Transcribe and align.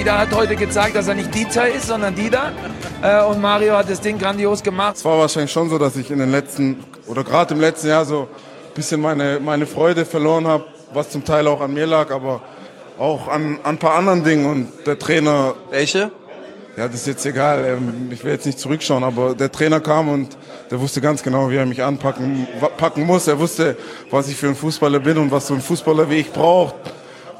Dida 0.00 0.16
hat 0.16 0.34
heute 0.34 0.56
gezeigt, 0.56 0.96
dass 0.96 1.08
er 1.08 1.14
nicht 1.14 1.34
Dieter 1.34 1.68
ist, 1.68 1.88
sondern 1.88 2.14
Dida. 2.14 2.52
Äh, 3.02 3.22
und 3.22 3.38
Mario 3.38 3.76
hat 3.76 3.90
das 3.90 4.00
Ding 4.00 4.18
grandios 4.18 4.62
gemacht. 4.62 4.96
Es 4.96 5.04
war 5.04 5.18
wahrscheinlich 5.18 5.52
schon 5.52 5.68
so, 5.68 5.76
dass 5.76 5.94
ich 5.94 6.10
in 6.10 6.20
den 6.20 6.30
letzten 6.30 6.82
oder 7.06 7.22
gerade 7.22 7.52
im 7.52 7.60
letzten 7.60 7.88
Jahr 7.88 8.06
so 8.06 8.26
bisschen 8.74 8.98
meine, 9.02 9.40
meine 9.40 9.66
Freude 9.66 10.06
verloren 10.06 10.46
habe, 10.46 10.64
was 10.94 11.10
zum 11.10 11.22
Teil 11.22 11.46
auch 11.48 11.60
an 11.60 11.74
mir 11.74 11.84
lag, 11.84 12.10
aber 12.12 12.40
auch 12.98 13.28
an, 13.28 13.58
an 13.62 13.74
ein 13.74 13.78
paar 13.78 13.94
anderen 13.94 14.24
Dingen. 14.24 14.46
Und 14.46 14.68
der 14.86 14.98
Trainer. 14.98 15.52
Welche? 15.68 16.10
Ja, 16.78 16.86
das 16.86 16.94
ist 16.94 17.06
jetzt 17.06 17.26
egal. 17.26 17.62
Ähm, 17.66 18.08
ich 18.10 18.24
will 18.24 18.32
jetzt 18.32 18.46
nicht 18.46 18.58
zurückschauen, 18.58 19.04
aber 19.04 19.34
der 19.34 19.52
Trainer 19.52 19.80
kam 19.80 20.08
und 20.08 20.34
der 20.70 20.80
wusste 20.80 21.02
ganz 21.02 21.22
genau, 21.22 21.50
wie 21.50 21.56
er 21.56 21.66
mich 21.66 21.82
anpacken 21.82 22.48
packen 22.78 23.04
muss. 23.04 23.28
Er 23.28 23.38
wusste, 23.38 23.76
was 24.10 24.28
ich 24.28 24.36
für 24.36 24.48
ein 24.48 24.56
Fußballer 24.56 25.00
bin 25.00 25.18
und 25.18 25.30
was 25.30 25.46
so 25.46 25.52
ein 25.52 25.60
Fußballer 25.60 26.08
wie 26.08 26.20
ich 26.20 26.32
braucht. 26.32 26.74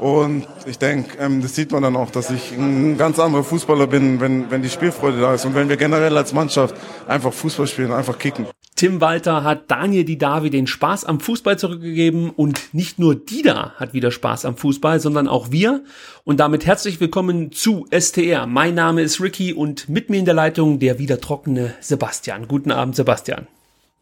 Und 0.01 0.47
ich 0.65 0.79
denke, 0.79 1.19
ähm, 1.19 1.43
das 1.43 1.55
sieht 1.55 1.73
man 1.73 1.83
dann 1.83 1.95
auch, 1.95 2.11
dass 2.11 2.31
ich 2.31 2.53
ein 2.53 2.97
ganz 2.97 3.19
anderer 3.19 3.45
Fußballer 3.45 3.87
bin, 3.87 4.19
wenn, 4.19 4.51
wenn 4.51 4.62
die 4.62 4.70
Spielfreude 4.70 5.20
da 5.20 5.34
ist 5.34 5.45
und 5.45 5.55
wenn 5.55 5.69
wir 5.69 5.77
generell 5.77 6.17
als 6.17 6.33
Mannschaft 6.33 6.75
einfach 7.07 7.34
Fußball 7.34 7.67
spielen, 7.67 7.92
einfach 7.92 8.19
kicken. 8.19 8.47
Tim 8.77 9.03
Walter 9.03 9.45
hat 9.45 9.70
Daniel 9.70 10.07
Didavi 10.07 10.48
den 10.48 10.67
Spaß 10.67 11.05
am 11.05 11.20
Fußball 11.20 11.59
zurückgegeben 11.59 12.31
und 12.31 12.73
nicht 12.73 12.98
nur 12.98 13.15
Dida 13.15 13.75
hat 13.77 13.92
wieder 13.92 14.11
Spaß 14.11 14.47
am 14.47 14.57
Fußball, 14.57 15.01
sondern 15.01 15.29
auch 15.29 15.51
wir. 15.51 15.84
Und 16.25 16.41
damit 16.41 16.64
herzlich 16.64 16.98
willkommen 16.98 17.53
zu 17.53 17.87
STR. 17.91 18.47
Mein 18.47 18.75
Name 18.75 19.03
ist 19.03 19.20
Ricky 19.20 19.53
und 19.53 19.91
mit 19.91 20.09
mir 20.09 20.17
in 20.17 20.25
der 20.25 20.33
Leitung 20.33 20.79
der 20.79 20.98
wieder 20.98 21.20
trockene 21.20 21.75
Sebastian. 21.81 22.48
Guten 22.48 22.73
Abend, 22.73 22.97
Sebastian. 22.97 23.48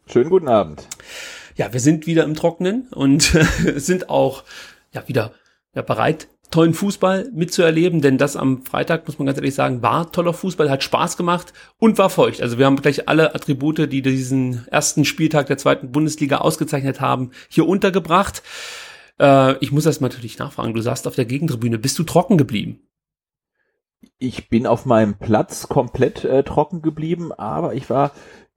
Schönen 0.09 0.29
guten 0.29 0.47
Abend. 0.47 0.87
Ja, 1.57 1.73
wir 1.73 1.81
sind 1.81 2.07
wieder 2.07 2.23
im 2.23 2.35
Trockenen 2.35 2.87
und 2.91 3.23
sind 3.75 4.09
auch 4.09 4.45
ja 4.93 5.05
wieder 5.09 5.33
ja, 5.79 5.83
bereit, 5.83 6.27
tollen 6.51 6.73
Fußball 6.73 7.29
mitzuerleben, 7.33 8.01
denn 8.01 8.17
das 8.17 8.35
am 8.35 8.63
Freitag, 8.63 9.07
muss 9.07 9.17
man 9.17 9.27
ganz 9.27 9.37
ehrlich 9.37 9.55
sagen, 9.55 9.81
war 9.81 10.11
toller 10.11 10.33
Fußball, 10.33 10.69
hat 10.69 10.83
Spaß 10.83 11.15
gemacht 11.15 11.53
und 11.77 11.97
war 11.97 12.09
feucht. 12.09 12.41
Also 12.41 12.57
wir 12.57 12.65
haben 12.65 12.75
gleich 12.75 13.07
alle 13.07 13.33
Attribute, 13.33 13.91
die 13.91 14.01
diesen 14.01 14.67
ersten 14.67 15.05
Spieltag 15.05 15.47
der 15.47 15.57
zweiten 15.57 15.91
Bundesliga 15.91 16.39
ausgezeichnet 16.39 16.99
haben, 16.99 17.31
hier 17.49 17.67
untergebracht. 17.67 18.43
Äh, 19.19 19.55
ich 19.59 19.71
muss 19.71 19.85
mal 19.85 20.07
natürlich 20.07 20.37
nachfragen, 20.39 20.73
du 20.73 20.81
saßt 20.81 21.07
auf 21.07 21.15
der 21.15 21.25
Gegentribüne, 21.25 21.77
bist 21.77 21.97
du 21.99 22.03
trocken 22.03 22.37
geblieben? 22.37 22.81
Ich 24.17 24.49
bin 24.49 24.67
auf 24.67 24.85
meinem 24.85 25.17
Platz 25.17 25.69
komplett 25.69 26.25
äh, 26.25 26.43
trocken 26.43 26.81
geblieben, 26.81 27.31
aber 27.31 27.73
ich 27.73 27.89
war 27.89 28.11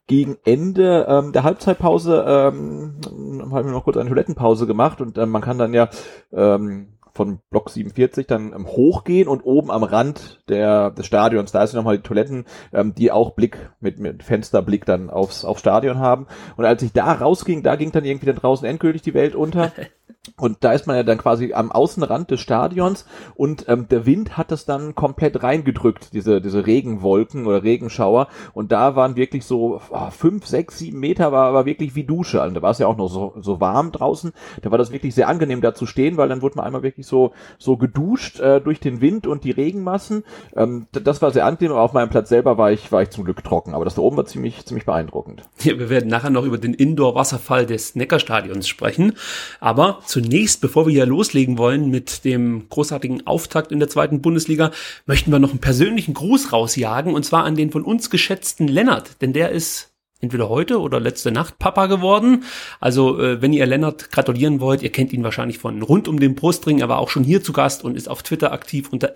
gegen 0.09 0.37
Ende 0.44 1.06
ähm, 1.09 1.33
der 1.33 1.44
Halbzeitpause 1.44 2.25
ähm, 2.27 2.97
haben 3.04 3.66
wir 3.66 3.72
noch 3.72 3.84
kurz 3.84 3.97
eine 3.97 4.09
Toilettenpause 4.09 4.66
gemacht 4.66 5.00
und 5.00 5.16
äh, 5.19 5.27
man 5.27 5.43
kann 5.43 5.59
dann 5.59 5.75
ja 5.75 5.89
ähm, 6.33 6.91
von 7.15 7.41
Block 7.50 7.71
47 7.71 8.27
dann 8.27 8.53
ähm, 8.53 8.67
hochgehen 8.67 9.28
und 9.28 9.43
oben 9.43 9.71
am 9.71 9.83
Rand 9.83 10.41
der, 10.49 10.91
des 10.91 11.06
Stadions, 11.06 11.53
da 11.53 11.62
ist 11.62 11.75
nochmal 11.75 11.99
die 11.99 12.03
Toiletten, 12.03 12.45
ähm, 12.73 12.95
die 12.95 13.12
auch 13.12 13.33
Blick 13.33 13.71
mit, 13.81 13.99
mit 13.99 14.23
Fensterblick 14.23 14.84
dann 14.84 15.11
aufs, 15.11 15.45
aufs 15.45 15.61
Stadion 15.61 15.99
haben. 15.99 16.27
Und 16.56 16.65
als 16.65 16.83
ich 16.83 16.93
da 16.93 17.12
rausging, 17.12 17.62
da 17.62 17.77
ging 17.77 17.93
dann 17.93 18.05
irgendwie 18.05 18.27
dann 18.27 18.37
draußen 18.37 18.67
endgültig 18.67 19.03
die 19.03 19.15
Welt 19.15 19.34
unter. 19.34 19.72
Und 20.37 20.59
da 20.62 20.72
ist 20.72 20.87
man 20.87 20.94
ja 20.94 21.03
dann 21.03 21.19
quasi 21.19 21.53
am 21.53 21.72
Außenrand 21.72 22.31
des 22.31 22.41
Stadions 22.41 23.06
und 23.34 23.69
ähm, 23.69 23.88
der 23.88 24.06
Wind 24.06 24.37
hat 24.37 24.53
das 24.53 24.65
dann 24.65 24.94
komplett 24.94 25.43
reingedrückt, 25.43 26.12
diese, 26.12 26.41
diese 26.41 26.65
Regenwolken 26.65 27.44
oder 27.44 27.65
Regenschauer. 27.65 28.28
Und 28.53 28.71
da 28.71 28.94
waren 28.94 29.16
wirklich 29.16 29.44
so 29.44 29.81
oh, 29.91 30.10
fünf, 30.10 30.47
sechs, 30.47 30.78
sieben 30.78 31.00
Meter 31.00 31.33
war, 31.33 31.55
war 31.55 31.66
wirklich 31.66 31.97
wie 31.97 32.05
Dusche. 32.05 32.41
Also 32.41 32.55
da 32.55 32.62
war 32.62 32.71
es 32.71 32.78
ja 32.78 32.87
auch 32.87 32.97
noch 32.97 33.09
so, 33.09 33.34
so 33.41 33.60
warm 33.60 33.91
draußen. 33.91 34.33
Da 34.62 34.71
war 34.71 34.78
das 34.78 34.93
wirklich 34.93 35.12
sehr 35.12 35.27
angenehm 35.27 35.60
da 35.60 35.75
zu 35.75 35.87
stehen, 35.87 36.16
weil 36.16 36.28
dann 36.28 36.41
wurde 36.41 36.54
man 36.54 36.66
einmal 36.66 36.84
wirklich 36.84 37.09
so, 37.09 37.33
so 37.59 37.77
geduscht 37.77 38.39
äh, 38.39 38.60
durch 38.60 38.78
den 38.78 39.00
Wind 39.00 39.27
und 39.27 39.43
die 39.43 39.50
Regenmassen. 39.50 40.22
Ähm, 40.54 40.87
das 40.93 41.21
war 41.21 41.33
sehr 41.33 41.47
angenehm, 41.47 41.72
aber 41.72 41.83
auf 41.83 41.94
meinem 41.94 42.10
Platz 42.10 42.28
selber 42.28 42.59
war 42.59 42.71
ich, 42.71 42.93
war 42.93 43.03
ich 43.03 43.10
zum 43.10 43.25
Glück 43.25 43.43
trocken. 43.43 43.75
Aber 43.75 43.84
das 43.84 43.97
da 43.97 44.03
oben 44.03 44.19
war 44.19 44.27
ziemlich, 44.27 44.65
ziemlich 44.66 44.87
beeindruckend. 44.87 45.43
Ja, 45.62 45.77
wir 45.81 45.91
werden 45.91 46.09
nachher 46.09 46.31
noch 46.31 46.44
über 46.44 46.59
den 46.59 46.75
Indoor-Wasserfall 46.75 47.66
des 47.66 47.97
Neckarstadions 47.97 48.69
sprechen. 48.69 49.15
Aber 49.59 49.99
zunächst, 50.12 50.61
bevor 50.61 50.87
wir 50.87 50.93
hier 50.93 51.06
loslegen 51.06 51.56
wollen 51.56 51.89
mit 51.89 52.27
dem 52.27 52.69
großartigen 52.69 53.27
Auftakt 53.27 53.73
in 53.73 53.78
der 53.78 53.89
zweiten 53.89 54.21
Bundesliga, 54.21 54.71
möchten 55.06 55.33
wir 55.33 55.39
noch 55.39 55.50
einen 55.50 55.59
persönlichen 55.59 56.12
Gruß 56.12 56.53
rausjagen 56.53 57.15
und 57.15 57.25
zwar 57.25 57.45
an 57.45 57.56
den 57.56 57.71
von 57.71 57.83
uns 57.83 58.11
geschätzten 58.11 58.69
Lennart, 58.69 59.22
denn 59.22 59.33
der 59.33 59.53
ist 59.53 59.91
entweder 60.22 60.49
heute 60.49 60.81
oder 60.81 61.00
letzte 61.00 61.33
Nacht 61.33 61.59
Papa 61.59 61.87
geworden. 61.87 62.44
Also 62.81 63.21
äh, 63.21 63.43
wenn 63.43 63.53
ihr 63.53 63.66
Lennart 63.66 64.12
gratulieren 64.12 64.60
wollt, 64.60 64.81
ihr 64.83 64.93
kennt 64.93 65.12
ihn 65.12 65.25
wahrscheinlich 65.25 65.59
von 65.59 65.83
rund 65.83 66.06
um 66.06 66.21
den 66.21 66.37
Brustring, 66.37 66.78
er 66.78 66.88
war 66.88 66.99
auch 66.99 67.10
schon 67.10 67.25
hier 67.25 67.43
zu 67.43 67.53
Gast 67.53 67.83
und 67.83 67.97
ist 67.97 68.09
auf 68.09 68.22
Twitter 68.22 68.53
aktiv 68.53 68.88
unter 68.91 69.15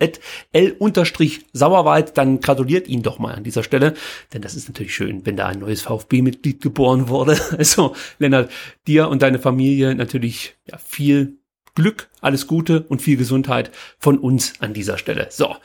l-sauerwald, 0.53 2.19
dann 2.19 2.41
gratuliert 2.41 2.89
ihn 2.89 3.03
doch 3.03 3.21
mal 3.21 3.35
an 3.35 3.45
dieser 3.45 3.63
Stelle, 3.63 3.95
denn 4.35 4.43
das 4.43 4.57
ist 4.57 4.69
natürlich 4.69 4.95
schön, 4.95 5.25
wenn 5.25 5.37
da 5.37 5.47
ein 5.47 5.61
neues 5.61 5.83
VfB-Mitglied 5.83 6.61
geboren 6.61 7.09
wurde. 7.09 7.41
Also 7.57 7.95
Lennart, 8.19 8.51
dir 8.87 9.09
und 9.09 9.23
deine 9.23 9.39
Familie 9.39 9.95
natürlich 9.95 10.57
ja, 10.67 10.79
viel 10.79 11.39
Glück, 11.75 12.09
alles 12.21 12.47
Gute 12.47 12.83
und 12.83 13.01
viel 13.01 13.17
Gesundheit 13.17 13.71
von 13.99 14.19
uns 14.19 14.55
an 14.61 14.75
dieser 14.75 14.99
Stelle. 14.99 15.29
So. 15.31 15.57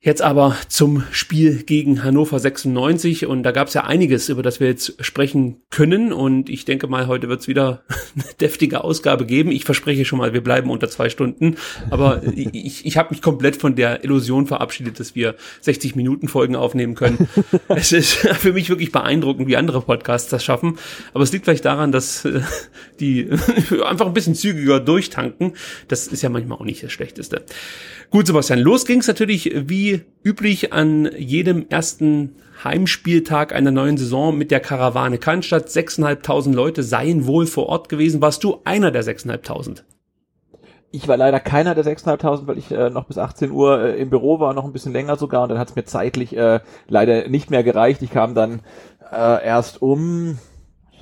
Jetzt 0.00 0.22
aber 0.22 0.56
zum 0.68 1.02
Spiel 1.10 1.64
gegen 1.64 2.04
Hannover 2.04 2.38
96 2.38 3.26
und 3.26 3.42
da 3.42 3.50
gab 3.50 3.66
es 3.66 3.74
ja 3.74 3.82
einiges, 3.82 4.28
über 4.28 4.44
das 4.44 4.60
wir 4.60 4.68
jetzt 4.68 5.04
sprechen 5.04 5.62
können 5.70 6.12
und 6.12 6.48
ich 6.48 6.64
denke 6.64 6.86
mal, 6.86 7.08
heute 7.08 7.28
wird 7.28 7.40
es 7.40 7.48
wieder 7.48 7.82
eine 8.14 8.32
deftige 8.40 8.84
Ausgabe 8.84 9.26
geben. 9.26 9.50
Ich 9.50 9.64
verspreche 9.64 10.04
schon 10.04 10.20
mal, 10.20 10.32
wir 10.32 10.40
bleiben 10.40 10.70
unter 10.70 10.88
zwei 10.88 11.08
Stunden, 11.08 11.56
aber 11.90 12.22
ich, 12.36 12.86
ich 12.86 12.96
habe 12.96 13.10
mich 13.10 13.22
komplett 13.22 13.56
von 13.56 13.74
der 13.74 14.04
Illusion 14.04 14.46
verabschiedet, 14.46 15.00
dass 15.00 15.16
wir 15.16 15.34
60 15.62 15.96
Minuten 15.96 16.28
Folgen 16.28 16.54
aufnehmen 16.54 16.94
können. 16.94 17.28
es 17.68 17.90
ist 17.90 18.14
für 18.14 18.52
mich 18.52 18.68
wirklich 18.68 18.92
beeindruckend, 18.92 19.48
wie 19.48 19.56
andere 19.56 19.80
Podcasts 19.82 20.30
das 20.30 20.44
schaffen, 20.44 20.78
aber 21.12 21.24
es 21.24 21.32
liegt 21.32 21.44
vielleicht 21.44 21.64
daran, 21.64 21.90
dass 21.90 22.24
äh, 22.24 22.42
die 23.00 23.28
einfach 23.84 24.06
ein 24.06 24.14
bisschen 24.14 24.36
zügiger 24.36 24.78
durchtanken. 24.78 25.54
Das 25.88 26.06
ist 26.06 26.22
ja 26.22 26.28
manchmal 26.28 26.58
auch 26.58 26.64
nicht 26.64 26.84
das 26.84 26.92
Schlechteste. 26.92 27.44
Gut, 28.10 28.26
Sebastian, 28.26 28.60
los 28.60 28.86
ging's 28.86 29.06
natürlich 29.06 29.52
wie 29.66 29.87
üblich 30.24 30.72
an 30.72 31.10
jedem 31.16 31.66
ersten 31.68 32.36
Heimspieltag 32.64 33.54
einer 33.54 33.70
neuen 33.70 33.96
Saison 33.96 34.36
mit 34.36 34.50
der 34.50 34.60
Karawane 34.60 35.18
Cannstatt. 35.18 35.68
6.500 35.68 36.52
Leute 36.52 36.82
seien 36.82 37.26
wohl 37.26 37.46
vor 37.46 37.66
Ort 37.66 37.88
gewesen. 37.88 38.20
Warst 38.20 38.42
du 38.44 38.60
einer 38.64 38.90
der 38.90 39.04
6.500? 39.04 39.82
Ich 40.90 41.06
war 41.06 41.16
leider 41.16 41.38
keiner 41.38 41.74
der 41.74 41.84
6.500, 41.84 42.46
weil 42.46 42.58
ich 42.58 42.70
äh, 42.70 42.90
noch 42.90 43.04
bis 43.04 43.18
18 43.18 43.50
Uhr 43.50 43.82
äh, 43.82 44.00
im 44.00 44.10
Büro 44.10 44.40
war, 44.40 44.54
noch 44.54 44.64
ein 44.64 44.72
bisschen 44.72 44.92
länger 44.92 45.16
sogar 45.16 45.42
und 45.42 45.50
dann 45.50 45.58
hat 45.58 45.68
es 45.68 45.76
mir 45.76 45.84
zeitlich 45.84 46.34
äh, 46.36 46.60
leider 46.88 47.28
nicht 47.28 47.50
mehr 47.50 47.62
gereicht. 47.62 48.00
Ich 48.02 48.10
kam 48.10 48.34
dann 48.34 48.60
äh, 49.12 49.44
erst 49.44 49.82
um 49.82 50.38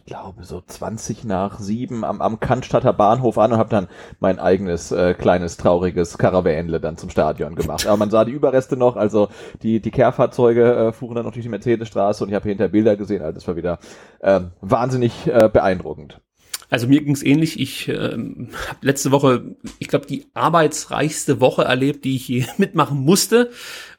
glaube 0.07 0.45
so 0.45 0.61
20 0.61 1.25
nach 1.25 1.59
7 1.59 2.05
am, 2.05 2.23
am 2.23 2.41
Cannstatter 2.41 2.93
Bahnhof 2.93 3.39
an 3.39 3.53
und 3.53 3.59
habe 3.59 3.71
dann 3.71 3.89
mein 4.21 4.39
eigenes 4.39 4.93
äh, 4.93 5.15
kleines 5.15 5.57
trauriges 5.57 6.17
Karawänle 6.17 6.81
dann 6.81 6.97
zum 6.97 7.11
Stadion 7.11 7.55
gemacht. 7.57 7.87
Aber 7.87 7.97
man 7.97 8.11
sah 8.11 8.25
die 8.25 8.33
Überreste 8.33 8.77
noch, 8.77 8.97
also 8.97 9.29
die 9.63 9.81
die 9.81 9.91
Kehrfahrzeuge 9.91 10.75
äh, 10.75 10.93
fuhren 10.93 11.17
dann 11.17 11.25
noch 11.25 11.33
durch 11.33 11.45
die 11.45 11.51
Mercedesstraße 11.51 12.25
und 12.25 12.31
ich 12.31 12.35
habe 12.35 12.49
hinter 12.49 12.69
Bilder 12.69 12.97
gesehen, 12.97 13.23
also 13.23 13.35
das 13.35 13.49
war 13.49 13.57
wieder 13.57 13.79
äh, 14.21 14.41
wahnsinnig 14.61 15.27
äh, 15.27 15.51
beeindruckend. 15.53 16.21
Also 16.69 16.89
mir 16.89 17.03
ging's 17.03 17.23
ähnlich. 17.23 17.61
Ich 17.61 17.89
ähm, 17.89 18.49
habe 18.69 18.87
letzte 18.87 19.13
Woche, 19.13 19.57
ich 19.79 19.89
glaube, 19.89 20.07
die 20.07 20.27
arbeitsreichste 20.35 21.41
Woche 21.41 21.65
erlebt, 21.65 22.05
die 22.05 22.17
ich 22.17 22.29
je 22.29 22.45
mitmachen 22.59 22.99
musste. 22.99 23.51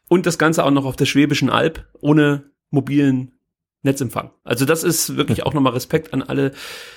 Und 0.09 0.25
das 0.25 0.37
Ganze 0.37 0.63
auch 0.63 0.71
noch 0.71 0.85
auf 0.85 0.95
der 0.95 1.05
Schwäbischen 1.05 1.49
Alb 1.49 1.85
ohne 1.99 2.51
mobilen 2.69 3.36
Netzempfang. 3.87 4.31
Also 4.43 4.65
das 4.65 4.83
ist 4.83 5.17
wirklich 5.17 5.43
auch 5.43 5.53
nochmal 5.53 5.73
Respekt 5.73 6.13
an 6.13 6.21
alle 6.21 6.51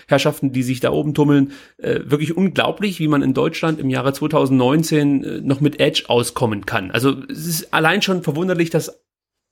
Herrschaften, 0.06 0.52
die 0.52 0.62
sich 0.62 0.80
da 0.80 0.90
oben 0.90 1.14
tummeln. 1.14 1.52
Äh, 1.78 2.00
wirklich 2.04 2.36
unglaublich, 2.36 2.98
wie 3.00 3.08
man 3.08 3.22
in 3.22 3.32
Deutschland 3.32 3.80
im 3.80 3.88
Jahre 3.88 4.12
2019 4.12 5.24
äh, 5.24 5.40
noch 5.40 5.60
mit 5.60 5.80
Edge 5.80 6.04
auskommen 6.08 6.66
kann. 6.66 6.90
Also 6.90 7.16
es 7.30 7.46
ist 7.46 7.72
allein 7.72 8.02
schon 8.02 8.22
verwunderlich, 8.22 8.70
dass 8.70 9.00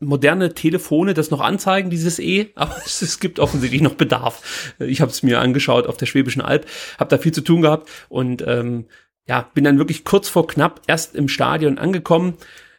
moderne 0.01 0.55
Telefone 0.55 1.15
das 1.15 1.31
noch 1.31 1.41
anzeigen, 1.41 1.91
dieses 1.91 2.19
E, 2.19 2.51
aber 2.55 2.77
es, 2.85 3.21
gibt 3.21 3.41
offensichtlich 3.41 3.83
noch 3.83 3.95
Bedarf. 3.95 4.75
Ich 4.79 5.01
habe 5.01 5.11
es 5.11 5.23
mir 5.23 5.41
angeschaut 5.41 5.87
auf 5.87 5.97
der 5.97 6.07
Schwäbischen 6.07 6.43
Alb, 6.43 6.67
habe 6.99 7.11
da 7.11 7.19
viel 7.19 7.33
zu 7.33 7.41
tun 7.41 7.63
gehabt 7.63 7.89
und 8.09 8.45
ähm, 8.47 8.87
ja, 9.27 9.49
bin 9.55 9.65
dann 9.65 9.79
wirklich 9.79 10.05
kurz 10.05 10.29
vor 10.29 10.47
knapp 10.47 10.81
erst 10.87 11.15
im 11.15 11.29
Stadion 11.29 11.79
angekommen, 11.79 12.35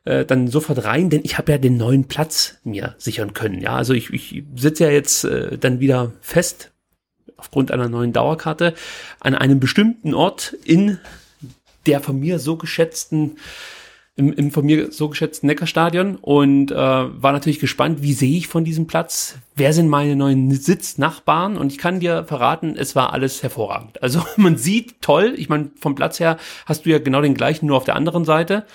äh, 0.09 0.25
dann 0.25 0.47
sofort 0.47 0.83
rein, 0.83 1.09
denn 1.09 1.21
ich 1.23 1.37
habe 1.37 1.51
ja 1.51 1.57
den 1.57 1.77
neuen 1.77 2.05
Platz 2.05 2.57
mir 2.63 2.95
sichern 2.97 3.33
können. 3.33 3.61
Ja, 3.61 3.75
also 3.75 3.93
ich, 3.93 4.11
ich 4.11 4.43
sitze 4.55 4.85
ja 4.85 4.89
jetzt 4.89 5.23
äh, 5.23 5.57
dann 5.57 5.79
wieder 5.79 6.13
fest 6.19 6.71
aufgrund 7.37 7.71
einer 7.71 7.87
neuen 7.87 8.11
Dauerkarte 8.11 8.73
an 9.19 9.35
einem 9.35 9.59
bestimmten 9.59 10.13
Ort 10.13 10.55
in 10.65 10.97
der 11.85 12.01
von 12.01 12.19
mir 12.19 12.39
so 12.39 12.57
geschätzten 12.57 13.37
im, 14.15 14.33
im 14.33 14.51
von 14.51 14.65
mir 14.65 14.91
so 14.91 15.07
geschätzten 15.07 15.47
Neckarstadion 15.47 16.17
und 16.17 16.71
äh, 16.71 16.75
war 16.75 17.31
natürlich 17.31 17.59
gespannt, 17.59 18.01
wie 18.01 18.11
sehe 18.11 18.37
ich 18.37 18.47
von 18.49 18.65
diesem 18.65 18.85
Platz, 18.85 19.37
wer 19.55 19.71
sind 19.71 19.87
meine 19.87 20.17
neuen 20.17 20.51
Sitznachbarn 20.51 21.55
und 21.55 21.71
ich 21.71 21.77
kann 21.77 22.01
dir 22.01 22.25
verraten, 22.25 22.75
es 22.77 22.97
war 22.97 23.13
alles 23.13 23.41
hervorragend. 23.43 24.03
Also 24.03 24.21
man 24.35 24.57
sieht 24.57 25.01
toll, 25.01 25.33
ich 25.37 25.47
meine, 25.47 25.71
vom 25.79 25.95
Platz 25.95 26.19
her 26.19 26.37
hast 26.65 26.85
du 26.85 26.89
ja 26.89 26.99
genau 26.99 27.21
den 27.21 27.33
gleichen, 27.33 27.67
nur 27.67 27.77
auf 27.77 27.85
der 27.85 27.95
anderen 27.95 28.25
Seite. 28.25 28.65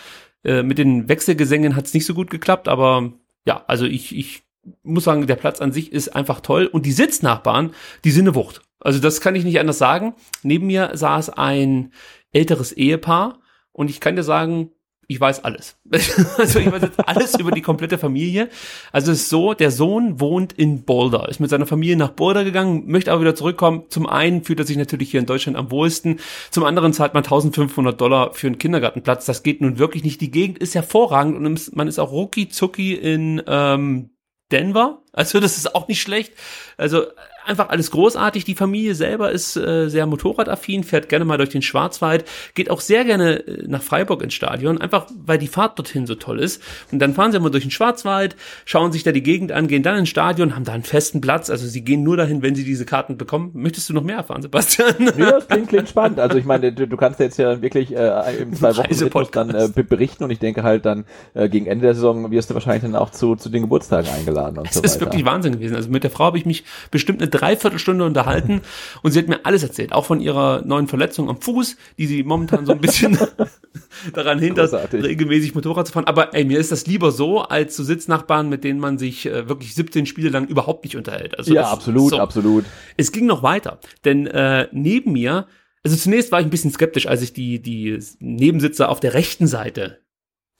Äh, 0.45 0.63
mit 0.63 0.79
den 0.79 1.09
Wechselgesängen 1.09 1.75
hat 1.75 1.87
es 1.87 1.95
nicht 1.95 2.07
so 2.07 2.15
gut 2.15 2.31
geklappt, 2.31 2.69
aber 2.69 3.13
ja, 3.47 3.65
also 3.67 3.87
ich, 3.87 4.17
ich 4.17 4.43
muss 4.83 5.05
sagen, 5.05 5.27
der 5.27 5.37
Platz 5.37 5.61
an 5.61 5.73
sich 5.73 5.93
ist 5.93 6.15
einfach 6.15 6.41
toll 6.41 6.67
und 6.67 6.87
die 6.87 6.93
Sitznachbarn, 6.93 7.73
die 8.05 8.11
sind 8.11 8.29
eine 8.29 8.35
Wucht. 8.35 8.63
Also 8.81 9.01
das 9.01 9.21
kann 9.21 9.35
ich 9.35 9.45
nicht 9.45 9.59
anders 9.59 9.79
sagen. 9.79 10.15
Neben 10.43 10.67
mir 10.67 10.91
saß 10.95 11.31
ein 11.31 11.93
älteres 12.33 12.73
Ehepaar 12.73 13.41
und 13.73 13.91
ich 13.91 14.01
kann 14.01 14.17
dir 14.17 14.23
sagen, 14.23 14.71
ich 15.09 15.21
weiß 15.21 15.45
alles. 15.45 15.77
also 16.39 16.59
ich 16.59 16.71
weiß 16.71 16.83
jetzt 16.83 17.09
alles 17.09 17.39
über 17.39 17.51
die 17.51 17.63
komplette 17.63 17.99
Familie. 17.99 18.49
Also 18.93 19.13
es 19.13 19.23
ist 19.23 19.29
so, 19.29 19.55
der 19.55 19.71
Sohn 19.71 20.21
wohnt 20.21 20.53
in 20.53 20.85
Boulder, 20.85 21.29
ist 21.29 21.41
mit 21.41 21.51
seiner 21.51 21.67
Familie 21.67 21.97
nach 21.97 22.11
Boulder 22.11 22.45
gegangen, 22.45 22.85
möchte 22.87 23.13
aber 23.13 23.23
wieder 23.23 23.35
zurückkommen. 23.35 23.85
Zum 23.89 24.07
einen 24.07 24.45
fühlt 24.45 24.59
er 24.59 24.67
sich 24.67 24.77
natürlich 24.77 25.11
hier 25.11 25.21
in 25.21 25.27
Deutschland 25.27 25.57
am 25.57 25.71
wohlsten, 25.71 26.21
zum 26.51 26.65
anderen 26.65 26.93
zahlt 26.93 27.15
man 27.15 27.25
1500 27.25 28.01
Dollar 28.01 28.35
für 28.35 28.47
einen 28.47 28.59
Kindergartenplatz. 28.59 29.27
Das 29.27 29.43
geht 29.43 29.61
nun 29.61 29.79
wirklich 29.79 30.05
nicht. 30.05 30.21
Die 30.21 30.31
Gegend 30.31 30.59
ist 30.59 30.75
hervorragend 30.75 31.37
und 31.37 31.77
man 31.77 31.89
ist 31.89 31.99
auch 31.99 32.13
rucki 32.13 32.49
zucki 32.49 32.95
in 32.95 33.43
ähm, 33.47 34.11
Denver. 34.53 35.03
Also 35.13 35.41
das 35.41 35.57
ist 35.57 35.75
auch 35.75 35.89
nicht 35.89 36.01
schlecht. 36.01 36.33
Also 36.77 37.07
einfach 37.47 37.69
alles 37.69 37.91
großartig. 37.91 38.45
Die 38.45 38.55
Familie 38.55 38.95
selber 38.95 39.31
ist 39.31 39.57
äh, 39.57 39.89
sehr 39.89 40.07
motorradaffin, 40.07 40.85
fährt 40.85 41.09
gerne 41.09 41.25
mal 41.25 41.37
durch 41.37 41.51
den 41.51 41.63
Schwarzwald, 41.63 42.25
geht 42.55 42.71
auch 42.71 42.81
sehr 42.81 43.05
gerne 43.05 43.47
äh, 43.47 43.65
nach 43.67 43.83
Freiburg 43.83 44.23
ins 44.23 44.35
Stadion, 44.35 44.81
einfach 44.81 45.07
weil 45.25 45.39
die 45.39 45.47
Fahrt 45.47 45.79
dorthin 45.79 46.07
so 46.07 46.15
toll 46.15 46.41
ist. 46.41 46.63
Und 46.93 46.99
dann 46.99 47.15
fahren 47.15 47.33
sie 47.33 47.39
immer 47.39 47.51
durch 47.51 47.65
den 47.65 47.71
Schwarzwald, 47.71 48.37
schauen 48.65 48.93
sich 48.93 49.03
da 49.03 49.13
die 49.13 49.23
Gegend 49.23 49.53
an, 49.53 49.69
gehen 49.69 49.83
dann 49.83 49.99
ins 49.99 50.09
Stadion, 50.09 50.55
haben 50.55 50.65
da 50.65 50.73
einen 50.73 50.83
festen 50.83 51.21
Platz. 51.21 51.51
Also 51.51 51.67
sie 51.67 51.83
gehen 51.83 52.03
nur 52.03 52.17
dahin, 52.17 52.43
wenn 52.43 52.55
sie 52.55 52.65
diese 52.65 52.85
Karten 52.85 53.17
bekommen. 53.17 53.51
Möchtest 53.55 53.89
du 53.89 53.95
noch 53.95 54.03
mehr 54.03 54.17
erfahren, 54.17 54.43
Sebastian? 54.43 54.95
Ja, 55.17 55.31
das 55.33 55.49
klingt, 55.49 55.69
klingt 55.69 55.89
spannend. 55.89 56.19
Also 56.19 56.37
ich 56.39 56.45
meine, 56.45 56.73
du, 56.73 56.89
du 56.89 56.97
kannst 56.97 57.21
jetzt 57.21 57.39
ja 57.39 57.63
wirklich 57.63 57.95
äh, 57.95 58.37
im 58.41 58.55
zwei 58.55 58.77
Wochen 58.77 59.31
dann 59.31 59.51
äh, 59.51 59.69
berichten 59.83 60.25
und 60.25 60.31
ich 60.31 60.39
denke 60.39 60.63
halt 60.63 60.85
dann 60.85 61.05
äh, 61.35 61.49
gegen 61.49 61.67
Ende 61.67 61.87
der 61.87 61.95
Saison 61.95 62.31
wirst 62.31 62.51
du 62.51 62.55
wahrscheinlich 62.55 62.83
dann 62.83 62.97
auch 62.97 63.11
zu, 63.11 63.37
zu 63.37 63.49
den 63.49 63.63
Geburtstagen 63.63 64.11
eingeladen 64.11 64.59
und 64.59 64.67
es 64.67 64.75
so 64.75 64.79
weiter. 64.79 64.83
Das 64.83 64.95
ist 64.95 65.01
wirklich 65.01 65.25
Wahnsinn 65.25 65.53
gewesen. 65.53 65.77
Also 65.77 65.91
mit 65.91 66.05
der 66.05 66.11
Frau 66.11 66.25
habe 66.25 66.39
ich 66.39 66.47
mich 66.47 66.65
bestimmt 66.91 67.21
eine 67.21 67.31
Dreiviertelstunde 67.39 68.05
unterhalten 68.05 68.61
und 69.03 69.13
sie 69.13 69.19
hat 69.19 69.29
mir 69.29 69.45
alles 69.45 69.63
erzählt, 69.63 69.93
auch 69.93 70.05
von 70.05 70.21
ihrer 70.21 70.63
neuen 70.65 70.89
Verletzung 70.89 71.29
am 71.29 71.41
Fuß, 71.41 71.77
die 71.99 72.07
sie 72.07 72.23
momentan 72.23 72.67
so 72.67 72.73
ein 72.73 72.81
bisschen 72.81 73.19
daran 74.15 74.39
hindert, 74.39 74.71
Großartig. 74.71 75.05
regelmäßig 75.05 75.55
Motorrad 75.55 75.87
zu 75.87 75.93
fahren. 75.93 76.07
Aber 76.07 76.35
ey, 76.35 76.45
mir 76.45 76.59
ist 76.59 76.73
das 76.73 76.87
lieber 76.87 77.13
so, 77.13 77.41
als 77.41 77.77
zu 77.77 77.85
Sitznachbarn, 77.85 78.49
mit 78.49 78.65
denen 78.65 78.81
man 78.81 78.99
sich 78.99 79.27
äh, 79.27 79.49
wirklich 79.49 79.75
17 79.75 80.07
Spiele 80.07 80.31
lang 80.31 80.47
überhaupt 80.47 80.85
nicht 80.85 80.97
unterhält. 80.97 81.39
Also 81.39 81.55
ja, 81.55 81.71
absolut, 81.71 82.11
so. 82.11 82.19
absolut. 82.19 82.65
Es 82.97 83.13
ging 83.13 83.27
noch 83.27 83.43
weiter, 83.43 83.79
denn 84.05 84.27
äh, 84.27 84.69
neben 84.73 85.13
mir 85.13 85.47
also 85.87 85.99
zunächst 85.99 86.33
war 86.33 86.41
ich 86.41 86.47
ein 86.47 86.51
bisschen 86.51 86.71
skeptisch, 86.71 87.07
als 87.07 87.21
ich 87.21 87.35
die, 87.35 87.61
die 87.61 87.99
Nebensitzer 88.19 88.89
auf 88.89 89.01
der 89.01 89.13
rechten 89.13 89.47
Seite 89.47 89.99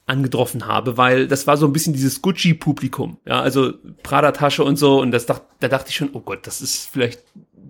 angetroffen 0.07 0.67
habe, 0.67 0.97
weil 0.97 1.27
das 1.27 1.47
war 1.47 1.57
so 1.57 1.67
ein 1.67 1.73
bisschen 1.73 1.95
dieses 1.95 2.21
Gucci-Publikum, 2.21 3.19
ja, 3.25 3.41
also 3.41 3.73
Prada-Tasche 4.03 4.63
und 4.63 4.77
so, 4.77 5.01
und 5.01 5.11
das 5.13 5.27
dacht, 5.27 5.43
da 5.61 5.69
dachte 5.69 5.91
ich 5.91 5.97
schon, 5.97 6.11
oh 6.13 6.21
Gott, 6.21 6.47
das 6.47 6.61
ist 6.61 6.91
vielleicht 6.91 7.23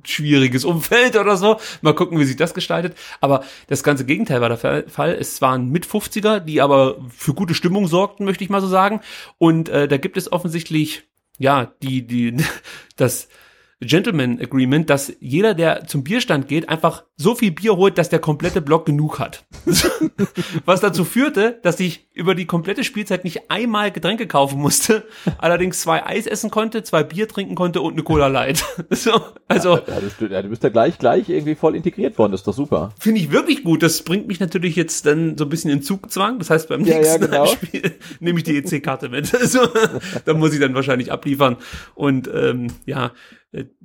schwieriges 0.04 0.64
Umfeld 0.64 1.16
oder 1.20 1.36
so. 1.36 1.58
Mal 1.82 1.94
gucken, 1.94 2.18
wie 2.18 2.24
sich 2.24 2.36
das 2.36 2.54
gestaltet. 2.54 2.96
Aber 3.20 3.44
das 3.68 3.82
ganze 3.82 4.04
Gegenteil 4.04 4.40
war 4.40 4.48
der 4.48 4.58
Fall. 4.58 5.16
Es 5.18 5.40
waren 5.40 5.70
mit 5.70 5.86
50er, 5.86 6.40
die 6.40 6.60
aber 6.60 6.96
für 7.08 7.34
gute 7.34 7.54
Stimmung 7.54 7.86
sorgten, 7.86 8.24
möchte 8.24 8.44
ich 8.44 8.50
mal 8.50 8.60
so 8.60 8.68
sagen. 8.68 9.00
Und 9.38 9.68
äh, 9.68 9.88
da 9.88 9.96
gibt 9.96 10.16
es 10.16 10.30
offensichtlich, 10.30 11.04
ja, 11.38 11.72
die, 11.82 12.06
die, 12.06 12.36
das, 12.96 13.28
Gentleman 13.86 14.40
Agreement, 14.40 14.90
dass 14.90 15.12
jeder, 15.20 15.54
der 15.54 15.86
zum 15.86 16.04
Bierstand 16.04 16.48
geht, 16.48 16.68
einfach 16.68 17.04
so 17.16 17.34
viel 17.34 17.52
Bier 17.52 17.76
holt, 17.76 17.98
dass 17.98 18.08
der 18.08 18.18
komplette 18.18 18.60
Block 18.60 18.86
genug 18.86 19.18
hat. 19.18 19.44
Was 20.64 20.80
dazu 20.80 21.04
führte, 21.04 21.60
dass 21.62 21.78
ich 21.80 22.08
über 22.12 22.34
die 22.34 22.46
komplette 22.46 22.84
Spielzeit 22.84 23.24
nicht 23.24 23.50
einmal 23.50 23.90
Getränke 23.90 24.26
kaufen 24.26 24.60
musste, 24.60 25.04
allerdings 25.38 25.80
zwei 25.80 26.04
Eis 26.04 26.26
essen 26.26 26.50
konnte, 26.50 26.82
zwei 26.82 27.02
Bier 27.02 27.28
trinken 27.28 27.54
konnte 27.54 27.80
und 27.80 27.92
eine 27.92 28.02
Cola 28.02 28.26
Light. 28.28 28.64
so, 28.90 29.12
also 29.48 29.76
ja, 29.76 30.00
du, 30.18 30.26
ja, 30.26 30.42
du 30.42 30.48
bist 30.48 30.62
ja 30.62 30.70
gleich 30.70 30.98
gleich 30.98 31.28
irgendwie 31.28 31.54
voll 31.54 31.76
integriert 31.76 32.18
worden, 32.18 32.32
das 32.32 32.40
ist 32.40 32.46
doch 32.46 32.54
super. 32.54 32.92
Finde 32.98 33.20
ich 33.20 33.30
wirklich 33.30 33.64
gut. 33.64 33.82
Das 33.82 34.02
bringt 34.02 34.26
mich 34.26 34.40
natürlich 34.40 34.76
jetzt 34.76 35.06
dann 35.06 35.36
so 35.38 35.44
ein 35.44 35.50
bisschen 35.50 35.70
in 35.70 35.82
Zugzwang. 35.82 36.38
Das 36.38 36.50
heißt, 36.50 36.68
beim 36.68 36.82
nächsten 36.82 37.04
ja, 37.04 37.16
genau. 37.16 37.46
Spiel 37.46 37.92
nehme 38.20 38.38
ich 38.38 38.44
die 38.44 38.56
EC-Karte 38.56 39.08
mit. 39.08 39.34
Also, 39.34 39.60
da 40.24 40.34
muss 40.34 40.54
ich 40.54 40.60
dann 40.60 40.74
wahrscheinlich 40.74 41.12
abliefern 41.12 41.56
und 41.94 42.30
ähm, 42.32 42.68
ja 42.86 43.12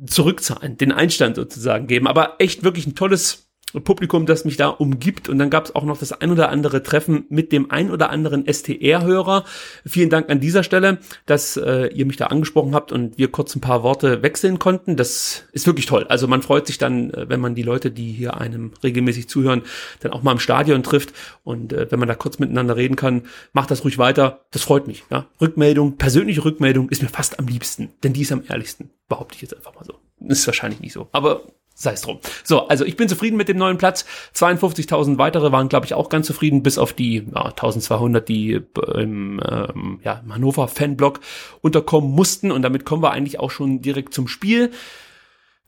zurückzahlen, 0.05 0.77
den 0.77 0.91
Einstand 0.91 1.35
sozusagen 1.35 1.87
geben. 1.87 2.07
Aber 2.07 2.35
echt 2.39 2.63
wirklich 2.63 2.87
ein 2.87 2.95
tolles 2.95 3.48
Publikum, 3.83 4.25
das 4.25 4.45
mich 4.45 4.57
da 4.57 4.67
umgibt. 4.67 5.29
Und 5.29 5.37
dann 5.37 5.49
gab 5.49 5.65
es 5.65 5.75
auch 5.75 5.83
noch 5.83 5.97
das 5.97 6.11
ein 6.11 6.31
oder 6.31 6.49
andere 6.49 6.81
Treffen 6.81 7.25
mit 7.29 7.51
dem 7.51 7.69
ein 7.69 7.91
oder 7.91 8.09
anderen 8.09 8.45
STR-Hörer. 8.51 9.45
Vielen 9.85 10.09
Dank 10.09 10.29
an 10.29 10.39
dieser 10.39 10.63
Stelle, 10.63 10.99
dass 11.25 11.55
äh, 11.57 11.87
ihr 11.87 12.05
mich 12.05 12.17
da 12.17 12.27
angesprochen 12.27 12.73
habt 12.73 12.91
und 12.91 13.17
wir 13.17 13.29
kurz 13.29 13.55
ein 13.55 13.61
paar 13.61 13.83
Worte 13.83 14.23
wechseln 14.23 14.57
konnten. 14.57 14.95
Das 14.95 15.43
ist 15.51 15.67
wirklich 15.67 15.85
toll. 15.85 16.05
Also 16.09 16.27
man 16.27 16.41
freut 16.41 16.65
sich 16.65 16.77
dann, 16.79 17.11
äh, 17.11 17.29
wenn 17.29 17.39
man 17.39 17.53
die 17.53 17.63
Leute, 17.63 17.91
die 17.91 18.11
hier 18.11 18.37
einem 18.37 18.71
regelmäßig 18.83 19.29
zuhören, 19.29 19.61
dann 19.99 20.13
auch 20.13 20.23
mal 20.23 20.31
im 20.31 20.39
Stadion 20.39 20.81
trifft. 20.81 21.13
Und 21.43 21.71
äh, 21.71 21.91
wenn 21.91 21.99
man 21.99 22.07
da 22.07 22.15
kurz 22.15 22.39
miteinander 22.39 22.75
reden 22.75 22.95
kann, 22.95 23.23
macht 23.53 23.69
das 23.69 23.83
ruhig 23.83 23.97
weiter. 23.99 24.45
Das 24.51 24.63
freut 24.63 24.87
mich. 24.87 25.03
Ja? 25.11 25.27
Rückmeldung, 25.39 25.97
persönliche 25.97 26.43
Rückmeldung 26.43 26.89
ist 26.89 27.03
mir 27.03 27.09
fast 27.09 27.37
am 27.37 27.47
liebsten, 27.47 27.89
denn 28.03 28.13
die 28.13 28.21
ist 28.21 28.31
am 28.31 28.43
ehrlichsten. 28.47 28.89
Behaupte 29.07 29.35
ich 29.35 29.41
jetzt 29.41 29.55
einfach 29.55 29.75
mal 29.75 29.85
so. 29.85 29.93
Ist 30.27 30.45
wahrscheinlich 30.47 30.81
nicht 30.81 30.93
so. 30.93 31.07
Aber 31.11 31.43
sei 31.79 31.93
es 31.93 32.01
drum. 32.01 32.19
So, 32.43 32.67
also 32.67 32.83
ich 32.83 32.97
bin 32.97 33.07
zufrieden 33.07 33.37
mit 33.37 33.47
dem 33.47 33.57
neuen 33.57 33.77
Platz. 33.77 34.05
52.000 34.35 35.17
weitere 35.17 35.51
waren, 35.53 35.69
glaube 35.69 35.85
ich, 35.85 35.93
auch 35.93 36.09
ganz 36.09 36.27
zufrieden, 36.27 36.61
bis 36.61 36.77
auf 36.77 36.91
die 36.91 37.25
ja, 37.33 37.45
1200, 37.45 38.27
die 38.27 38.59
im, 38.95 39.39
ähm, 39.49 39.99
ja, 40.03 40.21
im 40.23 40.35
Hannover 40.35 40.67
Fanblock 40.67 41.21
unterkommen 41.61 42.11
mussten. 42.11 42.51
Und 42.51 42.63
damit 42.63 42.85
kommen 42.85 43.01
wir 43.01 43.11
eigentlich 43.11 43.39
auch 43.39 43.49
schon 43.49 43.81
direkt 43.81 44.13
zum 44.13 44.27
Spiel. 44.27 44.71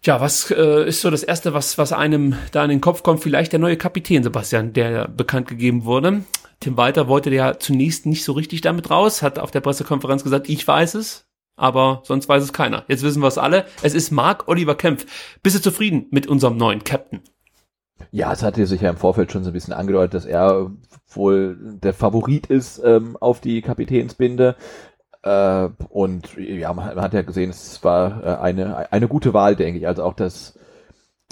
Tja, 0.02 0.20
was 0.20 0.52
äh, 0.52 0.86
ist 0.88 1.02
so 1.02 1.10
das 1.10 1.24
Erste, 1.24 1.54
was, 1.54 1.78
was 1.78 1.94
einem 1.94 2.36
da 2.52 2.64
in 2.64 2.72
den 2.72 2.82
Kopf 2.82 3.04
kommt? 3.04 3.22
Vielleicht 3.22 3.54
der 3.54 3.60
neue 3.60 3.78
Kapitän, 3.78 4.24
Sebastian, 4.24 4.74
der 4.74 5.08
bekannt 5.08 5.48
gegeben 5.48 5.86
wurde. 5.86 6.26
Tim 6.60 6.76
Walter 6.76 7.08
wollte 7.08 7.30
ja 7.34 7.58
zunächst 7.58 8.06
nicht 8.06 8.26
so 8.26 8.34
richtig 8.34 8.62
damit 8.62 8.90
raus, 8.90 9.22
hat 9.22 9.40
auf 9.40 9.52
der 9.52 9.62
Pressekonferenz 9.62 10.24
gesagt, 10.24 10.50
ich 10.50 10.68
weiß 10.68 10.96
es, 10.96 11.26
aber 11.62 12.02
sonst 12.04 12.28
weiß 12.28 12.44
es 12.44 12.54
keiner. 12.54 12.84
Jetzt 12.88 13.04
wissen 13.04 13.22
wir 13.22 13.28
es 13.28 13.38
alle. 13.38 13.66
Es 13.84 13.94
ist 13.94 14.12
Mark 14.12 14.48
Oliver 14.48 14.76
Kempf. 14.76 15.06
Bist 15.44 15.56
du 15.56 15.62
zufrieden 15.62 16.08
mit 16.12 16.28
unserem 16.28 16.58
neuen 16.58 16.84
Captain? 16.84 17.22
Ja, 18.12 18.34
es 18.34 18.42
hatte 18.42 18.66
sich 18.66 18.82
ja 18.82 18.90
im 18.90 18.98
Vorfeld 18.98 19.32
schon 19.32 19.44
so 19.44 19.52
ein 19.52 19.54
bisschen 19.54 19.74
angedeutet, 19.74 20.16
dass 20.16 20.26
er 20.26 20.72
wohl 21.10 21.58
der 21.84 21.94
Favorit 21.94 22.48
ist 22.48 22.82
ähm, 22.84 23.16
auf 23.18 23.42
die 23.42 23.62
Kapitänsbinde. 23.62 24.56
Äh, 25.22 25.70
und 25.90 26.36
ja, 26.36 26.74
man 26.74 26.96
hat 26.96 27.14
ja 27.14 27.22
gesehen, 27.22 27.52
es 27.52 27.84
war 27.84 28.24
äh, 28.24 28.42
eine, 28.42 28.92
eine 28.92 29.08
gute 29.08 29.34
Wahl, 29.34 29.56
denke 29.56 29.80
ich. 29.80 29.88
Also 29.88 30.04
auch 30.04 30.16
das 30.16 30.58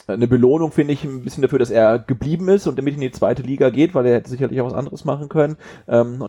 eine 0.08 0.28
Belohnung 0.28 0.72
finde 0.72 0.94
ich 0.94 1.04
ein 1.04 1.24
bisschen 1.24 1.42
dafür, 1.42 1.60
dass 1.60 1.72
er 1.72 2.00
geblieben 2.00 2.50
ist 2.50 2.68
und 2.68 2.78
damit 2.78 2.96
in 2.96 3.02
die 3.02 3.12
zweite 3.12 3.42
Liga 3.42 3.70
geht, 3.70 3.96
weil 3.96 4.06
er 4.06 4.16
hätte 4.16 4.30
sicherlich 4.30 4.62
auch 4.62 4.68
was 4.68 4.74
anderes 4.74 5.06
machen 5.06 5.28
können. 5.30 5.58
Ähm, 5.88 6.28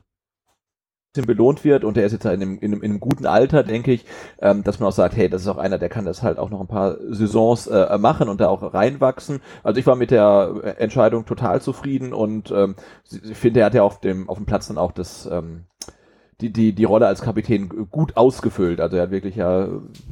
belohnt 1.12 1.64
wird 1.64 1.84
und 1.84 1.96
er 1.96 2.06
ist 2.06 2.12
jetzt 2.12 2.24
in 2.24 2.30
einem, 2.30 2.58
in 2.58 2.72
einem, 2.72 2.82
in 2.82 2.90
einem 2.92 3.00
guten 3.00 3.26
Alter, 3.26 3.64
denke 3.64 3.92
ich, 3.92 4.04
ähm, 4.40 4.62
dass 4.62 4.78
man 4.78 4.88
auch 4.88 4.92
sagt, 4.92 5.16
hey, 5.16 5.28
das 5.28 5.42
ist 5.42 5.48
auch 5.48 5.56
einer, 5.56 5.78
der 5.78 5.88
kann 5.88 6.04
das 6.04 6.22
halt 6.22 6.38
auch 6.38 6.50
noch 6.50 6.60
ein 6.60 6.68
paar 6.68 6.96
Saisons 7.08 7.66
äh, 7.66 7.98
machen 7.98 8.28
und 8.28 8.40
da 8.40 8.48
auch 8.48 8.74
reinwachsen. 8.74 9.40
Also 9.62 9.80
ich 9.80 9.86
war 9.86 9.96
mit 9.96 10.10
der 10.12 10.76
Entscheidung 10.78 11.26
total 11.26 11.60
zufrieden 11.60 12.12
und 12.12 12.50
ähm, 12.52 12.76
ich 13.10 13.36
finde, 13.36 13.60
er 13.60 13.66
hat 13.66 13.74
ja 13.74 13.82
auf 13.82 14.00
dem 14.00 14.28
auf 14.28 14.36
dem 14.36 14.46
Platz 14.46 14.68
dann 14.68 14.78
auch 14.78 14.92
das 14.92 15.28
ähm, 15.30 15.64
die, 16.40 16.50
die, 16.50 16.72
die 16.72 16.84
Rolle 16.84 17.06
als 17.06 17.22
Kapitän 17.22 17.68
gut 17.90 18.16
ausgefüllt. 18.16 18.80
Also 18.80 18.96
er 18.96 19.02
hat 19.02 19.10
wirklich 19.10 19.36
ja, 19.36 19.68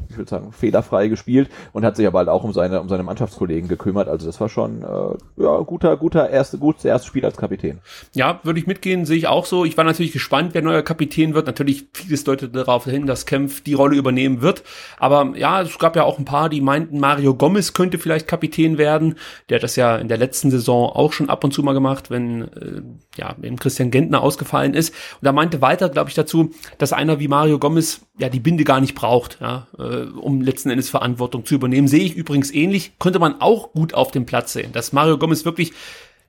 ich 0.09 0.17
würde 0.17 0.31
sagen, 0.31 0.53
fehlerfrei 0.53 1.09
gespielt 1.09 1.49
und 1.73 1.85
hat 1.85 1.97
sich 1.97 2.07
aber 2.07 2.19
halt 2.19 2.29
auch 2.29 2.45
um 2.45 2.53
seine, 2.53 2.81
um 2.81 2.89
seine 2.89 3.03
Mannschaftskollegen 3.03 3.69
gekümmert. 3.69 4.09
Also 4.09 4.27
das 4.27 4.41
war 4.41 4.49
schon 4.49 4.83
äh, 4.83 5.43
ja, 5.43 5.59
guter, 5.61 5.97
guter 5.97 6.29
erste, 6.31 6.59
gutes 6.59 6.85
erstes 6.85 7.07
Spiel 7.07 7.25
als 7.25 7.37
Kapitän. 7.37 7.79
Ja, 8.15 8.41
würde 8.43 8.61
ich 8.61 8.67
mitgehen, 8.67 9.05
sehe 9.05 9.17
ich 9.17 9.29
auch 9.29 9.47
so. 9.47 9.65
Ich 9.65 9.77
war 9.77 9.85
natürlich 9.85 10.13
gespannt, 10.13 10.55
wer 10.55 10.63
neuer 10.63 10.83
Kapitän 10.83 11.35
wird. 11.35 11.47
Natürlich 11.47 11.87
vieles 11.93 12.25
deutet 12.25 12.55
darauf 12.55 12.85
hin, 12.85 13.07
dass 13.07 13.27
Kempf 13.27 13.63
die 13.63 13.75
Rolle 13.75 13.97
übernehmen 13.97 14.43
wird. 14.43 14.63
Aber 14.99 15.33
ja, 15.37 15.63
es 15.63 15.79
gab 15.79 15.97
ja 15.97 16.05
auch 16.05 16.19
ein 16.19 16.25
paar, 16.25 16.49
die 16.49 16.61
meinten, 16.61 17.01
Mario 17.01 17.35
Gomez 17.35 17.73
könnte 17.73 17.99
vielleicht 17.99 18.27
Kapitän 18.29 18.79
werden. 18.79 19.17
Der 19.49 19.57
hat 19.57 19.63
das 19.63 19.77
ja 19.77 19.97
in 19.97 20.09
der 20.09 20.19
letzten 20.19 20.51
Saison 20.51 20.91
auch 20.91 21.13
schon 21.13 21.31
ab 21.31 21.45
und 21.45 21.53
zu 21.53 21.63
mal 21.63 21.73
gemacht, 21.73 22.11
wenn 22.11 22.43
äh, 22.43 22.83
ja 23.17 23.35
eben 23.43 23.57
Christian 23.57 23.91
Gentner 23.91 24.23
ausgefallen 24.23 24.75
ist. 24.75 24.95
Und 25.21 25.25
da 25.25 25.33
meinte 25.33 25.61
weiter, 25.61 25.89
glaube 25.89 26.11
ich, 26.11 26.15
dazu, 26.19 26.51
dass 26.79 26.93
einer 26.93 27.21
wie 27.21 27.29
Mario 27.29 27.59
Gomez 27.59 28.01
ja 28.19 28.29
die 28.29 28.41
Binde 28.41 28.65
gar 28.65 28.81
nicht 28.81 28.95
braucht, 28.95 29.39
ja, 29.41 29.69
äh, 29.79 30.07
um 30.07 30.43
letzten 30.43 30.71
Endes 30.71 30.91
Verantwortung 30.91 31.47
zu 31.47 31.55
übernehmen. 31.55 31.89
Sehe 31.89 32.05
ich 32.05 32.15
übrigens 32.15 32.53
ähnlich, 32.53 32.93
könnte 32.99 33.19
man 33.19 33.41
auch 33.41 33.73
gut 33.73 33.95
auf 33.95 34.11
dem 34.11 34.27
Platz 34.27 34.53
sehen, 34.53 34.73
dass 34.73 34.93
Mario 34.93 35.19
Gomez 35.19 35.45
wirklich 35.45 35.73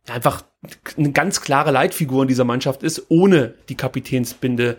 einfach 0.07 0.43
eine 0.97 1.11
ganz 1.11 1.41
klare 1.41 1.71
Leitfigur 1.71 2.23
in 2.23 2.27
dieser 2.27 2.45
Mannschaft 2.45 2.83
ist, 2.83 3.05
ohne 3.09 3.53
die 3.69 3.75
Kapitänsbinde 3.75 4.77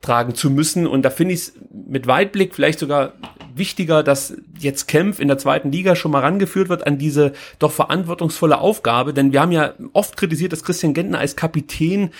tragen 0.00 0.34
zu 0.34 0.50
müssen. 0.50 0.86
Und 0.86 1.02
da 1.02 1.10
finde 1.10 1.34
ich 1.34 1.40
es 1.40 1.52
mit 1.70 2.06
Weitblick 2.06 2.54
vielleicht 2.54 2.78
sogar 2.78 3.14
wichtiger, 3.54 4.02
dass 4.02 4.34
jetzt 4.58 4.86
Kempf 4.86 5.18
in 5.18 5.28
der 5.28 5.38
zweiten 5.38 5.72
Liga 5.72 5.96
schon 5.96 6.12
mal 6.12 6.20
rangeführt 6.20 6.68
wird 6.68 6.86
an 6.86 6.98
diese 6.98 7.32
doch 7.58 7.72
verantwortungsvolle 7.72 8.58
Aufgabe. 8.58 9.12
Denn 9.12 9.32
wir 9.32 9.40
haben 9.40 9.52
ja 9.52 9.74
oft 9.92 10.16
kritisiert, 10.16 10.52
dass 10.52 10.62
Christian 10.62 10.94
Gentner 10.94 11.18
als 11.18 11.34
Kapitän 11.34 12.10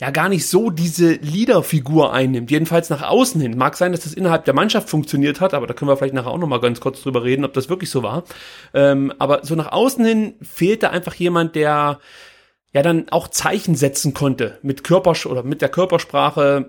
ja 0.00 0.10
gar 0.10 0.28
nicht 0.28 0.46
so 0.46 0.70
diese 0.70 1.12
Leaderfigur 1.12 2.12
einnimmt, 2.12 2.50
jedenfalls 2.50 2.90
nach 2.90 3.02
außen 3.02 3.40
hin. 3.40 3.56
Mag 3.56 3.76
sein, 3.76 3.92
dass 3.92 4.02
das 4.02 4.12
innerhalb 4.12 4.44
der 4.44 4.54
Mannschaft 4.54 4.90
funktioniert 4.90 5.40
hat, 5.40 5.54
aber 5.54 5.66
da 5.66 5.72
können 5.74 5.90
wir 5.90 5.96
vielleicht 5.96 6.14
nachher 6.14 6.30
auch 6.30 6.38
nochmal 6.38 6.60
ganz 6.60 6.80
kurz 6.80 7.02
drüber 7.02 7.24
reden, 7.24 7.44
ob 7.44 7.54
das 7.54 7.70
wirklich 7.70 7.88
so 7.88 8.02
war. 8.02 8.24
Ähm, 8.74 9.12
aber 9.18 9.44
so 9.44 9.54
nach 9.54 9.72
außen 9.72 10.04
hin 10.04 10.34
fehlte 10.42 10.90
einfach 10.90 11.14
jemand, 11.14 11.54
der 11.54 11.98
ja 12.74 12.82
dann 12.82 13.08
auch 13.08 13.28
Zeichen 13.28 13.74
setzen 13.74 14.12
konnte 14.12 14.58
mit 14.62 14.84
Körpers 14.84 15.24
oder 15.24 15.42
mit 15.42 15.62
der 15.62 15.70
Körpersprache, 15.70 16.68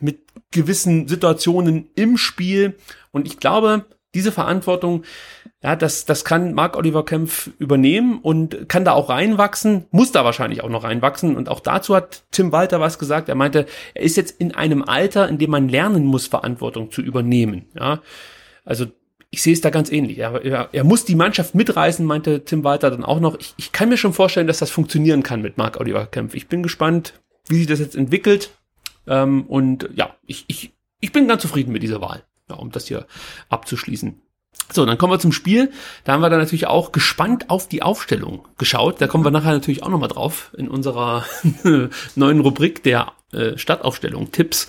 mit 0.00 0.20
gewissen 0.50 1.08
Situationen 1.08 1.88
im 1.94 2.18
Spiel. 2.18 2.76
Und 3.10 3.26
ich 3.26 3.38
glaube, 3.38 3.86
diese 4.14 4.32
Verantwortung, 4.32 5.04
ja, 5.62 5.76
das, 5.76 6.06
das 6.06 6.24
kann 6.24 6.54
Marc 6.54 6.76
Oliver 6.76 7.04
Kempf 7.04 7.50
übernehmen 7.58 8.20
und 8.20 8.68
kann 8.68 8.86
da 8.86 8.92
auch 8.92 9.10
reinwachsen, 9.10 9.84
muss 9.90 10.10
da 10.10 10.24
wahrscheinlich 10.24 10.62
auch 10.62 10.70
noch 10.70 10.84
reinwachsen. 10.84 11.36
Und 11.36 11.50
auch 11.50 11.60
dazu 11.60 11.94
hat 11.94 12.22
Tim 12.30 12.50
Walter 12.50 12.80
was 12.80 12.98
gesagt. 12.98 13.28
Er 13.28 13.34
meinte, 13.34 13.66
er 13.92 14.02
ist 14.02 14.16
jetzt 14.16 14.40
in 14.40 14.54
einem 14.54 14.82
Alter, 14.82 15.28
in 15.28 15.36
dem 15.36 15.50
man 15.50 15.68
lernen 15.68 16.06
muss, 16.06 16.26
Verantwortung 16.26 16.90
zu 16.90 17.02
übernehmen. 17.02 17.66
Ja, 17.78 18.00
also 18.64 18.86
ich 19.28 19.42
sehe 19.42 19.52
es 19.52 19.60
da 19.60 19.68
ganz 19.68 19.92
ähnlich. 19.92 20.18
Er, 20.18 20.42
er, 20.42 20.70
er 20.72 20.84
muss 20.84 21.04
die 21.04 21.14
Mannschaft 21.14 21.54
mitreißen, 21.54 22.06
meinte 22.06 22.42
Tim 22.44 22.64
Walter 22.64 22.90
dann 22.90 23.04
auch 23.04 23.20
noch. 23.20 23.38
Ich, 23.38 23.52
ich 23.58 23.70
kann 23.70 23.90
mir 23.90 23.98
schon 23.98 24.14
vorstellen, 24.14 24.46
dass 24.46 24.60
das 24.60 24.70
funktionieren 24.70 25.22
kann 25.22 25.42
mit 25.42 25.58
Marc 25.58 25.78
Oliver 25.78 26.06
Kempf. 26.06 26.34
Ich 26.34 26.48
bin 26.48 26.62
gespannt, 26.62 27.20
wie 27.48 27.58
sich 27.58 27.66
das 27.66 27.80
jetzt 27.80 27.96
entwickelt. 27.96 28.50
Ähm, 29.06 29.44
und 29.46 29.90
ja, 29.94 30.16
ich, 30.26 30.46
ich, 30.48 30.72
ich 31.00 31.12
bin 31.12 31.28
ganz 31.28 31.42
zufrieden 31.42 31.72
mit 31.72 31.82
dieser 31.82 32.00
Wahl 32.00 32.24
ja, 32.50 32.56
um 32.56 32.70
das 32.70 32.86
hier 32.86 33.06
abzuschließen. 33.48 34.20
So, 34.72 34.86
dann 34.86 34.98
kommen 34.98 35.12
wir 35.12 35.18
zum 35.18 35.32
Spiel. 35.32 35.70
Da 36.04 36.12
haben 36.12 36.20
wir 36.20 36.30
dann 36.30 36.38
natürlich 36.38 36.66
auch 36.66 36.92
gespannt 36.92 37.50
auf 37.50 37.68
die 37.68 37.82
Aufstellung 37.82 38.46
geschaut. 38.58 39.00
Da 39.00 39.06
kommen 39.06 39.24
wir 39.24 39.30
nachher 39.30 39.52
natürlich 39.52 39.82
auch 39.82 39.88
nochmal 39.88 40.08
drauf 40.08 40.50
in 40.56 40.68
unserer 40.68 41.24
neuen 42.14 42.40
Rubrik 42.40 42.82
der 42.82 43.12
äh, 43.32 43.56
Stadtaufstellung, 43.56 44.32
Tipps. 44.32 44.66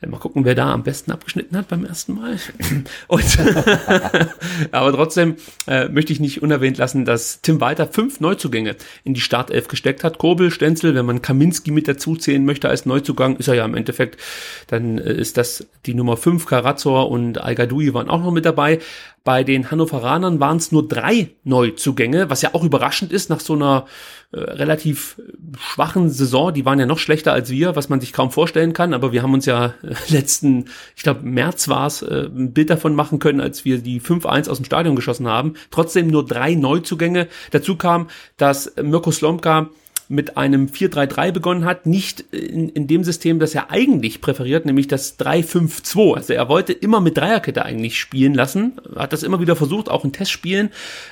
Äh, 0.00 0.08
mal 0.08 0.18
gucken, 0.18 0.44
wer 0.44 0.56
da 0.56 0.72
am 0.72 0.82
besten 0.82 1.12
abgeschnitten 1.12 1.56
hat 1.56 1.68
beim 1.68 1.84
ersten 1.84 2.14
Mal. 2.14 2.36
Und 3.06 3.38
aber 4.72 4.92
trotzdem 4.92 5.36
äh, 5.68 5.88
möchte 5.88 6.12
ich 6.12 6.18
nicht 6.18 6.42
unerwähnt 6.42 6.78
lassen, 6.78 7.04
dass 7.04 7.42
Tim 7.42 7.60
Walter 7.60 7.86
fünf 7.86 8.18
Neuzugänge 8.18 8.74
in 9.04 9.14
die 9.14 9.20
Startelf 9.20 9.68
gesteckt 9.68 10.02
hat. 10.02 10.18
Kobel, 10.18 10.50
Stenzel, 10.50 10.96
wenn 10.96 11.06
man 11.06 11.22
Kaminski 11.22 11.70
mit 11.70 11.86
dazu 11.86 12.16
zählen 12.16 12.44
möchte 12.44 12.68
als 12.68 12.86
Neuzugang, 12.86 13.36
ist 13.36 13.46
er 13.46 13.54
ja 13.54 13.64
im 13.64 13.76
Endeffekt, 13.76 14.20
dann 14.66 14.98
äh, 14.98 15.12
ist 15.12 15.36
das 15.36 15.68
die 15.86 15.94
Nummer 15.94 16.16
fünf. 16.16 16.46
Karazor 16.46 17.08
und 17.08 17.38
al 17.38 17.56
waren 17.56 18.10
auch 18.10 18.20
noch 18.20 18.32
mit 18.32 18.44
dabei. 18.44 18.80
Bei 19.24 19.44
den 19.44 19.70
Hannoveranern 19.70 20.40
waren 20.40 20.56
es 20.56 20.72
nur 20.72 20.88
drei 20.88 21.30
Neuzugänge, 21.44 22.28
was 22.28 22.42
ja 22.42 22.54
auch 22.54 22.64
überraschend 22.64 23.12
ist 23.12 23.30
nach 23.30 23.38
so 23.38 23.52
einer 23.52 23.86
äh, 24.32 24.40
relativ 24.40 25.20
schwachen 25.56 26.10
Saison. 26.10 26.52
Die 26.52 26.64
waren 26.64 26.80
ja 26.80 26.86
noch 26.86 26.98
schlechter 26.98 27.32
als 27.32 27.50
wir, 27.50 27.76
was 27.76 27.88
man 27.88 28.00
sich 28.00 28.12
kaum 28.12 28.32
vorstellen 28.32 28.72
kann. 28.72 28.94
Aber 28.94 29.12
wir 29.12 29.22
haben 29.22 29.34
uns 29.34 29.46
ja 29.46 29.74
äh, 29.82 29.94
letzten, 30.08 30.64
ich 30.96 31.04
glaube 31.04 31.22
März 31.22 31.68
war 31.68 31.86
es, 31.86 32.02
äh, 32.02 32.26
ein 32.26 32.52
Bild 32.52 32.70
davon 32.70 32.96
machen 32.96 33.20
können, 33.20 33.40
als 33.40 33.64
wir 33.64 33.78
die 33.78 34.00
5-1 34.00 34.50
aus 34.50 34.58
dem 34.58 34.64
Stadion 34.64 34.96
geschossen 34.96 35.28
haben. 35.28 35.54
Trotzdem 35.70 36.08
nur 36.08 36.26
drei 36.26 36.54
Neuzugänge. 36.54 37.28
Dazu 37.52 37.76
kam, 37.76 38.08
dass 38.36 38.74
Mirko 38.82 39.12
Slomka 39.12 39.68
mit 40.12 40.36
einem 40.36 40.66
4-3-3 40.66 41.32
begonnen 41.32 41.64
hat, 41.64 41.86
nicht 41.86 42.20
in, 42.32 42.68
in 42.68 42.86
dem 42.86 43.02
System, 43.02 43.38
das 43.38 43.54
er 43.54 43.70
eigentlich 43.70 44.20
präferiert, 44.20 44.66
nämlich 44.66 44.86
das 44.86 45.18
3-5-2. 45.18 46.14
Also 46.14 46.34
er 46.34 46.50
wollte 46.50 46.74
immer 46.74 47.00
mit 47.00 47.16
Dreierkette 47.16 47.64
eigentlich 47.64 47.98
spielen 47.98 48.34
lassen, 48.34 48.78
hat 48.94 49.14
das 49.14 49.22
immer 49.22 49.40
wieder 49.40 49.56
versucht, 49.56 49.88
auch 49.88 50.04
in 50.04 50.12
Testspielen, 50.12 50.68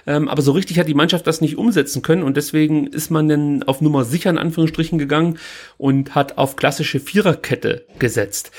ähm, 0.07 0.29
aber 0.29 0.43
so 0.43 0.53
richtig 0.53 0.79
hat 0.79 0.87
die 0.87 0.95
Mannschaft 0.95 1.27
das 1.27 1.41
nicht 1.41 1.57
umsetzen 1.57 2.03
können 2.03 2.23
und 2.23 2.37
deswegen 2.37 2.89
ist 2.89 3.11
man 3.11 3.27
dann 3.27 3.63
auf 3.63 3.81
Nummer 3.81 4.05
sicher 4.05 4.29
in 4.29 4.37
Anführungsstrichen 4.37 4.99
gegangen 4.99 5.39
und 5.79 6.15
hat 6.15 6.37
auf 6.37 6.57
klassische 6.57 7.01
Viererkette 7.01 7.87
gesetzt. 7.99 8.51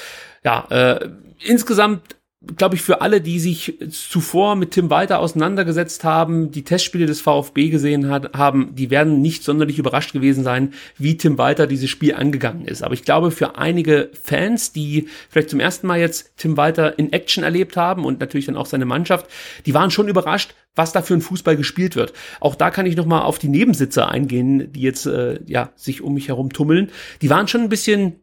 Ja, 0.44 0.66
äh, 0.72 1.10
insgesamt 1.46 2.16
glaube 2.58 2.76
ich, 2.76 2.82
für 2.82 3.02
alle, 3.02 3.22
die 3.22 3.40
sich 3.40 3.78
zuvor 3.92 4.56
mit 4.56 4.72
Tim 4.72 4.90
Walter 4.90 5.20
auseinandergesetzt 5.20 6.04
haben, 6.04 6.50
die 6.50 6.64
Testspiele 6.64 7.06
des 7.06 7.22
VfB 7.22 7.70
gesehen 7.70 8.10
hat, 8.10 8.34
haben, 8.34 8.74
die 8.74 8.90
werden 8.90 9.22
nicht 9.22 9.44
sonderlich 9.44 9.78
überrascht 9.78 10.12
gewesen 10.12 10.44
sein, 10.44 10.74
wie 10.98 11.18
Tim 11.18 11.38
Walter 11.38 11.68
dieses 11.68 11.92
Spiel 11.92 12.16
angegangen 12.16 12.66
ist. 12.66 12.82
Aber 12.82 12.96
ich 12.96 13.04
glaube, 13.04 13.30
für 13.30 13.58
einige 13.58 14.10
Fans, 14.20 14.74
die 14.74 15.08
vielleicht 15.30 15.52
zum 15.52 15.60
ersten 15.60 15.86
Mal 15.86 16.00
jetzt 16.00 16.36
Tim 16.38 16.58
Walter 16.58 16.98
in 16.98 17.14
Action 17.14 17.44
erlebt 17.44 17.78
haben 17.78 18.06
und 18.06 18.20
natürlich 18.20 18.48
dann 18.48 18.58
auch 18.58 18.66
seine 18.66 18.86
Mannschaft, 18.86 19.28
die 19.68 19.76
waren 19.76 19.92
schon 19.92 20.08
überrascht, 20.08 20.56
was 20.76 20.94
da 20.94 21.04
für 21.04 21.14
ein 21.14 21.22
Fußball 21.22 21.56
gespielt 21.56 21.96
wird. 21.96 22.14
Auch 22.40 22.56
da 22.56 22.72
kann 22.72 22.88
ich 22.88 22.96
noch 22.96 23.06
mal 23.06 23.22
auf 23.22 23.38
die 23.38 23.50
Nebensitzer 23.50 24.10
eingehen, 24.10 24.72
die 24.72 24.82
jetzt 24.82 25.06
äh, 25.06 25.40
ja 25.46 25.70
sich 25.76 26.02
um 26.02 26.16
mich 26.16 26.30
herum 26.30 26.52
tummeln. 26.52 26.90
Die 27.22 27.30
waren 27.30 27.48
schon 27.48 27.62
ein 27.62 27.70
bisschen 27.70 28.16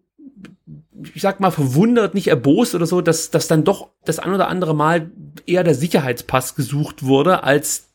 ich 1.14 1.22
sag 1.22 1.40
mal, 1.40 1.50
verwundert, 1.50 2.14
nicht 2.14 2.28
erbost 2.28 2.74
oder 2.74 2.86
so, 2.86 3.00
dass, 3.00 3.30
dass 3.30 3.48
dann 3.48 3.64
doch 3.64 3.90
das 4.04 4.18
ein 4.18 4.32
oder 4.32 4.48
andere 4.48 4.74
Mal 4.74 5.10
eher 5.46 5.64
der 5.64 5.74
Sicherheitspass 5.74 6.54
gesucht 6.54 7.04
wurde, 7.04 7.42
als 7.44 7.88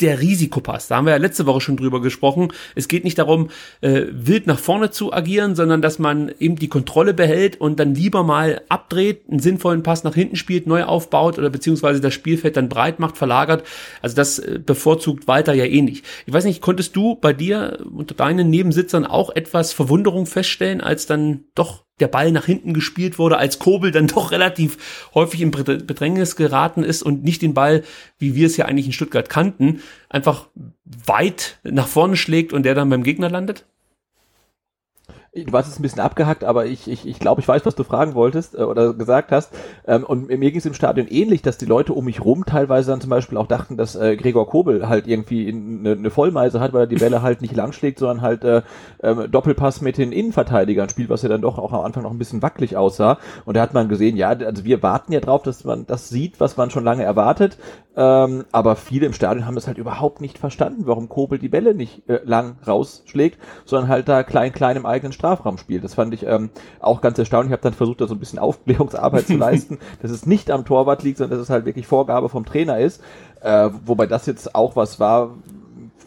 der 0.00 0.20
Risikopass. 0.20 0.88
Da 0.88 0.96
haben 0.96 1.06
wir 1.06 1.12
ja 1.12 1.18
letzte 1.18 1.46
Woche 1.46 1.60
schon 1.60 1.76
drüber 1.76 2.00
gesprochen. 2.00 2.52
Es 2.74 2.88
geht 2.88 3.04
nicht 3.04 3.18
darum, 3.18 3.50
äh, 3.80 4.04
wild 4.10 4.46
nach 4.46 4.58
vorne 4.58 4.90
zu 4.90 5.12
agieren, 5.12 5.54
sondern 5.54 5.82
dass 5.82 5.98
man 5.98 6.32
eben 6.38 6.56
die 6.56 6.68
Kontrolle 6.68 7.14
behält 7.14 7.60
und 7.60 7.78
dann 7.78 7.94
lieber 7.94 8.22
mal 8.22 8.62
abdreht, 8.68 9.24
einen 9.30 9.40
sinnvollen 9.40 9.82
Pass 9.82 10.04
nach 10.04 10.14
hinten 10.14 10.36
spielt, 10.36 10.66
neu 10.66 10.84
aufbaut 10.84 11.38
oder 11.38 11.50
beziehungsweise 11.50 12.00
das 12.00 12.14
Spielfeld 12.14 12.56
dann 12.56 12.68
breit 12.68 12.98
macht, 12.98 13.16
verlagert. 13.16 13.64
Also 14.00 14.16
das 14.16 14.38
äh, 14.38 14.58
bevorzugt 14.64 15.28
Walter 15.28 15.52
ja 15.52 15.64
eh 15.64 15.82
nicht. 15.82 16.04
Ich 16.26 16.32
weiß 16.32 16.44
nicht, 16.44 16.62
konntest 16.62 16.96
du 16.96 17.16
bei 17.16 17.32
dir 17.32 17.84
unter 17.94 18.14
deinen 18.14 18.50
Nebensitzern 18.50 19.06
auch 19.06 19.30
etwas 19.30 19.72
Verwunderung 19.72 20.26
feststellen, 20.26 20.80
als 20.80 21.06
dann 21.06 21.44
doch 21.54 21.84
der 22.00 22.08
Ball 22.08 22.32
nach 22.32 22.46
hinten 22.46 22.74
gespielt 22.74 23.18
wurde, 23.18 23.38
als 23.38 23.58
Kobel 23.58 23.90
dann 23.90 24.06
doch 24.08 24.32
relativ 24.32 25.10
häufig 25.14 25.40
in 25.40 25.50
Bedrängnis 25.50 26.36
geraten 26.36 26.82
ist 26.82 27.02
und 27.02 27.24
nicht 27.24 27.42
den 27.42 27.54
Ball, 27.54 27.82
wie 28.18 28.34
wir 28.34 28.46
es 28.46 28.56
ja 28.56 28.64
eigentlich 28.64 28.86
in 28.86 28.92
Stuttgart 28.92 29.28
kannten, 29.28 29.80
einfach 30.08 30.48
weit 31.06 31.58
nach 31.62 31.86
vorne 31.86 32.16
schlägt 32.16 32.52
und 32.52 32.64
der 32.64 32.74
dann 32.74 32.90
beim 32.90 33.02
Gegner 33.02 33.30
landet? 33.30 33.64
Du 35.32 35.52
warst 35.52 35.68
jetzt 35.68 35.78
ein 35.78 35.82
bisschen 35.82 36.00
abgehackt, 36.00 36.42
aber 36.42 36.66
ich, 36.66 36.90
ich, 36.90 37.06
ich 37.06 37.20
glaube, 37.20 37.40
ich 37.40 37.46
weiß, 37.46 37.64
was 37.64 37.76
du 37.76 37.84
fragen 37.84 38.14
wolltest 38.14 38.56
äh, 38.56 38.62
oder 38.62 38.92
gesagt 38.94 39.30
hast. 39.30 39.52
Ähm, 39.86 40.04
und 40.04 40.28
mir 40.28 40.38
ging 40.38 40.56
es 40.58 40.66
im 40.66 40.74
Stadion 40.74 41.06
ähnlich, 41.06 41.42
dass 41.42 41.56
die 41.56 41.66
Leute 41.66 41.92
um 41.92 42.04
mich 42.04 42.24
rum 42.24 42.44
teilweise 42.44 42.90
dann 42.90 43.00
zum 43.00 43.10
Beispiel 43.10 43.38
auch 43.38 43.46
dachten, 43.46 43.76
dass 43.76 43.94
äh, 43.94 44.16
Gregor 44.16 44.48
Kobel 44.48 44.88
halt 44.88 45.06
irgendwie 45.06 45.48
eine, 45.48 45.92
eine 45.92 46.10
Vollmeise 46.10 46.60
hat, 46.60 46.72
weil 46.72 46.82
er 46.82 46.86
die 46.88 46.96
Bälle 46.96 47.22
halt 47.22 47.42
nicht 47.42 47.54
lang 47.54 47.72
schlägt, 47.72 48.00
sondern 48.00 48.22
halt 48.22 48.44
äh, 48.44 48.62
äh, 48.98 49.28
Doppelpass 49.28 49.80
mit 49.80 49.98
den 49.98 50.10
Innenverteidigern 50.10 50.88
spielt, 50.88 51.10
was 51.10 51.22
ja 51.22 51.28
dann 51.28 51.42
doch 51.42 51.58
auch 51.58 51.72
am 51.72 51.84
Anfang 51.84 52.02
noch 52.02 52.10
ein 52.10 52.18
bisschen 52.18 52.42
wackelig 52.42 52.76
aussah. 52.76 53.18
Und 53.44 53.56
da 53.56 53.60
hat 53.60 53.74
man 53.74 53.88
gesehen, 53.88 54.16
ja, 54.16 54.30
also 54.30 54.64
wir 54.64 54.82
warten 54.82 55.12
ja 55.12 55.20
drauf, 55.20 55.42
dass 55.42 55.64
man 55.64 55.86
das 55.86 56.08
sieht, 56.08 56.40
was 56.40 56.56
man 56.56 56.70
schon 56.70 56.84
lange 56.84 57.04
erwartet. 57.04 57.56
Ähm, 58.00 58.46
aber 58.50 58.76
viele 58.76 59.04
im 59.04 59.12
Stadion 59.12 59.44
haben 59.44 59.56
das 59.56 59.66
halt 59.66 59.76
überhaupt 59.76 60.22
nicht 60.22 60.38
verstanden, 60.38 60.86
warum 60.86 61.10
Kobel 61.10 61.38
die 61.38 61.50
Bälle 61.50 61.74
nicht 61.74 62.08
äh, 62.08 62.20
lang 62.24 62.56
rausschlägt, 62.66 63.38
sondern 63.66 63.90
halt 63.90 64.08
da 64.08 64.22
klein, 64.22 64.54
klein 64.54 64.78
im 64.78 64.86
eigenen 64.86 65.12
Strafraum 65.12 65.58
spielt. 65.58 65.84
Das 65.84 65.92
fand 65.92 66.14
ich 66.14 66.24
ähm, 66.24 66.48
auch 66.80 67.02
ganz 67.02 67.18
erstaunlich. 67.18 67.50
Ich 67.50 67.52
habe 67.52 67.62
dann 67.62 67.74
versucht, 67.74 68.00
da 68.00 68.06
so 68.06 68.14
ein 68.14 68.18
bisschen 68.18 68.38
Aufklärungsarbeit 68.38 69.26
zu 69.26 69.36
leisten, 69.36 69.78
dass 70.00 70.10
es 70.10 70.24
nicht 70.24 70.50
am 70.50 70.64
Torwart 70.64 71.02
liegt, 71.02 71.18
sondern 71.18 71.36
dass 71.36 71.44
es 71.44 71.50
halt 71.50 71.66
wirklich 71.66 71.86
Vorgabe 71.86 72.30
vom 72.30 72.46
Trainer 72.46 72.78
ist. 72.78 73.02
Äh, 73.42 73.68
wobei 73.84 74.06
das 74.06 74.24
jetzt 74.24 74.54
auch 74.54 74.76
was 74.76 74.98
war, 74.98 75.34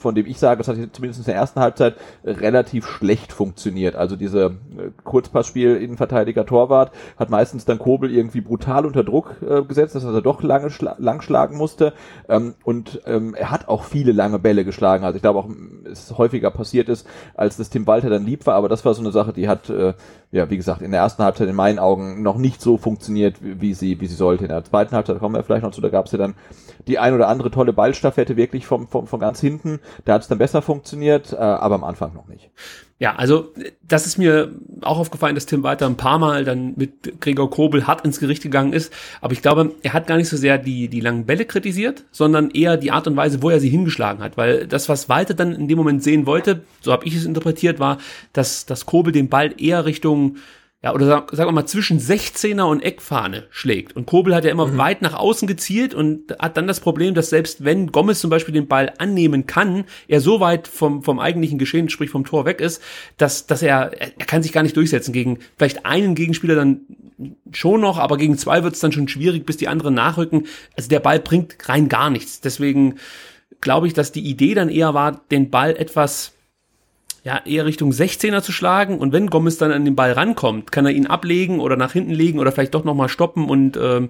von 0.03 0.13
dem 0.13 0.27
ich 0.27 0.37
sage, 0.37 0.59
das 0.59 0.67
hat 0.67 0.75
zumindest 0.91 1.21
in 1.21 1.25
der 1.25 1.35
ersten 1.35 1.61
Halbzeit 1.61 1.95
relativ 2.25 2.85
schlecht 2.85 3.31
funktioniert. 3.33 3.95
Also 3.95 4.15
diese 4.15 4.57
äh, 4.77 4.91
Kurzpassspiel 5.03 5.77
Innenverteidiger 5.77 6.45
Torwart 6.45 6.91
hat 7.17 7.29
meistens 7.29 7.65
dann 7.65 7.79
Kobel 7.79 8.11
irgendwie 8.11 8.41
brutal 8.41 8.85
unter 8.85 9.03
Druck 9.03 9.37
äh, 9.41 9.63
gesetzt, 9.63 9.95
dass 9.95 10.03
er 10.03 10.21
doch 10.21 10.43
lange 10.43 10.69
lang 10.97 11.21
schlagen 11.21 11.57
musste. 11.57 11.93
Ähm, 12.27 12.53
und 12.63 13.01
ähm, 13.05 13.33
er 13.33 13.49
hat 13.49 13.69
auch 13.69 13.83
viele 13.85 14.11
lange 14.11 14.39
Bälle 14.39 14.65
geschlagen. 14.65 15.05
Also 15.05 15.15
ich 15.15 15.21
glaube 15.21 15.39
auch, 15.39 15.49
es 15.89 16.17
häufiger 16.17 16.51
passiert 16.51 16.89
ist, 16.89 17.07
als 17.33 17.55
das 17.55 17.69
Tim 17.69 17.87
Walter 17.87 18.09
dann 18.09 18.25
lieb 18.25 18.45
war. 18.45 18.55
Aber 18.55 18.67
das 18.67 18.83
war 18.83 18.93
so 18.93 19.01
eine 19.01 19.11
Sache, 19.11 19.31
die 19.31 19.47
hat, 19.47 19.69
äh, 19.69 19.93
ja, 20.31 20.49
wie 20.49 20.57
gesagt, 20.57 20.81
in 20.81 20.91
der 20.91 20.99
ersten 20.99 21.23
Halbzeit 21.23 21.47
in 21.47 21.55
meinen 21.55 21.79
Augen 21.79 22.21
noch 22.21 22.37
nicht 22.37 22.61
so 22.61 22.77
funktioniert, 22.77 23.37
wie 23.41 23.73
sie, 23.73 24.01
wie 24.01 24.07
sie 24.07 24.15
sollte. 24.15 24.43
In 24.43 24.49
der 24.49 24.65
zweiten 24.65 24.93
Halbzeit 24.93 25.19
kommen 25.19 25.35
wir 25.35 25.43
vielleicht 25.43 25.63
noch 25.63 25.71
zu, 25.71 25.79
da 25.79 25.89
gab 25.89 26.07
es 26.07 26.11
ja 26.11 26.17
dann 26.17 26.35
die 26.87 26.99
ein 26.99 27.13
oder 27.13 27.29
andere 27.29 27.51
tolle 27.51 27.71
Ballstaffette 27.71 28.35
wirklich 28.35 28.65
vom, 28.65 28.87
vom, 28.89 29.07
von 29.07 29.19
ganz 29.19 29.39
hinten. 29.39 29.79
Da 30.05 30.13
hat 30.13 30.21
es 30.23 30.27
dann 30.27 30.37
besser 30.37 30.61
funktioniert, 30.61 31.33
äh, 31.33 31.37
aber 31.37 31.75
am 31.75 31.83
Anfang 31.83 32.13
noch 32.13 32.27
nicht. 32.27 32.51
Ja, 32.99 33.15
also 33.15 33.51
das 33.81 34.05
ist 34.05 34.17
mir 34.17 34.53
auch 34.81 34.97
aufgefallen, 34.97 35.35
dass 35.35 35.45
Tim 35.45 35.61
Walter 35.63 35.87
ein 35.87 35.97
paar 35.97 36.19
Mal 36.19 36.45
dann 36.45 36.73
mit 36.77 37.19
Gregor 37.19 37.49
Kobel 37.49 37.85
hart 37.85 38.05
ins 38.05 38.19
Gericht 38.19 38.43
gegangen 38.43 38.71
ist. 38.71 38.93
Aber 39.19 39.33
ich 39.33 39.41
glaube, 39.41 39.71
er 39.81 39.91
hat 39.91 40.07
gar 40.07 40.15
nicht 40.15 40.29
so 40.29 40.37
sehr 40.37 40.57
die, 40.57 40.87
die 40.87 41.01
langen 41.01 41.25
Bälle 41.25 41.43
kritisiert, 41.43 42.05
sondern 42.11 42.51
eher 42.51 42.77
die 42.77 42.91
Art 42.91 43.05
und 43.07 43.17
Weise, 43.17 43.41
wo 43.41 43.49
er 43.49 43.59
sie 43.59 43.67
hingeschlagen 43.67 44.23
hat. 44.23 44.37
Weil 44.37 44.67
das, 44.67 44.87
was 44.87 45.09
Walter 45.09 45.33
dann 45.33 45.53
in 45.53 45.67
dem 45.67 45.77
Moment 45.77 46.01
sehen 46.01 46.25
wollte, 46.25 46.61
so 46.79 46.93
habe 46.93 47.05
ich 47.05 47.15
es 47.15 47.25
interpretiert, 47.25 47.79
war, 47.79 47.97
dass, 48.31 48.65
dass 48.65 48.85
Kobel 48.85 49.11
den 49.11 49.27
Ball 49.27 49.53
eher 49.57 49.83
Richtung 49.83 50.37
ja, 50.83 50.93
oder 50.93 51.05
sagen 51.05 51.27
sag 51.31 51.47
wir 51.47 51.53
mal 51.53 51.65
zwischen 51.65 51.97
16er 51.97 52.63
und 52.63 52.81
Eckfahne 52.81 53.45
schlägt. 53.51 53.95
Und 53.95 54.05
Kobel 54.05 54.35
hat 54.35 54.43
ja 54.43 54.51
immer 54.51 54.67
mhm. 54.67 54.77
weit 54.77 55.01
nach 55.01 55.13
außen 55.13 55.47
gezielt 55.47 55.93
und 55.93 56.35
hat 56.39 56.57
dann 56.57 56.67
das 56.67 56.81
Problem, 56.81 57.13
dass 57.13 57.29
selbst 57.29 57.63
wenn 57.63 57.93
Gomez 57.93 58.19
zum 58.19 58.29
Beispiel 58.29 58.53
den 58.53 58.67
Ball 58.67 58.91
annehmen 58.97 59.45
kann, 59.45 59.85
er 60.09 60.19
so 60.19 60.41
weit 60.41 60.67
vom, 60.67 61.01
vom 61.01 61.19
eigentlichen 61.19 61.57
Geschehen, 61.57 61.87
sprich 61.87 62.09
vom 62.09 62.25
Tor 62.25 62.43
weg 62.45 62.59
ist, 62.59 62.81
dass, 63.15 63.47
dass 63.47 63.61
er, 63.61 63.93
er 63.97 64.09
kann 64.25 64.43
sich 64.43 64.51
gar 64.51 64.63
nicht 64.63 64.75
durchsetzen 64.75 65.13
gegen 65.13 65.39
vielleicht 65.57 65.85
einen 65.85 66.15
Gegenspieler 66.15 66.55
dann 66.55 66.81
schon 67.53 67.79
noch, 67.79 67.97
aber 67.97 68.17
gegen 68.17 68.37
zwei 68.37 68.63
wird 68.63 68.73
es 68.73 68.81
dann 68.81 68.91
schon 68.91 69.07
schwierig, 69.07 69.45
bis 69.45 69.55
die 69.55 69.69
anderen 69.69 69.93
nachrücken. 69.93 70.47
Also 70.75 70.89
der 70.89 70.99
Ball 70.99 71.19
bringt 71.19 71.55
rein 71.69 71.87
gar 71.87 72.09
nichts. 72.09 72.41
Deswegen 72.41 72.95
glaube 73.61 73.87
ich, 73.87 73.93
dass 73.93 74.11
die 74.11 74.27
Idee 74.27 74.53
dann 74.53 74.67
eher 74.67 74.93
war, 74.93 75.21
den 75.31 75.49
Ball 75.49 75.77
etwas 75.77 76.33
ja, 77.23 77.41
eher 77.45 77.65
Richtung 77.65 77.91
16er 77.91 78.41
zu 78.41 78.51
schlagen 78.51 78.99
und 78.99 79.13
wenn 79.13 79.29
Gomez 79.29 79.57
dann 79.57 79.71
an 79.71 79.85
den 79.85 79.95
Ball 79.95 80.11
rankommt, 80.11 80.71
kann 80.71 80.85
er 80.85 80.91
ihn 80.91 81.07
ablegen 81.07 81.59
oder 81.59 81.77
nach 81.77 81.93
hinten 81.93 82.11
legen 82.11 82.39
oder 82.39 82.51
vielleicht 82.51 82.75
doch 82.75 82.83
nochmal 82.83 83.07
stoppen 83.07 83.49
und 83.49 83.77
ähm, 83.77 84.09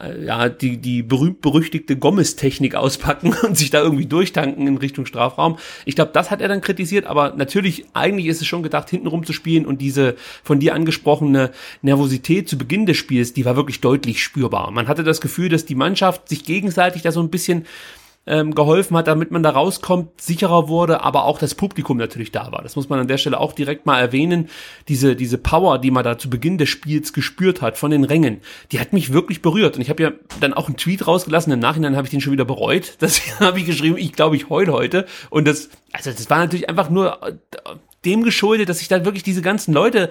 äh, 0.00 0.24
ja, 0.24 0.48
die, 0.48 0.78
die 0.78 1.02
berühmt-berüchtigte 1.02 1.96
Gomez-Technik 1.96 2.74
auspacken 2.76 3.34
und 3.42 3.56
sich 3.56 3.70
da 3.70 3.82
irgendwie 3.82 4.06
durchtanken 4.06 4.66
in 4.66 4.76
Richtung 4.76 5.06
Strafraum. 5.06 5.58
Ich 5.84 5.94
glaube, 5.94 6.12
das 6.12 6.30
hat 6.30 6.40
er 6.40 6.48
dann 6.48 6.60
kritisiert, 6.60 7.06
aber 7.06 7.34
natürlich, 7.36 7.86
eigentlich 7.92 8.26
ist 8.26 8.40
es 8.40 8.46
schon 8.46 8.62
gedacht, 8.62 8.90
hintenrum 8.90 9.24
zu 9.24 9.32
spielen 9.32 9.66
und 9.66 9.80
diese 9.80 10.16
von 10.42 10.60
dir 10.60 10.74
angesprochene 10.74 11.50
Nervosität 11.82 12.48
zu 12.48 12.58
Beginn 12.58 12.86
des 12.86 12.96
Spiels, 12.96 13.32
die 13.32 13.44
war 13.44 13.56
wirklich 13.56 13.80
deutlich 13.80 14.22
spürbar. 14.22 14.70
Man 14.70 14.88
hatte 14.88 15.04
das 15.04 15.20
Gefühl, 15.20 15.48
dass 15.48 15.64
die 15.64 15.74
Mannschaft 15.74 16.28
sich 16.28 16.44
gegenseitig 16.44 17.02
da 17.02 17.12
so 17.12 17.20
ein 17.20 17.30
bisschen 17.30 17.66
ähm, 18.26 18.54
geholfen 18.54 18.96
hat, 18.96 19.06
damit 19.06 19.30
man 19.30 19.42
da 19.42 19.50
rauskommt, 19.50 20.20
sicherer 20.20 20.68
wurde, 20.68 21.02
aber 21.02 21.24
auch 21.24 21.38
das 21.38 21.54
Publikum 21.54 21.96
natürlich 21.96 22.32
da 22.32 22.52
war. 22.52 22.62
Das 22.62 22.76
muss 22.76 22.88
man 22.88 22.98
an 22.98 23.08
der 23.08 23.18
Stelle 23.18 23.38
auch 23.38 23.52
direkt 23.52 23.86
mal 23.86 24.00
erwähnen. 24.00 24.48
Diese, 24.88 25.14
diese 25.16 25.38
Power, 25.38 25.78
die 25.78 25.90
man 25.90 26.04
da 26.04 26.16
zu 26.18 26.30
Beginn 26.30 26.58
des 26.58 26.68
Spiels 26.68 27.12
gespürt 27.12 27.60
hat 27.60 27.76
von 27.76 27.90
den 27.90 28.04
Rängen, 28.04 28.40
die 28.72 28.80
hat 28.80 28.92
mich 28.92 29.12
wirklich 29.12 29.42
berührt. 29.42 29.76
Und 29.76 29.82
ich 29.82 29.90
habe 29.90 30.02
ja 30.02 30.12
dann 30.40 30.54
auch 30.54 30.68
einen 30.68 30.76
Tweet 30.76 31.06
rausgelassen. 31.06 31.52
Im 31.52 31.60
Nachhinein 31.60 31.96
habe 31.96 32.06
ich 32.06 32.10
den 32.10 32.20
schon 32.20 32.32
wieder 32.32 32.44
bereut. 32.44 32.96
Das 33.04 33.20
habe 33.38 33.58
ich 33.58 33.66
geschrieben, 33.66 33.98
ich 33.98 34.12
glaube, 34.14 34.34
ich 34.34 34.48
heul 34.48 34.68
heute. 34.68 35.04
Und 35.28 35.46
das, 35.46 35.68
also 35.92 36.10
das 36.10 36.30
war 36.30 36.38
natürlich 36.38 36.70
einfach 36.70 36.88
nur 36.88 37.22
äh, 37.22 37.34
dem 38.04 38.22
geschuldet, 38.22 38.68
dass 38.68 38.80
ich 38.80 38.88
da 38.88 39.04
wirklich 39.04 39.22
diese 39.22 39.42
ganzen 39.42 39.72
Leute 39.72 40.10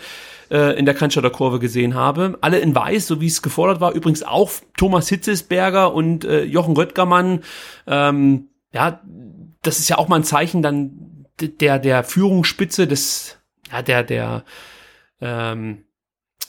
äh, 0.51 0.77
in 0.77 0.85
der 0.85 0.93
Cannstatter 0.93 1.29
Kurve 1.29 1.59
gesehen 1.59 1.95
habe. 1.95 2.37
Alle 2.41 2.59
in 2.59 2.75
weiß, 2.75 3.07
so 3.07 3.21
wie 3.21 3.27
es 3.27 3.41
gefordert 3.41 3.81
war. 3.81 3.93
Übrigens 3.93 4.23
auch 4.23 4.51
Thomas 4.77 5.09
Hitzesberger 5.09 5.93
und 5.93 6.25
äh, 6.25 6.43
Jochen 6.43 6.75
Röttgermann. 6.75 7.41
Ähm, 7.87 8.49
ja, 8.71 9.01
das 9.61 9.79
ist 9.79 9.89
ja 9.89 9.97
auch 9.97 10.07
mal 10.07 10.17
ein 10.17 10.23
Zeichen 10.23 10.61
dann 10.61 11.25
der, 11.39 11.79
der 11.79 12.03
Führungsspitze 12.03 12.87
des, 12.87 13.37
ja, 13.71 13.81
der, 13.81 14.03
der, 14.03 14.43
ähm, 15.21 15.83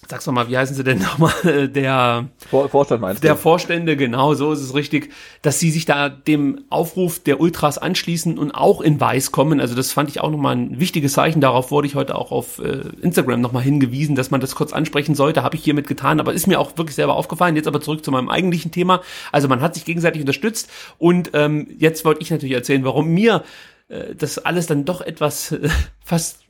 sag's 0.09 0.25
doch 0.25 0.33
mal, 0.33 0.49
wie 0.49 0.57
heißen 0.57 0.77
sie 0.77 0.85
denn 0.85 0.99
nochmal, 0.99 1.69
der 1.69 2.29
Vor 2.51 2.69
Vorstand 2.69 3.01
meinst 3.01 3.25
der 3.25 3.35
du? 3.35 3.41
Vorstände, 3.41 3.97
genau, 3.97 4.35
so 4.35 4.53
ist 4.53 4.61
es 4.61 4.75
richtig, 4.75 5.13
dass 5.43 5.61
sie 5.61 5.71
sich 5.71 5.85
da 5.85 6.09
dem 6.09 6.65
Aufruf 6.71 7.19
der 7.19 7.41
Ultras 7.41 7.79
anschließen 7.79 8.39
und 8.39 8.53
auch 8.53 8.81
in 8.81 9.01
Weiß 9.01 9.33
kommen. 9.33 9.61
Also 9.61 9.75
das 9.75 9.93
fand 9.93 10.11
ich 10.11 10.21
auch 10.21 10.31
nochmal 10.31 10.57
ein 10.57 10.81
wichtiges 10.81 11.15
Zeichen. 11.15 11.41
Darauf 11.41 11.71
wurde 11.71 11.87
ich 11.87 11.95
heute 11.95 12.15
auch 12.17 12.33
auf 12.33 12.59
äh, 12.59 12.83
Instagram 13.03 13.41
nochmal 13.41 13.63
hingewiesen, 13.63 14.17
dass 14.17 14.31
man 14.31 14.41
das 14.41 14.55
kurz 14.55 14.73
ansprechen 14.73 15.15
sollte. 15.15 15.43
Habe 15.43 15.57
ich 15.57 15.65
hiermit 15.65 15.87
getan, 15.87 16.21
aber 16.21 16.33
ist 16.33 16.47
mir 16.47 16.61
auch 16.61 16.77
wirklich 16.77 16.97
selber 16.97 17.15
aufgefallen. 17.15 17.57
Jetzt 17.57 17.69
aber 17.69 17.81
zurück 17.81 18.05
zu 18.05 18.11
meinem 18.11 18.29
eigentlichen 18.29 18.71
Thema. 18.71 19.01
Also 19.33 19.49
man 19.49 19.61
hat 19.61 19.75
sich 19.75 19.85
gegenseitig 19.85 20.21
unterstützt 20.21 20.71
und 20.99 21.31
ähm, 21.35 21.67
jetzt 21.79 22.05
wollte 22.05 22.23
ich 22.23 22.31
natürlich 22.31 22.55
erzählen, 22.55 22.85
warum 22.85 23.09
mir 23.09 23.45
äh, 23.89 24.15
das 24.15 24.39
alles 24.39 24.67
dann 24.67 24.85
doch 24.85 25.01
etwas 25.01 25.53
äh, 25.53 25.69
fast 26.05 26.45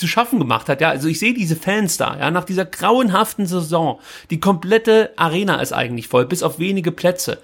zu 0.00 0.08
schaffen 0.08 0.38
gemacht 0.38 0.68
hat. 0.68 0.80
Ja, 0.80 0.90
also 0.90 1.06
ich 1.06 1.18
sehe 1.18 1.34
diese 1.34 1.56
Fans 1.56 1.96
da, 1.96 2.16
ja, 2.18 2.30
nach 2.30 2.44
dieser 2.44 2.64
grauenhaften 2.64 3.46
Saison. 3.46 4.00
Die 4.30 4.40
komplette 4.40 5.12
Arena 5.16 5.60
ist 5.60 5.72
eigentlich 5.72 6.08
voll, 6.08 6.26
bis 6.26 6.42
auf 6.42 6.58
wenige 6.58 6.90
Plätze. 6.90 7.38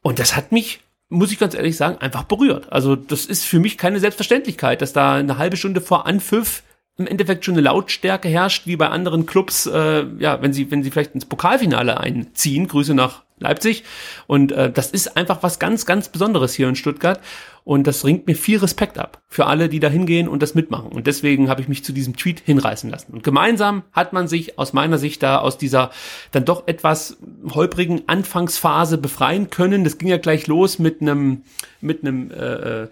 Und 0.00 0.18
das 0.18 0.36
hat 0.36 0.52
mich, 0.52 0.80
muss 1.08 1.32
ich 1.32 1.38
ganz 1.38 1.54
ehrlich 1.54 1.76
sagen, 1.76 1.98
einfach 1.98 2.22
berührt. 2.22 2.72
Also 2.72 2.96
das 2.96 3.26
ist 3.26 3.44
für 3.44 3.58
mich 3.58 3.76
keine 3.76 4.00
Selbstverständlichkeit, 4.00 4.80
dass 4.80 4.92
da 4.92 5.14
eine 5.14 5.38
halbe 5.38 5.56
Stunde 5.56 5.80
vor 5.80 6.06
Anpfiff 6.06 6.62
im 6.98 7.06
Endeffekt 7.06 7.44
schon 7.44 7.54
eine 7.54 7.62
Lautstärke 7.62 8.28
herrscht, 8.28 8.66
wie 8.66 8.76
bei 8.76 8.88
anderen 8.88 9.26
Clubs, 9.26 9.66
äh, 9.66 10.04
ja, 10.18 10.42
wenn 10.42 10.52
sie, 10.52 10.70
wenn 10.70 10.82
sie 10.82 10.90
vielleicht 10.90 11.14
ins 11.14 11.24
Pokalfinale 11.24 11.98
einziehen. 11.98 12.68
Grüße 12.68 12.94
nach 12.94 13.22
Leipzig. 13.38 13.84
Und 14.26 14.52
äh, 14.52 14.70
das 14.70 14.90
ist 14.90 15.16
einfach 15.16 15.42
was 15.42 15.58
ganz, 15.58 15.86
ganz 15.86 16.08
Besonderes 16.08 16.54
hier 16.54 16.68
in 16.68 16.76
Stuttgart. 16.76 17.20
Und 17.64 17.86
das 17.86 18.04
ringt 18.04 18.26
mir 18.26 18.34
viel 18.34 18.58
Respekt 18.58 18.98
ab 18.98 19.22
für 19.28 19.46
alle, 19.46 19.68
die 19.68 19.78
da 19.78 19.88
hingehen 19.88 20.28
und 20.28 20.42
das 20.42 20.54
mitmachen. 20.54 20.90
Und 20.90 21.06
deswegen 21.06 21.48
habe 21.48 21.60
ich 21.60 21.68
mich 21.68 21.84
zu 21.84 21.92
diesem 21.92 22.16
Tweet 22.16 22.40
hinreißen 22.40 22.90
lassen. 22.90 23.12
Und 23.12 23.22
gemeinsam 23.22 23.84
hat 23.92 24.12
man 24.12 24.26
sich 24.26 24.58
aus 24.58 24.72
meiner 24.72 24.98
Sicht 24.98 25.22
da 25.22 25.38
aus 25.38 25.58
dieser 25.58 25.90
dann 26.32 26.44
doch 26.44 26.66
etwas 26.66 27.18
holprigen 27.54 28.02
Anfangsphase 28.08 28.98
befreien 28.98 29.50
können. 29.50 29.84
Das 29.84 29.98
ging 29.98 30.08
ja 30.08 30.18
gleich 30.18 30.46
los 30.46 30.78
mit 30.78 31.00
einem 31.00 31.42
mit 31.80 32.02
einem 32.02 32.30
äh, 32.30 32.82
äh 32.82 32.88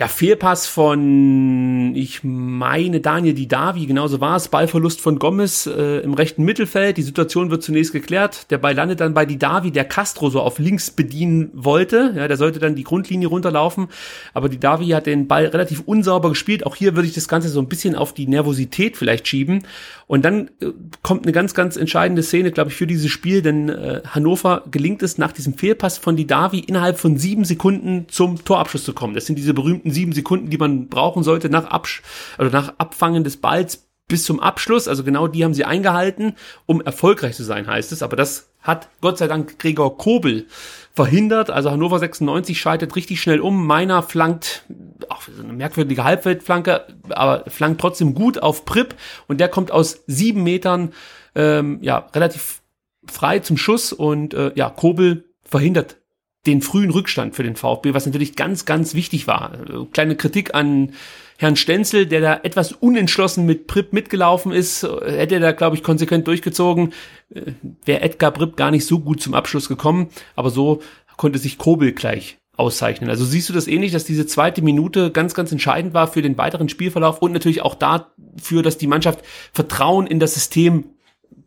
ja, 0.00 0.08
Fehlpass 0.08 0.66
von, 0.66 1.94
ich 1.94 2.20
meine, 2.24 3.00
Daniel 3.00 3.34
Didavi, 3.34 3.84
genauso 3.84 4.18
war 4.22 4.34
es, 4.34 4.48
Ballverlust 4.48 4.98
von 4.98 5.18
Gomez 5.18 5.66
äh, 5.66 5.98
im 5.98 6.14
rechten 6.14 6.42
Mittelfeld. 6.42 6.96
Die 6.96 7.02
Situation 7.02 7.50
wird 7.50 7.62
zunächst 7.62 7.92
geklärt. 7.92 8.50
Der 8.50 8.56
Ball 8.56 8.74
landet 8.74 9.00
dann 9.00 9.12
bei 9.12 9.26
Didavi, 9.26 9.72
der 9.72 9.84
Castro 9.84 10.30
so 10.30 10.40
auf 10.40 10.58
links 10.58 10.90
bedienen 10.90 11.50
wollte. 11.52 12.14
Ja, 12.16 12.28
der 12.28 12.38
sollte 12.38 12.58
dann 12.60 12.76
die 12.76 12.82
Grundlinie 12.82 13.28
runterlaufen. 13.28 13.88
Aber 14.32 14.48
Didavi 14.48 14.88
hat 14.88 15.04
den 15.04 15.28
Ball 15.28 15.44
relativ 15.44 15.82
unsauber 15.84 16.30
gespielt. 16.30 16.64
Auch 16.64 16.76
hier 16.76 16.96
würde 16.96 17.06
ich 17.06 17.14
das 17.14 17.28
Ganze 17.28 17.50
so 17.50 17.60
ein 17.60 17.68
bisschen 17.68 17.94
auf 17.94 18.14
die 18.14 18.26
Nervosität 18.26 18.96
vielleicht 18.96 19.28
schieben. 19.28 19.64
Und 20.06 20.24
dann 20.24 20.48
äh, 20.62 20.72
kommt 21.02 21.24
eine 21.24 21.32
ganz, 21.32 21.52
ganz 21.52 21.76
entscheidende 21.76 22.22
Szene, 22.22 22.52
glaube 22.52 22.70
ich, 22.70 22.76
für 22.76 22.86
dieses 22.86 23.10
Spiel, 23.10 23.42
denn 23.42 23.68
äh, 23.68 24.00
Hannover 24.08 24.64
gelingt 24.70 25.02
es 25.02 25.18
nach 25.18 25.32
diesem 25.32 25.54
Fehlpass 25.54 25.98
von 25.98 26.16
Didavi 26.16 26.60
innerhalb 26.60 26.98
von 26.98 27.18
sieben 27.18 27.44
Sekunden 27.44 28.06
zum 28.08 28.42
Torabschluss 28.42 28.82
zu 28.82 28.94
kommen. 28.94 29.14
Das 29.14 29.26
sind 29.26 29.36
diese 29.36 29.52
berühmten 29.52 29.89
sieben 29.92 30.12
Sekunden, 30.12 30.50
die 30.50 30.58
man 30.58 30.88
brauchen 30.88 31.22
sollte 31.22 31.48
nach, 31.48 31.66
Absch 31.66 32.02
oder 32.38 32.50
nach 32.50 32.74
Abfangen 32.78 33.24
des 33.24 33.36
Balls 33.36 33.86
bis 34.10 34.24
zum 34.24 34.40
Abschluss. 34.40 34.88
Also 34.88 35.04
genau 35.04 35.26
die 35.26 35.44
haben 35.44 35.54
sie 35.54 35.64
eingehalten, 35.64 36.34
um 36.66 36.82
erfolgreich 36.82 37.36
zu 37.36 37.44
sein, 37.44 37.66
heißt 37.66 37.92
es. 37.92 38.02
Aber 38.02 38.16
das 38.16 38.50
hat 38.60 38.88
Gott 39.00 39.16
sei 39.16 39.26
Dank 39.26 39.58
Gregor 39.58 39.96
Kobel 39.96 40.46
verhindert. 40.92 41.50
Also 41.50 41.70
Hannover 41.70 41.98
96 41.98 42.60
schaltet 42.60 42.94
richtig 42.96 43.22
schnell 43.22 43.40
um. 43.40 43.66
Meiner 43.66 44.02
flankt, 44.02 44.64
auch 45.08 45.22
eine 45.42 45.54
merkwürdige 45.54 46.04
Halbfeldflanke, 46.04 46.86
aber 47.08 47.44
flankt 47.48 47.80
trotzdem 47.80 48.14
gut 48.14 48.42
auf 48.42 48.66
Prip 48.66 48.94
und 49.28 49.40
der 49.40 49.48
kommt 49.48 49.70
aus 49.70 50.02
sieben 50.06 50.42
Metern 50.42 50.92
ähm, 51.34 51.78
ja 51.80 52.08
relativ 52.14 52.60
frei 53.06 53.38
zum 53.38 53.56
Schuss 53.56 53.92
und 53.92 54.34
äh, 54.34 54.52
ja 54.56 54.68
Kobel 54.68 55.24
verhindert 55.42 55.99
den 56.46 56.62
frühen 56.62 56.90
Rückstand 56.90 57.34
für 57.34 57.42
den 57.42 57.56
VfB, 57.56 57.92
was 57.92 58.06
natürlich 58.06 58.34
ganz, 58.34 58.64
ganz 58.64 58.94
wichtig 58.94 59.26
war. 59.26 59.58
Kleine 59.92 60.16
Kritik 60.16 60.54
an 60.54 60.92
Herrn 61.38 61.56
Stenzel, 61.56 62.06
der 62.06 62.20
da 62.20 62.40
etwas 62.42 62.72
unentschlossen 62.72 63.46
mit 63.46 63.66
Prip 63.66 63.92
mitgelaufen 63.92 64.52
ist, 64.52 64.82
hätte 64.82 65.34
er 65.34 65.40
da, 65.40 65.52
glaube 65.52 65.76
ich, 65.76 65.82
konsequent 65.82 66.26
durchgezogen, 66.26 66.92
äh, 67.34 67.52
wäre 67.84 68.02
Edgar 68.02 68.30
Prip 68.30 68.56
gar 68.56 68.70
nicht 68.70 68.86
so 68.86 69.00
gut 69.00 69.22
zum 69.22 69.34
Abschluss 69.34 69.68
gekommen. 69.68 70.08
Aber 70.36 70.50
so 70.50 70.82
konnte 71.16 71.38
sich 71.38 71.58
Kobel 71.58 71.92
gleich 71.92 72.38
auszeichnen. 72.56 73.10
Also 73.10 73.24
siehst 73.24 73.48
du 73.48 73.52
das 73.52 73.66
ähnlich, 73.66 73.92
dass 73.92 74.04
diese 74.04 74.26
zweite 74.26 74.62
Minute 74.62 75.10
ganz, 75.10 75.34
ganz 75.34 75.50
entscheidend 75.50 75.94
war 75.94 76.08
für 76.08 76.22
den 76.22 76.36
weiteren 76.38 76.68
Spielverlauf 76.68 77.22
und 77.22 77.32
natürlich 77.32 77.62
auch 77.62 77.74
dafür, 77.74 78.62
dass 78.62 78.78
die 78.78 78.86
Mannschaft 78.86 79.24
Vertrauen 79.52 80.06
in 80.06 80.20
das 80.20 80.34
System 80.34 80.84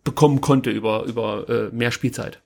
bekommen 0.03 0.41
konnte 0.41 0.71
über, 0.71 1.03
über 1.06 1.47
äh, 1.49 1.75
mehr 1.75 1.91
Spielzeit? 1.91 2.41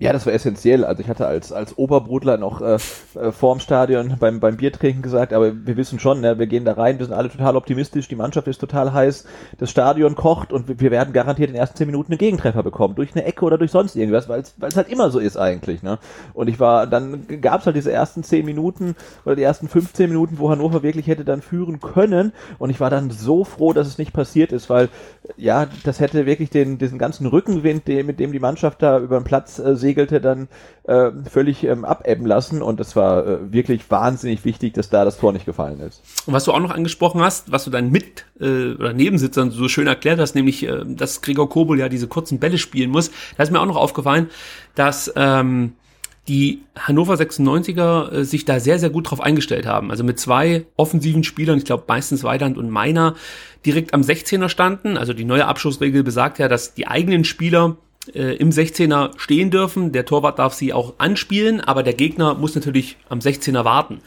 Ja, 0.00 0.14
das 0.14 0.24
war 0.24 0.32
essentiell. 0.32 0.86
Also 0.86 1.02
ich 1.02 1.10
hatte 1.10 1.26
als, 1.26 1.52
als 1.52 1.76
Oberbrudler 1.76 2.38
noch 2.38 2.62
äh, 2.62 2.78
äh, 3.16 3.32
vorm 3.32 3.60
Stadion 3.60 4.16
beim, 4.18 4.40
beim 4.40 4.56
Biertrinken 4.56 5.02
gesagt, 5.02 5.34
aber 5.34 5.52
wir 5.66 5.76
wissen 5.76 5.98
schon, 5.98 6.22
ne, 6.22 6.38
wir 6.38 6.46
gehen 6.46 6.64
da 6.64 6.72
rein, 6.72 6.98
wir 6.98 7.04
sind 7.04 7.14
alle 7.14 7.28
total 7.28 7.54
optimistisch, 7.54 8.08
die 8.08 8.16
Mannschaft 8.16 8.48
ist 8.48 8.62
total 8.62 8.94
heiß, 8.94 9.26
das 9.58 9.70
Stadion 9.70 10.14
kocht 10.14 10.54
und 10.54 10.80
wir 10.80 10.90
werden 10.90 11.12
garantiert 11.12 11.50
in 11.50 11.54
den 11.54 11.60
ersten 11.60 11.76
zehn 11.76 11.86
Minuten 11.86 12.12
einen 12.12 12.18
Gegentreffer 12.18 12.62
bekommen, 12.62 12.94
durch 12.94 13.14
eine 13.14 13.26
Ecke 13.26 13.44
oder 13.44 13.58
durch 13.58 13.72
sonst 13.72 13.94
irgendwas, 13.94 14.26
weil 14.30 14.40
es 14.40 14.76
halt 14.76 14.88
immer 14.88 15.10
so 15.10 15.18
ist 15.18 15.36
eigentlich. 15.36 15.82
Ne? 15.82 15.98
Und 16.32 16.48
ich 16.48 16.58
war, 16.58 16.86
dann 16.86 17.26
gab 17.42 17.60
es 17.60 17.66
halt 17.66 17.76
diese 17.76 17.92
ersten 17.92 18.22
zehn 18.22 18.46
Minuten 18.46 18.96
oder 19.26 19.36
die 19.36 19.42
ersten 19.42 19.68
15 19.68 20.08
Minuten, 20.08 20.38
wo 20.38 20.48
Hannover 20.48 20.82
wirklich 20.82 21.08
hätte 21.08 21.26
dann 21.26 21.42
führen 21.42 21.78
können 21.78 22.32
und 22.58 22.70
ich 22.70 22.80
war 22.80 22.88
dann 22.88 23.10
so 23.10 23.44
froh, 23.44 23.74
dass 23.74 23.86
es 23.86 23.98
nicht 23.98 24.14
passiert 24.14 24.50
ist, 24.50 24.70
weil 24.70 24.88
ja, 25.36 25.66
das 25.84 26.00
hätte 26.00 26.24
wirklich 26.24 26.48
den, 26.48 26.78
diesen 26.78 26.98
ganzen 26.98 27.26
Rückenwind, 27.26 27.86
den, 27.86 28.06
mit 28.06 28.18
dem 28.18 28.32
die 28.32 28.40
Mannschaft 28.40 28.80
da 28.82 28.98
über 28.98 29.20
den 29.20 29.24
Platz 29.24 29.58
äh, 29.58 29.76
segelte, 29.90 30.20
dann 30.20 30.48
äh, 30.84 31.10
völlig 31.28 31.64
ähm, 31.64 31.84
abebben 31.84 32.26
lassen. 32.26 32.62
Und 32.62 32.80
das 32.80 32.96
war 32.96 33.26
äh, 33.26 33.52
wirklich 33.52 33.90
wahnsinnig 33.90 34.44
wichtig, 34.44 34.74
dass 34.74 34.88
da 34.88 35.04
das 35.04 35.18
Tor 35.18 35.32
nicht 35.32 35.46
gefallen 35.46 35.80
ist. 35.80 36.02
Und 36.26 36.32
was 36.32 36.44
du 36.44 36.52
auch 36.52 36.60
noch 36.60 36.70
angesprochen 36.70 37.20
hast, 37.20 37.52
was 37.52 37.64
du 37.64 37.70
deinen 37.70 37.90
Mit- 37.90 38.24
äh, 38.40 38.72
oder 38.74 38.92
Nebensitzern 38.92 39.50
so 39.50 39.68
schön 39.68 39.86
erklärt 39.86 40.20
hast, 40.20 40.34
nämlich, 40.34 40.66
äh, 40.66 40.84
dass 40.86 41.20
Gregor 41.22 41.48
Kobel 41.48 41.78
ja 41.78 41.88
diese 41.88 42.08
kurzen 42.08 42.38
Bälle 42.38 42.58
spielen 42.58 42.90
muss, 42.90 43.10
da 43.36 43.42
ist 43.42 43.50
mir 43.52 43.60
auch 43.60 43.66
noch 43.66 43.76
aufgefallen, 43.76 44.30
dass 44.74 45.12
ähm, 45.16 45.72
die 46.28 46.62
Hannover 46.78 47.14
96er 47.14 48.12
äh, 48.12 48.24
sich 48.24 48.44
da 48.44 48.60
sehr, 48.60 48.78
sehr 48.78 48.90
gut 48.90 49.10
drauf 49.10 49.20
eingestellt 49.20 49.66
haben. 49.66 49.90
Also 49.90 50.04
mit 50.04 50.18
zwei 50.20 50.66
offensiven 50.76 51.24
Spielern, 51.24 51.58
ich 51.58 51.64
glaube 51.64 51.84
meistens 51.88 52.22
Weidand 52.22 52.56
und 52.56 52.70
Meiner, 52.70 53.16
direkt 53.66 53.94
am 53.94 54.02
16er 54.02 54.48
standen. 54.48 54.96
Also 54.96 55.12
die 55.12 55.24
neue 55.24 55.46
Abschussregel 55.46 56.02
besagt 56.02 56.38
ja, 56.38 56.48
dass 56.48 56.74
die 56.74 56.86
eigenen 56.86 57.24
Spieler 57.24 57.76
äh, 58.14 58.36
im 58.36 58.50
16er 58.50 59.18
stehen 59.18 59.50
dürfen. 59.50 59.92
Der 59.92 60.04
Torwart 60.04 60.38
darf 60.38 60.54
sie 60.54 60.72
auch 60.72 60.94
anspielen, 60.98 61.60
aber 61.60 61.82
der 61.82 61.94
Gegner 61.94 62.34
muss 62.34 62.54
natürlich 62.54 62.96
am 63.08 63.20
16er 63.20 63.64
warten. 63.64 64.00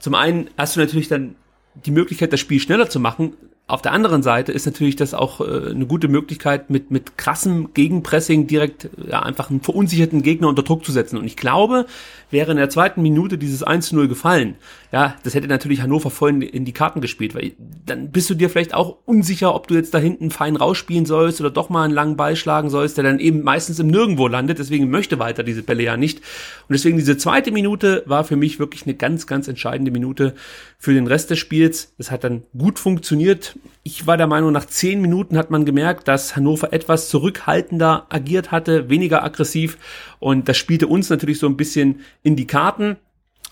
Zum 0.00 0.14
einen 0.14 0.50
hast 0.56 0.76
du 0.76 0.80
natürlich 0.80 1.08
dann 1.08 1.36
die 1.74 1.90
Möglichkeit, 1.90 2.32
das 2.32 2.40
Spiel 2.40 2.60
schneller 2.60 2.88
zu 2.88 3.00
machen. 3.00 3.34
Auf 3.68 3.82
der 3.82 3.92
anderen 3.92 4.22
Seite 4.22 4.52
ist 4.52 4.64
natürlich 4.64 4.94
das 4.94 5.12
auch 5.12 5.40
äh, 5.40 5.70
eine 5.70 5.86
gute 5.86 6.08
Möglichkeit, 6.08 6.70
mit, 6.70 6.90
mit 6.90 7.18
krassem 7.18 7.74
Gegenpressing 7.74 8.46
direkt 8.46 8.88
ja, 9.08 9.22
einfach 9.22 9.50
einen 9.50 9.60
verunsicherten 9.60 10.22
Gegner 10.22 10.48
unter 10.48 10.62
Druck 10.62 10.84
zu 10.84 10.92
setzen. 10.92 11.18
Und 11.18 11.26
ich 11.26 11.36
glaube, 11.36 11.86
wäre 12.30 12.50
in 12.50 12.56
der 12.56 12.70
zweiten 12.70 13.02
Minute 13.02 13.38
dieses 13.38 13.66
1-0 13.66 14.08
gefallen, 14.08 14.56
ja, 14.92 15.16
das 15.24 15.34
hätte 15.34 15.48
natürlich 15.48 15.82
Hannover 15.82 16.10
voll 16.10 16.42
in, 16.42 16.64
die 16.64 16.72
Karten 16.72 17.00
gespielt, 17.00 17.34
weil 17.34 17.52
dann 17.84 18.10
bist 18.10 18.30
du 18.30 18.34
dir 18.34 18.48
vielleicht 18.48 18.72
auch 18.72 18.96
unsicher, 19.04 19.54
ob 19.54 19.66
du 19.68 19.74
jetzt 19.74 19.92
da 19.94 19.98
hinten 19.98 20.30
fein 20.30 20.56
rausspielen 20.56 21.06
sollst 21.06 21.40
oder 21.40 21.50
doch 21.50 21.68
mal 21.68 21.84
einen 21.84 21.94
langen 21.94 22.16
Ball 22.16 22.36
schlagen 22.36 22.70
sollst, 22.70 22.96
der 22.96 23.04
dann 23.04 23.18
eben 23.18 23.42
meistens 23.42 23.78
im 23.78 23.88
Nirgendwo 23.88 24.28
landet. 24.28 24.58
Deswegen 24.58 24.88
möchte 24.90 25.18
weiter 25.18 25.42
diese 25.42 25.62
Bälle 25.62 25.82
ja 25.82 25.96
nicht. 25.96 26.18
Und 26.18 26.72
deswegen 26.72 26.96
diese 26.96 27.16
zweite 27.16 27.50
Minute 27.50 28.04
war 28.06 28.24
für 28.24 28.36
mich 28.36 28.58
wirklich 28.58 28.84
eine 28.84 28.94
ganz, 28.94 29.26
ganz 29.26 29.48
entscheidende 29.48 29.90
Minute 29.90 30.34
für 30.78 30.94
den 30.94 31.06
Rest 31.06 31.30
des 31.30 31.38
Spiels. 31.38 31.94
Es 31.98 32.10
hat 32.10 32.24
dann 32.24 32.44
gut 32.56 32.78
funktioniert. 32.78 33.58
Ich 33.82 34.06
war 34.06 34.16
der 34.16 34.26
Meinung, 34.26 34.52
nach 34.52 34.66
zehn 34.66 35.00
Minuten 35.00 35.36
hat 35.36 35.50
man 35.50 35.64
gemerkt, 35.64 36.08
dass 36.08 36.36
Hannover 36.36 36.72
etwas 36.72 37.08
zurückhaltender 37.08 38.06
agiert 38.08 38.50
hatte, 38.50 38.88
weniger 38.88 39.24
aggressiv. 39.24 39.78
Und 40.18 40.48
das 40.48 40.56
spielte 40.56 40.86
uns 40.86 41.10
natürlich 41.10 41.38
so 41.38 41.46
ein 41.46 41.56
bisschen 41.56 42.00
in 42.22 42.36
die 42.36 42.46
Karten. 42.46 42.96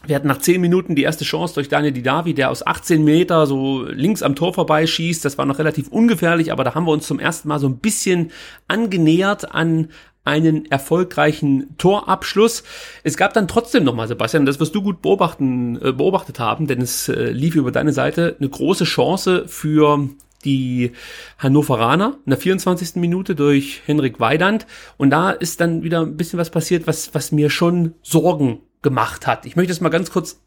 Wir 0.07 0.17
hatten 0.17 0.29
nach 0.29 0.39
zehn 0.39 0.61
Minuten 0.61 0.95
die 0.95 1.03
erste 1.03 1.25
Chance 1.25 1.55
durch 1.55 1.69
Daniel 1.69 1.93
Didavi, 1.93 2.35
der 2.35 2.51
aus 2.51 2.67
18 2.67 3.03
Meter 3.03 3.47
so 3.47 3.85
links 3.85 4.23
am 4.23 4.35
Tor 4.35 4.53
vorbeischießt. 4.53 5.25
Das 5.25 5.39
war 5.39 5.47
noch 5.47 5.59
relativ 5.59 5.89
ungefährlich, 5.89 6.53
aber 6.53 6.65
da 6.65 6.75
haben 6.75 6.87
wir 6.87 6.93
uns 6.93 7.07
zum 7.07 7.19
ersten 7.19 7.49
Mal 7.49 7.59
so 7.59 7.69
ein 7.69 7.79
bisschen 7.79 8.31
angenähert 8.69 9.55
an 9.55 9.89
einen 10.25 10.71
erfolgreichen 10.71 11.77
Torabschluss. 11.77 12.65
Es 13.03 13.17
gab 13.17 13.35
dann 13.35 13.47
trotzdem 13.47 13.85
nochmal, 13.85 14.09
Sebastian, 14.09 14.47
das 14.47 14.59
wirst 14.59 14.75
du 14.75 14.83
gut 14.83 15.03
beobachten, 15.03 15.77
äh, 15.83 15.93
beobachtet 15.93 16.39
haben, 16.39 16.67
denn 16.67 16.81
es 16.81 17.09
äh, 17.09 17.31
lief 17.31 17.57
über 17.57 17.73
deine 17.73 17.93
Seite 17.93 18.37
eine 18.39 18.49
große 18.49 18.85
Chance 18.85 19.45
für 19.47 20.09
die 20.45 20.93
Hannoveraner 21.39 22.19
in 22.25 22.31
der 22.31 22.39
24. 22.39 22.97
Minute 22.97 23.35
durch 23.35 23.83
Henrik 23.87 24.21
Weidand. 24.21 24.67
Und 24.97 25.11
da 25.11 25.31
ist 25.31 25.61
dann 25.61 25.83
wieder 25.83 26.03
ein 26.03 26.17
bisschen 26.17 26.39
was 26.39 26.51
passiert, 26.51 26.87
was, 26.87 27.15
was 27.15 27.33
mir 27.33 27.51
schon 27.51 27.95
Sorgen 28.03 28.61
gemacht 28.83 29.27
hat. 29.27 29.47
Ich 29.47 29.57
möchte 29.57 29.73
es 29.73 29.81
mal 29.81 29.89
ganz 29.89 30.11
kurz 30.11 30.41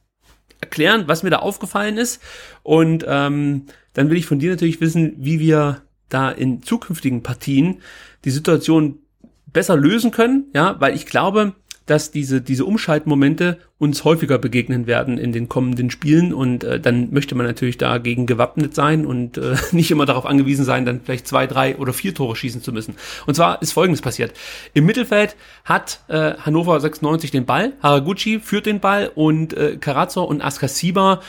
erklären, 0.61 1.03
was 1.07 1.23
mir 1.23 1.29
da 1.29 1.39
aufgefallen 1.39 1.97
ist. 1.97 2.21
Und 2.63 3.05
ähm, 3.07 3.65
dann 3.93 4.09
will 4.09 4.17
ich 4.17 4.25
von 4.25 4.39
dir 4.39 4.51
natürlich 4.51 4.81
wissen, 4.81 5.15
wie 5.17 5.39
wir 5.39 5.81
da 6.09 6.29
in 6.29 6.61
zukünftigen 6.63 7.23
Partien 7.23 7.81
die 8.25 8.31
Situation 8.31 8.99
besser 9.47 9.75
lösen 9.75 10.11
können, 10.11 10.45
ja, 10.53 10.79
weil 10.79 10.95
ich 10.95 11.05
glaube, 11.05 11.55
dass 11.87 12.11
diese, 12.11 12.41
diese 12.41 12.65
Umschaltmomente 12.65 13.57
uns 13.79 14.03
häufiger 14.03 14.37
begegnen 14.37 14.87
werden 14.87 15.17
in 15.17 15.31
den 15.31 15.49
kommenden 15.49 15.89
Spielen 15.89 16.33
und 16.33 16.63
äh, 16.63 16.79
dann 16.79 17.11
möchte 17.11 17.33
man 17.35 17.45
natürlich 17.45 17.77
dagegen 17.77 18.25
gewappnet 18.25 18.75
sein 18.75 19.05
und 19.05 19.37
äh, 19.37 19.55
nicht 19.71 19.89
immer 19.89 20.05
darauf 20.05 20.25
angewiesen 20.25 20.65
sein, 20.65 20.85
dann 20.85 21.01
vielleicht 21.01 21.27
zwei, 21.27 21.47
drei 21.47 21.77
oder 21.77 21.93
vier 21.93 22.13
Tore 22.13 22.35
schießen 22.35 22.61
zu 22.61 22.71
müssen. 22.71 22.95
Und 23.25 23.35
zwar 23.35 23.61
ist 23.61 23.71
Folgendes 23.71 24.01
passiert. 24.01 24.33
Im 24.73 24.85
Mittelfeld 24.85 25.35
hat 25.63 26.01
äh, 26.09 26.33
Hannover 26.35 26.79
96 26.79 27.31
den 27.31 27.45
Ball, 27.45 27.73
Haraguchi 27.81 28.39
führt 28.39 28.65
den 28.65 28.79
Ball 28.79 29.11
und 29.15 29.53
äh, 29.53 29.77
Carazzo 29.77 30.23
und 30.23 30.41
Askasiba 30.41 31.21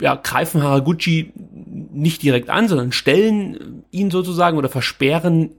ja, 0.00 0.14
greifen 0.14 0.62
Haraguchi 0.62 1.32
nicht 1.36 2.22
direkt 2.22 2.50
an, 2.50 2.68
sondern 2.68 2.92
stellen 2.92 3.84
ihn 3.90 4.10
sozusagen 4.10 4.56
oder 4.56 4.68
versperren 4.68 5.50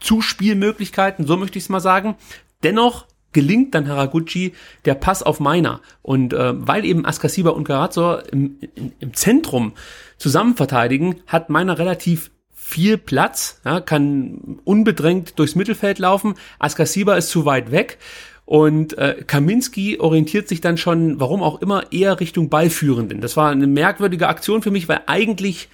Zuspielmöglichkeiten, 0.00 1.26
so 1.26 1.36
möchte 1.36 1.58
ich 1.58 1.64
es 1.64 1.70
mal 1.70 1.80
sagen. 1.80 2.16
Dennoch 2.64 3.06
gelingt 3.34 3.74
dann 3.74 3.86
Haraguchi 3.86 4.54
der 4.86 4.94
Pass 4.94 5.22
auf 5.22 5.40
Meiner. 5.40 5.80
Und 6.00 6.32
äh, 6.32 6.66
weil 6.66 6.86
eben 6.86 7.04
Askasiba 7.04 7.50
und 7.50 7.64
Garazzo 7.64 8.16
im, 8.32 8.56
im, 8.74 8.92
im 8.98 9.12
Zentrum 9.12 9.72
zusammen 10.16 10.56
verteidigen, 10.56 11.16
hat 11.26 11.50
Meiner 11.50 11.78
relativ 11.78 12.30
viel 12.54 12.96
Platz, 12.96 13.60
ja, 13.66 13.80
kann 13.80 14.58
unbedrängt 14.64 15.38
durchs 15.38 15.54
Mittelfeld 15.54 15.98
laufen. 15.98 16.34
Askasiba 16.58 17.16
ist 17.16 17.28
zu 17.28 17.44
weit 17.44 17.70
weg. 17.70 17.98
Und 18.46 18.96
äh, 18.98 19.22
Kaminski 19.26 19.98
orientiert 20.00 20.48
sich 20.48 20.60
dann 20.60 20.76
schon, 20.76 21.18
warum 21.18 21.42
auch 21.42 21.62
immer, 21.62 21.92
eher 21.92 22.20
Richtung 22.20 22.50
Ballführenden. 22.50 23.20
Das 23.20 23.36
war 23.36 23.50
eine 23.50 23.66
merkwürdige 23.66 24.28
Aktion 24.28 24.62
für 24.62 24.70
mich, 24.70 24.88
weil 24.88 25.00
eigentlich 25.06 25.68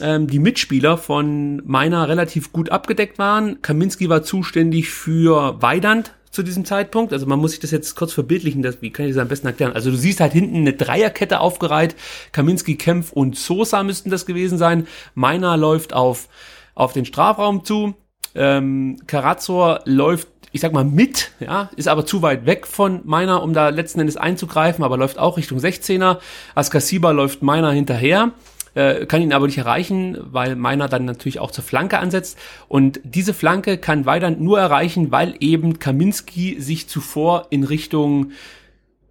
ähm, 0.00 0.28
die 0.28 0.38
Mitspieler 0.38 0.98
von 0.98 1.62
Meiner 1.64 2.08
relativ 2.08 2.52
gut 2.52 2.70
abgedeckt 2.70 3.18
waren. 3.18 3.60
Kaminski 3.60 4.08
war 4.08 4.22
zuständig 4.22 4.90
für 4.90 5.60
Weidand 5.60 6.12
zu 6.32 6.42
diesem 6.42 6.64
Zeitpunkt. 6.64 7.12
Also 7.12 7.26
man 7.26 7.38
muss 7.38 7.52
sich 7.52 7.60
das 7.60 7.70
jetzt 7.70 7.94
kurz 7.94 8.12
verbildlichen, 8.12 8.62
das, 8.62 8.82
wie 8.82 8.90
kann 8.90 9.06
ich 9.06 9.12
das 9.12 9.22
am 9.22 9.28
besten 9.28 9.46
erklären? 9.46 9.72
Also 9.74 9.90
du 9.90 9.96
siehst 9.96 10.20
halt 10.20 10.32
hinten 10.32 10.56
eine 10.56 10.72
Dreierkette 10.72 11.38
aufgereiht. 11.40 11.94
Kaminski, 12.32 12.76
Kempf 12.76 13.12
und 13.12 13.36
Sosa 13.36 13.82
müssten 13.82 14.10
das 14.10 14.26
gewesen 14.26 14.58
sein. 14.58 14.88
Meiner 15.14 15.56
läuft 15.56 15.92
auf, 15.92 16.28
auf 16.74 16.92
den 16.94 17.04
Strafraum 17.04 17.64
zu. 17.64 17.94
Ähm, 18.34 18.96
Karazor 19.06 19.82
läuft 19.84 20.28
ich 20.54 20.60
sag 20.60 20.74
mal 20.74 20.84
mit, 20.84 21.32
ja, 21.40 21.70
ist 21.76 21.88
aber 21.88 22.04
zu 22.04 22.20
weit 22.20 22.44
weg 22.44 22.66
von 22.66 23.00
meiner, 23.04 23.42
um 23.42 23.54
da 23.54 23.70
letzten 23.70 24.00
Endes 24.00 24.18
einzugreifen, 24.18 24.84
aber 24.84 24.98
läuft 24.98 25.18
auch 25.18 25.38
Richtung 25.38 25.58
16er. 25.58 26.18
Askasiba 26.54 27.10
läuft 27.10 27.42
meiner 27.42 27.72
hinterher 27.72 28.32
äh, 28.74 29.06
kann 29.06 29.22
ihn 29.22 29.32
aber 29.32 29.46
nicht 29.46 29.58
erreichen, 29.58 30.16
weil 30.20 30.56
meiner 30.56 30.88
dann 30.88 31.04
natürlich 31.04 31.38
auch 31.40 31.50
zur 31.50 31.64
Flanke 31.64 31.98
ansetzt. 31.98 32.38
Und 32.68 33.00
diese 33.04 33.34
Flanke 33.34 33.78
kann 33.78 34.06
Weidand 34.06 34.40
nur 34.40 34.58
erreichen, 34.58 35.10
weil 35.10 35.34
eben 35.40 35.78
Kaminski 35.78 36.60
sich 36.60 36.88
zuvor 36.88 37.48
in 37.50 37.64
Richtung 37.64 38.32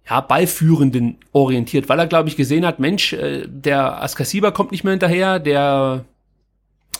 ja, 0.08 0.20
Ballführenden 0.20 1.18
orientiert, 1.32 1.88
weil 1.88 1.98
er, 1.98 2.06
glaube 2.06 2.28
ich, 2.28 2.36
gesehen 2.36 2.66
hat, 2.66 2.80
Mensch, 2.80 3.12
äh, 3.12 3.46
der 3.46 4.02
Askasiba 4.02 4.50
kommt 4.50 4.72
nicht 4.72 4.84
mehr 4.84 4.92
hinterher, 4.92 5.38
der 5.38 6.04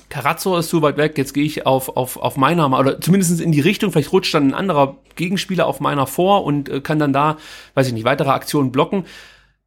Carazzo 0.09 0.59
ist 0.59 0.69
zu 0.69 0.83
weit 0.83 0.99
weg, 0.99 1.17
jetzt 1.17 1.33
gehe 1.33 1.45
ich 1.45 1.65
auf, 1.65 1.97
auf, 1.97 2.19
auf 2.19 2.37
meiner, 2.37 2.79
oder 2.79 3.01
zumindest 3.01 3.41
in 3.41 3.51
die 3.51 3.61
Richtung, 3.61 3.91
vielleicht 3.93 4.13
rutscht 4.13 4.35
dann 4.35 4.49
ein 4.49 4.55
anderer 4.55 4.97
Gegenspieler 5.17 5.67
auf 5.67 5.81
meiner 5.81 6.07
vor 6.07 6.45
und 6.45 6.69
äh, 6.69 6.81
kann 6.81 6.99
dann 6.99 7.13
da, 7.13 7.39
weiß 7.75 7.89
ich 7.89 7.93
nicht, 7.95 8.05
weitere 8.05 8.31
Aktionen 8.31 8.73
blocken. 8.73 9.05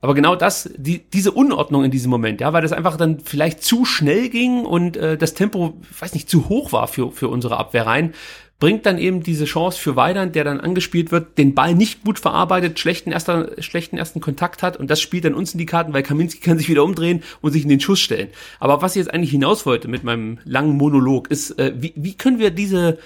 Aber 0.06 0.14
genau 0.14 0.36
das, 0.36 0.70
die, 0.78 1.00
diese 1.00 1.32
Unordnung 1.32 1.84
in 1.84 1.90
diesem 1.90 2.12
Moment, 2.12 2.40
ja, 2.40 2.54
weil 2.54 2.62
das 2.62 2.74
einfach 2.74 2.96
dann 2.96 3.22
vielleicht 3.22 3.64
zu 3.64 3.86
schnell 3.86 4.30
ging 4.30 4.64
und 4.64 4.98
äh, 4.98 5.18
das 5.18 5.34
Tempo, 5.34 5.82
weiß 6.00 6.14
nicht, 6.14 6.30
zu 6.30 6.48
hoch 6.48 6.72
war 6.72 6.88
für, 6.88 7.12
für 7.12 7.28
unsere 7.28 7.58
Abwehr 7.58 7.88
rein, 7.88 8.14
bringt 8.60 8.86
dann 8.86 9.00
eben 9.00 9.24
diese 9.24 9.46
Chance 9.46 9.80
für 9.80 9.96
Weidand, 9.96 10.36
der 10.36 10.44
dann 10.44 10.60
angespielt 10.60 11.12
wird, 11.12 11.40
den 11.40 11.56
Ball 11.56 11.74
nicht 11.74 12.04
gut 12.04 12.20
verarbeitet, 12.20 12.78
schlechten, 12.78 13.12
erster, 13.12 13.60
schlechten 13.64 13.98
ersten 13.98 14.22
Kontakt 14.22 14.62
hat 14.62 14.78
und 14.78 14.92
das 14.92 15.02
spielt 15.02 15.26
dann 15.26 15.34
uns 15.34 15.54
in 15.54 15.58
die 15.58 15.66
Karten, 15.66 15.92
weil 15.92 16.04
Kaminski 16.04 16.40
kann 16.40 16.60
sich 16.60 16.70
wieder 16.70 16.84
umdrehen 16.84 17.24
und 17.42 17.54
sich 17.54 17.64
in 17.64 17.70
den 17.70 17.80
Schuss 17.80 18.00
stellen. 18.00 18.30
Aber 18.60 18.84
was 18.84 18.96
ich 18.96 19.00
jetzt 19.00 19.12
eigentlich 19.12 19.32
hinaus 19.32 19.66
wollte 19.66 19.88
mit 19.88 20.04
meinem 20.04 20.38
langen 20.44 20.78
Monolog 20.78 21.32
ist, 21.32 21.58
äh, 21.58 21.74
wie, 21.78 21.94
wie 21.96 22.14
können 22.14 22.38
wir 22.38 22.52
diese, 22.52 23.00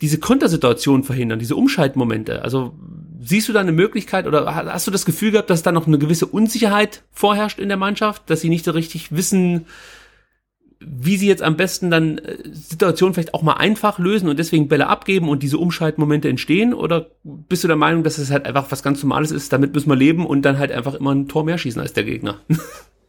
diese 0.00 0.18
Kontersituation 0.18 1.04
verhindern, 1.04 1.40
diese 1.40 1.56
Umschaltmomente? 1.56 2.40
Also 2.40 2.72
siehst 3.22 3.48
du 3.48 3.52
da 3.52 3.60
eine 3.60 3.72
Möglichkeit 3.72 4.26
oder 4.26 4.54
hast 4.54 4.86
du 4.86 4.90
das 4.90 5.04
Gefühl 5.04 5.30
gehabt, 5.30 5.50
dass 5.50 5.62
da 5.62 5.72
noch 5.72 5.86
eine 5.86 5.98
gewisse 5.98 6.26
Unsicherheit 6.26 7.02
vorherrscht 7.12 7.58
in 7.58 7.68
der 7.68 7.76
Mannschaft, 7.76 8.28
dass 8.30 8.40
sie 8.40 8.48
nicht 8.48 8.64
so 8.64 8.70
richtig 8.70 9.12
wissen, 9.12 9.66
wie 10.80 11.18
sie 11.18 11.28
jetzt 11.28 11.42
am 11.42 11.56
besten 11.56 11.90
dann 11.90 12.16
äh, 12.18 12.38
Situationen 12.50 13.12
vielleicht 13.12 13.34
auch 13.34 13.42
mal 13.42 13.54
einfach 13.54 13.98
lösen 13.98 14.30
und 14.30 14.38
deswegen 14.38 14.68
Bälle 14.68 14.86
abgeben 14.86 15.28
und 15.28 15.42
diese 15.42 15.58
Umschaltmomente 15.58 16.28
entstehen? 16.28 16.72
Oder 16.72 17.10
bist 17.22 17.62
du 17.62 17.68
der 17.68 17.76
Meinung, 17.76 18.02
dass 18.02 18.16
es 18.16 18.30
halt 18.30 18.46
einfach 18.46 18.70
was 18.70 18.82
ganz 18.82 19.02
Normales 19.02 19.30
ist, 19.30 19.52
damit 19.52 19.74
müssen 19.74 19.90
wir 19.90 19.96
leben 19.96 20.24
und 20.24 20.42
dann 20.42 20.58
halt 20.58 20.72
einfach 20.72 20.94
immer 20.94 21.14
ein 21.14 21.28
Tor 21.28 21.44
mehr 21.44 21.58
schießen 21.58 21.82
als 21.82 21.92
der 21.92 22.04
Gegner? 22.04 22.40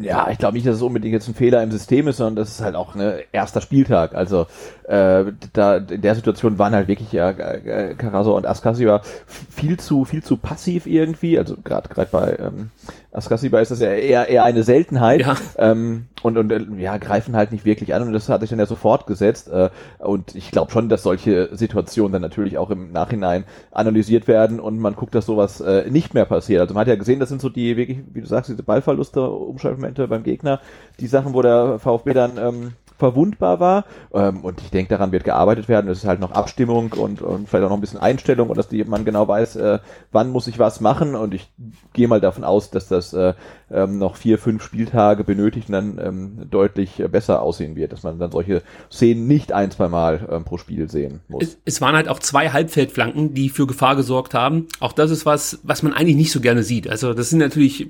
Ja, 0.00 0.28
ich 0.30 0.38
glaube 0.38 0.54
nicht, 0.54 0.66
dass 0.66 0.76
es 0.76 0.82
unbedingt 0.82 1.12
jetzt 1.12 1.28
ein 1.28 1.34
Fehler 1.34 1.62
im 1.62 1.72
System 1.72 2.06
ist, 2.06 2.18
sondern 2.18 2.36
das 2.36 2.50
ist 2.50 2.60
halt 2.60 2.76
auch 2.76 2.94
ein 2.94 2.98
ne, 2.98 3.24
erster 3.32 3.60
Spieltag. 3.60 4.14
Also 4.14 4.46
äh, 4.84 5.24
da 5.52 5.76
in 5.76 6.02
der 6.02 6.14
Situation 6.14 6.58
waren 6.58 6.72
halt 6.72 6.86
wirklich 6.86 7.10
ja 7.10 7.30
äh, 7.30 7.94
Carasso 7.96 8.36
und 8.36 8.46
Askasiba 8.46 9.02
viel 9.26 9.80
zu 9.80 10.04
viel 10.04 10.22
zu 10.22 10.36
passiv 10.36 10.86
irgendwie. 10.86 11.36
Also 11.36 11.56
gerade 11.56 11.88
gerade 11.88 12.08
bei 12.12 12.36
ähm, 12.38 12.70
Askasiba 13.12 13.60
ist 13.60 13.70
das 13.70 13.80
ja 13.80 13.92
eher 13.92 14.28
eher 14.28 14.44
eine 14.44 14.62
Seltenheit 14.62 15.20
ja. 15.20 15.36
ähm, 15.58 16.06
und 16.22 16.38
und 16.38 16.50
äh, 16.50 16.64
ja 16.78 16.96
greifen 16.96 17.36
halt 17.36 17.52
nicht 17.52 17.64
wirklich 17.64 17.94
an 17.94 18.02
und 18.02 18.12
das 18.12 18.28
hat 18.28 18.40
sich 18.40 18.50
dann 18.50 18.58
ja 18.58 18.66
sofort 18.66 19.06
gesetzt. 19.06 19.48
Äh, 19.48 19.70
und 19.98 20.34
ich 20.34 20.50
glaube 20.50 20.70
schon, 20.70 20.88
dass 20.88 21.02
solche 21.02 21.54
Situationen 21.54 22.12
dann 22.12 22.22
natürlich 22.22 22.58
auch 22.58 22.70
im 22.70 22.92
Nachhinein 22.92 23.44
analysiert 23.70 24.28
werden 24.28 24.60
und 24.60 24.78
man 24.78 24.96
guckt, 24.96 25.14
dass 25.14 25.26
sowas 25.26 25.60
äh, 25.60 25.90
nicht 25.90 26.14
mehr 26.14 26.24
passiert. 26.24 26.60
Also 26.60 26.74
man 26.74 26.82
hat 26.82 26.88
ja 26.88 26.96
gesehen, 26.96 27.20
das 27.20 27.28
sind 27.28 27.40
so 27.40 27.48
die 27.48 27.76
wirklich, 27.76 27.98
wie 28.12 28.20
du 28.20 28.26
sagst, 28.26 28.50
diese 28.50 28.62
Ballverluste, 28.62 29.28
Umschaltmomente 29.28 30.08
beim 30.08 30.22
Gegner, 30.22 30.60
die 31.00 31.06
Sachen, 31.06 31.34
wo 31.34 31.42
der 31.42 31.78
VfB 31.78 32.14
dann 32.14 32.38
ähm, 32.38 32.72
verwundbar 33.02 33.58
war. 33.58 33.84
Ähm, 34.14 34.44
und 34.44 34.60
ich 34.60 34.70
denke, 34.70 34.90
daran 34.90 35.10
wird 35.10 35.24
gearbeitet 35.24 35.68
werden. 35.68 35.90
Es 35.90 35.98
ist 35.98 36.06
halt 36.06 36.20
noch 36.20 36.30
Abstimmung 36.30 36.92
und, 36.92 37.20
und 37.20 37.48
vielleicht 37.48 37.64
auch 37.64 37.70
noch 37.70 37.76
ein 37.76 37.80
bisschen 37.80 37.98
Einstellung 37.98 38.48
und 38.48 38.56
dass 38.56 38.68
die, 38.68 38.84
man 38.84 39.04
genau 39.04 39.26
weiß, 39.26 39.56
äh, 39.56 39.80
wann 40.12 40.30
muss 40.30 40.46
ich 40.46 40.60
was 40.60 40.80
machen. 40.80 41.16
Und 41.16 41.34
ich 41.34 41.52
gehe 41.94 42.06
mal 42.06 42.20
davon 42.20 42.44
aus, 42.44 42.70
dass 42.70 42.86
das 42.86 43.12
äh, 43.12 43.34
ähm, 43.72 43.98
noch 43.98 44.16
vier, 44.16 44.38
fünf 44.38 44.62
Spieltage 44.62 45.24
benötigt 45.24 45.68
und 45.68 45.72
dann 45.72 45.98
ähm, 45.98 46.50
deutlich 46.50 47.00
äh, 47.00 47.08
besser 47.08 47.42
aussehen 47.42 47.76
wird, 47.76 47.92
dass 47.92 48.02
man 48.02 48.18
dann 48.18 48.30
solche 48.30 48.62
Szenen 48.90 49.26
nicht 49.26 49.52
ein, 49.52 49.70
zwei 49.70 49.88
Mal 49.88 50.28
ähm, 50.30 50.44
pro 50.44 50.58
Spiel 50.58 50.90
sehen 50.90 51.20
muss. 51.28 51.42
Es, 51.44 51.58
es 51.64 51.80
waren 51.80 51.94
halt 51.94 52.08
auch 52.08 52.18
zwei 52.18 52.50
Halbfeldflanken, 52.50 53.34
die 53.34 53.48
für 53.48 53.66
Gefahr 53.66 53.96
gesorgt 53.96 54.34
haben. 54.34 54.66
Auch 54.80 54.92
das 54.92 55.10
ist 55.10 55.26
was, 55.26 55.60
was 55.62 55.82
man 55.82 55.92
eigentlich 55.92 56.16
nicht 56.16 56.32
so 56.32 56.40
gerne 56.40 56.62
sieht. 56.62 56.88
Also 56.88 57.14
das 57.14 57.30
sind 57.30 57.38
natürlich 57.38 57.88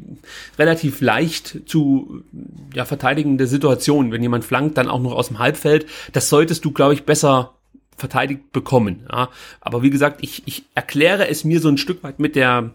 relativ 0.59 1.01
leicht 1.01 1.61
zu 1.67 2.23
ja, 2.75 2.85
verteidigende 2.85 3.47
Situationen, 3.47 4.13
wenn 4.13 4.23
jemand 4.23 4.45
flankt, 4.45 4.79
dann 4.79 4.89
auch 4.89 5.01
noch 5.01 5.13
aus 5.13 5.29
dem 5.29 5.39
Halbfeld. 5.39 5.87
Das 6.13 6.29
solltest 6.29 6.65
du, 6.65 6.73
glaube 6.73 6.95
ich, 6.95 7.05
besser 7.05 7.53
verteidigt 7.97 8.53
bekommen. 8.53 9.07
Ja. 9.11 9.29
Aber 9.61 9.83
wie 9.83 9.91
gesagt, 9.91 10.19
ich, 10.23 10.43
ich 10.47 10.65
erkläre 10.75 11.29
es 11.29 11.45
mir 11.45 11.61
so 11.61 11.69
ein 11.69 11.79
Stück 11.79 12.03
weit 12.03 12.19
mit 12.19 12.37
der 12.37 12.73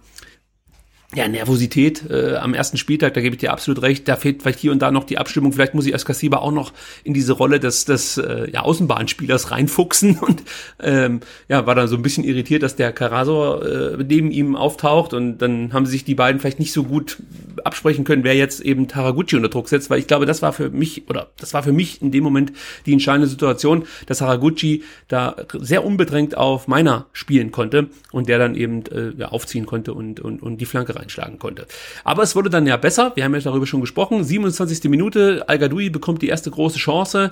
ja, 1.15 1.25
Nervosität 1.25 2.03
äh, 2.09 2.35
am 2.35 2.53
ersten 2.53 2.75
Spieltag, 2.75 3.13
da 3.13 3.21
gebe 3.21 3.35
ich 3.35 3.39
dir 3.39 3.53
absolut 3.53 3.81
recht. 3.81 4.09
Da 4.09 4.17
fehlt 4.17 4.41
vielleicht 4.41 4.59
hier 4.59 4.73
und 4.73 4.81
da 4.81 4.91
noch 4.91 5.05
die 5.05 5.17
Abstimmung. 5.17 5.53
Vielleicht 5.53 5.73
muss 5.73 5.85
ich 5.85 5.93
als 5.93 6.03
Kassiba 6.03 6.39
auch 6.39 6.51
noch 6.51 6.73
in 7.05 7.13
diese 7.13 7.31
Rolle 7.31 7.61
des, 7.61 7.85
des 7.85 8.17
äh, 8.17 8.51
ja, 8.51 8.63
Außenbahnspielers 8.63 9.51
reinfuchsen 9.51 10.17
und 10.21 10.43
ähm, 10.81 11.21
ja, 11.47 11.65
war 11.65 11.75
dann 11.75 11.87
so 11.87 11.95
ein 11.95 12.01
bisschen 12.01 12.25
irritiert, 12.25 12.61
dass 12.61 12.75
der 12.75 12.91
Karasor 12.91 13.65
äh, 13.65 14.03
neben 14.03 14.31
ihm 14.31 14.57
auftaucht 14.57 15.13
und 15.13 15.37
dann 15.37 15.71
haben 15.71 15.85
sich 15.85 16.03
die 16.03 16.13
beiden 16.13 16.41
vielleicht 16.41 16.59
nicht 16.59 16.73
so 16.73 16.83
gut 16.83 17.17
absprechen 17.63 18.03
können, 18.03 18.25
wer 18.25 18.35
jetzt 18.35 18.59
eben 18.59 18.89
Taraguchi 18.89 19.37
unter 19.37 19.49
Druck 19.49 19.69
setzt, 19.69 19.89
weil 19.89 19.99
ich 19.99 20.07
glaube, 20.07 20.25
das 20.25 20.41
war 20.41 20.51
für 20.51 20.69
mich 20.69 21.09
oder 21.09 21.29
das 21.37 21.53
war 21.53 21.63
für 21.63 21.71
mich 21.71 22.01
in 22.01 22.11
dem 22.11 22.23
Moment 22.23 22.51
die 22.85 22.91
entscheidende 22.91 23.27
Situation, 23.27 23.85
dass 24.07 24.17
Taraguchi 24.17 24.83
da 25.07 25.37
sehr 25.53 25.85
unbedrängt 25.85 26.35
auf 26.35 26.67
meiner 26.67 27.05
spielen 27.13 27.51
konnte 27.51 27.87
und 28.11 28.27
der 28.27 28.39
dann 28.39 28.55
eben 28.55 28.85
äh, 28.87 29.11
ja, 29.17 29.29
aufziehen 29.29 29.65
konnte 29.65 29.93
und, 29.93 30.19
und, 30.19 30.43
und 30.43 30.57
die 30.59 30.65
Flanke 30.65 30.96
reinschlagen 30.97 31.39
konnte. 31.39 31.67
Aber 32.03 32.23
es 32.23 32.35
wurde 32.35 32.49
dann 32.49 32.67
ja 32.67 32.77
besser. 32.77 33.11
Wir 33.15 33.23
haben 33.23 33.33
ja 33.33 33.41
darüber 33.41 33.65
schon 33.65 33.81
gesprochen. 33.81 34.23
27. 34.23 34.89
Minute. 34.89 35.45
al 35.47 35.57
bekommt 35.57 36.21
die 36.21 36.27
erste 36.27 36.51
große 36.51 36.77
Chance. 36.77 37.31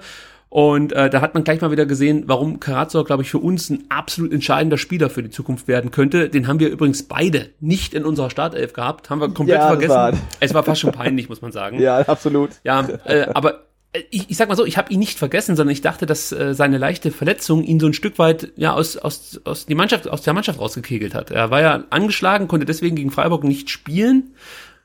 Und 0.49 0.93
äh, 0.93 1.10
da 1.10 1.19
hat 1.21 1.34
man 1.34 1.43
gleich 1.43 1.60
mal 1.60 1.71
wieder 1.71 1.86
gesehen, 1.86 2.23
warum 2.28 2.62
Karazor, 2.62 3.04
glaube 3.04 3.23
ich, 3.23 3.30
für 3.30 3.39
uns 3.39 3.69
ein 3.69 3.84
absolut 3.89 4.32
entscheidender 4.32 4.78
Spieler 4.78 5.10
für 5.10 5.21
die 5.21 5.30
Zukunft 5.30 5.67
werden 5.67 5.91
könnte. 5.91 6.30
Den 6.30 6.47
haben 6.47 6.60
wir 6.60 6.69
übrigens 6.69 7.04
beide 7.04 7.49
nicht 7.60 7.93
in 7.93 8.06
unserer 8.06 8.30
Startelf 8.30 8.71
gehabt, 8.71 9.10
haben 9.10 9.19
wir 9.19 9.30
komplett 9.34 9.60
ja, 9.60 9.67
vergessen. 9.67 9.89
War 9.89 10.13
es 10.39 10.54
war 10.54 10.63
fast 10.63 10.82
schon 10.82 10.93
peinlich, 10.93 11.28
muss 11.28 11.41
man 11.41 11.51
sagen. 11.51 11.80
Ja, 11.86 11.99
absolut. 11.99 12.51
Ja, 12.63 12.88
äh, 13.04 13.28
aber 13.34 13.65
ich, 14.10 14.29
ich 14.29 14.38
sag 14.38 14.49
mal 14.49 14.55
so, 14.55 14.65
ich 14.65 14.77
habe 14.77 14.91
ihn 14.91 14.99
nicht 14.99 15.17
vergessen, 15.17 15.55
sondern 15.55 15.73
ich 15.73 15.81
dachte, 15.81 16.05
dass 16.05 16.31
äh, 16.31 16.53
seine 16.53 16.77
leichte 16.77 17.12
Verletzung 17.12 17.63
ihn 17.63 17.79
so 17.79 17.88
ein 17.88 17.93
Stück 17.93 18.19
weit 18.19 18.51
ja 18.55 18.73
aus 18.73 18.97
aus 18.97 19.41
aus 19.43 19.65
die 19.65 19.75
Mannschaft 19.75 20.08
aus 20.08 20.21
der 20.21 20.34
Mannschaft 20.34 20.60
rausgekegelt 20.60 21.13
hat. 21.13 21.31
Er 21.31 21.51
war 21.51 21.62
ja 21.62 21.84
angeschlagen, 21.89 22.47
konnte 22.47 22.65
deswegen 22.65 22.95
gegen 22.95 23.12
Freiburg 23.12 23.43
nicht 23.43 23.69
spielen 23.69 24.36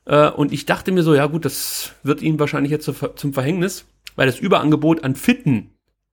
äh, 0.07 0.29
und 0.29 0.53
ich 0.53 0.66
dachte 0.66 0.92
mir 0.92 1.03
so, 1.03 1.14
ja 1.14 1.27
gut, 1.27 1.44
das 1.44 1.92
wird 2.03 2.23
ihm 2.23 2.38
wahrscheinlich 2.38 2.73
jetzt 2.73 2.90
zum 3.16 3.33
Verhängnis, 3.33 3.87
weil 4.16 4.27
das 4.27 4.38
Überangebot 4.38 5.05
an 5.05 5.14
fitten 5.14 5.70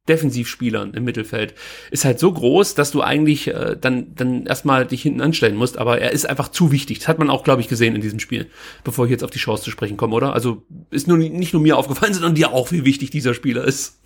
Defensivspielern 0.08 0.94
im 0.94 1.04
Mittelfeld 1.04 1.54
ist 1.92 2.06
halt 2.06 2.20
so 2.20 2.32
groß, 2.32 2.76
dass 2.76 2.92
du 2.92 3.02
eigentlich 3.02 3.48
äh, 3.48 3.76
dann, 3.80 4.16
dann 4.16 4.46
erstmal 4.46 4.86
dich 4.86 5.02
hinten 5.02 5.22
anstellen 5.22 5.56
musst. 5.56 5.78
Aber 5.78 6.00
er 6.00 6.12
ist 6.12 6.30
einfach 6.30 6.50
zu 6.50 6.72
wichtig. 6.72 7.00
Das 7.00 7.08
hat 7.08 7.20
man 7.20 7.30
auch, 7.30 7.44
glaube 7.44 7.62
ich, 7.62 7.68
gesehen 7.68 7.96
in 7.96 8.02
diesem 8.02 8.20
Spiel, 8.20 8.48
bevor 8.84 9.06
ich 9.06 9.12
jetzt 9.12 9.24
auf 9.24 9.32
die 9.32 9.40
Chance 9.40 9.64
zu 9.64 9.72
sprechen 9.72 9.98
komme, 9.98 10.16
oder? 10.16 10.34
Also 10.34 10.64
ist 10.90 11.08
nur 11.08 11.18
nicht 11.18 11.54
nur 11.54 11.62
mir 11.62 11.78
aufgefallen, 11.78 12.14
sondern 12.16 12.36
dir 12.36 12.52
auch, 12.54 12.72
wie 12.72 12.86
wichtig 12.86 13.10
dieser 13.10 13.34
Spieler 13.34 13.64
ist. 13.64 14.00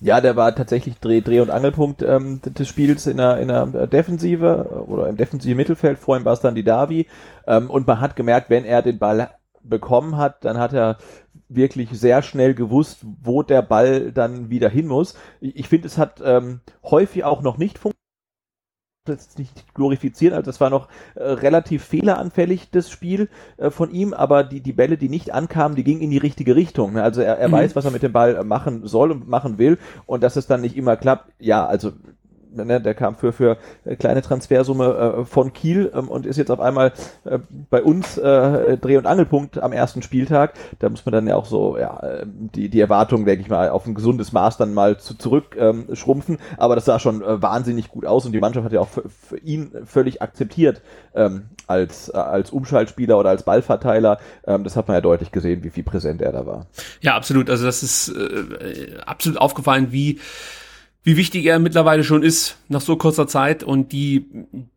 Ja, 0.00 0.20
der 0.20 0.36
war 0.36 0.54
tatsächlich 0.54 0.98
Dreh-, 1.00 1.22
Dreh 1.22 1.40
und 1.40 1.50
Angelpunkt 1.50 2.02
ähm, 2.02 2.40
des 2.44 2.68
Spiels 2.68 3.06
in 3.06 3.16
der, 3.16 3.38
in 3.38 3.48
der 3.48 3.66
Defensive 3.88 4.84
oder 4.86 5.08
im 5.08 5.16
defensiven 5.16 5.56
Mittelfeld. 5.56 5.98
Vorhin 5.98 6.24
war 6.24 6.34
es 6.34 6.40
dann 6.40 6.54
die 6.54 6.62
Davi. 6.62 7.06
Ähm, 7.46 7.68
und 7.68 7.86
man 7.86 8.00
hat 8.00 8.14
gemerkt, 8.14 8.48
wenn 8.48 8.64
er 8.64 8.82
den 8.82 8.98
Ball 8.98 9.30
bekommen 9.62 10.16
hat, 10.16 10.44
dann 10.44 10.58
hat 10.58 10.72
er 10.72 10.98
wirklich 11.48 11.90
sehr 11.90 12.22
schnell 12.22 12.54
gewusst, 12.54 12.98
wo 13.22 13.42
der 13.42 13.62
Ball 13.62 14.12
dann 14.12 14.50
wieder 14.50 14.68
hin 14.68 14.86
muss. 14.86 15.14
Ich 15.40 15.68
finde, 15.68 15.86
es 15.86 15.98
hat 15.98 16.22
ähm, 16.24 16.60
häufig 16.82 17.24
auch 17.24 17.42
noch 17.42 17.58
nicht 17.58 17.78
funktioniert 17.78 17.98
jetzt 19.08 19.38
nicht 19.38 19.74
glorifizieren, 19.74 20.34
also 20.34 20.46
das 20.46 20.60
war 20.60 20.70
noch 20.70 20.88
äh, 21.14 21.22
relativ 21.22 21.84
fehleranfällig, 21.84 22.70
das 22.70 22.90
Spiel 22.90 23.28
äh, 23.56 23.70
von 23.70 23.90
ihm, 23.90 24.12
aber 24.12 24.44
die, 24.44 24.60
die 24.60 24.72
Bälle, 24.72 24.98
die 24.98 25.08
nicht 25.08 25.32
ankamen, 25.32 25.76
die 25.76 25.84
gingen 25.84 26.02
in 26.02 26.10
die 26.10 26.18
richtige 26.18 26.54
Richtung. 26.54 26.92
Ne? 26.92 27.02
Also 27.02 27.22
er, 27.22 27.38
er 27.38 27.48
mhm. 27.48 27.52
weiß, 27.52 27.76
was 27.76 27.84
er 27.84 27.90
mit 27.90 28.02
dem 28.02 28.12
Ball 28.12 28.44
machen 28.44 28.86
soll 28.86 29.10
und 29.10 29.28
machen 29.28 29.58
will 29.58 29.78
und 30.06 30.22
dass 30.22 30.36
es 30.36 30.46
dann 30.46 30.60
nicht 30.60 30.76
immer 30.76 30.96
klappt, 30.96 31.32
ja, 31.38 31.66
also 31.66 31.92
ne, 32.52 32.80
der 32.80 32.94
kam 32.94 33.16
für, 33.16 33.32
für 33.32 33.56
kleine 33.98 34.22
Transfersumme 34.22 35.18
äh, 35.20 35.24
von 35.24 35.52
Kiel 35.52 35.90
ähm, 35.94 36.08
und 36.08 36.26
ist 36.26 36.36
jetzt 36.36 36.50
auf 36.50 36.60
einmal 36.60 36.92
äh, 37.24 37.38
bei 37.70 37.82
uns 37.82 38.18
äh, 38.18 38.76
Dreh- 38.78 38.96
und 38.96 39.06
Angelpunkt 39.06 39.58
am 39.58 39.72
ersten 39.72 40.02
Spieltag. 40.02 40.54
Da 40.78 40.88
muss 40.88 41.04
man 41.04 41.12
dann 41.12 41.26
ja 41.26 41.36
auch 41.36 41.46
so 41.46 41.78
ja, 41.78 42.22
die, 42.24 42.68
die 42.68 42.80
Erwartungen, 42.80 43.24
denke 43.24 43.42
ich 43.42 43.48
mal, 43.48 43.70
auf 43.70 43.86
ein 43.86 43.94
gesundes 43.94 44.32
Maß 44.32 44.56
dann 44.56 44.74
mal 44.74 44.98
zu, 44.98 45.16
zurück 45.16 45.56
ähm, 45.58 45.86
schrumpfen. 45.92 46.38
Aber 46.56 46.74
das 46.74 46.84
sah 46.84 46.98
schon 46.98 47.22
äh, 47.22 47.40
wahnsinnig 47.42 47.88
gut 47.88 48.06
aus 48.06 48.26
und 48.26 48.32
die 48.32 48.40
Mannschaft 48.40 48.64
hat 48.64 48.72
ja 48.72 48.80
auch 48.80 48.88
für, 48.88 49.08
für 49.08 49.38
ihn 49.38 49.72
völlig 49.84 50.22
akzeptiert 50.22 50.82
ähm, 51.14 51.50
als, 51.66 52.08
äh, 52.08 52.16
als 52.16 52.50
Umschaltspieler 52.50 53.18
oder 53.18 53.30
als 53.30 53.42
Ballverteiler. 53.42 54.18
Ähm, 54.46 54.64
das 54.64 54.76
hat 54.76 54.88
man 54.88 54.94
ja 54.96 55.00
deutlich 55.00 55.32
gesehen, 55.32 55.62
wie 55.64 55.70
viel 55.70 55.84
präsent 55.84 56.22
er 56.22 56.32
da 56.32 56.46
war. 56.46 56.66
Ja, 57.00 57.14
absolut. 57.14 57.50
Also 57.50 57.64
das 57.64 57.82
ist 57.82 58.08
äh, 58.08 58.98
absolut 59.04 59.40
aufgefallen, 59.40 59.88
wie 59.90 60.18
wie 61.08 61.16
wichtig 61.16 61.46
er 61.46 61.58
mittlerweile 61.58 62.04
schon 62.04 62.22
ist 62.22 62.58
nach 62.68 62.82
so 62.82 62.96
kurzer 62.96 63.26
Zeit 63.26 63.64
und 63.64 63.92
die 63.92 64.26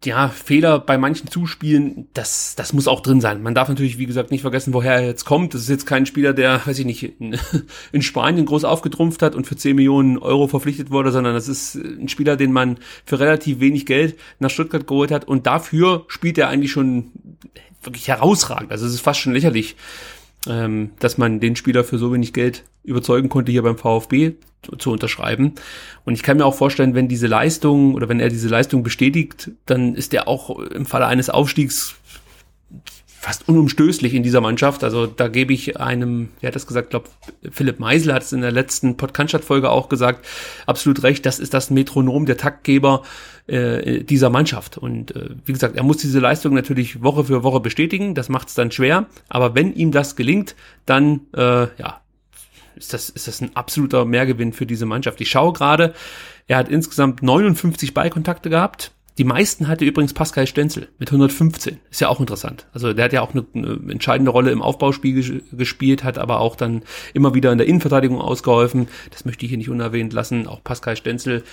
ja 0.01 0.29
Fehler 0.29 0.79
bei 0.79 0.97
manchen 0.97 1.29
Zuspielen, 1.29 2.07
das 2.13 2.55
das 2.55 2.71
muss 2.71 2.87
auch 2.87 3.01
drin 3.01 3.19
sein. 3.19 3.43
Man 3.43 3.53
darf 3.53 3.67
natürlich 3.67 3.97
wie 3.97 4.05
gesagt 4.05 4.31
nicht 4.31 4.39
vergessen, 4.39 4.73
woher 4.73 4.93
er 4.93 5.05
jetzt 5.05 5.25
kommt. 5.25 5.53
Das 5.53 5.63
ist 5.63 5.67
jetzt 5.67 5.85
kein 5.85 6.05
Spieler, 6.05 6.31
der 6.31 6.65
weiß 6.65 6.79
ich 6.79 6.85
nicht 6.85 7.19
in, 7.19 7.37
in 7.91 8.01
Spanien 8.01 8.45
groß 8.45 8.63
aufgetrumpft 8.63 9.21
hat 9.21 9.35
und 9.35 9.45
für 9.45 9.57
10 9.57 9.75
Millionen 9.75 10.17
Euro 10.19 10.47
verpflichtet 10.47 10.89
wurde, 10.89 11.11
sondern 11.11 11.33
das 11.33 11.49
ist 11.49 11.75
ein 11.75 12.07
Spieler, 12.07 12.37
den 12.37 12.53
man 12.53 12.77
für 13.03 13.19
relativ 13.19 13.59
wenig 13.59 13.85
Geld 13.85 14.17
nach 14.39 14.49
Stuttgart 14.49 14.87
geholt 14.87 15.11
hat 15.11 15.27
und 15.27 15.47
dafür 15.47 16.05
spielt 16.07 16.37
er 16.37 16.47
eigentlich 16.47 16.71
schon 16.71 17.11
wirklich 17.83 18.07
herausragend. 18.07 18.71
Also 18.71 18.85
es 18.85 18.93
ist 18.93 19.01
fast 19.01 19.19
schon 19.19 19.33
lächerlich, 19.33 19.75
ähm, 20.47 20.91
dass 20.99 21.17
man 21.17 21.39
den 21.39 21.55
Spieler 21.55 21.83
für 21.83 21.97
so 21.97 22.13
wenig 22.13 22.33
Geld 22.33 22.63
überzeugen 22.83 23.29
konnte, 23.29 23.51
hier 23.51 23.61
beim 23.61 23.77
VfB 23.77 24.33
zu, 24.63 24.75
zu 24.75 24.91
unterschreiben. 24.91 25.53
Und 26.03 26.13
ich 26.13 26.23
kann 26.23 26.37
mir 26.37 26.45
auch 26.45 26.55
vorstellen, 26.55 26.95
wenn 26.95 27.07
diese 27.07 27.27
Leistung 27.27 27.93
oder 27.93 28.09
wenn 28.09 28.19
er 28.19 28.29
diese 28.29 28.49
Leistung 28.49 28.83
bestätigt, 28.83 29.51
dann 29.65 29.95
ist 29.95 30.13
er 30.13 30.27
auch 30.27 30.59
im 30.59 30.85
Falle 30.85 31.07
eines 31.07 31.29
Aufstiegs 31.29 31.95
fast 33.21 33.47
unumstößlich 33.47 34.15
in 34.15 34.23
dieser 34.23 34.41
Mannschaft. 34.41 34.83
Also 34.83 35.05
da 35.05 35.27
gebe 35.27 35.53
ich 35.53 35.79
einem, 35.79 36.29
wer 36.39 36.47
hat 36.47 36.55
das 36.55 36.65
gesagt, 36.65 36.89
glaube 36.89 37.07
Philipp 37.51 37.79
Meisel 37.79 38.15
hat 38.15 38.23
es 38.23 38.33
in 38.33 38.41
der 38.41 38.51
letzten 38.51 38.97
Podcast-Folge 38.97 39.69
auch 39.69 39.89
gesagt, 39.89 40.25
absolut 40.65 41.03
recht, 41.03 41.23
das 41.27 41.37
ist 41.37 41.53
das 41.53 41.69
Metronom, 41.69 42.25
der 42.25 42.37
Taktgeber 42.37 43.03
äh, 43.45 44.03
dieser 44.03 44.31
Mannschaft. 44.31 44.79
Und 44.79 45.15
äh, 45.15 45.35
wie 45.45 45.53
gesagt, 45.53 45.75
er 45.75 45.83
muss 45.83 45.97
diese 45.97 46.19
Leistung 46.19 46.55
natürlich 46.55 47.03
Woche 47.03 47.23
für 47.23 47.43
Woche 47.43 47.59
bestätigen, 47.59 48.15
das 48.15 48.27
macht 48.27 48.47
es 48.47 48.55
dann 48.55 48.71
schwer, 48.71 49.05
aber 49.29 49.53
wenn 49.53 49.71
ihm 49.71 49.91
das 49.91 50.15
gelingt, 50.15 50.55
dann 50.87 51.21
äh, 51.35 51.67
ja, 51.77 52.01
ist 52.75 52.91
das, 52.91 53.09
ist 53.09 53.27
das 53.27 53.39
ein 53.39 53.55
absoluter 53.55 54.03
Mehrgewinn 54.03 54.51
für 54.51 54.65
diese 54.65 54.87
Mannschaft. 54.87 55.21
Ich 55.21 55.29
schaue 55.29 55.53
gerade, 55.53 55.93
er 56.47 56.57
hat 56.57 56.69
insgesamt 56.69 57.21
59 57.21 57.93
Ballkontakte 57.93 58.49
gehabt, 58.49 58.93
Die 59.17 59.23
meisten 59.23 59.67
hatte 59.67 59.85
übrigens 59.85 60.13
Pascal 60.13 60.47
Stenzel 60.47 60.87
mit 60.97 61.09
115. 61.09 61.79
Ist 61.89 62.01
ja 62.01 62.07
auch 62.07 62.19
interessant. 62.19 62.67
Also 62.73 62.93
der 62.93 63.05
hat 63.05 63.13
ja 63.13 63.21
auch 63.21 63.33
eine, 63.33 63.45
eine 63.53 63.91
entscheidende 63.91 64.31
Rolle 64.31 64.51
im 64.51 64.61
Aufbauspiel 64.61 65.43
gespielt, 65.51 66.03
hat 66.03 66.17
aber 66.17 66.39
auch 66.39 66.55
dann 66.55 66.83
immer 67.13 67.33
wieder 67.33 67.51
in 67.51 67.57
der 67.57 67.67
Innenverteidigung 67.67 68.21
ausgeholfen. 68.21 68.87
Das 69.11 69.25
möchte 69.25 69.45
ich 69.45 69.49
hier 69.49 69.57
nicht 69.57 69.69
unerwähnt 69.69 70.13
lassen. 70.13 70.47
Auch 70.47 70.63
Pascal 70.63 70.95
Stenzel 70.95 71.43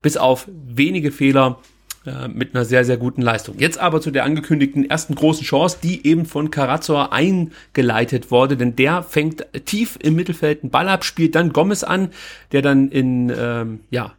bis 0.00 0.16
auf 0.16 0.48
wenige 0.48 1.10
Fehler 1.10 1.58
äh, 2.06 2.28
mit 2.28 2.54
einer 2.54 2.64
sehr, 2.64 2.84
sehr 2.84 2.96
guten 2.96 3.22
Leistung. 3.22 3.56
Jetzt 3.58 3.78
aber 3.78 4.00
zu 4.00 4.10
der 4.10 4.24
angekündigten 4.24 4.88
ersten 4.88 5.14
großen 5.14 5.44
Chance, 5.44 5.78
die 5.82 6.06
eben 6.06 6.24
von 6.24 6.50
Karazor 6.50 7.12
eingeleitet 7.12 8.30
wurde, 8.30 8.56
denn 8.56 8.76
der 8.76 9.02
fängt 9.02 9.44
tief 9.66 9.98
im 10.00 10.14
Mittelfeld 10.14 10.62
einen 10.62 10.70
Ball 10.70 10.88
ab, 10.88 11.04
spielt 11.04 11.34
dann 11.34 11.52
Gomez 11.52 11.82
an, 11.82 12.10
der 12.52 12.62
dann 12.62 12.88
in, 12.90 13.32
ähm, 13.36 13.80
ja, 13.90 14.14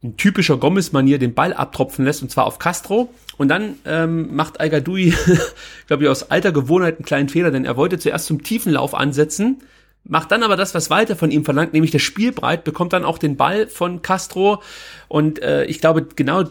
in 0.00 0.16
typischer 0.16 0.56
Gomez-Manier 0.56 1.18
den 1.18 1.34
Ball 1.34 1.52
abtropfen 1.52 2.04
lässt, 2.04 2.22
und 2.22 2.30
zwar 2.30 2.46
auf 2.46 2.58
Castro. 2.58 3.12
Und 3.36 3.48
dann 3.48 3.76
ähm, 3.84 4.34
macht 4.34 4.60
al 4.60 4.70
glaube 5.86 6.02
ich, 6.02 6.08
aus 6.08 6.30
alter 6.30 6.52
Gewohnheit 6.52 6.96
einen 6.96 7.04
kleinen 7.04 7.28
Fehler, 7.28 7.50
denn 7.50 7.64
er 7.64 7.76
wollte 7.76 7.98
zuerst 7.98 8.26
zum 8.26 8.42
tiefen 8.42 8.72
Lauf 8.72 8.94
ansetzen, 8.94 9.62
macht 10.04 10.30
dann 10.32 10.42
aber 10.42 10.56
das, 10.56 10.74
was 10.74 10.90
weiter 10.90 11.16
von 11.16 11.30
ihm 11.30 11.44
verlangt, 11.44 11.72
nämlich 11.72 11.90
das 11.90 12.02
Spielbreit, 12.02 12.64
bekommt 12.64 12.92
dann 12.92 13.04
auch 13.04 13.18
den 13.18 13.36
Ball 13.36 13.66
von 13.66 14.02
Castro. 14.02 14.62
Und 15.08 15.42
äh, 15.42 15.64
ich 15.64 15.80
glaube, 15.80 16.06
genau 16.16 16.44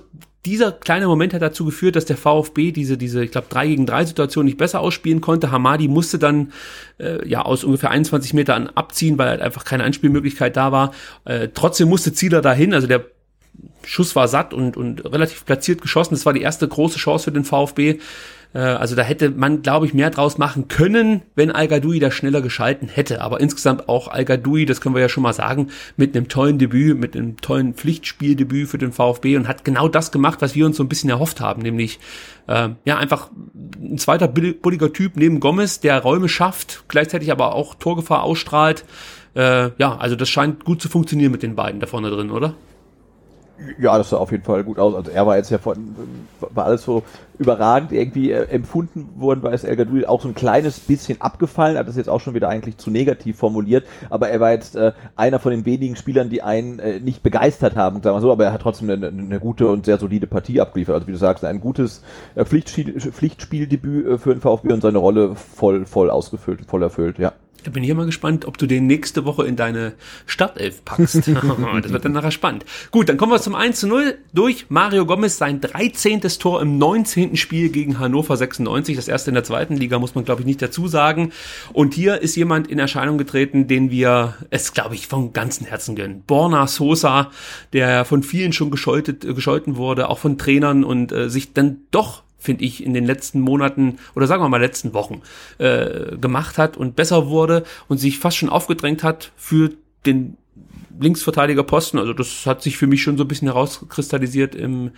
dieser 0.46 0.72
kleine 0.72 1.08
Moment 1.08 1.34
hat 1.34 1.42
dazu 1.42 1.66
geführt, 1.66 1.96
dass 1.96 2.06
der 2.06 2.16
VfB 2.16 2.72
diese, 2.72 2.98
diese, 2.98 3.24
ich 3.24 3.32
glaube, 3.32 3.48
3 3.50 3.68
gegen 3.68 3.86
3 3.86 4.06
Situation 4.06 4.46
nicht 4.46 4.58
besser 4.58 4.80
ausspielen 4.80 5.20
konnte. 5.20 5.52
Hamadi 5.52 5.88
musste 5.88 6.20
dann 6.20 6.54
äh, 7.00 7.28
ja 7.28 7.42
aus 7.42 7.64
ungefähr 7.64 7.92
21 7.92 8.34
Metern 8.34 8.70
abziehen, 8.74 9.18
weil 9.18 9.30
halt 9.30 9.42
einfach 9.42 9.66
keine 9.66 9.84
Anspielmöglichkeit 9.84 10.56
da 10.56 10.72
war. 10.72 10.94
Äh, 11.26 11.50
trotzdem 11.54 11.90
musste 11.90 12.14
Zieler 12.14 12.42
dahin, 12.42 12.74
also 12.74 12.88
der 12.88 13.06
Schuss 13.86 14.16
war 14.16 14.28
satt 14.28 14.54
und, 14.54 14.78
und 14.78 15.06
relativ 15.06 15.46
platziert 15.46 15.82
geschossen. 15.82 16.14
Das 16.14 16.26
war 16.26 16.34
die 16.34 16.42
erste 16.42 16.68
große 16.68 17.00
Chance 17.00 17.26
für 17.26 17.32
den 17.32 17.46
VfB. 17.46 18.00
Äh, 18.54 18.60
also 18.60 18.96
da 18.96 19.04
hätte 19.04 19.30
man, 19.30 19.62
glaube 19.62 19.86
ich, 19.86 19.94
mehr 19.94 20.10
draus 20.10 20.38
machen 20.38 20.68
können, 20.68 21.22
wenn 21.36 21.52
Al 21.52 21.68
Gadoui 21.68 22.00
da 22.00 22.12
schneller 22.12 22.42
geschalten 22.42 22.88
hätte. 22.88 23.22
Aber 23.22 23.40
insgesamt 23.40 23.88
auch 23.90 24.08
Al 24.08 24.26
Gadoui, 24.26 24.66
das 24.66 24.82
können 24.82 24.96
wir 24.96 25.02
ja 25.02 25.10
schon 25.10 25.24
mal 25.24 25.34
sagen, 25.34 25.70
mit 25.96 26.16
einem 26.16 26.28
tollen 26.28 26.58
Debüt, 26.58 26.98
mit 26.98 27.16
einem 27.16 27.38
tollen 27.38 27.74
Pflichtspieldebüt 27.74 28.68
für 28.68 28.78
den 28.78 28.92
VfB 28.92 29.38
und 29.38 29.48
hat 29.48 29.64
genau 29.64 29.88
das 29.88 30.12
gemacht, 30.12 30.42
was 30.42 30.56
wir 30.56 30.66
uns 30.66 30.78
so 30.78 30.84
ein 30.84 30.90
bisschen 30.90 31.10
erhofft 31.10 31.42
haben, 31.42 31.62
nämlich 31.62 32.00
äh, 32.48 32.70
ja 32.86 32.98
einfach 32.98 33.30
ein 33.56 33.98
zweiter 33.98 34.28
bulliger 34.28 34.92
Typ 34.92 35.14
neben 35.16 35.40
Gomez, 35.40 35.80
der 35.80 36.02
Räume 36.02 36.30
schafft, 36.30 36.84
gleichzeitig 36.88 37.32
aber 37.32 37.54
auch 37.56 37.76
Torgefahr 37.76 38.24
ausstrahlt. 38.24 38.86
Äh, 39.36 39.70
ja, 39.78 39.98
also 39.98 40.16
das 40.16 40.30
scheint 40.30 40.66
gut 40.66 40.82
zu 40.82 40.90
funktionieren 40.90 41.32
mit 41.32 41.44
den 41.44 41.56
beiden 41.56 41.80
da 41.80 41.88
vorne 41.88 42.10
drin, 42.10 42.32
oder? 42.32 42.56
Ja, 43.80 43.98
das 43.98 44.12
sah 44.12 44.18
auf 44.18 44.32
jeden 44.32 44.44
Fall 44.44 44.64
gut 44.64 44.78
aus. 44.78 44.94
Also 44.94 45.12
er 45.12 45.26
war 45.26 45.38
jetzt 45.38 45.50
ja 45.50 45.58
von, 45.58 45.96
war 46.40 46.66
alles 46.66 46.84
so 46.84 47.04
überragend 47.40 47.92
irgendwie 47.92 48.32
äh, 48.32 48.48
empfunden 48.50 49.10
worden, 49.20 49.42
weil 49.44 49.54
es 49.54 49.64
El 49.64 49.76
Gadoui 49.76 50.06
auch 50.06 50.22
so 50.22 50.28
ein 50.28 50.36
kleines 50.36 50.80
bisschen 50.80 51.22
abgefallen, 51.22 51.78
hat 51.78 51.88
das 51.88 51.96
jetzt 51.96 52.10
auch 52.10 52.20
schon 52.20 52.34
wieder 52.34 52.50
eigentlich 52.50 52.78
zu 52.78 52.92
negativ 52.92 53.38
formuliert, 53.38 53.86
aber 54.10 54.30
er 54.30 54.40
war 54.40 54.52
jetzt 54.52 54.76
äh, 54.76 54.94
einer 55.16 55.40
von 55.40 55.52
den 55.52 55.66
wenigen 55.66 55.96
Spielern, 55.96 56.30
die 56.30 56.42
einen 56.42 56.80
äh, 56.80 57.00
nicht 57.00 57.24
begeistert 57.24 57.76
haben, 57.76 58.02
sagen 58.02 58.16
wir 58.16 58.22
so, 58.22 58.32
aber 58.32 58.46
er 58.46 58.54
hat 58.54 58.62
trotzdem 58.62 58.90
eine, 58.90 59.08
eine 59.08 59.40
gute 59.40 59.68
und 59.68 59.86
sehr 59.86 59.98
solide 59.98 60.28
Partie 60.28 60.62
abgeliefert. 60.62 60.96
Also 60.96 61.08
wie 61.08 61.12
du 61.12 61.18
sagst, 61.18 61.44
ein 61.44 61.60
gutes 61.60 62.04
äh, 62.36 62.46
Pflichtspiel, 62.46 63.00
Pflichtspieldebüt 63.00 64.08
äh, 64.08 64.18
für 64.18 64.34
den 64.34 64.42
VfB 64.42 64.74
und 64.74 64.82
seine 64.82 64.98
Rolle 65.00 65.36
voll, 65.36 65.86
voll 65.86 66.10
ausgefüllt, 66.10 66.66
voll 66.66 66.84
erfüllt, 66.84 67.20
ja. 67.20 67.34
Da 67.64 67.72
bin 67.72 67.84
ich 67.84 67.94
mal 67.94 68.06
gespannt, 68.06 68.46
ob 68.46 68.58
du 68.58 68.66
den 68.66 68.88
nächste 68.88 69.26
Woche 69.26 69.46
in 69.46 69.56
deine 69.56 69.94
Startelf 70.26 70.84
packst. 70.86 71.16
das 71.28 71.92
wird 71.92 72.06
dann 72.06 72.12
nachher 72.12 72.32
spannend. 72.32 72.66
Gut, 72.92 73.10
dann 73.10 73.18
kommen 73.18 73.32
wir 73.32 73.42
zum 73.42 73.56
1 73.56 73.80
zu 73.80 73.88
0 73.88 74.18
durch 74.34 74.68
Mario 74.70 75.06
Gomez, 75.06 75.38
sein 75.38 75.62
13. 75.62 76.22
Tor 76.22 76.62
im 76.62 76.78
19. 76.78 77.36
Spiel 77.36 77.70
gegen 77.70 78.00
Hannover 78.00 78.38
96. 78.38 78.96
Das 78.96 79.08
erste 79.08 79.32
in 79.32 79.36
der 79.36 79.44
zweiten 79.44 79.76
Liga, 79.76 80.00
muss 80.00 80.16
man 80.16 80.26
glaube 80.26 80.42
ich 80.42 80.48
nicht 80.48 80.62
dazu 80.62 80.88
sagen. 80.88 81.32
Und 81.74 81.94
hier 81.94 82.22
ist 82.22 82.36
jemand 82.36 82.68
in 82.68 82.80
Erscheinung 82.80 83.18
getreten, 83.18 83.68
den 83.68 83.92
wir 83.92 84.36
es 84.50 84.74
glaube 84.74 84.96
ich 84.96 85.08
von 85.08 85.34
ganzem 85.34 85.68
Herzen 85.68 85.96
gönnen. 85.96 86.24
Borna 86.26 86.68
Sosa, 86.68 87.32
der 87.74 88.06
von 88.06 88.24
vielen 88.24 88.54
schon 88.54 88.72
gescholten 88.72 89.76
wurde, 89.78 90.10
auch 90.10 90.20
von 90.20 90.38
Trainern 90.38 90.84
und 90.84 91.12
äh, 91.12 91.30
sich 91.30 91.54
dann 91.54 91.82
doch 91.92 92.24
finde 92.38 92.64
ich, 92.64 92.84
in 92.84 92.94
den 92.94 93.06
letzten 93.06 93.42
Monaten 93.42 93.98
oder 94.16 94.28
sagen 94.28 94.44
wir 94.44 94.50
mal 94.50 94.62
letzten 94.62 94.94
Wochen 94.94 95.22
äh, 95.58 96.18
gemacht 96.18 96.58
hat 96.58 96.78
und 96.78 96.96
besser 96.96 97.28
wurde 97.28 97.64
und 97.88 97.98
sich 97.98 98.20
fast 98.20 98.38
schon 98.38 98.50
aufgedrängt 98.50 99.04
hat 99.04 99.32
für 99.36 99.72
den 100.06 100.38
Linksverteidiger 101.00 101.64
Posten. 101.64 102.00
Also 102.00 102.14
das 102.14 102.46
hat 102.46 102.62
sich 102.62 102.78
für 102.78 102.88
mich 102.88 103.04
schon 103.04 103.18
so 103.18 103.24
ein 103.24 103.28
bisschen 103.28 103.48
herauskristallisiert 103.48 104.56
im 104.56 104.92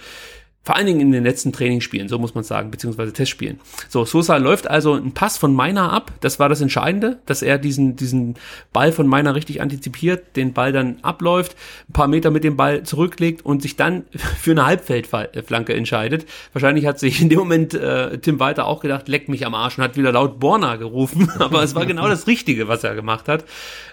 vor 0.62 0.76
allen 0.76 0.86
Dingen 0.86 1.00
in 1.00 1.12
den 1.12 1.24
letzten 1.24 1.52
Trainingsspielen, 1.52 2.10
so 2.10 2.20
muss 2.20 2.36
man 2.36 2.44
sagen, 2.44 2.70
beziehungsweise 2.70 3.14
Testspielen. 3.14 3.60
So, 3.88 4.06
Sosa 4.06 4.38
läuft 4.38 4.70
also 4.70 4.94
ein 4.94 5.14
Pass 5.14 5.38
von 5.38 5.54
Meiner 5.54 5.92
ab. 5.92 6.12
Das 6.20 6.38
war 6.38 6.50
das 6.50 6.62
Entscheidende, 6.62 7.20
dass 7.26 7.42
er 7.42 7.58
diesen, 7.58 7.96
diesen 7.96 8.36
Ball 8.74 8.92
von 8.92 9.08
Meiner 9.08 9.36
richtig 9.36 9.62
antizipiert, 9.62 10.36
den 10.36 10.54
Ball 10.54 10.72
dann 10.72 10.98
abläuft, 11.02 11.56
ein 11.90 11.94
paar 11.94 12.08
Meter 12.08 12.30
mit 12.30 12.44
dem 12.44 12.58
Ball 12.58 12.84
zurücklegt 12.84 13.44
und 13.46 13.62
sich 13.62 13.78
dann 13.78 14.04
für 14.12 14.52
eine 14.52 14.66
Halbfeldflanke 14.66 15.74
entscheidet. 15.74 16.26
Wahrscheinlich 16.54 16.86
hat 16.86 17.00
sich 17.00 17.22
in 17.22 17.30
dem 17.30 17.40
Moment 17.40 17.74
äh, 17.74 18.20
Tim 18.20 18.40
Walter 18.40 18.68
auch 18.68 18.82
gedacht, 18.82 19.08
leck 19.08 19.30
mich 19.30 19.46
am 19.46 19.56
Arsch 19.56 19.78
und 19.78 19.84
hat 19.84 19.98
wieder 19.98 20.12
laut 20.12 20.40
Borna 20.40 20.76
gerufen. 20.76 21.32
Aber 21.40 21.64
es 21.64 21.74
war 21.74 21.86
genau 21.86 22.08
das 22.08 22.28
Richtige, 22.28 22.68
was 22.68 22.84
er 22.84 22.96
gemacht 22.96 23.28
hat. 23.28 23.46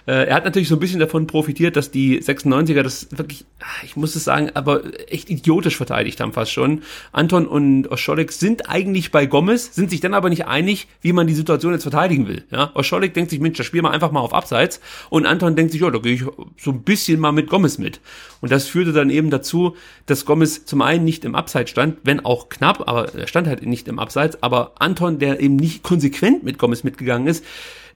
Äh, 0.05 0.27
er 0.27 0.35
hat 0.35 0.45
natürlich 0.45 0.67
so 0.67 0.75
ein 0.75 0.79
bisschen 0.79 0.99
davon 0.99 1.27
profitiert, 1.27 1.75
dass 1.75 1.91
die 1.91 2.21
96er 2.21 2.83
das 2.83 3.07
wirklich, 3.17 3.45
ich 3.83 3.95
muss 3.95 4.15
es 4.15 4.25
sagen, 4.25 4.51
aber 4.53 4.81
echt 5.11 5.29
idiotisch 5.29 5.77
verteidigt 5.77 6.19
haben 6.19 6.33
fast 6.33 6.51
schon. 6.57 6.81
Anton 7.11 7.45
und 7.45 7.87
Oscholik 7.91 8.31
sind 8.31 8.67
eigentlich 8.67 9.11
bei 9.11 9.27
Gomez, 9.27 9.75
sind 9.75 9.91
sich 9.91 9.99
dann 9.99 10.15
aber 10.15 10.29
nicht 10.29 10.47
einig, 10.47 10.87
wie 11.01 11.13
man 11.13 11.27
die 11.27 11.35
Situation 11.35 11.73
jetzt 11.73 11.83
verteidigen 11.83 12.27
will. 12.27 12.45
Ja? 12.49 12.71
Oscholik 12.73 13.13
denkt 13.13 13.29
sich, 13.29 13.39
Mensch, 13.39 13.57
das 13.57 13.67
spielen 13.67 13.83
wir 13.83 13.91
einfach 13.91 14.11
mal 14.11 14.21
auf 14.21 14.33
Abseits. 14.33 14.81
Und 15.11 15.27
Anton 15.27 15.55
denkt 15.55 15.71
sich, 15.71 15.81
ja, 15.81 15.91
da 15.91 15.99
gehe 15.99 16.15
ich 16.15 16.23
so 16.57 16.71
ein 16.71 16.81
bisschen 16.81 17.19
mal 17.19 17.31
mit 17.31 17.47
Gomez 17.47 17.77
mit. 17.77 17.99
Und 18.41 18.51
das 18.51 18.67
führte 18.67 18.91
dann 18.91 19.11
eben 19.11 19.29
dazu, 19.29 19.75
dass 20.07 20.25
Gomez 20.25 20.65
zum 20.65 20.81
einen 20.81 21.05
nicht 21.05 21.25
im 21.25 21.35
Abseits 21.35 21.69
stand, 21.69 21.97
wenn 22.03 22.25
auch 22.25 22.49
knapp, 22.49 22.87
aber 22.87 23.13
er 23.13 23.27
stand 23.27 23.47
halt 23.47 23.63
nicht 23.65 23.87
im 23.87 23.99
Abseits. 23.99 24.41
Aber 24.41 24.73
Anton, 24.79 25.19
der 25.19 25.39
eben 25.39 25.57
nicht 25.57 25.83
konsequent 25.83 26.43
mit 26.43 26.57
Gomez 26.57 26.83
mitgegangen 26.83 27.27
ist, 27.27 27.45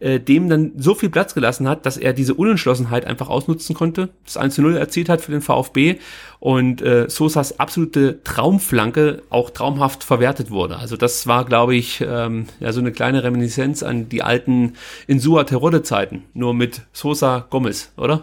äh, 0.01 0.19
dem 0.19 0.49
dann 0.49 0.73
so 0.77 0.95
viel 0.95 1.09
Platz 1.09 1.33
gelassen 1.33 1.69
hat, 1.69 1.85
dass 1.85 1.95
er 1.95 2.13
diese 2.13 2.33
Unentschlossenheit 2.33 3.05
einfach 3.05 3.29
ausnutzen 3.29 3.75
konnte, 3.75 4.09
das 4.25 4.35
1 4.35 4.55
zu 4.55 4.61
0 4.61 4.75
erzielt 4.75 5.09
hat 5.09 5.21
für 5.21 5.31
den 5.31 5.41
VfB 5.41 5.97
und 6.39 6.81
äh, 6.81 7.09
Sosas 7.09 7.59
absolute 7.59 8.21
Traumflanke 8.23 9.21
auch 9.29 9.51
traumhaft 9.51 10.03
verwertet 10.03 10.49
wurde. 10.49 10.77
Also 10.77 10.97
das 10.97 11.27
war, 11.27 11.45
glaube 11.45 11.75
ich, 11.75 12.03
ähm, 12.05 12.47
ja 12.59 12.73
so 12.73 12.81
eine 12.81 12.91
kleine 12.91 13.23
Reminiszenz 13.23 13.83
an 13.83 14.09
die 14.09 14.23
alten 14.23 14.73
Insua 15.07 15.43
Terodde 15.43 15.83
Zeiten, 15.83 16.23
nur 16.33 16.53
mit 16.53 16.81
Sosa 16.93 17.45
Gomez, 17.49 17.91
oder? 17.95 18.21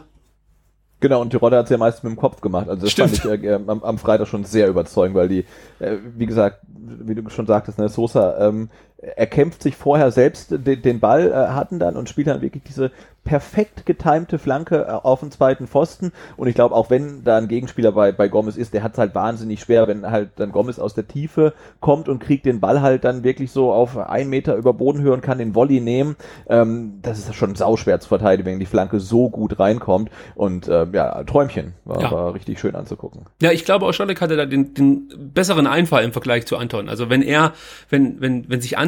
Genau, 1.00 1.20
und 1.20 1.30
Tirode 1.30 1.56
hat 1.56 1.66
es 1.66 1.70
ja 1.70 1.78
meist 1.78 2.02
mit 2.02 2.12
dem 2.12 2.16
Kopf 2.16 2.40
gemacht. 2.40 2.68
Also 2.68 2.82
das 2.82 2.90
Stimmt. 2.90 3.18
fand 3.18 3.34
ich 3.34 3.48
äh, 3.48 3.54
am, 3.54 3.82
am, 3.84 3.98
Freitag 3.98 4.26
schon 4.26 4.44
sehr 4.44 4.68
überzeugend, 4.68 5.16
weil 5.16 5.28
die, 5.28 5.44
äh, 5.78 5.96
wie 6.16 6.26
gesagt, 6.26 6.60
wie 6.66 7.14
du 7.14 7.28
schon 7.30 7.46
sagtest, 7.46 7.78
ne, 7.78 7.88
Sosa 7.88 8.48
ähm, 8.48 8.68
er 8.98 9.26
kämpft 9.26 9.62
sich 9.62 9.76
vorher 9.76 10.10
selbst 10.10 10.50
den, 10.50 10.82
den 10.82 11.00
Ball, 11.00 11.30
äh, 11.30 11.34
hatten 11.52 11.78
dann 11.78 11.96
und 11.96 12.08
spielt 12.08 12.26
dann 12.26 12.42
wirklich 12.42 12.64
diese 12.64 12.90
perfekt 13.28 13.84
getimte 13.84 14.38
Flanke 14.38 14.86
äh, 14.88 14.90
auf 14.90 15.20
den 15.20 15.30
zweiten 15.30 15.66
Pfosten. 15.66 16.12
Und 16.36 16.48
ich 16.48 16.54
glaube, 16.54 16.74
auch 16.74 16.88
wenn 16.88 17.24
da 17.24 17.36
ein 17.36 17.46
Gegenspieler 17.46 17.92
bei, 17.92 18.10
bei 18.10 18.28
Gomez 18.28 18.56
ist, 18.56 18.72
der 18.72 18.82
hat 18.82 18.92
es 18.92 18.98
halt 18.98 19.14
wahnsinnig 19.14 19.60
schwer, 19.60 19.86
wenn 19.86 20.10
halt 20.10 20.30
dann 20.36 20.50
Gomez 20.50 20.78
aus 20.78 20.94
der 20.94 21.06
Tiefe 21.06 21.52
kommt 21.80 22.08
und 22.08 22.20
kriegt 22.20 22.46
den 22.46 22.58
Ball 22.58 22.80
halt 22.80 23.04
dann 23.04 23.24
wirklich 23.24 23.52
so 23.52 23.70
auf 23.70 23.98
einen 23.98 24.30
Meter 24.30 24.56
über 24.56 24.72
Bodenhöhe 24.72 25.12
und 25.12 25.20
kann 25.20 25.36
den 25.36 25.54
Volley 25.54 25.80
nehmen. 25.80 26.16
Ähm, 26.48 27.00
das 27.02 27.18
ist 27.18 27.34
schon 27.34 27.54
sauschwer 27.54 28.00
zu 28.00 28.08
verteidigen, 28.08 28.48
wenn 28.48 28.60
die 28.60 28.66
Flanke 28.66 28.98
so 28.98 29.28
gut 29.28 29.58
reinkommt. 29.58 30.10
Und 30.34 30.66
äh, 30.68 30.86
ja, 30.92 31.22
Träumchen 31.24 31.74
war, 31.84 32.00
ja. 32.00 32.10
war 32.10 32.34
richtig 32.34 32.58
schön 32.58 32.74
anzugucken. 32.74 33.26
Ja, 33.42 33.52
ich 33.52 33.66
glaube, 33.66 33.84
Oscholek 33.84 34.22
hatte 34.22 34.36
da 34.36 34.46
den, 34.46 34.72
den 34.72 35.08
besseren 35.34 35.66
Einfall 35.66 36.02
im 36.02 36.12
Vergleich 36.12 36.46
zu 36.46 36.56
Anton. 36.56 36.88
Also 36.88 37.10
wenn 37.10 37.20
er, 37.20 37.52
wenn, 37.90 38.22
wenn, 38.22 38.48
wenn 38.48 38.62
sich 38.62 38.78
Anton 38.78 38.87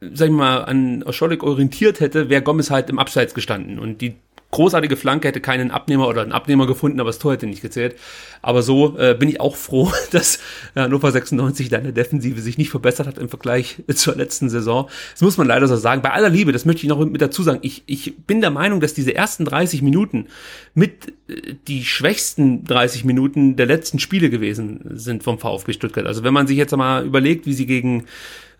sag 0.00 0.28
ich 0.28 0.34
mal, 0.34 0.64
an 0.64 1.02
Oscholik 1.02 1.42
orientiert 1.42 2.00
hätte, 2.00 2.28
wäre 2.28 2.42
Gomez 2.42 2.70
halt 2.70 2.90
im 2.90 2.98
Abseits 2.98 3.34
gestanden. 3.34 3.78
Und 3.78 4.00
die 4.00 4.14
großartige 4.50 4.96
Flanke 4.96 5.28
hätte 5.28 5.40
keinen 5.40 5.70
Abnehmer 5.70 6.08
oder 6.08 6.22
einen 6.22 6.32
Abnehmer 6.32 6.66
gefunden, 6.66 7.00
aber 7.00 7.10
das 7.10 7.18
Tor 7.18 7.32
hätte 7.32 7.46
nicht 7.46 7.62
gezählt. 7.62 7.96
Aber 8.42 8.62
so 8.62 8.96
äh, 8.98 9.14
bin 9.14 9.28
ich 9.28 9.40
auch 9.40 9.56
froh, 9.56 9.92
dass 10.12 10.38
Hannover 10.74 11.10
96 11.10 11.68
deine 11.68 11.92
Defensive 11.92 12.40
sich 12.40 12.56
nicht 12.58 12.70
verbessert 12.70 13.06
hat 13.06 13.18
im 13.18 13.28
Vergleich 13.28 13.82
zur 13.94 14.16
letzten 14.16 14.48
Saison. 14.48 14.88
Das 15.12 15.22
muss 15.22 15.36
man 15.36 15.46
leider 15.46 15.66
so 15.66 15.76
sagen. 15.76 16.02
Bei 16.02 16.12
aller 16.12 16.30
Liebe, 16.30 16.52
das 16.52 16.64
möchte 16.64 16.82
ich 16.82 16.88
noch 16.88 17.04
mit 17.04 17.20
dazu 17.20 17.42
sagen. 17.42 17.58
Ich, 17.62 17.82
ich 17.86 18.16
bin 18.26 18.40
der 18.40 18.50
Meinung, 18.50 18.80
dass 18.80 18.94
diese 18.94 19.14
ersten 19.14 19.44
30 19.44 19.82
Minuten 19.82 20.26
mit 20.74 21.08
äh, 21.28 21.54
die 21.66 21.84
schwächsten 21.84 22.64
30 22.64 23.04
Minuten 23.04 23.56
der 23.56 23.66
letzten 23.66 23.98
Spiele 23.98 24.30
gewesen 24.30 24.80
sind 24.94 25.22
vom 25.22 25.38
VfB 25.38 25.72
Stuttgart. 25.72 26.06
Also 26.06 26.22
wenn 26.22 26.34
man 26.34 26.46
sich 26.46 26.56
jetzt 26.56 26.74
mal 26.76 27.04
überlegt, 27.04 27.46
wie 27.46 27.54
sie 27.54 27.66
gegen 27.66 28.04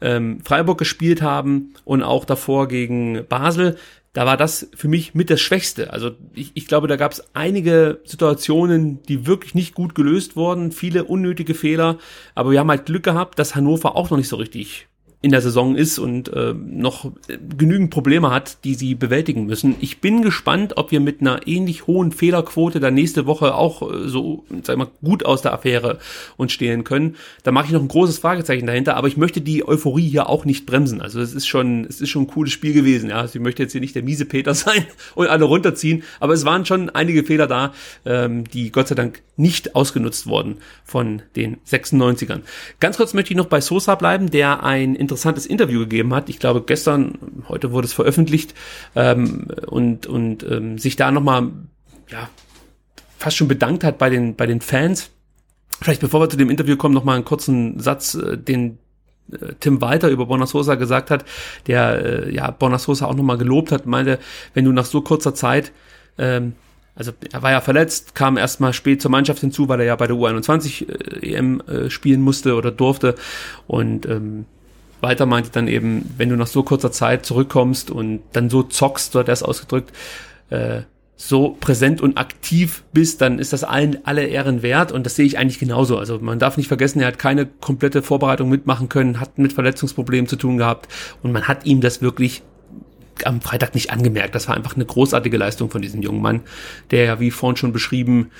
ähm, 0.00 0.40
Freiburg 0.44 0.78
gespielt 0.78 1.22
haben 1.22 1.74
und 1.84 2.02
auch 2.02 2.24
davor 2.24 2.68
gegen 2.68 3.24
Basel, 3.28 3.76
da 4.12 4.24
war 4.24 4.38
das 4.38 4.70
für 4.74 4.88
mich 4.88 5.14
mit 5.14 5.28
das 5.28 5.42
Schwächste. 5.42 5.92
Also 5.92 6.12
ich, 6.34 6.52
ich 6.54 6.66
glaube, 6.66 6.88
da 6.88 6.96
gab 6.96 7.12
es 7.12 7.22
einige 7.34 8.00
Situationen, 8.04 9.02
die 9.02 9.26
wirklich 9.26 9.54
nicht 9.54 9.74
gut 9.74 9.94
gelöst 9.94 10.36
wurden, 10.36 10.72
viele 10.72 11.04
unnötige 11.04 11.54
Fehler, 11.54 11.98
aber 12.34 12.50
wir 12.50 12.60
haben 12.60 12.70
halt 12.70 12.86
Glück 12.86 13.02
gehabt, 13.02 13.38
dass 13.38 13.54
Hannover 13.54 13.94
auch 13.94 14.08
noch 14.08 14.16
nicht 14.16 14.28
so 14.28 14.36
richtig 14.36 14.88
in 15.26 15.32
der 15.32 15.40
Saison 15.40 15.74
ist 15.74 15.98
und 15.98 16.32
äh, 16.32 16.54
noch 16.54 17.10
genügend 17.58 17.90
Probleme 17.90 18.30
hat, 18.30 18.62
die 18.62 18.76
sie 18.76 18.94
bewältigen 18.94 19.44
müssen. 19.44 19.74
Ich 19.80 20.00
bin 20.00 20.22
gespannt, 20.22 20.76
ob 20.76 20.92
wir 20.92 21.00
mit 21.00 21.20
einer 21.20 21.48
ähnlich 21.48 21.88
hohen 21.88 22.12
Fehlerquote 22.12 22.78
dann 22.78 22.94
nächste 22.94 23.26
Woche 23.26 23.56
auch 23.56 23.82
äh, 23.82 24.06
so, 24.06 24.44
sag 24.62 24.76
mal, 24.76 24.86
gut 25.02 25.26
aus 25.26 25.42
der 25.42 25.52
Affäre 25.52 25.98
uns 26.36 26.52
stehlen 26.52 26.84
können. 26.84 27.16
Da 27.42 27.50
mache 27.50 27.66
ich 27.66 27.72
noch 27.72 27.80
ein 27.80 27.88
großes 27.88 28.20
Fragezeichen 28.20 28.68
dahinter, 28.68 28.96
aber 28.96 29.08
ich 29.08 29.16
möchte 29.16 29.40
die 29.40 29.66
Euphorie 29.66 30.08
hier 30.08 30.28
auch 30.28 30.44
nicht 30.44 30.64
bremsen. 30.64 31.00
Also 31.00 31.20
es 31.20 31.34
ist 31.34 31.48
schon, 31.48 31.84
es 31.86 32.00
ist 32.00 32.10
schon 32.10 32.22
ein 32.22 32.28
cooles 32.28 32.52
Spiel 32.52 32.72
gewesen. 32.72 33.10
Ja, 33.10 33.16
also 33.16 33.36
ich 33.36 33.42
möchte 33.42 33.64
jetzt 33.64 33.72
hier 33.72 33.80
nicht 33.80 33.96
der 33.96 34.04
miese 34.04 34.26
Peter 34.26 34.54
sein 34.54 34.86
und 35.16 35.26
alle 35.26 35.44
runterziehen, 35.44 36.04
aber 36.20 36.34
es 36.34 36.44
waren 36.44 36.64
schon 36.64 36.88
einige 36.90 37.24
Fehler 37.24 37.48
da, 37.48 37.74
ähm, 38.04 38.44
die 38.44 38.70
Gott 38.70 38.86
sei 38.86 38.94
Dank 38.94 39.22
nicht 39.36 39.74
ausgenutzt 39.74 40.28
wurden 40.28 40.58
von 40.84 41.22
den 41.34 41.56
96ern. 41.66 42.42
Ganz 42.78 42.96
kurz 42.96 43.12
möchte 43.12 43.32
ich 43.32 43.36
noch 43.36 43.46
bei 43.46 43.60
Sosa 43.60 43.96
bleiben, 43.96 44.30
der 44.30 44.62
ein 44.62 44.94
interessantes 44.94 45.15
Interview 45.24 45.80
gegeben 45.80 46.14
hat. 46.14 46.28
Ich 46.28 46.38
glaube, 46.38 46.62
gestern, 46.62 47.18
heute 47.48 47.72
wurde 47.72 47.86
es 47.86 47.92
veröffentlicht 47.92 48.54
ähm, 48.94 49.48
und, 49.66 50.06
und 50.06 50.42
ähm, 50.44 50.78
sich 50.78 50.96
da 50.96 51.10
nochmal, 51.10 51.50
ja, 52.08 52.28
fast 53.18 53.36
schon 53.36 53.48
bedankt 53.48 53.84
hat 53.84 53.98
bei 53.98 54.10
den, 54.10 54.36
bei 54.36 54.46
den 54.46 54.60
Fans. 54.60 55.10
Vielleicht 55.80 56.00
bevor 56.00 56.20
wir 56.20 56.30
zu 56.30 56.36
dem 56.36 56.50
Interview 56.50 56.76
kommen, 56.76 56.94
nochmal 56.94 57.16
einen 57.16 57.24
kurzen 57.24 57.80
Satz, 57.80 58.14
äh, 58.14 58.36
den 58.36 58.78
äh, 59.32 59.54
Tim 59.60 59.80
Walter 59.80 60.08
über 60.08 60.26
Bonasosa 60.26 60.74
gesagt 60.74 61.10
hat, 61.10 61.24
der 61.66 62.26
äh, 62.26 62.34
ja 62.34 62.50
Bonasosa 62.50 63.06
auch 63.06 63.14
nochmal 63.14 63.38
gelobt 63.38 63.72
hat, 63.72 63.86
meinte, 63.86 64.18
wenn 64.54 64.64
du 64.64 64.72
nach 64.72 64.84
so 64.84 65.00
kurzer 65.00 65.34
Zeit 65.34 65.72
ähm, 66.18 66.54
also 66.96 67.12
er 67.30 67.42
war 67.42 67.50
ja 67.50 67.60
verletzt, 67.60 68.14
kam 68.14 68.38
erstmal 68.38 68.72
spät 68.72 69.02
zur 69.02 69.10
Mannschaft 69.10 69.40
hinzu, 69.40 69.68
weil 69.68 69.80
er 69.80 69.86
ja 69.86 69.96
bei 69.96 70.06
der 70.06 70.16
U21 70.16 70.88
äh, 70.88 71.34
EM 71.34 71.60
äh, 71.60 71.90
spielen 71.90 72.22
musste 72.22 72.54
oder 72.54 72.72
durfte. 72.72 73.14
Und 73.66 74.06
ähm, 74.06 74.46
weiter 75.00 75.26
meinte 75.26 75.50
dann 75.50 75.68
eben, 75.68 76.14
wenn 76.16 76.28
du 76.28 76.36
nach 76.36 76.46
so 76.46 76.62
kurzer 76.62 76.92
Zeit 76.92 77.26
zurückkommst 77.26 77.90
und 77.90 78.22
dann 78.32 78.50
so 78.50 78.62
zockst, 78.62 79.12
so 79.12 79.20
hat 79.20 79.28
er 79.28 79.34
es 79.34 79.42
ausgedrückt, 79.42 79.92
äh, 80.50 80.82
so 81.16 81.56
präsent 81.58 82.02
und 82.02 82.18
aktiv 82.18 82.84
bist, 82.92 83.22
dann 83.22 83.38
ist 83.38 83.54
das 83.54 83.64
allen 83.64 83.98
alle 84.04 84.26
Ehren 84.26 84.62
wert 84.62 84.92
und 84.92 85.06
das 85.06 85.16
sehe 85.16 85.24
ich 85.24 85.38
eigentlich 85.38 85.58
genauso. 85.58 85.96
Also 85.96 86.18
man 86.18 86.38
darf 86.38 86.58
nicht 86.58 86.68
vergessen, 86.68 87.00
er 87.00 87.08
hat 87.08 87.18
keine 87.18 87.46
komplette 87.46 88.02
Vorbereitung 88.02 88.50
mitmachen 88.50 88.90
können, 88.90 89.18
hat 89.18 89.38
mit 89.38 89.54
Verletzungsproblemen 89.54 90.28
zu 90.28 90.36
tun 90.36 90.58
gehabt 90.58 90.88
und 91.22 91.32
man 91.32 91.48
hat 91.48 91.64
ihm 91.64 91.80
das 91.80 92.02
wirklich 92.02 92.42
am 93.24 93.40
Freitag 93.40 93.74
nicht 93.74 93.90
angemerkt. 93.90 94.34
Das 94.34 94.48
war 94.48 94.56
einfach 94.56 94.74
eine 94.74 94.84
großartige 94.84 95.36
Leistung 95.36 95.70
von 95.70 95.82
diesem 95.82 96.02
jungen 96.02 96.20
Mann, 96.20 96.42
der 96.90 97.04
ja, 97.04 97.20
wie 97.20 97.30
vorhin 97.30 97.56
schon 97.56 97.72
beschrieben, 97.72 98.30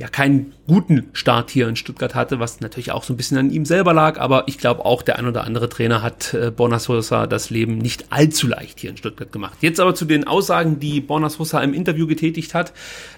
ja 0.00 0.08
keinen 0.08 0.54
guten 0.66 1.08
Start 1.12 1.50
hier 1.50 1.68
in 1.68 1.76
Stuttgart 1.76 2.14
hatte, 2.14 2.40
was 2.40 2.60
natürlich 2.60 2.90
auch 2.90 3.04
so 3.04 3.12
ein 3.12 3.18
bisschen 3.18 3.36
an 3.36 3.50
ihm 3.50 3.66
selber 3.66 3.92
lag, 3.92 4.18
aber 4.18 4.44
ich 4.46 4.56
glaube 4.56 4.86
auch 4.86 5.02
der 5.02 5.18
ein 5.18 5.26
oder 5.26 5.44
andere 5.44 5.68
Trainer 5.68 6.00
hat 6.00 6.32
äh, 6.32 6.50
Borna 6.50 6.78
Sosa 6.78 7.26
das 7.26 7.50
Leben 7.50 7.76
nicht 7.76 8.10
allzu 8.10 8.46
leicht 8.46 8.80
hier 8.80 8.88
in 8.88 8.96
Stuttgart 8.96 9.30
gemacht. 9.30 9.58
Jetzt 9.60 9.78
aber 9.78 9.94
zu 9.94 10.06
den 10.06 10.26
Aussagen, 10.26 10.80
die 10.80 11.02
Borna 11.02 11.28
Sosa 11.28 11.60
im 11.60 11.74
Interview 11.74 12.06
getätigt 12.06 12.54
hat. 12.54 12.72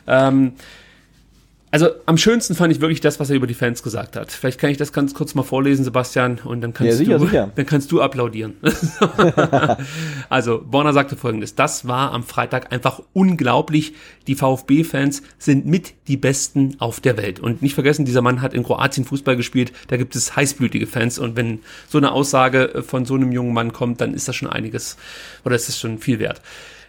Ähm, 0.09 0.55
also 1.73 1.89
am 2.05 2.19
schönsten 2.19 2.55
fand 2.55 2.71
ich 2.71 2.83
wirklich 2.83 3.01
das, 3.01 3.19
was 3.19 3.31
er 3.31 3.37
über 3.37 3.47
die 3.47 3.55
Fans 3.55 3.83
gesagt 3.83 4.15
hat. 4.15 4.31
Vielleicht 4.31 4.61
kann 4.61 4.69
ich 4.69 4.77
das 4.77 4.93
ganz 4.93 5.15
kurz 5.15 5.35
mal 5.35 5.43
vorlesen, 5.43 5.85
Sebastian, 5.85 6.39
und 6.45 6.61
dann 6.61 6.75
kannst 6.75 6.93
ja, 6.93 6.97
sicher, 6.97 7.19
du, 7.19 7.25
sicher. 7.25 7.51
dann 7.57 7.65
kannst 7.65 7.91
du 7.91 8.03
applaudieren. 8.03 8.57
also 10.29 10.63
Borna 10.63 10.93
sagte 10.93 11.17
Folgendes: 11.17 11.55
Das 11.55 11.89
war 11.89 12.13
am 12.13 12.25
Freitag 12.25 12.73
einfach 12.73 13.01
unglaublich. 13.15 13.95
Die 14.27 14.35
VfB-Fans 14.35 15.23
sind 15.39 15.65
mit 15.65 15.95
die 16.09 16.19
Besten 16.19 16.77
auf 16.79 17.01
der 17.01 17.17
Welt. 17.17 17.41
Und 17.41 17.63
nicht 17.63 17.75
vergessen, 17.75 18.05
dieser 18.05 18.21
Mann 18.21 18.43
hat 18.43 18.53
in 18.53 18.65
Kroatien 18.65 19.07
Fußball 19.07 19.37
gespielt. 19.37 19.73
Da 19.89 19.97
gibt 19.97 20.15
es 20.15 20.37
heißblütige 20.37 20.87
Fans. 20.87 21.19
Und 21.19 21.37
wenn 21.37 21.61
so 21.89 21.97
eine 21.97 22.13
Aussage 22.13 22.85
von 22.87 23.07
so 23.07 23.15
einem 23.15 23.33
jungen 23.33 23.55
Mann 23.55 23.73
kommt, 23.73 24.03
dann 24.03 24.13
ist 24.13 24.29
das 24.29 24.37
schon 24.37 24.51
einiges 24.51 24.99
oder 25.43 25.57
ist 25.57 25.69
das 25.69 25.81
schon 25.81 25.99
viel 25.99 26.19
wert. 26.19 26.43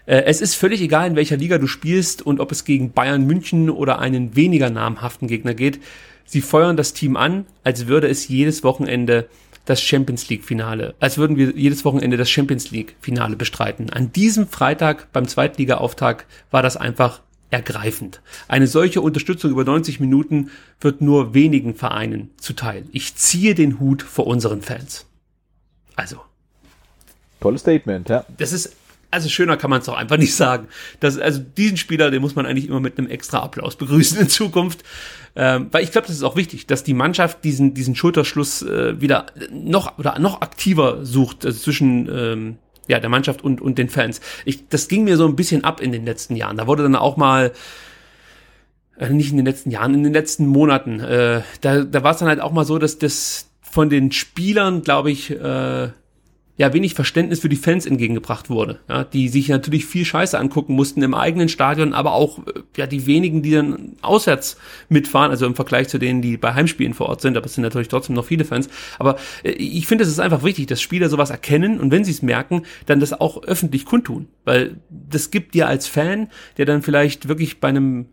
Äh, 0.05 0.23
es 0.25 0.41
ist 0.41 0.55
völlig 0.55 0.81
egal, 0.81 1.07
in 1.07 1.15
welcher 1.15 1.37
Liga 1.37 1.57
du 1.57 1.67
spielst 1.67 2.21
und 2.21 2.39
ob 2.39 2.51
es 2.51 2.65
gegen 2.65 2.91
Bayern 2.91 3.25
München 3.25 3.69
oder 3.69 3.99
einen 3.99 4.35
weniger 4.35 4.69
namhaften 4.69 5.27
Gegner 5.27 5.53
geht. 5.53 5.79
Sie 6.25 6.41
feuern 6.41 6.77
das 6.77 6.93
Team 6.93 7.17
an, 7.17 7.45
als 7.63 7.87
würde 7.87 8.07
es 8.07 8.27
jedes 8.27 8.63
Wochenende 8.63 9.27
das 9.65 9.81
Champions 9.81 10.27
League 10.29 10.43
Finale, 10.43 10.93
als 10.99 11.17
würden 11.17 11.37
wir 11.37 11.51
jedes 11.51 11.85
Wochenende 11.85 12.17
das 12.17 12.29
Champions 12.29 12.71
League 12.71 12.95
Finale 12.99 13.35
bestreiten. 13.35 13.89
An 13.91 14.11
diesem 14.11 14.47
Freitag 14.47 15.11
beim 15.13 15.27
Zweitliga-Auftakt 15.27 16.25
war 16.51 16.61
das 16.61 16.75
einfach 16.75 17.21
ergreifend. 17.49 18.21
Eine 18.47 18.67
solche 18.67 18.99
Unterstützung 18.99 19.51
über 19.51 19.63
90 19.63 19.99
Minuten 19.99 20.49
wird 20.81 21.01
nur 21.01 21.33
wenigen 21.33 21.75
Vereinen 21.75 22.31
zuteil. 22.37 22.83
Ich 22.91 23.15
ziehe 23.15 23.55
den 23.55 23.79
Hut 23.79 24.01
vor 24.01 24.27
unseren 24.27 24.61
Fans. 24.61 25.05
Also. 25.95 26.17
Tolles 27.39 27.61
Statement, 27.61 28.09
ja. 28.09 28.25
Das 28.37 28.51
ist 28.51 28.75
also 29.13 29.29
schöner 29.29 29.57
kann 29.57 29.69
man 29.69 29.79
es 29.79 29.85
doch 29.85 29.95
einfach 29.95 30.17
nicht 30.17 30.35
sagen. 30.35 30.67
Das, 30.99 31.17
also 31.17 31.39
diesen 31.39 31.77
Spieler, 31.77 32.11
den 32.11 32.21
muss 32.21 32.35
man 32.35 32.45
eigentlich 32.45 32.67
immer 32.67 32.79
mit 32.79 32.97
einem 32.97 33.07
extra 33.07 33.39
Applaus 33.39 33.75
begrüßen 33.75 34.19
in 34.19 34.29
Zukunft. 34.29 34.83
Ähm, 35.35 35.67
weil 35.71 35.83
ich 35.83 35.91
glaube, 35.91 36.07
das 36.07 36.15
ist 36.15 36.23
auch 36.23 36.35
wichtig, 36.35 36.67
dass 36.67 36.83
die 36.83 36.93
Mannschaft 36.93 37.43
diesen, 37.43 37.73
diesen 37.73 37.95
Schulterschluss 37.95 38.61
äh, 38.61 38.99
wieder 38.99 39.27
noch 39.51 39.97
oder 39.97 40.19
noch 40.19 40.41
aktiver 40.41 41.05
sucht 41.05 41.45
also 41.45 41.59
zwischen 41.59 42.09
ähm, 42.11 42.57
ja, 42.87 42.99
der 42.99 43.09
Mannschaft 43.09 43.43
und, 43.43 43.61
und 43.61 43.77
den 43.77 43.89
Fans. 43.89 44.19
Ich, 44.45 44.67
das 44.67 44.87
ging 44.87 45.05
mir 45.05 45.17
so 45.17 45.25
ein 45.27 45.35
bisschen 45.35 45.63
ab 45.63 45.81
in 45.81 45.91
den 45.91 46.05
letzten 46.05 46.35
Jahren. 46.35 46.57
Da 46.57 46.67
wurde 46.67 46.83
dann 46.83 46.95
auch 46.95 47.17
mal 47.17 47.51
äh, 48.97 49.09
nicht 49.09 49.31
in 49.31 49.37
den 49.37 49.45
letzten 49.45 49.71
Jahren, 49.71 49.93
in 49.93 50.03
den 50.03 50.13
letzten 50.13 50.45
Monaten. 50.47 50.99
Äh, 50.99 51.41
da 51.61 51.83
da 51.83 52.03
war 52.03 52.11
es 52.11 52.17
dann 52.17 52.27
halt 52.27 52.41
auch 52.41 52.51
mal 52.51 52.65
so, 52.65 52.77
dass 52.77 52.99
das 52.99 53.47
von 53.61 53.89
den 53.89 54.11
Spielern, 54.11 54.83
glaube 54.83 55.09
ich, 55.09 55.31
äh, 55.31 55.89
ja 56.55 56.71
wenig 56.71 56.93
Verständnis 56.93 57.39
für 57.39 57.49
die 57.49 57.55
Fans 57.55 57.85
entgegengebracht 57.85 58.49
wurde, 58.49 58.79
ja, 58.87 59.03
die 59.03 59.27
sich 59.27 59.49
natürlich 59.49 59.85
viel 59.85 60.05
Scheiße 60.05 60.37
angucken 60.37 60.73
mussten 60.73 61.01
im 61.01 61.15
eigenen 61.15 61.49
Stadion, 61.49 61.93
aber 61.93 62.13
auch 62.13 62.39
äh, 62.39 62.61
ja 62.77 62.85
die 62.85 63.07
wenigen, 63.07 63.41
die 63.41 63.51
dann 63.51 63.93
auswärts 64.01 64.57
mitfahren, 64.87 65.31
also 65.31 65.47
im 65.47 65.55
Vergleich 65.55 65.87
zu 65.87 65.97
denen, 65.97 66.21
die 66.21 66.37
bei 66.37 66.53
Heimspielen 66.53 66.93
vor 66.93 67.09
Ort 67.09 67.21
sind, 67.21 67.37
aber 67.37 67.47
es 67.47 67.55
sind 67.55 67.63
natürlich 67.63 67.87
trotzdem 67.87 68.15
noch 68.15 68.25
viele 68.25 68.45
Fans. 68.45 68.69
Aber 68.99 69.17
äh, 69.43 69.51
ich 69.51 69.87
finde, 69.87 70.03
es 70.03 70.09
ist 70.09 70.19
einfach 70.19 70.43
wichtig, 70.43 70.67
dass 70.67 70.81
Spieler 70.81 71.09
sowas 71.09 71.31
erkennen 71.31 71.79
und 71.79 71.91
wenn 71.91 72.03
sie 72.03 72.11
es 72.11 72.21
merken, 72.21 72.63
dann 72.85 72.99
das 72.99 73.19
auch 73.19 73.43
öffentlich 73.43 73.85
kundtun, 73.85 74.27
weil 74.45 74.77
das 74.89 75.31
gibt 75.31 75.55
dir 75.55 75.67
als 75.67 75.87
Fan, 75.87 76.27
der 76.57 76.65
dann 76.65 76.83
vielleicht 76.83 77.27
wirklich 77.27 77.59
bei 77.59 77.69
einem 77.69 78.07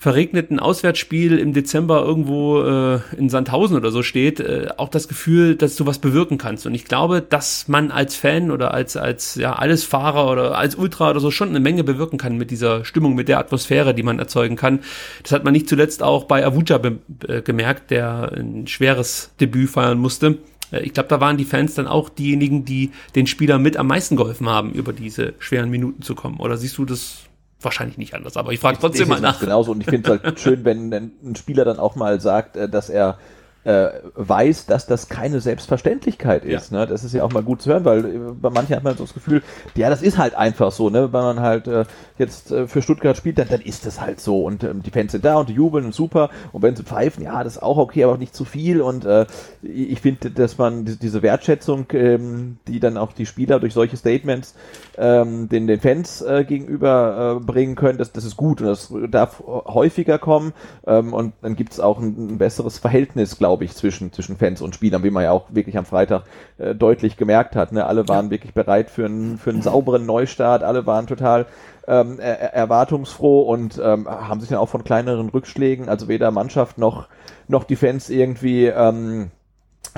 verregneten 0.00 0.60
Auswärtsspiel 0.60 1.38
im 1.38 1.52
Dezember 1.52 2.04
irgendwo 2.04 2.62
äh, 2.62 3.00
in 3.16 3.28
Sandhausen 3.28 3.76
oder 3.76 3.90
so 3.90 4.04
steht, 4.04 4.38
äh, 4.38 4.68
auch 4.76 4.90
das 4.90 5.08
Gefühl, 5.08 5.56
dass 5.56 5.74
du 5.74 5.86
was 5.86 5.98
bewirken 5.98 6.38
kannst. 6.38 6.66
Und 6.66 6.74
ich 6.74 6.84
glaube, 6.84 7.20
dass 7.20 7.66
man 7.66 7.90
als 7.90 8.14
Fan 8.14 8.52
oder 8.52 8.72
als, 8.72 8.96
als 8.96 9.34
ja, 9.34 9.54
alles 9.54 9.82
Fahrer 9.82 10.30
oder 10.30 10.56
als 10.56 10.76
Ultra 10.76 11.10
oder 11.10 11.18
so 11.18 11.32
schon 11.32 11.48
eine 11.48 11.58
Menge 11.58 11.82
bewirken 11.82 12.16
kann 12.16 12.36
mit 12.36 12.52
dieser 12.52 12.84
Stimmung, 12.84 13.16
mit 13.16 13.26
der 13.26 13.40
Atmosphäre, 13.40 13.92
die 13.92 14.04
man 14.04 14.20
erzeugen 14.20 14.54
kann. 14.54 14.80
Das 15.24 15.32
hat 15.32 15.42
man 15.42 15.52
nicht 15.52 15.68
zuletzt 15.68 16.04
auch 16.04 16.24
bei 16.24 16.46
Avuja 16.46 16.80
äh, 17.26 17.42
gemerkt, 17.42 17.90
der 17.90 18.30
ein 18.36 18.68
schweres 18.68 19.32
Debüt 19.40 19.70
feiern 19.70 19.98
musste. 19.98 20.38
Äh, 20.70 20.82
ich 20.82 20.92
glaube, 20.92 21.08
da 21.08 21.20
waren 21.20 21.38
die 21.38 21.44
Fans 21.44 21.74
dann 21.74 21.88
auch 21.88 22.08
diejenigen, 22.08 22.64
die 22.64 22.92
den 23.16 23.26
Spielern 23.26 23.62
mit 23.62 23.76
am 23.76 23.88
meisten 23.88 24.14
geholfen 24.14 24.48
haben, 24.48 24.70
über 24.74 24.92
diese 24.92 25.34
schweren 25.40 25.70
Minuten 25.70 26.02
zu 26.02 26.14
kommen. 26.14 26.38
Oder 26.38 26.56
siehst 26.56 26.78
du 26.78 26.84
das 26.84 27.27
wahrscheinlich 27.60 27.98
nicht 27.98 28.14
anders, 28.14 28.36
aber 28.36 28.52
ich 28.52 28.60
frage 28.60 28.78
trotzdem 28.80 29.04
ich, 29.04 29.08
mal 29.08 29.20
nach. 29.20 29.40
Genauso 29.40 29.72
und 29.72 29.80
ich 29.80 29.86
finde 29.86 30.12
es 30.12 30.22
halt 30.22 30.40
schön, 30.40 30.64
wenn 30.64 30.92
ein 30.92 31.36
Spieler 31.36 31.64
dann 31.64 31.78
auch 31.78 31.96
mal 31.96 32.20
sagt, 32.20 32.56
äh, 32.56 32.68
dass 32.68 32.88
er 32.90 33.18
äh, 33.64 33.88
weiß, 34.14 34.66
dass 34.66 34.86
das 34.86 35.08
keine 35.08 35.40
Selbstverständlichkeit 35.40 36.44
ist. 36.44 36.72
Ja. 36.72 36.80
Ne? 36.80 36.86
Das 36.86 37.04
ist 37.04 37.12
ja 37.12 37.22
auch 37.24 37.32
mal 37.32 37.42
gut 37.42 37.62
zu 37.62 37.70
hören, 37.70 37.84
weil 37.84 38.04
äh, 38.04 38.18
bei 38.40 38.50
manchen 38.50 38.76
hat 38.76 38.84
man 38.84 38.96
so 38.96 39.04
das 39.04 39.14
Gefühl, 39.14 39.42
ja, 39.74 39.90
das 39.90 40.02
ist 40.02 40.18
halt 40.18 40.34
einfach 40.34 40.72
so, 40.72 40.90
ne? 40.90 41.12
Wenn 41.12 41.20
man 41.20 41.40
halt 41.40 41.66
äh, 41.66 41.84
jetzt 42.18 42.50
äh, 42.50 42.66
für 42.66 42.82
Stuttgart 42.82 43.16
spielt, 43.16 43.38
dann, 43.38 43.48
dann 43.48 43.60
ist 43.60 43.86
das 43.86 44.00
halt 44.00 44.20
so. 44.20 44.44
Und 44.44 44.64
ähm, 44.64 44.82
die 44.82 44.90
Fans 44.90 45.12
sind 45.12 45.24
da 45.24 45.36
und 45.36 45.48
die 45.48 45.54
jubeln 45.54 45.84
und 45.84 45.94
super. 45.94 46.30
Und 46.52 46.62
wenn 46.62 46.76
sie 46.76 46.82
pfeifen, 46.82 47.22
ja, 47.22 47.42
das 47.44 47.56
ist 47.56 47.62
auch 47.62 47.76
okay, 47.76 48.04
aber 48.04 48.14
auch 48.14 48.18
nicht 48.18 48.34
zu 48.34 48.44
viel. 48.44 48.80
Und 48.80 49.04
äh, 49.04 49.26
ich 49.62 50.00
finde, 50.00 50.30
dass 50.30 50.58
man 50.58 50.84
diese 50.84 51.22
Wertschätzung, 51.22 51.86
ähm, 51.92 52.58
die 52.66 52.80
dann 52.80 52.96
auch 52.96 53.12
die 53.12 53.26
Spieler 53.26 53.60
durch 53.60 53.74
solche 53.74 53.96
Statements 53.96 54.54
ähm, 54.96 55.48
den, 55.48 55.66
den 55.66 55.80
Fans 55.80 56.22
äh, 56.22 56.44
gegenüber 56.44 57.38
äh, 57.38 57.44
bringen 57.44 57.74
können, 57.74 57.98
das, 57.98 58.12
das 58.12 58.24
ist 58.24 58.36
gut 58.36 58.60
und 58.60 58.66
das 58.66 58.92
darf 59.10 59.42
häufiger 59.46 60.18
kommen. 60.18 60.52
Ähm, 60.86 61.12
und 61.12 61.34
dann 61.42 61.56
gibt 61.56 61.72
es 61.72 61.80
auch 61.80 61.98
ein, 61.98 62.34
ein 62.34 62.38
besseres 62.38 62.78
Verhältnis, 62.78 63.38
glaube 63.38 63.57
glaube 63.58 63.64
ich, 63.64 63.74
zwischen, 63.74 64.12
zwischen 64.12 64.36
Fans 64.36 64.62
und 64.62 64.76
Spielern, 64.76 65.02
wie 65.02 65.10
man 65.10 65.24
ja 65.24 65.32
auch 65.32 65.46
wirklich 65.50 65.76
am 65.76 65.84
Freitag 65.84 66.22
äh, 66.58 66.76
deutlich 66.76 67.16
gemerkt 67.16 67.56
hat. 67.56 67.72
Ne? 67.72 67.84
Alle 67.84 68.06
waren 68.06 68.26
ja. 68.26 68.30
wirklich 68.30 68.54
bereit 68.54 68.88
für 68.88 69.04
einen, 69.04 69.36
für 69.36 69.50
einen 69.50 69.62
sauberen 69.62 70.06
Neustart, 70.06 70.62
alle 70.62 70.86
waren 70.86 71.08
total 71.08 71.46
ähm, 71.88 72.20
er 72.20 72.54
erwartungsfroh 72.54 73.42
und 73.42 73.80
ähm, 73.82 74.06
haben 74.08 74.38
sich 74.38 74.50
dann 74.50 74.58
auch 74.58 74.68
von 74.68 74.84
kleineren 74.84 75.28
Rückschlägen, 75.28 75.88
also 75.88 76.06
weder 76.06 76.30
Mannschaft 76.30 76.78
noch, 76.78 77.08
noch 77.48 77.64
die 77.64 77.74
Fans 77.74 78.10
irgendwie 78.10 78.66
ähm, 78.66 79.32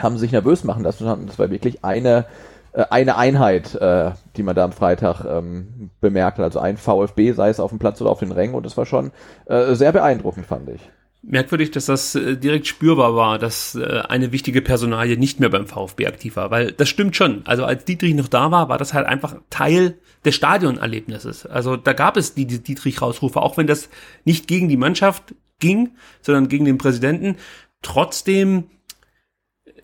haben 0.00 0.16
sich 0.16 0.32
nervös 0.32 0.64
machen 0.64 0.84
lassen. 0.84 1.26
Das 1.26 1.38
war 1.38 1.50
wirklich 1.50 1.84
eine 1.84 2.24
äh, 2.72 2.84
eine 2.88 3.18
Einheit, 3.18 3.74
äh, 3.74 4.12
die 4.36 4.42
man 4.42 4.56
da 4.56 4.64
am 4.64 4.72
Freitag 4.72 5.26
ähm, 5.26 5.90
bemerkt 6.00 6.38
hat. 6.38 6.44
Also 6.44 6.60
ein 6.60 6.78
VfB, 6.78 7.32
sei 7.32 7.50
es 7.50 7.60
auf 7.60 7.70
dem 7.70 7.78
Platz 7.78 8.00
oder 8.00 8.10
auf 8.10 8.20
den 8.20 8.32
Rängen. 8.32 8.54
Und 8.54 8.64
das 8.64 8.78
war 8.78 8.86
schon 8.86 9.10
äh, 9.46 9.74
sehr 9.74 9.92
beeindruckend, 9.92 10.46
fand 10.46 10.70
ich. 10.70 10.80
Merkwürdig, 11.22 11.70
dass 11.70 11.84
das 11.84 12.14
äh, 12.14 12.38
direkt 12.38 12.66
spürbar 12.66 13.14
war, 13.14 13.38
dass 13.38 13.74
äh, 13.74 14.02
eine 14.08 14.32
wichtige 14.32 14.62
Personalie 14.62 15.18
nicht 15.18 15.38
mehr 15.38 15.50
beim 15.50 15.66
VfB 15.66 16.06
aktiv 16.06 16.36
war, 16.36 16.50
weil 16.50 16.72
das 16.72 16.88
stimmt 16.88 17.14
schon. 17.14 17.42
Also 17.44 17.64
als 17.64 17.84
Dietrich 17.84 18.14
noch 18.14 18.28
da 18.28 18.50
war, 18.50 18.70
war 18.70 18.78
das 18.78 18.94
halt 18.94 19.06
einfach 19.06 19.36
Teil 19.50 19.98
des 20.24 20.34
Stadionerlebnisses. 20.34 21.44
Also 21.44 21.76
da 21.76 21.92
gab 21.92 22.16
es 22.16 22.34
die, 22.34 22.46
die 22.46 22.62
Dietrich-Rausrufe, 22.62 23.42
auch 23.42 23.58
wenn 23.58 23.66
das 23.66 23.90
nicht 24.24 24.48
gegen 24.48 24.70
die 24.70 24.78
Mannschaft 24.78 25.34
ging, 25.58 25.90
sondern 26.22 26.48
gegen 26.48 26.64
den 26.64 26.78
Präsidenten. 26.78 27.36
Trotzdem 27.82 28.64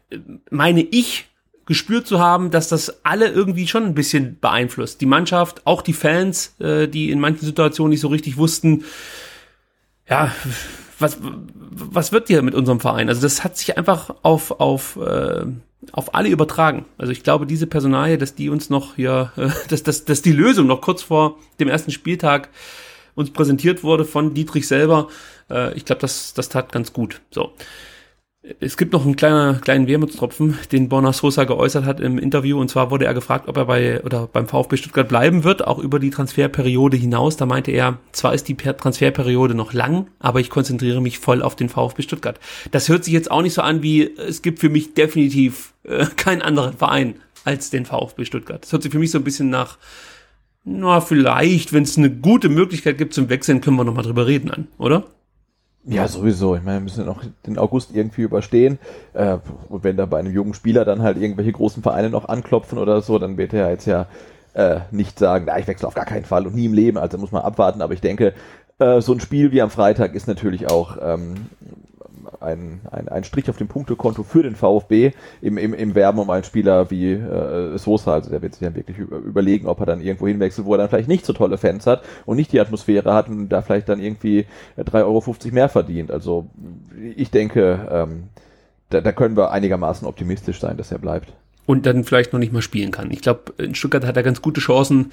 äh, 0.09 0.19
meine 0.51 0.81
ich 0.81 1.27
gespürt 1.67 2.07
zu 2.07 2.19
haben, 2.19 2.51
dass 2.51 2.69
das 2.69 3.05
alle 3.05 3.29
irgendwie 3.29 3.67
schon 3.67 3.85
ein 3.85 3.95
bisschen 3.95 4.39
beeinflusst. 4.41 5.03
Die 5.03 5.07
Mannschaft, 5.07 5.67
auch 5.67 5.83
die 5.83 5.95
Fans, 5.95 6.55
die 6.61 7.11
in 7.11 7.19
manchen 7.19 7.45
Situationen 7.45 7.91
nicht 7.91 8.03
so 8.03 8.07
richtig 8.07 8.37
wussten, 8.37 8.85
ja, 10.09 10.33
was, 10.99 11.19
was 11.21 12.13
wird 12.13 12.29
hier 12.29 12.43
mit 12.43 12.55
unserem 12.55 12.81
Verein? 12.81 13.09
Also 13.09 13.23
das 13.23 13.45
hat 13.45 13.57
sich 13.57 13.77
einfach 13.77 14.15
auf, 14.23 14.61
auf, 14.61 14.97
äh, 14.97 15.45
auf 15.93 16.15
alle 16.15 16.29
übertragen. 16.29 16.87
Also 16.99 17.13
ich 17.13 17.23
glaube, 17.23 17.47
diese 17.47 17.67
Personalie, 17.67 18.19
dass 18.19 18.35
die 18.35 18.49
uns 18.49 18.71
noch 18.71 18.97
hier, 18.97 19.33
äh, 19.37 19.49
dass, 19.69 19.83
dass, 19.83 20.05
dass 20.05 20.23
die 20.23 20.33
Lösung 20.33 20.67
noch 20.67 20.81
kurz 20.81 21.03
vor 21.03 21.39
dem 21.61 21.69
ersten 21.69 21.91
Spieltag 21.91 22.49
uns 23.15 23.31
präsentiert 23.31 23.83
wurde 23.83 24.05
von 24.05 24.35
Dietrich 24.35 24.69
selber, 24.69 25.09
äh, 25.51 25.75
ich 25.75 25.85
glaube, 25.85 26.01
das, 26.01 26.35
das 26.35 26.49
tat 26.49 26.73
ganz 26.73 26.93
gut. 26.93 27.21
So. 27.31 27.53
Es 28.61 28.77
gibt 28.77 28.93
noch 28.93 29.05
einen 29.05 29.17
kleinen, 29.17 29.61
kleinen 29.61 29.89
Wermutstropfen, 29.89 30.57
den 30.71 30.89
Borna 30.89 31.13
Sosa 31.13 31.43
geäußert 31.45 31.85
hat 31.85 31.99
im 31.99 32.17
Interview. 32.17 32.61
Und 32.61 32.69
zwar 32.69 32.93
wurde 32.93 33.05
er 33.05 33.15
gefragt, 33.15 33.49
ob 33.49 33.57
er 33.57 33.65
bei 33.65 34.03
oder 34.05 34.29
beim 34.29 34.47
VfB 34.47 34.77
Stuttgart 34.77 35.09
bleiben 35.09 35.43
wird, 35.43 35.67
auch 35.67 35.81
über 35.81 35.99
die 35.99 36.11
Transferperiode 36.11 36.97
hinaus. 36.97 37.37
Da 37.37 37.47
meinte 37.47 37.73
er, 37.73 37.99
zwar 38.13 38.35
ist 38.35 38.47
die 38.47 38.55
Transferperiode 38.55 39.55
noch 39.55 39.73
lang, 39.73 40.07
aber 40.21 40.39
ich 40.39 40.49
konzentriere 40.49 41.01
mich 41.01 41.19
voll 41.19 41.43
auf 41.43 41.57
den 41.57 41.69
VfB 41.69 42.03
Stuttgart. 42.03 42.39
Das 42.71 42.89
hört 42.89 43.05
sich 43.05 43.15
jetzt 43.15 43.33
auch 43.33 43.43
nicht 43.43 43.55
so 43.55 43.63
an 43.63 43.83
wie, 43.83 44.17
es 44.17 44.43
gibt 44.43 44.61
für 44.61 44.69
mich 44.69 44.95
definitiv 44.95 45.75
äh, 45.83 46.07
keinen 46.17 46.43
anderen 46.43 46.77
Verein 46.77 47.17
als 47.45 47.71
den 47.71 47.85
VfB 47.85 48.25
Stuttgart. 48.25 48.63
Das 48.63 48.71
hört 48.71 48.83
sich 48.85 48.93
für 48.93 49.01
mich 49.01 49.11
so 49.11 49.19
ein 49.19 49.25
bisschen 49.25 49.51
nach, 49.51 49.79
na, 50.65 51.01
vielleicht, 51.01 51.73
wenn 51.73 51.83
es 51.83 51.99
eine 51.99 52.11
gute 52.11 52.49
Möglichkeit 52.49 52.97
gibt 52.97 53.13
zum 53.13 53.29
Wechseln, 53.29 53.61
können 53.61 53.77
wir 53.77 53.85
nochmal 53.85 54.05
drüber 54.05 54.27
reden 54.27 54.53
an, 54.53 54.69
oder? 54.79 55.05
Ja, 55.89 56.09
sowieso. 56.09 56.57
Ich 56.57 56.65
meine, 56.65 56.79
wir 56.79 56.83
müssen 56.83 57.01
ja 57.01 57.07
noch 57.07 57.23
den 57.47 57.59
August 57.59 57.95
irgendwie 57.95 58.23
überstehen. 58.23 58.79
Äh, 59.13 59.39
und 59.69 59.85
wenn 59.85 59.97
da 59.97 60.07
bei 60.07 60.19
einem 60.19 60.33
jungen 60.33 60.53
Spieler 60.53 60.85
dann 60.85 61.03
halt 61.03 61.17
irgendwelche 61.17 61.53
großen 61.53 61.83
Vereine 61.83 62.11
noch 62.11 62.29
anklopfen 62.29 62.79
oder 62.79 63.03
so, 63.03 63.21
dann 63.21 63.37
wird 63.37 63.53
er 63.53 63.71
jetzt 63.71 63.87
ja 63.87 64.07
äh, 64.55 64.81
nicht 64.91 65.17
sagen, 65.19 65.45
na, 65.47 65.59
ich 65.61 65.69
wechsle 65.69 65.87
auf 65.87 65.95
gar 65.95 66.05
keinen 66.05 66.25
Fall 66.25 66.45
und 66.47 66.57
nie 66.57 66.65
im 66.65 66.75
Leben. 66.75 66.99
Also 66.99 67.19
muss 67.19 67.31
man 67.31 67.43
abwarten. 67.43 67.83
Aber 67.83 67.95
ich 67.95 68.01
denke, 68.01 68.35
äh, 68.81 69.01
so 69.01 69.13
ein 69.13 69.21
Spiel 69.21 69.53
wie 69.53 69.63
am 69.63 69.71
Freitag 69.71 70.15
ist 70.17 70.27
natürlich 70.27 70.69
auch 70.69 70.97
ähm, 71.01 71.35
ein, 72.47 72.81
ein, 72.91 73.09
ein 73.09 73.25
Strich 73.25 73.51
auf 73.51 73.57
dem 73.57 73.69
Punktekonto 73.69 74.23
für 74.23 74.43
den 74.43 74.57
VfB 74.57 75.13
im, 75.43 75.59
im, 75.59 75.75
im 75.75 75.95
Werben 75.95 76.19
um 76.19 76.31
einen 76.31 76.45
Spieler 76.45 76.91
wie 76.91 77.13
äh, 77.13 77.77
Sosa. 77.77 78.15
Also 78.15 78.31
der 78.31 78.41
wird 78.43 78.55
sich 78.55 78.67
dann 78.67 78.75
wirklich 78.75 78.99
überlegen, 78.99 79.67
ob 79.67 79.81
er 79.81 79.87
dann 79.87 80.01
irgendwo 80.01 80.27
hinwechselt, 80.27 80.67
wo 80.67 80.75
er 80.75 80.79
dann 80.79 80.89
vielleicht 80.89 81.09
nicht 81.09 81.27
so 81.27 81.33
tolle 81.33 81.59
Fans 81.59 81.87
hat 81.87 82.03
und 82.25 82.37
nicht 82.37 82.53
die 82.53 82.61
Atmosphäre 82.61 83.13
hat 83.13 83.29
und 83.29 83.49
da 83.49 83.63
vielleicht 83.63 83.89
dann 83.89 84.01
irgendwie 84.01 84.47
3,50 84.79 85.05
Euro 85.05 85.35
mehr 85.53 85.69
verdient. 85.69 86.11
Also 86.11 86.47
ich 87.17 87.31
denke, 87.31 87.87
ähm, 87.91 88.25
da, 88.91 89.01
da 89.01 89.13
können 89.13 89.37
wir 89.37 89.51
einigermaßen 89.51 90.07
optimistisch 90.07 90.61
sein, 90.61 90.77
dass 90.77 90.93
er 90.93 90.99
bleibt 90.99 91.33
und 91.67 91.85
dann 91.85 92.05
vielleicht 92.05 92.33
noch 92.33 92.41
nicht 92.41 92.53
mal 92.53 92.63
spielen 92.63 92.93
kann. 92.93 93.11
Ich 93.11 93.21
glaube, 93.21 93.53
in 93.59 93.75
Stuttgart 93.75 94.07
hat 94.07 94.17
er 94.17 94.23
ganz 94.23 94.41
gute 94.41 94.61
Chancen, 94.61 95.13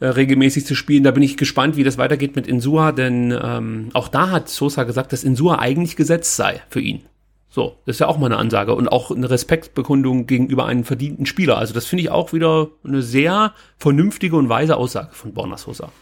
äh, 0.00 0.06
regelmäßig 0.06 0.66
zu 0.66 0.74
spielen. 0.74 1.02
Da 1.02 1.10
bin 1.10 1.22
ich 1.22 1.36
gespannt, 1.36 1.76
wie 1.76 1.84
das 1.84 1.98
weitergeht 1.98 2.36
mit 2.36 2.46
Insua, 2.46 2.92
denn 2.92 3.36
ähm, 3.42 3.88
auch 3.94 4.08
da 4.08 4.30
hat 4.30 4.48
Sosa 4.48 4.84
gesagt, 4.84 5.12
dass 5.12 5.24
Insua 5.24 5.58
eigentlich 5.58 5.96
gesetzt 5.96 6.36
sei 6.36 6.60
für 6.68 6.80
ihn. 6.80 7.02
So, 7.48 7.76
das 7.86 7.96
ist 7.96 8.00
ja 8.00 8.08
auch 8.08 8.18
mal 8.18 8.26
eine 8.26 8.36
Ansage 8.36 8.74
und 8.74 8.88
auch 8.88 9.12
eine 9.12 9.30
Respektbekundung 9.30 10.26
gegenüber 10.26 10.66
einem 10.66 10.82
verdienten 10.82 11.24
Spieler. 11.24 11.56
Also 11.56 11.72
das 11.72 11.86
finde 11.86 12.02
ich 12.02 12.10
auch 12.10 12.32
wieder 12.32 12.68
eine 12.82 13.00
sehr 13.00 13.54
vernünftige 13.78 14.34
und 14.36 14.48
weise 14.48 14.76
Aussage 14.76 15.10
von 15.12 15.34
Borna 15.34 15.56
Sosa. 15.56 15.92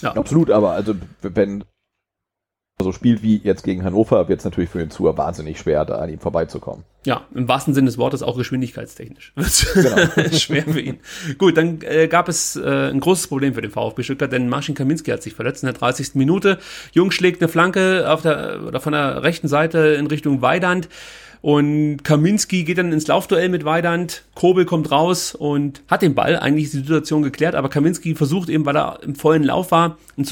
Ja. 0.00 0.12
Absolut, 0.12 0.50
aber 0.50 0.72
also 0.72 0.94
wenn 1.20 1.64
so 2.82 2.90
spielt 2.92 3.22
wie 3.22 3.40
jetzt 3.42 3.62
gegen 3.62 3.84
Hannover, 3.84 4.28
wird 4.28 4.40
es 4.40 4.44
natürlich 4.44 4.68
für 4.68 4.78
den 4.78 4.90
Zuhörer 4.90 5.16
wahnsinnig 5.16 5.58
schwer, 5.60 5.84
da 5.84 5.98
an 5.98 6.10
ihm 6.10 6.18
vorbeizukommen. 6.18 6.84
Ja, 7.04 7.22
im 7.34 7.46
wahrsten 7.46 7.72
Sinne 7.72 7.86
des 7.86 7.98
Wortes 7.98 8.22
auch 8.22 8.36
geschwindigkeitstechnisch. 8.36 9.32
Genau. 9.74 10.30
schwer 10.32 10.62
für 10.62 10.80
ihn. 10.80 10.98
Gut, 11.38 11.56
dann 11.56 11.80
äh, 11.82 12.08
gab 12.08 12.28
es 12.28 12.56
äh, 12.56 12.90
ein 12.90 13.00
großes 13.00 13.28
Problem 13.28 13.54
für 13.54 13.62
den 13.62 13.70
VfB 13.70 14.02
Stuttgart, 14.02 14.32
denn 14.32 14.48
Marcin 14.48 14.74
Kaminski 14.74 15.10
hat 15.10 15.22
sich 15.22 15.34
verletzt 15.34 15.62
in 15.62 15.66
der 15.68 15.74
30. 15.74 16.14
Minute. 16.14 16.58
Jung 16.92 17.10
schlägt 17.10 17.40
eine 17.40 17.48
Flanke 17.48 18.10
auf 18.10 18.22
der, 18.22 18.62
oder 18.66 18.80
von 18.80 18.92
der 18.92 19.22
rechten 19.22 19.48
Seite 19.48 19.78
in 19.98 20.06
Richtung 20.06 20.42
Weidand. 20.42 20.88
Und 21.42 22.04
Kaminski 22.04 22.64
geht 22.64 22.78
dann 22.78 22.92
ins 22.92 23.06
Laufduell 23.06 23.50
mit 23.50 23.66
Weidand. 23.66 24.24
Kobel 24.34 24.64
kommt 24.64 24.90
raus 24.90 25.34
und 25.34 25.82
hat 25.88 26.00
den 26.02 26.14
Ball. 26.14 26.38
Eigentlich 26.38 26.70
die 26.70 26.78
Situation 26.78 27.22
geklärt, 27.22 27.54
aber 27.54 27.68
Kaminski 27.68 28.14
versucht 28.14 28.48
eben, 28.48 28.64
weil 28.64 28.76
er 28.76 29.00
im 29.02 29.14
vollen 29.14 29.44
Lauf 29.44 29.70
war, 29.70 29.98
einen 30.16 30.24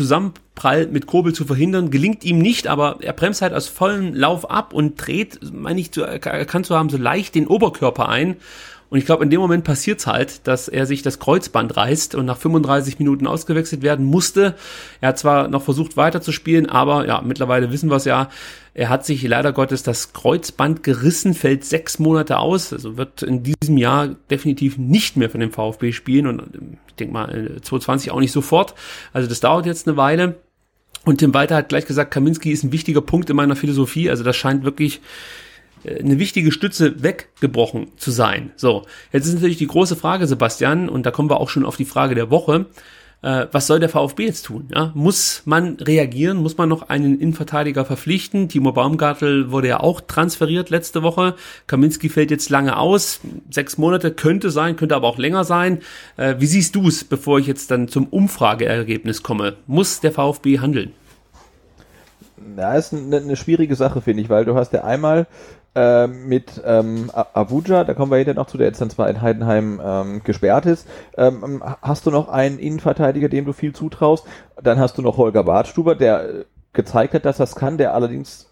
Zusammenprall 0.54 0.86
mit 0.86 1.06
Kobel 1.06 1.32
zu 1.32 1.44
verhindern. 1.44 1.90
Gelingt 1.90 2.24
ihm 2.24 2.38
nicht, 2.38 2.66
aber 2.66 2.98
er 3.00 3.12
bremst 3.12 3.42
halt 3.42 3.52
aus 3.52 3.68
vollem 3.68 4.14
Lauf 4.14 4.50
ab 4.50 4.72
und 4.72 4.96
dreht, 4.96 5.40
meine 5.52 5.80
ich, 5.80 5.96
erkannt 5.96 6.66
zu 6.66 6.76
haben, 6.76 6.88
so 6.88 6.96
leicht 6.96 7.34
den 7.34 7.46
Oberkörper 7.46 8.08
ein 8.08 8.36
und 8.92 8.98
ich 8.98 9.06
glaube, 9.06 9.24
in 9.24 9.30
dem 9.30 9.40
Moment 9.40 9.64
passiert's 9.64 10.06
halt, 10.06 10.46
dass 10.46 10.68
er 10.68 10.84
sich 10.84 11.00
das 11.00 11.18
Kreuzband 11.18 11.78
reißt 11.78 12.14
und 12.14 12.26
nach 12.26 12.36
35 12.36 12.98
Minuten 12.98 13.26
ausgewechselt 13.26 13.80
werden 13.80 14.04
musste. 14.04 14.54
Er 15.00 15.08
hat 15.08 15.18
zwar 15.18 15.48
noch 15.48 15.62
versucht 15.62 15.96
weiterzuspielen, 15.96 16.68
aber 16.68 17.06
ja, 17.06 17.22
mittlerweile 17.22 17.72
wissen 17.72 17.88
wir 17.88 17.96
es 17.96 18.04
ja, 18.04 18.28
er 18.74 18.90
hat 18.90 19.06
sich 19.06 19.22
leider 19.22 19.54
Gottes 19.54 19.82
das 19.82 20.12
Kreuzband 20.12 20.82
gerissen, 20.82 21.32
fällt 21.32 21.64
sechs 21.64 21.98
Monate 21.98 22.38
aus, 22.38 22.70
also 22.70 22.98
wird 22.98 23.22
in 23.22 23.42
diesem 23.42 23.78
Jahr 23.78 24.08
definitiv 24.30 24.76
nicht 24.76 25.16
mehr 25.16 25.30
von 25.30 25.40
dem 25.40 25.52
VfB 25.52 25.92
spielen 25.92 26.26
und 26.26 26.42
ich 26.86 26.91
denke 27.02 27.12
mal 27.12 27.58
2020 27.62 28.10
auch 28.10 28.20
nicht 28.20 28.32
sofort. 28.32 28.74
Also 29.12 29.28
das 29.28 29.40
dauert 29.40 29.66
jetzt 29.66 29.86
eine 29.86 29.96
Weile. 29.96 30.36
Und 31.04 31.18
Tim 31.18 31.34
Walter 31.34 31.56
hat 31.56 31.68
gleich 31.68 31.86
gesagt, 31.86 32.12
Kaminski 32.12 32.52
ist 32.52 32.62
ein 32.62 32.72
wichtiger 32.72 33.00
Punkt 33.00 33.28
in 33.28 33.36
meiner 33.36 33.56
Philosophie. 33.56 34.08
Also 34.08 34.22
das 34.22 34.36
scheint 34.36 34.64
wirklich 34.64 35.00
äh, 35.84 35.98
eine 35.98 36.18
wichtige 36.18 36.52
Stütze 36.52 37.02
weggebrochen 37.02 37.88
zu 37.96 38.10
sein. 38.10 38.52
So, 38.56 38.86
jetzt 39.12 39.26
ist 39.26 39.34
natürlich 39.34 39.58
die 39.58 39.66
große 39.66 39.96
Frage, 39.96 40.26
Sebastian, 40.26 40.88
und 40.88 41.04
da 41.04 41.10
kommen 41.10 41.30
wir 41.30 41.40
auch 41.40 41.48
schon 41.48 41.64
auf 41.64 41.76
die 41.76 41.84
Frage 41.84 42.14
der 42.14 42.30
Woche. 42.30 42.66
Äh, 43.22 43.46
was 43.52 43.68
soll 43.68 43.78
der 43.80 43.88
VfB 43.88 44.26
jetzt 44.26 44.46
tun? 44.46 44.68
Ja? 44.74 44.90
Muss 44.94 45.42
man 45.44 45.76
reagieren? 45.76 46.38
Muss 46.38 46.58
man 46.58 46.68
noch 46.68 46.88
einen 46.88 47.18
Innenverteidiger 47.20 47.84
verpflichten? 47.84 48.48
Timo 48.48 48.72
Baumgartel 48.72 49.52
wurde 49.52 49.68
ja 49.68 49.80
auch 49.80 50.00
transferiert 50.00 50.70
letzte 50.70 51.02
Woche. 51.02 51.36
Kaminski 51.68 52.08
fällt 52.08 52.32
jetzt 52.32 52.50
lange 52.50 52.76
aus. 52.76 53.20
Sechs 53.48 53.78
Monate 53.78 54.10
könnte 54.10 54.50
sein, 54.50 54.76
könnte 54.76 54.96
aber 54.96 55.06
auch 55.06 55.18
länger 55.18 55.44
sein. 55.44 55.78
Äh, 56.16 56.34
wie 56.38 56.46
siehst 56.46 56.74
du 56.74 56.88
es, 56.88 57.04
bevor 57.04 57.38
ich 57.38 57.46
jetzt 57.46 57.70
dann 57.70 57.86
zum 57.88 58.06
Umfrageergebnis 58.06 59.22
komme? 59.22 59.56
Muss 59.66 60.00
der 60.00 60.12
VfB 60.12 60.58
handeln? 60.58 60.92
Na, 62.56 62.74
ist 62.74 62.92
eine, 62.92 63.18
eine 63.18 63.36
schwierige 63.36 63.76
Sache, 63.76 64.00
finde 64.00 64.22
ich, 64.22 64.28
weil 64.28 64.44
du 64.44 64.56
hast 64.56 64.72
ja 64.72 64.82
einmal 64.82 65.26
äh, 65.74 66.06
mit 66.06 66.60
ähm, 66.64 67.10
Abuja, 67.12 67.84
da 67.84 67.94
kommen 67.94 68.10
wir 68.10 68.18
hinterher 68.18 68.40
noch 68.40 68.46
zu, 68.46 68.58
der 68.58 68.66
jetzt 68.66 68.80
dann 68.80 68.90
zwar 68.90 69.08
in 69.08 69.22
Heidenheim 69.22 69.80
ähm, 69.82 70.22
gesperrt 70.22 70.66
ist. 70.66 70.86
Ähm, 71.16 71.62
hast 71.80 72.06
du 72.06 72.10
noch 72.10 72.28
einen 72.28 72.58
Innenverteidiger, 72.58 73.28
dem 73.28 73.44
du 73.44 73.52
viel 73.52 73.74
zutraust? 73.74 74.26
Dann 74.62 74.78
hast 74.78 74.98
du 74.98 75.02
noch 75.02 75.16
Holger 75.16 75.44
Bartstuber, 75.44 75.94
der 75.94 76.28
äh, 76.28 76.44
gezeigt 76.72 77.14
hat, 77.14 77.24
dass 77.24 77.36
das 77.36 77.54
kann, 77.54 77.78
der 77.78 77.94
allerdings 77.94 78.50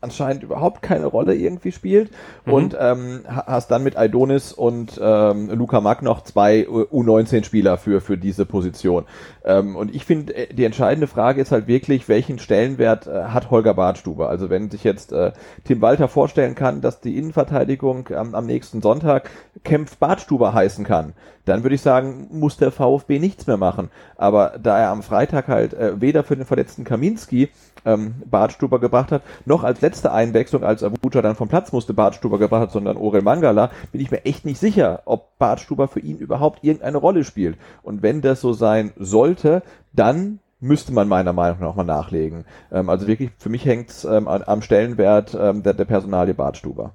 anscheinend 0.00 0.42
überhaupt 0.42 0.82
keine 0.82 1.06
Rolle 1.06 1.34
irgendwie 1.34 1.72
spielt 1.72 2.10
mhm. 2.46 2.52
und 2.52 2.76
ähm, 2.78 3.20
hast 3.26 3.70
dann 3.70 3.82
mit 3.82 3.96
Aidonis 3.96 4.52
und 4.52 4.98
ähm, 5.02 5.50
Luca 5.50 5.80
Mack 5.80 6.02
noch 6.02 6.22
zwei 6.22 6.66
U19-Spieler 6.66 7.76
für 7.76 8.00
für 8.00 8.16
diese 8.16 8.46
Position. 8.46 9.04
Ähm, 9.44 9.76
und 9.76 9.94
ich 9.94 10.04
finde, 10.04 10.34
äh, 10.34 10.54
die 10.54 10.64
entscheidende 10.64 11.06
Frage 11.06 11.40
ist 11.40 11.52
halt 11.52 11.66
wirklich, 11.66 12.08
welchen 12.08 12.38
Stellenwert 12.38 13.06
äh, 13.06 13.24
hat 13.24 13.50
Holger 13.50 13.74
Bartstuber? 13.74 14.28
Also 14.28 14.50
wenn 14.50 14.70
sich 14.70 14.84
jetzt 14.84 15.12
äh, 15.12 15.32
Tim 15.64 15.82
Walter 15.82 16.08
vorstellen 16.08 16.54
kann, 16.54 16.80
dass 16.80 17.00
die 17.00 17.18
Innenverteidigung 17.18 18.08
ähm, 18.10 18.34
am 18.34 18.46
nächsten 18.46 18.82
Sonntag 18.82 19.30
Kempf 19.64 19.96
Bartstuber 19.98 20.54
heißen 20.54 20.84
kann, 20.84 21.14
dann 21.44 21.62
würde 21.62 21.74
ich 21.74 21.82
sagen, 21.82 22.28
muss 22.30 22.56
der 22.56 22.70
VfB 22.70 23.18
nichts 23.18 23.46
mehr 23.46 23.56
machen. 23.56 23.90
Aber 24.16 24.58
da 24.62 24.78
er 24.78 24.90
am 24.90 25.02
Freitag 25.02 25.48
halt 25.48 25.74
äh, 25.74 26.00
weder 26.00 26.22
für 26.22 26.36
den 26.36 26.44
verletzten 26.44 26.84
Kaminski 26.84 27.48
ähm, 27.84 28.14
Bartstuber 28.24 28.78
gebracht 28.78 29.12
hat, 29.12 29.22
noch 29.44 29.64
als 29.64 29.80
letzte 29.80 30.12
Einwechslung, 30.12 30.64
als 30.64 30.82
Abuja 30.82 31.22
dann 31.22 31.36
vom 31.36 31.48
Platz 31.48 31.72
musste, 31.72 31.94
Bartstuber 31.94 32.38
gebracht 32.38 32.62
hat, 32.62 32.72
sondern 32.72 32.96
Orel 32.96 33.22
Mangala, 33.22 33.70
bin 33.92 34.00
ich 34.00 34.10
mir 34.10 34.24
echt 34.24 34.44
nicht 34.44 34.58
sicher, 34.58 35.02
ob 35.04 35.38
Bartstuber 35.38 35.88
für 35.88 36.00
ihn 36.00 36.18
überhaupt 36.18 36.64
irgendeine 36.64 36.98
Rolle 36.98 37.24
spielt. 37.24 37.58
Und 37.82 38.02
wenn 38.02 38.20
das 38.20 38.40
so 38.40 38.52
sein 38.52 38.92
sollte, 38.96 39.62
dann 39.92 40.40
müsste 40.60 40.92
man 40.92 41.08
meiner 41.08 41.32
Meinung 41.32 41.60
nach 41.60 41.74
mal 41.74 41.84
nachlegen. 41.84 42.44
Ähm, 42.70 42.88
also 42.88 43.06
wirklich, 43.06 43.30
für 43.38 43.48
mich 43.48 43.64
hängt 43.64 43.90
es 43.90 44.04
ähm, 44.04 44.28
am 44.28 44.62
Stellenwert 44.62 45.36
ähm, 45.38 45.62
der, 45.62 45.74
der 45.74 45.84
Personalie 45.86 46.34
Bartstuber. 46.34 46.94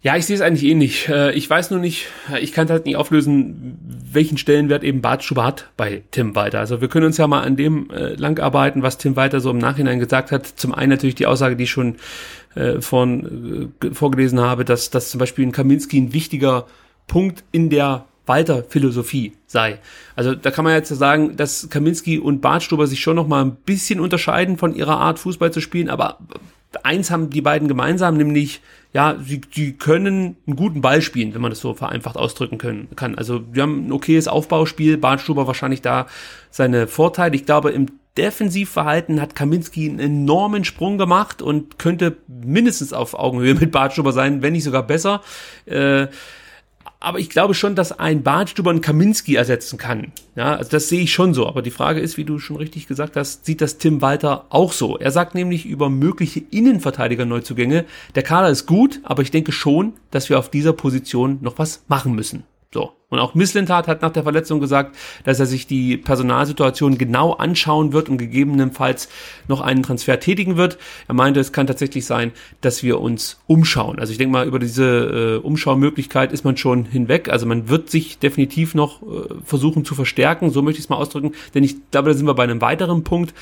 Ja, 0.00 0.16
ich 0.16 0.26
sehe 0.26 0.36
es 0.36 0.42
eigentlich 0.42 0.70
ähnlich. 0.70 1.08
Äh, 1.08 1.32
ich 1.32 1.50
weiß 1.50 1.72
nur 1.72 1.80
nicht, 1.80 2.06
ich 2.40 2.52
kann 2.52 2.68
halt 2.68 2.86
nicht 2.86 2.96
auflösen, 2.96 3.78
welchen 4.12 4.38
Stellenwert 4.38 4.84
eben 4.84 5.00
Bartschuber 5.00 5.44
hat 5.44 5.70
bei 5.76 6.04
Tim 6.12 6.36
Walter. 6.36 6.60
Also 6.60 6.80
wir 6.80 6.88
können 6.88 7.06
uns 7.06 7.16
ja 7.16 7.26
mal 7.26 7.42
an 7.42 7.56
dem 7.56 7.90
äh, 7.90 8.14
langarbeiten, 8.14 8.82
was 8.82 8.98
Tim 8.98 9.16
Walter 9.16 9.40
so 9.40 9.50
im 9.50 9.58
Nachhinein 9.58 9.98
gesagt 9.98 10.30
hat. 10.30 10.46
Zum 10.46 10.72
einen 10.72 10.90
natürlich 10.90 11.16
die 11.16 11.26
Aussage, 11.26 11.56
die 11.56 11.64
ich 11.64 11.70
schon 11.70 11.96
äh, 12.54 12.80
von, 12.80 13.72
äh, 13.82 13.90
vorgelesen 13.92 14.40
habe, 14.40 14.64
dass, 14.64 14.90
dass 14.90 15.10
zum 15.10 15.18
Beispiel 15.18 15.44
ein 15.44 15.52
Kaminski 15.52 15.98
ein 16.00 16.12
wichtiger 16.12 16.66
Punkt 17.08 17.42
in 17.50 17.68
der 17.68 18.04
Walter-Philosophie 18.26 19.32
sei. 19.46 19.80
Also 20.14 20.34
da 20.34 20.52
kann 20.52 20.64
man 20.64 20.74
jetzt 20.74 20.90
sagen, 20.90 21.36
dass 21.36 21.70
Kaminski 21.70 22.18
und 22.18 22.40
Bartstuber 22.40 22.86
sich 22.86 23.00
schon 23.00 23.16
noch 23.16 23.26
mal 23.26 23.44
ein 23.44 23.56
bisschen 23.56 23.98
unterscheiden 23.98 24.58
von 24.58 24.76
ihrer 24.76 24.98
Art, 24.98 25.18
Fußball 25.18 25.52
zu 25.52 25.60
spielen, 25.60 25.88
aber 25.88 26.18
eins 26.82 27.10
haben 27.10 27.30
die 27.30 27.40
beiden 27.40 27.68
gemeinsam, 27.68 28.16
nämlich 28.16 28.60
ja, 28.92 29.16
sie, 29.22 29.42
sie 29.52 29.74
können 29.74 30.36
einen 30.46 30.56
guten 30.56 30.80
Ball 30.80 31.02
spielen, 31.02 31.34
wenn 31.34 31.42
man 31.42 31.50
das 31.50 31.60
so 31.60 31.74
vereinfacht 31.74 32.16
ausdrücken 32.16 32.58
können, 32.58 32.88
kann. 32.96 33.16
Also 33.16 33.42
wir 33.52 33.62
haben 33.62 33.86
ein 33.86 33.92
okayes 33.92 34.28
Aufbauspiel, 34.28 34.96
Bartstuber 34.96 35.46
wahrscheinlich 35.46 35.82
da 35.82 36.06
seine 36.50 36.86
Vorteile. 36.86 37.36
Ich 37.36 37.44
glaube, 37.44 37.70
im 37.70 37.86
Defensivverhalten 38.16 39.20
hat 39.20 39.34
Kaminski 39.34 39.88
einen 39.88 40.00
enormen 40.00 40.64
Sprung 40.64 40.98
gemacht 40.98 41.42
und 41.42 41.78
könnte 41.78 42.16
mindestens 42.26 42.92
auf 42.92 43.14
Augenhöhe 43.14 43.54
mit 43.54 43.70
Bartstuber 43.70 44.12
sein, 44.12 44.42
wenn 44.42 44.54
nicht 44.54 44.64
sogar 44.64 44.82
besser. 44.82 45.22
Äh, 45.66 46.08
aber 47.00 47.20
ich 47.20 47.30
glaube 47.30 47.54
schon, 47.54 47.76
dass 47.76 47.98
ein 47.98 48.22
Bartstuber 48.22 48.70
einen 48.70 48.80
Kaminski 48.80 49.36
ersetzen 49.36 49.78
kann. 49.78 50.12
Ja, 50.34 50.56
also 50.56 50.70
das 50.70 50.88
sehe 50.88 51.02
ich 51.02 51.12
schon 51.12 51.32
so. 51.32 51.46
Aber 51.46 51.62
die 51.62 51.70
Frage 51.70 52.00
ist, 52.00 52.16
wie 52.16 52.24
du 52.24 52.38
schon 52.38 52.56
richtig 52.56 52.88
gesagt 52.88 53.16
hast, 53.16 53.44
sieht 53.46 53.60
das 53.60 53.78
Tim 53.78 54.02
Walter 54.02 54.46
auch 54.48 54.72
so? 54.72 54.98
Er 54.98 55.12
sagt 55.12 55.34
nämlich 55.34 55.64
über 55.64 55.90
mögliche 55.90 56.40
Innenverteidiger-Neuzugänge, 56.50 57.84
der 58.14 58.22
Kader 58.22 58.50
ist 58.50 58.66
gut, 58.66 59.00
aber 59.04 59.22
ich 59.22 59.30
denke 59.30 59.52
schon, 59.52 59.92
dass 60.10 60.28
wir 60.28 60.38
auf 60.38 60.50
dieser 60.50 60.72
Position 60.72 61.38
noch 61.40 61.58
was 61.58 61.84
machen 61.86 62.14
müssen. 62.14 62.42
Und 63.10 63.20
auch 63.20 63.34
Misslintat 63.34 63.88
hat 63.88 64.02
nach 64.02 64.12
der 64.12 64.22
Verletzung 64.22 64.60
gesagt, 64.60 64.94
dass 65.24 65.40
er 65.40 65.46
sich 65.46 65.66
die 65.66 65.96
Personalsituation 65.96 66.98
genau 66.98 67.32
anschauen 67.32 67.94
wird 67.94 68.10
und 68.10 68.18
gegebenenfalls 68.18 69.08
noch 69.48 69.62
einen 69.62 69.82
Transfer 69.82 70.20
tätigen 70.20 70.58
wird. 70.58 70.76
Er 71.06 71.14
meinte, 71.14 71.40
es 71.40 71.52
kann 71.52 71.66
tatsächlich 71.66 72.04
sein, 72.04 72.32
dass 72.60 72.82
wir 72.82 73.00
uns 73.00 73.40
umschauen. 73.46 73.98
Also 73.98 74.12
ich 74.12 74.18
denke 74.18 74.32
mal, 74.32 74.46
über 74.46 74.58
diese 74.58 75.38
äh, 75.42 75.46
Umschaumöglichkeit 75.46 76.32
ist 76.32 76.44
man 76.44 76.58
schon 76.58 76.84
hinweg. 76.84 77.30
Also 77.30 77.46
man 77.46 77.70
wird 77.70 77.88
sich 77.88 78.18
definitiv 78.18 78.74
noch 78.74 79.00
äh, 79.00 79.06
versuchen 79.42 79.86
zu 79.86 79.94
verstärken, 79.94 80.50
so 80.50 80.60
möchte 80.60 80.78
ich 80.78 80.84
es 80.84 80.90
mal 80.90 80.96
ausdrücken. 80.96 81.32
Denn 81.54 81.64
ich 81.64 81.76
glaube, 81.90 82.10
da 82.10 82.14
sind 82.14 82.26
wir 82.26 82.34
bei 82.34 82.44
einem 82.44 82.60
weiteren 82.60 83.04
Punkt, 83.04 83.32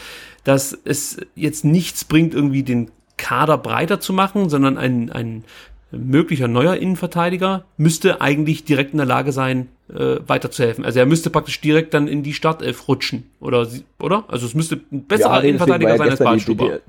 dass 0.45 0.79
es 0.85 1.17
jetzt 1.35 1.65
nichts 1.65 2.05
bringt, 2.05 2.35
irgendwie 2.35 2.63
den 2.63 2.93
Kader 3.17 3.59
breiter 3.59 3.99
zu 3.99 4.13
machen, 4.13 4.49
sondern 4.49 4.79
ein, 4.79 5.11
ein 5.11 5.43
möglicher 5.91 6.49
neuer 6.49 6.77
Innenverteidiger 6.77 7.65
müsste 7.77 8.21
eigentlich 8.21 8.65
direkt 8.65 8.93
in 8.93 8.99
der 8.99 9.07
Lage 9.07 9.33
sein, 9.33 9.69
äh, 9.89 10.17
weiterzuhelfen. 10.27 10.85
Also 10.85 10.99
er 10.99 11.07
müsste 11.07 11.31
praktisch 11.31 11.61
direkt 11.61 11.95
dann 11.95 12.09
in 12.09 12.23
die 12.23 12.35
Startelf 12.35 12.89
rutschen, 12.89 13.31
oder? 13.41 13.67
oder? 14.01 14.25
Also 14.29 14.47
es 14.47 14.55
müsste 14.55 14.81
ein 14.91 15.05
besserer 15.07 15.43
ja, 15.43 15.49
Innenverteidiger 15.49 15.97
sein 15.97 16.11
als 16.11 16.19
Bartstuber. 16.19 16.81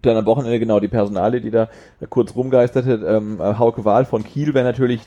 Dann 0.00 0.16
am 0.16 0.26
Wochenende 0.26 0.58
genau 0.60 0.78
die 0.80 0.88
Personale, 0.88 1.40
die 1.40 1.50
da 1.50 1.68
kurz 2.08 2.34
rumgeisterte. 2.34 3.04
Ähm, 3.06 3.38
Hauke 3.40 3.84
Wahl 3.84 4.04
von 4.04 4.24
Kiel 4.24 4.54
wäre 4.54 4.64
natürlich 4.64 5.00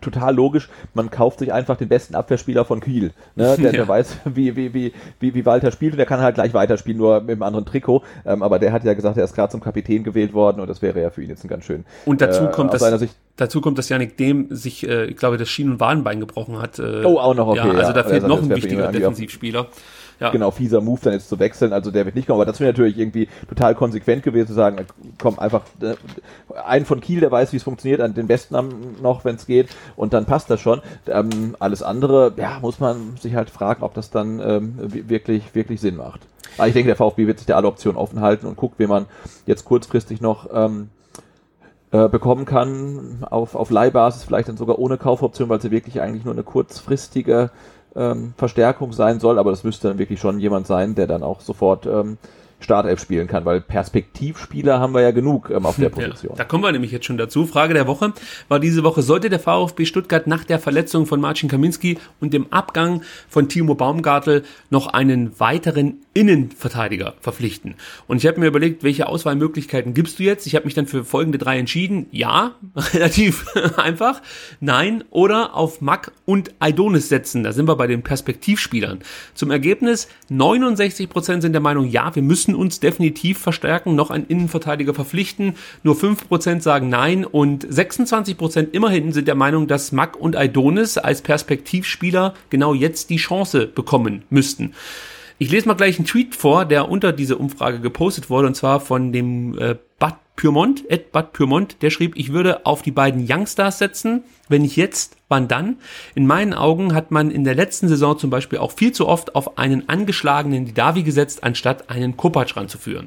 total 0.00 0.34
logisch, 0.34 0.68
man 0.94 1.10
kauft 1.10 1.38
sich 1.38 1.52
einfach 1.52 1.76
den 1.76 1.88
besten 1.88 2.14
Abwehrspieler 2.14 2.64
von 2.64 2.80
Kiel. 2.80 3.12
Ne? 3.34 3.56
Der, 3.58 3.66
ja. 3.66 3.72
der 3.72 3.88
weiß, 3.88 4.18
wie, 4.24 4.56
wie, 4.56 4.74
wie, 4.74 4.92
wie, 5.20 5.34
wie 5.34 5.46
Walter 5.46 5.70
spielt 5.72 5.92
und 5.92 5.98
der 5.98 6.06
kann 6.06 6.20
halt 6.20 6.34
gleich 6.34 6.54
weiterspielen, 6.54 6.98
nur 6.98 7.20
mit 7.20 7.30
einem 7.30 7.42
anderen 7.42 7.66
Trikot. 7.66 8.02
Ähm, 8.24 8.42
aber 8.42 8.58
der 8.58 8.72
hat 8.72 8.84
ja 8.84 8.94
gesagt, 8.94 9.16
er 9.16 9.24
ist 9.24 9.34
gerade 9.34 9.50
zum 9.50 9.60
Kapitän 9.60 10.04
gewählt 10.04 10.32
worden 10.32 10.60
und 10.60 10.68
das 10.68 10.82
wäre 10.82 11.00
ja 11.00 11.10
für 11.10 11.22
ihn 11.22 11.28
jetzt 11.28 11.44
ein 11.44 11.48
ganz 11.48 11.64
schön. 11.64 11.84
Und 12.04 12.20
dazu 12.20 12.44
äh, 12.44 12.50
kommt, 12.50 12.72
dass, 12.72 12.82
Sicht, 12.98 13.16
dazu 13.36 13.60
kommt, 13.60 13.78
dass 13.78 13.88
Janik 13.88 14.16
Dem 14.16 14.46
sich, 14.50 14.88
äh, 14.88 15.06
ich 15.06 15.16
glaube, 15.16 15.38
das 15.38 15.48
Schien- 15.48 15.70
und 15.70 15.80
Wadenbein 15.80 16.20
gebrochen 16.20 16.60
hat. 16.60 16.78
Äh, 16.78 17.04
oh, 17.04 17.18
auch 17.18 17.34
noch 17.34 17.48
okay. 17.48 17.58
Ja, 17.58 17.72
also 17.72 17.92
da 17.92 18.04
fehlt 18.04 18.26
noch 18.26 18.42
ein 18.42 18.50
wichtiger 18.50 18.92
Defensivspieler. 18.92 19.68
Ja. 20.20 20.30
Genau, 20.30 20.50
fieser 20.50 20.80
Move 20.80 21.00
dann 21.02 21.12
jetzt 21.12 21.28
zu 21.28 21.38
wechseln. 21.38 21.72
Also 21.72 21.90
der 21.90 22.04
wird 22.04 22.16
nicht 22.16 22.26
kommen. 22.26 22.40
Aber 22.40 22.46
das 22.46 22.58
wäre 22.60 22.72
natürlich 22.72 22.98
irgendwie 22.98 23.28
total 23.48 23.74
konsequent 23.74 24.22
gewesen 24.22 24.48
zu 24.48 24.54
sagen, 24.54 24.84
komm 25.18 25.38
einfach 25.38 25.62
äh, 25.80 25.94
ein 26.64 26.84
von 26.84 27.00
Kiel, 27.00 27.20
der 27.20 27.30
weiß, 27.30 27.52
wie 27.52 27.58
es 27.58 27.62
funktioniert, 27.62 28.00
an 28.00 28.14
den 28.14 28.26
besten 28.26 28.56
noch, 29.00 29.24
wenn 29.24 29.36
es 29.36 29.46
geht. 29.46 29.68
Und 29.96 30.12
dann 30.12 30.26
passt 30.26 30.50
das 30.50 30.60
schon. 30.60 30.80
Ähm, 31.06 31.54
alles 31.58 31.82
andere, 31.82 32.32
ja, 32.36 32.58
muss 32.60 32.80
man 32.80 33.16
sich 33.16 33.34
halt 33.34 33.50
fragen, 33.50 33.82
ob 33.82 33.94
das 33.94 34.10
dann 34.10 34.40
ähm, 34.40 34.74
wirklich, 34.78 35.54
wirklich 35.54 35.80
Sinn 35.80 35.96
macht. 35.96 36.20
Aber 36.56 36.66
ich 36.66 36.74
denke, 36.74 36.88
der 36.88 36.96
VfB 36.96 37.26
wird 37.26 37.38
sich 37.38 37.46
da 37.46 37.56
alle 37.56 37.68
Optionen 37.68 37.98
offen 37.98 38.20
halten 38.20 38.46
und 38.46 38.56
guckt, 38.56 38.78
wie 38.78 38.86
man 38.86 39.06
jetzt 39.46 39.64
kurzfristig 39.64 40.20
noch 40.20 40.48
ähm, 40.52 40.88
äh, 41.90 42.08
bekommen 42.08 42.44
kann, 42.44 43.24
auf, 43.30 43.54
auf 43.54 43.70
Leihbasis, 43.70 44.24
vielleicht 44.24 44.48
dann 44.48 44.56
sogar 44.56 44.78
ohne 44.78 44.98
Kaufoption, 44.98 45.48
weil 45.48 45.60
sie 45.60 45.70
wirklich 45.70 46.00
eigentlich 46.00 46.24
nur 46.24 46.34
eine 46.34 46.42
kurzfristige 46.42 47.50
ähm, 47.98 48.34
Verstärkung 48.36 48.92
sein 48.92 49.20
soll, 49.20 49.38
aber 49.38 49.50
das 49.50 49.64
müsste 49.64 49.88
dann 49.88 49.98
wirklich 49.98 50.20
schon 50.20 50.38
jemand 50.38 50.66
sein, 50.66 50.94
der 50.94 51.06
dann 51.06 51.22
auch 51.22 51.40
sofort 51.40 51.86
ähm, 51.86 52.18
Startelf 52.60 53.00
spielen 53.00 53.28
kann, 53.28 53.44
weil 53.44 53.60
Perspektivspieler 53.60 54.80
haben 54.80 54.92
wir 54.92 55.02
ja 55.02 55.12
genug 55.12 55.50
ähm, 55.50 55.64
auf 55.64 55.76
der 55.76 55.90
Position. 55.90 56.32
Ja, 56.32 56.38
da 56.38 56.44
kommen 56.44 56.64
wir 56.64 56.72
nämlich 56.72 56.90
jetzt 56.90 57.06
schon 57.06 57.16
dazu. 57.16 57.46
Frage 57.46 57.74
der 57.74 57.86
Woche 57.86 58.12
war 58.48 58.58
diese 58.58 58.82
Woche, 58.82 59.02
sollte 59.02 59.30
der 59.30 59.38
VfB 59.38 59.84
Stuttgart 59.84 60.26
nach 60.26 60.44
der 60.44 60.58
Verletzung 60.58 61.06
von 61.06 61.20
Marcin 61.20 61.48
Kaminski 61.48 61.98
und 62.20 62.32
dem 62.32 62.52
Abgang 62.52 63.02
von 63.28 63.48
Timo 63.48 63.74
Baumgartel 63.74 64.44
noch 64.70 64.88
einen 64.88 65.38
weiteren 65.38 66.00
Innenverteidiger 66.18 67.14
verpflichten? 67.20 67.76
Und 68.08 68.18
ich 68.18 68.26
habe 68.26 68.40
mir 68.40 68.46
überlegt, 68.46 68.82
welche 68.82 69.08
Auswahlmöglichkeiten 69.08 69.94
gibst 69.94 70.18
du 70.18 70.24
jetzt? 70.24 70.46
Ich 70.46 70.56
habe 70.56 70.64
mich 70.64 70.74
dann 70.74 70.86
für 70.86 71.04
folgende 71.04 71.38
drei 71.38 71.58
entschieden. 71.58 72.06
Ja, 72.10 72.56
relativ 72.92 73.46
einfach. 73.76 74.20
Nein 74.58 75.04
oder 75.10 75.54
auf 75.54 75.80
Mack 75.80 76.12
und 76.24 76.52
Aidonis 76.58 77.08
setzen. 77.08 77.44
Da 77.44 77.52
sind 77.52 77.68
wir 77.68 77.76
bei 77.76 77.86
den 77.86 78.02
Perspektivspielern. 78.02 78.98
Zum 79.34 79.52
Ergebnis, 79.52 80.08
69% 80.30 81.40
sind 81.40 81.52
der 81.52 81.60
Meinung, 81.60 81.88
ja, 81.88 82.14
wir 82.14 82.22
müssen 82.22 82.54
uns 82.54 82.80
definitiv 82.80 83.38
verstärken, 83.38 83.94
noch 83.94 84.10
einen 84.10 84.26
Innenverteidiger 84.26 84.94
verpflichten. 84.94 85.54
Nur 85.84 85.94
5% 85.94 86.60
sagen 86.60 86.88
nein 86.88 87.24
und 87.24 87.66
26% 87.66 88.72
immerhin 88.72 89.12
sind 89.12 89.28
der 89.28 89.34
Meinung, 89.36 89.68
dass 89.68 89.92
Mack 89.92 90.16
und 90.16 90.36
Aidonis 90.36 90.98
als 90.98 91.22
Perspektivspieler 91.22 92.34
genau 92.50 92.74
jetzt 92.74 93.10
die 93.10 93.16
Chance 93.16 93.66
bekommen 93.66 94.24
müssten. 94.30 94.74
Ich 95.40 95.52
lese 95.52 95.68
mal 95.68 95.74
gleich 95.74 95.98
einen 95.98 96.06
Tweet 96.06 96.34
vor, 96.34 96.64
der 96.64 96.88
unter 96.88 97.12
diese 97.12 97.38
Umfrage 97.38 97.78
gepostet 97.78 98.28
wurde, 98.28 98.48
und 98.48 98.56
zwar 98.56 98.80
von 98.80 99.12
dem 99.12 99.56
äh, 99.56 99.76
Bad 100.00 100.16
Pyrmont, 100.34 100.90
Ed 100.90 101.12
Bad 101.12 101.32
Pyrmont, 101.32 101.80
der 101.80 101.90
schrieb, 101.90 102.16
ich 102.16 102.32
würde 102.32 102.66
auf 102.66 102.82
die 102.82 102.90
beiden 102.90 103.24
Youngstars 103.28 103.78
setzen. 103.78 104.24
Wenn 104.48 104.62
nicht 104.62 104.74
jetzt, 104.74 105.16
wann 105.28 105.46
dann? 105.46 105.76
In 106.16 106.26
meinen 106.26 106.54
Augen 106.54 106.92
hat 106.92 107.12
man 107.12 107.30
in 107.30 107.44
der 107.44 107.54
letzten 107.54 107.86
Saison 107.86 108.18
zum 108.18 108.30
Beispiel 108.30 108.58
auch 108.58 108.72
viel 108.72 108.90
zu 108.90 109.06
oft 109.06 109.36
auf 109.36 109.58
einen 109.58 109.88
angeschlagenen 109.88 110.64
Didavi 110.64 111.04
gesetzt, 111.04 111.44
anstatt 111.44 111.88
einen 111.88 112.16
Kopacz 112.16 112.56
ranzuführen. 112.56 113.06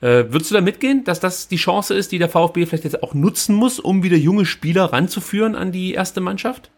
Äh, 0.00 0.32
würdest 0.32 0.50
du 0.50 0.54
da 0.54 0.62
mitgehen, 0.62 1.04
dass 1.04 1.20
das 1.20 1.48
die 1.48 1.56
Chance 1.56 1.94
ist, 1.94 2.12
die 2.12 2.18
der 2.18 2.30
VfB 2.30 2.64
vielleicht 2.64 2.84
jetzt 2.84 3.02
auch 3.02 3.12
nutzen 3.12 3.54
muss, 3.54 3.78
um 3.78 4.02
wieder 4.02 4.16
junge 4.16 4.46
Spieler 4.46 4.86
ranzuführen 4.86 5.54
an 5.54 5.70
die 5.70 5.92
erste 5.92 6.22
Mannschaft? 6.22 6.70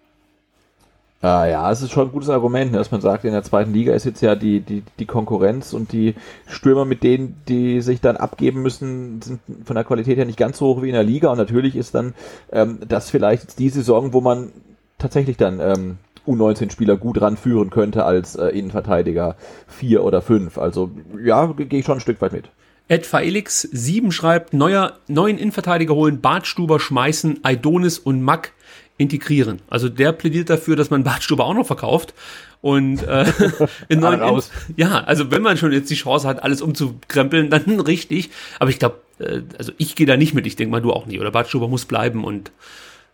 Ah, 1.21 1.47
ja, 1.47 1.71
es 1.73 1.81
ist 1.81 1.91
schon 1.91 2.09
ein 2.09 2.13
gutes 2.13 2.29
Argument, 2.29 2.71
ne, 2.73 2.77
dass 2.77 2.91
man 2.91 3.01
sagt, 3.01 3.25
in 3.25 3.33
der 3.33 3.43
zweiten 3.43 3.73
Liga 3.73 3.95
ist 3.95 4.05
jetzt 4.05 4.21
ja 4.21 4.35
die, 4.35 4.61
die, 4.61 4.83
die 4.99 5.07
Konkurrenz 5.07 5.73
und 5.73 5.93
die 5.93 6.17
Stürmer, 6.47 6.85
mit 6.85 7.03
denen 7.03 7.41
die 7.49 7.81
sich 7.81 8.03
dann 8.03 8.19
abgeben 8.19 8.61
müssen, 8.61 9.23
sind 9.23 9.41
von 9.65 9.75
der 9.75 9.85
Qualität 9.85 10.19
her 10.19 10.27
nicht 10.27 10.39
ganz 10.39 10.59
so 10.59 10.67
hoch 10.67 10.83
wie 10.83 10.89
in 10.89 10.95
der 10.95 11.03
Liga. 11.03 11.31
Und 11.31 11.39
natürlich 11.39 11.77
ist 11.77 11.95
dann 11.95 12.13
ähm, 12.53 12.79
das 12.87 13.09
vielleicht 13.09 13.59
die 13.59 13.71
Saison, 13.71 14.13
wo 14.13 14.21
man 14.21 14.53
tatsächlich 14.99 15.39
dann 15.39 15.61
ähm, 15.61 15.97
U19-Spieler 16.27 16.97
gut 16.97 17.21
ranführen 17.21 17.71
könnte 17.71 18.05
als 18.05 18.37
äh, 18.37 18.49
Innenverteidiger 18.49 19.37
vier 19.67 20.05
oder 20.05 20.21
fünf. 20.21 20.59
Also 20.59 20.91
ja, 21.23 21.47
gehe 21.47 21.81
ich 21.81 21.87
schon 21.87 21.99
ein 21.99 22.01
Stück 22.01 22.21
weit 22.21 22.33
mit. 22.33 22.51
Ed 22.87 23.07
Faelix 23.07 23.63
7 23.63 24.13
schreibt, 24.13 24.53
neuer, 24.53 24.99
neuen 25.09 25.39
Innenverteidiger 25.39 25.95
holen, 25.95 26.21
Bartstuber 26.21 26.79
schmeißen, 26.79 27.41
Aidonis 27.43 27.99
und 27.99 28.21
Mack 28.21 28.53
integrieren. 28.97 29.61
Also 29.69 29.89
der 29.89 30.13
plädiert 30.13 30.51
dafür, 30.51 30.77
dass 30.77 30.91
man 30.91 31.03
Badstube 31.03 31.45
auch 31.45 31.55
noch 31.55 31.67
verkauft 31.67 32.15
und 32.61 33.03
äh, 33.03 33.27
in 33.89 34.01
neuen 34.01 34.21
raus. 34.21 34.51
ja, 34.77 35.03
also 35.05 35.31
wenn 35.31 35.43
man 35.43 35.57
schon 35.57 35.73
jetzt 35.73 35.91
die 35.91 35.97
Chance 35.97 36.29
hat, 36.29 36.43
alles 36.43 36.63
umzukrempeln, 36.63 37.51
dann 37.51 37.81
richtig. 37.81 38.31
Aber 38.59 38.71
ich 38.71 38.79
glaube, 38.79 39.01
äh, 39.19 39.41
also 39.59 39.73
ich 39.79 39.97
gehe 39.97 40.07
da 40.07 40.17
nicht 40.17 40.35
mit. 40.35 40.47
Ich 40.47 40.57
denke 40.57 40.71
mal, 40.71 40.81
du 40.81 40.93
auch 40.93 41.07
nicht. 41.07 41.21
Oder 41.21 41.31
Badstuber 41.31 41.69
muss 41.69 41.85
bleiben 41.85 42.25
und 42.25 42.53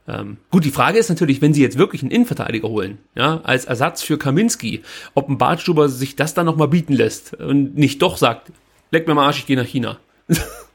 ähm, 0.08 0.38
gut, 0.50 0.64
die 0.64 0.70
Frage 0.70 0.98
ist 0.98 1.08
natürlich, 1.08 1.40
wenn 1.40 1.54
sie 1.54 1.62
jetzt 1.62 1.78
wirklich 1.78 2.02
einen 2.02 2.10
Innenverteidiger 2.10 2.68
holen, 2.68 2.98
ja, 3.14 3.40
als 3.44 3.66
Ersatz 3.66 4.02
für 4.02 4.18
Kaminski, 4.18 4.82
ob 5.14 5.28
ein 5.28 5.38
Bartstuber 5.38 5.88
sich 5.88 6.16
das 6.16 6.34
dann 6.34 6.46
nochmal 6.46 6.68
bieten 6.68 6.94
lässt 6.94 7.34
und 7.34 7.76
nicht 7.76 8.00
doch 8.02 8.16
sagt, 8.16 8.50
leck 8.90 9.06
mir 9.06 9.14
mal 9.14 9.26
Arsch, 9.26 9.40
ich 9.40 9.46
gehe 9.46 9.56
nach 9.56 9.66
China. 9.66 9.98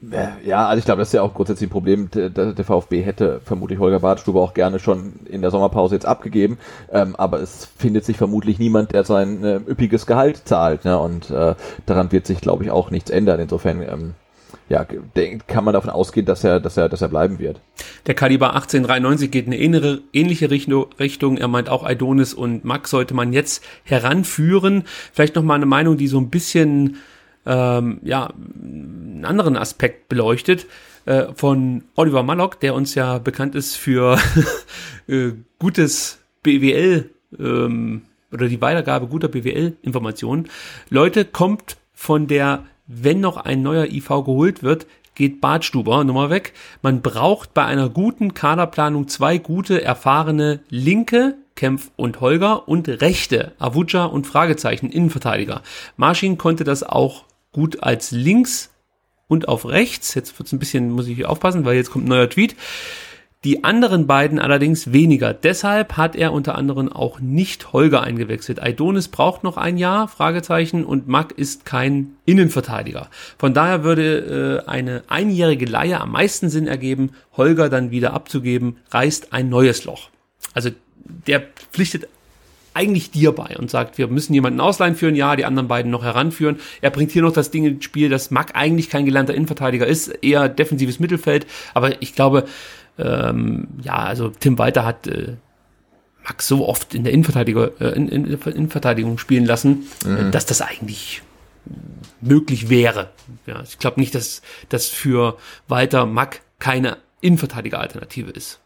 Ja, 0.00 0.68
also 0.68 0.78
ich 0.78 0.84
glaube, 0.84 1.00
das 1.00 1.08
ist 1.08 1.14
ja 1.14 1.22
auch 1.22 1.34
grundsätzlich 1.34 1.68
ein 1.68 1.72
Problem. 1.72 2.08
Der, 2.12 2.30
der 2.30 2.64
VfB 2.64 3.02
hätte 3.02 3.40
vermutlich 3.44 3.80
Holger 3.80 3.98
Badstube 3.98 4.38
auch 4.38 4.54
gerne 4.54 4.78
schon 4.78 5.14
in 5.24 5.40
der 5.42 5.50
Sommerpause 5.50 5.96
jetzt 5.96 6.06
abgegeben, 6.06 6.58
ähm, 6.92 7.16
aber 7.16 7.40
es 7.40 7.68
findet 7.76 8.04
sich 8.04 8.16
vermutlich 8.16 8.60
niemand, 8.60 8.92
der 8.92 9.02
sein 9.02 9.42
äh, 9.42 9.56
üppiges 9.56 10.06
Gehalt 10.06 10.42
zahlt. 10.44 10.84
Ne? 10.84 10.96
Und 10.96 11.30
äh, 11.30 11.56
daran 11.86 12.12
wird 12.12 12.26
sich, 12.26 12.40
glaube 12.40 12.62
ich, 12.62 12.70
auch 12.70 12.92
nichts 12.92 13.10
ändern. 13.10 13.40
Insofern 13.40 13.82
ähm, 13.82 14.14
ja, 14.68 14.86
kann 15.46 15.64
man 15.64 15.74
davon 15.74 15.90
ausgehen, 15.90 16.26
dass 16.26 16.44
er, 16.44 16.60
dass 16.60 16.76
er, 16.76 16.88
dass 16.88 17.02
er 17.02 17.08
bleiben 17.08 17.40
wird. 17.40 17.60
Der 18.06 18.14
Kaliber 18.14 18.54
1893 18.54 19.30
geht 19.32 19.46
in 19.46 19.52
eine 19.52 20.00
ähnliche 20.12 20.50
Richtung. 20.50 21.38
Er 21.38 21.48
meint 21.48 21.70
auch 21.70 21.84
Aidonis 21.84 22.34
und 22.34 22.64
Max 22.64 22.90
sollte 22.90 23.14
man 23.14 23.32
jetzt 23.32 23.64
heranführen. 23.82 24.84
Vielleicht 25.12 25.34
noch 25.34 25.42
mal 25.42 25.54
eine 25.54 25.66
Meinung, 25.66 25.96
die 25.96 26.06
so 26.06 26.18
ein 26.18 26.30
bisschen 26.30 26.98
ähm, 27.46 28.00
ja 28.02 28.32
einen 28.34 29.24
anderen 29.24 29.56
Aspekt 29.56 30.08
beleuchtet 30.08 30.66
äh, 31.06 31.26
von 31.34 31.84
Oliver 31.94 32.22
Mallock, 32.22 32.60
der 32.60 32.74
uns 32.74 32.94
ja 32.94 33.18
bekannt 33.18 33.54
ist 33.54 33.76
für 33.76 34.18
äh, 35.08 35.32
gutes 35.58 36.18
BWL 36.42 37.10
ähm, 37.38 38.02
oder 38.32 38.48
die 38.48 38.60
Weitergabe 38.60 39.06
guter 39.06 39.28
BWL-Informationen. 39.28 40.48
Leute, 40.90 41.24
kommt 41.24 41.78
von 41.94 42.26
der, 42.26 42.64
wenn 42.86 43.20
noch 43.20 43.38
ein 43.38 43.62
neuer 43.62 43.86
IV 43.86 44.08
geholt 44.08 44.62
wird, 44.62 44.86
geht 45.14 45.40
Bartstuber 45.40 46.04
Nummer 46.04 46.30
weg. 46.30 46.52
Man 46.80 47.02
braucht 47.02 47.52
bei 47.52 47.64
einer 47.64 47.88
guten 47.88 48.34
Kaderplanung 48.34 49.08
zwei 49.08 49.38
gute, 49.38 49.82
erfahrene 49.82 50.60
Linke, 50.68 51.36
Kempf 51.56 51.90
und 51.96 52.20
Holger 52.20 52.68
und 52.68 52.88
Rechte, 52.88 53.52
Avuja 53.58 54.04
und 54.04 54.26
Fragezeichen, 54.28 54.90
Innenverteidiger. 54.90 55.62
Marschin 55.96 56.38
konnte 56.38 56.62
das 56.62 56.84
auch 56.84 57.24
gut 57.52 57.82
als 57.82 58.10
links 58.10 58.70
und 59.26 59.48
auf 59.48 59.66
rechts. 59.66 60.14
Jetzt 60.14 60.38
wird's 60.38 60.52
ein 60.52 60.58
bisschen, 60.58 60.90
muss 60.90 61.06
ich 61.06 61.24
aufpassen, 61.26 61.64
weil 61.64 61.76
jetzt 61.76 61.90
kommt 61.90 62.06
ein 62.06 62.08
neuer 62.08 62.30
Tweet. 62.30 62.56
Die 63.44 63.62
anderen 63.62 64.08
beiden 64.08 64.40
allerdings 64.40 64.92
weniger. 64.92 65.32
Deshalb 65.32 65.96
hat 65.96 66.16
er 66.16 66.32
unter 66.32 66.56
anderem 66.56 66.90
auch 66.90 67.20
nicht 67.20 67.72
Holger 67.72 68.02
eingewechselt. 68.02 68.60
Aidonis 68.60 69.06
braucht 69.06 69.44
noch 69.44 69.56
ein 69.56 69.78
Jahr, 69.78 70.08
Fragezeichen, 70.08 70.84
und 70.84 71.06
Mack 71.06 71.30
ist 71.38 71.64
kein 71.64 72.16
Innenverteidiger. 72.24 73.08
Von 73.38 73.54
daher 73.54 73.84
würde 73.84 74.64
äh, 74.66 74.68
eine 74.68 75.04
einjährige 75.06 75.66
Leihe 75.66 76.00
am 76.00 76.10
meisten 76.10 76.48
Sinn 76.48 76.66
ergeben. 76.66 77.12
Holger 77.36 77.68
dann 77.68 77.92
wieder 77.92 78.12
abzugeben, 78.12 78.78
reißt 78.90 79.32
ein 79.32 79.48
neues 79.48 79.84
Loch. 79.84 80.10
Also 80.52 80.70
der 81.04 81.44
pflichtet 81.72 82.08
eigentlich 82.74 83.10
dir 83.10 83.32
bei 83.32 83.56
und 83.58 83.70
sagt, 83.70 83.98
wir 83.98 84.08
müssen 84.08 84.34
jemanden 84.34 84.60
ausleihen 84.60 84.94
für 84.94 85.08
ein 85.08 85.16
Jahr, 85.16 85.36
die 85.36 85.44
anderen 85.44 85.68
beiden 85.68 85.90
noch 85.90 86.04
heranführen. 86.04 86.58
Er 86.80 86.90
bringt 86.90 87.10
hier 87.10 87.22
noch 87.22 87.32
das 87.32 87.50
Ding 87.50 87.64
ins 87.64 87.84
Spiel, 87.84 88.08
dass 88.08 88.30
Mack 88.30 88.52
eigentlich 88.54 88.90
kein 88.90 89.04
gelernter 89.04 89.34
Innenverteidiger 89.34 89.86
ist, 89.86 90.08
eher 90.08 90.48
defensives 90.48 91.00
Mittelfeld. 91.00 91.46
Aber 91.74 92.00
ich 92.02 92.14
glaube, 92.14 92.44
ähm, 92.98 93.68
ja, 93.82 93.96
also 93.96 94.28
Tim 94.28 94.58
Walter 94.58 94.84
hat 94.84 95.06
äh, 95.06 95.36
Max 96.24 96.46
so 96.46 96.68
oft 96.68 96.94
in 96.94 97.04
der 97.04 97.12
Innenverteidigung, 97.12 97.70
äh, 97.80 97.88
in, 97.90 98.08
in, 98.08 98.26
in 98.26 98.40
Innenverteidigung 98.40 99.18
spielen 99.18 99.46
lassen, 99.46 99.86
äh, 100.04 100.08
mhm. 100.08 100.30
dass 100.30 100.46
das 100.46 100.60
eigentlich 100.60 101.22
möglich 102.20 102.68
wäre. 102.68 103.10
Ja, 103.46 103.62
ich 103.62 103.78
glaube 103.78 104.00
nicht, 104.00 104.14
dass 104.14 104.42
das 104.68 104.86
für 104.86 105.36
Walter 105.68 106.06
Mack 106.06 106.42
keine 106.58 106.98
Innenverteidiger-Alternative 107.20 108.30
ist. 108.30 108.60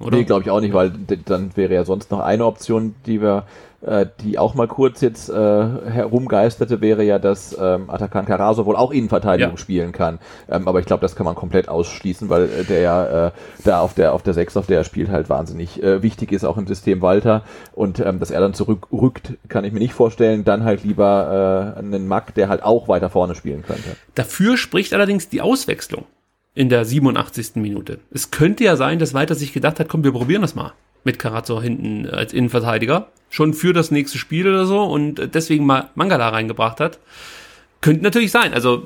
Oder? 0.00 0.16
Nee, 0.16 0.24
glaube 0.24 0.42
ich 0.42 0.50
auch 0.50 0.60
nicht, 0.60 0.74
weil 0.74 0.92
dann 1.24 1.56
wäre 1.56 1.74
ja 1.74 1.84
sonst 1.84 2.10
noch 2.10 2.20
eine 2.20 2.44
Option, 2.44 2.94
die 3.06 3.20
wir 3.20 3.44
äh, 3.84 4.06
die 4.22 4.38
auch 4.38 4.54
mal 4.54 4.66
kurz 4.66 5.00
jetzt 5.00 5.28
äh, 5.28 5.32
herumgeisterte, 5.34 6.80
wäre 6.80 7.04
ja, 7.04 7.18
dass 7.18 7.56
ähm, 7.60 7.90
Atakan 7.90 8.24
Karaso 8.24 8.66
wohl 8.66 8.76
auch 8.76 8.90
Innenverteidigung 8.90 9.54
ja. 9.54 9.58
spielen 9.58 9.92
kann. 9.92 10.18
Ähm, 10.48 10.68
aber 10.68 10.80
ich 10.80 10.86
glaube, 10.86 11.02
das 11.02 11.16
kann 11.16 11.24
man 11.24 11.34
komplett 11.34 11.68
ausschließen, 11.68 12.28
weil 12.28 12.44
äh, 12.44 12.64
der 12.64 12.80
ja 12.80 13.26
äh, 13.26 13.30
da 13.64 13.80
auf 13.80 13.94
der 13.94 14.14
auf 14.14 14.22
der 14.22 14.34
6, 14.34 14.56
auf 14.56 14.66
der 14.66 14.78
er 14.78 14.84
spielt, 14.84 15.10
halt 15.10 15.28
wahnsinnig 15.28 15.82
äh, 15.82 16.02
wichtig 16.02 16.32
ist, 16.32 16.44
auch 16.44 16.56
im 16.56 16.66
System 16.66 17.02
Walter. 17.02 17.42
Und 17.72 18.00
ähm, 18.00 18.20
dass 18.20 18.30
er 18.30 18.40
dann 18.40 18.54
zurückrückt, 18.54 19.34
kann 19.48 19.64
ich 19.64 19.72
mir 19.72 19.80
nicht 19.80 19.94
vorstellen. 19.94 20.44
Dann 20.44 20.64
halt 20.64 20.82
lieber 20.84 21.74
äh, 21.76 21.78
einen 21.78 22.08
Mack, 22.08 22.34
der 22.34 22.48
halt 22.48 22.62
auch 22.62 22.88
weiter 22.88 23.10
vorne 23.10 23.34
spielen 23.34 23.62
könnte. 23.62 23.96
Dafür 24.14 24.56
spricht 24.56 24.94
allerdings 24.94 25.28
die 25.28 25.42
Auswechslung 25.42 26.04
in 26.54 26.68
der 26.68 26.84
87. 26.84 27.56
Minute. 27.56 28.00
Es 28.10 28.30
könnte 28.30 28.64
ja 28.64 28.76
sein, 28.76 28.98
dass 28.98 29.14
Walter 29.14 29.34
sich 29.34 29.52
gedacht 29.52 29.80
hat, 29.80 29.88
komm, 29.88 30.04
wir 30.04 30.12
probieren 30.12 30.42
das 30.42 30.54
mal 30.54 30.72
mit 31.04 31.18
Karazzo 31.18 31.60
hinten 31.60 32.08
als 32.08 32.32
Innenverteidiger. 32.32 33.08
Schon 33.28 33.54
für 33.54 33.72
das 33.72 33.90
nächste 33.90 34.18
Spiel 34.18 34.48
oder 34.48 34.66
so 34.66 34.82
und 34.82 35.34
deswegen 35.34 35.66
mal 35.66 35.90
Mangala 35.94 36.30
reingebracht 36.30 36.80
hat. 36.80 36.98
Könnte 37.80 38.02
natürlich 38.02 38.30
sein. 38.30 38.54
Also, 38.54 38.84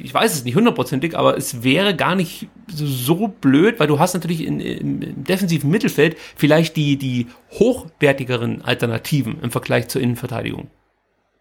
ich 0.00 0.12
weiß 0.12 0.34
es 0.34 0.44
nicht 0.44 0.56
hundertprozentig, 0.56 1.16
aber 1.16 1.36
es 1.36 1.62
wäre 1.62 1.94
gar 1.94 2.16
nicht 2.16 2.48
so 2.66 3.28
blöd, 3.28 3.78
weil 3.78 3.86
du 3.86 4.00
hast 4.00 4.14
natürlich 4.14 4.44
in, 4.44 4.58
im, 4.58 5.02
im 5.02 5.24
defensiven 5.24 5.70
Mittelfeld 5.70 6.16
vielleicht 6.34 6.74
die, 6.76 6.96
die 6.96 7.28
hochwertigeren 7.52 8.62
Alternativen 8.62 9.38
im 9.40 9.52
Vergleich 9.52 9.86
zur 9.86 10.00
Innenverteidigung. 10.00 10.68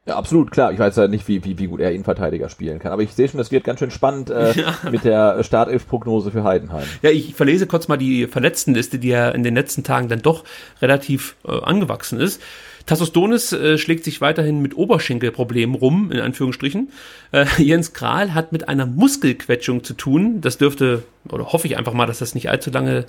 Ja, 0.05 0.15
absolut, 0.15 0.49
klar. 0.49 0.71
Ich 0.71 0.79
weiß 0.79 0.95
ja 0.95 1.07
nicht, 1.07 1.27
wie, 1.27 1.43
wie, 1.43 1.59
wie 1.59 1.67
gut 1.67 1.81
er 1.81 1.91
Innenverteidiger 1.91 2.49
spielen 2.49 2.79
kann. 2.79 2.91
Aber 2.91 3.03
ich 3.03 3.13
sehe 3.13 3.27
schon, 3.27 3.37
das 3.37 3.51
wird 3.51 3.63
ganz 3.63 3.79
schön 3.79 3.91
spannend 3.91 4.29
äh, 4.29 4.53
ja. 4.59 4.77
mit 4.89 5.03
der 5.03 5.43
Startelf-Prognose 5.43 6.31
für 6.31 6.43
Heidenheim. 6.43 6.87
Ja, 7.01 7.11
ich 7.11 7.35
verlese 7.35 7.67
kurz 7.67 7.87
mal 7.87 7.97
die 7.97 8.25
Verletztenliste, 8.25 8.97
die 8.97 9.09
ja 9.09 9.29
in 9.29 9.43
den 9.43 9.55
letzten 9.55 9.83
Tagen 9.83 10.07
dann 10.07 10.21
doch 10.21 10.45
relativ 10.81 11.35
äh, 11.45 11.51
angewachsen 11.51 12.19
ist. 12.19 12.41
Tassos 12.85 13.11
Donis 13.11 13.53
äh, 13.53 13.77
schlägt 13.77 14.03
sich 14.03 14.19
weiterhin 14.19 14.63
mit 14.63 14.75
Oberschenkelproblemen 14.75 15.75
rum, 15.75 16.11
in 16.11 16.21
Anführungsstrichen. 16.21 16.89
Äh, 17.31 17.45
Jens 17.57 17.93
Kral 17.93 18.33
hat 18.33 18.51
mit 18.51 18.67
einer 18.67 18.87
Muskelquetschung 18.87 19.83
zu 19.83 19.93
tun. 19.93 20.41
Das 20.41 20.57
dürfte, 20.57 21.03
oder 21.29 21.53
hoffe 21.53 21.67
ich 21.67 21.77
einfach 21.77 21.93
mal, 21.93 22.07
dass 22.07 22.17
das 22.17 22.33
nicht 22.33 22.49
allzu 22.49 22.71
lange 22.71 23.05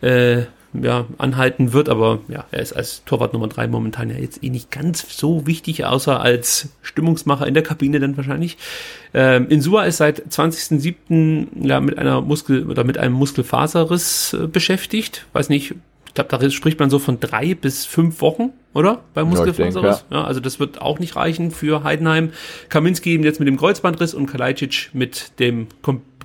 äh, 0.00 0.42
ja, 0.74 1.06
anhalten 1.18 1.72
wird, 1.72 1.88
aber 1.88 2.20
ja, 2.28 2.44
er 2.50 2.60
ist 2.60 2.72
als 2.72 3.04
Torwart 3.04 3.32
Nummer 3.32 3.48
drei 3.48 3.66
momentan 3.66 4.10
ja 4.10 4.16
jetzt 4.16 4.42
eh 4.42 4.50
nicht 4.50 4.70
ganz 4.70 5.16
so 5.16 5.46
wichtig, 5.46 5.84
außer 5.84 6.20
als 6.20 6.70
Stimmungsmacher 6.82 7.46
in 7.46 7.54
der 7.54 7.62
Kabine 7.62 8.00
dann 8.00 8.16
wahrscheinlich. 8.16 8.56
Ähm, 9.14 9.48
Insua 9.48 9.84
ist 9.84 9.98
seit 9.98 10.22
20.07. 10.28 11.66
ja 11.66 11.80
mit 11.80 11.98
einer 11.98 12.20
Muskel 12.20 12.68
oder 12.68 12.84
mit 12.84 12.98
einem 12.98 13.14
Muskelfaserriss 13.14 14.34
äh, 14.34 14.46
beschäftigt. 14.46 15.26
Weiß 15.32 15.48
nicht, 15.48 15.74
ich 16.06 16.14
glaube, 16.14 16.38
da 16.38 16.50
spricht 16.50 16.78
man 16.78 16.90
so 16.90 16.98
von 16.98 17.20
drei 17.20 17.54
bis 17.54 17.86
fünf 17.86 18.20
Wochen, 18.20 18.52
oder? 18.74 19.02
Bei 19.14 19.24
Muskelfaserriss. 19.24 20.04
Ja, 20.10 20.18
ja. 20.18 20.24
also 20.24 20.40
das 20.40 20.60
wird 20.60 20.80
auch 20.82 20.98
nicht 20.98 21.16
reichen 21.16 21.50
für 21.50 21.84
Heidenheim. 21.84 22.32
Kaminski 22.68 23.12
eben 23.12 23.24
jetzt 23.24 23.38
mit 23.40 23.48
dem 23.48 23.56
Kreuzbandriss 23.56 24.12
und 24.12 24.26
Kalajdzic 24.26 24.90
mit 24.92 25.38
dem 25.38 25.68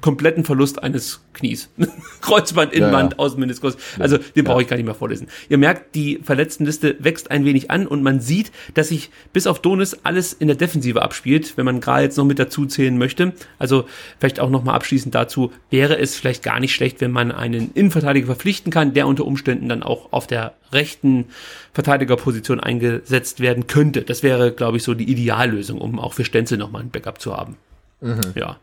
kompletten 0.02 0.44
Verlust 0.44 0.82
eines 0.84 1.22
Knies. 1.34 1.70
Kreuzband, 2.22 2.74
Innenband, 2.74 3.14
ja, 3.14 3.18
ja. 3.18 3.24
Außenmeniskus. 3.24 3.78
Also 4.00 4.18
den 4.18 4.44
brauche 4.44 4.62
ich 4.62 4.68
gar 4.68 4.78
nicht 4.78 4.86
mehr 4.86 4.96
vorlesen. 4.96 5.28
Ihr 5.50 5.58
merkt, 5.58 5.96
die 5.96 6.20
Verletztenliste 6.24 6.96
wächst 7.00 7.32
ein 7.32 7.46
wenig 7.46 7.72
an 7.72 7.88
und 7.88 8.04
man 8.04 8.20
sieht, 8.20 8.52
dass 8.74 8.90
sich 8.90 9.10
bis 9.34 9.48
auf 9.48 9.62
Donis 9.62 9.98
alles 10.04 10.34
in 10.34 10.48
der 10.48 10.58
Defensive 10.58 11.02
abspielt, 11.02 11.58
wenn 11.58 11.66
man 11.66 11.82
gerade 11.82 12.04
jetzt 12.04 12.18
noch 12.18 12.26
mit 12.26 12.40
dazu 12.40 12.66
zählen 12.66 12.98
möchte. 12.98 13.34
Also 13.60 13.86
vielleicht 14.20 14.40
auch 14.40 14.50
nochmal 14.50 14.76
abschließend 14.76 15.14
dazu, 15.14 15.52
wäre 15.70 15.98
es 15.98 16.16
vielleicht 16.16 16.44
gar 16.44 16.60
nicht 16.60 16.74
schlecht, 16.74 17.02
wenn 17.02 17.12
man 17.12 17.32
einen 17.32 17.72
Innenverteidiger 17.74 18.28
verpflichten 18.28 18.72
kann, 18.72 18.94
der 18.94 19.08
unter 19.08 19.26
Umständen 19.26 19.70
dann 19.70 19.84
auch 19.84 20.12
auf 20.12 20.28
der 20.28 20.54
rechten 20.72 21.26
Verteidigerposition 21.74 22.60
eingesetzt 22.60 23.40
werden 23.40 23.68
könnte. 23.68 24.02
Das 24.02 24.24
wäre, 24.24 24.52
glaube 24.52 24.78
ich, 24.78 24.84
so 24.84 24.94
die 24.94 25.10
Ideallösung, 25.10 25.80
um 25.80 26.00
auch 26.00 26.14
für 26.14 26.26
Stenzel 26.26 26.58
nochmal 26.58 26.82
ein 26.82 26.90
Backup 26.90 27.22
zu 27.22 27.36
haben. 27.36 27.58
Mhm. 28.00 28.34
Ja. 28.36 28.58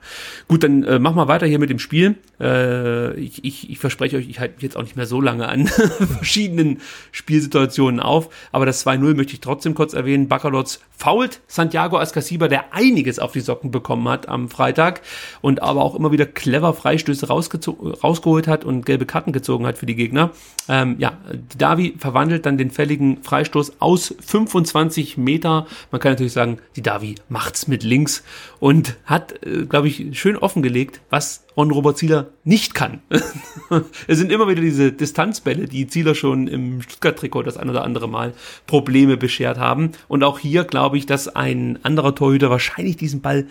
Gut, 0.47 0.63
dann 0.63 0.85
äh, 0.85 1.01
mach 1.01 1.15
mal 1.15 1.27
weiter 1.27 1.47
hier 1.47 1.59
mit 1.59 1.69
dem 1.69 1.81
Spiel. 1.81 2.17
Äh, 2.41 3.15
ich, 3.19 3.45
ich, 3.45 3.69
ich 3.69 3.79
verspreche 3.81 4.17
euch, 4.17 4.29
ich 4.29 4.39
halte 4.39 4.55
mich 4.55 4.63
jetzt 4.63 4.77
auch 4.77 4.83
nicht 4.83 4.97
mehr 4.97 5.07
so 5.07 5.21
lange 5.21 5.49
an 5.49 5.67
verschiedenen 5.67 6.81
Spielsituationen 7.11 7.99
auf. 7.99 8.29
Aber 8.53 8.65
das 8.65 8.87
2-0 8.87 9.15
möchte 9.15 9.33
ich 9.33 9.41
trotzdem 9.41 9.75
kurz 9.75 9.93
erwähnen. 9.93 10.29
Bacalots 10.29 10.81
fault 10.97 11.41
Santiago 11.49 11.99
Ascasiba, 11.99 12.47
der 12.47 12.73
einiges 12.73 13.19
auf 13.19 13.33
die 13.33 13.41
Socken 13.41 13.71
bekommen 13.71 14.09
hat 14.09 14.29
am 14.29 14.49
Freitag 14.49 15.03
und 15.41 15.63
aber 15.63 15.83
auch 15.83 15.97
immer 15.97 16.13
wieder 16.13 16.27
clever 16.27 16.73
Freistöße 16.73 17.27
rausgeholt 17.29 18.47
hat 18.47 18.65
und 18.65 18.87
gelbe 18.87 19.07
Karten 19.07 19.33
gezogen 19.33 19.67
hat 19.67 19.79
für 19.79 19.87
die 19.87 19.97
Gegner. 19.97 20.31
Ähm, 20.69 20.97
ja, 20.99 21.19
Davi 21.59 21.95
verwandelt 21.99 22.47
dann 22.47 22.57
den 22.57 22.71
fälligen 22.71 23.23
Freistoß 23.23 23.81
aus 23.81 24.15
25 24.25 25.17
Meter. 25.17 25.67
Man 25.91 26.01
kann 26.01 26.13
natürlich 26.13 26.33
sagen, 26.33 26.59
die 26.77 26.83
Davi 26.83 27.17
macht's 27.29 27.67
mit 27.67 27.83
links 27.83 28.23
und 28.61 28.97
hat, 29.05 29.24
äh, 29.33 29.67
glaube 29.67 29.89
ich, 29.89 30.19
schön 30.19 30.37
offengelegt, 30.37 31.01
was 31.11 31.47
Ron 31.57 31.71
Robert 31.71 31.99
Zieler 31.99 32.29
nicht 32.45 32.75
kann. 32.75 33.01
es 34.07 34.19
sind 34.19 34.33
immer 34.33 34.49
wieder 34.49 34.61
diese 34.61 34.93
Distanzbälle, 34.93 35.67
die 35.67 35.87
Zieler 35.87 36.15
schon 36.15 36.49
im 36.49 36.83
Stuttgart-Trikot 36.83 37.43
das 37.43 37.57
ein 37.57 37.71
oder 37.71 37.85
andere 37.85 38.09
Mal 38.09 38.35
Probleme 38.67 39.17
beschert 39.17 39.59
haben. 39.59 39.93
Und 40.09 40.25
auch 40.25 40.39
hier 40.39 40.65
glaube 40.65 40.99
ich, 40.99 41.07
dass 41.07 41.29
ein 41.29 41.79
anderer 41.83 42.15
Torhüter 42.15 42.51
wahrscheinlich 42.51 42.97
diesen 42.97 43.21
Ball 43.21 43.47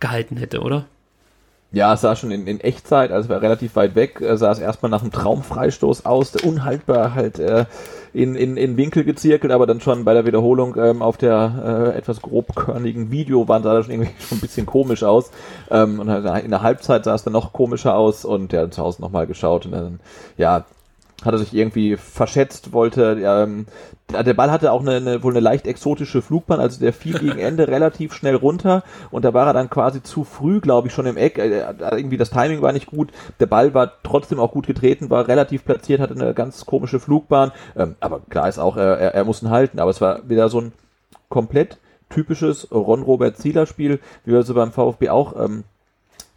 gehalten 0.00 0.36
hätte, 0.36 0.60
oder? 0.60 0.86
Ja, 1.76 1.92
es 1.92 2.00
sah 2.00 2.16
schon 2.16 2.30
in, 2.30 2.46
in 2.46 2.58
Echtzeit, 2.58 3.12
also 3.12 3.28
war 3.28 3.42
relativ 3.42 3.76
weit 3.76 3.94
weg, 3.94 4.22
äh, 4.22 4.38
sah 4.38 4.50
es 4.50 4.58
erstmal 4.58 4.88
nach 4.90 5.02
einem 5.02 5.12
Traumfreistoß 5.12 6.06
aus, 6.06 6.32
der 6.32 6.48
unhaltbar 6.48 7.14
halt 7.14 7.38
äh, 7.38 7.66
in, 8.14 8.34
in, 8.34 8.56
in 8.56 8.78
Winkel 8.78 9.04
gezirkelt, 9.04 9.52
aber 9.52 9.66
dann 9.66 9.82
schon 9.82 10.06
bei 10.06 10.14
der 10.14 10.24
Wiederholung 10.24 10.74
ähm, 10.78 11.02
auf 11.02 11.18
der 11.18 11.92
äh, 11.92 11.98
etwas 11.98 12.22
grobkörnigen 12.22 13.10
Videowand 13.10 13.64
sah 13.64 13.74
das 13.74 13.84
schon 13.84 13.94
irgendwie 13.94 14.10
schon 14.26 14.38
ein 14.38 14.40
bisschen 14.40 14.64
komisch 14.64 15.02
aus. 15.02 15.30
Ähm, 15.70 16.00
und 16.00 16.08
halt 16.08 16.44
in 16.46 16.50
der 16.50 16.62
Halbzeit 16.62 17.04
sah 17.04 17.14
es 17.14 17.24
dann 17.24 17.34
noch 17.34 17.52
komischer 17.52 17.94
aus 17.94 18.24
und 18.24 18.54
ja, 18.54 18.70
zu 18.70 18.82
Hause 18.82 19.02
nochmal 19.02 19.26
geschaut 19.26 19.66
und 19.66 19.72
dann, 19.72 20.00
ja, 20.38 20.64
hatte 21.26 21.38
sich 21.38 21.54
irgendwie 21.54 21.96
verschätzt, 21.96 22.72
wollte, 22.72 23.18
ähm, 23.22 23.66
der 24.10 24.34
Ball 24.34 24.50
hatte 24.50 24.72
auch 24.72 24.80
eine, 24.80 24.96
eine, 24.96 25.22
wohl 25.22 25.32
eine 25.32 25.40
leicht 25.40 25.66
exotische 25.66 26.22
Flugbahn, 26.22 26.60
also 26.60 26.78
der 26.78 26.92
fiel 26.92 27.18
gegen 27.18 27.38
Ende 27.38 27.66
relativ 27.68 28.14
schnell 28.14 28.36
runter 28.36 28.84
und 29.10 29.24
da 29.24 29.34
war 29.34 29.46
er 29.48 29.52
dann 29.52 29.68
quasi 29.68 30.02
zu 30.02 30.24
früh, 30.24 30.60
glaube 30.60 30.88
ich, 30.88 30.94
schon 30.94 31.06
im 31.06 31.16
Eck. 31.16 31.38
Äh, 31.38 31.64
irgendwie 31.90 32.16
das 32.16 32.30
Timing 32.30 32.62
war 32.62 32.72
nicht 32.72 32.86
gut. 32.86 33.10
Der 33.40 33.46
Ball 33.46 33.74
war 33.74 33.92
trotzdem 34.02 34.38
auch 34.38 34.52
gut 34.52 34.66
getreten, 34.66 35.10
war 35.10 35.28
relativ 35.28 35.64
platziert, 35.64 36.00
hatte 36.00 36.14
eine 36.14 36.34
ganz 36.34 36.66
komische 36.66 37.00
Flugbahn. 37.00 37.52
Ähm, 37.76 37.96
aber 38.00 38.20
klar 38.28 38.48
ist 38.48 38.58
auch, 38.58 38.76
er, 38.76 38.96
er 39.14 39.24
muss 39.24 39.42
ihn 39.42 39.50
halten. 39.50 39.80
Aber 39.80 39.90
es 39.90 40.00
war 40.00 40.28
wieder 40.28 40.48
so 40.48 40.60
ein 40.60 40.72
komplett 41.28 41.78
typisches 42.08 42.70
Ron-Robert-Zieler-Spiel, 42.70 44.00
wie 44.24 44.32
wir 44.32 44.42
so 44.42 44.54
beim 44.54 44.72
VfB 44.72 45.08
auch 45.08 45.44
ähm, 45.44 45.64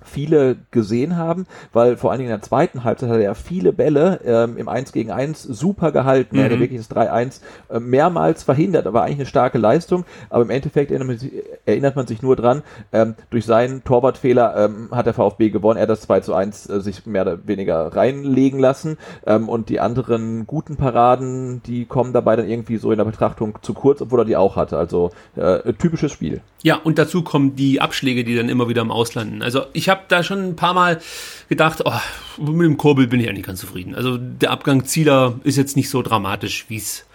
viele 0.02 0.58
gesehen 0.72 1.18
haben, 1.18 1.46
weil 1.74 1.98
vor 1.98 2.12
allen 2.12 2.20
Dingen 2.20 2.32
in 2.32 2.38
der 2.38 2.46
zweiten 2.46 2.84
Halbzeit 2.84 3.10
hat 3.10 3.18
er 3.18 3.24
ja 3.24 3.34
viele 3.34 3.74
Bälle 3.74 4.20
ähm, 4.24 4.58
im 4.58 4.70
1 4.70 4.94
gegen 4.94 5.12
1 5.12 5.44
super 5.44 5.92
gehalten. 5.92 6.38
Mhm. 6.38 6.44
Er 6.44 6.50
hat 6.52 6.60
wirklich 6.60 6.80
das 6.88 6.96
3-1 6.96 7.42
äh, 7.70 7.80
mehrmals 7.80 8.44
verhindert, 8.44 8.88
aber 8.88 9.04
eigentlich 9.04 9.20
eine 9.20 9.26
starke 9.26 9.58
Leistung. 9.58 10.06
Aber 10.30 10.44
im 10.44 10.50
Endeffekt 10.50 10.92
erinnert 10.92 11.08
man 11.08 11.18
sich, 11.18 11.32
erinnert 11.66 11.96
man 11.96 12.08
sich 12.08 12.22
nur 12.22 12.36
dran, 12.36 12.64
ähm, 12.94 13.16
durch 13.30 13.46
seinen 13.46 13.84
Torwartfehler 13.84 14.56
ähm, 14.66 14.90
hat 14.92 15.06
der 15.06 15.14
VfB 15.14 15.50
gewonnen. 15.50 15.78
Er 15.78 15.84
hat 15.84 15.90
das 15.90 16.02
2 16.02 16.22
zu 16.22 16.34
1 16.34 16.70
äh, 16.70 16.82
sich 16.82 17.06
mehr 17.06 17.24
oder 17.24 17.48
weniger 17.48 17.94
reinlegen 17.94 18.60
lassen 18.60 18.98
ähm, 19.26 19.50
und 19.50 19.70
die 19.70 19.80
anderen 19.80 20.48
guten 20.48 20.78
Paraden, 20.78 21.62
die 21.64 21.86
kommen 21.86 22.14
dabei 22.14 22.38
dann 22.38 22.50
irgendwie 22.50 22.78
so 22.78 22.92
in 22.92 22.98
der 22.98 23.06
Betrachtung 23.06 23.60
zu 23.62 23.74
kurz, 23.74 24.02
obwohl 24.02 24.22
er 24.22 24.26
die 24.26 24.38
auch 24.38 24.56
hatte. 24.56 24.78
Also 24.78 25.12
äh, 25.36 25.74
typisches 25.74 26.12
Spiel. 26.12 26.42
Ja, 26.62 26.76
und 26.76 27.00
dazu 27.00 27.22
kommen 27.22 27.56
die 27.56 27.82
Abschläge, 27.82 28.24
die 28.24 28.36
dann 28.36 28.50
immer 28.50 28.68
wieder 28.68 28.82
im 28.82 28.92
Auslanden. 28.92 29.42
Also 29.42 29.64
ich 29.74 29.89
habe 29.90 30.02
da 30.08 30.24
schon 30.24 30.50
ein 30.50 30.56
paar 30.56 30.74
Mal 30.74 31.02
gedacht, 31.50 31.84
oh, 31.86 32.42
mit 32.42 32.66
dem 32.66 32.78
Kurbel 32.78 33.08
bin 33.08 33.20
ich 33.20 33.30
eigentlich 33.30 33.46
ganz 33.46 33.60
zufrieden. 33.60 33.96
Also 33.96 34.18
der 34.18 34.52
Abgang 34.52 34.86
Zieler 34.86 35.40
ist 35.44 35.58
jetzt 35.58 35.76
nicht 35.76 35.90
so 35.90 36.02
dramatisch, 36.02 36.66
wie 36.70 36.78
es 36.78 37.06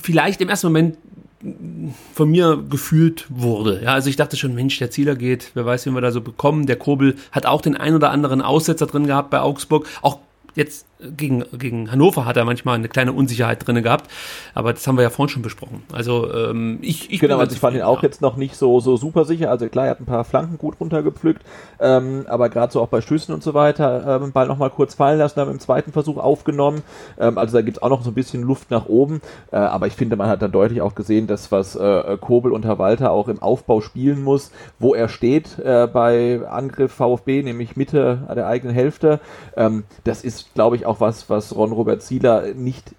vielleicht 0.00 0.40
im 0.40 0.48
ersten 0.48 0.68
Moment 0.68 0.96
von 2.14 2.30
mir 2.30 2.62
gefühlt 2.70 3.26
wurde. 3.28 3.82
Ja, 3.82 3.92
also 3.92 4.08
ich 4.08 4.16
dachte 4.16 4.36
schon, 4.36 4.54
Mensch, 4.54 4.78
der 4.78 4.90
Zieler 4.90 5.14
geht, 5.14 5.50
wer 5.54 5.66
weiß, 5.66 5.84
wen 5.84 5.94
wir 5.94 6.00
da 6.00 6.10
so 6.10 6.22
bekommen. 6.22 6.66
Der 6.66 6.76
Kurbel 6.76 7.16
hat 7.32 7.44
auch 7.44 7.60
den 7.60 7.76
ein 7.76 7.94
oder 7.94 8.10
anderen 8.10 8.40
Aussetzer 8.40 8.86
drin 8.86 9.06
gehabt 9.06 9.30
bei 9.30 9.40
Augsburg. 9.40 9.86
Auch 10.00 10.20
jetzt 10.54 10.86
gegen, 11.16 11.44
gegen 11.52 11.90
Hannover 11.90 12.24
hat 12.24 12.36
er 12.36 12.44
manchmal 12.44 12.76
eine 12.76 12.88
kleine 12.88 13.12
Unsicherheit 13.12 13.66
drinne 13.66 13.82
gehabt, 13.82 14.10
aber 14.54 14.72
das 14.72 14.86
haben 14.86 14.96
wir 14.96 15.02
ja 15.02 15.10
vorhin 15.10 15.32
schon 15.32 15.42
besprochen. 15.42 15.82
Also 15.92 16.32
ähm, 16.32 16.78
ich, 16.82 17.12
ich 17.12 17.20
genau, 17.20 17.38
also 17.38 17.54
ich 17.54 17.60
fand 17.60 17.76
ihn 17.76 17.82
auch 17.82 18.02
jetzt 18.02 18.20
noch 18.20 18.36
nicht 18.36 18.56
so 18.56 18.80
so 18.80 18.96
super 18.96 19.24
sicher. 19.24 19.50
Also 19.50 19.68
klar, 19.68 19.86
er 19.86 19.90
hat 19.92 20.00
ein 20.00 20.06
paar 20.06 20.24
Flanken 20.24 20.58
gut 20.58 20.80
runtergepflückt, 20.80 21.42
ähm, 21.80 22.24
aber 22.28 22.48
gerade 22.48 22.72
so 22.72 22.80
auch 22.80 22.88
bei 22.88 23.00
Stößen 23.00 23.34
und 23.34 23.42
so 23.42 23.54
weiter, 23.54 24.20
ähm, 24.22 24.32
Ball 24.32 24.46
noch 24.46 24.58
mal 24.58 24.70
kurz 24.70 24.94
fallen 24.94 25.18
lassen, 25.18 25.40
haben 25.40 25.50
im 25.50 25.60
zweiten 25.60 25.92
Versuch 25.92 26.18
aufgenommen. 26.18 26.82
Ähm, 27.18 27.38
also 27.38 27.56
da 27.56 27.62
gibt's 27.62 27.82
auch 27.82 27.90
noch 27.90 28.02
so 28.02 28.10
ein 28.10 28.14
bisschen 28.14 28.42
Luft 28.42 28.70
nach 28.70 28.86
oben, 28.86 29.20
äh, 29.52 29.56
aber 29.56 29.86
ich 29.86 29.94
finde, 29.94 30.16
man 30.16 30.28
hat 30.28 30.42
dann 30.42 30.52
deutlich 30.52 30.80
auch 30.80 30.94
gesehen, 30.94 31.26
dass 31.26 31.52
was 31.52 31.76
äh, 31.76 32.16
Kobel 32.20 32.52
und 32.52 32.64
Herr 32.64 32.78
Walter 32.78 33.10
auch 33.10 33.28
im 33.28 33.42
Aufbau 33.42 33.80
spielen 33.80 34.22
muss, 34.22 34.50
wo 34.78 34.94
er 34.94 35.08
steht 35.08 35.58
äh, 35.58 35.86
bei 35.86 36.40
Angriff 36.48 36.92
VfB, 36.92 37.42
nämlich 37.42 37.76
Mitte 37.76 38.28
der 38.34 38.46
eigenen 38.46 38.74
Hälfte. 38.74 39.20
Ähm, 39.56 39.84
das 40.04 40.24
ist, 40.24 40.54
glaube 40.54 40.76
ich, 40.76 40.86
auch 40.86 40.93
was, 41.00 41.30
was 41.30 41.54
Ron 41.54 41.72
Robert 41.72 42.02
Zieler 42.02 42.54
nicht 42.54 42.94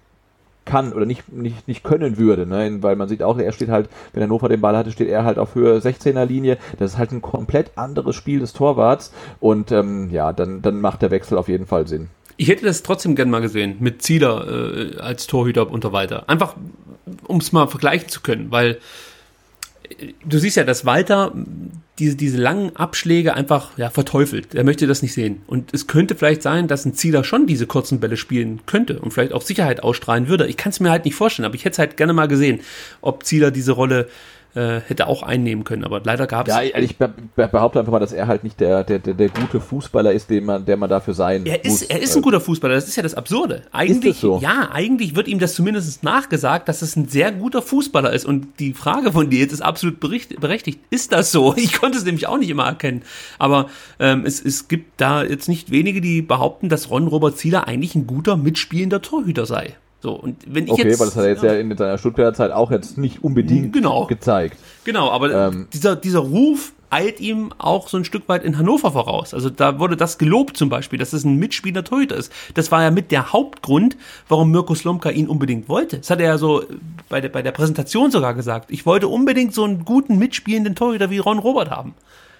kann 0.66 0.92
oder 0.92 1.06
nicht, 1.06 1.32
nicht, 1.32 1.66
nicht 1.66 1.82
können 1.84 2.18
würde, 2.18 2.44
ne? 2.44 2.78
weil 2.82 2.96
man 2.96 3.08
sieht 3.08 3.22
auch, 3.22 3.38
er 3.38 3.52
steht 3.52 3.68
halt, 3.68 3.88
wenn 4.12 4.22
Hannover 4.22 4.48
den 4.48 4.60
Ball 4.60 4.76
hatte, 4.76 4.90
steht 4.90 5.08
er 5.08 5.24
halt 5.24 5.38
auf 5.38 5.54
Höhe 5.54 5.78
16er 5.78 6.24
Linie. 6.24 6.58
Das 6.78 6.92
ist 6.92 6.98
halt 6.98 7.12
ein 7.12 7.22
komplett 7.22 7.70
anderes 7.76 8.16
Spiel 8.16 8.40
des 8.40 8.52
Torwarts 8.52 9.12
und 9.40 9.72
ähm, 9.72 10.10
ja, 10.10 10.32
dann, 10.32 10.60
dann 10.60 10.80
macht 10.80 11.02
der 11.02 11.10
Wechsel 11.10 11.38
auf 11.38 11.48
jeden 11.48 11.66
Fall 11.66 11.86
Sinn. 11.86 12.08
Ich 12.36 12.48
hätte 12.48 12.66
das 12.66 12.82
trotzdem 12.82 13.14
gern 13.14 13.30
mal 13.30 13.40
gesehen, 13.40 13.76
mit 13.80 14.02
Zieler 14.02 14.46
äh, 14.46 14.98
als 14.98 15.26
Torhüter 15.26 15.70
und 15.70 15.82
so 15.82 15.92
weiter. 15.92 16.28
Einfach, 16.28 16.54
um 17.26 17.38
es 17.38 17.52
mal 17.52 17.66
vergleichen 17.66 18.08
zu 18.10 18.20
können, 18.20 18.50
weil 18.50 18.78
du 20.24 20.38
siehst 20.38 20.56
ja, 20.56 20.64
dass 20.64 20.84
Walter 20.84 21.32
diese, 21.98 22.16
diese 22.16 22.38
langen 22.38 22.76
Abschläge 22.76 23.34
einfach 23.34 23.76
ja, 23.78 23.90
verteufelt. 23.90 24.54
Er 24.54 24.64
möchte 24.64 24.86
das 24.86 25.02
nicht 25.02 25.14
sehen. 25.14 25.42
Und 25.46 25.72
es 25.72 25.86
könnte 25.86 26.14
vielleicht 26.14 26.42
sein, 26.42 26.68
dass 26.68 26.84
ein 26.84 26.94
Zieler 26.94 27.24
schon 27.24 27.46
diese 27.46 27.66
kurzen 27.66 28.00
Bälle 28.00 28.16
spielen 28.16 28.60
könnte 28.66 28.98
und 29.00 29.12
vielleicht 29.12 29.32
auch 29.32 29.42
Sicherheit 29.42 29.82
ausstrahlen 29.82 30.28
würde. 30.28 30.46
Ich 30.46 30.56
kann 30.56 30.70
es 30.70 30.80
mir 30.80 30.90
halt 30.90 31.04
nicht 31.04 31.14
vorstellen, 31.14 31.46
aber 31.46 31.54
ich 31.54 31.64
hätte 31.64 31.72
es 31.74 31.78
halt 31.78 31.96
gerne 31.96 32.12
mal 32.12 32.28
gesehen, 32.28 32.60
ob 33.00 33.24
Zieler 33.24 33.50
diese 33.50 33.72
Rolle 33.72 34.08
äh, 34.56 34.80
hätte 34.80 35.06
auch 35.06 35.22
einnehmen 35.22 35.64
können, 35.64 35.84
aber 35.84 36.00
leider 36.02 36.26
gab 36.26 36.48
es. 36.48 36.54
Ja, 36.54 36.62
ich 36.62 36.96
behaupte 36.96 37.78
einfach 37.78 37.92
mal, 37.92 37.98
dass 37.98 38.14
er 38.14 38.26
halt 38.26 38.42
nicht 38.42 38.58
der, 38.58 38.84
der, 38.84 38.98
der, 38.98 39.12
der 39.12 39.28
gute 39.28 39.60
Fußballer 39.60 40.12
ist, 40.12 40.30
den 40.30 40.46
man, 40.46 40.64
der 40.64 40.78
man 40.78 40.88
dafür 40.88 41.12
sein 41.12 41.44
er 41.44 41.62
ist, 41.62 41.70
muss. 41.70 41.82
Er 41.82 42.00
ist 42.00 42.16
ein 42.16 42.22
guter 42.22 42.40
Fußballer, 42.40 42.74
das 42.74 42.88
ist 42.88 42.96
ja 42.96 43.02
das 43.02 43.14
Absurde. 43.14 43.62
Eigentlich, 43.70 44.18
so? 44.18 44.38
ja, 44.40 44.70
eigentlich 44.72 45.14
wird 45.14 45.28
ihm 45.28 45.38
das 45.38 45.54
zumindest 45.54 46.02
nachgesagt, 46.02 46.70
dass 46.70 46.80
es 46.80 46.96
ein 46.96 47.06
sehr 47.08 47.32
guter 47.32 47.60
Fußballer 47.60 48.12
ist. 48.12 48.24
Und 48.24 48.58
die 48.58 48.72
Frage 48.72 49.12
von 49.12 49.28
dir 49.28 49.40
jetzt 49.40 49.52
ist 49.52 49.60
absolut 49.60 50.00
berechtigt. 50.00 50.80
Ist 50.90 51.12
das 51.12 51.32
so? 51.32 51.54
Ich 51.66 51.72
konnte 51.80 51.98
es 51.98 52.04
nämlich 52.04 52.28
auch 52.28 52.38
nicht 52.38 52.48
immer 52.48 52.66
erkennen. 52.66 53.02
Aber 53.38 53.68
ähm, 53.98 54.24
es, 54.24 54.42
es 54.42 54.68
gibt 54.68 55.00
da 55.00 55.24
jetzt 55.24 55.48
nicht 55.48 55.70
wenige, 55.70 56.00
die 56.00 56.22
behaupten, 56.22 56.68
dass 56.68 56.90
Ron 56.90 57.08
Robert 57.08 57.36
Zieler 57.36 57.66
eigentlich 57.66 57.94
ein 57.94 58.06
guter 58.06 58.36
mitspielender 58.36 59.02
Torhüter 59.02 59.46
sei. 59.46 59.74
So, 60.00 60.12
und 60.12 60.36
wenn 60.46 60.64
ich 60.64 60.72
okay, 60.72 60.88
jetzt, 60.88 61.00
weil 61.00 61.06
das 61.06 61.16
hat 61.16 61.24
er 61.24 61.30
jetzt 61.30 61.42
ja, 61.42 61.54
ja 61.54 61.58
in 61.60 61.76
seiner 61.76 61.98
Stuttgarter 61.98 62.34
Zeit 62.34 62.50
auch 62.52 62.70
jetzt 62.70 62.98
nicht 62.98 63.24
unbedingt 63.24 63.72
genau, 63.72 64.06
gezeigt. 64.06 64.58
Genau, 64.84 65.10
aber 65.10 65.48
ähm, 65.48 65.68
dieser, 65.72 65.96
dieser 65.96 66.20
Ruf 66.20 66.72
eilt 66.90 67.20
ihm 67.20 67.52
auch 67.58 67.88
so 67.88 67.96
ein 67.96 68.04
Stück 68.04 68.28
weit 68.28 68.44
in 68.44 68.58
Hannover 68.58 68.92
voraus. 68.92 69.34
Also 69.34 69.50
da 69.50 69.78
wurde 69.78 69.96
das 69.96 70.18
gelobt 70.18 70.56
zum 70.56 70.68
Beispiel, 70.68 70.98
dass 70.98 71.12
es 71.12 71.24
ein 71.24 71.36
Mitspieler 71.36 71.82
Torhüter 71.82 72.16
ist. 72.16 72.32
Das 72.54 72.70
war 72.70 72.82
ja 72.82 72.90
mit 72.90 73.10
der 73.10 73.32
Hauptgrund, 73.32 73.96
warum 74.28 74.50
Mirko 74.50 74.74
Slomka 74.74 75.10
ihn 75.10 75.28
unbedingt 75.28 75.68
wollte. 75.68 75.98
Das 75.98 76.10
hat 76.10 76.20
er 76.20 76.26
ja 76.26 76.38
so 76.38 76.64
bei 77.08 77.20
der, 77.20 77.28
bei 77.28 77.42
der 77.42 77.52
Präsentation 77.52 78.10
sogar 78.10 78.34
gesagt. 78.34 78.70
Ich 78.70 78.86
wollte 78.86 79.08
unbedingt 79.08 79.54
so 79.54 79.64
einen 79.64 79.84
guten 79.84 80.18
mitspielenden 80.18 80.74
Torhüter 80.74 81.10
wie 81.10 81.18
Ron 81.18 81.38
Robert 81.38 81.70
haben. 81.70 81.94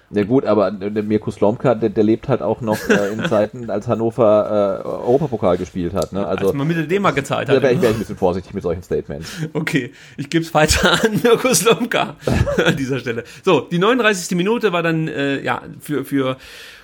Ja 0.09 0.23
gut, 0.23 0.45
aber 0.45 0.71
der 0.71 1.03
Mirko 1.03 1.31
Slomka, 1.31 1.75
der, 1.75 1.89
der 1.89 2.03
lebt 2.03 2.29
halt 2.29 2.41
auch 2.41 2.61
noch 2.61 2.77
äh, 2.89 3.11
in 3.11 3.25
Zeiten, 3.29 3.69
als 3.69 3.87
Hannover 3.89 4.81
äh, 4.83 4.87
Europapokal 4.87 5.57
gespielt 5.57 5.93
hat. 5.93 6.13
Ne? 6.13 6.25
Also, 6.25 6.47
als 6.47 6.55
man 6.55 6.67
mit 6.67 6.89
dem 6.89 7.03
gezahlt 7.13 7.49
hat. 7.49 7.57
Da 7.57 7.61
wäre 7.61 7.73
ich, 7.73 7.81
wär 7.81 7.89
ich 7.89 7.95
ein 7.97 7.99
bisschen 7.99 8.15
vorsichtig 8.15 8.53
mit 8.53 8.63
solchen 8.63 8.83
Statements. 8.83 9.29
Okay, 9.53 9.91
ich 10.15 10.29
gebe 10.29 10.45
es 10.45 10.53
weiter 10.53 10.91
an 11.03 11.19
Mirko 11.21 11.53
Slomka 11.53 12.15
an 12.65 12.77
dieser 12.77 12.99
Stelle. 12.99 13.25
So, 13.43 13.61
die 13.61 13.79
39. 13.79 14.37
Minute 14.37 14.71
war 14.71 14.81
dann 14.81 15.09
äh, 15.09 15.41
ja 15.41 15.61
für, 15.79 16.05
für 16.05 16.37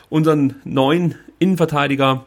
unseren 0.09 0.55
neuen 0.65 1.15
Innenverteidiger 1.39 2.25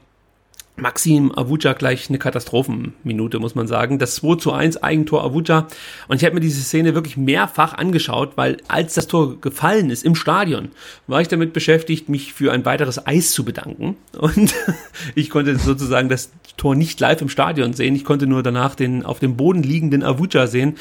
Maxim 0.77 1.33
Avuja 1.35 1.73
gleich 1.73 2.09
eine 2.09 2.19
Katastrophenminute, 2.19 3.39
muss 3.39 3.55
man 3.55 3.67
sagen. 3.67 3.99
Das 3.99 4.17
2 4.17 4.37
zu 4.37 4.53
1 4.53 4.83
Eigentor 4.83 5.25
Avuja. 5.25 5.69
Und 6.09 6.17
ich 6.17 6.25
habe 6.25 6.35
mir 6.35 6.41
diese 6.41 6.63
Szene 6.63 6.95
wirklich 6.95 7.17
mehrfach 7.17 7.75
angeschaut, 7.75 8.37
weil 8.37 8.59
als 8.69 8.95
das 8.95 9.07
Tor 9.07 9.41
gefallen 9.41 9.91
ist 9.91 10.05
im 10.05 10.15
Stadion, 10.15 10.69
war 11.07 11.21
ich 11.21 11.29
damit 11.29 11.53
beschäftigt, 11.53 12.09
mich 12.09 12.35
für 12.35 12.53
ein 12.53 12.65
weiteres 12.65 13.07
Eis 13.07 13.33
zu 13.33 13.45
bedanken. 13.45 13.97
Und 14.19 14.55
ich 15.15 15.31
konnte 15.31 15.57
sozusagen 15.57 16.09
das 16.09 16.31
Tor 16.57 16.75
nicht 16.75 17.01
live 17.01 17.23
im 17.23 17.29
Stadion 17.29 17.73
sehen. 17.73 17.97
Ich 17.97 18.05
konnte 18.05 18.27
nur 18.27 18.43
danach 18.43 18.75
den 18.75 19.05
auf 19.05 19.19
dem 19.19 19.37
Boden 19.37 19.63
liegenden 19.63 20.03
Avuja 20.03 20.47
sehen 20.47 20.77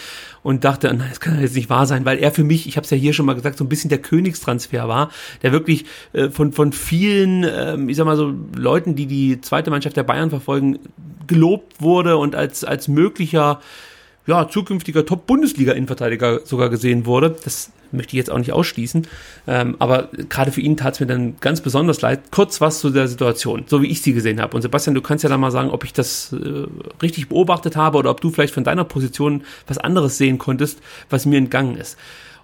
und 0.45 0.63
dachte, 0.63 0.93
nein, 0.93 1.07
das 1.09 1.19
kann 1.19 1.41
jetzt 1.41 1.55
nicht 1.55 1.71
wahr 1.71 1.87
sein, 1.87 2.05
weil 2.05 2.19
er 2.19 2.29
für 2.29 2.43
mich, 2.43 2.67
ich 2.67 2.77
habe 2.77 2.85
es 2.85 2.91
ja 2.91 2.97
hier 2.97 3.13
schon 3.13 3.25
mal 3.25 3.33
gesagt, 3.33 3.57
so 3.57 3.65
ein 3.65 3.67
bisschen 3.67 3.89
der 3.89 3.97
Königstransfer 3.97 4.87
war, 4.87 5.09
der 5.41 5.51
wirklich 5.51 5.85
äh, 6.13 6.29
von, 6.29 6.51
von 6.51 6.71
vielen, 6.71 7.43
äh, 7.43 7.75
ich 7.87 7.97
sag 7.97 8.05
mal 8.05 8.15
so, 8.15 8.31
Leuten, 8.55 8.95
die 8.95 9.07
die 9.07 9.41
zweite 9.41 9.71
Mannschaft 9.71 9.97
der 9.97 10.03
Bayern 10.03 10.29
verfolgen, 10.29 10.77
gelobt 11.25 11.81
wurde 11.81 12.17
und 12.17 12.35
als, 12.35 12.63
als 12.63 12.87
möglicher 12.87 13.59
ja, 14.27 14.47
zukünftiger 14.47 15.03
Top-Bundesliga-Innenverteidiger 15.03 16.41
sogar 16.45 16.69
gesehen 16.69 17.07
wurde. 17.07 17.35
Das 17.43 17.71
möchte 17.95 18.15
ich 18.15 18.17
jetzt 18.17 18.31
auch 18.31 18.37
nicht 18.37 18.53
ausschließen. 18.53 19.07
Ähm, 19.47 19.75
aber 19.79 20.09
gerade 20.29 20.51
für 20.51 20.61
ihn 20.61 20.77
tat 20.77 20.95
es 20.95 20.99
mir 20.99 21.07
dann 21.07 21.35
ganz 21.39 21.61
besonders 21.61 22.01
leid. 22.01 22.31
Kurz 22.31 22.61
was 22.61 22.79
zu 22.79 22.89
der 22.89 23.07
Situation, 23.07 23.63
so 23.67 23.81
wie 23.81 23.87
ich 23.87 24.01
sie 24.01 24.13
gesehen 24.13 24.41
habe. 24.41 24.55
Und 24.55 24.61
Sebastian, 24.61 24.95
du 24.95 25.01
kannst 25.01 25.23
ja 25.23 25.29
da 25.29 25.37
mal 25.37 25.51
sagen, 25.51 25.69
ob 25.69 25.83
ich 25.83 25.93
das 25.93 26.33
äh, 26.33 26.65
richtig 27.01 27.29
beobachtet 27.29 27.75
habe 27.75 27.97
oder 27.97 28.11
ob 28.11 28.21
du 28.21 28.29
vielleicht 28.31 28.53
von 28.53 28.63
deiner 28.63 28.83
Position 28.83 29.43
was 29.67 29.77
anderes 29.77 30.17
sehen 30.17 30.37
konntest, 30.37 30.79
was 31.09 31.25
mir 31.25 31.37
entgangen 31.37 31.77
ist. 31.77 31.97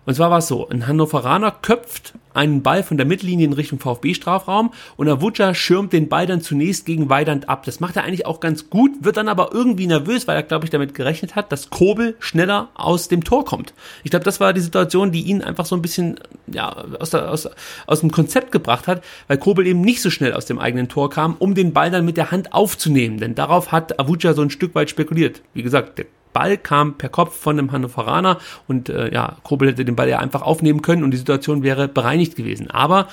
Und 0.06 0.16
zwar 0.16 0.32
war 0.32 0.40
es 0.40 0.48
so, 0.48 0.68
ein 0.70 0.88
Hannoveraner 0.88 1.52
köpft 1.52 2.14
einen 2.34 2.64
Ball 2.64 2.84
von 2.84 2.98
der 2.98 3.06
Mittellinie 3.06 3.46
in 3.46 3.54
Richtung 3.54 3.80
VfB-Strafraum 3.80 4.72
und 4.98 5.08
Avuja 5.08 5.54
schirmt 5.54 5.94
den 5.94 6.10
Ball 6.10 6.26
dann 6.26 6.42
zunächst 6.42 6.86
gegen 6.86 7.10
Weidand 7.10 7.50
ab. 7.50 7.66
Das 7.66 7.80
macht 7.80 7.98
er 7.98 8.04
eigentlich 8.04 8.26
auch 8.26 8.40
ganz 8.40 8.70
gut, 8.70 8.92
wird 9.02 9.18
dann 9.18 9.28
aber 9.28 9.50
irgendwie 9.54 9.88
nervös, 9.88 10.28
weil 10.28 10.36
er, 10.36 10.44
glaube 10.44 10.66
ich, 10.66 10.72
damit 10.72 10.94
gerechnet 10.94 11.36
hat, 11.36 11.52
dass 11.52 11.70
Kobel 11.70 12.16
schneller 12.20 12.70
aus 12.74 13.10
dem 13.10 13.24
Tor 13.24 13.46
kommt. 13.46 13.74
Ich 14.04 14.12
glaube, 14.12 14.26
das 14.26 14.40
war 14.40 14.54
die 14.54 14.62
Situation, 14.62 15.12
die 15.12 15.24
ihn 15.24 15.42
einfach 15.42 15.66
so 15.66 15.76
ein 15.76 15.82
bisschen 15.82 16.20
ja, 16.48 16.70
aus, 17.00 17.12
der, 17.12 17.30
aus, 17.30 17.50
aus 17.86 18.00
dem 18.00 18.12
Konzept 18.12 18.52
gebracht 18.52 18.88
hat, 18.88 19.04
weil 19.28 19.38
Kobel 19.38 19.68
eben 19.68 19.82
nicht 19.82 20.02
so 20.02 20.10
schnell 20.10 20.34
aus 20.34 20.46
dem 20.46 20.60
eigenen 20.60 20.90
Tor 20.90 21.10
kam, 21.10 21.36
um 21.38 21.54
den 21.54 21.74
Ball 21.74 21.92
dann 21.92 22.06
mit 22.06 22.18
der 22.18 22.32
Hand 22.32 22.54
aufzunehmen. 22.54 23.20
Denn 23.20 23.36
darauf 23.36 23.72
hat 23.72 24.00
Avuja 24.00 24.34
so 24.34 24.42
ein 24.42 24.50
Stück 24.50 24.74
weit 24.74 24.90
spekuliert. 24.90 25.42
Wie 25.54 25.64
gesagt, 25.64 25.98
der 25.98 26.06
Ball 26.34 26.58
kam 26.58 26.98
per 26.98 27.10
Kopf 27.10 27.38
von 27.38 27.58
einem 27.58 27.72
Hannoveraner 27.72 28.40
und 28.68 28.90
äh, 28.90 29.14
ja, 29.14 29.38
Kobel 29.44 29.70
hätte 29.70 29.86
den 29.86 29.96
Ball 29.96 30.10
ja 30.10 30.20
einfach 30.20 30.42
aufnehmen 30.42 30.82
können 30.82 31.04
und 31.04 31.12
die 31.12 31.18
Situation 31.18 31.64
wäre 31.64 31.88
bereinigt 31.88 32.36
gewesen. 32.36 32.70
Aber 32.72 33.08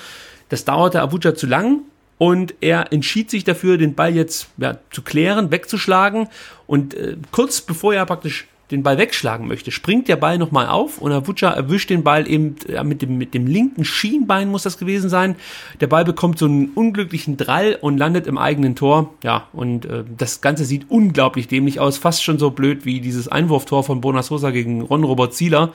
das 0.49 0.65
dauerte 0.65 1.03
Avuja 1.03 1.35
zu 1.35 1.47
lang 1.47 1.81
und 2.19 2.55
er 2.61 2.93
entschied 2.93 3.31
sich 3.31 3.45
dafür, 3.45 3.79
den 3.79 3.95
Ball 3.95 4.15
jetzt 4.15 4.49
ja, 4.59 4.79
zu 4.91 5.03
klären, 5.03 5.51
wegzuschlagen 5.51 6.29
und 6.67 6.95
äh, 6.95 7.17
kurz 7.31 7.61
bevor 7.61 7.95
er 7.95 8.07
praktisch 8.07 8.47
den 8.71 8.83
Ball 8.83 8.99
wegschlagen 8.99 9.49
möchte, 9.49 9.71
springt 9.71 10.09
der 10.09 10.17
Ball 10.17 10.37
nochmal 10.37 10.67
auf 10.67 10.99
und 10.99 11.11
Avucha 11.11 11.51
erwischt 11.51 11.91
den 11.91 12.05
Ball 12.05 12.29
eben 12.29 12.57
ja, 12.69 12.85
mit, 12.85 13.01
dem, 13.01 13.17
mit 13.17 13.33
dem 13.33 13.47
linken 13.47 13.85
Schienbein, 13.85 14.51
muss 14.51 14.63
das 14.63 14.77
gewesen 14.77 15.09
sein. 15.09 15.37
Der 15.81 15.87
Ball 15.87 16.05
bekommt 16.05 16.39
so 16.39 16.45
einen 16.45 16.69
unglücklichen 16.75 17.37
Drall 17.37 17.79
und 17.81 17.97
landet 17.97 18.27
im 18.27 18.37
eigenen 18.37 18.77
Tor. 18.77 19.15
Ja, 19.25 19.49
und 19.53 19.87
äh, 19.87 20.05
das 20.17 20.41
Ganze 20.41 20.65
sieht 20.65 20.91
unglaublich 20.91 21.49
dämlich 21.49 21.81
aus, 21.81 21.97
fast 21.97 22.23
schon 22.23 22.39
so 22.39 22.51
blöd 22.51 22.85
wie 22.85 23.01
dieses 23.01 23.29
Einwurftor 23.29 23.85
von 23.85 24.01
Bona 24.01 24.23
Sosa 24.23 24.51
gegen 24.51 24.83
Ron 24.83 25.05
Robert 25.05 25.33
Zieler. 25.33 25.73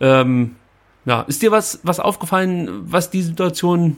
Ähm, 0.00 0.56
ja, 1.04 1.22
ist 1.22 1.42
dir 1.42 1.52
was, 1.52 1.80
was 1.84 2.00
aufgefallen, 2.00 2.68
was 2.90 3.10
die 3.10 3.22
Situation 3.22 3.96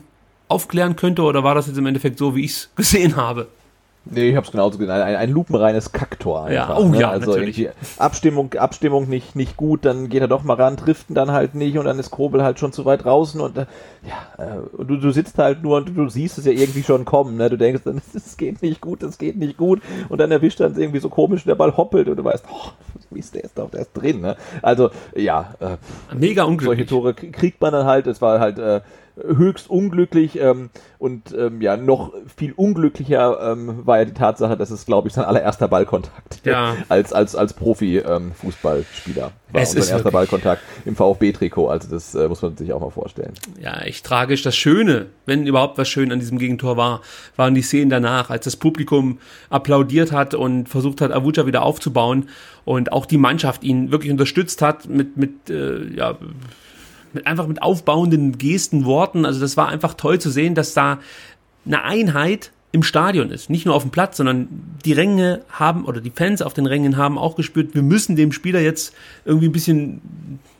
aufklären 0.48 0.96
könnte, 0.96 1.22
oder 1.22 1.44
war 1.44 1.54
das 1.54 1.66
jetzt 1.66 1.78
im 1.78 1.86
Endeffekt 1.86 2.18
so, 2.18 2.34
wie 2.34 2.44
ich 2.44 2.52
es 2.52 2.70
gesehen 2.76 3.16
habe? 3.16 3.48
Nee, 4.04 4.30
ich 4.30 4.36
hab's 4.36 4.50
genauso 4.50 4.78
gesehen. 4.78 4.92
Ein, 4.92 5.16
ein 5.16 5.30
lupenreines 5.30 5.92
Kaktor 5.92 6.44
einfach. 6.44 6.68
Ja, 6.70 6.78
oh 6.78 6.88
ne? 6.88 6.98
ja, 7.00 7.10
also 7.10 7.32
natürlich. 7.32 7.58
irgendwie 7.58 7.78
Abstimmung, 7.98 8.54
Abstimmung 8.54 9.08
nicht, 9.08 9.36
nicht 9.36 9.56
gut, 9.58 9.84
dann 9.84 10.08
geht 10.08 10.22
er 10.22 10.28
doch 10.28 10.44
mal 10.44 10.54
ran, 10.54 10.78
trifft 10.78 11.10
ihn 11.10 11.14
dann 11.14 11.30
halt 11.32 11.54
nicht 11.54 11.76
und 11.76 11.84
dann 11.84 11.98
ist 11.98 12.10
Kobel 12.10 12.42
halt 12.42 12.58
schon 12.58 12.72
zu 12.72 12.86
weit 12.86 13.04
draußen 13.04 13.38
und 13.38 13.58
äh, 13.58 13.66
ja, 14.08 14.42
äh, 14.42 14.58
und 14.76 14.88
du, 14.88 14.96
du 14.96 15.10
sitzt 15.10 15.36
halt 15.36 15.62
nur 15.62 15.76
und 15.76 15.94
du, 15.94 16.08
siehst 16.08 16.38
es 16.38 16.46
ja 16.46 16.52
irgendwie 16.52 16.82
schon 16.82 17.04
kommen, 17.04 17.36
ne? 17.36 17.50
Du 17.50 17.58
denkst 17.58 17.82
dann, 17.84 18.00
es 18.14 18.36
geht 18.38 18.62
nicht 18.62 18.80
gut, 18.80 19.02
es 19.02 19.18
geht 19.18 19.36
nicht 19.36 19.58
gut 19.58 19.82
und 20.08 20.18
dann 20.18 20.30
erwischt 20.30 20.60
er 20.60 20.74
irgendwie 20.74 21.00
so 21.00 21.10
komisch 21.10 21.42
und 21.42 21.48
der 21.48 21.56
Ball 21.56 21.76
hoppelt 21.76 22.08
und 22.08 22.16
du 22.16 22.24
weißt, 22.24 22.44
oh, 22.50 22.70
Mist, 23.10 23.34
der 23.34 23.44
ist 23.44 23.58
doch, 23.58 23.70
der 23.70 23.80
ist 23.82 23.92
drin, 23.92 24.22
ne? 24.22 24.36
Also, 24.62 24.90
ja, 25.14 25.54
äh, 25.60 25.76
Mega 26.14 26.42
solche 26.44 26.50
unglücklich. 26.50 26.88
Tore 26.88 27.14
k- 27.14 27.30
kriegt 27.30 27.60
man 27.60 27.72
dann 27.72 27.84
halt, 27.84 28.06
es 28.06 28.22
war 28.22 28.40
halt 28.40 28.58
äh, 28.58 28.80
höchst 29.24 29.68
unglücklich 29.68 30.38
ähm, 30.40 30.70
und 30.98 31.34
ähm, 31.36 31.60
ja, 31.60 31.76
noch 31.76 32.12
viel 32.36 32.52
unglücklicher 32.52 33.52
ähm, 33.52 33.86
war 33.86 33.98
ja 33.98 34.04
die 34.04 34.14
Tatsache, 34.14 34.56
dass 34.56 34.70
es, 34.70 34.86
glaube 34.86 35.08
ich, 35.08 35.14
sein 35.14 35.24
allererster 35.24 35.68
Ballkontakt 35.68 36.40
Ja. 36.44 36.76
als, 36.88 37.12
als, 37.12 37.34
als 37.34 37.54
Profi-Fußballspieler 37.54 39.22
war. 39.52 39.62
Es 39.62 39.72
und 39.72 39.78
ist 39.78 39.86
sein 39.86 39.96
erster 39.96 40.10
Ballkontakt 40.10 40.62
im 40.84 40.94
VfB-Trikot, 40.96 41.68
also 41.68 41.88
das 41.88 42.14
äh, 42.14 42.28
muss 42.28 42.42
man 42.42 42.56
sich 42.56 42.72
auch 42.72 42.80
mal 42.80 42.90
vorstellen. 42.90 43.32
ja, 43.60 43.80
echt 43.80 44.04
tragisch. 44.04 44.42
Das 44.42 44.56
Schöne, 44.56 45.06
wenn 45.26 45.46
überhaupt 45.46 45.78
was 45.78 45.88
schön 45.88 46.12
an 46.12 46.20
diesem 46.20 46.38
Gegentor 46.38 46.76
war, 46.76 47.00
waren 47.36 47.54
die 47.54 47.62
Szenen 47.62 47.90
danach, 47.90 48.30
als 48.30 48.44
das 48.44 48.56
Publikum 48.56 49.18
applaudiert 49.50 50.12
hat 50.12 50.34
und 50.34 50.68
versucht 50.68 51.00
hat, 51.00 51.12
Avucha 51.12 51.46
wieder 51.46 51.62
aufzubauen 51.62 52.28
und 52.64 52.92
auch 52.92 53.06
die 53.06 53.18
Mannschaft 53.18 53.64
ihn 53.64 53.90
wirklich 53.90 54.12
unterstützt 54.12 54.62
hat 54.62 54.88
mit, 54.88 55.16
mit, 55.16 55.50
äh, 55.50 55.84
ja, 55.94 56.18
mit 57.14 57.26
einfach 57.26 57.46
mit 57.46 57.62
aufbauenden 57.62 58.38
Gesten, 58.38 58.84
Worten. 58.84 59.24
Also 59.24 59.40
das 59.40 59.56
war 59.56 59.68
einfach 59.68 59.94
toll 59.94 60.20
zu 60.20 60.30
sehen, 60.30 60.54
dass 60.54 60.74
da 60.74 60.98
eine 61.66 61.82
Einheit 61.82 62.52
im 62.70 62.82
Stadion 62.82 63.30
ist. 63.30 63.48
Nicht 63.48 63.64
nur 63.64 63.74
auf 63.74 63.82
dem 63.82 63.90
Platz, 63.90 64.18
sondern 64.18 64.48
die 64.84 64.92
Ränge 64.92 65.40
haben 65.50 65.84
oder 65.86 66.00
die 66.00 66.10
Fans 66.10 66.42
auf 66.42 66.52
den 66.52 66.66
Rängen 66.66 66.96
haben 66.96 67.16
auch 67.16 67.34
gespürt, 67.34 67.74
wir 67.74 67.82
müssen 67.82 68.14
dem 68.14 68.30
Spieler 68.30 68.60
jetzt 68.60 68.94
irgendwie 69.24 69.48
ein 69.48 69.52
bisschen 69.52 70.00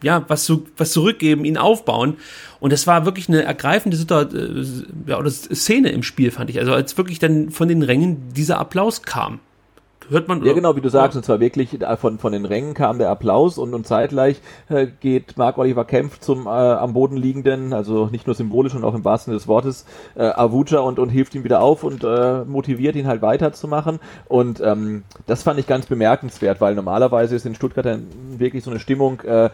ja, 0.03 0.25
was, 0.29 0.45
zu, 0.45 0.67
was 0.77 0.93
zurückgeben, 0.93 1.45
ihn 1.45 1.59
aufbauen. 1.59 2.17
Und 2.61 2.73
das 2.73 2.87
war 2.87 3.05
wirklich 3.05 3.29
eine 3.29 3.43
ergreifende 3.43 3.97
Situation, 3.97 4.87
äh, 5.07 5.11
ja, 5.11 5.19
oder 5.19 5.31
Szene 5.31 5.91
im 5.91 6.03
Spiel, 6.03 6.31
fand 6.31 6.51
ich. 6.51 6.59
Also 6.59 6.73
als 6.73 6.97
wirklich 6.97 7.19
dann 7.19 7.51
von 7.51 7.69
den 7.69 7.83
Rängen 7.83 8.33
dieser 8.33 8.59
Applaus 8.59 9.03
kam. 9.03 9.41
Hört 10.11 10.29
man? 10.29 10.45
Ja, 10.45 10.53
genau, 10.53 10.75
wie 10.77 10.81
du 10.81 10.89
sagst, 10.89 11.17
und 11.17 11.25
zwar 11.25 11.41
wirklich 11.41 11.81
äh, 11.81 11.97
von, 11.97 12.19
von 12.19 12.33
den 12.33 12.45
Rängen 12.45 12.75
kam 12.75 12.99
der 12.99 13.11
Applaus 13.11 13.59
und, 13.59 13.75
und 13.75 13.87
zeitgleich 13.87 14.41
äh, 14.69 14.87
geht 15.01 15.37
Marc-Oliver 15.37 15.85
Kempf 15.85 16.19
zum 16.21 16.47
äh, 16.47 16.51
am 16.51 16.95
Boden 16.95 17.17
liegenden, 17.17 17.73
also 17.73 18.07
nicht 18.07 18.27
nur 18.27 18.35
symbolisch 18.35 18.75
und 18.75 18.85
auch 18.85 18.95
im 18.95 19.05
wahrsten 19.05 19.33
Sinne 19.33 19.39
des 19.39 19.49
Wortes, 19.49 19.85
äh, 20.15 20.23
Avuja 20.23 20.81
und, 20.81 20.99
und 20.99 21.11
hilft 21.11 21.35
ihm 21.35 21.45
wieder 21.45 21.61
auf 21.61 21.85
und 21.85 22.05
äh, 22.05 22.45
motiviert 22.45 22.97
ihn 22.97 23.07
halt 23.07 23.23
weiterzumachen. 23.23 24.01
Und 24.27 24.61
ähm, 24.61 25.05
das 25.27 25.43
fand 25.43 25.61
ich 25.61 25.67
ganz 25.67 25.87
bemerkenswert, 25.87 26.61
weil 26.61 26.75
normalerweise 26.75 27.37
ist 27.37 27.47
in 27.47 27.55
Stuttgart 27.55 27.85
dann 27.85 28.07
wirklich 28.39 28.65
so 28.65 28.71
eine 28.71 28.81
Stimmung, 28.81 29.21
äh, 29.21 29.51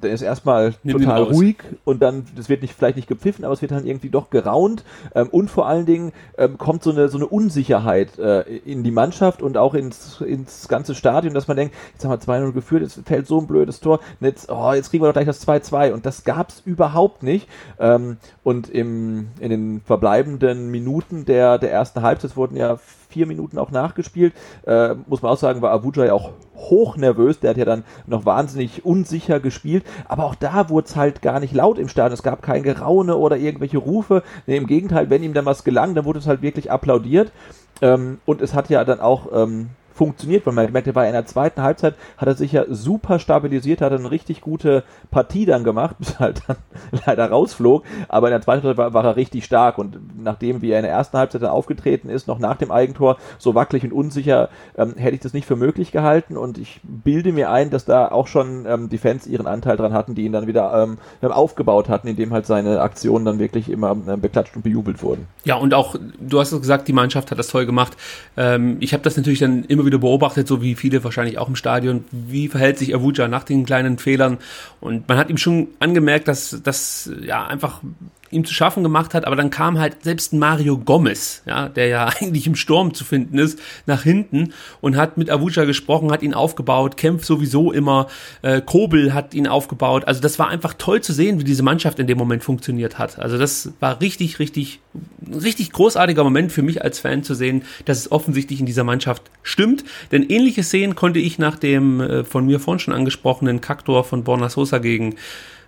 da 0.00 0.08
ist 0.08 0.22
erstmal 0.22 0.74
Nimm 0.82 0.98
total 0.98 1.22
ruhig 1.22 1.56
und 1.84 2.02
dann, 2.02 2.24
das 2.36 2.48
wird 2.48 2.62
nicht 2.62 2.74
vielleicht 2.74 2.96
nicht 2.96 3.08
gepfiffen, 3.08 3.44
aber 3.44 3.54
es 3.54 3.62
wird 3.62 3.72
dann 3.72 3.86
irgendwie 3.86 4.10
doch 4.10 4.30
geraunt 4.30 4.84
ähm, 5.14 5.28
und 5.30 5.50
vor 5.50 5.66
allen 5.66 5.86
Dingen 5.86 6.12
ähm, 6.38 6.58
kommt 6.58 6.82
so 6.82 6.90
eine 6.90 7.08
so 7.08 7.18
eine 7.18 7.26
Unsicherheit 7.26 8.18
äh, 8.18 8.42
in 8.42 8.84
die 8.84 8.90
Mannschaft 8.90 9.42
und 9.42 9.56
auch 9.56 9.74
ins 9.92 10.20
ins 10.20 10.68
ganze 10.68 10.94
Stadion, 10.94 11.34
dass 11.34 11.48
man 11.48 11.56
denkt, 11.56 11.74
jetzt 11.92 12.04
haben 12.04 12.10
wir 12.10 12.18
2-0 12.18 12.52
geführt, 12.52 12.82
es 12.82 13.00
fällt 13.04 13.26
so 13.26 13.38
ein 13.38 13.46
blödes 13.46 13.80
Tor, 13.80 14.00
jetzt, 14.20 14.50
oh, 14.50 14.72
jetzt 14.72 14.90
kriegen 14.90 15.02
wir 15.02 15.08
doch 15.08 15.14
gleich 15.14 15.26
das 15.26 15.46
2-2 15.46 15.92
und 15.92 16.06
das 16.06 16.24
gab's 16.24 16.62
überhaupt 16.64 17.22
nicht 17.22 17.48
ähm, 17.78 18.16
und 18.42 18.68
im 18.68 19.28
in 19.40 19.50
den 19.50 19.80
verbleibenden 19.80 20.70
Minuten 20.70 21.24
der 21.24 21.58
der 21.58 21.72
ersten 21.72 22.02
Halbzeit 22.02 22.36
wurden 22.36 22.56
ja 22.56 22.78
vier 23.12 23.26
Minuten 23.26 23.58
auch 23.58 23.70
nachgespielt. 23.70 24.32
Äh, 24.66 24.94
muss 25.06 25.22
man 25.22 25.30
auch 25.30 25.36
sagen, 25.36 25.62
war 25.62 25.70
Abuja 25.70 26.06
ja 26.06 26.12
auch 26.14 26.30
hoch 26.56 26.96
nervös. 26.96 27.38
Der 27.38 27.50
hat 27.50 27.56
ja 27.56 27.64
dann 27.64 27.84
noch 28.06 28.24
wahnsinnig 28.24 28.84
unsicher 28.84 29.38
gespielt. 29.38 29.84
Aber 30.08 30.24
auch 30.24 30.34
da 30.34 30.68
wurde 30.68 30.88
es 30.88 30.96
halt 30.96 31.22
gar 31.22 31.38
nicht 31.38 31.54
laut 31.54 31.78
im 31.78 31.88
Stadion. 31.88 32.14
Es 32.14 32.22
gab 32.22 32.42
kein 32.42 32.62
Geraune 32.62 33.16
oder 33.16 33.36
irgendwelche 33.36 33.78
Rufe. 33.78 34.22
Nee, 34.46 34.56
Im 34.56 34.66
Gegenteil, 34.66 35.10
wenn 35.10 35.22
ihm 35.22 35.34
dann 35.34 35.46
was 35.46 35.62
gelang, 35.62 35.94
dann 35.94 36.04
wurde 36.04 36.18
es 36.18 36.26
halt 36.26 36.42
wirklich 36.42 36.70
applaudiert. 36.70 37.30
Ähm, 37.80 38.18
und 38.24 38.40
es 38.40 38.54
hat 38.54 38.70
ja 38.70 38.84
dann 38.84 39.00
auch 39.00 39.28
ähm, 39.32 39.70
funktioniert, 40.02 40.44
weil 40.46 40.54
man 40.54 40.66
gemerkt 40.66 40.88
hat, 40.88 40.94
bei 40.94 41.08
einer 41.08 41.24
zweiten 41.26 41.62
Halbzeit 41.62 41.94
hat 42.16 42.26
er 42.26 42.34
sich 42.34 42.50
ja 42.50 42.64
super 42.68 43.20
stabilisiert, 43.20 43.80
hat 43.80 43.92
eine 43.92 44.10
richtig 44.10 44.40
gute 44.40 44.82
Partie 45.12 45.46
dann 45.46 45.62
gemacht, 45.62 45.94
bis 46.00 46.14
er 46.14 46.18
halt 46.18 46.42
dann 46.48 46.56
leider 47.06 47.30
rausflog, 47.30 47.84
aber 48.08 48.26
in 48.26 48.32
der 48.32 48.40
zweiten 48.40 48.64
Halbzeit 48.64 48.78
war, 48.78 48.94
war 48.94 49.04
er 49.04 49.14
richtig 49.14 49.44
stark 49.44 49.78
und 49.78 49.98
nachdem 50.20 50.60
wie 50.60 50.72
er 50.72 50.80
in 50.80 50.84
der 50.84 50.90
ersten 50.92 51.18
Halbzeit 51.18 51.42
dann 51.42 51.50
aufgetreten 51.50 52.08
ist, 52.08 52.26
noch 52.26 52.40
nach 52.40 52.56
dem 52.56 52.72
Eigentor, 52.72 53.16
so 53.38 53.54
wackelig 53.54 53.84
und 53.84 53.92
unsicher, 53.92 54.48
ähm, 54.76 54.94
hätte 54.96 55.14
ich 55.14 55.20
das 55.20 55.34
nicht 55.34 55.46
für 55.46 55.54
möglich 55.54 55.92
gehalten 55.92 56.36
und 56.36 56.58
ich 56.58 56.80
bilde 56.82 57.32
mir 57.32 57.50
ein, 57.50 57.70
dass 57.70 57.84
da 57.84 58.08
auch 58.08 58.26
schon 58.26 58.66
ähm, 58.66 58.88
die 58.88 58.98
Fans 58.98 59.28
ihren 59.28 59.46
Anteil 59.46 59.76
dran 59.76 59.92
hatten, 59.92 60.16
die 60.16 60.24
ihn 60.24 60.32
dann 60.32 60.48
wieder 60.48 60.72
ähm, 60.82 60.98
aufgebaut 61.30 61.88
hatten, 61.88 62.08
indem 62.08 62.32
halt 62.32 62.46
seine 62.46 62.80
Aktionen 62.80 63.24
dann 63.24 63.38
wirklich 63.38 63.70
immer 63.70 63.92
ähm, 63.92 64.20
beklatscht 64.20 64.56
und 64.56 64.62
bejubelt 64.62 65.00
wurden. 65.00 65.28
Ja, 65.44 65.54
und 65.56 65.74
auch, 65.74 65.94
du 66.18 66.40
hast 66.40 66.50
es 66.50 66.60
gesagt, 66.60 66.88
die 66.88 66.92
Mannschaft 66.92 67.30
hat 67.30 67.38
das 67.38 67.46
toll 67.46 67.66
gemacht. 67.66 67.96
Ähm, 68.36 68.78
ich 68.80 68.92
habe 68.92 69.04
das 69.04 69.16
natürlich 69.16 69.38
dann 69.38 69.64
immer 69.64 69.84
wieder 69.84 69.91
beobachtet, 69.98 70.48
so 70.48 70.62
wie 70.62 70.74
viele 70.74 71.02
wahrscheinlich 71.04 71.38
auch 71.38 71.48
im 71.48 71.56
Stadion. 71.56 72.04
Wie 72.10 72.48
verhält 72.48 72.78
sich 72.78 72.94
Avuja 72.94 73.28
nach 73.28 73.44
den 73.44 73.64
kleinen 73.64 73.98
Fehlern? 73.98 74.38
Und 74.80 75.08
man 75.08 75.18
hat 75.18 75.30
ihm 75.30 75.38
schon 75.38 75.68
angemerkt, 75.78 76.28
dass 76.28 76.60
das 76.62 77.10
ja 77.22 77.46
einfach 77.46 77.80
ihm 78.32 78.44
zu 78.44 78.54
schaffen 78.54 78.82
gemacht 78.82 79.14
hat, 79.14 79.26
aber 79.26 79.36
dann 79.36 79.50
kam 79.50 79.78
halt 79.78 80.02
selbst 80.04 80.32
Mario 80.32 80.78
Gomez, 80.78 81.42
ja, 81.46 81.68
der 81.68 81.88
ja 81.88 82.06
eigentlich 82.20 82.46
im 82.46 82.56
Sturm 82.56 82.94
zu 82.94 83.04
finden 83.04 83.38
ist, 83.38 83.58
nach 83.86 84.02
hinten 84.02 84.52
und 84.80 84.96
hat 84.96 85.16
mit 85.16 85.30
Avuja 85.30 85.64
gesprochen, 85.64 86.10
hat 86.10 86.22
ihn 86.22 86.34
aufgebaut, 86.34 86.96
kämpft 86.96 87.24
sowieso 87.24 87.72
immer, 87.72 88.08
äh, 88.42 88.60
Kobel 88.60 89.14
hat 89.14 89.34
ihn 89.34 89.46
aufgebaut. 89.46 90.06
Also 90.06 90.20
das 90.20 90.38
war 90.38 90.48
einfach 90.48 90.74
toll 90.74 91.00
zu 91.00 91.12
sehen, 91.12 91.38
wie 91.38 91.44
diese 91.44 91.62
Mannschaft 91.62 91.98
in 91.98 92.06
dem 92.06 92.18
Moment 92.18 92.42
funktioniert 92.42 92.98
hat. 92.98 93.18
Also 93.18 93.38
das 93.38 93.72
war 93.80 94.00
richtig, 94.00 94.38
richtig, 94.38 94.80
richtig 95.30 95.72
großartiger 95.72 96.24
Moment 96.24 96.52
für 96.52 96.62
mich 96.62 96.82
als 96.82 96.98
Fan 96.98 97.22
zu 97.22 97.34
sehen, 97.34 97.62
dass 97.84 97.98
es 97.98 98.12
offensichtlich 98.12 98.60
in 98.60 98.66
dieser 98.66 98.84
Mannschaft 98.84 99.22
stimmt. 99.42 99.84
Denn 100.10 100.28
ähnliche 100.28 100.62
Szenen 100.62 100.94
konnte 100.94 101.18
ich 101.18 101.38
nach 101.38 101.58
dem 101.58 102.00
äh, 102.00 102.24
von 102.24 102.46
mir 102.46 102.60
vorhin 102.60 102.78
schon 102.78 102.94
angesprochenen 102.94 103.60
Kaktor 103.60 104.04
von 104.04 104.24
Borna 104.24 104.48
Sosa 104.48 104.78
gegen 104.78 105.16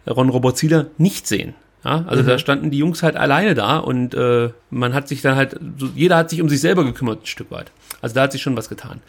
Ron 0.07 0.29
Robert 0.29 0.57
Zieler 0.57 0.87
nicht 0.99 1.27
sehen. 1.27 1.55
Ja, 1.85 2.05
also 2.07 2.23
da 2.23 2.39
standen 2.39 2.71
die 2.71 2.79
Jungs 2.79 3.03
halt 3.03 3.15
alleine 3.15 3.55
da 3.55 3.77
und 3.77 4.15
äh, 4.15 4.51
man 4.71 4.95
hat 4.95 5.07
sich 5.07 5.21
dann 5.21 5.37
halt, 5.37 5.61
so, 5.79 5.91
jeder 5.95 6.17
hat 6.17 6.31
sich 6.31 6.41
um 6.41 6.49
sich 6.49 6.61
selber 6.61 6.83
gekümmert, 6.83 7.23
ein 7.23 7.27
Stück 7.27 7.51
weit. 7.51 7.73
Also 8.01 8.15
da 8.15 8.23
hat 8.23 8.33
sich 8.33 8.41
schon 8.41 8.57
was 8.57 8.71
getan. 8.71 9.01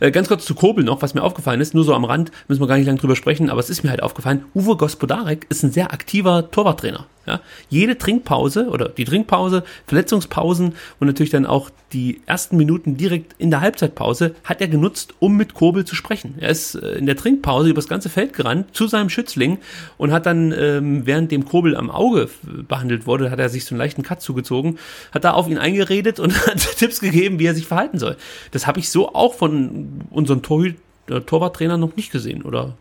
Äh, 0.00 0.10
ganz 0.10 0.28
kurz 0.28 0.46
zu 0.46 0.54
Kobel 0.54 0.82
noch, 0.82 1.02
was 1.02 1.12
mir 1.12 1.22
aufgefallen 1.22 1.60
ist, 1.60 1.74
nur 1.74 1.84
so 1.84 1.94
am 1.94 2.04
Rand, 2.04 2.32
müssen 2.48 2.62
wir 2.62 2.66
gar 2.66 2.76
nicht 2.76 2.86
lange 2.86 2.98
drüber 2.98 3.16
sprechen, 3.16 3.50
aber 3.50 3.60
es 3.60 3.68
ist 3.68 3.84
mir 3.84 3.90
halt 3.90 4.02
aufgefallen, 4.02 4.46
Uwe 4.54 4.76
Gospodarek 4.76 5.46
ist 5.50 5.62
ein 5.62 5.72
sehr 5.72 5.92
aktiver 5.92 6.50
Torwarttrainer. 6.50 7.06
Ja? 7.26 7.40
Jede 7.68 7.98
Trinkpause 7.98 8.68
oder 8.68 8.88
die 8.88 9.04
Trinkpause, 9.04 9.64
Verletzungspausen 9.86 10.74
und 11.00 11.06
natürlich 11.06 11.30
dann 11.30 11.46
auch 11.46 11.70
die 11.92 12.20
ersten 12.26 12.56
Minuten 12.56 12.96
direkt 12.96 13.34
in 13.38 13.50
der 13.50 13.60
Halbzeitpause 13.60 14.34
hat 14.44 14.60
er 14.60 14.68
genutzt, 14.68 15.14
um 15.18 15.36
mit 15.36 15.54
Kobel 15.54 15.84
zu 15.84 15.94
sprechen. 15.94 16.34
Er 16.38 16.48
ist 16.48 16.74
äh, 16.74 16.92
in 16.92 17.06
der 17.06 17.16
Trinkpause 17.16 17.68
übers 17.68 17.88
ganze 17.88 18.08
Feld 18.08 18.32
gerannt 18.32 18.74
zu 18.74 18.86
seinem 18.86 19.10
Schützling 19.10 19.58
und 19.98 20.12
hat 20.12 20.26
dann, 20.26 20.52
ähm, 20.52 21.06
während 21.06 21.30
dem 21.30 21.44
Kobel 21.44 21.76
am 21.76 21.90
Auge 21.90 22.22
äh, 22.46 22.62
behandelt 22.62 23.06
wurde, 23.06 23.30
hat 23.30 23.38
er 23.38 23.48
sich 23.48 23.64
so 23.64 23.74
einen 23.74 23.80
leichten 23.80 24.02
Cut 24.02 24.22
zugezogen, 24.22 24.78
hat 25.12 25.24
da 25.24 25.32
auf 25.32 25.48
ihn 25.48 25.58
eingeredet 25.58 26.18
und 26.18 26.34
hat 26.46 26.76
Tipps 26.76 27.00
gegeben, 27.00 27.38
wie 27.38 27.46
er 27.46 27.54
sich 27.54 27.66
verhalten 27.66 27.98
soll. 27.98 28.16
Das 28.50 28.66
habe 28.66 28.80
ich 28.80 28.90
so 28.90 29.14
auch 29.14 29.34
von 29.34 30.02
unserem 30.10 30.42
Torhüter 30.42 30.78
äh, 31.08 31.20
Torwarttrainer 31.20 31.76
noch 31.76 31.96
nicht 31.96 32.12
gesehen 32.12 32.42
oder 32.42 32.76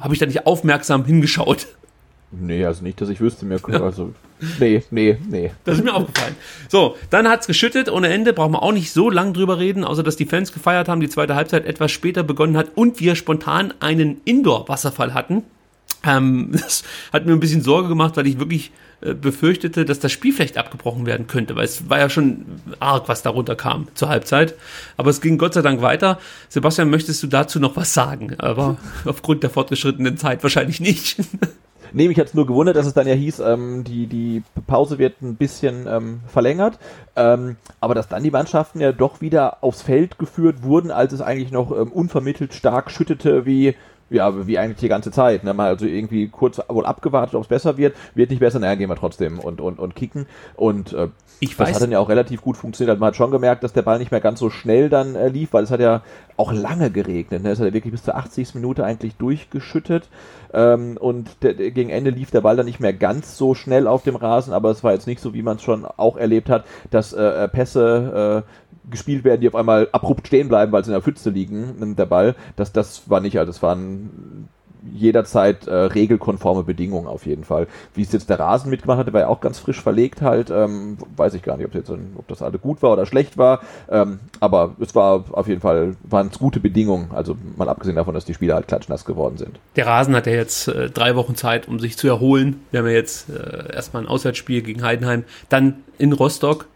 habe 0.00 0.14
ich 0.14 0.20
da 0.20 0.26
nicht 0.26 0.46
aufmerksam 0.46 1.04
hingeschaut? 1.04 1.66
Nee, 2.30 2.64
also 2.64 2.82
nicht, 2.82 3.00
dass 3.00 3.08
ich 3.08 3.20
wüsste 3.20 3.46
mir, 3.46 3.60
also, 3.82 4.12
nee, 4.58 4.82
nee, 4.90 5.16
nee. 5.28 5.52
Das 5.64 5.78
ist 5.78 5.84
mir 5.84 5.94
aufgefallen. 5.94 6.36
So, 6.68 6.96
dann 7.10 7.28
hat's 7.28 7.46
geschüttet. 7.46 7.90
Ohne 7.90 8.08
Ende 8.08 8.32
brauchen 8.32 8.52
wir 8.52 8.62
auch 8.62 8.72
nicht 8.72 8.92
so 8.92 9.10
lang 9.10 9.32
drüber 9.32 9.58
reden, 9.58 9.84
außer 9.84 10.02
dass 10.02 10.16
die 10.16 10.26
Fans 10.26 10.52
gefeiert 10.52 10.88
haben, 10.88 11.00
die 11.00 11.08
zweite 11.08 11.34
Halbzeit 11.34 11.64
etwas 11.66 11.92
später 11.92 12.22
begonnen 12.22 12.56
hat 12.56 12.72
und 12.74 13.00
wir 13.00 13.16
spontan 13.16 13.74
einen 13.80 14.20
Indoor-Wasserfall 14.24 15.14
hatten. 15.14 15.44
Ähm, 16.04 16.50
das 16.52 16.84
hat 17.12 17.26
mir 17.26 17.32
ein 17.32 17.40
bisschen 17.40 17.62
Sorge 17.62 17.88
gemacht, 17.88 18.16
weil 18.16 18.26
ich 18.26 18.38
wirklich 18.38 18.72
äh, 19.00 19.14
befürchtete, 19.14 19.84
dass 19.84 20.00
das 20.00 20.12
Spiel 20.12 20.32
vielleicht 20.32 20.56
abgebrochen 20.56 21.06
werden 21.06 21.26
könnte, 21.26 21.54
weil 21.56 21.64
es 21.64 21.88
war 21.88 21.98
ja 21.98 22.08
schon 22.08 22.46
arg, 22.80 23.08
was 23.08 23.22
darunter 23.22 23.56
kam 23.56 23.88
zur 23.94 24.08
Halbzeit. 24.08 24.54
Aber 24.96 25.10
es 25.10 25.20
ging 25.20 25.38
Gott 25.38 25.54
sei 25.54 25.62
Dank 25.62 25.82
weiter. 25.82 26.18
Sebastian, 26.48 26.90
möchtest 26.90 27.22
du 27.22 27.26
dazu 27.26 27.60
noch 27.60 27.76
was 27.76 27.94
sagen? 27.94 28.34
Aber 28.38 28.78
aufgrund 29.04 29.42
der 29.42 29.50
fortgeschrittenen 29.50 30.16
Zeit 30.16 30.42
wahrscheinlich 30.42 30.80
nicht. 30.80 31.18
Nee, 31.96 32.08
mich 32.08 32.20
hat's 32.20 32.34
nur 32.34 32.46
gewundert, 32.46 32.76
dass 32.76 32.86
es 32.86 32.92
dann 32.92 33.06
ja 33.06 33.14
hieß, 33.14 33.40
ähm, 33.40 33.82
die, 33.82 34.06
die 34.06 34.42
Pause 34.66 34.98
wird 34.98 35.22
ein 35.22 35.36
bisschen 35.36 35.86
ähm, 35.88 36.20
verlängert, 36.26 36.78
ähm, 37.16 37.56
aber 37.80 37.94
dass 37.94 38.06
dann 38.06 38.22
die 38.22 38.30
Mannschaften 38.30 38.80
ja 38.80 38.92
doch 38.92 39.22
wieder 39.22 39.64
aufs 39.64 39.80
Feld 39.80 40.18
geführt 40.18 40.62
wurden, 40.62 40.90
als 40.90 41.14
es 41.14 41.22
eigentlich 41.22 41.52
noch 41.52 41.70
ähm, 41.70 41.90
unvermittelt 41.90 42.52
stark 42.52 42.90
schüttete, 42.90 43.46
wie 43.46 43.74
ja, 44.10 44.46
wie 44.46 44.58
eigentlich 44.58 44.78
die 44.78 44.88
ganze 44.88 45.10
Zeit. 45.10 45.42
Ne? 45.44 45.52
Mal 45.54 45.68
also 45.68 45.86
irgendwie 45.86 46.28
kurz 46.28 46.60
wohl 46.68 46.86
abgewartet, 46.86 47.34
ob 47.34 47.42
es 47.42 47.48
besser 47.48 47.76
wird. 47.76 47.96
Wird 48.14 48.30
nicht 48.30 48.40
besser, 48.40 48.58
naja, 48.58 48.74
gehen 48.76 48.88
wir 48.88 48.96
trotzdem 48.96 49.38
und, 49.38 49.60
und, 49.60 49.78
und 49.78 49.96
kicken. 49.96 50.26
Und 50.54 50.92
äh, 50.92 51.08
Ich 51.40 51.56
das 51.56 51.68
weiß- 51.68 51.74
hat 51.74 51.82
dann 51.82 51.90
ja 51.92 51.98
auch 51.98 52.08
relativ 52.08 52.42
gut 52.42 52.56
funktioniert. 52.56 53.00
Man 53.00 53.08
hat 53.08 53.16
schon 53.16 53.30
gemerkt, 53.30 53.64
dass 53.64 53.72
der 53.72 53.82
Ball 53.82 53.98
nicht 53.98 54.10
mehr 54.12 54.20
ganz 54.20 54.38
so 54.38 54.48
schnell 54.50 54.88
dann 54.88 55.16
äh, 55.16 55.28
lief, 55.28 55.52
weil 55.52 55.64
es 55.64 55.70
hat 55.70 55.80
ja 55.80 56.02
auch 56.36 56.52
lange 56.52 56.90
geregnet. 56.90 57.42
Ne? 57.42 57.50
Es 57.50 57.58
hat 57.58 57.66
ja 57.66 57.72
wirklich 57.74 57.92
bis 57.92 58.04
zur 58.04 58.14
80. 58.16 58.54
Minute 58.54 58.84
eigentlich 58.84 59.16
durchgeschüttet. 59.16 60.08
Ähm, 60.52 60.96
und 60.98 61.42
der, 61.42 61.54
der, 61.54 61.70
gegen 61.72 61.90
Ende 61.90 62.10
lief 62.10 62.30
der 62.30 62.40
Ball 62.42 62.56
dann 62.56 62.66
nicht 62.66 62.78
mehr 62.80 62.92
ganz 62.92 63.36
so 63.36 63.54
schnell 63.54 63.86
auf 63.86 64.04
dem 64.04 64.16
Rasen, 64.16 64.52
aber 64.52 64.70
es 64.70 64.84
war 64.84 64.92
jetzt 64.92 65.06
nicht 65.06 65.20
so, 65.20 65.34
wie 65.34 65.42
man 65.42 65.56
es 65.56 65.62
schon 65.62 65.84
auch 65.84 66.16
erlebt 66.16 66.48
hat, 66.48 66.64
dass 66.90 67.12
äh, 67.12 67.44
äh, 67.44 67.48
Pässe 67.48 68.44
äh, 68.44 68.65
gespielt 68.90 69.24
werden, 69.24 69.40
die 69.40 69.48
auf 69.48 69.54
einmal 69.54 69.88
abrupt 69.92 70.26
stehen 70.26 70.48
bleiben, 70.48 70.72
weil 70.72 70.84
sie 70.84 70.90
in 70.90 70.94
der 70.94 71.02
Pfütze 71.02 71.30
liegen, 71.30 71.96
der 71.96 72.06
Ball. 72.06 72.34
Das, 72.56 72.72
das 72.72 73.08
war 73.10 73.20
nicht, 73.20 73.38
also 73.38 73.50
es 73.50 73.62
waren 73.62 74.48
jederzeit 74.94 75.66
äh, 75.66 75.74
regelkonforme 75.74 76.62
Bedingungen 76.62 77.06
auf 77.06 77.26
jeden 77.26 77.44
Fall. 77.44 77.66
Wie 77.94 78.02
es 78.02 78.12
jetzt 78.12 78.30
der 78.30 78.38
Rasen 78.38 78.70
mitgemacht 78.70 78.98
hatte, 78.98 79.12
war 79.12 79.22
ja 79.22 79.28
auch 79.28 79.40
ganz 79.40 79.58
frisch 79.58 79.80
verlegt 79.80 80.22
halt, 80.22 80.50
ähm, 80.50 80.98
weiß 81.16 81.34
ich 81.34 81.42
gar 81.42 81.56
nicht, 81.56 81.66
ob, 81.66 81.74
jetzt, 81.74 81.90
ob 81.90 82.28
das 82.28 82.42
alle 82.42 82.58
gut 82.58 82.82
war 82.82 82.92
oder 82.92 83.06
schlecht 83.06 83.38
war, 83.38 83.60
ähm, 83.90 84.20
aber 84.40 84.76
es 84.80 84.94
war 84.94 85.24
auf 85.32 85.48
jeden 85.48 85.60
Fall, 85.60 85.96
waren 86.02 86.28
es 86.28 86.38
gute 86.38 86.60
Bedingungen, 86.60 87.10
also 87.12 87.36
mal 87.56 87.68
abgesehen 87.68 87.96
davon, 87.96 88.14
dass 88.14 88.24
die 88.24 88.34
Spieler 88.34 88.54
halt 88.54 88.68
klatschnass 88.68 89.04
geworden 89.04 89.38
sind. 89.38 89.58
Der 89.76 89.86
Rasen 89.86 90.14
hat 90.14 90.26
ja 90.26 90.32
jetzt 90.32 90.68
äh, 90.68 90.90
drei 90.90 91.16
Wochen 91.16 91.34
Zeit, 91.34 91.68
um 91.68 91.80
sich 91.80 91.96
zu 91.96 92.08
erholen. 92.08 92.60
Wir 92.70 92.80
haben 92.80 92.86
ja 92.86 92.92
jetzt 92.92 93.28
äh, 93.28 93.72
erstmal 93.74 94.04
ein 94.04 94.08
Auswärtsspiel 94.08 94.62
gegen 94.62 94.82
Heidenheim, 94.82 95.24
dann 95.48 95.82
in 95.98 96.12
Rostock. 96.12 96.66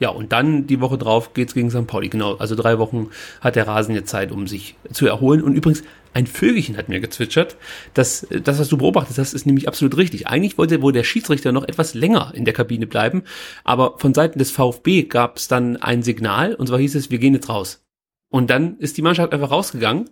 Ja, 0.00 0.08
und 0.08 0.32
dann 0.32 0.66
die 0.66 0.80
Woche 0.80 0.96
drauf 0.96 1.34
geht's 1.34 1.52
gegen 1.52 1.70
St. 1.70 1.86
Pauli. 1.86 2.08
Genau, 2.08 2.34
also 2.36 2.56
drei 2.56 2.78
Wochen 2.78 3.10
hat 3.42 3.54
der 3.54 3.68
Rasen 3.68 3.94
jetzt 3.94 4.08
Zeit, 4.08 4.32
um 4.32 4.46
sich 4.46 4.74
zu 4.90 5.06
erholen. 5.06 5.42
Und 5.42 5.54
übrigens, 5.54 5.82
ein 6.14 6.26
Vögelchen 6.26 6.78
hat 6.78 6.88
mir 6.88 7.00
gezwitschert. 7.00 7.56
dass 7.94 8.26
das, 8.30 8.58
was 8.58 8.68
du 8.68 8.78
beobachtet 8.78 9.18
hast, 9.18 9.34
ist 9.34 9.46
nämlich 9.46 9.68
absolut 9.68 9.96
richtig. 9.98 10.26
Eigentlich 10.26 10.56
wollte 10.56 10.80
wohl 10.82 10.92
der 10.92 11.04
Schiedsrichter 11.04 11.52
noch 11.52 11.68
etwas 11.68 11.94
länger 11.94 12.32
in 12.34 12.46
der 12.46 12.54
Kabine 12.54 12.86
bleiben, 12.86 13.22
aber 13.62 13.98
von 13.98 14.14
Seiten 14.14 14.38
des 14.38 14.50
VfB 14.50 15.04
gab 15.04 15.36
es 15.36 15.48
dann 15.48 15.76
ein 15.76 16.02
Signal, 16.02 16.54
und 16.54 16.66
zwar 16.66 16.78
hieß 16.78 16.94
es, 16.94 17.10
wir 17.10 17.18
gehen 17.18 17.34
jetzt 17.34 17.50
raus. 17.50 17.84
Und 18.30 18.48
dann 18.48 18.78
ist 18.78 18.96
die 18.96 19.02
Mannschaft 19.02 19.32
einfach 19.32 19.50
rausgegangen. 19.50 20.10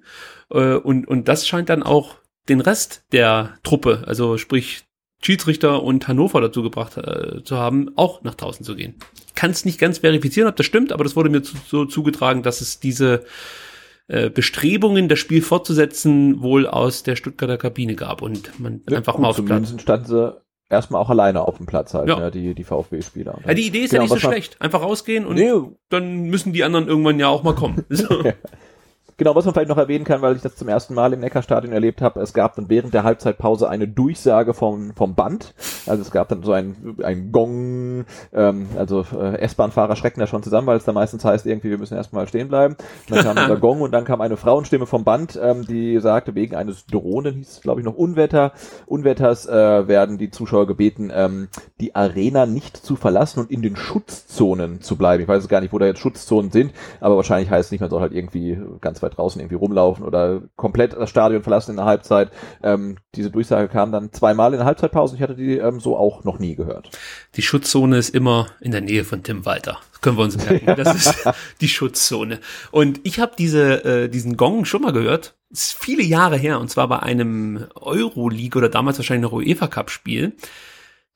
Äh, 0.51 0.75
und, 0.75 1.09
und 1.09 1.29
das 1.29 1.47
scheint 1.47 1.71
dann 1.71 1.83
auch 1.83 2.17
den 2.49 2.61
Rest 2.61 3.05
der 3.13 3.55
Truppe, 3.63 4.05
also 4.07 4.39
sprich 4.39 4.85
Schiedsrichter 5.23 5.83
und 5.83 6.07
Hannover 6.09 6.41
dazu 6.41 6.63
gebracht 6.63 6.97
äh, 6.97 7.43
zu 7.43 7.57
haben, 7.57 7.91
auch 7.97 8.23
nach 8.23 8.35
draußen 8.35 8.65
zu 8.65 8.77
gehen. 8.77 8.95
Ich 9.27 9.35
kann 9.35 9.51
es 9.51 9.65
nicht 9.65 9.79
ganz 9.81 9.99
verifizieren, 9.99 10.49
ob 10.49 10.57
das 10.57 10.67
stimmt, 10.67 10.93
aber 10.93 11.05
das 11.05 11.17
wurde 11.17 11.29
mir 11.31 11.43
zu, 11.43 11.57
so 11.67 11.85
zugetragen, 11.85 12.43
dass 12.43 12.61
es 12.61 12.79
diese 12.81 13.25
äh, 14.07 14.31
Bestrebungen, 14.31 15.09
das 15.09 15.19
Spiel 15.19 15.43
fortzusetzen, 15.43 16.41
wohl 16.41 16.67
aus 16.67 17.03
der 17.03 17.17
Stuttgarter 17.17 17.59
Kabine 17.59 17.95
gab 17.95 18.23
und 18.23 18.59
man 18.61 18.81
einfach 18.91 19.15
Und 19.17 19.23
mal 19.23 19.29
aufs 19.29 19.37
Platz. 19.45 19.49
zumindest 19.69 19.81
standen 19.83 20.07
sie 20.07 20.37
erstmal 20.71 21.01
auch 21.03 21.11
alleine 21.11 21.43
auf 21.43 21.57
dem 21.57 21.67
Platz 21.67 21.95
halt, 21.95 22.09
Ja. 22.09 22.19
ne, 22.19 22.31
die, 22.31 22.55
die 22.55 22.65
VfB-Spieler. 22.65 23.39
Ja, 23.47 23.55
die 23.55 23.67
Idee 23.67 23.81
ist 23.85 23.91
Genau, 23.91 24.05
ja 24.05 24.11
nicht 24.15 24.23
so 24.23 24.29
schlecht. 24.29 24.61
Einfach 24.61 24.83
rausgehen 24.83 25.27
und 25.27 25.35
Nee. 25.35 25.51
dann 25.89 26.25
müssen 26.25 26.53
die 26.53 26.63
anderen 26.65 26.87
irgendwann 26.89 27.19
ja 27.19 27.29
auch 27.29 27.43
mal 27.43 27.55
kommen. 27.55 27.85
So. 27.91 28.23
Genau, 29.19 29.35
was 29.35 29.45
man 29.45 29.53
vielleicht 29.53 29.69
noch 29.69 29.79
erwähnen 29.79 30.05
kann, 30.05 30.23
weil 30.23 30.37
ich 30.37 30.43
das 30.43 30.55
zum 30.55 30.69
ersten 30.69 30.95
Mal 30.95 31.13
im 31.13 31.19
Neckarstadion 31.19 31.73
erlebt 31.73 32.01
habe, 32.03 32.21
es 32.21 32.33
gab 32.33 32.55
dann 32.55 32.69
während 32.69 32.95
der 32.95 33.03
Halbzeitpause 33.03 33.69
eine 33.69 33.89
Durchsage 33.89 34.55
vom, 34.55 34.93
vom 34.95 35.17
Band. 35.17 35.55
Also 35.87 36.03
es 36.03 36.13
gab 36.13 36.29
dann 36.29 36.45
so 36.45 36.53
ein, 36.53 36.97
ein 37.03 37.33
Gong, 37.33 38.05
ähm, 38.33 38.69
also 38.77 39.05
äh, 39.21 39.41
S-Bahn-Fahrer 39.41 39.97
schrecken 39.97 40.21
da 40.21 40.29
schon 40.29 40.45
zusammen, 40.45 40.69
weil 40.69 40.77
es 40.77 40.85
da 40.85 40.93
meistens 40.93 41.25
heißt, 41.25 41.47
irgendwie, 41.47 41.69
wir 41.69 41.79
müssen 41.79 41.97
erstmal 41.97 42.29
stehen 42.29 42.47
bleiben. 42.47 42.77
Und 43.09 43.17
dann 43.17 43.25
kam 43.25 43.37
dieser 43.37 43.57
Gong 43.61 43.81
und 43.81 43.91
dann 43.91 44.05
kam 44.05 44.21
eine 44.21 44.37
Frauenstimme 44.37 44.87
vom 44.87 45.03
Band, 45.03 45.37
ähm, 45.43 45.67
die 45.67 45.99
sagte, 45.99 46.37
wegen 46.37 46.55
eines 46.55 46.87
Drohnen, 46.87 47.35
hieß 47.35 47.51
es 47.51 47.61
glaube 47.61 47.81
ich 47.81 47.85
noch 47.85 47.97
Unwetter, 47.97 48.53
Unwetters 48.87 49.47
äh, 49.47 49.89
werden 49.89 50.19
die 50.19 50.31
Zuschauer 50.31 50.69
gebeten, 50.69 51.11
ähm, 51.13 51.49
die 51.81 51.97
Arena 51.97 52.47
nicht 52.47 52.77
zu 52.77 52.95
verlassen 52.95 53.41
und 53.41 53.51
in 53.51 53.63
den 53.63 53.75
Schutzzonen 53.75 54.81
zu 54.81 54.95
bleiben. 54.95 55.25
Ich 55.25 55.29
weiß 55.29 55.43
jetzt 55.43 55.51
gar 55.51 55.61
nicht, 55.61 55.73
wo 55.73 55.79
da 55.81 55.87
jetzt 55.87 55.99
Schutzzonen 55.99 56.53
sind, 56.53 56.73
aber 57.01 57.17
wahrscheinlich 57.17 57.51
heißt 57.51 57.67
es 57.67 57.73
nicht, 57.73 57.81
man 57.81 57.91
soll 57.91 58.01
halt 58.01 58.13
irgendwie 58.13 58.57
ganz 58.81 59.03
weit 59.03 59.08
draußen 59.09 59.41
irgendwie 59.41 59.57
rumlaufen 59.57 60.05
oder 60.05 60.43
komplett 60.57 60.95
das 60.95 61.11
Stadion 61.11 61.43
verlassen 61.43 61.73
in 61.73 61.77
der 61.77 61.87
Halbzeit. 61.87 62.31
Ähm, 62.63 62.97
diese 63.15 63.31
Durchsage 63.31 63.69
kam 63.69 63.93
dann 63.93 64.13
zweimal 64.13 64.53
in 64.53 64.59
der 64.59 64.67
Halbzeitpause. 64.67 65.17
Ich 65.17 65.23
hatte 65.23 65.35
die 65.35 65.59
ähm, 65.59 65.81
so 65.81 65.97
auch 65.97 66.25
noch 66.25 66.39
nie 66.39 66.55
gehört. 66.55 66.91
Die 67.35 67.43
Schutzzone 67.43 67.99
ist 67.99 68.11
immer 68.11 68.49
in 68.61 68.71
der 68.71 68.81
Nähe 68.81 69.05
von 69.05 69.23
Tim 69.23 69.45
Walter. 69.45 69.79
Das 69.93 70.01
können 70.01 70.17
wir 70.17 70.25
uns 70.25 70.37
merken. 70.37 70.67
Das 70.79 70.95
ist 70.95 71.29
die 71.61 71.69
Schutzzone. 71.69 72.39
Und 72.71 73.01
ich 73.03 73.19
habe 73.19 73.33
diese, 73.37 73.85
äh, 73.85 74.09
diesen 74.09 74.37
Gong 74.37 74.65
schon 74.65 74.83
mal 74.83 74.93
gehört. 74.93 75.35
Das 75.51 75.61
ist 75.61 75.73
viele 75.73 76.03
Jahre 76.03 76.37
her. 76.37 76.61
Und 76.61 76.71
zwar 76.71 76.89
bei 76.89 77.01
einem 77.01 77.67
Euroleague 77.75 78.59
oder 78.59 78.69
damals 78.69 78.99
wahrscheinlich 78.99 79.31
noch 79.31 79.37
UEFA 79.37 79.67
Cup 79.67 79.91
Spiel. 79.91 80.35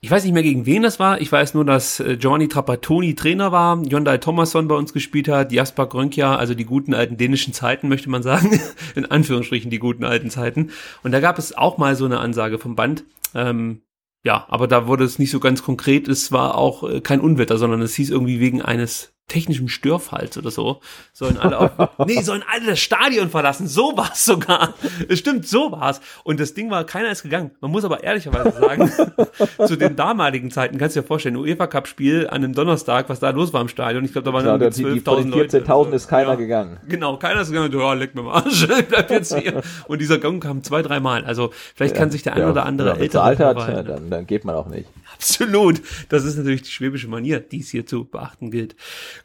Ich 0.04 0.10
weiß 0.10 0.24
nicht 0.24 0.32
mehr 0.32 0.42
gegen 0.42 0.66
wen 0.66 0.82
das 0.82 0.98
war. 0.98 1.20
Ich 1.20 1.30
weiß 1.30 1.54
nur, 1.54 1.64
dass 1.64 2.00
äh, 2.00 2.16
Giovanni 2.16 2.48
Trapattoni 2.48 3.14
Trainer 3.14 3.52
war, 3.52 3.80
Jondai 3.84 4.18
Thomasson 4.18 4.66
bei 4.66 4.74
uns 4.74 4.92
gespielt 4.92 5.28
hat, 5.28 5.52
Jasper 5.52 5.86
Grönkja, 5.86 6.34
also 6.34 6.54
die 6.54 6.64
guten 6.64 6.92
alten 6.92 7.16
dänischen 7.16 7.52
Zeiten, 7.52 7.88
möchte 7.88 8.10
man 8.10 8.24
sagen. 8.24 8.60
In 8.96 9.06
Anführungsstrichen 9.06 9.70
die 9.70 9.78
guten 9.78 10.02
alten 10.02 10.28
Zeiten. 10.28 10.70
Und 11.04 11.12
da 11.12 11.20
gab 11.20 11.38
es 11.38 11.56
auch 11.56 11.78
mal 11.78 11.94
so 11.94 12.04
eine 12.04 12.18
Ansage 12.18 12.58
vom 12.58 12.74
Band. 12.74 13.04
Ähm, 13.32 13.82
ja, 14.24 14.44
aber 14.48 14.66
da 14.66 14.88
wurde 14.88 15.04
es 15.04 15.20
nicht 15.20 15.30
so 15.30 15.38
ganz 15.38 15.62
konkret. 15.62 16.08
Es 16.08 16.32
war 16.32 16.56
auch 16.56 16.82
äh, 16.82 17.00
kein 17.00 17.20
Unwetter, 17.20 17.56
sondern 17.56 17.80
es 17.80 17.94
hieß 17.94 18.10
irgendwie 18.10 18.40
wegen 18.40 18.60
eines 18.60 19.11
technischen 19.28 19.68
Störfalls 19.68 20.36
oder 20.36 20.50
so. 20.50 20.80
Sollen 21.12 21.38
alle 21.38 21.58
auf, 21.58 21.70
nee, 22.06 22.20
sollen 22.22 22.42
alle 22.52 22.66
das 22.66 22.80
Stadion 22.80 23.30
verlassen. 23.30 23.66
So 23.66 23.96
war 23.96 24.10
es 24.12 24.24
sogar. 24.26 24.74
Es 25.08 25.20
stimmt, 25.20 25.48
so 25.48 25.72
war 25.72 25.90
es. 25.90 26.00
Und 26.24 26.38
das 26.38 26.54
Ding 26.54 26.70
war, 26.70 26.84
keiner 26.84 27.10
ist 27.10 27.22
gegangen. 27.22 27.52
Man 27.60 27.70
muss 27.70 27.84
aber 27.84 28.02
ehrlicherweise 28.04 28.52
sagen, 28.58 28.92
zu 29.66 29.76
den 29.76 29.96
damaligen 29.96 30.50
Zeiten, 30.50 30.76
kannst 30.76 30.96
du 30.96 31.00
dir 31.00 31.06
vorstellen, 31.06 31.36
UEFA 31.36 31.66
Cup 31.66 31.86
Spiel 31.88 32.26
an 32.28 32.44
einem 32.44 32.52
Donnerstag, 32.54 33.08
was 33.08 33.20
da 33.20 33.30
los 33.30 33.52
war 33.52 33.62
im 33.62 33.68
Stadion. 33.68 34.04
Ich 34.04 34.12
glaube, 34.12 34.26
da 34.26 34.32
waren 34.34 34.44
Ja, 34.44 34.58
die, 34.58 34.82
von 34.82 35.16
12.000 35.16 35.16
den 35.22 35.30
Leute. 35.30 35.60
14.000 35.62 35.92
ist 35.94 36.08
keiner 36.08 36.30
Ja. 36.30 36.34
gegangen. 36.34 36.78
Genau, 36.88 37.16
keiner 37.16 37.40
ist 37.40 37.48
gegangen, 37.50 37.72
ja, 37.72 37.92
leck 37.94 38.14
mir 38.14 38.22
mal 38.22 38.42
Arsch, 38.42 38.64
ich 38.78 38.86
bleib 38.88 39.10
jetzt 39.10 39.34
hier. 39.38 39.62
Und 39.88 40.00
dieser 40.00 40.18
Gong 40.18 40.40
kam 40.40 40.62
zwei, 40.62 40.82
dreimal. 40.82 41.24
Also 41.24 41.52
vielleicht 41.74 41.94
kann 41.94 42.10
sich 42.10 42.22
der 42.22 42.34
ein 42.34 42.40
Ja, 42.40 42.50
oder 42.50 42.66
andere 42.66 42.88
wenn 42.90 42.94
man 42.96 43.02
ältere 43.02 43.30
bezahlt 43.30 43.56
hat, 43.58 43.68
ja, 43.68 43.82
dann, 43.82 44.10
dann 44.10 44.26
geht 44.26 44.44
man 44.44 44.54
auch 44.56 44.66
nicht. 44.66 44.88
Absolut. 45.14 45.80
Das 46.08 46.24
ist 46.24 46.36
natürlich 46.36 46.62
die 46.62 46.70
schwäbische 46.70 47.08
Manier, 47.08 47.40
die 47.40 47.60
es 47.60 47.70
hier 47.70 47.86
zu 47.86 48.04
beachten 48.04 48.50
gilt. 48.50 48.74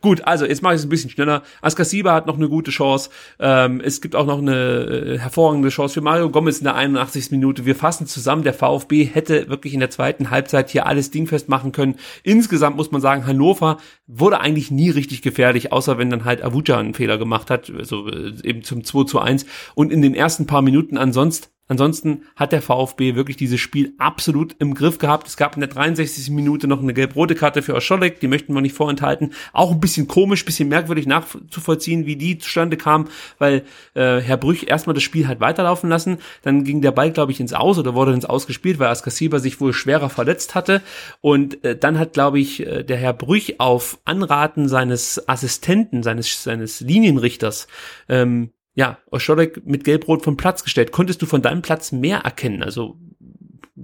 Gut, 0.02 0.22
also 0.26 0.46
jetzt 0.46 0.62
mache 0.62 0.76
ich 0.76 0.80
es 0.80 0.86
ein 0.86 0.90
bisschen 0.90 1.10
schneller. 1.10 1.44
Askasiba 1.62 2.14
hat 2.14 2.28
noch 2.28 2.38
eine 2.38 2.50
gute 2.50 2.72
Chance. 2.72 3.10
Ähm, 3.40 3.82
es 3.84 4.02
gibt 4.02 4.16
auch 4.16 4.26
noch 4.26 4.40
eine 4.40 4.56
äh, 4.56 5.18
hervorragende 5.20 5.70
Chance 5.70 5.96
für 5.96 6.02
Mario 6.02 6.30
Gomez 6.30 6.60
in 6.60 6.66
der 6.66 6.76
81. 6.76 7.32
Minute. 7.32 7.66
Wir 7.66 7.76
fassen 7.76 8.08
zusammen, 8.08 8.44
der 8.44 8.54
VfB 8.54 9.06
hätte 9.06 9.50
wirklich 9.50 9.74
in 9.74 9.80
der 9.80 9.90
zweiten 9.90 10.30
Halbzeit 10.30 10.70
hier 10.70 10.86
alles 10.86 11.12
dingfest 11.12 11.50
machen 11.50 11.72
können. 11.72 11.96
Insgesamt 12.24 12.78
muss 12.78 12.92
man 12.92 13.02
sagen, 13.02 13.26
Hannover 13.26 13.78
wurde 14.08 14.40
eigentlich 14.40 14.72
nie 14.72 14.90
richtig 14.90 15.22
gefährlich, 15.22 15.72
außer 15.72 15.98
wenn 15.98 16.10
dann 16.10 16.26
halt 16.26 16.44
Avuja 16.44 16.78
einen 16.78 16.94
Fehler 16.94 17.18
gemacht 17.18 17.50
hat, 17.50 17.72
also 17.76 18.08
äh, 18.08 18.34
eben 18.44 18.64
zum 18.64 18.84
2 18.84 19.04
zu 19.06 19.20
1. 19.20 19.46
Und 19.76 19.92
in 19.92 20.02
den 20.02 20.16
ersten 20.16 20.48
paar 20.48 20.62
Minuten 20.62 20.98
ansonsten 20.98 21.48
Ansonsten 21.68 22.24
hat 22.36 22.52
der 22.52 22.62
VfB 22.62 23.16
wirklich 23.16 23.38
dieses 23.38 23.60
Spiel 23.60 23.94
absolut 23.98 24.56
im 24.60 24.74
Griff 24.74 24.98
gehabt. 24.98 25.28
Es 25.28 25.38
gab 25.38 25.56
in 25.56 25.60
der 25.60 25.70
63. 25.70 26.30
Minute 26.30 26.68
noch 26.68 26.82
eine 26.82 26.94
gelb-rote 26.94 27.36
Karte 27.36 27.62
für 27.62 27.76
Oscholek, 27.76 28.20
die 28.20 28.28
möchten 28.28 28.54
wir 28.54 28.62
nicht 28.62 28.76
vorenthalten. 28.76 29.34
Auch 29.52 29.72
ein 29.72 29.80
bisschen 29.80 30.08
komisch, 30.08 30.46
bisschen 30.46 30.70
merkwürdig 30.70 31.08
nachzuvollziehen, 31.08 32.06
wie 32.06 32.16
die 32.16 32.38
zustande 32.38 32.78
kam, 32.78 33.10
weil 33.38 33.64
äh, 33.96 34.20
Herr 34.20 34.38
Brüch 34.38 34.66
erstmal 34.68 34.94
das 34.94 35.04
Spiel 35.04 35.28
hat 35.28 35.40
weiterlaufen 35.40 35.90
lassen. 35.90 36.20
Dann 36.42 36.64
ging 36.64 36.82
der 36.82 36.92
Ball, 36.92 37.12
glaube 37.12 37.32
ich, 37.32 37.40
ins 37.40 37.54
Aus 37.54 37.78
oder 37.78 37.96
wurde 37.96 38.14
ins 38.14 38.26
Aus 38.26 38.48
gespielt, 38.48 38.80
weil 38.80 38.88
Askasiba 38.88 39.40
sich 39.40 39.60
wohl 39.60 39.74
schwerer 39.74 40.10
verletzt 40.10 40.56
hatte. 40.56 40.82
Und 41.22 41.64
äh, 41.66 41.78
dann 41.78 42.00
hat, 42.00 42.14
glaube 42.14 42.40
ich, 42.40 42.66
äh, 42.66 42.84
der 42.84 42.98
Herr 42.98 43.14
Brüch 43.14 43.60
auf 43.60 44.00
Anraten 44.06 44.70
seines 44.70 45.28
Assistenten, 45.28 46.04
seines, 46.04 46.44
seines 46.44 46.80
Linienrichters, 46.80 47.68
ähm, 48.08 48.52
ja, 48.78 49.00
Oscholek 49.10 49.66
mit 49.66 49.84
Gelb-Rot 49.84 50.24
vom 50.24 50.38
Platz 50.38 50.64
gestellt. 50.64 50.92
Konntest 50.92 51.20
du 51.24 51.26
von 51.26 51.42
deinem 51.42 51.64
Platz 51.64 51.92
mehr 51.92 52.20
erkennen? 52.20 52.62
Also 52.62 52.96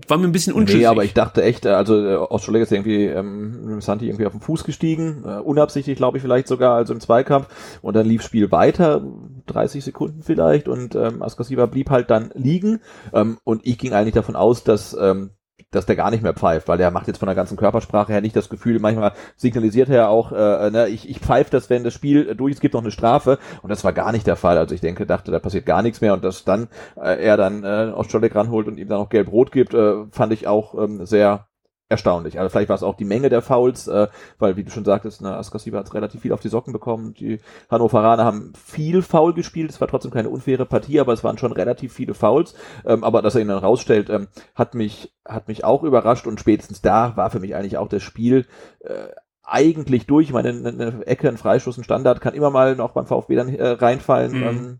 war 0.07 0.19
mir 0.19 0.25
ein 0.25 0.31
bisschen 0.31 0.53
unschlüssig. 0.53 0.81
Nee, 0.81 0.85
aber 0.85 1.03
ich 1.03 1.15
dachte 1.15 1.41
echt, 1.41 1.65
äh, 1.65 1.69
also 1.69 1.95
äh, 1.97 2.61
ist 2.61 2.71
irgendwie 2.71 3.05
ähm, 3.05 3.81
Santi 3.81 4.05
irgendwie 4.05 4.27
auf 4.27 4.33
den 4.33 4.41
Fuß 4.41 4.63
gestiegen, 4.63 5.23
äh, 5.25 5.39
unabsichtlich 5.39 5.97
glaube 5.97 6.17
ich 6.17 6.21
vielleicht 6.21 6.47
sogar, 6.47 6.75
also 6.75 6.93
im 6.93 6.99
Zweikampf 6.99 7.47
und 7.81 7.95
dann 7.95 8.05
lief 8.05 8.21
Spiel 8.21 8.51
weiter, 8.51 9.03
30 9.47 9.83
Sekunden 9.83 10.21
vielleicht 10.21 10.67
und 10.67 10.93
ähm, 10.93 11.23
Askasiba 11.23 11.65
blieb 11.65 11.89
halt 11.89 12.11
dann 12.11 12.29
liegen 12.35 12.79
ähm, 13.13 13.39
und 13.43 13.65
ich 13.65 13.79
ging 13.79 13.93
eigentlich 13.93 14.13
davon 14.13 14.35
aus, 14.35 14.63
dass 14.63 14.95
ähm, 14.99 15.31
dass 15.75 15.85
der 15.85 15.95
gar 15.95 16.11
nicht 16.11 16.23
mehr 16.23 16.33
pfeift, 16.33 16.67
weil 16.67 16.77
der 16.77 16.91
macht 16.91 17.07
jetzt 17.07 17.17
von 17.17 17.27
der 17.27 17.35
ganzen 17.35 17.57
Körpersprache 17.57 18.11
her 18.11 18.21
nicht 18.21 18.35
das 18.35 18.49
Gefühl, 18.49 18.79
manchmal 18.79 19.13
signalisiert 19.35 19.89
er 19.89 19.95
ja 19.95 20.07
auch, 20.07 20.31
äh, 20.31 20.69
ne, 20.69 20.87
ich, 20.87 21.09
ich 21.09 21.19
pfeife 21.19 21.51
das, 21.51 21.69
wenn 21.69 21.83
das 21.83 21.93
Spiel 21.93 22.35
durch 22.35 22.53
ist, 22.53 22.61
gibt 22.61 22.73
noch 22.73 22.81
eine 22.81 22.91
Strafe. 22.91 23.39
Und 23.61 23.69
das 23.69 23.83
war 23.83 23.93
gar 23.93 24.11
nicht 24.11 24.27
der 24.27 24.35
Fall. 24.35 24.57
Also 24.57 24.75
ich 24.75 24.81
denke, 24.81 25.05
dachte, 25.05 25.31
da 25.31 25.39
passiert 25.39 25.65
gar 25.65 25.81
nichts 25.81 26.01
mehr. 26.01 26.13
Und 26.13 26.23
dass 26.23 26.43
dann 26.43 26.67
äh, 26.95 27.23
er 27.23 27.37
dann 27.37 27.63
äh, 27.63 27.91
Ostscholek 27.93 28.35
ranholt 28.35 28.67
und 28.67 28.77
ihm 28.77 28.87
dann 28.87 28.99
noch 28.99 29.09
gelb-rot 29.09 29.51
gibt, 29.51 29.73
äh, 29.73 30.05
fand 30.11 30.33
ich 30.33 30.47
auch 30.47 30.75
ähm, 30.75 31.05
sehr 31.05 31.47
erstaunlich. 31.89 32.39
Also 32.39 32.49
vielleicht 32.49 32.69
war 32.69 32.75
es 32.75 32.83
auch 32.83 32.95
die 32.95 33.05
Menge 33.05 33.29
der 33.29 33.41
Fouls, 33.41 33.87
äh, 33.87 34.07
weil 34.39 34.57
wie 34.57 34.63
du 34.63 34.71
schon 34.71 34.85
sagtest, 34.85 35.21
ne, 35.21 35.35
Askasiba 35.35 35.79
hat 35.79 35.93
relativ 35.93 36.21
viel 36.21 36.33
auf 36.33 36.39
die 36.39 36.49
Socken 36.49 36.73
bekommen. 36.73 37.13
Die 37.13 37.39
Hannoveraner 37.69 38.25
haben 38.25 38.53
viel 38.55 39.01
Foul 39.01 39.33
gespielt. 39.33 39.69
Es 39.69 39.79
war 39.79 39.87
trotzdem 39.87 40.11
keine 40.11 40.29
unfaire 40.29 40.65
Partie, 40.65 40.99
aber 40.99 41.13
es 41.13 41.23
waren 41.23 41.37
schon 41.37 41.51
relativ 41.51 41.93
viele 41.93 42.13
Fouls. 42.13 42.55
Ähm, 42.85 43.03
aber 43.03 43.21
dass 43.21 43.35
er 43.35 43.41
ihn 43.41 43.47
dann 43.47 43.59
rausstellt, 43.59 44.09
ähm, 44.09 44.27
hat 44.55 44.75
mich 44.75 45.13
hat 45.25 45.47
mich 45.47 45.63
auch 45.63 45.83
überrascht 45.83 46.27
und 46.27 46.39
spätestens 46.39 46.81
da 46.81 47.15
war 47.15 47.29
für 47.29 47.39
mich 47.39 47.55
eigentlich 47.55 47.77
auch 47.77 47.87
das 47.87 48.03
Spiel 48.03 48.45
äh, 48.81 49.07
eigentlich 49.43 50.07
durch. 50.07 50.27
Ich 50.27 50.33
meine, 50.33 50.49
eine 50.49 51.05
Ecke, 51.05 51.29
ein 51.29 51.37
Freistoß, 51.37 51.77
ein 51.77 51.83
Standard 51.83 52.21
kann 52.21 52.33
immer 52.33 52.49
mal 52.49 52.75
noch 52.75 52.91
beim 52.91 53.05
VfB 53.05 53.35
dann 53.35 53.49
äh, 53.49 53.67
reinfallen. 53.67 54.31
Mhm. 54.31 54.43
Ähm, 54.43 54.79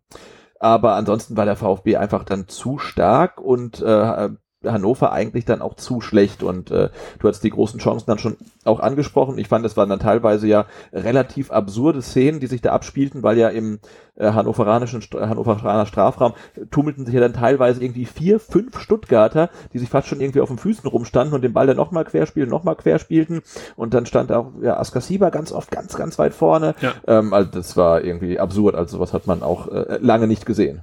aber 0.60 0.96
ansonsten 0.96 1.36
war 1.36 1.46
der 1.46 1.58
VfB 1.58 1.98
einfach 1.98 2.24
dann 2.24 2.48
zu 2.48 2.78
stark 2.78 3.42
und 3.42 3.82
äh, 3.82 4.30
Hannover 4.64 5.12
eigentlich 5.12 5.46
dann 5.46 5.62
auch 5.62 5.76
zu 5.76 6.02
schlecht 6.02 6.44
und 6.44 6.72
äh, 6.72 6.90
du 7.20 7.28
hast 7.28 7.44
die 7.44 7.50
großen 7.50 7.80
Chancen 7.80 8.06
dann 8.08 8.20
schon 8.20 8.38
auch 8.64 8.80
angesprochen. 8.80 9.38
Ich 9.38 9.48
fand, 9.48 9.66
es 9.66 9.78
waren 9.78 9.90
dann 9.90 10.00
teilweise 10.00 10.48
ja 10.48 10.66
relativ 10.92 11.52
absurde 11.52 12.02
Szenen, 12.02 12.40
die 12.40 12.48
sich 12.48 12.62
da 12.62 12.72
abspielten, 12.72 13.24
weil 13.24 13.38
ja 13.38 13.50
im 13.50 13.80
hannoveranischen 14.20 15.02
Hannoveraner 15.14 15.86
Strafraum 15.86 16.34
tummelten 16.72 17.06
sich 17.06 17.16
ja 17.16 17.22
dann 17.22 17.34
teilweise 17.34 17.84
irgendwie 17.84 18.06
vier, 18.06 18.40
fünf 18.40 18.80
Stuttgarter, 18.80 19.50
die 19.74 19.80
sich 19.80 19.90
fast 19.90 20.08
schon 20.08 20.22
irgendwie 20.22 20.42
auf 20.42 20.50
den 20.50 20.58
Füßen 20.58 20.88
rumstanden 20.88 21.34
und 21.34 21.42
den 21.42 21.54
Ball 21.54 21.68
dann 21.68 21.78
nochmal 21.78 22.06
querspielen, 22.06 22.50
nochmal 22.50 22.76
querspielten 22.76 23.42
und 23.76 23.94
dann 23.94 24.06
stand 24.06 24.32
auch 24.32 24.52
ja, 24.62 24.78
Askasiba 24.78 25.30
ganz 25.30 25.52
oft 25.52 25.72
ganz, 25.72 25.96
ganz 25.96 26.20
weit 26.20 26.34
vorne. 26.34 26.76
Ja. 26.82 26.94
Ähm, 27.08 27.34
also 27.34 27.50
das 27.52 27.76
war 27.76 28.04
irgendwie 28.04 28.40
absurd, 28.40 28.76
also 28.76 28.98
sowas 28.98 29.14
hat 29.14 29.26
man 29.26 29.42
auch 29.42 29.68
äh, 29.68 29.98
lange 30.00 30.28
nicht 30.28 30.46
gesehen. 30.46 30.82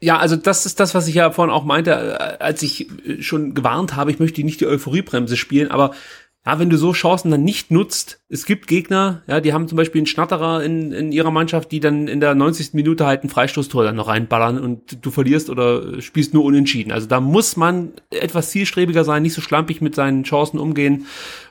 Ja, 0.00 0.18
also 0.18 0.36
das 0.36 0.66
ist 0.66 0.80
das, 0.80 0.94
was 0.94 1.08
ich 1.08 1.14
ja 1.14 1.30
vorhin 1.30 1.52
auch 1.52 1.64
meinte, 1.64 1.90
äh, 1.90 2.42
als 2.42 2.62
ich 2.62 2.88
äh, 3.06 3.22
schon 3.22 3.54
gewarnt 3.54 3.96
habe, 3.96 4.10
ich 4.10 4.18
möchte 4.18 4.42
nicht 4.42 4.60
die 4.60 4.66
Euphoriebremse 4.66 5.36
spielen, 5.36 5.70
aber 5.70 5.92
ja, 6.46 6.60
wenn 6.60 6.70
du 6.70 6.78
so 6.78 6.92
Chancen 6.92 7.32
dann 7.32 7.42
nicht 7.42 7.72
nutzt, 7.72 8.20
es 8.28 8.46
gibt 8.46 8.68
Gegner, 8.68 9.22
ja, 9.26 9.40
die 9.40 9.52
haben 9.52 9.66
zum 9.66 9.76
Beispiel 9.76 9.98
einen 9.98 10.06
Schnatterer 10.06 10.62
in, 10.62 10.92
in 10.92 11.10
ihrer 11.10 11.32
Mannschaft, 11.32 11.72
die 11.72 11.80
dann 11.80 12.06
in 12.06 12.20
der 12.20 12.36
90. 12.36 12.72
Minute 12.72 13.04
halt 13.04 13.24
ein 13.24 13.28
Freistoßtor 13.28 13.82
dann 13.82 13.96
noch 13.96 14.06
reinballern 14.06 14.60
und 14.60 15.04
du 15.04 15.10
verlierst 15.10 15.50
oder 15.50 16.00
spielst 16.00 16.34
nur 16.34 16.44
unentschieden. 16.44 16.92
Also 16.92 17.08
da 17.08 17.20
muss 17.20 17.56
man 17.56 17.94
etwas 18.10 18.50
zielstrebiger 18.50 19.02
sein, 19.02 19.24
nicht 19.24 19.34
so 19.34 19.40
schlampig 19.40 19.80
mit 19.80 19.96
seinen 19.96 20.22
Chancen 20.22 20.60
umgehen 20.60 21.06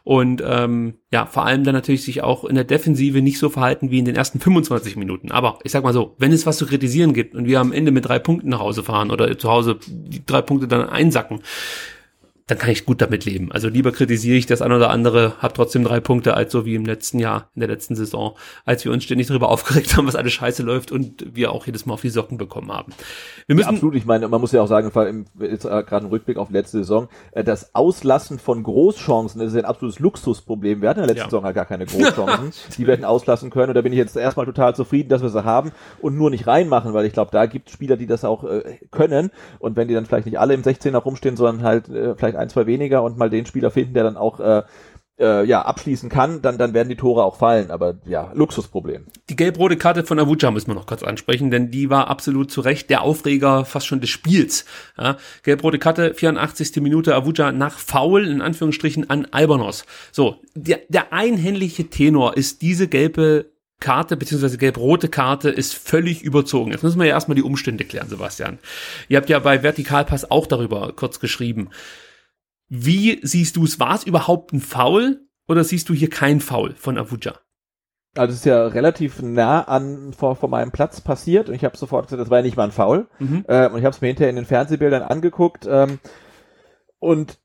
und 0.06 0.42
ähm, 0.46 0.94
ja, 1.12 1.26
vor 1.26 1.46
allem 1.46 1.66
dann 1.66 1.76
natürlich 1.76 2.04
sich 2.04 2.24
auch 2.24 2.46
in 2.46 2.56
der 2.56 2.64
Defensive 2.64 3.22
nicht 3.22 3.40
so 3.40 3.50
verhalten 3.50 3.92
wie 3.92 4.00
in 4.00 4.06
den 4.06 4.16
ersten 4.16 4.40
25 4.40 4.96
Minuten. 4.96 5.30
Aber 5.30 5.60
ich 5.64 5.74
sag 5.74 5.84
mal 5.84 5.94
so, 5.94 6.16
wenn 6.20 6.32
es 6.32 6.46
was 6.46 6.58
zu 6.58 6.68
kritisieren 6.68 7.14
gibt 7.14 7.36
und 7.36 7.48
wir 7.48 7.60
am 7.60 7.74
Ende 7.74 7.92
mit 7.92 8.06
drei 8.06 8.20
Punkten 8.20 8.48
nach 8.48 8.60
Hause 8.60 8.84
fahren 8.84 9.12
oder 9.12 9.38
zu 9.38 9.50
Hause 9.50 9.78
die 9.88 10.26
drei 10.26 10.42
Punkte 10.42 10.70
dann 10.70 10.88
einsacken, 10.88 11.42
dann 12.48 12.60
kann 12.60 12.70
ich 12.70 12.86
gut 12.86 13.02
damit 13.02 13.26
leben. 13.26 13.52
Also 13.52 13.70
lieber 13.70 13.92
kritisiere 13.92 14.38
ich 14.38 14.46
das 14.46 14.62
ein 14.62 14.72
oder 14.72 14.92
andere, 14.92 15.34
habe 15.40 15.56
trotzdem 15.56 15.84
drei 15.84 16.00
Punkte, 16.00 16.36
als 16.36 16.52
so 16.52 16.64
wie 16.64 16.76
im 16.76 16.86
letzten 16.86 17.18
Jahr, 17.18 17.50
in 17.56 17.62
der 17.62 17.70
letzten 17.70 17.96
Saison, 17.96 18.36
als 18.66 18.86
wir 18.86 18.92
uns 18.92 19.04
ständig 19.04 19.28
darüber 19.28 19.50
aufgeregt 19.56 19.98
haben, 19.98 20.08
was 20.08 20.16
alles 20.16 20.34
scheiße 20.34 20.62
läuft 20.62 20.92
und 20.92 21.36
wir 21.36 21.52
auch 21.52 21.66
jedes 21.66 21.88
Mal 21.88 21.96
auf 21.96 22.02
die 22.02 22.10
Socken 22.10 22.38
bekommen 22.38 22.72
haben. 22.72 22.94
Wir 23.48 23.56
müssen 23.56 23.70
ja, 23.70 23.74
absolut, 23.74 23.96
ich 23.96 24.06
meine, 24.06 24.28
man 24.28 24.40
muss 24.40 24.52
ja 24.52 24.62
auch 24.62 24.68
sagen, 24.68 24.92
im, 25.08 25.26
jetzt 25.44 25.66
äh, 25.66 25.70
gerade 25.70 26.06
ein 26.06 26.10
Rückblick 26.10 26.38
auf 26.38 26.52
letzte 26.52 26.78
Saison, 26.78 27.10
äh, 27.32 27.44
das 27.44 27.74
Auslassen 27.74 28.38
von 28.38 28.62
Großchancen 28.62 29.42
das 29.42 29.52
ist 29.52 29.58
ein 29.58 29.66
absolutes 29.66 30.00
Luxusproblem. 30.00 30.84
Wir 30.84 30.90
hatten 30.90 31.00
in 31.00 31.08
der 31.08 31.16
letzten 31.16 31.28
ja. 31.28 31.32
Saison 31.32 31.46
halt 31.46 31.56
gar 31.56 31.66
keine 31.66 31.88
Großchancen, 31.88 32.54
die 32.78 32.86
wir 32.86 32.94
hätten 32.94 33.06
auslassen 33.06 33.50
können 33.50 33.70
und 33.70 33.76
da 33.76 33.82
bin 33.82 33.92
ich 33.92 33.98
jetzt 33.98 34.16
erstmal 34.16 34.46
total 34.46 34.76
zufrieden, 34.76 35.10
dass 35.10 35.24
wir 35.24 35.30
sie 35.30 35.44
haben 35.44 35.72
und 36.00 36.16
nur 36.16 36.30
nicht 36.30 36.46
reinmachen, 36.46 36.94
weil 36.94 37.06
ich 37.06 37.14
glaube, 37.14 37.32
da 37.32 37.48
gibt 37.48 37.70
es 37.70 37.74
Spieler, 37.74 37.98
die 37.98 38.06
das 38.06 38.24
auch 38.24 38.44
äh, 38.44 38.78
können 38.92 39.32
und 39.58 39.76
wenn 39.76 39.88
die 39.88 39.96
dann 39.96 40.06
vielleicht 40.06 40.28
nicht 40.28 40.40
alle 40.40 40.54
im 40.54 40.62
16er 40.62 40.98
rumstehen, 40.98 41.38
sondern 41.38 41.66
halt 41.66 41.90
äh, 41.90 42.14
vielleicht 42.16 42.35
vielleicht 42.36 42.38
ein, 42.38 42.50
zwei 42.50 42.66
weniger 42.66 43.04
und 43.04 43.18
mal 43.18 43.30
den 43.30 43.46
Spieler 43.46 43.72
finden, 43.72 43.94
der 43.94 44.04
dann 44.04 44.18
auch 44.18 44.40
äh, 44.40 44.64
äh, 45.18 45.46
ja, 45.46 45.62
abschließen 45.62 46.10
kann, 46.10 46.42
dann, 46.42 46.58
dann 46.58 46.74
werden 46.74 46.90
die 46.90 46.98
Tore 46.98 47.24
auch 47.24 47.38
fallen. 47.38 47.72
Aber 47.72 47.96
ja, 48.06 48.32
Luxusproblem. 48.34 49.06
Die 49.30 49.36
gelb-rote 49.38 49.78
Karte 49.78 50.04
von 50.04 50.20
Avuja 50.20 50.52
müssen 50.52 50.68
wir 50.68 50.76
noch 50.76 50.88
kurz 50.88 51.04
ansprechen, 51.04 51.52
denn 51.52 51.72
die 51.72 51.90
war 51.90 52.10
absolut 52.10 52.52
zu 52.52 52.60
Recht 52.62 52.90
der 52.90 53.02
Aufreger 53.02 53.64
fast 53.64 53.88
schon 53.88 54.02
des 54.02 54.10
Spiels. 54.10 54.66
Ja, 54.98 55.18
gelb-rote 55.44 55.80
Karte, 55.80 56.14
84. 56.14 56.76
Minute, 56.82 57.16
Avuja 57.16 57.54
nach 57.54 57.80
Foul, 57.80 58.28
in 58.28 58.42
Anführungsstrichen, 58.42 59.10
an 59.10 59.28
Albanos. 59.32 59.86
So, 60.12 60.42
der, 60.54 60.82
der 60.90 61.14
einhändige 61.14 61.90
Tenor 61.90 62.36
ist 62.36 62.62
diese 62.62 62.90
gelbe 62.90 63.56
Karte 63.80 64.16
beziehungsweise 64.16 64.58
gelb-rote 64.58 65.10
Karte 65.10 65.50
ist 65.50 65.76
völlig 65.76 66.24
überzogen. 66.24 66.72
Jetzt 66.72 66.84
müssen 66.84 67.00
wir 67.00 67.08
ja 67.08 67.14
erstmal 67.14 67.36
die 67.36 67.44
Umstände 67.44 67.84
klären, 67.84 68.10
Sebastian. 68.10 68.58
Ihr 69.10 69.18
habt 69.18 69.30
ja 69.30 69.40
bei 69.40 69.64
Vertikalpass 69.64 70.32
auch 70.32 70.48
darüber 70.48 70.94
kurz 70.96 71.20
geschrieben. 71.20 71.70
Wie 72.84 73.20
siehst 73.24 73.56
du 73.56 73.64
es? 73.64 73.80
War 73.80 73.96
es 73.96 74.04
überhaupt 74.04 74.54
ein 74.54 74.62
Foul 74.62 75.22
oder 75.48 75.64
siehst 75.64 75.90
du 75.90 75.94
hier 75.94 76.10
kein 76.10 76.40
Foul 76.42 76.74
von 76.76 76.98
Avuja? 76.98 77.34
Also 78.18 78.32
es 78.32 78.40
ist 78.40 78.46
ja 78.46 78.68
relativ 78.68 79.22
nah 79.22 79.62
an 79.64 80.14
vor, 80.14 80.36
vor 80.36 80.50
meinem 80.50 80.72
Platz 80.72 81.02
passiert 81.02 81.50
und 81.50 81.56
ich 81.56 81.66
habe 81.66 81.78
sofort 81.78 82.06
gesagt, 82.06 82.22
das 82.22 82.30
war 82.30 82.40
ja 82.40 82.44
nicht 82.44 82.56
mal 82.56 82.64
ein 82.66 82.72
Foul. 82.72 83.08
Mhm. 83.20 83.44
Äh, 83.48 83.68
und 83.70 83.78
ich 83.78 83.86
habe 83.86 83.94
es 83.94 84.02
mir 84.02 84.08
hinterher 84.08 84.30
in 84.30 84.38
den 84.38 84.46
Fernsehbildern 84.46 85.04
angeguckt 85.04 85.68
ähm, 85.70 86.00
und 87.00 87.40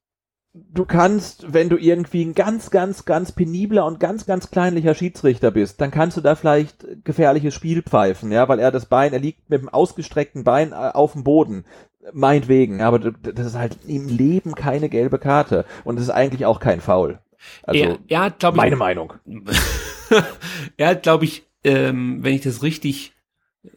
du 0.52 0.84
kannst, 0.84 1.52
wenn 1.52 1.68
du 1.68 1.76
irgendwie 1.76 2.24
ein 2.24 2.34
ganz, 2.34 2.70
ganz, 2.70 3.04
ganz 3.04 3.32
penibler 3.32 3.84
und 3.84 4.00
ganz, 4.00 4.26
ganz 4.26 4.50
kleinlicher 4.50 4.94
Schiedsrichter 4.94 5.50
bist, 5.50 5.80
dann 5.80 5.90
kannst 5.90 6.16
du 6.16 6.20
da 6.20 6.34
vielleicht 6.34 6.86
gefährliches 7.04 7.54
Spiel 7.54 7.82
pfeifen, 7.82 8.32
ja, 8.32 8.48
weil 8.48 8.58
er 8.58 8.70
das 8.70 8.86
Bein, 8.86 9.12
er 9.12 9.20
liegt 9.20 9.48
mit 9.50 9.60
dem 9.60 9.68
ausgestreckten 9.68 10.44
Bein 10.44 10.72
äh, 10.72 10.74
auf 10.74 11.12
dem 11.12 11.24
Boden. 11.24 11.64
Meinetwegen, 12.12 12.80
aber 12.80 12.98
das 12.98 13.46
ist 13.46 13.58
halt 13.58 13.78
im 13.86 14.08
Leben 14.08 14.54
keine 14.54 14.88
gelbe 14.88 15.18
Karte 15.18 15.64
und 15.84 15.96
es 15.96 16.04
ist 16.04 16.10
eigentlich 16.10 16.46
auch 16.46 16.58
kein 16.58 16.80
Foul. 16.80 17.18
Also, 17.62 17.80
er, 17.80 17.98
er 18.08 18.20
hat, 18.22 18.38
glaube 18.38 18.56
ich, 18.56 18.62
meine 18.62 18.76
Meinung. 18.76 19.14
er 20.76 20.88
hat, 20.88 21.02
glaube 21.02 21.24
ich, 21.24 21.46
ähm, 21.64 22.22
wenn 22.22 22.34
ich 22.34 22.42
das 22.42 22.62
richtig 22.62 23.12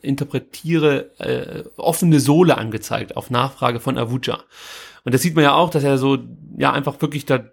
interpretiere, 0.01 1.11
äh, 1.19 1.63
offene 1.77 2.19
Sohle 2.19 2.57
angezeigt 2.57 3.17
auf 3.17 3.29
Nachfrage 3.29 3.79
von 3.79 3.97
Avuja. 3.97 4.39
Und 5.03 5.13
das 5.13 5.21
sieht 5.21 5.35
man 5.35 5.43
ja 5.43 5.53
auch, 5.53 5.69
dass 5.69 5.83
er 5.83 5.97
so, 5.97 6.17
ja, 6.57 6.71
einfach 6.71 7.01
wirklich 7.01 7.25
da, 7.25 7.43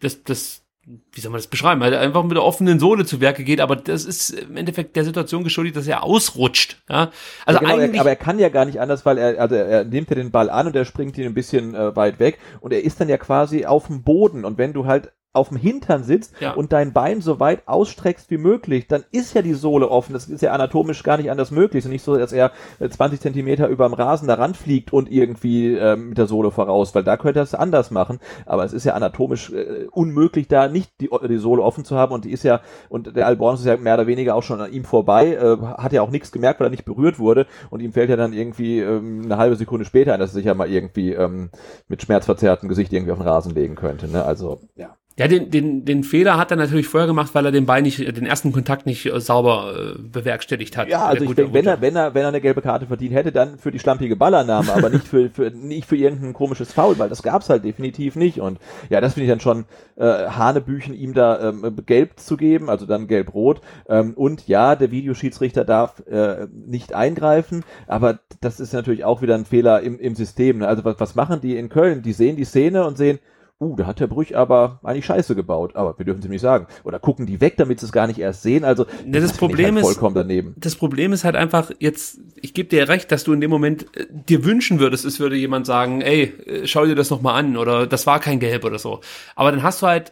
das, 0.00 0.22
das, 0.22 0.59
wie 0.86 1.20
soll 1.20 1.30
man 1.30 1.38
das 1.38 1.46
beschreiben, 1.46 1.82
halt 1.82 1.94
einfach 1.94 2.22
mit 2.22 2.32
der 2.32 2.42
offenen 2.42 2.80
Sohle 2.80 3.04
zu 3.04 3.20
Werke 3.20 3.44
geht, 3.44 3.60
aber 3.60 3.76
das 3.76 4.04
ist 4.04 4.30
im 4.30 4.56
Endeffekt 4.56 4.96
der 4.96 5.04
Situation 5.04 5.44
geschuldet, 5.44 5.76
dass 5.76 5.86
er 5.86 6.02
ausrutscht. 6.02 6.82
Ja? 6.88 7.10
Also 7.44 7.60
ja, 7.60 7.68
genau, 7.68 7.82
eigentlich, 7.82 8.00
aber 8.00 8.10
er 8.10 8.16
kann 8.16 8.38
ja 8.38 8.48
gar 8.48 8.64
nicht 8.64 8.80
anders, 8.80 9.04
weil 9.04 9.18
er, 9.18 9.40
also 9.40 9.54
er 9.54 9.84
nimmt 9.84 10.08
ja 10.08 10.16
den 10.16 10.30
Ball 10.30 10.48
an 10.48 10.66
und 10.66 10.76
er 10.76 10.84
springt 10.84 11.18
ihn 11.18 11.26
ein 11.26 11.34
bisschen 11.34 11.74
äh, 11.74 11.94
weit 11.94 12.18
weg 12.18 12.38
und 12.60 12.72
er 12.72 12.82
ist 12.82 13.00
dann 13.00 13.08
ja 13.08 13.18
quasi 13.18 13.66
auf 13.66 13.88
dem 13.88 14.02
Boden 14.02 14.44
und 14.44 14.58
wenn 14.58 14.72
du 14.72 14.86
halt 14.86 15.12
auf 15.32 15.50
dem 15.50 15.58
Hintern 15.58 16.02
sitzt 16.02 16.34
ja. 16.40 16.54
und 16.54 16.72
dein 16.72 16.92
Bein 16.92 17.20
so 17.20 17.38
weit 17.38 17.62
ausstreckst 17.66 18.30
wie 18.30 18.36
möglich, 18.36 18.88
dann 18.88 19.04
ist 19.12 19.32
ja 19.34 19.42
die 19.42 19.54
Sohle 19.54 19.88
offen. 19.88 20.12
Das 20.12 20.28
ist 20.28 20.42
ja 20.42 20.50
anatomisch 20.52 21.04
gar 21.04 21.18
nicht 21.18 21.30
anders 21.30 21.52
möglich. 21.52 21.80
Es 21.80 21.84
ist 21.84 21.92
nicht 21.92 22.02
so, 22.02 22.16
dass 22.16 22.32
er 22.32 22.50
20 22.80 23.18
äh, 23.18 23.22
Zentimeter 23.22 23.68
über 23.68 23.86
dem 23.86 23.94
Rasen 23.94 24.26
da 24.26 24.34
ranfliegt 24.34 24.92
und 24.92 25.10
irgendwie 25.10 25.74
äh, 25.74 25.94
mit 25.94 26.18
der 26.18 26.26
Sohle 26.26 26.50
voraus, 26.50 26.96
weil 26.96 27.04
da 27.04 27.16
könnte 27.16 27.38
er 27.38 27.44
es 27.44 27.54
anders 27.54 27.92
machen. 27.92 28.18
Aber 28.44 28.64
es 28.64 28.72
ist 28.72 28.84
ja 28.84 28.94
anatomisch 28.94 29.52
äh, 29.52 29.86
unmöglich, 29.92 30.48
da 30.48 30.66
nicht 30.66 30.90
die, 31.00 31.10
die 31.28 31.38
Sohle 31.38 31.62
offen 31.62 31.84
zu 31.84 31.96
haben 31.96 32.12
und 32.12 32.24
die 32.24 32.32
ist 32.32 32.42
ja, 32.42 32.60
und 32.88 33.14
der 33.14 33.28
Albornoz 33.28 33.60
ist 33.60 33.66
ja 33.66 33.76
mehr 33.76 33.94
oder 33.94 34.08
weniger 34.08 34.34
auch 34.34 34.42
schon 34.42 34.60
an 34.60 34.72
ihm 34.72 34.84
vorbei, 34.84 35.34
äh, 35.34 35.58
hat 35.78 35.92
ja 35.92 36.02
auch 36.02 36.10
nichts 36.10 36.32
gemerkt, 36.32 36.58
weil 36.58 36.66
er 36.66 36.70
nicht 36.70 36.84
berührt 36.84 37.20
wurde 37.20 37.46
und 37.70 37.80
ihm 37.80 37.92
fällt 37.92 38.10
ja 38.10 38.16
dann 38.16 38.32
irgendwie 38.32 38.80
ähm, 38.80 39.22
eine 39.24 39.36
halbe 39.36 39.54
Sekunde 39.54 39.84
später 39.84 40.12
ein, 40.12 40.18
dass 40.18 40.30
er 40.30 40.34
sich 40.34 40.46
ja 40.46 40.54
mal 40.54 40.68
irgendwie 40.68 41.12
ähm, 41.12 41.50
mit 41.86 42.02
schmerzverzerrtem 42.02 42.68
Gesicht 42.68 42.92
irgendwie 42.92 43.12
auf 43.12 43.18
den 43.18 43.28
Rasen 43.28 43.54
legen 43.54 43.76
könnte. 43.76 44.08
Ne? 44.08 44.24
Also, 44.24 44.60
ja 44.74 44.96
Ja, 45.20 45.28
den, 45.28 45.50
den, 45.50 45.84
den 45.84 46.02
Fehler 46.02 46.38
hat 46.38 46.50
er 46.50 46.56
natürlich 46.56 46.88
vorher 46.88 47.06
gemacht, 47.06 47.34
weil 47.34 47.44
er 47.44 47.52
den 47.52 47.66
Bein 47.66 47.82
nicht, 47.82 47.98
den 47.98 48.24
ersten 48.24 48.52
Kontakt 48.52 48.86
nicht 48.86 49.04
äh, 49.04 49.20
sauber 49.20 49.74
äh, 49.76 49.98
bewerkstelligt 50.00 50.78
hat. 50.78 50.88
Ja, 50.88 51.04
also 51.04 51.24
ich 51.24 51.34
denke, 51.34 51.52
wenn 51.52 51.66
er, 51.66 51.82
wenn 51.82 51.94
er, 51.94 52.14
wenn 52.14 52.22
er 52.22 52.28
eine 52.28 52.40
gelbe 52.40 52.62
Karte 52.62 52.86
verdient 52.86 53.12
hätte, 53.12 53.30
dann 53.30 53.58
für 53.58 53.70
die 53.70 53.78
schlampige 53.78 54.16
Ballannahme, 54.16 54.72
aber 54.72 54.88
nicht 54.88 55.06
für, 55.06 55.28
für, 55.28 55.50
nicht 55.50 55.86
für 55.86 55.96
irgendein 55.96 56.32
komisches 56.32 56.72
Foul, 56.72 56.98
weil 56.98 57.10
das 57.10 57.22
gab's 57.22 57.50
halt 57.50 57.64
definitiv 57.64 58.16
nicht. 58.16 58.40
Und 58.40 58.60
ja, 58.88 59.02
das 59.02 59.12
finde 59.12 59.26
ich 59.26 59.30
dann 59.30 59.40
schon 59.40 59.66
äh, 59.96 60.28
Hanebüchen, 60.30 60.94
ihm 60.94 61.12
da 61.12 61.50
ähm, 61.50 61.76
gelb 61.84 62.18
zu 62.18 62.38
geben, 62.38 62.70
also 62.70 62.86
dann 62.86 63.06
gelb-rot. 63.06 63.60
Ähm, 63.90 64.14
und 64.14 64.48
ja, 64.48 64.74
der 64.74 64.90
Videoschiedsrichter 64.90 65.66
darf 65.66 66.02
äh, 66.06 66.46
nicht 66.50 66.94
eingreifen, 66.94 67.62
aber 67.86 68.20
das 68.40 68.58
ist 68.58 68.72
natürlich 68.72 69.04
auch 69.04 69.20
wieder 69.20 69.34
ein 69.34 69.44
Fehler 69.44 69.82
im, 69.82 70.00
im 70.00 70.14
System. 70.14 70.60
Ne? 70.60 70.66
Also 70.66 70.82
was, 70.86 70.98
was 70.98 71.14
machen 71.14 71.42
die 71.42 71.58
in 71.58 71.68
Köln? 71.68 72.00
Die 72.00 72.14
sehen 72.14 72.36
die 72.36 72.44
Szene 72.44 72.86
und 72.86 72.96
sehen, 72.96 73.18
uh, 73.60 73.76
da 73.76 73.86
hat 73.86 74.00
der 74.00 74.06
Brüch 74.06 74.36
aber 74.36 74.80
eigentlich 74.82 75.06
Scheiße 75.06 75.34
gebaut, 75.34 75.76
aber 75.76 75.96
wir 75.98 76.04
dürfen 76.04 76.22
es 76.22 76.28
nicht 76.28 76.40
sagen. 76.40 76.66
Oder 76.84 76.98
gucken 76.98 77.26
die 77.26 77.40
weg, 77.40 77.56
damit 77.56 77.80
sie 77.80 77.86
es 77.86 77.92
gar 77.92 78.06
nicht 78.06 78.18
erst 78.18 78.42
sehen. 78.42 78.64
Also 78.64 78.86
das, 79.06 79.22
das 79.22 79.32
Problem 79.34 79.76
halt 79.76 79.84
vollkommen 79.84 80.16
ist 80.16 80.22
daneben. 80.22 80.54
Das 80.56 80.74
Problem 80.74 81.12
ist 81.12 81.24
halt 81.24 81.36
einfach 81.36 81.70
jetzt, 81.78 82.20
ich 82.36 82.54
gebe 82.54 82.68
dir 82.68 82.88
recht, 82.88 83.12
dass 83.12 83.24
du 83.24 83.32
in 83.32 83.40
dem 83.40 83.50
Moment 83.50 83.94
äh, 83.96 84.06
dir 84.10 84.44
wünschen 84.44 84.80
würdest, 84.80 85.04
es 85.04 85.20
würde 85.20 85.36
jemand 85.36 85.66
sagen, 85.66 86.00
ey, 86.00 86.22
äh, 86.46 86.66
schau 86.66 86.86
dir 86.86 86.94
das 86.94 87.10
noch 87.10 87.22
mal 87.22 87.34
an 87.34 87.56
oder 87.56 87.86
das 87.86 88.06
war 88.06 88.20
kein 88.20 88.40
Gelb 88.40 88.64
oder 88.64 88.78
so. 88.78 89.00
Aber 89.36 89.50
dann 89.50 89.62
hast 89.62 89.82
du 89.82 89.86
halt 89.86 90.10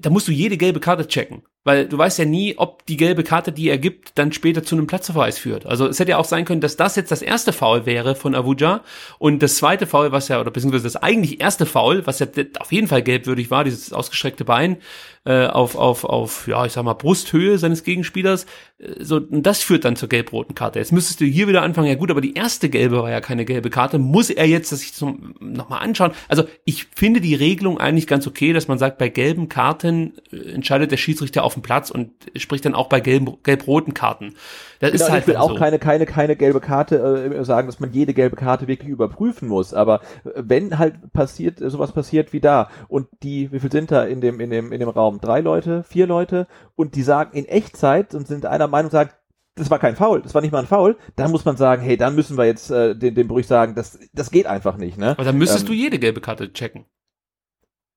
da 0.00 0.10
musst 0.10 0.28
du 0.28 0.32
jede 0.32 0.56
gelbe 0.56 0.80
Karte 0.80 1.06
checken, 1.06 1.42
weil 1.62 1.86
du 1.86 1.98
weißt 1.98 2.18
ja 2.18 2.24
nie, 2.24 2.54
ob 2.56 2.86
die 2.86 2.96
gelbe 2.96 3.22
Karte, 3.22 3.52
die 3.52 3.68
er 3.68 3.78
gibt, 3.78 4.18
dann 4.18 4.32
später 4.32 4.62
zu 4.62 4.76
einem 4.76 4.86
Platzverweis 4.86 5.38
führt. 5.38 5.66
Also 5.66 5.86
es 5.86 5.98
hätte 6.00 6.12
ja 6.12 6.18
auch 6.18 6.24
sein 6.24 6.44
können, 6.44 6.62
dass 6.62 6.76
das 6.76 6.96
jetzt 6.96 7.10
das 7.10 7.20
erste 7.20 7.52
Foul 7.52 7.84
wäre 7.84 8.14
von 8.14 8.34
Avuja 8.34 8.82
und 9.18 9.42
das 9.42 9.56
zweite 9.56 9.86
Foul, 9.86 10.10
was 10.10 10.28
ja, 10.28 10.40
oder 10.40 10.50
beziehungsweise 10.50 10.84
das 10.84 10.96
eigentlich 10.96 11.40
erste 11.40 11.66
Foul, 11.66 12.06
was 12.06 12.18
ja 12.18 12.26
auf 12.58 12.72
jeden 12.72 12.88
Fall 12.88 13.02
gelbwürdig 13.02 13.50
war, 13.50 13.64
dieses 13.64 13.92
ausgestreckte 13.92 14.44
Bein, 14.44 14.78
äh, 15.26 15.46
auf, 15.48 15.76
auf, 15.76 16.04
auf, 16.04 16.48
ja, 16.48 16.64
ich 16.64 16.72
sag 16.72 16.82
mal, 16.82 16.94
Brusthöhe 16.94 17.58
seines 17.58 17.84
Gegenspielers. 17.84 18.46
Äh, 18.78 19.04
so, 19.04 19.16
und 19.16 19.42
das 19.42 19.62
führt 19.62 19.84
dann 19.84 19.94
zur 19.94 20.08
gelb-roten 20.08 20.54
Karte. 20.54 20.78
Jetzt 20.78 20.92
müsstest 20.92 21.20
du 21.20 21.26
hier 21.26 21.46
wieder 21.46 21.60
anfangen, 21.60 21.88
ja 21.88 21.94
gut, 21.94 22.10
aber 22.10 22.22
die 22.22 22.34
erste 22.34 22.70
gelbe 22.70 23.02
war 23.02 23.10
ja 23.10 23.20
keine 23.20 23.44
gelbe 23.44 23.68
Karte. 23.68 23.98
Muss 23.98 24.30
er 24.30 24.46
jetzt 24.46 24.72
das 24.72 24.80
sich 24.80 24.92
nochmal 25.40 25.82
anschauen? 25.82 26.12
Also 26.28 26.44
ich 26.64 26.86
finde 26.96 27.20
die 27.20 27.34
Regelung 27.34 27.78
eigentlich 27.78 28.06
ganz 28.06 28.26
okay, 28.26 28.54
dass 28.54 28.66
man 28.66 28.78
sagt, 28.78 28.96
bei 28.96 29.10
gelben 29.10 29.50
Karten 29.50 30.14
äh, 30.32 30.52
entscheidet 30.52 30.90
der 30.90 30.96
Schiedsrichter 30.96 31.44
auf 31.50 31.54
dem 31.54 31.62
Platz 31.62 31.90
und 31.90 32.12
spricht 32.36 32.64
dann 32.64 32.76
auch 32.76 32.88
bei 32.88 33.00
gelb, 33.00 33.42
gelb-roten 33.42 33.92
Karten. 33.92 34.34
Das 34.78 34.92
genau, 34.92 35.04
ist 35.04 35.10
halt 35.10 35.22
ich 35.22 35.26
will 35.26 35.36
auch 35.36 35.50
so. 35.50 35.56
keine, 35.56 35.80
keine, 35.80 36.06
keine 36.06 36.36
gelbe 36.36 36.60
Karte 36.60 36.96
äh, 36.96 37.44
sagen, 37.44 37.66
dass 37.66 37.80
man 37.80 37.92
jede 37.92 38.14
gelbe 38.14 38.36
Karte 38.36 38.68
wirklich 38.68 38.88
überprüfen 38.88 39.48
muss. 39.48 39.74
Aber 39.74 40.00
äh, 40.24 40.30
wenn 40.36 40.78
halt 40.78 41.12
passiert, 41.12 41.58
sowas 41.58 41.92
passiert 41.92 42.32
wie 42.32 42.40
da 42.40 42.70
und 42.88 43.08
die, 43.24 43.50
wie 43.50 43.58
viel 43.58 43.72
sind 43.72 43.90
da 43.90 44.04
in 44.04 44.20
dem, 44.20 44.38
in 44.38 44.50
dem, 44.50 44.70
in 44.70 44.78
dem 44.78 44.88
Raum? 44.88 45.20
Drei 45.20 45.40
Leute, 45.40 45.82
vier 45.82 46.06
Leute 46.06 46.46
und 46.76 46.94
die 46.94 47.02
sagen 47.02 47.36
in 47.36 47.46
Echtzeit 47.46 48.14
und 48.14 48.28
sind 48.28 48.46
einer 48.46 48.68
Meinung, 48.68 48.92
sagen, 48.92 49.10
das 49.56 49.70
war 49.70 49.78
kein 49.78 49.96
Foul, 49.96 50.22
das 50.22 50.34
war 50.34 50.40
nicht 50.40 50.52
mal 50.52 50.60
ein 50.60 50.66
Foul, 50.66 50.96
dann 51.16 51.30
muss 51.30 51.44
man 51.44 51.56
sagen, 51.56 51.82
hey, 51.82 51.96
dann 51.96 52.14
müssen 52.14 52.38
wir 52.38 52.46
jetzt 52.46 52.70
äh, 52.70 52.96
den, 52.96 53.14
den 53.14 53.28
Brüch 53.28 53.46
sagen, 53.46 53.74
das, 53.74 53.98
das 54.12 54.30
geht 54.30 54.46
einfach 54.46 54.76
nicht. 54.76 54.96
Ne? 54.96 55.10
Aber 55.10 55.24
dann 55.24 55.38
müsstest 55.38 55.64
ähm, 55.64 55.68
du 55.68 55.72
jede 55.74 55.98
gelbe 55.98 56.20
Karte 56.20 56.52
checken. 56.52 56.86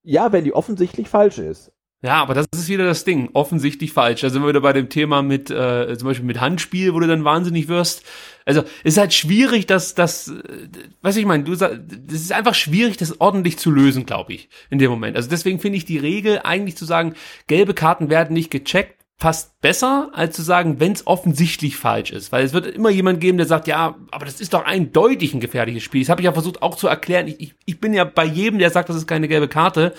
Ja, 0.04 0.32
wenn 0.32 0.44
die 0.44 0.54
offensichtlich 0.54 1.08
falsch 1.08 1.38
ist. 1.38 1.72
Ja, 2.04 2.22
aber 2.22 2.34
das 2.34 2.48
ist 2.54 2.68
wieder 2.68 2.84
das 2.84 3.06
Ding. 3.06 3.30
Offensichtlich 3.32 3.94
falsch. 3.94 4.22
Da 4.22 4.30
sind 4.30 4.42
wir 4.42 4.50
wieder 4.50 4.60
bei 4.60 4.74
dem 4.74 4.90
Thema 4.90 5.22
mit, 5.22 5.50
äh, 5.50 5.98
zum 5.98 6.10
Beispiel 6.10 6.26
mit 6.26 6.42
Handspiel, 6.42 6.94
wo 6.94 7.00
du 7.00 7.08
dann 7.08 7.24
wahnsinnig 7.24 7.70
wirst. 7.70 8.04
Also, 8.46 8.64
ist 8.84 8.98
halt 8.98 9.14
schwierig, 9.14 9.68
dass 9.68 9.96
das, 9.96 10.28
äh, 10.28 10.68
weiß 11.02 11.16
ich 11.16 11.26
meine, 11.26 11.46
du 11.46 11.56
sagst, 11.56 11.80
das 12.06 12.20
ist 12.20 12.34
einfach 12.34 12.56
schwierig, 12.56 12.98
das 12.98 13.22
ordentlich 13.22 13.58
zu 13.58 13.72
lösen, 13.72 14.06
glaube 14.06 14.34
ich, 14.34 14.50
in 14.70 14.80
dem 14.80 14.92
Moment. 14.92 15.16
Also 15.16 15.30
deswegen 15.30 15.60
finde 15.60 15.78
ich 15.78 15.86
die 15.86 15.98
Regel 15.98 16.42
eigentlich 16.44 16.76
zu 16.76 16.84
sagen, 16.84 17.14
gelbe 17.48 17.74
Karten 17.74 18.10
werden 18.10 18.34
nicht 18.34 18.52
gecheckt, 18.52 19.04
fast 19.18 19.62
besser, 19.62 20.10
als 20.12 20.36
zu 20.36 20.42
sagen, 20.42 20.82
wenn 20.82 20.92
es 20.92 21.08
offensichtlich 21.08 21.78
falsch 21.78 22.12
ist. 22.12 22.34
Weil 22.34 22.44
es 22.44 22.52
wird 22.52 22.68
immer 22.68 22.90
jemand 22.90 23.22
geben, 23.22 23.38
der 23.38 23.48
sagt, 23.48 23.68
ja, 23.68 23.96
aber 24.12 24.26
das 24.26 24.42
ist 24.42 24.54
doch 24.54 24.66
eindeutig 24.66 25.34
ein 25.34 25.40
gefährliches 25.40 25.84
Spiel. 25.84 26.02
Das 26.02 26.10
habe 26.10 26.20
ich 26.20 26.26
ja 26.26 26.34
versucht 26.34 26.62
auch 26.62 26.76
zu 26.76 26.88
erklären. 26.88 27.30
Ich, 27.30 27.40
ich, 27.40 27.56
ich 27.64 27.80
bin 27.80 27.94
ja 27.94 28.04
bei 28.04 28.26
jedem, 28.26 28.60
der 28.60 28.72
sagt, 28.72 28.90
das 28.90 28.98
ist 28.98 29.08
keine 29.08 29.30
gelbe 29.30 29.48
Karte, 29.48 29.94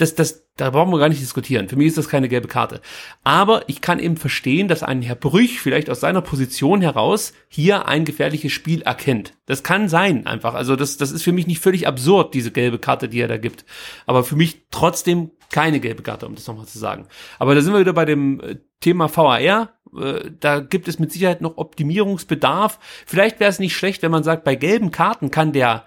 das, 0.00 0.14
das, 0.14 0.48
da 0.56 0.70
brauchen 0.70 0.90
wir 0.90 0.98
gar 0.98 1.08
nicht 1.08 1.20
diskutieren. 1.20 1.68
Für 1.68 1.76
mich 1.76 1.88
ist 1.88 1.98
das 1.98 2.08
keine 2.08 2.28
gelbe 2.28 2.48
Karte. 2.48 2.80
Aber 3.22 3.68
ich 3.68 3.80
kann 3.80 3.98
eben 3.98 4.16
verstehen, 4.16 4.68
dass 4.68 4.82
ein 4.82 5.02
Herr 5.02 5.14
Brüch 5.14 5.60
vielleicht 5.60 5.90
aus 5.90 6.00
seiner 6.00 6.22
Position 6.22 6.80
heraus 6.80 7.34
hier 7.48 7.86
ein 7.86 8.04
gefährliches 8.04 8.52
Spiel 8.52 8.82
erkennt. 8.82 9.34
Das 9.46 9.62
kann 9.62 9.88
sein, 9.88 10.26
einfach. 10.26 10.54
Also 10.54 10.76
das, 10.76 10.96
das 10.96 11.12
ist 11.12 11.22
für 11.22 11.32
mich 11.32 11.46
nicht 11.46 11.60
völlig 11.60 11.86
absurd, 11.86 12.34
diese 12.34 12.50
gelbe 12.50 12.78
Karte, 12.78 13.08
die 13.08 13.20
er 13.20 13.28
da 13.28 13.36
gibt. 13.36 13.64
Aber 14.06 14.24
für 14.24 14.36
mich 14.36 14.62
trotzdem 14.70 15.32
keine 15.50 15.80
gelbe 15.80 16.02
Karte, 16.02 16.26
um 16.26 16.34
das 16.34 16.46
nochmal 16.46 16.66
zu 16.66 16.78
sagen. 16.78 17.06
Aber 17.38 17.54
da 17.54 17.60
sind 17.60 17.72
wir 17.72 17.80
wieder 17.80 17.92
bei 17.92 18.04
dem 18.04 18.40
äh, 18.40 18.56
Thema 18.80 19.14
VAR. 19.14 19.74
Äh, 19.94 20.30
da 20.38 20.60
gibt 20.60 20.88
es 20.88 20.98
mit 20.98 21.12
Sicherheit 21.12 21.42
noch 21.42 21.58
Optimierungsbedarf. 21.58 22.78
Vielleicht 23.06 23.40
wäre 23.40 23.50
es 23.50 23.58
nicht 23.58 23.76
schlecht, 23.76 24.02
wenn 24.02 24.12
man 24.12 24.22
sagt, 24.22 24.44
bei 24.44 24.54
gelben 24.54 24.90
Karten 24.90 25.30
kann 25.30 25.52
der 25.52 25.86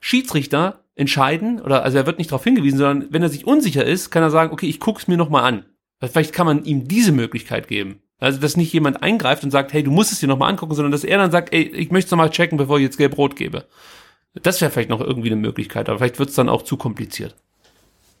Schiedsrichter 0.00 0.81
entscheiden, 0.94 1.60
oder 1.60 1.82
also 1.84 1.98
er 1.98 2.06
wird 2.06 2.18
nicht 2.18 2.30
darauf 2.30 2.44
hingewiesen, 2.44 2.78
sondern 2.78 3.12
wenn 3.12 3.22
er 3.22 3.28
sich 3.28 3.46
unsicher 3.46 3.84
ist, 3.84 4.10
kann 4.10 4.22
er 4.22 4.30
sagen, 4.30 4.52
okay, 4.52 4.66
ich 4.66 4.80
guck's 4.80 5.08
mir 5.08 5.16
nochmal 5.16 5.44
an. 5.44 5.64
Vielleicht 6.00 6.32
kann 6.32 6.46
man 6.46 6.64
ihm 6.64 6.88
diese 6.88 7.12
Möglichkeit 7.12 7.68
geben. 7.68 8.02
Also, 8.18 8.40
dass 8.40 8.56
nicht 8.56 8.72
jemand 8.72 9.02
eingreift 9.02 9.42
und 9.42 9.50
sagt, 9.50 9.72
hey, 9.72 9.82
du 9.82 9.90
musst 9.90 10.12
es 10.12 10.20
dir 10.20 10.28
nochmal 10.28 10.50
angucken, 10.50 10.74
sondern 10.74 10.92
dass 10.92 11.02
er 11.02 11.18
dann 11.18 11.32
sagt, 11.32 11.52
ey, 11.52 11.62
ich 11.62 11.90
möchte 11.90 12.06
es 12.06 12.10
nochmal 12.12 12.30
checken, 12.30 12.56
bevor 12.56 12.78
ich 12.78 12.84
jetzt 12.84 12.98
gelb-rot 12.98 13.34
gebe. 13.34 13.66
Das 14.34 14.60
wäre 14.60 14.70
vielleicht 14.70 14.90
noch 14.90 15.00
irgendwie 15.00 15.28
eine 15.28 15.40
Möglichkeit, 15.40 15.88
aber 15.88 15.98
vielleicht 15.98 16.18
wird 16.18 16.28
es 16.28 16.36
dann 16.36 16.48
auch 16.48 16.62
zu 16.62 16.76
kompliziert. 16.76 17.34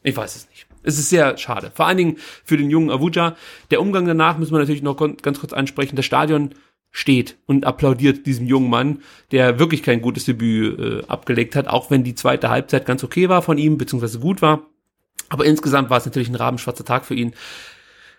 Ich 0.02 0.16
weiß 0.16 0.34
es 0.34 0.48
nicht. 0.50 0.66
Es 0.82 0.98
ist 0.98 1.08
sehr 1.08 1.38
schade. 1.38 1.70
Vor 1.72 1.86
allen 1.86 1.96
Dingen 1.96 2.16
für 2.44 2.56
den 2.56 2.68
jungen 2.68 2.90
Avuja. 2.90 3.36
Der 3.70 3.80
Umgang 3.80 4.04
danach 4.04 4.38
müssen 4.38 4.52
wir 4.52 4.58
natürlich 4.58 4.82
noch 4.82 4.96
ganz 4.96 5.38
kurz 5.38 5.52
ansprechen. 5.52 5.94
Das 5.94 6.04
Stadion 6.04 6.54
steht 6.92 7.38
und 7.46 7.64
applaudiert 7.64 8.26
diesem 8.26 8.46
jungen 8.46 8.70
Mann, 8.70 8.98
der 9.32 9.58
wirklich 9.58 9.82
kein 9.82 10.02
gutes 10.02 10.26
Debüt 10.26 10.78
äh, 10.78 11.02
abgelegt 11.08 11.56
hat, 11.56 11.66
auch 11.66 11.90
wenn 11.90 12.04
die 12.04 12.14
zweite 12.14 12.50
Halbzeit 12.50 12.84
ganz 12.84 13.02
okay 13.02 13.28
war 13.30 13.42
von 13.42 13.58
ihm, 13.58 13.78
beziehungsweise 13.78 14.20
gut 14.20 14.42
war. 14.42 14.66
Aber 15.30 15.46
insgesamt 15.46 15.88
war 15.88 15.96
es 15.96 16.04
natürlich 16.04 16.28
ein 16.28 16.34
rabenschwarzer 16.34 16.84
Tag 16.84 17.06
für 17.06 17.14
ihn. 17.14 17.32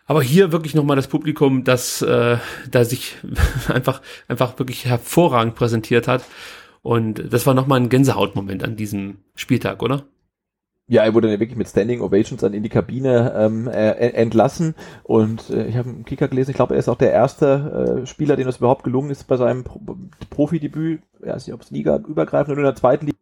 Aber 0.05 0.23
hier 0.23 0.51
wirklich 0.51 0.73
nochmal 0.73 0.95
das 0.95 1.07
Publikum, 1.07 1.63
das 1.63 2.01
äh, 2.01 2.37
da 2.69 2.83
sich 2.83 3.15
einfach, 3.67 4.01
einfach 4.27 4.57
wirklich 4.57 4.85
hervorragend 4.85 5.53
präsentiert 5.55 6.07
hat. 6.07 6.25
Und 6.81 7.31
das 7.31 7.45
war 7.45 7.53
nochmal 7.53 7.79
ein 7.79 7.89
Gänsehautmoment 7.89 8.63
an 8.63 8.75
diesem 8.75 9.19
Spieltag, 9.35 9.81
oder? 9.83 10.03
Ja, 10.87 11.03
er 11.03 11.13
wurde 11.13 11.29
dann 11.29 11.39
wirklich 11.39 11.57
mit 11.57 11.67
Standing 11.67 12.01
Ovations 12.01 12.41
dann 12.41 12.53
in 12.53 12.61
die 12.61 12.69
Kabine 12.69 13.33
ähm, 13.37 13.67
äh, 13.67 13.91
entlassen. 13.91 14.75
Und 15.03 15.49
äh, 15.49 15.65
ich 15.67 15.77
habe 15.77 15.89
einen 15.89 16.05
Kicker 16.05 16.27
gelesen, 16.27 16.51
ich 16.51 16.57
glaube, 16.57 16.75
er 16.75 16.79
ist 16.79 16.89
auch 16.89 16.97
der 16.97 17.11
erste 17.11 18.01
äh, 18.03 18.05
Spieler, 18.05 18.35
dem 18.35 18.45
das 18.45 18.57
überhaupt 18.57 18.83
gelungen 18.83 19.09
ist 19.09 19.23
bei 19.25 19.37
seinem 19.37 19.63
Pro 19.63 19.79
Profidebüt, 20.29 21.01
ja, 21.21 21.35
weiß 21.35 21.47
nicht, 21.47 21.53
ob 21.53 21.61
es 21.61 21.71
Liga 21.71 21.97
übergreifend 21.97 22.51
oder 22.51 22.61
in 22.61 22.65
der 22.65 22.75
zweiten 22.75 23.05
Liga 23.05 23.17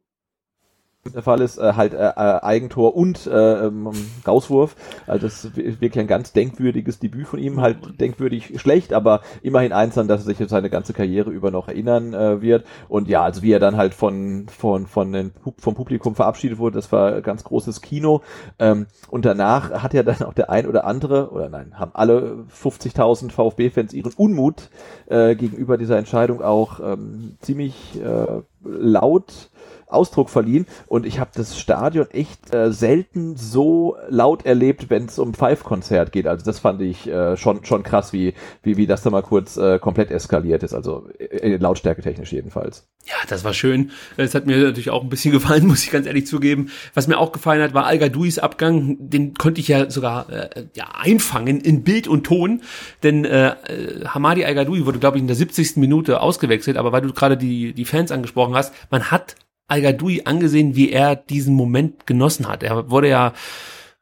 der 1.03 1.23
Fall 1.23 1.41
ist, 1.41 1.57
äh, 1.57 1.73
halt 1.73 1.93
äh, 1.93 1.97
äh, 1.97 2.41
Eigentor 2.41 2.95
und 2.95 3.25
äh, 3.25 3.65
ähm, 3.65 3.89
Rauswurf. 4.27 4.75
Also 5.07 5.25
das 5.25 5.45
ist 5.45 5.55
wirklich 5.55 5.99
ein 5.99 6.07
ganz 6.07 6.31
denkwürdiges 6.31 6.99
Debüt 6.99 7.27
von 7.27 7.39
ihm, 7.39 7.59
halt 7.59 7.99
denkwürdig 7.99 8.59
schlecht, 8.61 8.93
aber 8.93 9.21
immerhin 9.41 9.73
eins 9.73 9.97
an, 9.97 10.07
dass 10.07 10.27
er 10.27 10.35
sich 10.35 10.49
seine 10.49 10.69
ganze 10.69 10.93
Karriere 10.93 11.31
über 11.31 11.49
noch 11.49 11.67
erinnern 11.67 12.13
äh, 12.13 12.41
wird. 12.41 12.65
Und 12.87 13.07
ja, 13.07 13.23
also 13.23 13.41
wie 13.41 13.51
er 13.51 13.59
dann 13.59 13.77
halt 13.77 13.95
von, 13.95 14.47
von, 14.47 14.85
von 14.85 15.11
den, 15.11 15.31
vom 15.57 15.73
Publikum 15.73 16.13
verabschiedet 16.13 16.59
wurde, 16.59 16.75
das 16.75 16.91
war 16.91 17.21
ganz 17.21 17.43
großes 17.43 17.81
Kino. 17.81 18.21
Ähm, 18.59 18.85
und 19.09 19.25
danach 19.25 19.71
hat 19.81 19.95
ja 19.95 20.03
dann 20.03 20.21
auch 20.21 20.33
der 20.33 20.51
ein 20.51 20.67
oder 20.67 20.85
andere, 20.85 21.31
oder 21.31 21.49
nein, 21.49 21.79
haben 21.79 21.91
alle 21.95 22.45
50.000 22.55 23.31
VfB-Fans 23.31 23.93
ihren 23.93 24.13
Unmut 24.13 24.69
äh, 25.07 25.35
gegenüber 25.35 25.77
dieser 25.77 25.97
Entscheidung 25.97 26.43
auch 26.43 26.79
ähm, 26.79 27.37
ziemlich 27.41 27.99
äh, 27.99 28.41
laut 28.63 29.49
Ausdruck 29.91 30.29
verliehen 30.29 30.65
und 30.87 31.05
ich 31.05 31.19
habe 31.19 31.31
das 31.33 31.59
Stadion 31.59 32.09
echt 32.11 32.53
äh, 32.53 32.71
selten 32.71 33.35
so 33.35 33.97
laut 34.09 34.45
erlebt, 34.45 34.89
wenn 34.89 35.05
es 35.05 35.19
um 35.19 35.33
Five-Konzert 35.33 36.11
geht. 36.11 36.27
Also 36.27 36.45
das 36.45 36.59
fand 36.59 36.81
ich 36.81 37.07
äh, 37.07 37.37
schon 37.37 37.63
schon 37.65 37.83
krass, 37.83 38.13
wie 38.13 38.33
wie 38.63 38.77
wie 38.77 38.87
das 38.87 39.01
da 39.01 39.09
mal 39.09 39.23
kurz 39.23 39.57
äh, 39.57 39.79
komplett 39.79 40.11
eskaliert 40.11 40.63
ist. 40.63 40.73
Also 40.73 41.07
äh, 41.19 41.57
Lautstärke 41.57 42.01
technisch 42.01 42.31
jedenfalls. 42.31 42.87
Ja, 43.05 43.15
das 43.27 43.43
war 43.43 43.53
schön. 43.53 43.91
Es 44.17 44.35
hat 44.35 44.45
mir 44.45 44.57
natürlich 44.57 44.89
auch 44.91 45.01
ein 45.01 45.09
bisschen 45.09 45.31
gefallen, 45.31 45.67
muss 45.67 45.83
ich 45.83 45.91
ganz 45.91 46.05
ehrlich 46.05 46.27
zugeben. 46.27 46.69
Was 46.93 47.07
mir 47.07 47.17
auch 47.17 47.31
gefallen 47.31 47.61
hat, 47.61 47.73
war 47.73 47.85
Al 47.85 47.97
Gadouis 47.97 48.39
Abgang. 48.39 48.97
Den 48.99 49.33
konnte 49.33 49.61
ich 49.61 49.67
ja 49.67 49.89
sogar 49.89 50.29
äh, 50.29 50.65
ja, 50.75 50.89
einfangen 50.93 51.59
in 51.59 51.83
Bild 51.83 52.07
und 52.07 52.23
Ton. 52.23 52.61
Denn 53.03 53.25
äh, 53.25 53.49
äh 53.49 54.05
Hamadi 54.05 54.45
Al 54.45 54.67
wurde, 54.67 54.99
glaube 54.99 55.17
ich, 55.17 55.21
in 55.21 55.27
der 55.27 55.35
70. 55.35 55.77
Minute 55.77 56.21
ausgewechselt. 56.21 56.77
Aber 56.77 56.91
weil 56.91 57.01
du 57.01 57.13
gerade 57.13 57.37
die, 57.37 57.73
die 57.73 57.85
Fans 57.85 58.11
angesprochen 58.11 58.55
hast, 58.55 58.73
man 58.91 59.11
hat 59.11 59.35
Al-Gadoui 59.71 60.23
angesehen, 60.25 60.75
wie 60.75 60.91
er 60.91 61.15
diesen 61.15 61.55
Moment 61.55 62.05
genossen 62.05 62.47
hat. 62.47 62.63
Er 62.63 62.89
wurde 62.89 63.09
ja 63.09 63.33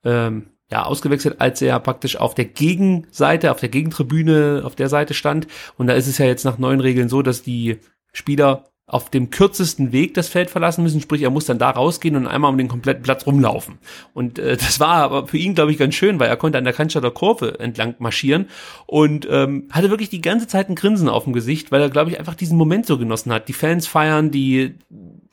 ähm, 0.04 0.48
ja 0.72 0.84
ausgewechselt, 0.84 1.40
als 1.40 1.62
er 1.62 1.80
praktisch 1.80 2.18
auf 2.18 2.36
der 2.36 2.46
Gegenseite, 2.46 3.52
auf 3.52 3.60
der 3.60 3.70
Gegentribüne, 3.70 4.62
auf 4.66 4.76
der 4.76 4.90
Seite 4.90 5.14
stand. 5.14 5.48
Und 5.78 5.88
da 5.88 5.94
ist 5.94 6.08
es 6.08 6.18
ja 6.18 6.26
jetzt 6.26 6.46
nach 6.46 6.58
neuen 6.58 6.80
Regeln 6.80 7.10
so, 7.10 7.22
dass 7.22 7.42
die 7.42 7.78
Spieler 8.12 8.66
auf 8.86 9.12
dem 9.12 9.30
kürzesten 9.30 9.92
Weg 9.92 10.16
das 10.16 10.30
Feld 10.30 10.50
verlassen 10.50 10.82
müssen, 10.84 11.00
sprich 11.00 11.22
er 11.22 11.30
muss 11.30 11.46
dann 11.46 11.60
da 11.60 11.70
rausgehen 11.70 12.16
und 12.16 12.26
einmal 12.26 12.52
um 12.52 12.58
den 12.58 12.68
kompletten 12.68 13.04
Platz 13.04 13.26
rumlaufen. 13.28 13.78
Und 14.14 14.40
äh, 14.40 14.58
das 14.58 14.80
war 14.80 14.96
aber 14.96 15.28
für 15.28 15.38
ihn, 15.38 15.54
glaube 15.54 15.72
ich, 15.72 15.78
ganz 15.78 15.94
schön, 15.94 16.20
weil 16.20 16.28
er 16.28 16.38
konnte 16.38 16.58
an 16.58 16.64
der 16.64 16.74
Cannstatter 16.74 17.12
Kurve 17.12 17.60
entlang 17.60 17.96
marschieren 18.00 18.48
und 18.88 19.28
ähm, 19.30 19.68
hatte 19.72 19.92
wirklich 19.92 20.10
die 20.10 20.22
ganze 20.22 20.48
Zeit 20.48 20.70
ein 20.70 20.76
Grinsen 20.76 21.08
auf 21.08 21.26
dem 21.26 21.34
Gesicht, 21.34 21.72
weil 21.72 21.82
er, 21.82 21.90
glaube 21.92 22.10
ich, 22.10 22.18
einfach 22.18 22.34
diesen 22.34 22.58
Moment 22.58 22.88
so 22.88 22.98
genossen 22.98 23.32
hat. 23.32 23.48
Die 23.48 23.54
Fans 23.54 23.86
feiern, 23.86 24.32
die 24.32 24.74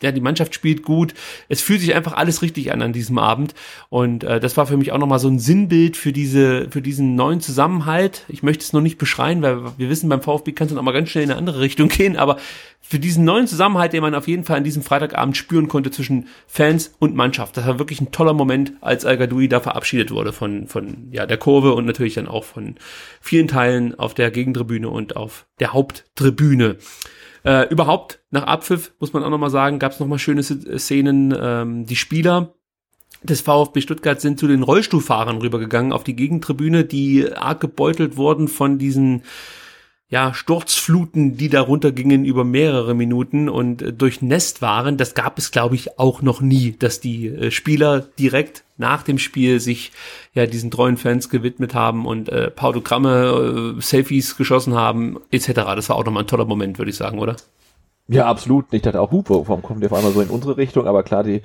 ja, 0.02 0.12
die 0.12 0.20
Mannschaft 0.20 0.54
spielt 0.54 0.82
gut. 0.82 1.14
Es 1.48 1.62
fühlt 1.62 1.80
sich 1.80 1.94
einfach 1.94 2.12
alles 2.12 2.42
richtig 2.42 2.72
an 2.72 2.82
an 2.82 2.92
diesem 2.92 3.18
Abend. 3.18 3.54
Und 3.88 4.24
äh, 4.24 4.40
das 4.40 4.56
war 4.56 4.66
für 4.66 4.76
mich 4.76 4.92
auch 4.92 4.98
nochmal 4.98 5.18
so 5.18 5.28
ein 5.28 5.38
Sinnbild 5.38 5.96
für 5.96 6.12
diese, 6.12 6.68
für 6.70 6.82
diesen 6.82 7.14
neuen 7.14 7.40
Zusammenhalt. 7.40 8.24
Ich 8.28 8.42
möchte 8.42 8.62
es 8.62 8.72
noch 8.72 8.82
nicht 8.82 8.98
beschreien, 8.98 9.40
weil 9.40 9.72
wir 9.78 9.88
wissen, 9.88 10.08
beim 10.08 10.20
VfB 10.20 10.52
kann 10.52 10.66
es 10.66 10.72
dann 10.72 10.78
auch 10.78 10.84
mal 10.84 10.92
ganz 10.92 11.10
schnell 11.10 11.24
in 11.24 11.30
eine 11.30 11.38
andere 11.38 11.60
Richtung 11.60 11.88
gehen. 11.88 12.16
Aber 12.16 12.36
für 12.88 12.98
diesen 12.98 13.24
neuen 13.24 13.46
Zusammenhalt, 13.46 13.94
den 13.94 14.02
man 14.02 14.14
auf 14.14 14.28
jeden 14.28 14.44
Fall 14.44 14.58
an 14.58 14.64
diesem 14.64 14.82
Freitagabend 14.82 15.36
spüren 15.36 15.66
konnte 15.66 15.90
zwischen 15.90 16.28
Fans 16.46 16.94
und 16.98 17.16
Mannschaft. 17.16 17.56
Das 17.56 17.66
war 17.66 17.78
wirklich 17.78 18.00
ein 18.00 18.12
toller 18.12 18.34
Moment, 18.34 18.74
als 18.82 19.04
Al 19.04 19.16
Gadoui 19.16 19.48
da 19.48 19.60
verabschiedet 19.60 20.10
wurde 20.10 20.32
von, 20.32 20.68
von 20.68 21.08
ja, 21.10 21.26
der 21.26 21.38
Kurve 21.38 21.74
und 21.74 21.86
natürlich 21.86 22.14
dann 22.14 22.28
auch 22.28 22.44
von 22.44 22.76
vielen 23.20 23.48
Teilen 23.48 23.98
auf 23.98 24.14
der 24.14 24.30
Gegentribüne 24.30 24.88
und 24.88 25.16
auf 25.16 25.46
der 25.58 25.72
Haupttribüne. 25.72 26.76
Äh, 27.46 27.68
überhaupt, 27.68 28.18
nach 28.32 28.42
Abpfiff, 28.42 28.92
muss 28.98 29.12
man 29.12 29.22
auch 29.22 29.30
nochmal 29.30 29.50
sagen, 29.50 29.78
gab 29.78 29.92
es 29.92 30.00
nochmal 30.00 30.18
schöne 30.18 30.42
Szenen. 30.42 31.32
Ähm, 31.40 31.86
die 31.86 31.94
Spieler 31.94 32.54
des 33.22 33.40
VfB 33.40 33.80
Stuttgart 33.80 34.20
sind 34.20 34.40
zu 34.40 34.48
den 34.48 34.64
Rollstuhlfahrern 34.64 35.38
rübergegangen 35.38 35.92
auf 35.92 36.02
die 36.02 36.16
Gegentribüne, 36.16 36.84
die 36.84 37.32
arg 37.32 37.60
gebeutelt 37.60 38.16
wurden 38.16 38.48
von 38.48 38.78
diesen 38.78 39.22
ja, 40.08 40.32
Sturzfluten, 40.32 41.36
die 41.36 41.48
darunter 41.48 41.90
gingen 41.90 42.24
über 42.24 42.44
mehrere 42.44 42.94
Minuten 42.94 43.48
und 43.48 43.82
äh, 43.82 43.92
durchnässt 43.92 44.62
waren. 44.62 44.96
Das 44.96 45.14
gab 45.14 45.36
es, 45.38 45.50
glaube 45.50 45.74
ich, 45.74 45.98
auch 45.98 46.22
noch 46.22 46.40
nie, 46.40 46.76
dass 46.78 47.00
die 47.00 47.26
äh, 47.26 47.50
Spieler 47.50 48.00
direkt 48.00 48.62
nach 48.76 49.02
dem 49.02 49.18
Spiel 49.18 49.58
sich 49.58 49.90
ja 50.32 50.46
diesen 50.46 50.70
treuen 50.70 50.96
Fans 50.96 51.28
gewidmet 51.28 51.74
haben 51.74 52.06
und 52.06 52.28
äh, 52.28 52.50
Pautogramme, 52.50 53.74
äh, 53.78 53.80
Selfies 53.82 54.36
geschossen 54.36 54.74
haben, 54.74 55.18
etc. 55.32 55.52
Das 55.54 55.88
war 55.88 55.96
auch 55.96 56.04
nochmal 56.04 56.22
ein 56.22 56.28
toller 56.28 56.44
Moment, 56.44 56.78
würde 56.78 56.90
ich 56.90 56.96
sagen, 56.96 57.18
oder? 57.18 57.36
Ja, 58.06 58.26
absolut. 58.26 58.66
Ich 58.70 58.82
dachte 58.82 59.00
auch, 59.00 59.10
Hupe, 59.10 59.34
warum 59.48 59.62
kommen 59.62 59.80
die 59.80 59.86
auf 59.86 59.92
einmal 59.92 60.12
so 60.12 60.20
in 60.20 60.28
unsere 60.28 60.56
Richtung? 60.56 60.86
Aber 60.86 61.02
klar, 61.02 61.24
die, 61.24 61.42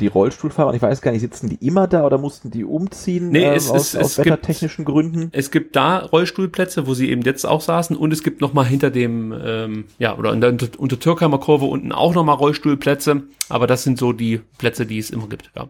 die 0.00 0.08
Rollstuhlfahrer, 0.08 0.74
ich 0.74 0.82
weiß 0.82 1.00
gar 1.00 1.12
nicht, 1.12 1.20
sitzen 1.20 1.48
die 1.48 1.64
immer 1.64 1.86
da 1.86 2.04
oder 2.04 2.18
mussten 2.18 2.50
die 2.50 2.64
umziehen 2.64 3.30
nee, 3.30 3.44
es, 3.44 3.68
ähm, 3.68 3.76
aus, 3.76 3.94
es, 3.94 3.96
aus 3.96 4.06
es 4.06 4.18
wettertechnischen 4.18 4.84
gibt, 4.84 4.94
Gründen? 4.94 5.28
Es 5.32 5.50
gibt 5.50 5.76
da 5.76 5.98
Rollstuhlplätze, 5.98 6.86
wo 6.86 6.94
sie 6.94 7.10
eben 7.10 7.22
jetzt 7.22 7.44
auch 7.44 7.60
saßen 7.60 7.96
und 7.96 8.12
es 8.12 8.22
gibt 8.22 8.40
nochmal 8.40 8.66
hinter 8.66 8.90
dem, 8.90 9.34
ähm, 9.44 9.84
ja, 9.98 10.16
oder 10.16 10.32
in 10.32 10.40
der 10.40 10.50
unter, 10.50 10.68
unter 10.78 10.98
Türkheimer 10.98 11.38
Kurve 11.38 11.66
unten 11.66 11.92
auch 11.92 12.14
nochmal 12.14 12.36
Rollstuhlplätze, 12.36 13.24
aber 13.48 13.66
das 13.66 13.84
sind 13.84 13.98
so 13.98 14.12
die 14.12 14.40
Plätze, 14.58 14.86
die 14.86 14.98
es 14.98 15.10
immer 15.10 15.28
gibt, 15.28 15.50
ja. 15.54 15.68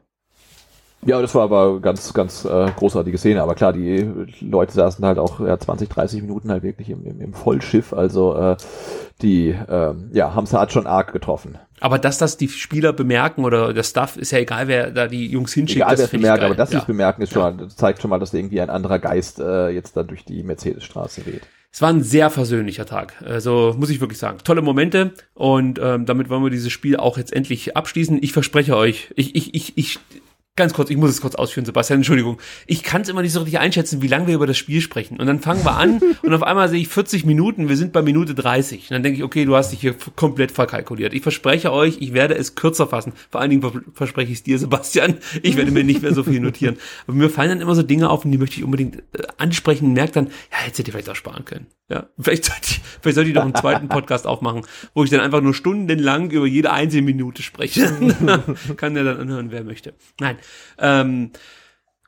Ja, 1.07 1.23
das 1.23 1.35
war 1.35 1.45
aber 1.45 1.81
ganz, 1.81 2.13
ganz 2.13 2.45
äh, 2.45 2.71
großartige 2.77 3.17
Szene. 3.17 3.43
Aber 3.43 3.55
klar, 3.55 3.73
die 3.73 4.11
Leute 4.41 4.73
saßen 4.73 5.05
halt 5.05 5.19
auch 5.19 5.41
ja, 5.41 5.59
20, 5.59 5.89
30 5.89 6.23
Minuten 6.23 6.51
halt 6.51 6.63
wirklich 6.63 6.91
im, 6.91 7.07
im, 7.07 7.21
im 7.21 7.33
Vollschiff. 7.33 7.95
Also 7.95 8.37
äh, 8.37 8.57
die 9.23 9.55
ähm, 9.69 10.11
ja, 10.13 10.35
haben 10.35 10.45
es 10.45 10.53
halt 10.53 10.73
schon 10.73 10.87
arg 10.87 11.13
getroffen. 11.13 11.59
Aber 11.81 11.99
dass 11.99 12.19
das 12.19 12.37
die 12.37 12.49
Spieler 12.49 12.93
bemerken 12.93 13.45
oder 13.45 13.73
der 13.73 13.83
Staff, 13.83 14.19
ist 14.19 14.33
ja 14.33 14.39
egal, 14.39 14.69
wer 14.69 14.91
da 14.91 15.07
die 15.07 15.27
Jungs 15.27 15.55
hinschickt. 15.55 15.81
Egal, 15.81 15.97
wer 15.97 16.05
es 16.05 16.11
bemerkt, 16.11 16.43
aber 16.43 16.55
dass 16.55 16.71
sie 16.71 16.77
es 16.77 16.85
bemerken, 16.85 17.23
ist 17.23 17.33
schon, 17.33 17.57
das 17.57 17.77
zeigt 17.77 18.03
schon 18.03 18.11
mal, 18.11 18.19
dass 18.19 18.35
irgendwie 18.35 18.61
ein 18.61 18.69
anderer 18.69 18.99
Geist 18.99 19.41
äh, 19.41 19.71
jetzt 19.71 19.97
da 19.97 20.03
durch 20.03 20.25
die 20.27 20.43
Mercedesstraße 20.43 21.25
weht. 21.25 21.43
Es 21.73 21.81
war 21.81 21.89
ein 21.89 22.03
sehr 22.03 22.31
versöhnlicher 22.31 22.85
Tag. 22.85 23.15
Also 23.25 23.75
muss 23.79 23.91
ich 23.91 24.01
wirklich 24.01 24.19
sagen. 24.19 24.39
Tolle 24.45 24.61
Momente 24.61 25.13
und 25.35 25.79
ähm, 25.83 26.05
damit 26.05 26.29
wollen 26.29 26.43
wir 26.43 26.51
dieses 26.51 26.73
Spiel 26.73 26.97
auch 26.97 27.17
jetzt 27.17 27.33
endlich 27.33 27.77
abschließen. 27.77 28.19
Ich 28.21 28.33
verspreche 28.33 28.77
euch, 28.77 29.13
ich, 29.15 29.35
ich, 29.37 29.55
ich, 29.55 29.79
ich 29.79 30.01
Ganz 30.61 30.75
kurz, 30.75 30.91
ich 30.91 30.99
muss 30.99 31.09
es 31.09 31.23
kurz 31.23 31.37
ausführen, 31.37 31.65
Sebastian, 31.65 32.01
Entschuldigung. 32.01 32.39
Ich 32.67 32.83
kann 32.83 33.01
es 33.01 33.09
immer 33.09 33.23
nicht 33.23 33.33
so 33.33 33.41
richtig 33.41 33.59
einschätzen, 33.59 34.03
wie 34.03 34.09
lange 34.09 34.27
wir 34.27 34.35
über 34.35 34.47
das 34.47 34.59
Spiel 34.59 34.83
sprechen. 34.83 35.17
Und 35.17 35.27
dann 35.27 35.41
fangen 35.41 35.65
wir 35.65 35.79
an 35.79 36.03
und 36.23 36.35
auf 36.35 36.43
einmal 36.43 36.69
sehe 36.69 36.83
ich 36.83 36.89
40 36.89 37.25
Minuten, 37.25 37.71
wir 37.71 37.79
sind 37.79 37.95
bei 37.95 38.03
Minute 38.03 38.35
30. 38.35 38.83
Und 38.83 38.91
dann 38.91 39.03
denke 39.03 39.17
ich, 39.17 39.25
okay, 39.25 39.47
du 39.47 39.57
hast 39.57 39.73
dich 39.73 39.81
hier 39.81 39.95
komplett 40.17 40.53
verkalkuliert. 40.53 41.15
Ich 41.15 41.23
verspreche 41.23 41.73
euch, 41.73 41.97
ich 42.01 42.13
werde 42.13 42.35
es 42.35 42.57
kürzer 42.57 42.87
fassen. 42.87 43.15
Vor 43.31 43.41
allen 43.41 43.49
Dingen 43.49 43.85
verspreche 43.95 44.33
ich 44.33 44.41
es 44.41 44.43
dir, 44.43 44.59
Sebastian. 44.59 45.17
Ich 45.43 45.57
werde 45.57 45.71
mir 45.71 45.83
nicht 45.83 46.03
mehr 46.03 46.13
so 46.13 46.25
viel 46.25 46.41
notieren. 46.41 46.77
Aber 47.07 47.17
mir 47.17 47.31
fallen 47.31 47.49
dann 47.49 47.63
immer 47.63 47.75
so 47.75 47.83
Dinge 47.83 48.11
auf 48.11 48.27
und 48.27 48.31
die 48.31 48.37
möchte 48.37 48.57
ich 48.59 48.63
unbedingt 48.65 48.97
äh, 48.97 49.23
ansprechen 49.39 49.87
und 49.87 49.93
merke 49.95 50.13
dann, 50.13 50.27
ja, 50.27 50.59
hätte 50.59 50.83
ihr 50.83 50.93
vielleicht 50.93 51.09
auch 51.09 51.17
sparen 51.17 51.47
können. 51.47 51.69
Ja, 51.91 52.07
vielleicht 52.21 52.45
sollte 52.45 52.67
ich, 52.67 52.81
vielleicht 53.01 53.15
sollte 53.17 53.31
ich 53.31 53.35
doch 53.35 53.43
einen 53.43 53.55
zweiten 53.55 53.89
Podcast 53.89 54.27
aufmachen, 54.27 54.67
wo 54.95 55.03
ich 55.03 55.11
dann 55.11 55.21
einfach 55.21 55.41
nur 55.41 55.55
stundenlang 55.55 56.31
über 56.31 56.47
jede 56.47 56.71
einzelne 56.71 57.03
Minute 57.03 57.43
spreche. 57.43 57.93
Kann 58.77 58.95
der 58.95 59.05
dann 59.05 59.19
anhören, 59.19 59.51
wer 59.51 59.65
möchte. 59.65 59.95
Nein. 60.21 60.37
Ähm, 60.79 61.31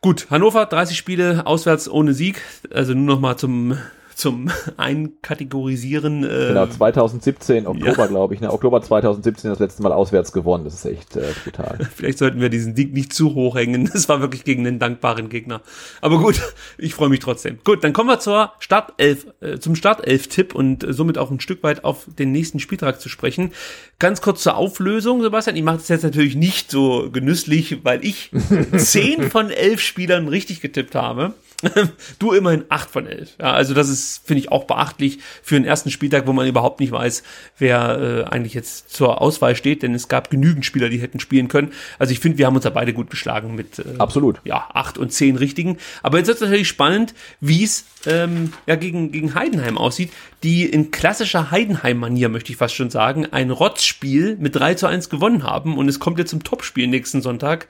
gut, 0.00 0.28
Hannover, 0.30 0.66
30 0.66 0.96
Spiele, 0.96 1.46
auswärts 1.46 1.88
ohne 1.88 2.14
Sieg. 2.14 2.42
Also 2.72 2.94
nur 2.94 3.14
noch 3.14 3.20
mal 3.20 3.36
zum 3.36 3.78
zum 4.14 4.50
Einkategorisieren. 4.76 6.24
Äh, 6.24 6.48
genau, 6.48 6.66
2017, 6.66 7.66
Oktober, 7.66 7.98
ja. 7.98 8.06
glaube 8.06 8.34
ich. 8.34 8.40
Ne? 8.40 8.52
Oktober 8.52 8.82
2017 8.82 9.50
das 9.50 9.58
letzte 9.58 9.82
Mal 9.82 9.92
auswärts 9.92 10.32
gewonnen. 10.32 10.64
Das 10.64 10.74
ist 10.74 10.84
echt 10.84 11.16
äh, 11.16 11.32
brutal. 11.44 11.78
Vielleicht 11.94 12.18
sollten 12.18 12.40
wir 12.40 12.48
diesen 12.48 12.76
Sieg 12.76 12.92
nicht 12.92 13.12
zu 13.12 13.34
hoch 13.34 13.56
hängen. 13.56 13.90
Das 13.92 14.08
war 14.08 14.20
wirklich 14.20 14.44
gegen 14.44 14.66
einen 14.66 14.78
dankbaren 14.78 15.28
Gegner. 15.28 15.60
Aber 16.00 16.18
gut, 16.18 16.40
ich 16.78 16.94
freue 16.94 17.08
mich 17.08 17.20
trotzdem. 17.20 17.58
Gut, 17.64 17.84
dann 17.84 17.92
kommen 17.92 18.08
wir 18.08 18.20
zur 18.20 18.52
Startelf, 18.58 19.26
äh, 19.40 19.58
zum 19.58 19.74
Startelf-Tipp 19.74 20.54
und 20.54 20.84
äh, 20.84 20.92
somit 20.92 21.18
auch 21.18 21.30
ein 21.30 21.40
Stück 21.40 21.62
weit 21.62 21.84
auf 21.84 22.06
den 22.18 22.32
nächsten 22.32 22.60
Spieltag 22.60 23.00
zu 23.00 23.08
sprechen. 23.08 23.52
Ganz 23.98 24.20
kurz 24.20 24.42
zur 24.42 24.56
Auflösung, 24.56 25.22
Sebastian. 25.22 25.56
Ich 25.56 25.62
mache 25.62 25.76
das 25.76 25.88
jetzt 25.88 26.02
natürlich 26.02 26.36
nicht 26.36 26.70
so 26.70 27.10
genüsslich, 27.10 27.84
weil 27.84 28.04
ich 28.04 28.30
zehn 28.76 29.30
von 29.30 29.50
elf 29.50 29.80
Spielern 29.80 30.28
richtig 30.28 30.60
getippt 30.60 30.94
habe. 30.94 31.34
du 32.18 32.32
immerhin 32.32 32.64
acht 32.68 32.90
von 32.90 33.06
elf. 33.06 33.36
Ja, 33.40 33.52
also 33.52 33.74
das 33.74 33.88
ist, 33.88 34.26
finde 34.26 34.40
ich, 34.40 34.50
auch 34.50 34.64
beachtlich 34.64 35.18
für 35.42 35.54
den 35.54 35.64
ersten 35.64 35.90
Spieltag, 35.90 36.26
wo 36.26 36.32
man 36.32 36.46
überhaupt 36.46 36.80
nicht 36.80 36.92
weiß, 36.92 37.22
wer 37.58 38.24
äh, 38.26 38.30
eigentlich 38.30 38.54
jetzt 38.54 38.92
zur 38.92 39.20
Auswahl 39.20 39.56
steht, 39.56 39.82
denn 39.82 39.94
es 39.94 40.08
gab 40.08 40.30
genügend 40.30 40.64
Spieler, 40.66 40.88
die 40.88 40.98
hätten 40.98 41.20
spielen 41.20 41.48
können. 41.48 41.72
Also 41.98 42.12
ich 42.12 42.20
finde, 42.20 42.38
wir 42.38 42.46
haben 42.46 42.56
uns 42.56 42.64
da 42.64 42.70
beide 42.70 42.92
gut 42.92 43.10
geschlagen 43.10 43.54
mit 43.54 43.78
äh, 43.78 43.84
absolut 43.98 44.40
ja 44.44 44.68
acht 44.72 44.98
und 44.98 45.12
zehn 45.12 45.36
richtigen. 45.36 45.78
Aber 46.02 46.18
jetzt 46.18 46.28
ist 46.28 46.40
natürlich 46.40 46.68
spannend, 46.68 47.14
wie 47.40 47.64
es 47.64 47.84
ähm, 48.06 48.52
ja 48.66 48.76
gegen 48.76 49.12
gegen 49.12 49.34
Heidenheim 49.34 49.78
aussieht, 49.78 50.10
die 50.42 50.66
in 50.66 50.90
klassischer 50.90 51.50
Heidenheim-Manier 51.50 52.28
möchte 52.28 52.50
ich 52.50 52.58
fast 52.58 52.74
schon 52.74 52.90
sagen 52.90 53.26
ein 53.26 53.50
Rotzspiel 53.50 54.36
mit 54.40 54.56
3 54.56 54.74
zu 54.74 54.86
1 54.86 55.08
gewonnen 55.08 55.44
haben 55.44 55.78
und 55.78 55.88
es 55.88 56.00
kommt 56.00 56.18
jetzt 56.18 56.30
zum 56.30 56.42
Topspiel 56.42 56.88
nächsten 56.88 57.22
Sonntag. 57.22 57.68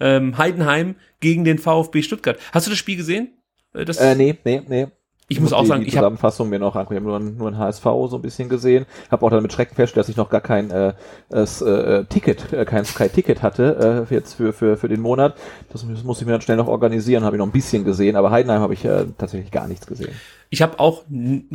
Ähm, 0.00 0.38
Heidenheim 0.38 0.96
gegen 1.24 1.44
den 1.44 1.58
VfB 1.58 2.02
Stuttgart. 2.02 2.38
Hast 2.52 2.66
du 2.66 2.70
das 2.70 2.78
Spiel 2.78 2.96
gesehen? 2.96 3.32
Äh, 3.72 3.86
das 3.86 3.96
äh, 3.96 4.14
nee, 4.14 4.36
nee, 4.44 4.62
nee. 4.68 4.86
Ich, 5.26 5.40
muss 5.40 5.54
auch 5.54 5.62
die, 5.62 5.68
sagen, 5.68 5.80
die 5.80 5.88
ich 5.88 5.96
habe 5.96 6.04
Zusammenfassung 6.04 6.50
mir 6.50 6.58
noch 6.58 6.76
angucken, 6.76 7.02
nur, 7.02 7.18
nur 7.18 7.48
ein 7.48 7.56
HSV 7.56 7.82
so 7.82 8.16
ein 8.16 8.20
bisschen 8.20 8.50
gesehen. 8.50 8.84
Habe 9.10 9.24
auch 9.24 9.30
dann 9.30 9.42
mit 9.42 9.54
Schrecken 9.54 9.74
festgestellt, 9.74 10.04
dass 10.04 10.10
ich 10.10 10.18
noch 10.18 10.28
gar 10.28 10.42
kein 10.42 10.70
äh, 10.70 10.92
äh, 11.32 12.04
Ticket, 12.04 12.52
äh, 12.52 12.66
kein 12.66 12.84
Sky-Ticket 12.84 13.42
hatte 13.42 14.06
äh, 14.10 14.14
jetzt 14.14 14.34
für, 14.34 14.52
für, 14.52 14.76
für 14.76 14.88
den 14.88 15.00
Monat. 15.00 15.34
Das, 15.72 15.86
das 15.88 16.04
muss 16.04 16.20
ich 16.20 16.26
mir 16.26 16.32
dann 16.32 16.42
schnell 16.42 16.58
noch 16.58 16.68
organisieren, 16.68 17.24
habe 17.24 17.36
ich 17.36 17.38
noch 17.38 17.46
ein 17.46 17.52
bisschen 17.52 17.84
gesehen, 17.84 18.16
aber 18.16 18.30
Heidenheim 18.30 18.60
habe 18.60 18.74
ich 18.74 18.84
äh, 18.84 19.06
tatsächlich 19.16 19.50
gar 19.50 19.66
nichts 19.66 19.86
gesehen. 19.86 20.12
Ich 20.54 20.62
habe 20.62 20.78
auch 20.78 21.02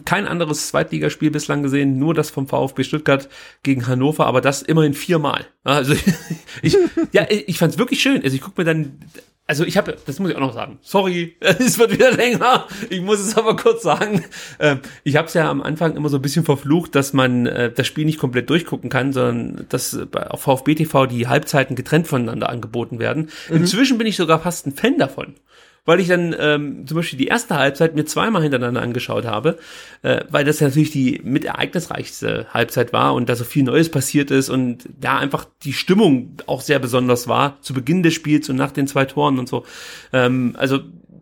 kein 0.03 0.27
anderes 0.27 0.67
Zweitligaspiel 0.67 1.31
bislang 1.31 1.63
gesehen, 1.63 1.97
nur 1.99 2.13
das 2.13 2.31
vom 2.31 2.47
VfB 2.47 2.83
Stuttgart 2.83 3.29
gegen 3.63 3.87
Hannover, 3.87 4.25
aber 4.25 4.41
das 4.41 4.61
immerhin 4.61 4.93
viermal. 4.93 5.45
Also 5.63 5.93
ich, 6.61 6.77
ja, 7.13 7.25
ich 7.29 7.57
fand 7.57 7.71
es 7.71 7.79
wirklich 7.79 8.01
schön. 8.01 8.21
Also 8.21 8.35
ich 8.35 8.41
gucke 8.41 8.59
mir 8.59 8.65
dann 8.65 8.99
also 9.47 9.63
ich 9.63 9.77
habe, 9.77 9.95
das 10.05 10.19
muss 10.19 10.29
ich 10.29 10.35
auch 10.35 10.41
noch 10.41 10.53
sagen. 10.53 10.79
Sorry, 10.81 11.37
es 11.39 11.79
wird 11.79 11.93
wieder 11.93 12.11
länger. 12.11 12.67
Ich 12.89 13.01
muss 13.01 13.19
es 13.19 13.37
aber 13.37 13.55
kurz 13.55 13.83
sagen. 13.83 14.25
Ähm, 14.59 14.81
ich 15.05 15.15
habe 15.15 15.27
es 15.27 15.33
ja 15.33 15.49
am 15.49 15.61
Anfang 15.63 15.95
immer 15.95 16.09
so 16.09 16.17
ein 16.17 16.21
bisschen 16.21 16.43
verflucht, 16.43 16.93
dass 16.93 17.13
man 17.13 17.45
äh, 17.47 17.71
das 17.71 17.87
Spiel 17.87 18.05
nicht 18.05 18.19
komplett 18.19 18.49
durchgucken 18.49 18.89
kann, 18.89 19.13
sondern 19.13 19.65
dass 19.69 19.97
auf 20.13 20.41
VfB 20.41 20.75
TV 20.75 21.05
die 21.05 21.27
Halbzeiten 21.27 21.75
getrennt 21.77 22.07
voneinander 22.07 22.49
angeboten 22.49 22.99
werden. 22.99 23.29
Mhm. 23.49 23.55
Inzwischen 23.55 23.97
bin 23.97 24.05
ich 24.05 24.17
sogar 24.17 24.39
fast 24.39 24.67
ein 24.67 24.73
Fan 24.73 24.97
davon 24.97 25.35
weil 25.85 25.99
ich 25.99 26.07
dann 26.07 26.35
ähm, 26.37 26.87
zum 26.87 26.97
Beispiel 26.97 27.19
die 27.19 27.27
erste 27.27 27.55
Halbzeit 27.55 27.95
mir 27.95 28.05
zweimal 28.05 28.41
hintereinander 28.41 28.81
angeschaut 28.81 29.25
habe, 29.25 29.57
äh, 30.01 30.21
weil 30.29 30.45
das 30.45 30.59
ja 30.59 30.67
natürlich 30.67 30.91
die 30.91 31.21
mit 31.23 31.45
ereignisreichste 31.45 32.47
Halbzeit 32.53 32.93
war 32.93 33.13
und 33.13 33.29
da 33.29 33.35
so 33.35 33.43
viel 33.43 33.63
Neues 33.63 33.89
passiert 33.89 34.31
ist 34.31 34.49
und 34.49 34.89
da 34.99 35.17
einfach 35.17 35.45
die 35.63 35.73
Stimmung 35.73 36.37
auch 36.45 36.61
sehr 36.61 36.79
besonders 36.79 37.27
war, 37.27 37.61
zu 37.61 37.73
Beginn 37.73 38.03
des 38.03 38.13
Spiels 38.13 38.49
und 38.49 38.55
nach 38.55 38.71
den 38.71 38.87
zwei 38.87 39.05
Toren 39.05 39.39
und 39.39 39.49
so. 39.49 39.65
Ähm, 40.13 40.55
also 40.57 40.79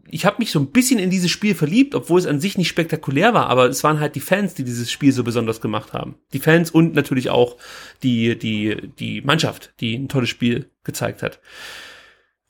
ich 0.10 0.26
habe 0.26 0.38
mich 0.40 0.52
so 0.52 0.60
ein 0.60 0.72
bisschen 0.72 1.00
in 1.00 1.10
dieses 1.10 1.32
Spiel 1.32 1.56
verliebt, 1.56 1.94
obwohl 1.96 2.20
es 2.20 2.26
an 2.26 2.40
sich 2.40 2.58
nicht 2.58 2.70
spektakulär 2.70 3.34
war, 3.34 3.48
aber 3.48 3.68
es 3.68 3.84
waren 3.84 4.00
halt 4.00 4.16
die 4.16 4.22
Fans, 4.22 4.54
die 4.54 4.64
dieses 4.64 4.92
Spiel 4.92 5.12
so 5.12 5.24
besonders 5.24 5.62
gemacht 5.62 5.94
haben. 5.94 6.16
Die 6.34 6.40
Fans 6.40 6.72
und 6.72 6.96
natürlich 6.96 7.30
auch 7.30 7.58
die 8.04 8.38
die 8.38 8.90
die 8.98 9.22
Mannschaft, 9.22 9.74
die 9.80 9.96
ein 9.96 10.10
tolles 10.10 10.30
Spiel 10.30 10.70
gezeigt 10.84 11.24
hat. 11.24 11.40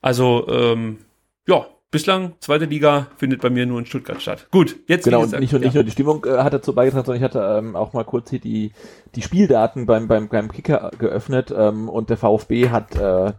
Also 0.02 0.48
ähm, 0.50 1.00
ja, 1.48 1.68
bislang, 1.92 2.36
zweite 2.40 2.66
Liga 2.66 3.08
findet 3.18 3.42
bei 3.42 3.50
mir 3.50 3.66
nur 3.66 3.80
in 3.80 3.86
Stuttgart 3.86 4.22
statt. 4.22 4.48
Gut, 4.52 4.78
jetzt 4.88 5.06
genau, 5.06 5.22
und 5.22 5.40
nicht, 5.40 5.52
nur, 5.52 5.62
nicht 5.62 5.74
nur 5.74 5.84
die 5.84 5.92
Stimmung 5.92 6.26
äh, 6.26 6.38
hat 6.40 6.54
dazu 6.54 6.74
beigetragen, 6.74 7.06
sondern 7.06 7.24
ich 7.24 7.24
hatte 7.24 7.58
ähm, 7.60 7.76
auch 7.76 7.94
mal 7.94 8.04
kurz 8.04 8.30
hier 8.30 8.40
die, 8.40 8.72
die 9.16 9.22
Spieldaten 9.22 9.86
beim, 9.86 10.08
beim, 10.08 10.28
beim 10.28 10.52
Kicker 10.52 10.92
geöffnet 10.98 11.54
ähm, 11.56 11.90
und 11.90 12.10
der 12.10 12.18
VfB 12.18 12.70
hat 12.70 12.96
äh, 12.96 13.34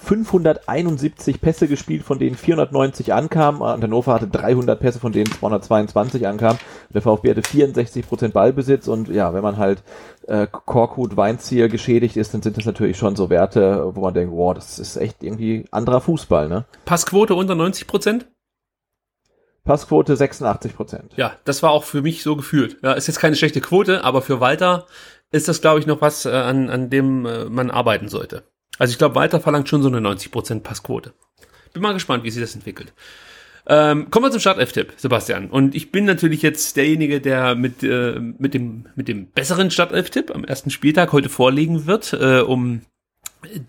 571 0.00 1.40
Pässe 1.40 1.66
gespielt, 1.66 2.04
von 2.04 2.18
denen 2.18 2.36
490 2.36 3.12
ankamen. 3.12 3.60
Und 3.60 3.82
Hannover 3.82 4.14
hatte 4.14 4.28
300 4.28 4.78
Pässe, 4.78 5.00
von 5.00 5.12
denen 5.12 5.30
222 5.30 6.26
ankamen. 6.26 6.58
Der 6.94 7.02
VfB 7.02 7.30
hatte 7.30 7.42
64 7.42 8.08
Prozent 8.08 8.32
Ballbesitz 8.32 8.86
und 8.86 9.08
ja, 9.08 9.34
wenn 9.34 9.42
man 9.42 9.58
halt 9.58 9.82
äh, 10.28 10.46
Korkut, 10.46 11.16
Weinziel 11.16 11.68
geschädigt 11.68 12.16
ist, 12.16 12.32
dann 12.32 12.42
sind 12.42 12.56
das 12.56 12.64
natürlich 12.64 12.96
schon 12.96 13.16
so 13.16 13.28
Werte, 13.28 13.90
wo 13.94 14.00
man 14.00 14.14
denkt, 14.14 14.32
wow, 14.32 14.54
das 14.54 14.78
ist 14.78 14.96
echt 14.96 15.22
irgendwie 15.22 15.66
anderer 15.72 16.00
Fußball, 16.00 16.48
ne? 16.48 16.64
Passquote 16.84 17.34
unter 17.34 17.56
90 17.56 17.86
Prozent? 17.86 18.26
Passquote 19.64 20.16
86 20.16 20.76
Prozent. 20.76 21.12
Ja, 21.16 21.32
das 21.44 21.62
war 21.62 21.72
auch 21.72 21.84
für 21.84 22.00
mich 22.00 22.22
so 22.22 22.36
gefühlt. 22.36 22.78
Ja, 22.82 22.92
ist 22.92 23.08
jetzt 23.08 23.20
keine 23.20 23.36
schlechte 23.36 23.60
Quote, 23.60 24.04
aber 24.04 24.22
für 24.22 24.40
Walter 24.40 24.86
ist 25.30 25.48
das, 25.48 25.60
glaube 25.60 25.80
ich, 25.80 25.86
noch 25.86 26.00
was, 26.00 26.24
äh, 26.24 26.30
an, 26.30 26.70
an 26.70 26.88
dem 26.88 27.26
äh, 27.26 27.44
man 27.46 27.70
arbeiten 27.70 28.08
sollte. 28.08 28.44
Also 28.78 28.92
ich 28.92 28.98
glaube, 28.98 29.14
Walter 29.14 29.40
verlangt 29.40 29.68
schon 29.68 29.82
so 29.82 29.88
eine 29.88 29.98
90% 29.98 30.60
Passquote. 30.60 31.12
Bin 31.72 31.82
mal 31.82 31.92
gespannt, 31.92 32.24
wie 32.24 32.30
sich 32.30 32.40
das 32.40 32.54
entwickelt. 32.54 32.92
Ähm, 33.66 34.10
kommen 34.10 34.26
wir 34.26 34.30
zum 34.30 34.40
Startelf-Tipp, 34.40 34.94
Sebastian. 34.96 35.50
Und 35.50 35.74
ich 35.74 35.92
bin 35.92 36.06
natürlich 36.06 36.40
jetzt 36.40 36.76
derjenige, 36.76 37.20
der 37.20 37.54
mit, 37.54 37.82
äh, 37.82 38.18
mit, 38.18 38.54
dem, 38.54 38.86
mit 38.96 39.08
dem 39.08 39.26
besseren 39.26 39.70
Startelf-Tipp 39.70 40.34
am 40.34 40.44
ersten 40.44 40.70
Spieltag 40.70 41.12
heute 41.12 41.28
vorlegen 41.28 41.86
wird, 41.86 42.14
äh, 42.14 42.40
um 42.40 42.80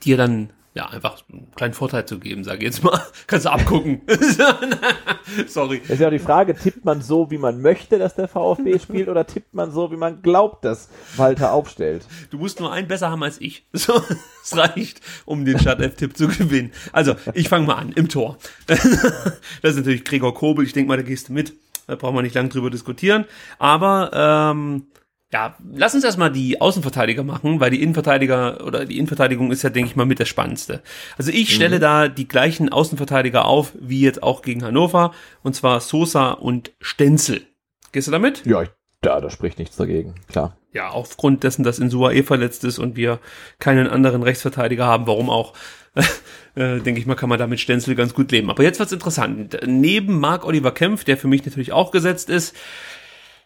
dir 0.05 0.15
dann 0.15 0.51
ja, 0.73 0.85
einfach 0.85 1.17
einen 1.31 1.49
kleinen 1.55 1.73
Vorteil 1.73 2.05
zu 2.05 2.19
geben, 2.19 2.43
sage 2.43 2.59
ich 2.59 2.63
jetzt 2.65 2.83
mal. 2.83 3.01
Kannst 3.27 3.45
du 3.45 3.51
abgucken. 3.51 4.01
Sorry. 5.47 5.79
Das 5.81 5.91
ist 5.91 5.99
ja 5.99 6.07
auch 6.07 6.11
die 6.11 6.19
Frage, 6.19 6.55
tippt 6.55 6.85
man 6.85 7.01
so, 7.01 7.31
wie 7.31 7.37
man 7.37 7.61
möchte, 7.61 7.97
dass 7.97 8.15
der 8.15 8.27
VfB 8.27 8.77
spielt, 8.83 9.09
oder 9.09 9.25
tippt 9.25 9.53
man 9.53 9.71
so, 9.71 9.91
wie 9.91 9.97
man 9.97 10.21
glaubt, 10.21 10.63
dass 10.65 10.89
Walter 11.17 11.53
aufstellt? 11.53 12.07
Du 12.29 12.37
musst 12.37 12.59
nur 12.59 12.71
einen 12.71 12.87
besser 12.87 13.09
haben 13.09 13.23
als 13.23 13.41
ich. 13.41 13.65
So, 13.73 13.93
das 13.93 14.57
reicht, 14.57 15.01
um 15.25 15.45
den 15.45 15.59
Startelf-Tipp 15.59 16.15
zu 16.15 16.27
gewinnen. 16.27 16.71
Also, 16.91 17.15
ich 17.33 17.49
fange 17.49 17.65
mal 17.65 17.75
an, 17.75 17.91
im 17.93 18.09
Tor. 18.09 18.37
das 18.67 18.85
ist 18.85 19.77
natürlich 19.77 20.03
Gregor 20.03 20.33
Kobel, 20.33 20.65
ich 20.65 20.73
denke 20.73 20.89
mal, 20.89 20.97
da 20.97 21.03
gehst 21.03 21.29
du 21.29 21.33
mit. 21.33 21.53
Da 21.87 21.95
brauchen 21.95 22.15
wir 22.15 22.21
nicht 22.21 22.35
lange 22.35 22.49
drüber 22.49 22.69
diskutieren. 22.69 23.25
Aber 23.57 24.11
ähm, 24.13 24.85
ja, 25.31 25.55
lass 25.71 25.93
uns 25.93 26.03
erstmal 26.03 26.31
die 26.31 26.59
Außenverteidiger 26.59 27.23
machen, 27.23 27.59
weil 27.59 27.69
die 27.69 27.83
Innenverteidiger 27.83 28.65
oder 28.65 28.85
die 28.85 28.97
Innenverteidigung 28.97 29.51
ist 29.51 29.61
ja, 29.61 29.69
denke 29.69 29.91
ich 29.91 29.95
mal, 29.95 30.07
mit 30.07 30.17
der 30.17 30.25
spannendste. 30.25 30.81
Also 31.17 31.31
ich 31.31 31.53
stelle 31.53 31.77
mhm. 31.77 31.81
da 31.81 32.07
die 32.07 32.27
gleichen 32.27 32.69
Außenverteidiger 32.69 33.45
auf, 33.45 33.73
wie 33.79 34.01
jetzt 34.01 34.23
auch 34.23 34.41
gegen 34.41 34.63
Hannover, 34.63 35.13
und 35.43 35.55
zwar 35.55 35.81
Sosa 35.81 36.31
und 36.31 36.71
Stenzel. 36.81 37.43
Gehst 37.91 38.07
du 38.07 38.11
damit? 38.11 38.43
Ja, 38.45 38.63
da, 39.01 39.21
da 39.21 39.29
spricht 39.29 39.59
nichts 39.59 39.75
dagegen, 39.75 40.15
klar. 40.27 40.57
Ja, 40.73 40.89
aufgrund 40.89 41.43
dessen, 41.43 41.63
dass 41.63 41.79
Insua 41.79 42.11
eh 42.11 42.23
verletzt 42.23 42.63
ist 42.63 42.79
und 42.79 42.95
wir 42.95 43.19
keinen 43.59 43.87
anderen 43.87 44.23
Rechtsverteidiger 44.23 44.85
haben, 44.85 45.07
warum 45.07 45.29
auch, 45.29 45.53
äh, 46.55 46.79
denke 46.79 46.99
ich 46.99 47.05
mal, 47.05 47.15
kann 47.15 47.29
man 47.29 47.39
da 47.39 47.47
mit 47.47 47.59
Stenzel 47.59 47.95
ganz 47.95 48.13
gut 48.13 48.31
leben. 48.31 48.49
Aber 48.49 48.63
jetzt 48.63 48.79
wird's 48.79 48.91
interessant. 48.91 49.59
Neben 49.65 50.19
Marc 50.19 50.45
Oliver 50.45 50.71
Kempf, 50.71 51.03
der 51.03 51.17
für 51.17 51.27
mich 51.27 51.45
natürlich 51.45 51.71
auch 51.71 51.91
gesetzt 51.91 52.29
ist, 52.29 52.55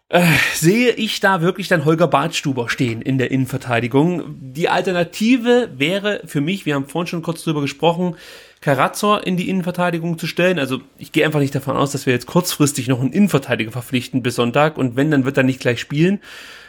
äh, 0.09 0.23
sehe 0.53 0.91
ich 0.91 1.19
da 1.21 1.41
wirklich 1.41 1.67
dann 1.67 1.85
Holger 1.85 2.07
Bartstuber 2.07 2.69
stehen 2.69 3.01
in 3.01 3.17
der 3.17 3.31
Innenverteidigung. 3.31 4.35
Die 4.39 4.69
Alternative 4.69 5.71
wäre 5.75 6.21
für 6.25 6.39
mich, 6.39 6.65
wir 6.65 6.75
haben 6.75 6.87
vorhin 6.87 7.07
schon 7.07 7.23
kurz 7.23 7.43
drüber 7.43 7.61
gesprochen, 7.61 8.15
Karazor 8.61 9.25
in 9.25 9.37
die 9.37 9.49
Innenverteidigung 9.49 10.17
zu 10.19 10.27
stellen. 10.27 10.59
Also 10.59 10.81
ich 10.97 11.11
gehe 11.11 11.25
einfach 11.25 11.39
nicht 11.39 11.55
davon 11.55 11.75
aus, 11.75 11.91
dass 11.91 12.05
wir 12.05 12.13
jetzt 12.13 12.27
kurzfristig 12.27 12.87
noch 12.87 13.01
einen 13.01 13.11
Innenverteidiger 13.11 13.71
verpflichten 13.71 14.21
bis 14.21 14.35
Sonntag 14.35 14.77
und 14.77 14.95
wenn, 14.95 15.09
dann 15.09 15.25
wird 15.25 15.37
er 15.37 15.43
nicht 15.43 15.59
gleich 15.59 15.79
spielen. 15.79 16.19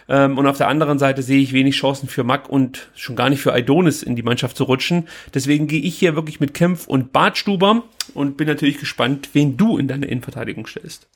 Ähm, 0.09 0.39
und 0.39 0.47
auf 0.47 0.59
der 0.59 0.69
anderen 0.69 0.99
Seite 0.99 1.23
sehe 1.23 1.41
ich 1.41 1.53
wenig 1.53 1.77
Chancen 1.77 2.09
für 2.09 2.25
Mack 2.25 2.49
und 2.49 2.89
schon 2.95 3.15
gar 3.15 3.31
nicht 3.31 3.43
für 3.43 3.53
Aidonis 3.53 4.03
in 4.03 4.17
die 4.17 4.23
Mannschaft 4.23 4.57
zu 4.57 4.65
rutschen. 4.65 5.07
Deswegen 5.35 5.67
gehe 5.67 5.81
ich 5.81 5.97
hier 5.97 6.17
wirklich 6.17 6.41
mit 6.41 6.55
Kempf 6.55 6.87
und 6.87 7.13
Bartstuber 7.13 7.83
und 8.15 8.37
bin 8.37 8.49
natürlich 8.49 8.79
gespannt, 8.79 9.31
wen 9.35 9.57
du 9.57 9.79
in 9.79 9.87
deine 9.87 10.07
Innenverteidigung 10.07 10.67
stellst. 10.67 11.09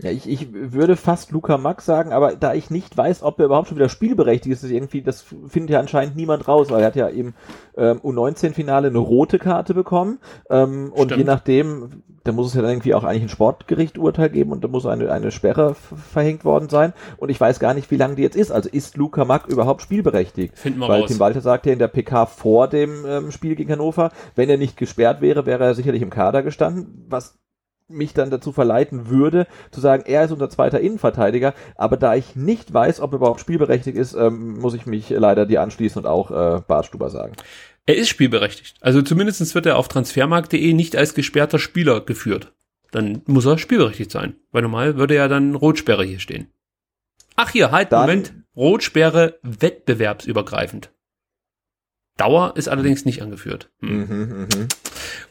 Ja, 0.00 0.10
ich, 0.10 0.28
ich 0.28 0.48
würde 0.52 0.96
fast 0.96 1.30
Luca 1.30 1.56
Max 1.56 1.86
sagen, 1.86 2.12
aber 2.12 2.34
da 2.34 2.54
ich 2.54 2.70
nicht 2.70 2.96
weiß, 2.96 3.22
ob 3.22 3.38
er 3.38 3.46
überhaupt 3.46 3.68
schon 3.68 3.76
wieder 3.76 3.88
spielberechtigt 3.88 4.52
ist, 4.52 4.64
ist 4.64 4.70
irgendwie, 4.70 5.02
das 5.02 5.24
findet 5.46 5.70
ja 5.70 5.80
anscheinend 5.80 6.16
niemand 6.16 6.48
raus, 6.48 6.70
weil 6.70 6.80
er 6.80 6.86
hat 6.86 6.96
ja 6.96 7.08
eben 7.08 7.34
ähm, 7.76 8.00
U19-Finale 8.00 8.88
eine 8.88 8.98
rote 8.98 9.38
Karte 9.38 9.72
bekommen 9.72 10.18
ähm, 10.50 10.92
und 10.92 11.16
je 11.16 11.24
nachdem, 11.24 12.02
da 12.24 12.32
muss 12.32 12.48
es 12.48 12.54
ja 12.54 12.62
dann 12.62 12.72
irgendwie 12.72 12.94
auch 12.94 13.04
eigentlich 13.04 13.24
ein 13.24 13.28
Sportgericht-Urteil 13.28 14.30
geben 14.30 14.52
und 14.52 14.64
da 14.64 14.68
muss 14.68 14.84
eine, 14.86 15.12
eine 15.12 15.30
Sperre 15.30 15.74
verhängt 15.74 16.44
worden 16.44 16.68
sein 16.68 16.92
und 17.16 17.28
ich 17.28 17.40
weiß 17.40 17.60
gar 17.60 17.74
nicht, 17.74 17.90
wie 17.90 17.96
lange 17.96 18.16
die 18.16 18.22
jetzt 18.22 18.36
ist. 18.36 18.50
Also 18.50 18.68
ist 18.68 18.96
Luca 18.96 19.24
Mack 19.24 19.46
überhaupt 19.46 19.82
spielberechtigt? 19.82 20.58
Finden 20.58 20.80
wir 20.80 20.88
weil 20.88 21.02
raus. 21.02 21.10
Tim 21.10 21.20
Walter 21.20 21.40
sagte 21.40 21.70
in 21.70 21.78
der 21.78 21.88
PK 21.88 22.26
vor 22.26 22.68
dem 22.68 23.04
ähm, 23.06 23.30
Spiel 23.30 23.54
gegen 23.54 23.70
Hannover, 23.70 24.10
wenn 24.34 24.50
er 24.50 24.58
nicht 24.58 24.76
gesperrt 24.76 25.20
wäre, 25.20 25.46
wäre 25.46 25.64
er 25.64 25.74
sicherlich 25.74 26.02
im 26.02 26.10
Kader 26.10 26.42
gestanden, 26.42 27.06
was 27.08 27.38
mich 27.88 28.14
dann 28.14 28.30
dazu 28.30 28.52
verleiten 28.52 29.08
würde, 29.08 29.46
zu 29.70 29.80
sagen, 29.80 30.04
er 30.06 30.24
ist 30.24 30.32
unser 30.32 30.48
zweiter 30.48 30.80
Innenverteidiger, 30.80 31.54
aber 31.76 31.96
da 31.96 32.14
ich 32.14 32.34
nicht 32.34 32.72
weiß, 32.72 33.00
ob 33.00 33.12
er 33.12 33.16
überhaupt 33.16 33.40
spielberechtigt 33.40 33.96
ist, 33.96 34.14
ähm, 34.14 34.58
muss 34.58 34.74
ich 34.74 34.86
mich 34.86 35.10
leider 35.10 35.46
dir 35.46 35.62
anschließen 35.62 36.02
und 36.02 36.06
auch 36.06 36.30
äh, 36.30 36.60
Bartstuber 36.66 37.10
sagen. 37.10 37.34
Er 37.86 37.96
ist 37.96 38.08
spielberechtigt. 38.08 38.76
Also 38.80 39.02
zumindestens 39.02 39.54
wird 39.54 39.66
er 39.66 39.76
auf 39.76 39.88
transfermarkt.de 39.88 40.72
nicht 40.72 40.96
als 40.96 41.14
gesperrter 41.14 41.58
Spieler 41.58 42.00
geführt. 42.00 42.52
Dann 42.90 43.22
muss 43.26 43.44
er 43.44 43.58
spielberechtigt 43.58 44.10
sein. 44.10 44.36
Weil 44.52 44.62
normal 44.62 44.96
würde 44.96 45.16
ja 45.16 45.28
dann 45.28 45.54
Rotsperre 45.54 46.04
hier 46.04 46.20
stehen. 46.20 46.48
Ach 47.36 47.50
hier, 47.50 47.72
halt, 47.72 47.92
dann, 47.92 48.02
Moment. 48.02 48.34
Rotsperre 48.56 49.38
wettbewerbsübergreifend. 49.42 50.93
Dauer 52.16 52.52
ist 52.56 52.68
allerdings 52.68 53.04
nicht 53.04 53.22
angeführt. 53.22 53.70
Hm. 53.80 53.98
Mhm, 53.98 54.40
mh. 54.42 54.68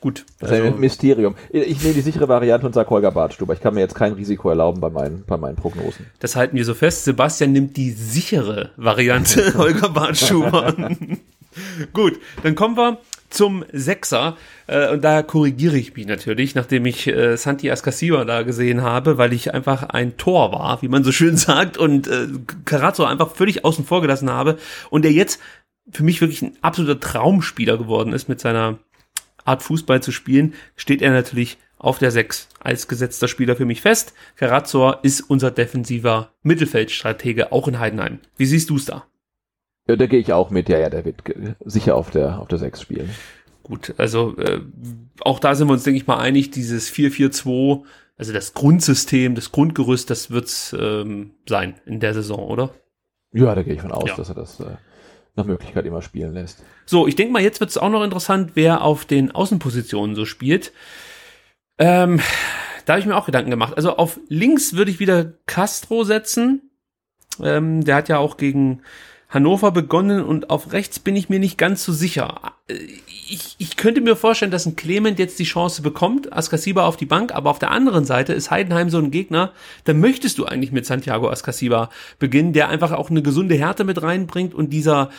Gut. 0.02 0.26
Das 0.40 0.52
also, 0.52 0.64
ist 0.64 0.74
ein 0.74 0.80
Mysterium. 0.80 1.36
Ich 1.50 1.82
nehme 1.82 1.94
die 1.94 2.02
sichere 2.02 2.28
Variante 2.28 2.66
und 2.66 2.74
sage 2.74 2.90
Holger 2.90 3.12
Bartstuber. 3.12 3.54
Ich 3.54 3.62
kann 3.62 3.74
mir 3.74 3.80
jetzt 3.80 3.96
kein 3.96 4.14
Risiko 4.14 4.50
erlauben 4.50 4.82
bei 4.82 4.90
meinen, 4.90 5.24
bei 5.26 5.38
meinen 5.38 5.56
Prognosen. 5.56 6.08
Das 6.20 6.36
halten 6.36 6.58
wir 6.58 6.66
so 6.66 6.74
fest. 6.74 7.06
Sebastian 7.06 7.54
nimmt 7.54 7.78
die 7.78 7.92
sichere 7.92 8.72
Variante 8.76 9.54
Holger 9.58 9.90
Bartstuber. 9.90 10.76
Gut, 11.94 12.20
dann 12.42 12.56
kommen 12.56 12.76
wir 12.76 12.98
zum 13.30 13.66
Sechser. 13.72 14.38
Äh, 14.68 14.90
und 14.90 15.04
da 15.04 15.24
korrigiere 15.24 15.78
ich 15.78 15.96
mich 15.96 16.06
natürlich, 16.06 16.56
nachdem 16.56 16.86
ich 16.86 17.08
äh, 17.08 17.36
Santi 17.38 17.70
Ascasiba 17.72 18.26
da 18.26 18.44
gesehen 18.44 18.82
habe, 18.82 19.18
weil 19.18 19.34
ich 19.34 19.54
einfach 19.54 19.84
ein 19.84 20.18
Tor 20.18 20.52
war, 20.52 20.82
wie 20.82 20.88
man 20.88 21.04
so 21.04 21.12
schön 21.12 21.38
sagt, 21.38 21.78
und 21.78 22.08
äh, 22.08 22.28
Carazzo 22.66 23.06
einfach 23.06 23.32
völlig 23.32 23.66
außen 23.66 23.86
vor 23.86 24.02
gelassen 24.02 24.30
habe. 24.30 24.58
Und 24.90 25.04
der 25.04 25.12
jetzt 25.12 25.40
für 25.90 26.04
mich 26.04 26.22
wirklich 26.22 26.42
ein 26.42 26.58
absoluter 26.62 27.00
Traumspieler 27.00 27.78
geworden 27.78 28.14
ist 28.14 28.30
mit 28.30 28.40
seiner 28.40 28.80
Art 29.46 29.64
Fußball 29.64 30.02
zu 30.02 30.12
spielen, 30.12 30.54
steht 30.76 31.02
er 31.02 31.12
natürlich 31.12 31.58
auf 31.78 32.00
der 32.00 32.12
6 32.12 32.48
als 32.60 32.88
gesetzter 32.88 33.28
Spieler 33.28 33.56
für 33.56 33.66
mich 33.66 33.82
fest. 33.82 34.14
Karazor 34.38 35.00
ist 35.04 35.22
unser 35.22 35.52
defensiver 35.52 36.32
Mittelfeldstratege 36.42 37.52
auch 37.52 37.68
in 37.68 37.80
Heidenheim. 37.80 38.20
Wie 38.38 38.46
siehst 38.46 38.70
du 38.70 38.78
es 38.78 38.86
da? 38.86 39.06
Ja, 39.88 39.98
da 39.98 40.08
gehe 40.08 40.20
ich 40.20 40.32
auch 40.32 40.50
mit. 40.50 40.70
Ja, 40.70 40.80
ja, 40.80 40.90
der 40.90 41.04
wird 41.04 41.24
sicher 41.66 41.96
auf 41.96 42.10
der, 42.10 42.40
auf 42.40 42.48
der 42.48 42.60
6 42.60 42.82
spielen. 42.82 43.10
Gut, 43.64 43.94
also 43.98 44.38
äh, 44.38 44.62
auch 45.22 45.40
da 45.40 45.56
sind 45.56 45.68
wir 45.68 45.74
uns, 45.74 45.84
denke 45.84 45.98
ich 45.98 46.08
mal, 46.08 46.20
einig, 46.20 46.52
dieses 46.52 46.92
4-4-2, 46.92 47.84
also 48.18 48.34
das 48.34 48.54
Grundsystem, 48.54 49.36
das 49.36 49.52
Grundgerüst, 49.52 50.10
das 50.10 50.32
wird's 50.32 50.76
ähm, 50.78 51.32
sein 51.48 51.76
in 51.86 52.00
der 52.00 52.14
Saison, 52.14 52.40
oder? 52.40 52.74
Ja, 53.34 53.56
da 53.56 53.64
gehe 53.64 53.74
ich 53.74 53.82
von 53.82 53.92
aus, 53.92 54.10
ja. 54.10 54.16
dass 54.16 54.30
er 54.30 54.36
das 54.36 54.60
äh, 54.60 54.76
nach 55.36 55.46
Möglichkeit 55.46 55.86
immer 55.86 56.02
spielen 56.02 56.34
lässt. 56.34 56.64
So, 56.86 57.08
ich 57.08 57.16
denke 57.16 57.34
mal, 57.34 57.42
jetzt 57.42 57.60
wird 57.60 57.70
es 57.70 57.78
auch 57.78 57.90
noch 57.90 58.04
interessant, 58.04 58.52
wer 58.54 58.82
auf 58.82 59.06
den 59.06 59.32
Außenpositionen 59.32 60.16
so 60.16 60.26
spielt. 60.26 60.72
Ähm, 61.80 62.20
da 62.86 62.94
habe 62.94 63.00
ich 63.00 63.06
mir 63.06 63.16
auch 63.16 63.26
Gedanken 63.26 63.50
gemacht. 63.50 63.74
Also 63.76 63.98
auf 63.98 64.20
links 64.28 64.74
würde 64.74 64.92
ich 64.92 65.00
wieder 65.00 65.34
Castro 65.46 66.04
setzen. 66.04 66.70
Ähm, 67.42 67.84
der 67.84 67.96
hat 67.96 68.10
ja 68.10 68.18
auch 68.18 68.38
gegen 68.38 68.82
Hannover 69.34 69.72
begonnen 69.72 70.24
und 70.24 70.52
auf 70.52 70.74
rechts 70.74 71.00
bin 71.00 71.16
ich 71.16 71.28
mir 71.28 71.40
nicht 71.40 71.58
ganz 71.58 71.84
so 71.84 71.92
sicher. 71.92 72.54
Ich, 72.68 73.56
ich 73.58 73.78
könnte 73.78 74.00
mir 74.00 74.16
vorstellen, 74.16 74.52
dass 74.52 74.68
ein 74.68 74.76
Clement 74.76 75.18
jetzt 75.18 75.40
die 75.40 75.44
Chance 75.44 75.82
bekommt, 75.82 76.32
Askasiba 76.32 76.86
auf 76.86 76.98
die 76.98 77.08
Bank, 77.08 77.34
aber 77.34 77.50
auf 77.50 77.58
der 77.58 77.72
anderen 77.72 78.06
Seite 78.06 78.34
ist 78.34 78.52
Heidenheim 78.52 78.92
so 78.92 79.00
ein 79.00 79.10
Gegner, 79.10 79.52
da 79.86 79.94
möchtest 79.94 80.38
du 80.38 80.46
eigentlich 80.46 80.72
mit 80.72 80.86
Santiago 80.86 81.30
Askasiba 81.30 81.90
beginnen, 82.20 82.54
der 82.54 82.70
einfach 82.70 82.92
auch 82.92 83.10
eine 83.10 83.24
gesunde 83.24 83.56
Härte 83.56 83.86
mit 83.86 84.04
reinbringt 84.04 84.54
und 84.54 84.70
dieser 84.72 85.10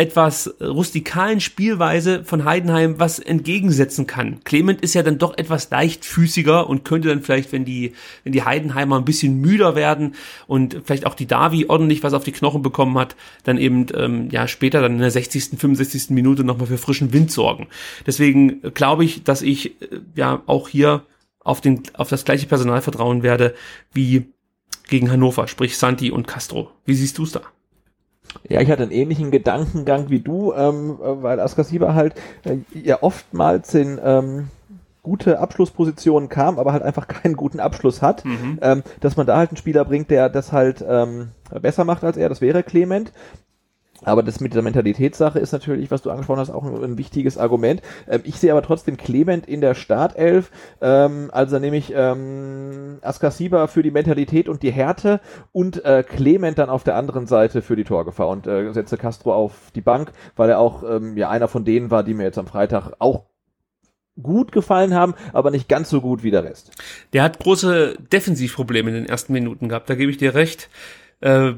etwas 0.00 0.54
rustikalen 0.62 1.40
Spielweise 1.40 2.24
von 2.24 2.46
Heidenheim 2.46 2.98
was 2.98 3.18
entgegensetzen 3.18 4.06
kann. 4.06 4.42
Clement 4.44 4.80
ist 4.80 4.94
ja 4.94 5.02
dann 5.02 5.18
doch 5.18 5.36
etwas 5.36 5.68
leichtfüßiger 5.68 6.70
und 6.70 6.86
könnte 6.86 7.08
dann 7.08 7.20
vielleicht, 7.20 7.52
wenn 7.52 7.66
die, 7.66 7.92
wenn 8.24 8.32
die 8.32 8.42
Heidenheimer 8.42 8.96
ein 8.96 9.04
bisschen 9.04 9.42
müder 9.42 9.74
werden 9.74 10.14
und 10.46 10.80
vielleicht 10.84 11.04
auch 11.04 11.14
die 11.14 11.26
Davi 11.26 11.66
ordentlich 11.68 12.02
was 12.02 12.14
auf 12.14 12.24
die 12.24 12.32
Knochen 12.32 12.62
bekommen 12.62 12.96
hat, 12.96 13.14
dann 13.44 13.58
eben 13.58 13.88
ähm, 13.94 14.30
ja 14.30 14.48
später 14.48 14.80
dann 14.80 14.94
in 14.94 15.00
der 15.00 15.10
60., 15.10 15.58
65. 15.58 16.08
Minute 16.08 16.44
nochmal 16.44 16.68
für 16.68 16.78
frischen 16.78 17.12
Wind 17.12 17.30
sorgen. 17.30 17.68
Deswegen 18.06 18.62
glaube 18.72 19.04
ich, 19.04 19.22
dass 19.22 19.42
ich 19.42 19.82
äh, 19.82 20.00
ja 20.16 20.42
auch 20.46 20.70
hier 20.70 21.02
auf, 21.40 21.60
den, 21.60 21.82
auf 21.92 22.08
das 22.08 22.24
gleiche 22.24 22.46
Personal 22.46 22.80
vertrauen 22.80 23.22
werde 23.22 23.54
wie 23.92 24.30
gegen 24.88 25.10
Hannover, 25.10 25.46
sprich 25.46 25.76
Santi 25.76 26.10
und 26.10 26.26
Castro. 26.26 26.70
Wie 26.86 26.94
siehst 26.94 27.18
du 27.18 27.24
es 27.24 27.32
da? 27.32 27.42
Ja, 28.48 28.60
ich 28.60 28.70
hatte 28.70 28.82
einen 28.82 28.92
ähnlichen 28.92 29.30
Gedankengang 29.30 30.10
wie 30.10 30.20
du, 30.20 30.52
ähm, 30.52 30.98
weil 31.00 31.40
Askasiba 31.40 31.94
halt 31.94 32.14
äh, 32.44 32.58
ja 32.78 32.98
oftmals 33.02 33.74
in 33.74 33.98
ähm, 34.02 34.48
gute 35.02 35.38
Abschlusspositionen 35.38 36.28
kam, 36.28 36.58
aber 36.58 36.72
halt 36.72 36.82
einfach 36.82 37.08
keinen 37.08 37.36
guten 37.36 37.60
Abschluss 37.60 38.02
hat. 38.02 38.24
Mhm. 38.24 38.58
Ähm, 38.62 38.82
dass 39.00 39.16
man 39.16 39.26
da 39.26 39.36
halt 39.36 39.50
einen 39.50 39.56
Spieler 39.56 39.84
bringt, 39.84 40.10
der 40.10 40.28
das 40.28 40.52
halt 40.52 40.84
ähm, 40.86 41.28
besser 41.60 41.84
macht 41.84 42.04
als 42.04 42.16
er, 42.16 42.28
das 42.28 42.40
wäre 42.40 42.62
Clement. 42.62 43.12
Aber 44.04 44.22
das 44.22 44.40
mit 44.40 44.54
der 44.54 44.62
Mentalitätssache 44.62 45.38
ist 45.38 45.52
natürlich, 45.52 45.90
was 45.90 46.02
du 46.02 46.10
angesprochen 46.10 46.40
hast, 46.40 46.50
auch 46.50 46.64
ein, 46.64 46.82
ein 46.82 46.98
wichtiges 46.98 47.38
Argument. 47.38 47.82
Ähm, 48.08 48.20
ich 48.24 48.36
sehe 48.36 48.52
aber 48.52 48.62
trotzdem 48.62 48.96
Clement 48.96 49.46
in 49.46 49.60
der 49.60 49.74
Startelf, 49.74 50.50
ähm, 50.80 51.30
also 51.32 51.58
nämlich 51.58 51.92
ähm, 51.94 52.98
Askasiba 53.02 53.66
für 53.66 53.82
die 53.82 53.90
Mentalität 53.90 54.48
und 54.48 54.62
die 54.62 54.72
Härte 54.72 55.20
und 55.52 55.84
äh, 55.84 56.02
Clement 56.02 56.58
dann 56.58 56.70
auf 56.70 56.84
der 56.84 56.96
anderen 56.96 57.26
Seite 57.26 57.62
für 57.62 57.76
die 57.76 57.84
Torgefahr 57.84 58.28
und 58.28 58.46
äh, 58.46 58.72
setze 58.72 58.96
Castro 58.96 59.34
auf 59.34 59.70
die 59.74 59.80
Bank, 59.80 60.12
weil 60.36 60.50
er 60.50 60.58
auch 60.58 60.82
ähm, 60.82 61.16
ja 61.16 61.28
einer 61.28 61.48
von 61.48 61.64
denen 61.64 61.90
war, 61.90 62.02
die 62.02 62.14
mir 62.14 62.24
jetzt 62.24 62.38
am 62.38 62.46
Freitag 62.46 62.92
auch 62.98 63.24
gut 64.22 64.52
gefallen 64.52 64.94
haben, 64.94 65.14
aber 65.32 65.50
nicht 65.50 65.68
ganz 65.68 65.88
so 65.88 66.00
gut 66.00 66.22
wie 66.22 66.30
der 66.30 66.44
Rest. 66.44 66.72
Der 67.12 67.22
hat 67.22 67.38
große 67.38 67.96
Defensivprobleme 68.12 68.90
in 68.90 68.96
den 68.96 69.06
ersten 69.06 69.32
Minuten 69.32 69.68
gehabt, 69.68 69.88
da 69.88 69.94
gebe 69.94 70.10
ich 70.10 70.18
dir 70.18 70.34
recht. 70.34 70.68
Äh, 71.20 71.52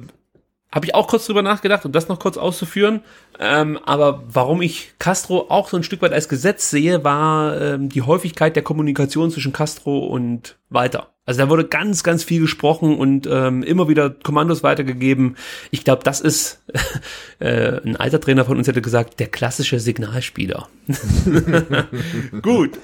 habe 0.72 0.86
ich 0.86 0.94
auch 0.94 1.06
kurz 1.06 1.26
drüber 1.26 1.42
nachgedacht, 1.42 1.84
um 1.84 1.92
das 1.92 2.08
noch 2.08 2.18
kurz 2.18 2.38
auszuführen. 2.38 3.02
Ähm, 3.38 3.78
aber 3.84 4.24
warum 4.26 4.62
ich 4.62 4.94
Castro 4.98 5.46
auch 5.50 5.68
so 5.68 5.76
ein 5.76 5.82
Stück 5.82 6.00
weit 6.00 6.12
als 6.12 6.28
Gesetz 6.28 6.70
sehe, 6.70 7.04
war 7.04 7.60
ähm, 7.60 7.90
die 7.90 8.02
Häufigkeit 8.02 8.56
der 8.56 8.62
Kommunikation 8.62 9.30
zwischen 9.30 9.52
Castro 9.52 9.98
und 10.06 10.56
Walter. 10.70 11.08
Also 11.24 11.40
da 11.40 11.48
wurde 11.48 11.66
ganz, 11.66 12.02
ganz 12.02 12.24
viel 12.24 12.40
gesprochen 12.40 12.98
und 12.98 13.28
ähm, 13.30 13.62
immer 13.62 13.86
wieder 13.86 14.10
Kommandos 14.10 14.62
weitergegeben. 14.62 15.36
Ich 15.70 15.84
glaube, 15.84 16.02
das 16.02 16.20
ist, 16.20 16.64
äh, 17.38 17.80
ein 17.84 17.96
alter 17.96 18.20
Trainer 18.20 18.44
von 18.44 18.56
uns 18.56 18.66
hätte 18.66 18.82
gesagt, 18.82 19.20
der 19.20 19.28
klassische 19.28 19.78
Signalspieler. 19.78 20.68
Gut. 22.42 22.78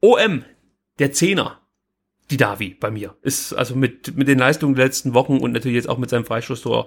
OM, 0.00 0.44
der 0.98 1.12
Zehner 1.12 1.60
die 2.30 2.36
Davi 2.36 2.76
bei 2.78 2.90
mir. 2.90 3.16
Ist 3.22 3.52
also 3.52 3.74
mit, 3.74 4.16
mit 4.16 4.28
den 4.28 4.38
Leistungen 4.38 4.74
der 4.74 4.86
letzten 4.86 5.14
Wochen 5.14 5.38
und 5.38 5.52
natürlich 5.52 5.76
jetzt 5.76 5.88
auch 5.88 5.98
mit 5.98 6.10
seinem 6.10 6.24
Freistoßtor 6.24 6.86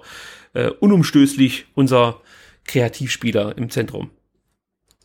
äh, 0.54 0.70
unumstößlich 0.70 1.66
unser 1.74 2.20
Kreativspieler 2.64 3.56
im 3.58 3.70
Zentrum. 3.70 4.10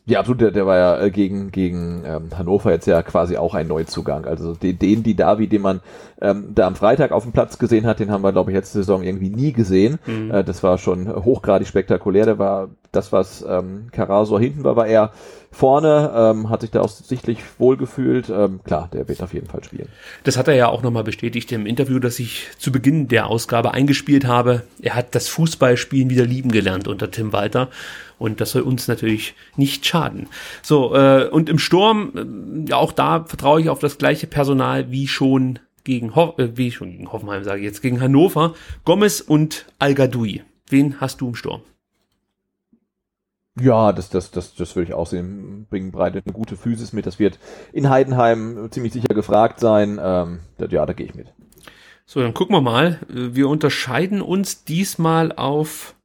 Ja, 0.10 0.20
absolut. 0.20 0.42
Der, 0.42 0.52
der 0.52 0.66
war 0.66 0.78
ja 0.78 1.00
äh, 1.00 1.12
gegen, 1.12 1.52
gegen 1.52 2.04
ähm, 2.04 2.30
Hannover 2.36 2.72
jetzt 2.72 2.88
ja 2.88 3.04
quasi 3.04 3.38
auch 3.38 3.54
ein 3.54 3.68
Neuzugang. 3.68 4.26
Also 4.26 4.56
den, 4.56 4.80
den 4.80 5.04
die 5.04 5.16
Davi, 5.16 5.48
den 5.48 5.62
man 5.62 5.82
ähm, 6.20 6.48
da 6.56 6.66
am 6.66 6.76
Freitag 6.76 7.12
auf 7.12 7.24
dem 7.24 7.32
Platz 7.32 7.60
gesehen 7.60 7.86
hat, 7.86 8.00
den 8.00 8.10
haben 8.10 8.24
wir, 8.24 8.32
glaube 8.32 8.50
ich, 8.50 8.56
letzte 8.56 8.80
Saison 8.80 9.04
irgendwie 9.04 9.30
nie 9.30 9.54
gesehen. 9.54 10.00
Mhm. 10.08 10.32
Äh, 10.32 10.44
das 10.44 10.64
war 10.64 10.80
schon 10.80 11.14
hochgradig 11.14 11.68
spektakulär. 11.68 12.26
Der 12.26 12.40
war 12.40 12.70
das, 12.92 13.12
was 13.12 13.46
ähm, 13.48 13.90
Carasor 13.92 14.40
hinten 14.40 14.64
war, 14.64 14.76
war 14.76 14.88
er 14.88 15.12
vorne, 15.52 16.12
ähm, 16.16 16.50
hat 16.50 16.62
sich 16.62 16.72
da 16.72 16.82
auch 16.82 16.90
sichtlich 16.90 17.40
wohlgefühlt. 17.58 18.30
Ähm, 18.30 18.62
klar, 18.64 18.90
der 18.94 19.08
wird 19.08 19.22
auf 19.22 19.34
jeden 19.34 19.48
Fall 19.48 19.64
spielen. 19.64 19.90
Das 20.24 20.38
hat 20.38 20.48
er 20.48 20.56
ja 20.56 20.68
auch 20.68 20.84
nochmal 20.84 21.04
bestätigt 21.04 21.52
im 21.52 21.66
Interview, 21.66 22.00
das 22.00 22.20
ich 22.20 22.50
zu 22.58 22.72
Beginn 22.72 23.08
der 23.08 23.28
Ausgabe 23.28 23.74
eingespielt 23.74 24.26
habe. 24.26 24.64
Er 24.82 24.96
hat 24.96 25.16
das 25.16 25.28
Fußballspielen 25.28 26.10
wieder 26.10 26.26
lieben 26.26 26.52
gelernt 26.52 26.88
unter 26.88 27.10
Tim 27.10 27.34
Walter. 27.34 27.70
Und 28.18 28.42
das 28.42 28.52
soll 28.52 28.62
uns 28.62 28.88
natürlich 28.88 29.34
nicht 29.56 29.86
schaden. 29.86 30.28
So, 30.62 30.94
äh, 30.94 31.28
und 31.30 31.50
im 31.50 31.58
Sturm, 31.58 32.12
äh, 32.16 32.70
ja, 32.70 32.78
auch 32.78 32.92
da 32.92 33.24
vertraue 33.24 33.62
ich 33.62 33.70
auf 33.70 33.80
das 33.80 33.98
gleiche 33.98 34.28
Personal 34.28 34.92
wie 34.92 35.08
schon 35.08 35.60
gegen, 35.84 36.16
Ho 36.16 36.36
äh, 36.38 36.50
wie 36.56 36.72
schon 36.72 36.92
gegen 36.92 37.12
Hoffenheim, 37.12 37.44
sage 37.44 37.60
ich 37.60 37.66
jetzt, 37.66 37.82
gegen 37.82 38.02
Hannover. 38.02 38.54
Gomez 38.84 39.22
und 39.22 39.66
al 39.80 39.94
-Gadoui. 39.94 40.42
Wen 40.70 41.02
hast 41.02 41.22
du 41.22 41.30
im 41.30 41.36
Sturm? 41.36 41.62
Ja, 43.62 43.92
das, 43.92 44.10
das, 44.10 44.32
das, 44.32 44.56
das 44.56 44.76
würde 44.76 44.90
ich 44.90 44.94
auch 44.94 45.08
sehen. 45.08 45.68
Bringen 45.70 45.92
Breite 45.92 46.22
eine 46.24 46.34
gute 46.34 46.56
Physis 46.56 46.94
mit. 46.94 47.06
Das 47.06 47.20
wird 47.20 47.40
in 47.74 47.90
Heidenheim 47.90 48.68
ziemlich 48.72 48.94
sicher 48.94 49.14
gefragt 49.14 49.60
sein. 49.60 50.00
Ähm, 50.02 50.40
ja, 50.58 50.86
da 50.86 50.94
gehe 50.94 51.06
ich 51.06 51.16
mit. 51.16 51.34
So, 52.06 52.22
dann 52.22 52.34
gucken 52.34 52.56
wir 52.56 52.62
mal. 52.62 53.00
Wir 53.08 53.50
unterscheiden 53.50 54.22
uns 54.22 54.64
diesmal 54.64 55.32
auf 55.32 55.96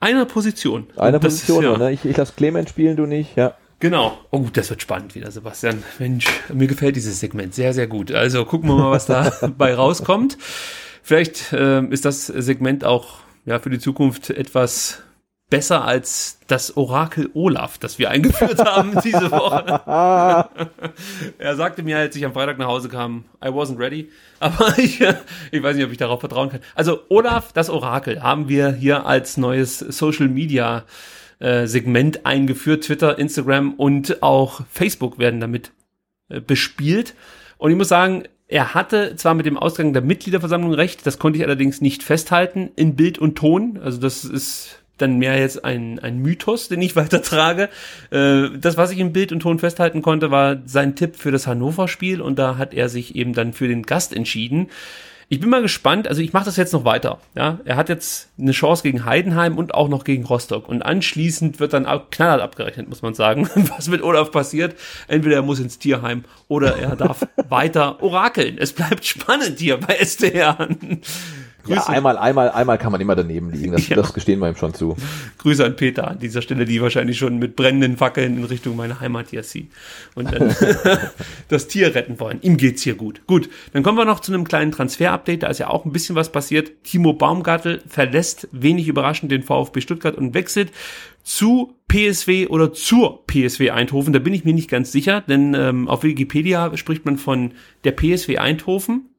einer 0.00 0.24
Position. 0.24 0.86
Einer 0.96 1.18
Position, 1.18 1.62
ja. 1.62 1.76
ne? 1.76 1.92
Ich, 1.92 2.04
ich 2.04 2.16
lasse 2.16 2.32
Clement 2.36 2.68
spielen, 2.68 2.96
du 2.96 3.06
nicht, 3.06 3.36
ja. 3.36 3.54
Genau. 3.78 4.16
Oh, 4.30 4.46
das 4.52 4.70
wird 4.70 4.80
spannend 4.80 5.14
wieder, 5.14 5.30
Sebastian. 5.30 5.82
Mensch, 5.98 6.26
mir 6.52 6.68
gefällt 6.68 6.94
dieses 6.94 7.20
Segment 7.20 7.52
sehr, 7.52 7.74
sehr 7.74 7.88
gut. 7.88 8.12
Also 8.12 8.44
gucken 8.44 8.68
wir 8.68 8.76
mal, 8.76 8.90
was 8.92 9.06
dabei 9.06 9.74
rauskommt. 9.76 10.38
Vielleicht 11.02 11.52
äh, 11.52 11.84
ist 11.86 12.04
das 12.04 12.26
Segment 12.26 12.84
auch 12.84 13.16
ja 13.44 13.58
für 13.58 13.70
die 13.70 13.80
Zukunft 13.80 14.30
etwas 14.30 15.02
besser 15.52 15.84
als 15.84 16.38
das 16.46 16.78
Orakel 16.78 17.28
Olaf, 17.34 17.76
das 17.76 17.98
wir 17.98 18.08
eingeführt 18.08 18.58
haben 18.64 18.98
diese 19.04 19.30
Woche. 19.30 19.82
er 21.38 21.56
sagte 21.56 21.82
mir, 21.82 21.98
als 21.98 22.16
ich 22.16 22.24
am 22.24 22.32
Freitag 22.32 22.56
nach 22.56 22.68
Hause 22.68 22.88
kam, 22.88 23.26
I 23.44 23.48
wasn't 23.48 23.78
ready. 23.78 24.08
Aber 24.40 24.72
ich, 24.78 25.02
ich 25.50 25.62
weiß 25.62 25.76
nicht, 25.76 25.84
ob 25.84 25.92
ich 25.92 25.98
darauf 25.98 26.20
vertrauen 26.20 26.48
kann. 26.48 26.60
Also 26.74 27.00
Olaf, 27.10 27.52
das 27.52 27.68
Orakel, 27.68 28.22
haben 28.22 28.48
wir 28.48 28.72
hier 28.72 29.04
als 29.04 29.36
neues 29.36 29.78
Social 29.78 30.28
Media 30.28 30.84
äh, 31.38 31.66
Segment 31.66 32.24
eingeführt. 32.24 32.84
Twitter, 32.84 33.18
Instagram 33.18 33.74
und 33.74 34.22
auch 34.22 34.62
Facebook 34.70 35.18
werden 35.18 35.38
damit 35.38 35.72
äh, 36.30 36.40
bespielt. 36.40 37.14
Und 37.58 37.70
ich 37.70 37.76
muss 37.76 37.88
sagen, 37.88 38.22
er 38.48 38.72
hatte 38.72 39.16
zwar 39.16 39.34
mit 39.34 39.44
dem 39.44 39.58
Ausgang 39.58 39.92
der 39.92 40.00
Mitgliederversammlung 40.00 40.72
recht, 40.72 41.06
das 41.06 41.18
konnte 41.18 41.38
ich 41.38 41.44
allerdings 41.44 41.82
nicht 41.82 42.02
festhalten 42.02 42.70
in 42.74 42.96
Bild 42.96 43.18
und 43.18 43.36
Ton. 43.36 43.78
Also 43.82 44.00
das 44.00 44.24
ist 44.24 44.81
dann 45.02 45.18
mehr 45.18 45.38
jetzt 45.38 45.64
ein, 45.64 45.98
ein 45.98 46.18
Mythos, 46.18 46.68
den 46.68 46.80
ich 46.80 46.96
weitertrage. 46.96 47.68
Äh, 48.10 48.48
das, 48.58 48.76
was 48.76 48.90
ich 48.90 48.98
im 48.98 49.12
Bild 49.12 49.32
und 49.32 49.40
Ton 49.40 49.58
festhalten 49.58 50.02
konnte, 50.02 50.30
war 50.30 50.58
sein 50.64 50.96
Tipp 50.96 51.16
für 51.16 51.30
das 51.30 51.46
Hannover-Spiel 51.46 52.20
und 52.20 52.38
da 52.38 52.56
hat 52.56 52.72
er 52.72 52.88
sich 52.88 53.16
eben 53.16 53.34
dann 53.34 53.52
für 53.52 53.68
den 53.68 53.82
Gast 53.82 54.14
entschieden. 54.14 54.68
Ich 55.32 55.40
bin 55.40 55.48
mal 55.48 55.62
gespannt, 55.62 56.08
also 56.08 56.20
ich 56.20 56.34
mache 56.34 56.44
das 56.44 56.58
jetzt 56.58 56.74
noch 56.74 56.84
weiter. 56.84 57.18
Ja, 57.34 57.58
er 57.64 57.76
hat 57.76 57.88
jetzt 57.88 58.28
eine 58.38 58.52
Chance 58.52 58.82
gegen 58.82 59.06
Heidenheim 59.06 59.56
und 59.56 59.72
auch 59.72 59.88
noch 59.88 60.04
gegen 60.04 60.26
Rostock. 60.26 60.68
Und 60.68 60.82
anschließend 60.82 61.58
wird 61.58 61.72
dann 61.72 61.86
auch 61.86 62.10
knallhart 62.10 62.42
abgerechnet, 62.42 62.90
muss 62.90 63.00
man 63.00 63.14
sagen, 63.14 63.48
was 63.74 63.88
mit 63.88 64.02
Olaf 64.02 64.30
passiert. 64.30 64.74
Entweder 65.08 65.36
er 65.36 65.42
muss 65.42 65.58
ins 65.58 65.78
Tierheim 65.78 66.24
oder 66.48 66.76
er 66.76 66.96
darf 66.96 67.26
weiter 67.48 68.02
orakeln. 68.02 68.58
Es 68.58 68.74
bleibt 68.74 69.06
spannend 69.06 69.58
hier 69.58 69.80
bei 69.80 69.94
SDR. 69.94 70.68
Grüße. 71.64 71.76
Ja, 71.76 71.86
einmal, 71.86 72.18
einmal, 72.18 72.50
einmal 72.50 72.78
kann 72.78 72.92
man 72.92 73.00
immer 73.00 73.14
daneben 73.14 73.50
liegen. 73.50 73.72
Das, 73.72 73.88
ja. 73.88 73.96
das 73.96 74.12
gestehen 74.12 74.40
wir 74.40 74.48
ihm 74.48 74.56
schon 74.56 74.74
zu. 74.74 74.96
Grüße 75.38 75.64
an 75.64 75.76
Peter 75.76 76.08
an 76.08 76.18
dieser 76.18 76.42
Stelle, 76.42 76.64
die 76.64 76.82
wahrscheinlich 76.82 77.18
schon 77.18 77.38
mit 77.38 77.56
brennenden 77.56 77.96
Fackeln 77.96 78.38
in 78.38 78.44
Richtung 78.44 78.76
meiner 78.76 79.00
Heimat 79.00 79.30
hier 79.30 79.42
zieht 79.42 79.70
und 80.14 80.32
dann 80.32 80.54
das 81.48 81.68
Tier 81.68 81.94
retten 81.94 82.18
wollen. 82.20 82.38
Ihm 82.42 82.56
geht's 82.56 82.82
hier 82.82 82.94
gut. 82.94 83.26
Gut, 83.26 83.48
dann 83.72 83.82
kommen 83.82 83.98
wir 83.98 84.04
noch 84.04 84.20
zu 84.20 84.32
einem 84.32 84.44
kleinen 84.44 84.72
Transfer-Update. 84.72 85.44
Da 85.44 85.48
ist 85.48 85.58
ja 85.58 85.68
auch 85.68 85.84
ein 85.84 85.92
bisschen 85.92 86.16
was 86.16 86.32
passiert. 86.32 86.72
Timo 86.84 87.12
Baumgartel 87.12 87.82
verlässt 87.86 88.48
wenig 88.52 88.88
überraschend 88.88 89.30
den 89.30 89.42
VfB 89.42 89.80
Stuttgart 89.80 90.16
und 90.16 90.34
wechselt 90.34 90.72
zu 91.22 91.76
PSW 91.88 92.48
oder 92.48 92.72
zur 92.72 93.24
PSW 93.26 93.70
Eindhoven. 93.70 94.12
Da 94.12 94.18
bin 94.18 94.34
ich 94.34 94.44
mir 94.44 94.54
nicht 94.54 94.70
ganz 94.70 94.92
sicher, 94.92 95.20
denn 95.20 95.54
ähm, 95.54 95.88
auf 95.88 96.02
Wikipedia 96.02 96.76
spricht 96.76 97.04
man 97.04 97.18
von 97.18 97.52
der 97.84 97.92
PSW 97.92 98.38
Eindhoven 98.38 99.11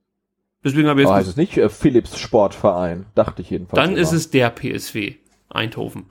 Deswegen 0.64 0.88
habe 0.88 1.02
ich 1.02 1.06
jetzt. 1.06 1.12
Oh, 1.12 1.16
heißt 1.16 1.30
es 1.30 1.38
nicht 1.38 1.58
äh, 1.58 1.70
Philips 1.70 2.18
Sportverein, 2.18 3.06
dachte 3.16 3.42
ich 3.42 3.50
jedenfalls. 3.50 3.86
Dann 3.86 3.98
ist 3.98 4.12
es 4.12 4.30
der 4.30 4.50
PSW 4.50 5.16
Eindhoven. 5.50 6.06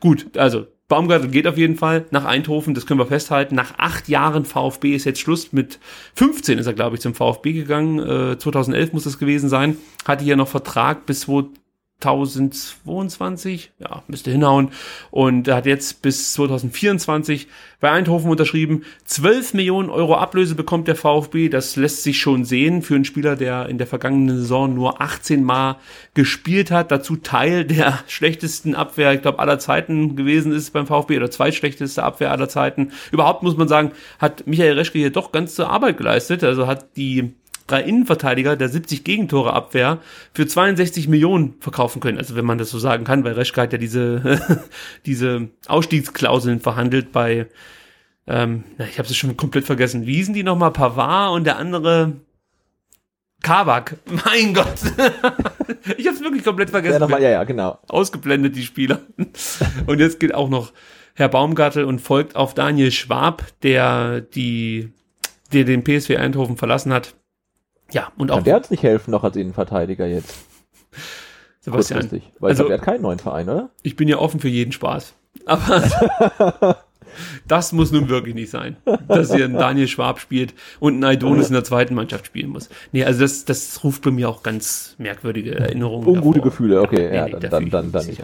Gut, 0.00 0.36
also 0.36 0.66
Baumgartel 0.88 1.28
geht 1.28 1.48
auf 1.48 1.58
jeden 1.58 1.76
Fall 1.76 2.06
nach 2.10 2.24
Eindhoven, 2.24 2.74
das 2.74 2.86
können 2.86 3.00
wir 3.00 3.06
festhalten. 3.06 3.56
Nach 3.56 3.74
acht 3.78 4.08
Jahren 4.08 4.44
VfB 4.44 4.94
ist 4.94 5.04
jetzt 5.04 5.20
Schluss. 5.20 5.52
Mit 5.52 5.80
15 6.14 6.58
ist 6.58 6.66
er, 6.66 6.74
glaube 6.74 6.94
ich, 6.96 7.02
zum 7.02 7.14
VfB 7.14 7.52
gegangen. 7.52 7.98
Äh, 7.98 8.38
2011 8.38 8.92
muss 8.92 9.04
das 9.04 9.18
gewesen 9.18 9.48
sein. 9.48 9.76
Hatte 10.06 10.24
hier 10.24 10.36
noch 10.36 10.48
Vertrag 10.48 11.04
bis 11.04 11.26
2022, 12.00 13.72
ja, 13.78 14.02
müsste 14.06 14.30
hinhauen. 14.30 14.68
Und 15.10 15.48
er 15.48 15.56
hat 15.56 15.66
jetzt 15.66 16.02
bis 16.02 16.34
2024 16.34 17.48
bei 17.80 17.90
Eindhoven 17.90 18.30
unterschrieben. 18.30 18.84
12 19.06 19.54
Millionen 19.54 19.88
Euro 19.88 20.16
Ablöse 20.16 20.54
bekommt 20.54 20.88
der 20.88 20.96
VfB. 20.96 21.48
Das 21.48 21.76
lässt 21.76 22.02
sich 22.02 22.18
schon 22.20 22.44
sehen 22.44 22.82
für 22.82 22.94
einen 22.94 23.06
Spieler, 23.06 23.34
der 23.34 23.68
in 23.68 23.78
der 23.78 23.86
vergangenen 23.86 24.36
Saison 24.36 24.74
nur 24.74 25.00
18 25.00 25.42
Mal 25.42 25.76
gespielt 26.12 26.70
hat. 26.70 26.90
Dazu 26.90 27.16
Teil 27.16 27.64
der 27.64 28.00
schlechtesten 28.06 28.74
Abwehr, 28.74 29.14
ich 29.14 29.22
glaube, 29.22 29.38
aller 29.38 29.58
Zeiten 29.58 30.16
gewesen 30.16 30.52
ist 30.52 30.72
beim 30.74 30.86
VfB 30.86 31.16
oder 31.16 31.30
zweitschlechteste 31.30 32.02
Abwehr 32.02 32.30
aller 32.30 32.50
Zeiten. 32.50 32.92
Überhaupt 33.10 33.42
muss 33.42 33.56
man 33.56 33.68
sagen, 33.68 33.92
hat 34.18 34.46
Michael 34.46 34.74
Reschke 34.74 34.98
hier 34.98 35.10
doch 35.10 35.32
ganz 35.32 35.54
zur 35.54 35.70
Arbeit 35.70 35.96
geleistet. 35.96 36.44
Also 36.44 36.66
hat 36.66 36.96
die 36.96 37.34
drei 37.66 37.82
Innenverteidiger 37.82 38.56
der 38.56 38.68
70 38.68 39.04
Gegentore 39.04 39.52
Abwehr 39.52 39.98
für 40.32 40.46
62 40.46 41.08
Millionen 41.08 41.54
verkaufen 41.60 42.00
können. 42.00 42.18
Also 42.18 42.36
wenn 42.36 42.44
man 42.44 42.58
das 42.58 42.70
so 42.70 42.78
sagen 42.78 43.04
kann, 43.04 43.24
weil 43.24 43.32
Reschke 43.32 43.60
hat 43.60 43.72
ja 43.72 43.78
diese, 43.78 44.40
diese 45.06 45.48
Ausstiegsklauseln 45.66 46.60
verhandelt 46.60 47.12
bei, 47.12 47.46
ähm, 48.26 48.64
na, 48.78 48.86
ich 48.86 48.98
habe 48.98 49.08
es 49.08 49.16
schon 49.16 49.36
komplett 49.36 49.64
vergessen. 49.64 50.06
Wie 50.06 50.14
hießen 50.16 50.34
die 50.34 50.42
nochmal? 50.42 50.72
Pavard 50.72 51.34
und 51.34 51.44
der 51.44 51.58
andere 51.58 52.14
Kabak. 53.42 53.96
Mein 54.24 54.54
Gott. 54.54 54.80
ich 55.96 56.06
habe 56.06 56.16
es 56.16 56.22
wirklich 56.22 56.44
komplett 56.44 56.70
vergessen. 56.70 56.94
Ja, 56.94 56.98
nochmal, 57.00 57.22
ja, 57.22 57.30
ja, 57.30 57.44
genau. 57.44 57.78
Ausgeblendet, 57.88 58.56
die 58.56 58.64
Spieler. 58.64 59.00
und 59.86 59.98
jetzt 59.98 60.20
geht 60.20 60.34
auch 60.34 60.48
noch 60.48 60.72
Herr 61.14 61.28
Baumgartel 61.28 61.84
und 61.84 62.00
folgt 62.00 62.36
auf 62.36 62.54
Daniel 62.54 62.90
Schwab, 62.90 63.44
der 63.62 64.20
die, 64.20 64.92
der 65.52 65.64
den 65.64 65.82
PSV 65.82 66.10
Eindhoven 66.16 66.56
verlassen 66.56 66.92
hat. 66.92 67.14
Ja, 67.92 68.12
und 68.16 68.30
auch. 68.30 68.36
Kann 68.36 68.44
der 68.44 68.56
uns 68.56 68.70
nicht 68.70 68.82
helfen 68.82 69.10
noch 69.10 69.24
als 69.24 69.36
Innenverteidiger 69.36 70.06
jetzt? 70.06 70.34
Sebastian. 71.60 72.08
Weil 72.38 72.50
also, 72.50 72.64
ich 72.64 72.70
er 72.70 72.78
hat 72.78 72.84
keinen 72.84 73.02
neuen 73.02 73.18
Verein, 73.18 73.48
oder? 73.48 73.70
Ich 73.82 73.96
bin 73.96 74.08
ja 74.08 74.18
offen 74.18 74.40
für 74.40 74.48
jeden 74.48 74.72
Spaß. 74.72 75.14
Aber 75.46 76.78
das 77.48 77.72
muss 77.72 77.92
nun 77.92 78.08
wirklich 78.08 78.34
nicht 78.34 78.50
sein, 78.50 78.76
dass 79.08 79.34
hier 79.34 79.44
ein 79.44 79.54
Daniel 79.54 79.88
Schwab 79.88 80.20
spielt 80.20 80.54
und 80.80 80.98
ein 80.98 81.04
Aidonis 81.04 81.48
in 81.48 81.54
der 81.54 81.64
zweiten 81.64 81.94
Mannschaft 81.94 82.26
spielen 82.26 82.50
muss. 82.50 82.68
Nee, 82.92 83.04
also 83.04 83.20
das, 83.20 83.44
das 83.44 83.82
ruft 83.82 84.02
bei 84.02 84.10
mir 84.10 84.28
auch 84.28 84.42
ganz 84.42 84.94
merkwürdige 84.98 85.56
Erinnerungen. 85.56 86.06
Ungute 86.06 86.40
Gefühle, 86.40 86.80
okay, 86.80 87.14
ja, 87.14 87.24
nee, 87.26 87.32
dann, 87.32 87.50
dann, 87.50 87.70
dann, 87.70 87.92
dann 87.92 88.06
nicht. 88.06 88.22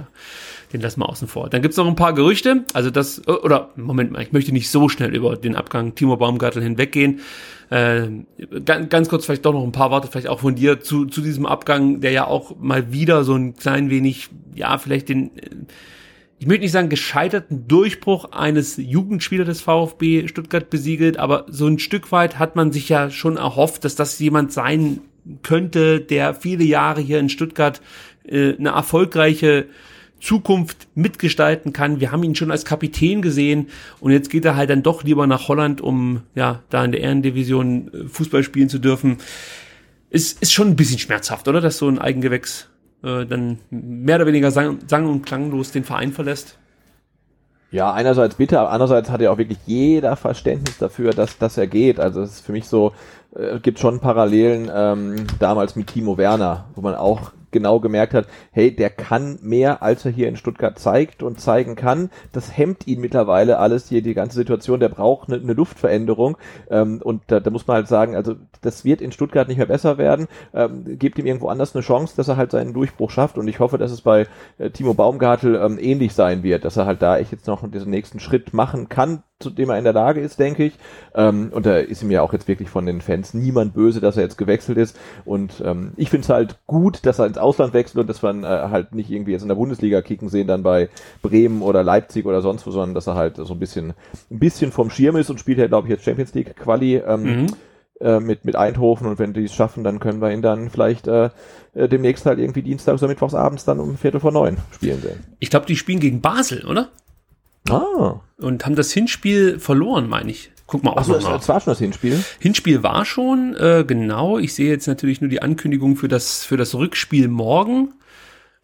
Den 0.73 0.81
lassen 0.81 1.01
wir 1.01 1.09
außen 1.09 1.29
vor. 1.29 1.51
Dann 1.51 1.61
gibt's 1.61 1.77
noch 1.77 1.87
ein 1.87 1.97
paar 1.97 2.15
Gerüchte. 2.15 2.65
Also 2.73 2.91
das, 2.91 3.27
oder 3.29 3.71
Moment 3.77 4.11
mal, 4.11 4.23
ich 4.23 4.33
möchte 4.33 4.53
nicht 4.53 4.71
so 4.71 4.89
schnell 4.89 5.15
über 5.15 5.37
den 5.37 5.55
Abgang 5.55 5.95
Timo 5.95 6.17
Baumgartel 6.17 6.63
hinweggehen. 6.63 7.21
Äh, 7.73 8.27
ganz, 8.67 8.91
ganz 8.91 9.09
kurz 9.09 9.25
vielleicht 9.25 9.47
doch 9.47 9.55
noch 9.55 9.65
ein 9.65 9.73
paar 9.73 9.91
Worte 9.91 10.07
vielleicht 10.07 10.29
auch 10.29 10.41
von 10.41 10.55
dir 10.55 10.81
zu, 10.81 11.07
zu 11.07 11.23
diesem 11.23 11.47
Abgang, 11.47 12.03
der 12.03 12.11
ja 12.11 12.27
auch 12.27 12.55
mal 12.61 12.93
wieder 12.93 13.25
so 13.25 13.35
ein 13.35 13.57
klein 13.57 13.89
wenig, 13.89 14.29
ja, 14.55 14.77
vielleicht 14.77 15.09
den 15.09 15.31
ich 16.39 16.47
möchte 16.47 16.63
nicht 16.63 16.73
sagen 16.73 16.91
gescheiterten 16.91 17.69
Durchbruch 17.69 18.33
eines 18.33 18.77
Jugendspielers 18.77 19.47
des 19.47 19.61
VfB 19.63 20.29
Stuttgart 20.29 20.69
besiegelt, 20.69 21.17
aber 21.17 21.47
so 21.49 21.67
ein 21.67 21.79
Stück 21.79 22.13
weit 22.13 22.39
hat 22.39 22.57
man 22.57 22.73
sich 22.73 22.91
ja 22.91 23.11
schon 23.11 23.39
erhofft, 23.39 23.87
dass 23.87 23.95
das 23.95 24.19
jemand 24.19 24.53
sein 24.53 25.01
könnte, 25.43 26.01
der 26.01 26.35
viele 26.35 26.65
Jahre 26.65 27.01
hier 27.01 27.21
in 27.21 27.31
Stuttgart 27.31 27.81
äh, 28.27 28.55
eine 28.55 28.71
erfolgreiche 28.71 29.67
Zukunft 30.23 30.87
mitgestalten 30.95 31.73
kann. 31.73 31.99
Wir 31.99 32.13
haben 32.13 32.23
ihn 32.23 32.37
schon 32.37 32.53
als 32.53 32.65
Kapitän 32.65 33.23
gesehen 33.23 33.69
und 33.99 34.13
jetzt 34.13 34.31
geht 34.31 34.45
er 34.45 34.55
halt 34.55 34.71
dann 34.71 34.85
doch 34.85 35.03
lieber 35.03 35.27
nach 35.27 35.49
Holland, 35.49 35.81
um 35.81 36.23
ja 36.37 36.61
da 36.71 36.85
in 36.85 36.93
der 36.93 37.01
Ehrendivision 37.01 37.93
äh, 37.93 38.09
Fußball 38.09 38.45
spielen 38.45 38.69
zu 38.69 38.79
dürfen. 38.79 39.19
Ist, 40.11 40.41
ist 40.41 40.53
schon 40.53 40.69
ein 40.69 40.77
bisschen 40.77 40.99
schmerzhaft, 40.99 41.49
oder? 41.49 41.61
Dass 41.61 41.79
so 41.79 41.89
ein 41.89 41.99
Eigengewächs 41.99 42.69
äh, 43.03 43.27
dann 43.27 43.59
mehr 43.71 44.17
oder 44.17 44.27
weniger 44.27 44.53
sang, 44.53 44.79
sang 44.87 45.09
und 45.09 45.27
klanglos 45.27 45.73
den 45.73 45.85
Verein 45.85 46.13
verlässt? 46.13 46.57
Ja, 47.73 47.93
einerseits 47.93 48.37
bitte, 48.37 48.61
aber 48.61 48.71
andererseits 48.71 49.11
hat 49.11 49.23
ja 49.23 49.31
auch 49.31 49.39
wirklich 49.39 49.59
jeder 49.67 50.15
Verständnis 50.15 50.79
dafür, 50.79 51.13
dass, 51.13 51.39
dass 51.39 51.57
er 51.57 51.67
geht. 51.67 51.99
Also 51.99 52.21
es 52.21 52.35
ist 52.35 52.47
für 52.47 52.53
mich 52.53 52.69
so, 52.69 52.93
äh, 53.35 53.59
gibt 53.59 53.81
schon 53.81 53.99
Parallelen 53.99 54.71
ähm, 54.73 55.27
damals 55.41 55.75
mit 55.75 55.89
Timo 55.89 56.17
Werner, 56.17 56.67
wo 56.77 56.83
man 56.83 56.95
auch 56.95 57.33
genau 57.53 57.81
gemerkt 57.81 58.15
hat, 58.15 58.27
hey, 58.51 58.75
der 58.75 58.91
kann 58.91 59.39
mehr, 59.43 59.83
als 59.83 60.05
er 60.05 60.11
hier 60.11 60.29
in 60.29 60.37
Stuttgart 60.37 60.79
zeigt 60.79 61.23
und 61.23 61.41
zeigen 61.41 61.77
kann. 61.77 62.11
Das 62.33 62.57
hemmt 62.57 62.87
ihn 62.87 63.01
mittlerweile 63.01 63.59
alles 63.59 63.89
hier, 63.89 64.03
die 64.03 64.15
ganze 64.15 64.37
Situation. 64.37 64.81
Der 64.81 64.89
braucht 64.89 65.29
eine, 65.29 65.41
eine 65.41 65.53
Luftveränderung. 65.53 66.37
Ähm, 66.71 67.01
und 67.03 67.23
da, 67.29 67.41
da 67.41 67.51
muss 67.51 67.67
man 67.67 67.77
halt 67.77 67.89
sagen, 67.89 68.17
also 68.17 68.35
das 68.61 68.85
wird 68.85 69.01
in 69.01 69.13
Stuttgart 69.13 69.49
nicht 69.49 69.59
mehr 69.59 69.67
besser 69.67 69.99
werden. 69.99 70.27
Ähm, 70.55 70.99
gebt 70.99 71.19
ihm 71.19 71.27
irgendwo 71.27 71.49
anders 71.49 71.75
eine 71.75 71.83
Chance, 71.83 72.15
dass 72.17 72.29
er 72.29 72.37
halt 72.37 72.51
seinen 72.51 72.73
Durchbruch 72.73 73.11
schafft. 73.11 73.39
Und 73.39 73.49
ich 73.49 73.61
hoffe, 73.61 73.79
dass 73.79 73.93
es 73.93 74.03
bei 74.03 74.27
äh, 74.59 74.71
Timo 74.71 74.95
Baumgartel 74.95 75.57
ähm, 75.57 75.79
ähnlich 75.81 76.15
sein 76.15 76.43
wird, 76.43 76.65
dass 76.65 76.77
er 76.77 76.87
halt 76.87 77.03
da 77.03 77.19
echt 77.19 77.33
jetzt 77.33 77.47
noch 77.47 77.69
diesen 77.71 77.91
nächsten 77.91 78.21
Schritt 78.21 78.55
machen 78.55 78.89
kann, 78.89 79.23
zu 79.43 79.51
dem 79.51 79.71
er 79.71 79.79
in 79.79 79.85
der 79.85 79.93
Lage 79.93 80.21
ist, 80.21 80.39
denke 80.39 80.65
ich. 80.65 80.75
Ähm, 81.15 81.51
und 81.53 81.67
da 81.67 81.77
ist 81.77 82.03
ihm 82.03 82.11
ja 82.11 82.23
auch 82.23 82.33
jetzt 82.33 82.49
wirklich 82.49 82.71
von 82.71 82.87
den 82.87 83.01
Fans 83.01 83.35
niemand 83.35 83.75
böse, 83.75 84.01
dass 84.01 84.17
er 84.17 84.23
jetzt 84.23 84.39
gewechselt 84.39 84.79
ist. 84.79 84.99
Und 85.25 85.63
ähm, 85.65 85.93
ich 85.97 86.11
finde 86.11 86.25
es 86.25 86.29
halt 86.31 86.59
gut, 86.67 87.05
dass 87.05 87.19
er 87.19 87.27
ins 87.27 87.39
Ausland 87.39 87.75
wechselt 87.75 88.01
und 88.01 88.09
dass 88.09 88.23
man 88.23 88.45
äh, 88.45 88.47
halt 88.47 88.95
nicht 88.95 89.11
irgendwie 89.11 89.33
jetzt 89.33 89.43
in 89.43 89.49
der 89.49 89.57
Bundesliga 89.57 90.03
kicken 90.03 90.29
sehen, 90.29 90.47
dann 90.47 90.63
bei 90.63 90.89
Bremen 91.21 91.63
oder 91.63 91.83
Leipzig 91.83 92.27
oder 92.27 92.41
sonst 92.41 92.67
wo, 92.67 92.71
sondern 92.71 92.95
dass 92.95 93.07
er 93.07 93.15
halt 93.15 93.37
so 93.37 93.53
ein 93.53 93.59
bisschen, 93.59 93.95
ein 94.31 94.39
bisschen 94.39 94.73
vom 94.73 94.91
Schirm 94.91 95.17
ist 95.17 95.31
und 95.31 95.41
spielt 95.41 95.59
ja, 95.59 95.67
glaube 95.67 95.89
ich, 95.89 95.93
jetzt 95.93 96.05
Champions 96.05 96.35
League 96.35 96.57
Quali. 96.57 96.97
Ähm, 96.97 97.23
mhm 97.23 97.47
äh, 98.03 98.21
mit, 98.21 98.45
mit 98.45 98.57
Eindhoven 98.57 99.07
und 99.07 99.19
wenn 99.19 99.33
die 99.33 99.45
es 99.45 99.55
schaffen, 99.55 99.85
dann 99.85 100.01
können 100.01 100.21
wir 100.21 100.33
ihn 100.33 100.43
dann 100.43 100.71
vielleicht 100.71 101.07
äh, 101.07 101.31
äh, 101.75 101.89
demnächst 101.89 102.27
halt 102.27 102.39
irgendwie 102.39 102.63
dienstags 102.63 103.03
oder 103.03 103.11
mittwochs 103.11 103.35
abends 103.35 103.65
dann 103.65 103.79
um 103.79 103.97
Viertel 103.97 104.21
vor 104.21 104.33
neun 104.33 104.59
spielen 104.73 105.01
sehen. 105.01 105.21
Ich 105.39 105.51
glaube, 105.51 105.67
die 105.67 105.77
spielen 105.77 106.01
gegen 106.01 106.21
Basel, 106.21 106.67
oder? 106.67 106.89
Ah. 107.69 108.21
Und 108.39 108.65
haben 108.65 108.75
das 108.75 108.93
Hinspiel 108.93 109.59
verloren, 109.59 110.09
meine 110.09 110.31
ich. 110.31 110.51
Guck 110.67 110.85
mal 110.85 110.93
auch 110.93 110.97
Achso, 110.99 111.13
das 111.13 111.49
war 111.49 111.61
schon 111.61 111.71
das 111.71 111.79
Hinspiel? 111.79 112.25
Hinspiel 112.39 112.83
war 112.83 113.05
schon, 113.05 113.55
äh, 113.57 113.85
genau. 113.87 114.39
Ich 114.39 114.55
sehe 114.55 114.71
jetzt 114.71 114.87
natürlich 114.87 115.21
nur 115.21 115.29
die 115.29 115.43
Ankündigung 115.43 115.97
für 115.97 116.09
das, 116.09 116.45
für 116.45 116.57
das 116.57 116.75
Rückspiel 116.75 117.29
morgen. 117.29 117.95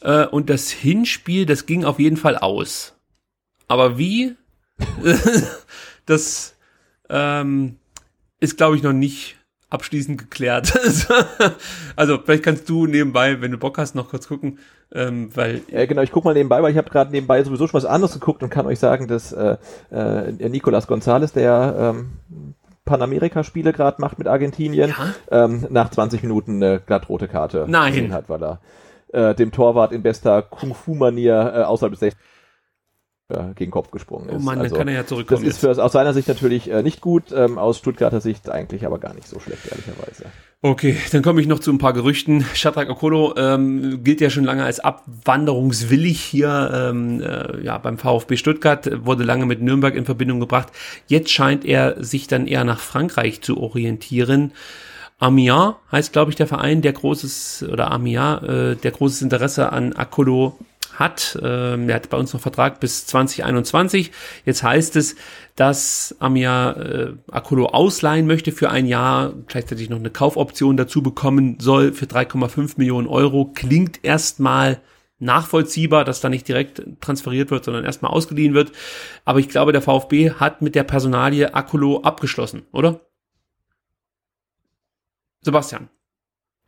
Äh, 0.01 0.27
und 0.27 0.49
das 0.49 0.71
Hinspiel, 0.71 1.45
das 1.45 1.67
ging 1.67 1.85
auf 1.85 1.99
jeden 1.99 2.17
Fall 2.17 2.37
aus. 2.37 2.97
Aber 3.67 3.99
wie? 3.99 4.37
das 6.07 6.57
ähm, 7.11 7.77
ist, 8.41 8.57
glaube 8.57 8.77
ich, 8.77 8.83
noch 8.83 8.93
nicht 8.93 9.37
abschließend 9.71 10.19
geklärt. 10.19 10.73
also 11.97 12.19
vielleicht 12.25 12.43
kannst 12.43 12.69
du 12.69 12.87
nebenbei, 12.87 13.41
wenn 13.41 13.51
du 13.51 13.59
Bock 13.59 13.79
hast, 13.79 13.95
noch 13.95 14.09
kurz 14.09 14.29
gucken, 14.29 14.59
ähm, 14.93 15.35
weil 15.35 15.63
ja, 15.71 15.85
genau, 15.87 16.03
ich 16.03 16.13
guck 16.13 16.25
mal 16.25 16.35
nebenbei, 16.35 16.63
weil 16.63 16.73
ich 16.73 16.79
habe 16.79 16.89
gerade 16.89 17.11
nebenbei 17.11 17.43
sowieso 17.43 17.67
schon 17.67 17.79
was 17.79 17.85
anderes 17.85 18.15
geguckt 18.15 18.43
und 18.43 18.51
kann 18.51 18.67
euch 18.67 18.79
sagen, 18.79 19.07
dass 19.07 19.33
äh, 19.33 19.57
äh, 19.91 20.49
Nicolas 20.49 20.89
González, 20.89 21.35
der 21.35 21.75
ähm, 21.79 22.55
Panamerika-Spiele 22.85 23.73
gerade 23.73 24.01
macht 24.01 24.19
mit 24.19 24.29
Argentinien, 24.29 24.91
ja? 24.91 25.45
ähm, 25.45 25.67
nach 25.69 25.91
20 25.91 26.23
Minuten 26.23 26.63
eine 26.63 26.81
glattrote 26.81 27.29
Karte 27.29 27.67
Nein. 27.69 28.13
hat, 28.13 28.31
weil 28.31 28.43
er 28.43 28.61
äh, 29.13 29.35
dem 29.35 29.53
Torwart 29.53 29.93
in 29.93 30.03
bester 30.03 30.41
Kung-Fu-Manier 30.43 31.53
äh, 31.55 31.63
außerhalb 31.65 31.93
des 31.93 32.01
16 32.01 32.21
äh, 33.29 33.55
gegen 33.55 33.71
Kopf 33.71 33.91
gesprungen 33.91 34.31
ist. 34.31 34.37
Oh 34.37 34.39
Mann, 34.39 34.59
also, 34.59 34.75
dann 34.75 34.79
kann 34.79 34.89
er 34.89 34.95
ja 34.95 35.07
zurückkommen. 35.07 35.45
Das 35.45 35.55
ist 35.55 35.61
für, 35.61 35.83
aus 35.83 35.93
seiner 35.93 36.15
Sicht 36.15 36.29
natürlich 36.29 36.71
äh, 36.71 36.83
nicht 36.83 37.03
gut, 37.03 37.25
ähm, 37.31 37.59
aus 37.59 37.77
Stuttgarter 37.77 38.23
Sicht 38.23 38.49
eigentlich 38.49 38.87
aber 38.87 38.99
gar 38.99 39.13
nicht 39.13 39.29
so 39.29 39.39
schlecht, 39.39 39.67
ehrlicherweise. 39.71 40.25
Okay, 40.61 40.97
dann 41.13 41.23
komme 41.23 41.41
ich 41.41 41.47
noch 41.47 41.61
zu 41.61 41.71
ein 41.71 41.79
paar 41.79 41.93
Gerüchten. 41.93 42.45
Shadrach 42.55 42.89
Okolo 42.89 43.37
ähm, 43.37 44.03
gilt 44.03 44.21
ja 44.21 44.29
schon 44.29 44.43
lange 44.43 44.65
als 44.65 44.81
abwanderungswillig 44.81 46.21
hier 46.21 46.73
ähm, 46.75 47.23
äh, 47.23 47.63
ja, 47.63 47.79
beim 47.79 47.97
VfB 47.97 48.37
Stuttgart, 48.37 48.91
wurde 49.07 49.23
lange 49.23 49.47
mit 49.47 49.63
Nürnberg 49.63 49.95
in 49.95 50.05
Verbindung 50.05 50.41
gebracht. 50.41 50.73
Jetzt 51.07 51.31
scheint 51.31 51.65
er 51.65 52.03
sich 52.03 52.27
dann 52.27 52.49
eher 52.49 52.65
nach 52.65 52.81
Frankreich 52.81 53.41
zu 53.41 53.61
orientieren. 53.61 54.51
Amiens 55.21 55.75
heißt, 55.93 56.13
glaube 56.13 56.33
ich, 56.33 56.37
der 56.37 56.49
Verein, 56.49 56.83
der 56.83 56.93
großes, 56.93 57.67
oder 57.71 57.93
Amiens, 57.93 58.43
äh, 58.43 58.75
der 58.75 58.91
großes 58.91 59.23
Interesse 59.23 59.71
an 59.71 59.93
Akolo 59.93 60.59
hat. 60.99 61.39
Ähm, 61.43 61.89
er 61.89 61.97
hat 61.97 62.11
bei 62.11 62.17
uns 62.17 62.33
noch 62.33 62.41
Vertrag 62.41 62.81
bis 62.81 63.07
2021. 63.07 64.11
Jetzt 64.45 64.63
heißt 64.63 64.97
es, 64.97 65.17
dass 65.57 66.17
Amia 66.19 66.73
äh, 66.73 67.13
Akolo 67.31 67.67
ausleihen 67.67 68.27
möchte 68.27 68.53
für 68.53 68.71
ein 68.71 68.87
Jahr, 68.87 69.33
gleichzeitig 69.47 69.91
noch 69.91 69.99
eine 69.99 70.11
Kaufoption 70.11 70.77
dazu 70.77 71.03
bekommen 71.03 71.59
soll 71.61 71.93
für 71.93 72.07
3,5 72.07 72.75
Millionen 72.77 73.07
Euro. 73.07 73.53
Klingt 73.55 74.05
erstmal 74.05 74.81
nachvollziehbar, 75.19 76.05
dass 76.05 76.21
da 76.21 76.29
nicht 76.29 76.47
direkt 76.47 76.83
transferiert 77.01 77.51
wird, 77.51 77.65
sondern 77.65 77.85
erstmal 77.85 78.13
ausgeliehen 78.13 78.55
wird. 78.55 78.73
Aber 79.25 79.41
ich 79.41 79.49
glaube, 79.49 79.73
der 79.73 79.83
VfB 79.83 80.33
hat 80.33 80.63
mit 80.63 80.75
der 80.75 80.85
Personalie 80.85 81.55
Akolo 81.55 82.03
abgeschlossen, 82.03 82.63
oder? 82.73 83.01
Sebastian. 85.41 85.89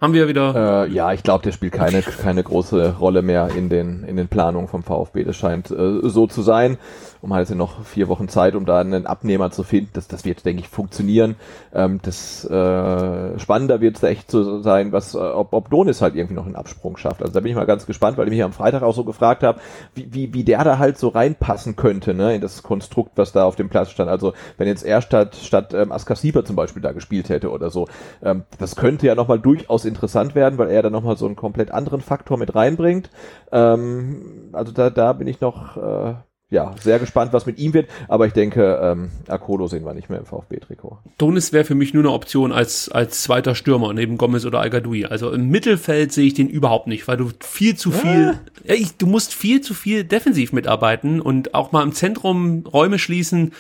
Haben 0.01 0.15
wir 0.15 0.29
wieder. 0.29 0.87
Äh, 0.87 0.93
ja, 0.93 1.13
ich 1.13 1.23
glaube, 1.23 1.45
der 1.45 1.53
spielt 1.53 1.75
keine, 1.75 2.01
keine 2.03 2.43
große 2.43 2.97
Rolle 2.99 3.21
mehr 3.21 3.51
in 3.55 3.69
den, 3.69 4.05
in 4.05 4.17
den 4.17 4.29
Planungen 4.29 4.69
vom 4.69 4.83
VfB. 4.83 5.25
Das 5.25 5.37
scheint 5.37 5.71
äh, 5.71 6.01
so 6.03 6.27
zu 6.27 6.41
sein 6.43 6.79
um 7.23 7.35
halt 7.35 7.51
noch 7.51 7.85
vier 7.85 8.09
Wochen 8.09 8.29
Zeit, 8.29 8.55
um 8.55 8.65
da 8.65 8.81
einen 8.81 9.07
Abnehmer 9.07 9.51
zu 9.51 9.63
finden. 9.63 9.91
Das, 9.93 10.09
das 10.09 10.25
wird, 10.25 10.45
denke 10.45 10.63
ich, 10.63 10.69
funktionieren. 10.69 11.37
Ähm, 11.75 12.01
das 12.03 12.45
äh, 12.45 13.39
spannender 13.39 13.81
wird 13.81 13.97
es 13.97 14.03
echt 14.03 14.31
zu 14.31 14.61
sein, 14.63 14.93
was, 14.93 15.15
äh, 15.15 15.19
ob, 15.19 15.53
ob 15.53 15.71
Donis 15.71 16.01
halt 16.01 16.15
irgendwie 16.15 16.35
noch 16.35 16.47
einen 16.47 16.57
Absprung 16.57 16.97
schafft. 16.97 17.23
Also 17.23 17.33
da 17.33 17.41
bin 17.41 17.51
ich 17.51 17.57
mal 17.57 17.67
ganz 17.67 17.87
gespannt, 17.87 18.17
weil 18.17 18.27
ich 18.27 18.33
mich 18.33 18.43
am 18.43 18.53
Freitag 18.53 18.83
auch 18.83 18.95
so 18.95 19.05
gefragt 19.05 19.43
habe, 19.43 19.61
wie, 19.95 20.13
wie, 20.13 20.35
wie 20.35 20.45
der 20.45 20.65
da 20.65 20.79
halt 20.79 20.99
so 20.99 21.09
reinpassen 21.09 21.77
könnte, 21.77 22.15
ne, 22.15 22.35
in 22.35 22.41
das 22.41 22.63
Konstrukt, 22.63 23.13
was 23.17 23.33
da 23.33 23.45
auf 23.45 23.57
dem 23.57 23.69
Platz 23.69 23.91
stand. 23.91 24.11
Also 24.11 24.33
wenn 24.57 24.69
jetzt 24.69 24.85
er 24.85 25.03
statt, 25.03 25.37
statt 25.37 25.75
ähm, 25.75 25.93
Askasiba 25.93 26.45
zum 26.45 26.57
Beispiel 26.57 26.83
da 26.83 26.93
gespielt 26.93 27.29
hätte 27.29 27.51
oder 27.51 27.71
so, 27.71 27.87
ähm, 28.23 28.45
das 28.59 28.77
könnte 28.77 29.07
ja 29.07 29.15
nochmal 29.15 29.39
durchaus 29.39 29.85
interessant 29.85 30.35
werden, 30.35 30.59
weil 30.59 30.71
er 30.71 30.83
da 30.83 30.91
nochmal 30.91 31.17
so 31.17 31.27
einen 31.27 31.37
komplett 31.37 31.71
anderen 31.71 32.01
Faktor 32.01 32.39
mit 32.39 32.55
reinbringt. 32.55 33.11
Ähm, 33.53 34.51
also 34.53 34.73
da, 34.73 34.91
da 34.91 35.13
bin 35.13 35.27
ich 35.27 35.41
noch 35.41 35.77
äh, 35.77 36.15
ja, 36.51 36.75
sehr 36.81 36.99
gespannt, 36.99 37.33
was 37.33 37.47
mit 37.47 37.59
ihm 37.59 37.75
wird. 37.75 37.89
Aber 38.09 38.27
ich 38.27 38.33
denke, 38.33 38.81
ähm, 38.83 39.11
Akolo 39.29 39.69
sehen 39.69 39.85
wir 39.85 39.95
nicht 39.95 40.11
mehr 40.11 40.19
im 40.19 40.27
VfB-Trikot. 40.27 40.99
Donis 41.17 41.53
wäre 41.53 41.65
für 41.65 41.77
mich 41.77 41.95
nur 41.95 42.03
eine 42.03 42.13
Option 42.13 42.51
als, 42.51 42.89
als 42.89 43.23
zweiter 43.23 43.55
Stürmer 43.55 43.93
neben 43.93 44.19
Gomez 44.19 44.45
oder 44.45 44.61
Algadoui. 44.61 45.07
Also 45.07 45.31
im 45.31 45.49
Mittelfeld 45.49 46.13
sehe 46.13 46.27
ich 46.27 46.35
den 46.35 46.49
überhaupt 46.49 46.89
nicht, 46.89 47.07
weil 47.07 47.17
du 47.17 47.31
viel 47.41 47.77
zu 47.77 47.93
viel, 47.93 48.39
ja, 48.65 48.75
ich, 48.75 48.97
du 48.97 49.07
musst 49.07 49.33
viel 49.33 49.61
zu 49.61 49.75
viel 49.75 50.03
defensiv 50.03 50.53
mitarbeiten 50.53 51.21
und 51.21 51.55
auch 51.55 51.71
mal 51.71 51.85
im 51.85 51.93
Zentrum 51.93 52.65
Räume 52.67 52.99
schließen. 52.99 53.53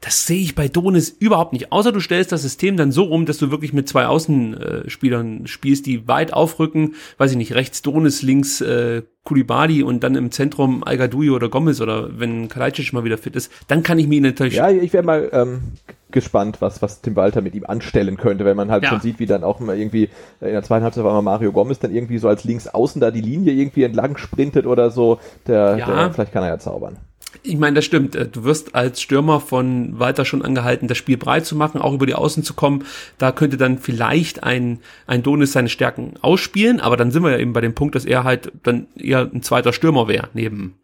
Das 0.00 0.26
sehe 0.26 0.42
ich 0.42 0.54
bei 0.54 0.68
Donis 0.68 1.08
überhaupt 1.08 1.52
nicht. 1.52 1.72
Außer 1.72 1.90
du 1.90 2.00
stellst 2.00 2.30
das 2.30 2.42
System 2.42 2.76
dann 2.76 2.92
so 2.92 3.04
um, 3.04 3.26
dass 3.26 3.38
du 3.38 3.50
wirklich 3.50 3.72
mit 3.72 3.88
zwei 3.88 4.06
Außenspielern 4.06 5.46
spielst, 5.46 5.86
die 5.86 6.06
weit 6.06 6.32
aufrücken. 6.32 6.94
Weiß 7.18 7.30
ich 7.30 7.36
nicht, 7.36 7.54
rechts 7.54 7.82
Donis, 7.82 8.22
links 8.22 8.60
äh, 8.60 9.02
Kulibali 9.24 9.82
und 9.82 10.04
dann 10.04 10.14
im 10.14 10.30
Zentrum 10.30 10.84
al 10.84 10.98
oder 11.14 11.48
Gomez 11.48 11.80
oder 11.80 12.18
wenn 12.18 12.48
Kalajdzic 12.48 12.92
mal 12.92 13.04
wieder 13.04 13.18
fit 13.18 13.36
ist. 13.36 13.50
Dann 13.68 13.82
kann 13.82 13.98
ich 13.98 14.06
mir 14.06 14.20
natürlich... 14.20 14.54
Ja, 14.54 14.70
ich 14.70 14.92
wäre 14.92 15.02
mal 15.02 15.28
ähm, 15.32 15.62
gespannt, 16.10 16.58
was, 16.60 16.82
was 16.82 17.00
Tim 17.00 17.16
Walter 17.16 17.40
mit 17.40 17.54
ihm 17.54 17.64
anstellen 17.64 18.16
könnte, 18.16 18.44
wenn 18.44 18.56
man 18.56 18.70
halt 18.70 18.84
ja. 18.84 18.90
schon 18.90 19.00
sieht, 19.00 19.18
wie 19.18 19.26
dann 19.26 19.44
auch 19.44 19.60
mal 19.60 19.76
irgendwie 19.76 20.08
in 20.40 20.52
der 20.52 20.62
zweiten 20.62 20.84
Halbzeit 20.84 21.04
war 21.04 21.12
mal 21.12 21.22
Mario 21.22 21.52
Gomez 21.52 21.78
dann 21.78 21.94
irgendwie 21.94 22.18
so 22.18 22.28
als 22.28 22.44
links 22.44 22.68
außen 22.68 23.00
da 23.00 23.10
die 23.10 23.20
Linie 23.20 23.52
irgendwie 23.52 23.82
entlang 23.82 24.16
sprintet 24.16 24.66
oder 24.66 24.90
so. 24.90 25.18
Der, 25.46 25.76
ja. 25.78 25.86
der 25.86 26.12
vielleicht 26.12 26.32
kann 26.32 26.44
er 26.44 26.50
ja 26.50 26.58
zaubern. 26.58 26.98
Ich 27.42 27.56
meine, 27.56 27.74
das 27.74 27.84
stimmt. 27.84 28.14
Äh, 28.14 28.28
du 28.28 28.44
wirst 28.44 28.74
als 28.74 29.00
Stürmer 29.00 29.40
von 29.40 29.98
Walter 29.98 30.24
schon 30.24 30.42
angehalten, 30.42 30.88
das 30.88 30.98
Spiel 30.98 31.16
breit 31.16 31.46
zu 31.46 31.56
machen, 31.56 31.80
auch 31.80 31.92
über 31.92 32.06
die 32.06 32.14
Außen 32.14 32.42
zu 32.42 32.54
kommen. 32.54 32.84
Da 33.18 33.32
könnte 33.32 33.56
dann 33.56 33.78
vielleicht 33.78 34.42
ein, 34.42 34.80
ein 35.06 35.22
Donis 35.22 35.52
seine 35.52 35.68
Stärken 35.68 36.14
ausspielen, 36.20 36.80
aber 36.80 36.96
dann 36.96 37.10
sind 37.10 37.22
wir 37.22 37.30
ja 37.30 37.38
eben 37.38 37.52
bei 37.52 37.60
dem 37.60 37.74
Punkt, 37.74 37.94
dass 37.94 38.04
er 38.04 38.24
halt 38.24 38.52
dann 38.62 38.86
eher 38.96 39.30
ein 39.32 39.42
zweiter 39.42 39.72
Stürmer 39.72 40.08
wäre, 40.08 40.28
neben 40.34 40.78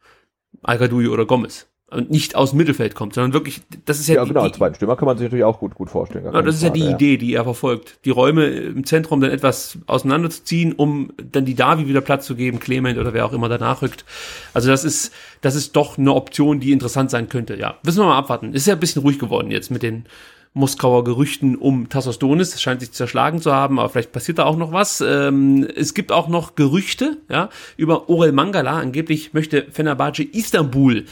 al 0.63 0.81
oder 0.93 1.27
Gomez 1.27 1.72
und 1.93 2.11
nicht 2.11 2.35
aus 2.37 2.51
dem 2.51 2.59
Mittelfeld 2.59 2.95
kommt, 2.95 3.15
sondern 3.15 3.33
wirklich, 3.33 3.61
das 3.85 4.01
ist 4.01 4.09
ja, 4.09 4.17
ja 4.17 4.25
die, 4.25 4.29
genau, 4.29 4.43
als 4.43 4.57
zweiten 4.57 4.75
Stürmer 4.75 4.97
kann 4.97 5.07
man 5.07 5.17
sich 5.19 5.25
natürlich 5.25 5.45
auch 5.45 5.59
gut, 5.59 5.75
gut 5.75 5.91
vorstellen. 5.91 6.25
Ja, 6.25 6.43
das 6.43 6.57
ist 6.57 6.63
Frage, 6.65 6.79
ja 6.79 6.87
die. 6.87 6.93
Idee, 6.93 7.17
die 7.17 7.35
er 7.35 7.45
verfolgt, 7.45 7.99
die 8.05 8.11
Räume 8.11 8.47
im 8.47 8.85
Zentrum 8.85 9.21
dann 9.21 9.31
etwas 9.31 9.79
auseinanderzuziehen, 9.87 10.73
um 10.73 11.13
dann 11.31 11.45
die 11.45 11.55
Davi 11.55 11.87
wieder 11.87 12.01
Platz 12.01 12.27
zu 12.27 12.35
geben, 12.35 12.61
Clement 12.61 12.99
oder 12.99 13.13
wer 13.13 13.27
auch 13.27 13.33
immer 13.33 13.49
danach 13.49 13.83
rückt. 13.83 14.05
Also 14.55 14.69
das 14.69 14.85
ist, 14.85 15.13
das 15.41 15.55
ist 15.55 15.77
doch 15.77 15.99
eine 15.99 16.13
Option, 16.15 16.61
die 16.61 16.73
interessant 16.73 17.11
sein 17.11 17.29
könnte, 17.29 17.57
ja. 17.57 17.77
Müssen 17.85 18.01
wir 18.01 18.07
mal 18.07 18.19
abwarten. 18.19 18.55
Ist 18.55 18.67
ja 18.67 18.75
ein 18.75 18.81
bisschen 18.81 19.03
ruhig 19.03 19.19
geworden 19.19 19.51
jetzt 19.51 19.71
mit 19.71 19.83
den 19.83 20.05
Moskauer 20.55 21.05
Gerüchten 21.05 21.57
um 21.57 21.89
Tassos 21.89 22.19
Donis. 22.19 22.55
Es 22.55 22.61
scheint 22.61 22.81
sich 22.81 22.93
zerschlagen 22.93 23.41
zu 23.41 23.53
haben, 23.53 23.79
aber 23.79 23.89
vielleicht 23.89 24.13
passiert 24.13 24.39
da 24.39 24.45
auch 24.45 24.57
noch 24.57 24.73
was. 24.73 25.01
Ähm, 25.01 25.67
es 25.75 25.95
gibt 25.95 26.13
auch 26.13 26.29
noch 26.29 26.57
Gerüchte, 26.57 27.19
ja, 27.31 27.49
über 27.77 28.11
Orel 28.11 28.33
Mangala. 28.33 28.79
Angeblich 28.79 29.33
möchte 29.33 29.67
Fenerbahce 29.71 30.25
Istanbul 30.25 31.07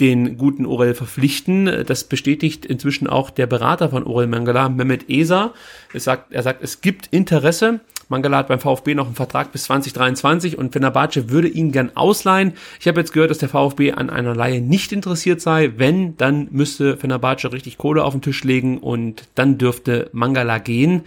den 0.00 0.36
guten 0.36 0.66
Orel 0.66 0.94
verpflichten. 0.94 1.84
Das 1.86 2.04
bestätigt 2.04 2.64
inzwischen 2.64 3.06
auch 3.06 3.30
der 3.30 3.46
Berater 3.46 3.90
von 3.90 4.04
Orel 4.04 4.26
Mangala, 4.26 4.68
Mehmet 4.68 5.08
Esa. 5.08 5.52
Er 5.92 6.00
sagt, 6.00 6.32
er 6.32 6.42
sagt, 6.42 6.62
es 6.62 6.80
gibt 6.80 7.08
Interesse. 7.08 7.80
Mangala 8.08 8.38
hat 8.38 8.48
beim 8.48 8.58
VfB 8.58 8.94
noch 8.96 9.06
einen 9.06 9.14
Vertrag 9.14 9.52
bis 9.52 9.64
2023 9.64 10.58
und 10.58 10.72
Fenerbahce 10.72 11.30
würde 11.30 11.46
ihn 11.46 11.70
gern 11.70 11.92
ausleihen. 11.94 12.54
Ich 12.80 12.88
habe 12.88 12.98
jetzt 12.98 13.12
gehört, 13.12 13.30
dass 13.30 13.38
der 13.38 13.48
VfB 13.48 13.92
an 13.92 14.10
einer 14.10 14.34
Leihe 14.34 14.60
nicht 14.60 14.90
interessiert 14.90 15.40
sei. 15.40 15.72
Wenn, 15.76 16.16
dann 16.16 16.48
müsste 16.50 16.96
Fenerbahce 16.96 17.52
richtig 17.52 17.78
Kohle 17.78 18.04
auf 18.04 18.12
den 18.12 18.22
Tisch 18.22 18.42
legen 18.42 18.78
und 18.78 19.28
dann 19.36 19.58
dürfte 19.58 20.10
Mangala 20.12 20.58
gehen. 20.58 21.02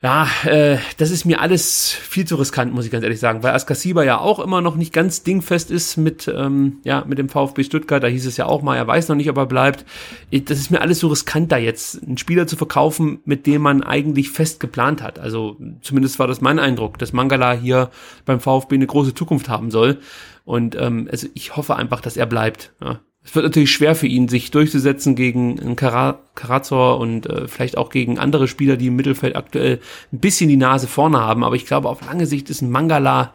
Ja, 0.00 0.28
äh, 0.44 0.78
das 0.98 1.10
ist 1.10 1.24
mir 1.24 1.40
alles 1.40 1.90
viel 1.90 2.24
zu 2.24 2.36
riskant, 2.36 2.72
muss 2.72 2.84
ich 2.84 2.92
ganz 2.92 3.02
ehrlich 3.02 3.18
sagen, 3.18 3.42
weil 3.42 3.52
Askasiba 3.52 4.04
ja 4.04 4.18
auch 4.18 4.38
immer 4.38 4.60
noch 4.60 4.76
nicht 4.76 4.92
ganz 4.92 5.24
dingfest 5.24 5.72
ist 5.72 5.96
mit, 5.96 6.28
ähm, 6.32 6.78
ja, 6.84 7.04
mit 7.04 7.18
dem 7.18 7.28
VfB 7.28 7.64
Stuttgart. 7.64 8.00
Da 8.00 8.06
hieß 8.06 8.24
es 8.26 8.36
ja 8.36 8.46
auch 8.46 8.62
mal, 8.62 8.76
er 8.76 8.86
weiß 8.86 9.08
noch 9.08 9.16
nicht, 9.16 9.28
ob 9.28 9.36
er 9.36 9.46
bleibt. 9.46 9.84
Das 10.30 10.60
ist 10.60 10.70
mir 10.70 10.82
alles 10.82 11.00
so 11.00 11.08
riskant, 11.08 11.50
da 11.50 11.56
jetzt 11.56 12.00
einen 12.00 12.16
Spieler 12.16 12.46
zu 12.46 12.54
verkaufen, 12.54 13.18
mit 13.24 13.44
dem 13.48 13.62
man 13.62 13.82
eigentlich 13.82 14.30
fest 14.30 14.60
geplant 14.60 15.02
hat. 15.02 15.18
Also 15.18 15.56
zumindest 15.80 16.20
war 16.20 16.28
das 16.28 16.40
mein 16.40 16.60
Eindruck, 16.60 16.98
dass 17.00 17.12
Mangala 17.12 17.52
hier 17.54 17.90
beim 18.24 18.38
VfB 18.38 18.76
eine 18.76 18.86
große 18.86 19.14
Zukunft 19.14 19.48
haben 19.48 19.72
soll. 19.72 19.98
Und 20.44 20.76
ähm, 20.76 21.08
also 21.10 21.26
ich 21.34 21.56
hoffe 21.56 21.74
einfach, 21.74 22.00
dass 22.00 22.16
er 22.16 22.26
bleibt. 22.26 22.72
Ja 22.80 23.00
es 23.28 23.34
wird 23.34 23.44
natürlich 23.44 23.72
schwer 23.72 23.94
für 23.94 24.06
ihn, 24.06 24.26
sich 24.26 24.50
durchzusetzen 24.50 25.14
gegen 25.14 25.76
Karazor 25.76 26.98
und 26.98 27.26
äh, 27.26 27.46
vielleicht 27.46 27.76
auch 27.76 27.90
gegen 27.90 28.18
andere 28.18 28.48
Spieler, 28.48 28.78
die 28.78 28.86
im 28.86 28.96
Mittelfeld 28.96 29.36
aktuell 29.36 29.80
ein 30.14 30.18
bisschen 30.18 30.48
die 30.48 30.56
Nase 30.56 30.86
vorne 30.86 31.20
haben. 31.20 31.44
Aber 31.44 31.54
ich 31.54 31.66
glaube, 31.66 31.90
auf 31.90 32.00
lange 32.06 32.24
Sicht 32.24 32.48
ist 32.48 32.62
ein 32.62 32.70
Mangala 32.70 33.34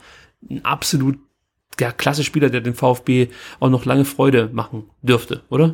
ein 0.50 0.66
absolut 0.66 1.20
ja, 1.80 1.92
klasse 1.92 2.24
Spieler, 2.24 2.50
der 2.50 2.62
den 2.62 2.74
VfB 2.74 3.28
auch 3.60 3.70
noch 3.70 3.86
lange 3.86 4.04
Freude 4.04 4.50
machen 4.52 4.90
dürfte, 5.04 5.44
oder? 5.50 5.74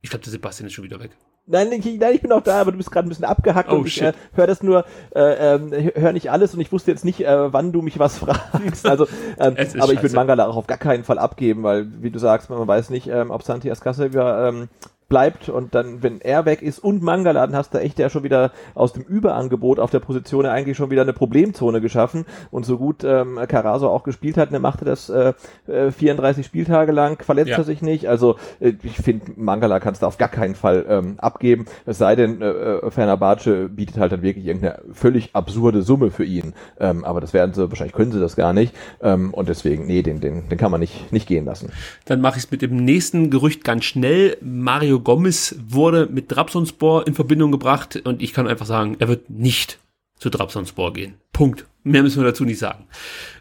Ich 0.00 0.08
glaube, 0.08 0.24
der 0.24 0.32
Sebastian 0.32 0.68
ist 0.68 0.72
schon 0.72 0.84
wieder 0.84 0.98
weg. 0.98 1.10
Nein, 1.44 1.72
ich, 1.72 1.84
nein, 1.98 2.14
ich 2.14 2.22
bin 2.22 2.30
auch 2.30 2.40
da, 2.40 2.60
aber 2.60 2.70
du 2.70 2.78
bist 2.78 2.92
gerade 2.92 3.06
ein 3.06 3.08
bisschen 3.08 3.24
abgehackt 3.24 3.70
oh, 3.72 3.76
und 3.76 3.86
ich 3.88 4.00
äh, 4.00 4.12
höre 4.32 4.46
das 4.46 4.62
nur, 4.62 4.84
äh, 5.14 5.54
äh, 5.56 6.00
höre 6.00 6.12
nicht 6.12 6.30
alles 6.30 6.54
und 6.54 6.60
ich 6.60 6.70
wusste 6.70 6.92
jetzt 6.92 7.04
nicht, 7.04 7.20
äh, 7.20 7.52
wann 7.52 7.72
du 7.72 7.82
mich 7.82 7.98
was 7.98 8.18
fragst. 8.18 8.86
Also, 8.86 9.08
ähm, 9.40 9.56
aber 9.80 9.92
ich 9.92 10.02
würde 10.02 10.14
Mangala 10.14 10.46
auch 10.46 10.56
auf 10.56 10.68
gar 10.68 10.78
keinen 10.78 11.02
Fall 11.02 11.18
abgeben, 11.18 11.64
weil, 11.64 11.88
wie 12.00 12.10
du 12.10 12.20
sagst, 12.20 12.48
man 12.48 12.66
weiß 12.66 12.90
nicht, 12.90 13.08
ähm, 13.08 13.32
ob 13.32 13.42
Santi 13.42 13.70
Ascasavia 13.72 14.48
ähm, 14.48 14.68
bleibt 15.12 15.50
und 15.50 15.74
dann, 15.74 16.02
wenn 16.02 16.22
er 16.22 16.46
weg 16.46 16.62
ist 16.62 16.78
und 16.78 17.02
Mangala, 17.02 17.46
dann 17.46 17.54
hast 17.54 17.74
du 17.74 17.78
echt 17.78 17.98
ja 17.98 18.08
schon 18.08 18.22
wieder 18.22 18.50
aus 18.74 18.94
dem 18.94 19.02
Überangebot 19.02 19.78
auf 19.78 19.90
der 19.90 20.00
Position 20.00 20.46
eigentlich 20.46 20.78
schon 20.78 20.88
wieder 20.88 21.02
eine 21.02 21.12
Problemzone 21.12 21.82
geschaffen. 21.82 22.24
Und 22.50 22.64
so 22.64 22.78
gut 22.78 23.04
ähm, 23.04 23.38
Caraso 23.46 23.90
auch 23.90 24.04
gespielt 24.04 24.38
hat, 24.38 24.54
dann 24.54 24.62
machte 24.62 24.86
das 24.86 25.10
äh, 25.10 25.34
34 25.66 26.40
äh, 26.46 26.48
Spieltage 26.48 26.92
lang, 26.92 27.22
verletzt 27.22 27.50
ja. 27.50 27.58
er 27.58 27.64
sich 27.64 27.82
nicht, 27.82 28.08
also 28.08 28.36
äh, 28.58 28.72
ich 28.82 28.96
finde, 28.96 29.32
Mangala 29.36 29.80
kannst 29.80 30.00
du 30.00 30.06
auf 30.06 30.16
gar 30.16 30.30
keinen 30.30 30.54
Fall 30.54 30.86
ähm, 30.88 31.16
abgeben, 31.18 31.66
es 31.84 31.98
sei 31.98 32.16
denn, 32.16 32.40
äh, 32.40 32.46
äh 32.46 32.90
Fenerbahce 32.90 33.68
bietet 33.68 33.98
halt 33.98 34.12
dann 34.12 34.22
wirklich 34.22 34.46
irgendeine 34.46 34.78
völlig 34.94 35.36
absurde 35.36 35.82
Summe 35.82 36.10
für 36.10 36.24
ihn, 36.24 36.54
ähm, 36.80 37.04
aber 37.04 37.20
das 37.20 37.34
werden 37.34 37.52
sie, 37.52 37.68
wahrscheinlich 37.68 37.94
können 37.94 38.12
sie 38.12 38.20
das 38.20 38.34
gar 38.34 38.54
nicht. 38.54 38.74
Ähm, 39.02 39.34
und 39.34 39.50
deswegen, 39.50 39.86
nee, 39.86 40.00
den, 40.00 40.20
den, 40.20 40.48
den 40.48 40.56
kann 40.56 40.70
man 40.70 40.80
nicht, 40.80 41.12
nicht 41.12 41.28
gehen 41.28 41.44
lassen. 41.44 41.70
Dann 42.06 42.22
mache 42.22 42.38
ich 42.38 42.44
es 42.44 42.50
mit 42.50 42.62
dem 42.62 42.76
nächsten 42.76 43.28
Gerücht 43.28 43.62
ganz 43.62 43.84
schnell, 43.84 44.38
Mario 44.40 45.01
Gomez 45.02 45.56
wurde 45.68 46.08
mit 46.10 46.28
Trabzonspor 46.28 47.06
in 47.06 47.14
Verbindung 47.14 47.52
gebracht 47.52 48.00
und 48.04 48.22
ich 48.22 48.32
kann 48.32 48.46
einfach 48.46 48.66
sagen, 48.66 48.96
er 48.98 49.08
wird 49.08 49.30
nicht 49.30 49.78
zu 50.18 50.30
Trabzonspor 50.30 50.92
gehen. 50.92 51.14
Punkt. 51.32 51.66
Mehr 51.84 52.04
müssen 52.04 52.22
wir 52.22 52.28
dazu 52.28 52.44
nicht 52.44 52.60
sagen. 52.60 52.86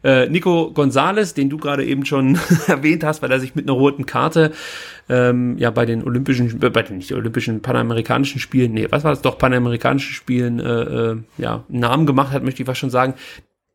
Äh, 0.03 0.27
Nico 0.27 0.71
Gonzalez, 0.71 1.35
den 1.35 1.51
du 1.51 1.57
gerade 1.57 1.85
eben 1.85 2.05
schon 2.05 2.39
erwähnt 2.67 3.03
hast, 3.03 3.21
weil 3.21 3.31
er 3.31 3.39
sich 3.39 3.53
mit 3.53 3.65
einer 3.65 3.77
roten 3.77 4.07
Karte 4.07 4.51
ähm, 5.09 5.59
ja 5.59 5.69
bei 5.69 5.85
den 5.85 6.03
Olympischen, 6.03 6.59
äh, 6.59 6.69
bei 6.71 6.81
den 6.81 6.97
nicht 6.97 7.13
Olympischen 7.13 7.61
Panamerikanischen 7.61 8.39
Spielen, 8.39 8.73
nee, 8.73 8.87
was 8.89 9.03
war 9.03 9.11
das 9.11 9.21
doch 9.21 9.37
Panamerikanischen 9.37 10.13
Spielen, 10.13 10.59
äh, 10.59 11.11
äh, 11.11 11.17
ja, 11.37 11.63
Namen 11.67 12.07
gemacht 12.07 12.31
hat, 12.33 12.43
möchte 12.43 12.63
ich 12.63 12.65
fast 12.65 12.79
schon 12.79 12.89
sagen 12.89 13.13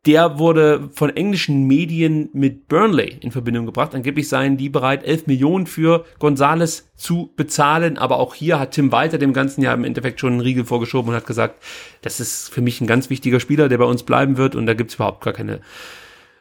der 0.06 0.38
wurde 0.38 0.88
von 0.92 1.10
englischen 1.10 1.66
Medien 1.66 2.28
mit 2.32 2.68
Burnley 2.68 3.18
in 3.20 3.32
Verbindung 3.32 3.66
gebracht. 3.66 3.94
Angeblich 3.94 4.28
seien 4.28 4.56
die 4.56 4.68
bereit, 4.68 5.04
11 5.04 5.26
Millionen 5.26 5.66
für 5.66 6.04
Gonzales 6.20 6.88
zu 6.94 7.32
bezahlen. 7.36 7.98
Aber 7.98 8.18
auch 8.18 8.34
hier 8.34 8.60
hat 8.60 8.72
Tim 8.72 8.92
Walter 8.92 9.18
dem 9.18 9.32
ganzen 9.32 9.62
Jahr 9.62 9.74
im 9.74 9.82
Endeffekt 9.82 10.20
schon 10.20 10.34
einen 10.34 10.40
Riegel 10.40 10.64
vorgeschoben 10.64 11.10
und 11.10 11.16
hat 11.16 11.26
gesagt, 11.26 11.60
das 12.02 12.20
ist 12.20 12.48
für 12.48 12.60
mich 12.60 12.80
ein 12.80 12.86
ganz 12.86 13.10
wichtiger 13.10 13.40
Spieler, 13.40 13.68
der 13.68 13.78
bei 13.78 13.84
uns 13.84 14.04
bleiben 14.04 14.36
wird. 14.36 14.54
Und 14.54 14.66
da 14.66 14.74
gibt's 14.74 14.94
überhaupt 14.94 15.24
gar 15.24 15.32
keine 15.32 15.60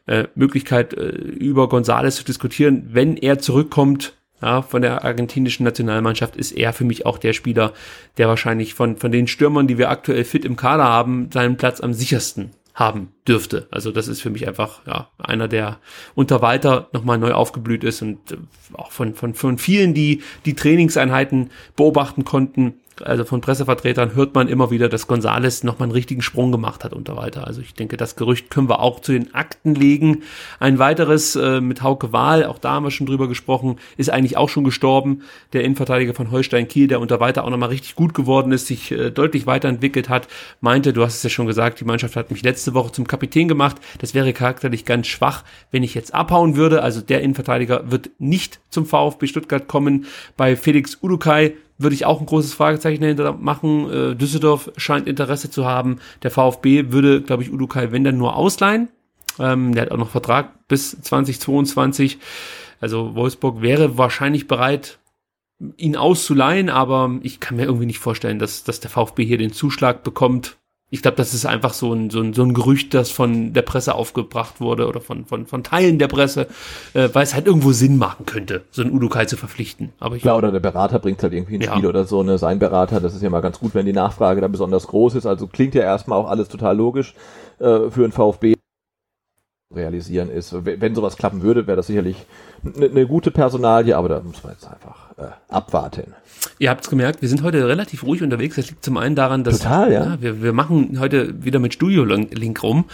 äh, 0.05 0.25
Möglichkeit, 0.35 0.93
äh, 0.93 1.09
über 1.09 1.67
Gonzales 1.67 2.17
zu 2.17 2.23
diskutieren. 2.23 2.89
Wenn 2.91 3.17
er 3.17 3.39
zurückkommt, 3.39 4.13
ja, 4.43 4.61
von 4.61 4.83
der 4.83 5.03
argentinischen 5.03 5.63
Nationalmannschaft 5.63 6.35
ist 6.35 6.51
er 6.51 6.71
für 6.71 6.83
mich 6.83 7.07
auch 7.07 7.17
der 7.17 7.33
Spieler, 7.33 7.73
der 8.19 8.27
wahrscheinlich 8.27 8.75
von, 8.75 8.97
von 8.97 9.11
den 9.11 9.27
Stürmern, 9.27 9.65
die 9.65 9.79
wir 9.79 9.89
aktuell 9.89 10.23
fit 10.23 10.45
im 10.45 10.55
Kader 10.55 10.83
haben, 10.83 11.29
seinen 11.33 11.57
Platz 11.57 11.81
am 11.81 11.93
sichersten 11.93 12.51
haben 12.76 13.14
dürfte. 13.26 13.68
Also 13.72 13.91
das 13.91 14.10
ist 14.10 14.22
für 14.22 14.30
mich 14.30 14.47
einfach 14.47 14.85
ja, 14.85 15.10
einer, 15.18 15.47
der 15.47 15.80
unter 16.14 16.41
Walter 16.41 16.89
nochmal 16.91 17.18
neu 17.18 17.31
aufgeblüht 17.31 17.85
ist 17.85 18.02
und 18.02 18.34
äh, 18.34 18.38
auch 18.73 18.91
von, 18.91 19.15
von, 19.15 19.34
von 19.34 19.57
vielen, 19.57 19.93
die 19.93 20.22
die 20.45 20.56
Trainingseinheiten 20.56 21.52
beobachten 21.77 22.26
konnten, 22.26 22.76
also 23.03 23.26
von 23.26 23.41
Pressevertretern 23.41 24.15
hört 24.15 24.35
man 24.35 24.47
immer 24.47 24.72
wieder, 24.72 24.89
dass 24.89 25.07
Gonzales 25.07 25.63
nochmal 25.63 25.88
einen 25.88 25.91
richtigen 25.91 26.22
Sprung 26.22 26.51
gemacht 26.51 26.84
hat 26.84 26.93
unter 26.93 27.17
Walter. 27.17 27.45
Also 27.45 27.61
ich 27.61 27.73
denke, 27.73 27.97
das 27.97 28.15
Gerücht 28.15 28.49
können 28.49 28.69
wir 28.69 28.80
auch 28.80 28.99
zu 28.99 29.11
den 29.11 29.34
Akten 29.34 29.76
legen. 29.76 30.23
Ein 30.59 30.80
weiteres 30.80 31.35
äh, 31.35 31.61
mit 31.61 31.81
Hauke 31.81 32.13
Wahl, 32.13 32.45
auch 32.45 32.57
da 32.57 32.72
haben 32.72 32.85
wir 32.85 32.91
schon 32.91 33.07
drüber 33.07 33.27
gesprochen, 33.27 33.77
ist 33.97 34.09
eigentlich 34.09 34.38
auch 34.38 34.49
schon 34.49 34.63
gestorben. 34.63 35.23
Der 35.53 35.63
Innenverteidiger 35.63 36.13
von 36.13 36.31
Holstein 36.31 36.67
Kiel, 36.67 36.88
der 36.88 36.99
unter 36.99 37.19
Walter 37.19 37.43
auch 37.43 37.49
nochmal 37.49 37.69
richtig 37.69 37.95
gut 37.95 38.13
geworden 38.13 38.51
ist, 38.51 38.67
sich 38.67 38.91
äh, 38.91 39.11
deutlich 39.11 39.45
weiterentwickelt 39.45 40.09
hat, 40.09 40.27
meinte, 40.61 40.93
du 40.93 41.03
hast 41.03 41.17
es 41.17 41.23
ja 41.23 41.30
schon 41.30 41.47
gesagt, 41.47 41.80
die 41.80 41.85
Mannschaft 41.85 42.15
hat 42.15 42.31
mich 42.31 42.43
letzte 42.43 42.73
Woche 42.73 42.91
zum 42.91 43.07
Kapitän 43.07 43.47
gemacht. 43.47 43.77
Das 43.99 44.13
wäre 44.13 44.34
charakterlich 44.34 44.85
ganz 44.85 45.07
schwach, 45.07 45.43
wenn 45.72 45.84
ich 45.84 45.93
jetzt 45.93 46.13
abhauen 46.13 46.55
würde. 46.55 46.81
Also 46.81 47.01
der 47.01 47.22
Innenverteidiger 47.22 47.91
wird 47.91 48.11
nicht 48.19 48.59
zum 48.69 48.85
VfB 48.85 49.27
Stuttgart 49.27 49.67
kommen. 49.67 50.05
Bei 50.38 50.55
Felix 50.55 50.97
Udukai 51.01 51.55
würde 51.77 51.95
ich 51.95 52.06
auch 52.06 52.19
ein 52.19 52.26
großes 52.26 52.53
Fragezeichen 52.53 53.02
dahinter 53.02 53.34
machen. 53.34 53.91
Äh, 53.91 54.15
Düsseldorf 54.15 54.72
scheint 54.77 55.07
Interesse 55.07 55.49
zu 55.49 55.65
haben. 55.65 55.97
Der 56.23 56.31
VfB 56.31 56.91
würde, 56.91 57.22
glaube 57.22 57.43
ich, 57.43 57.52
Udo 57.52 57.68
Kai, 57.68 57.91
wenn 57.91 58.03
dann 58.03 58.18
nur 58.18 58.35
ausleihen. 58.35 58.89
Ähm, 59.39 59.73
der 59.73 59.84
hat 59.84 59.91
auch 59.91 59.97
noch 59.97 60.10
Vertrag 60.10 60.68
bis 60.68 60.99
2022. 61.02 62.19
Also 62.80 63.15
Wolfsburg 63.15 63.61
wäre 63.61 63.97
wahrscheinlich 63.97 64.47
bereit, 64.47 64.99
ihn 65.77 65.95
auszuleihen, 65.95 66.69
aber 66.69 67.19
ich 67.22 67.39
kann 67.39 67.57
mir 67.57 67.65
irgendwie 67.65 67.85
nicht 67.85 67.99
vorstellen, 67.99 68.39
dass, 68.39 68.64
dass 68.64 68.80
der 68.80 68.89
VfB 68.89 69.26
hier 69.26 69.38
den 69.38 69.53
Zuschlag 69.53 70.03
bekommt. 70.03 70.57
Ich 70.91 71.02
glaube, 71.02 71.18
das 71.18 71.34
ist 71.34 71.45
einfach 71.45 71.74
so 71.74 71.94
ein, 71.94 72.10
so, 72.12 72.22
ein, 72.22 72.34
so 72.34 72.44
ein 72.44 72.53
Gerücht, 72.53 72.94
das 72.94 73.10
von 73.10 73.53
der 73.53 73.64
Presse 73.64 73.95
aufgebracht 73.95 74.62
wurde 74.62 74.88
oder 74.88 75.02
von, 75.02 75.26
von, 75.26 75.48
von 75.48 75.64
Teilen 75.64 75.98
der 75.98 76.07
Presse, 76.07 76.48
äh, 76.94 77.10
weil 77.12 77.24
es 77.24 77.34
halt 77.34 77.48
irgendwo 77.48 77.72
Sinn 77.72 77.98
machen 77.98 78.26
könnte, 78.26 78.64
so 78.72 78.84
einen 78.84 78.91
Udukai 78.91 79.26
zu 79.26 79.36
verpflichten. 79.36 79.94
Aber 79.99 80.16
ich, 80.16 80.22
Klar, 80.22 80.38
oder 80.38 80.52
der 80.52 80.60
Berater 80.60 80.99
bringt 80.99 81.22
halt 81.24 81.34
irgendwie 81.34 81.56
ins 81.56 81.66
Ja. 81.66 81.74
Spiel 81.74 81.88
oder 81.88 82.06
so, 82.06 82.22
ne, 82.22 82.38
sein 82.38 82.60
Berater, 82.60 83.02
das 83.02 83.16
ist 83.16 83.24
ja 83.24 83.30
mal 83.32 83.41
ganz 83.41 83.60
gut, 83.60 83.74
wenn 83.74 83.86
die 83.88 83.94
Nachfrage 83.94 84.41
da 84.41 84.48
besonders 84.48 84.88
groß 84.88 85.16
ist. 85.16 85.26
Also 85.26 85.48
klingt 85.48 85.74
ja 85.74 85.82
erstmal 85.82 86.20
auch 86.20 86.30
alles 86.30 86.49
total 86.49 86.78
logisch 86.78 87.16
äh, 87.60 87.90
für 87.90 88.03
einen 88.03 88.12
VfB 88.12 88.53
realisieren 89.74 90.30
ist. 90.30 90.53
Wenn 90.64 90.95
sowas 90.95 91.18
klappen 91.18 91.41
würde, 91.41 91.68
wäre 91.68 91.76
das 91.76 91.88
sicherlich 91.88 92.26
eine 92.75 92.89
ne 92.89 93.05
gute 93.07 93.31
Personalie, 93.31 93.95
aber 93.95 94.09
da 94.09 94.21
muss 94.21 94.43
man 94.43 94.53
jetzt 94.53 94.67
einfach 94.67 95.11
äh, 95.17 95.31
abwarten. 95.49 96.13
Ihr 96.59 96.69
habt's 96.69 96.89
gemerkt, 96.89 97.21
wir 97.21 97.29
sind 97.29 97.43
heute 97.43 97.67
relativ 97.67 98.03
ruhig 98.03 98.23
unterwegs. 98.23 98.55
Das 98.55 98.69
liegt 98.69 98.83
zum 98.83 98.97
einen 98.97 99.15
daran, 99.15 99.43
dass 99.43 99.59
Total, 99.59 99.91
ja. 99.91 100.17
wir, 100.21 100.41
wir 100.41 100.53
machen 100.53 100.99
heute 100.99 101.43
wieder 101.43 101.59
mit 101.59 101.73
Studio-Link 101.73 102.63
rum. 102.63 102.85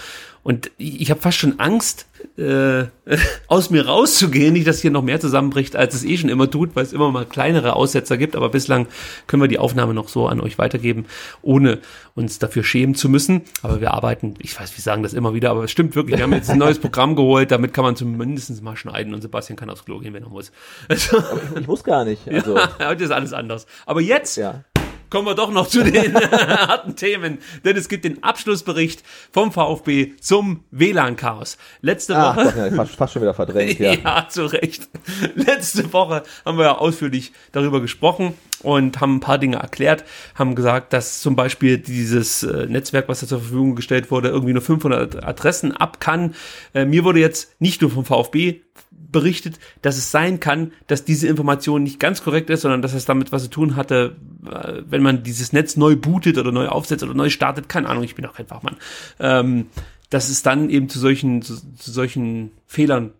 Und 0.43 0.71
ich, 0.77 1.01
ich 1.01 1.11
habe 1.11 1.21
fast 1.21 1.37
schon 1.37 1.59
Angst, 1.59 2.07
äh, 2.37 2.85
aus 3.47 3.69
mir 3.69 3.85
rauszugehen. 3.85 4.53
Nicht, 4.53 4.67
dass 4.67 4.81
hier 4.81 4.91
noch 4.91 5.03
mehr 5.03 5.19
zusammenbricht, 5.19 5.75
als 5.75 5.93
es 5.93 6.03
eh 6.03 6.17
schon 6.17 6.29
immer 6.29 6.49
tut, 6.49 6.75
weil 6.75 6.83
es 6.83 6.93
immer 6.93 7.11
mal 7.11 7.25
kleinere 7.25 7.75
Aussetzer 7.75 8.17
gibt. 8.17 8.35
Aber 8.35 8.49
bislang 8.49 8.87
können 9.27 9.41
wir 9.41 9.47
die 9.47 9.59
Aufnahme 9.59 9.93
noch 9.93 10.09
so 10.09 10.27
an 10.27 10.41
euch 10.41 10.57
weitergeben, 10.57 11.05
ohne 11.41 11.79
uns 12.15 12.39
dafür 12.39 12.63
schämen 12.63 12.95
zu 12.95 13.09
müssen. 13.09 13.41
Aber 13.61 13.81
wir 13.81 13.93
arbeiten, 13.93 14.35
ich 14.39 14.59
weiß, 14.59 14.75
wir 14.75 14.81
sagen 14.81 15.03
das 15.03 15.13
immer 15.13 15.33
wieder, 15.33 15.51
aber 15.51 15.63
es 15.65 15.71
stimmt 15.71 15.95
wirklich. 15.95 16.17
Wir 16.17 16.23
haben 16.23 16.33
jetzt 16.33 16.49
ein 16.49 16.57
neues 16.57 16.79
Programm 16.81 17.15
geholt, 17.15 17.51
damit 17.51 17.73
kann 17.73 17.83
man 17.83 17.95
zumindest 17.95 18.61
mal 18.61 18.75
schneiden 18.75 19.13
und 19.13 19.21
Sebastian 19.21 19.57
kann 19.57 19.69
aufs 19.69 19.85
Klo 19.85 19.99
gehen, 19.99 20.13
wenn 20.13 20.23
er 20.23 20.29
muss. 20.29 20.51
Also, 20.87 21.23
Ich 21.59 21.67
muss 21.67 21.83
gar 21.83 22.05
nicht. 22.05 22.21
Also, 22.31 22.55
ja, 22.55 22.69
heute 22.87 23.03
ist 23.03 23.11
alles 23.11 23.33
anders. 23.33 23.67
Aber 23.85 24.01
jetzt 24.01 24.37
ja. 24.37 24.63
Kommen 25.11 25.27
wir 25.27 25.35
doch 25.35 25.51
noch 25.51 25.67
zu 25.67 25.83
den 25.83 26.15
harten 26.31 26.95
Themen, 26.95 27.37
denn 27.63 27.77
es 27.77 27.89
gibt 27.89 28.05
den 28.05 28.23
Abschlussbericht 28.23 29.03
vom 29.31 29.51
VfB 29.51 30.13
zum 30.19 30.63
WLAN-Chaos. 30.71 31.57
Letzte 31.81 32.15
Ach, 32.15 32.35
Woche. 32.35 32.45
doch, 32.45 32.55
ja, 32.55 32.71
fast, 32.71 32.95
fast 32.95 33.13
schon 33.13 33.21
wieder 33.21 33.35
verdrängt, 33.35 33.77
ja. 33.79 33.93
Ja, 33.93 34.27
zu 34.27 34.45
Recht. 34.45 34.89
Letzte 35.35 35.91
Woche 35.93 36.23
haben 36.45 36.57
wir 36.57 36.65
ja 36.65 36.77
ausführlich 36.77 37.33
darüber 37.51 37.81
gesprochen 37.81 38.33
und 38.63 39.01
haben 39.01 39.17
ein 39.17 39.19
paar 39.19 39.37
Dinge 39.37 39.57
erklärt, 39.57 40.05
haben 40.35 40.55
gesagt, 40.55 40.93
dass 40.93 41.21
zum 41.21 41.35
Beispiel 41.35 41.77
dieses 41.77 42.43
äh, 42.43 42.67
Netzwerk, 42.67 43.09
was 43.09 43.19
da 43.19 43.27
zur 43.27 43.39
Verfügung 43.39 43.75
gestellt 43.75 44.11
wurde, 44.11 44.29
irgendwie 44.29 44.53
nur 44.53 44.61
500 44.61 45.23
Adressen 45.23 45.75
ab 45.75 45.99
kann. 45.99 46.35
Äh, 46.73 46.85
mir 46.85 47.03
wurde 47.03 47.19
jetzt 47.19 47.59
nicht 47.59 47.81
nur 47.81 47.91
vom 47.91 48.05
VfB 48.05 48.61
berichtet, 49.11 49.59
dass 49.81 49.97
es 49.97 50.11
sein 50.11 50.39
kann, 50.39 50.71
dass 50.87 51.05
diese 51.05 51.27
Information 51.27 51.83
nicht 51.83 51.99
ganz 51.99 52.23
korrekt 52.23 52.49
ist, 52.49 52.61
sondern 52.61 52.81
dass 52.81 52.93
es 52.93 53.05
damit 53.05 53.31
was 53.31 53.43
zu 53.43 53.49
tun 53.49 53.75
hatte, 53.75 54.15
äh, 54.45 54.81
wenn 54.87 55.01
man 55.01 55.23
dieses 55.23 55.53
Netz 55.53 55.77
neu 55.77 55.95
bootet 55.95 56.37
oder 56.37 56.51
neu 56.51 56.67
aufsetzt 56.67 57.03
oder 57.03 57.13
neu 57.13 57.29
startet, 57.29 57.69
keine 57.69 57.89
Ahnung, 57.89 58.03
ich 58.03 58.15
bin 58.15 58.25
auch 58.25 58.33
kein 58.33 58.47
Fachmann, 58.47 58.77
ähm, 59.19 59.67
dass 60.09 60.29
es 60.29 60.43
dann 60.43 60.69
eben 60.69 60.89
zu 60.89 60.99
solchen, 60.99 61.41
zu, 61.41 61.55
zu 61.75 61.91
solchen 61.91 62.51
Fehlern 62.65 63.11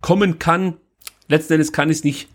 kommen 0.00 0.38
kann. 0.38 0.74
Letzten 1.28 1.54
Endes 1.54 1.72
kann 1.72 1.90
ich 1.90 1.98
es 1.98 2.04
nicht 2.04 2.28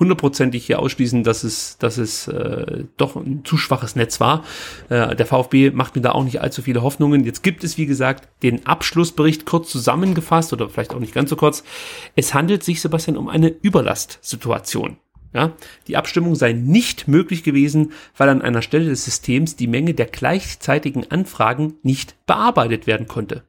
hundertprozentig 0.00 0.66
hier 0.66 0.80
ausschließen, 0.80 1.22
dass 1.22 1.44
es, 1.44 1.78
dass 1.78 1.98
es 1.98 2.26
äh, 2.26 2.84
doch 2.96 3.16
ein 3.16 3.44
zu 3.44 3.56
schwaches 3.56 3.94
Netz 3.94 4.18
war. 4.18 4.44
Äh, 4.88 5.14
der 5.14 5.26
VfB 5.26 5.70
macht 5.70 5.94
mir 5.94 6.02
da 6.02 6.12
auch 6.12 6.24
nicht 6.24 6.40
allzu 6.40 6.62
viele 6.62 6.82
Hoffnungen. 6.82 7.24
Jetzt 7.24 7.42
gibt 7.42 7.62
es, 7.62 7.78
wie 7.78 7.86
gesagt, 7.86 8.28
den 8.42 8.66
Abschlussbericht 8.66 9.44
kurz 9.44 9.70
zusammengefasst 9.70 10.52
oder 10.52 10.68
vielleicht 10.68 10.94
auch 10.94 10.98
nicht 10.98 11.14
ganz 11.14 11.30
so 11.30 11.36
kurz. 11.36 11.62
Es 12.16 12.34
handelt 12.34 12.64
sich, 12.64 12.80
Sebastian, 12.80 13.18
um 13.18 13.28
eine 13.28 13.48
Überlastsituation. 13.48 14.96
Ja, 15.32 15.52
die 15.86 15.96
Abstimmung 15.96 16.34
sei 16.34 16.52
nicht 16.52 17.06
möglich 17.06 17.44
gewesen, 17.44 17.92
weil 18.16 18.28
an 18.28 18.42
einer 18.42 18.62
Stelle 18.62 18.86
des 18.86 19.04
Systems 19.04 19.54
die 19.54 19.68
Menge 19.68 19.94
der 19.94 20.06
gleichzeitigen 20.06 21.08
Anfragen 21.08 21.74
nicht 21.84 22.16
bearbeitet 22.26 22.88
werden 22.88 23.06
konnte. 23.06 23.44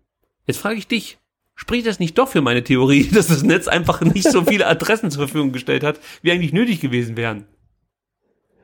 Jetzt 0.46 0.60
frage 0.60 0.76
ich 0.76 0.88
dich, 0.88 1.18
spricht 1.56 1.86
das 1.88 2.00
nicht 2.00 2.18
doch 2.18 2.28
für 2.28 2.42
meine 2.42 2.64
Theorie, 2.64 3.10
dass 3.14 3.28
das 3.28 3.44
Netz 3.44 3.68
einfach 3.68 4.02
nicht 4.02 4.30
so 4.30 4.44
viele 4.44 4.68
Adressen 4.68 5.12
zur 5.12 5.28
Verfügung 5.28 5.52
gestellt 5.52 5.84
hat, 5.84 6.00
wie 6.22 6.32
eigentlich 6.32 6.54
nötig 6.54 6.80
gewesen 6.80 7.18
wären? 7.18 7.46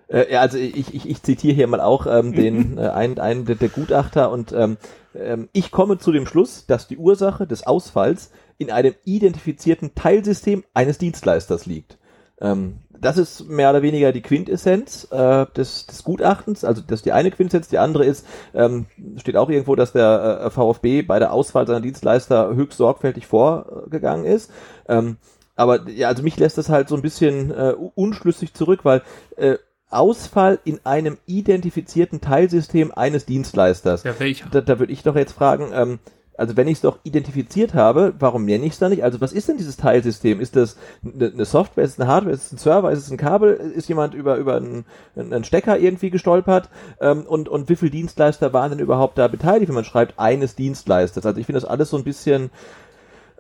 Äh, 0.08 0.32
ja, 0.34 0.42
also 0.42 0.58
ich, 0.58 0.94
ich, 0.94 1.10
ich 1.10 1.22
zitiere 1.22 1.54
hier 1.54 1.68
mal 1.68 1.82
auch 1.82 2.08
ähm, 2.08 2.34
den 2.34 2.78
äh, 2.78 2.88
einen, 2.88 3.20
einen 3.20 3.46
der, 3.46 3.56
der 3.56 3.70
Gutachter 3.70 4.32
und 4.32 4.52
ähm, 4.54 4.78
ähm, 5.14 5.50
ich 5.54 5.72
komme 5.72 5.98
zu 5.98 6.12
dem 6.12 6.26
Schluss, 6.26 6.66
dass 6.66 6.88
die 6.88 6.98
Ursache 6.98 7.48
des 7.48 7.66
Ausfalls 7.66 8.32
in 8.58 8.72
einem 8.72 8.96
identifizierten 9.04 9.94
Teilsystem 9.96 10.64
eines 10.74 10.98
Dienstleisters 10.98 11.66
liegt. 11.66 11.98
Ähm, 12.40 12.80
das 13.02 13.18
ist 13.18 13.48
mehr 13.48 13.70
oder 13.70 13.82
weniger 13.82 14.12
die 14.12 14.22
Quintessenz 14.22 15.08
äh, 15.12 15.46
des, 15.56 15.86
des 15.86 16.04
Gutachtens. 16.04 16.64
Also 16.64 16.82
das 16.82 17.00
ist 17.00 17.06
die 17.06 17.12
eine 17.12 17.32
Quintessenz, 17.32 17.68
die 17.68 17.78
andere 17.78 18.06
ist, 18.06 18.26
ähm, 18.54 18.86
steht 19.18 19.38
auch 19.38 19.50
irgendwo, 19.50 19.76
dass 19.76 19.94
der 19.94 20.42
äh, 20.46 20.50
VfB 20.50 21.02
bei 21.02 21.20
der 21.20 21.34
Auswahl 21.34 21.68
seiner 21.68 21.82
Dienstleister 21.82 22.54
höchst 22.56 22.78
sorgfältig 22.78 23.28
vorgegangen 23.28 24.26
ist. 24.26 24.52
Ähm, 24.88 25.18
aber 25.56 25.90
ja, 25.90 26.08
also 26.08 26.24
mich 26.24 26.38
lässt 26.38 26.58
das 26.58 26.70
halt 26.70 26.88
so 26.88 26.96
ein 26.96 27.02
bisschen 27.02 27.52
äh, 27.52 27.74
unschlüssig 27.96 28.54
zurück, 28.54 28.86
weil 28.86 29.02
äh, 29.38 29.58
Ausfall 29.90 30.60
in 30.66 30.80
einem 30.86 31.18
identifizierten 31.26 32.20
Teilsystem 32.22 32.92
eines 32.92 33.26
Dienstleisters. 33.26 34.04
Ja, 34.04 34.20
welcher? 34.20 34.50
Da, 34.50 34.62
da 34.62 34.80
würde 34.80 34.92
ich 34.92 35.04
doch 35.04 35.16
jetzt 35.16 35.32
fragen, 35.32 35.72
ähm, 35.74 36.00
also 36.38 36.56
wenn 36.56 36.68
ich 36.68 36.76
es 36.76 36.82
doch 36.82 37.00
identifiziert 37.04 37.74
habe, 37.74 38.14
warum 38.20 38.46
nenne 38.46 38.66
ich 38.66 38.74
es 38.74 38.80
da 38.80 38.90
nicht? 38.90 39.04
Also 39.04 39.20
was 39.20 39.34
ist 39.34 39.50
denn 39.50 39.58
dieses 39.58 39.76
Teilsystem? 39.76 40.40
Ist 40.40 40.56
das 40.56 40.78
eine 41.04 41.32
eine 41.34 41.46
Software, 41.46 41.84
ist 41.84 41.94
es 41.94 42.00
eine 42.00 42.10
Hardware, 42.10 42.34
ist 42.34 42.46
es 42.46 42.52
ein 42.54 42.58
Server, 42.58 42.92
ist 42.92 43.00
es 43.00 43.12
ein 43.12 43.18
Kabel, 43.18 43.54
ist 43.54 43.90
jemand 43.90 44.14
über, 44.14 44.38
über 44.38 44.58
einen, 44.58 44.86
einen 45.16 45.44
Stecker 45.44 45.78
irgendwie 45.78 46.12
gestolpert? 46.12 46.70
Ähm, 47.02 47.24
und, 47.24 47.50
und 47.50 47.70
wie 47.70 47.76
viele 47.76 47.92
Dienstleister 47.92 48.54
waren 48.54 48.70
denn 48.70 48.80
überhaupt 48.80 49.18
da 49.18 49.28
beteiligt, 49.28 49.70
wenn 49.70 49.76
man 49.76 49.84
schreibt, 49.84 50.20
eines 50.20 50.56
Dienstleisters? 50.56 51.26
Also 51.26 51.40
ich 51.40 51.46
finde 51.46 51.60
das 51.60 51.70
alles 51.70 51.90
so 51.90 51.98
ein 51.98 52.04
bisschen 52.04 52.52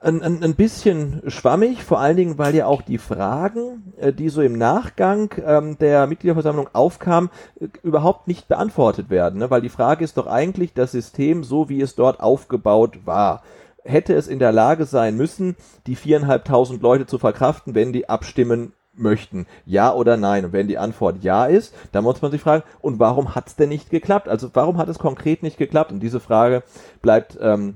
ein, 0.01 0.21
ein, 0.21 0.43
ein 0.43 0.55
bisschen 0.55 1.23
schwammig, 1.27 1.83
vor 1.83 1.99
allen 1.99 2.17
Dingen, 2.17 2.37
weil 2.37 2.55
ja 2.55 2.67
auch 2.67 2.81
die 2.81 2.97
Fragen, 2.97 3.93
äh, 3.97 4.13
die 4.13 4.29
so 4.29 4.41
im 4.41 4.57
Nachgang 4.57 5.33
ähm, 5.43 5.77
der 5.79 6.07
Mitgliederversammlung 6.07 6.69
aufkamen, 6.73 7.29
äh, 7.59 7.67
überhaupt 7.83 8.27
nicht 8.27 8.47
beantwortet 8.47 9.09
werden. 9.09 9.39
Ne? 9.39 9.49
Weil 9.49 9.61
die 9.61 9.69
Frage 9.69 10.03
ist 10.03 10.17
doch 10.17 10.27
eigentlich 10.27 10.73
das 10.73 10.91
System, 10.91 11.43
so 11.43 11.69
wie 11.69 11.81
es 11.81 11.95
dort 11.95 12.19
aufgebaut 12.19 13.05
war. 13.05 13.43
Hätte 13.83 14.13
es 14.13 14.27
in 14.27 14.39
der 14.39 14.51
Lage 14.51 14.85
sein 14.85 15.15
müssen, 15.15 15.55
die 15.87 15.95
viereinhalbtausend 15.95 16.81
Leute 16.81 17.05
zu 17.05 17.17
verkraften, 17.17 17.73
wenn 17.73 17.93
die 17.93 18.09
abstimmen 18.09 18.73
möchten. 18.93 19.47
Ja 19.65 19.93
oder 19.93 20.17
nein? 20.17 20.45
Und 20.45 20.53
wenn 20.53 20.67
die 20.67 20.77
Antwort 20.77 21.23
ja 21.23 21.45
ist, 21.45 21.73
dann 21.91 22.03
muss 22.03 22.21
man 22.21 22.31
sich 22.31 22.41
fragen, 22.41 22.63
und 22.81 22.99
warum 22.99 23.35
hat 23.35 23.47
es 23.47 23.55
denn 23.55 23.69
nicht 23.69 23.89
geklappt? 23.89 24.27
Also 24.27 24.49
warum 24.53 24.77
hat 24.77 24.89
es 24.89 24.99
konkret 24.99 25.43
nicht 25.43 25.57
geklappt? 25.57 25.91
Und 25.91 26.01
diese 26.01 26.19
Frage 26.19 26.63
bleibt 27.01 27.37
ähm, 27.41 27.75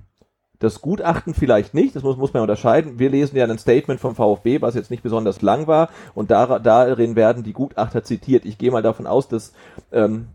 das 0.61 0.79
Gutachten 0.79 1.33
vielleicht 1.33 1.73
nicht, 1.73 1.95
das 1.95 2.03
muss, 2.03 2.17
muss 2.17 2.33
man 2.33 2.43
unterscheiden. 2.43 2.99
Wir 2.99 3.09
lesen 3.09 3.35
ja 3.35 3.45
ein 3.45 3.57
Statement 3.57 3.99
vom 3.99 4.15
VfB, 4.15 4.61
was 4.61 4.75
jetzt 4.75 4.91
nicht 4.91 5.03
besonders 5.03 5.41
lang 5.41 5.67
war, 5.67 5.89
und 6.13 6.31
da, 6.31 6.59
darin 6.59 7.15
werden 7.15 7.43
die 7.43 7.53
Gutachter 7.53 8.03
zitiert. 8.03 8.45
Ich 8.45 8.57
gehe 8.57 8.71
mal 8.71 8.83
davon 8.83 9.07
aus, 9.07 9.27
dass 9.27 9.53
ähm, 9.91 10.27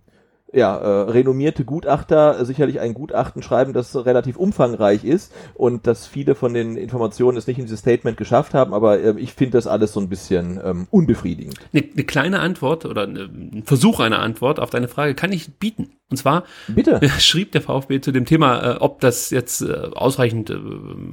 ja, 0.56 0.76
äh, 0.76 1.10
renommierte 1.10 1.64
Gutachter 1.64 2.44
sicherlich 2.44 2.80
ein 2.80 2.94
Gutachten 2.94 3.42
schreiben, 3.42 3.72
das 3.72 3.94
relativ 3.94 4.36
umfangreich 4.36 5.04
ist 5.04 5.32
und 5.54 5.86
dass 5.86 6.06
viele 6.06 6.34
von 6.34 6.54
den 6.54 6.76
Informationen 6.76 7.36
es 7.36 7.46
nicht 7.46 7.58
in 7.58 7.66
dieses 7.66 7.80
Statement 7.80 8.16
geschafft 8.16 8.54
haben, 8.54 8.72
aber 8.72 8.98
äh, 8.98 9.14
ich 9.18 9.34
finde 9.34 9.58
das 9.58 9.66
alles 9.66 9.92
so 9.92 10.00
ein 10.00 10.08
bisschen 10.08 10.58
ähm, 10.64 10.86
unbefriedigend. 10.90 11.58
Eine, 11.72 11.84
eine 11.92 12.04
kleine 12.04 12.40
Antwort 12.40 12.86
oder 12.86 13.02
eine, 13.02 13.24
ein 13.24 13.62
Versuch 13.66 14.00
einer 14.00 14.20
Antwort 14.20 14.58
auf 14.58 14.70
deine 14.70 14.88
Frage 14.88 15.14
kann 15.14 15.30
ich 15.30 15.58
bieten. 15.58 15.90
Und 16.08 16.16
zwar 16.16 16.44
Bitte. 16.68 17.00
schrieb 17.18 17.52
der 17.52 17.60
VfB 17.60 18.00
zu 18.00 18.12
dem 18.12 18.24
Thema, 18.24 18.76
äh, 18.76 18.76
ob 18.78 19.00
das 19.00 19.30
jetzt 19.30 19.60
äh, 19.60 19.72
ausreichend 19.94 20.50
äh, 20.50 20.56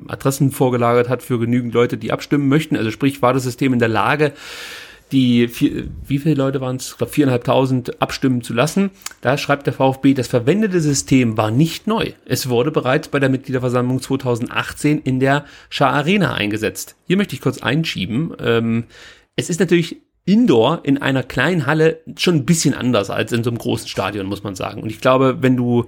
Adressen 0.07 0.51
vorgelagert 0.51 1.09
hat 1.09 1.21
für 1.21 1.37
genügend 1.37 1.73
Leute, 1.73 1.97
die 1.97 2.11
abstimmen 2.11 2.47
möchten. 2.47 2.77
Also 2.77 2.91
sprich, 2.91 3.21
war 3.21 3.33
das 3.33 3.43
System 3.43 3.73
in 3.73 3.79
der 3.79 3.89
Lage, 3.89 4.33
die 5.13 5.47
vier, 5.47 5.85
wie 6.05 6.19
viele 6.19 6.35
Leute 6.35 6.59
waren 6.59 6.75
es? 6.75 6.91
Ich 6.91 6.97
glaube 6.97 7.13
viereinhalbtausend 7.13 8.01
abstimmen 8.01 8.41
zu 8.41 8.53
lassen. 8.53 8.91
Da 9.21 9.37
schreibt 9.37 9.67
der 9.67 9.73
VfB, 9.73 10.13
das 10.13 10.27
verwendete 10.27 10.81
System 10.81 11.37
war 11.37 11.51
nicht 11.51 11.87
neu. 11.87 12.11
Es 12.25 12.49
wurde 12.49 12.71
bereits 12.71 13.07
bei 13.07 13.19
der 13.19 13.29
Mitgliederversammlung 13.29 14.01
2018 14.01 14.99
in 14.99 15.19
der 15.19 15.45
Schar 15.69 15.93
Arena 15.93 16.33
eingesetzt. 16.33 16.95
Hier 17.07 17.17
möchte 17.17 17.35
ich 17.35 17.41
kurz 17.41 17.61
einschieben. 17.61 18.33
Ähm, 18.39 18.85
es 19.35 19.49
ist 19.49 19.59
natürlich 19.59 20.01
Indoor 20.25 20.81
in 20.83 21.01
einer 21.01 21.23
kleinen 21.23 21.65
Halle 21.65 21.99
schon 22.17 22.35
ein 22.35 22.45
bisschen 22.45 22.73
anders 22.73 23.09
als 23.09 23.31
in 23.31 23.43
so 23.43 23.49
einem 23.49 23.59
großen 23.59 23.87
Stadion, 23.87 24.25
muss 24.25 24.43
man 24.43 24.55
sagen. 24.55 24.81
Und 24.81 24.89
ich 24.89 25.01
glaube, 25.01 25.37
wenn 25.41 25.57
du 25.57 25.85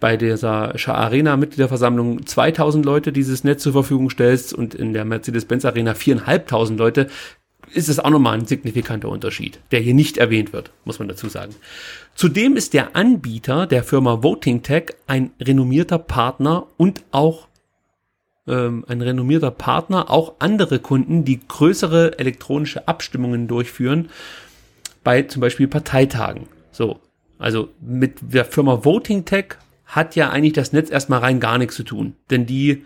bei 0.00 0.16
dieser 0.16 0.76
Schar 0.78 0.96
Arena 0.96 1.36
Mitgliederversammlung 1.36 2.26
2000 2.26 2.84
Leute 2.84 3.12
dieses 3.12 3.44
Netz 3.44 3.62
zur 3.62 3.72
Verfügung 3.72 4.10
stellst 4.10 4.52
und 4.54 4.74
in 4.74 4.94
der 4.94 5.04
Mercedes-Benz 5.04 5.64
Arena 5.66 5.92
4.500 5.92 6.76
Leute, 6.76 7.08
ist 7.72 7.88
es 7.88 7.98
auch 7.98 8.10
nochmal 8.10 8.38
ein 8.38 8.46
signifikanter 8.46 9.08
Unterschied, 9.08 9.60
der 9.70 9.80
hier 9.80 9.94
nicht 9.94 10.18
erwähnt 10.18 10.52
wird, 10.52 10.72
muss 10.84 10.98
man 10.98 11.08
dazu 11.08 11.28
sagen. 11.28 11.54
Zudem 12.14 12.56
ist 12.56 12.74
der 12.74 12.96
Anbieter 12.96 13.66
der 13.66 13.84
Firma 13.84 14.22
Voting 14.22 14.62
Tech 14.62 14.94
ein 15.06 15.30
renommierter 15.40 15.98
Partner 15.98 16.66
und 16.76 17.02
auch 17.12 17.48
ähm, 18.46 18.84
ein 18.88 19.00
renommierter 19.00 19.50
Partner, 19.50 20.10
auch 20.10 20.34
andere 20.38 20.78
Kunden, 20.78 21.24
die 21.24 21.40
größere 21.46 22.18
elektronische 22.18 22.88
Abstimmungen 22.88 23.48
durchführen, 23.48 24.10
bei 25.04 25.22
zum 25.22 25.40
Beispiel 25.40 25.68
Parteitagen. 25.68 26.48
So, 26.72 27.00
also 27.38 27.68
mit 27.80 28.18
der 28.20 28.44
Firma 28.44 28.84
Voting 28.84 29.24
Tech 29.24 29.56
hat 29.86 30.14
ja 30.14 30.30
eigentlich 30.30 30.52
das 30.52 30.72
Netz 30.72 30.90
erstmal 30.90 31.20
rein 31.20 31.40
gar 31.40 31.58
nichts 31.58 31.76
zu 31.76 31.82
tun, 31.82 32.14
denn 32.30 32.46
die 32.46 32.84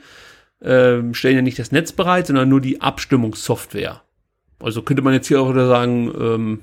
ähm, 0.63 1.15
stellen 1.15 1.37
ja 1.37 1.43
nicht 1.43 1.59
das 1.59 1.73
Netz 1.73 1.93
bereit, 1.93 2.29
sondern 2.29 2.49
nur 2.49 2.61
die 2.61 2.81
Abstimmungssoftware. 2.81 4.03
Also 4.61 4.83
könnte 4.83 5.03
man 5.03 5.15
jetzt 5.15 5.29
hier 5.29 5.41
auch 5.41 5.51
wieder 5.51 5.69
sagen, 5.69 6.13
ähm, 6.19 6.61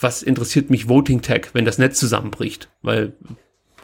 was 0.00 0.22
interessiert 0.22 0.70
mich 0.70 0.88
Voting 0.88 1.22
Tech, 1.22 1.48
wenn 1.52 1.64
das 1.64 1.78
Netz 1.78 1.98
zusammenbricht? 1.98 2.68
Weil 2.82 3.12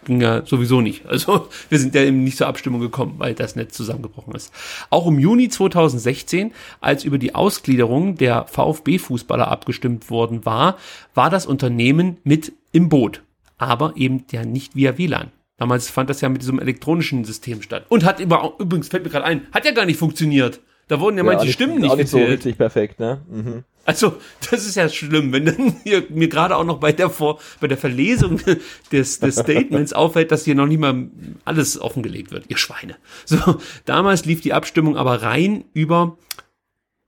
ging 0.05 0.21
ja 0.21 0.45
sowieso 0.47 0.81
nicht. 0.81 1.05
Also 1.15 1.49
wir 1.69 1.79
sind 1.79 1.95
ja 1.95 2.03
eben 2.03 2.25
nicht 2.25 2.37
zur 2.37 2.49
Abstimmung 2.49 2.81
gekommen, 2.81 3.15
weil 3.19 3.35
das 3.35 3.57
Netz 3.57 3.77
zusammengebrochen 3.77 4.35
ist. 4.35 4.53
Auch 4.91 5.07
im 5.07 5.19
Juni 5.19 5.49
2016, 5.49 6.53
als 6.81 7.05
über 7.05 7.19
die 7.19 7.35
Ausgliederung 7.35 8.17
der 8.17 8.47
VfB-Fußballer 8.47 9.47
abgestimmt 9.47 10.11
worden 10.11 10.45
war, 10.45 10.77
war 11.15 11.31
das 11.31 11.47
Unternehmen 11.47 12.19
mit 12.25 12.53
im 12.73 12.89
Boot. 12.89 13.23
Aber 13.59 13.93
eben 13.97 14.25
ja 14.33 14.45
nicht 14.45 14.75
via 14.75 14.99
WLAN. 14.99 15.31
Damals 15.57 15.89
fand 15.89 16.11
das 16.11 16.21
ja 16.21 16.29
mit 16.29 16.43
diesem 16.43 16.59
elektronischen 16.59 17.25
System 17.25 17.63
statt. 17.63 17.87
Und 17.89 18.05
hat 18.05 18.19
über, 18.19 18.55
übrigens, 18.59 18.89
fällt 18.89 19.05
mir 19.05 19.11
gerade 19.11 19.25
ein, 19.25 19.47
hat 19.53 19.65
ja 19.65 19.71
gar 19.71 19.87
nicht 19.87 19.99
funktioniert. 19.99 20.61
Da 20.89 21.01
wurden 21.01 21.17
ja, 21.17 21.25
ja 21.25 21.33
manche 21.33 21.53
Stimmen 21.53 21.81
nicht, 21.81 21.91
auch 21.91 21.97
nicht 21.97 22.11
so 22.11 22.19
richtig 22.19 22.59
perfekt, 22.59 23.01
ne? 23.01 23.23
Mhm. 23.31 23.65
Also, 23.87 24.17
das 24.51 24.67
ist 24.67 24.77
ja 24.77 24.89
schlimm, 24.89 25.33
wenn 25.33 25.45
dann 25.45 25.77
hier, 25.85 26.05
mir 26.09 26.29
gerade 26.29 26.57
auch 26.57 26.65
noch 26.65 26.79
bei 26.79 26.93
der 26.93 27.11
Vor 27.11 27.39
bei 27.61 27.69
der 27.69 27.77
Verlesung 27.77 28.41
des, 28.93 29.21
des 29.21 29.37
Statements 29.37 29.93
auffällt, 29.95 30.33
dass 30.33 30.45
hier 30.45 30.55
noch 30.55 30.67
nicht 30.67 30.81
mal 30.81 31.09
alles 31.45 31.81
offengelegt 31.81 32.31
wird. 32.31 32.45
Ihr 32.49 32.57
Schweine. 32.57 32.97
So, 33.25 33.59
damals 33.85 34.25
lief 34.25 34.41
die 34.41 34.53
Abstimmung 34.53 34.97
aber 34.97 35.23
rein 35.23 35.65
über 35.75 36.17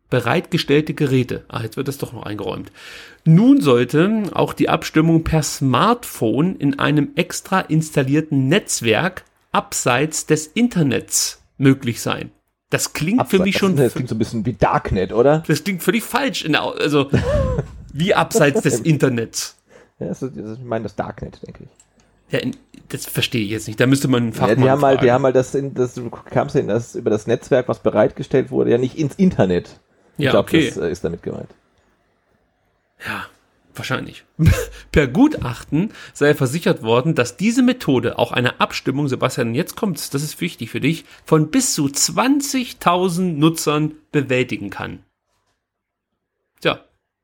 bereitgestellte 0.08 0.94
Geräte. 0.94 1.44
Ah, 1.48 1.62
jetzt 1.62 1.76
wird 1.76 1.88
das 1.88 1.98
doch 1.98 2.12
noch 2.12 2.24
eingeräumt. 2.24 2.70
Nun 3.24 3.60
sollte 3.60 4.22
auch 4.32 4.52
die 4.52 4.68
Abstimmung 4.68 5.24
per 5.24 5.42
Smartphone 5.42 6.56
in 6.56 6.78
einem 6.78 7.10
extra 7.16 7.60
installierten 7.60 8.48
Netzwerk 8.48 9.24
abseits 9.50 10.26
des 10.26 10.46
Internets 10.46 11.42
möglich 11.58 12.00
sein. 12.00 12.30
Das 12.70 12.92
klingt 12.92 13.20
Abseits, 13.20 13.36
für 13.36 13.42
mich 13.42 13.56
schon. 13.56 13.76
Das 13.76 13.94
klingt 13.94 14.08
so 14.08 14.14
ein 14.14 14.18
bisschen 14.18 14.44
wie 14.44 14.54
Darknet, 14.54 15.12
oder? 15.12 15.44
Das 15.46 15.62
klingt 15.62 15.82
völlig 15.82 16.02
falsch. 16.02 16.44
Der, 16.44 16.62
also, 16.62 17.10
wie 17.92 18.14
abseits 18.14 18.62
des 18.62 18.80
Internets. 18.80 19.56
Ja, 19.98 20.08
das 20.08 20.22
ist, 20.22 20.36
ich 20.36 20.64
meine 20.64 20.84
das 20.84 20.96
Darknet, 20.96 21.40
denke 21.46 21.64
ich. 21.64 21.70
Ja, 22.32 22.40
das 22.88 23.06
verstehe 23.06 23.44
ich 23.44 23.50
jetzt 23.50 23.68
nicht. 23.68 23.78
Da 23.78 23.86
müsste 23.86 24.08
man 24.08 24.24
einen 24.24 24.32
Fachmann 24.32 24.58
ja, 24.58 24.64
die 24.64 24.70
haben 24.70 24.80
fragen. 24.80 24.96
Halt, 24.98 25.06
die 25.06 25.12
haben 25.12 25.24
halt 25.24 25.36
das, 25.36 25.54
in, 25.54 25.74
das 25.74 25.94
du 25.94 26.10
kamst 26.10 26.56
ja 26.56 26.60
in 26.60 26.68
das, 26.68 26.96
über 26.96 27.10
das 27.10 27.26
Netzwerk, 27.26 27.68
was 27.68 27.78
bereitgestellt 27.78 28.50
wurde, 28.50 28.72
ja 28.72 28.78
nicht 28.78 28.98
ins 28.98 29.14
Internet. 29.14 29.80
Ja, 30.18 30.26
ich 30.26 30.30
glaub, 30.30 30.46
okay. 30.46 30.66
Das 30.66 30.76
äh, 30.76 30.90
ist 30.90 31.04
damit 31.04 31.22
gemeint. 31.22 31.50
Ja, 33.06 33.26
wahrscheinlich. 33.78 34.24
per 34.92 35.06
Gutachten 35.06 35.92
sei 36.12 36.34
versichert 36.34 36.82
worden, 36.82 37.14
dass 37.14 37.36
diese 37.36 37.62
Methode 37.62 38.18
auch 38.18 38.32
eine 38.32 38.60
Abstimmung, 38.60 39.08
Sebastian, 39.08 39.54
jetzt 39.54 39.76
kommt's, 39.76 40.10
das 40.10 40.22
ist 40.22 40.40
wichtig 40.40 40.70
für 40.70 40.80
dich, 40.80 41.04
von 41.24 41.50
bis 41.50 41.74
zu 41.74 41.86
20.000 41.86 43.20
Nutzern 43.38 43.94
bewältigen 44.12 44.70
kann. 44.70 45.00
Tja, 46.60 46.80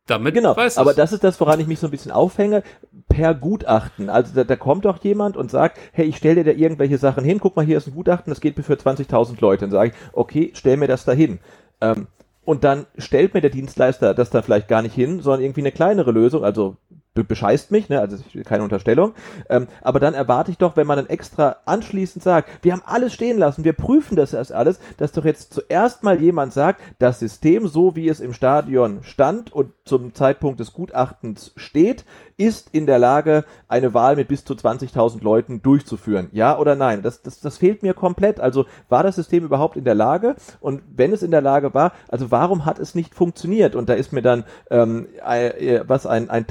damit 0.07 0.35
genau, 0.35 0.57
weiß 0.57 0.79
aber 0.79 0.95
das 0.95 1.12
ist 1.12 1.23
das, 1.23 1.41
woran 1.41 1.61
ich 1.61 1.66
mich 1.66 1.79
so 1.79 1.87
ein 1.87 1.91
bisschen 1.91 2.11
aufhänge, 2.11 2.65
per 3.09 3.35
Gutachten. 3.35 4.11
Also 4.11 4.35
da, 4.35 4.45
da 4.45 4.57
kommt 4.57 4.85
doch 4.85 5.03
jemand 5.05 5.37
und 5.37 5.51
sagt, 5.51 5.79
hey, 5.93 6.07
ich 6.07 6.16
stelle 6.16 6.43
dir 6.43 6.53
da 6.53 6.59
irgendwelche 6.59 6.99
Sachen 6.99 7.24
hin, 7.24 7.39
guck 7.41 7.55
mal, 7.55 7.65
hier 7.65 7.77
ist 7.77 7.87
ein 7.87 7.95
Gutachten, 7.95 8.31
das 8.31 8.41
geht 8.41 8.57
für 8.57 8.74
20.000 8.74 9.41
Leute. 9.41 9.61
Dann 9.61 9.70
sage 9.70 9.91
ich, 9.91 9.95
okay, 10.12 10.51
stell 10.55 10.77
mir 10.77 10.89
das 10.89 11.05
da 11.05 11.12
hin. 11.12 11.39
Ähm, 11.81 12.09
und 12.44 12.64
dann 12.64 12.86
stellt 12.98 13.35
mir 13.35 13.40
der 13.40 13.51
Dienstleister 13.51 14.14
das 14.14 14.31
da 14.31 14.43
vielleicht 14.43 14.69
gar 14.69 14.82
nicht 14.82 14.94
hin, 14.94 15.20
sondern 15.20 15.43
irgendwie 15.43 15.60
eine 15.60 15.73
kleinere 15.73 16.10
Lösung, 16.10 16.44
also 16.44 16.77
be 17.14 17.24
bescheißt 17.24 17.70
mich, 17.70 17.89
ne? 17.89 18.01
also 18.01 18.16
keine 18.44 18.64
Unterstellung. 18.64 19.12
Ähm, 19.48 19.69
aber 19.82 20.01
dann 20.01 20.14
erwarte 20.14 20.51
ich 20.51 20.59
doch, 20.59 20.77
wenn 20.77 20.86
man 20.86 20.97
dann 20.97 21.09
extra 21.09 21.56
anschließend 21.66 22.24
sagt, 22.24 22.48
wir 22.64 22.73
haben 22.73 22.82
alles 22.86 23.12
stehen 23.12 23.39
lassen, 23.39 23.64
wir 23.64 23.74
prüfen 23.74 24.16
das 24.16 24.32
erst 24.32 24.52
alles, 24.52 24.81
dass 24.97 25.12
doch 25.12 25.24
jetzt 25.24 25.52
zuerst 25.52 26.02
mal 26.02 26.20
jemand 26.20 26.52
sagt, 26.52 26.81
das 26.98 27.19
System, 27.19 27.69
so 27.69 27.97
wie 27.97 28.09
es 28.09 28.20
im 28.20 28.32
Stadion 28.32 29.02
stand 29.02 29.52
und 29.52 29.73
zum 29.85 30.14
Zeitpunkt 30.14 30.59
des 30.60 30.73
Gutachtens 30.73 31.52
steht, 31.56 32.05
ist 32.36 32.70
in 32.72 32.86
der 32.86 32.98
Lage, 32.98 33.44
eine 33.68 33.94
Wahl 33.94 34.16
mit 34.16 34.28
bis 34.28 34.44
zu 34.44 34.54
20.000 34.54 35.22
Leuten 35.22 35.62
durchzuführen. 35.62 36.28
Ja 36.32 36.59
oder 36.59 36.74
nein? 36.74 37.02
Das, 37.02 37.22
das, 37.22 37.40
das 37.40 37.59
fehlt 37.59 37.82
mir 37.82 37.94
komplett. 37.94 38.40
Also 38.40 38.66
war 38.88 39.02
das 39.02 39.16
System 39.16 39.44
überhaupt 39.44 39.76
in 39.76 39.84
der 39.84 39.94
Lage? 39.94 40.36
Und 40.60 40.82
wenn 40.94 41.12
es 41.12 41.22
in 41.22 41.30
der 41.30 41.40
Lage 41.40 41.74
war, 41.74 41.92
also 42.09 42.30
warum 42.30 42.64
hat 42.64 42.78
es 42.78 42.94
nicht 42.94 43.14
funktioniert? 43.14 43.74
Und 43.74 43.88
da 43.88 43.94
ist 43.94 44.12
mir 44.12 44.22
dann 44.22 44.44
ähm, 44.70 45.06
äh, 45.24 45.80
was 45.86 46.06
ein, 46.06 46.30
ein 46.30 46.46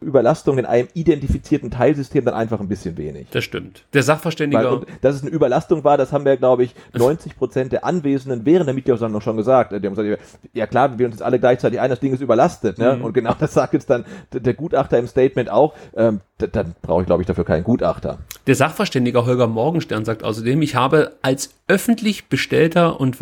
Überlastung 0.00 0.58
in 0.58 0.66
einem 0.66 0.88
identifizierten 0.94 1.70
Teilsystem 1.70 2.24
dann 2.24 2.34
einfach 2.34 2.60
ein 2.60 2.68
bisschen 2.68 2.96
wenig. 2.96 3.28
Das 3.30 3.44
stimmt. 3.44 3.84
Der 3.92 4.02
Sachverständige. 4.02 4.64
Weil, 4.64 4.72
und, 4.72 4.86
dass 5.02 5.16
es 5.16 5.22
eine 5.22 5.30
Überlastung 5.30 5.84
war, 5.84 5.96
das 5.96 6.12
haben 6.12 6.24
wir, 6.24 6.36
glaube 6.36 6.64
ich, 6.64 6.74
90 6.94 7.36
Prozent 7.36 7.72
der 7.72 7.84
Anwesenden 7.84 8.44
während 8.44 8.66
der 8.66 8.74
Mitgliederversammlung 8.74 9.20
schon 9.20 9.36
gesagt. 9.36 9.72
Die 9.72 9.76
haben 9.76 9.94
gesagt, 9.94 10.22
ja 10.52 10.66
klar, 10.66 10.98
wir 10.98 11.06
uns 11.06 11.16
jetzt 11.16 11.22
alle 11.22 11.38
gleichzeitig 11.38 11.80
ein, 11.80 11.90
das 11.90 12.00
Ding 12.00 12.12
ist 12.12 12.20
überlastet. 12.20 12.78
Ne? 12.78 12.96
Mhm. 12.96 13.04
Und 13.04 13.12
genau 13.12 13.34
das 13.38 13.54
sagt 13.54 13.72
jetzt 13.72 13.90
dann 13.90 14.04
der 14.32 14.54
Gutachter 14.54 14.98
im 14.98 15.06
Statement 15.16 15.50
auch. 15.50 15.74
Ähm, 15.96 16.20
dann 16.38 16.74
brauche 16.82 17.02
ich, 17.02 17.06
glaube 17.06 17.22
ich, 17.22 17.26
dafür 17.26 17.44
keinen 17.44 17.64
Gutachter. 17.64 18.18
Der 18.46 18.54
Sachverständige 18.54 19.24
Holger 19.24 19.46
Morgenstern 19.46 20.04
sagt 20.04 20.22
außerdem, 20.22 20.60
ich 20.60 20.74
habe 20.74 21.16
als 21.22 21.54
öffentlich 21.66 22.28
bestellter 22.28 23.00
und, 23.00 23.18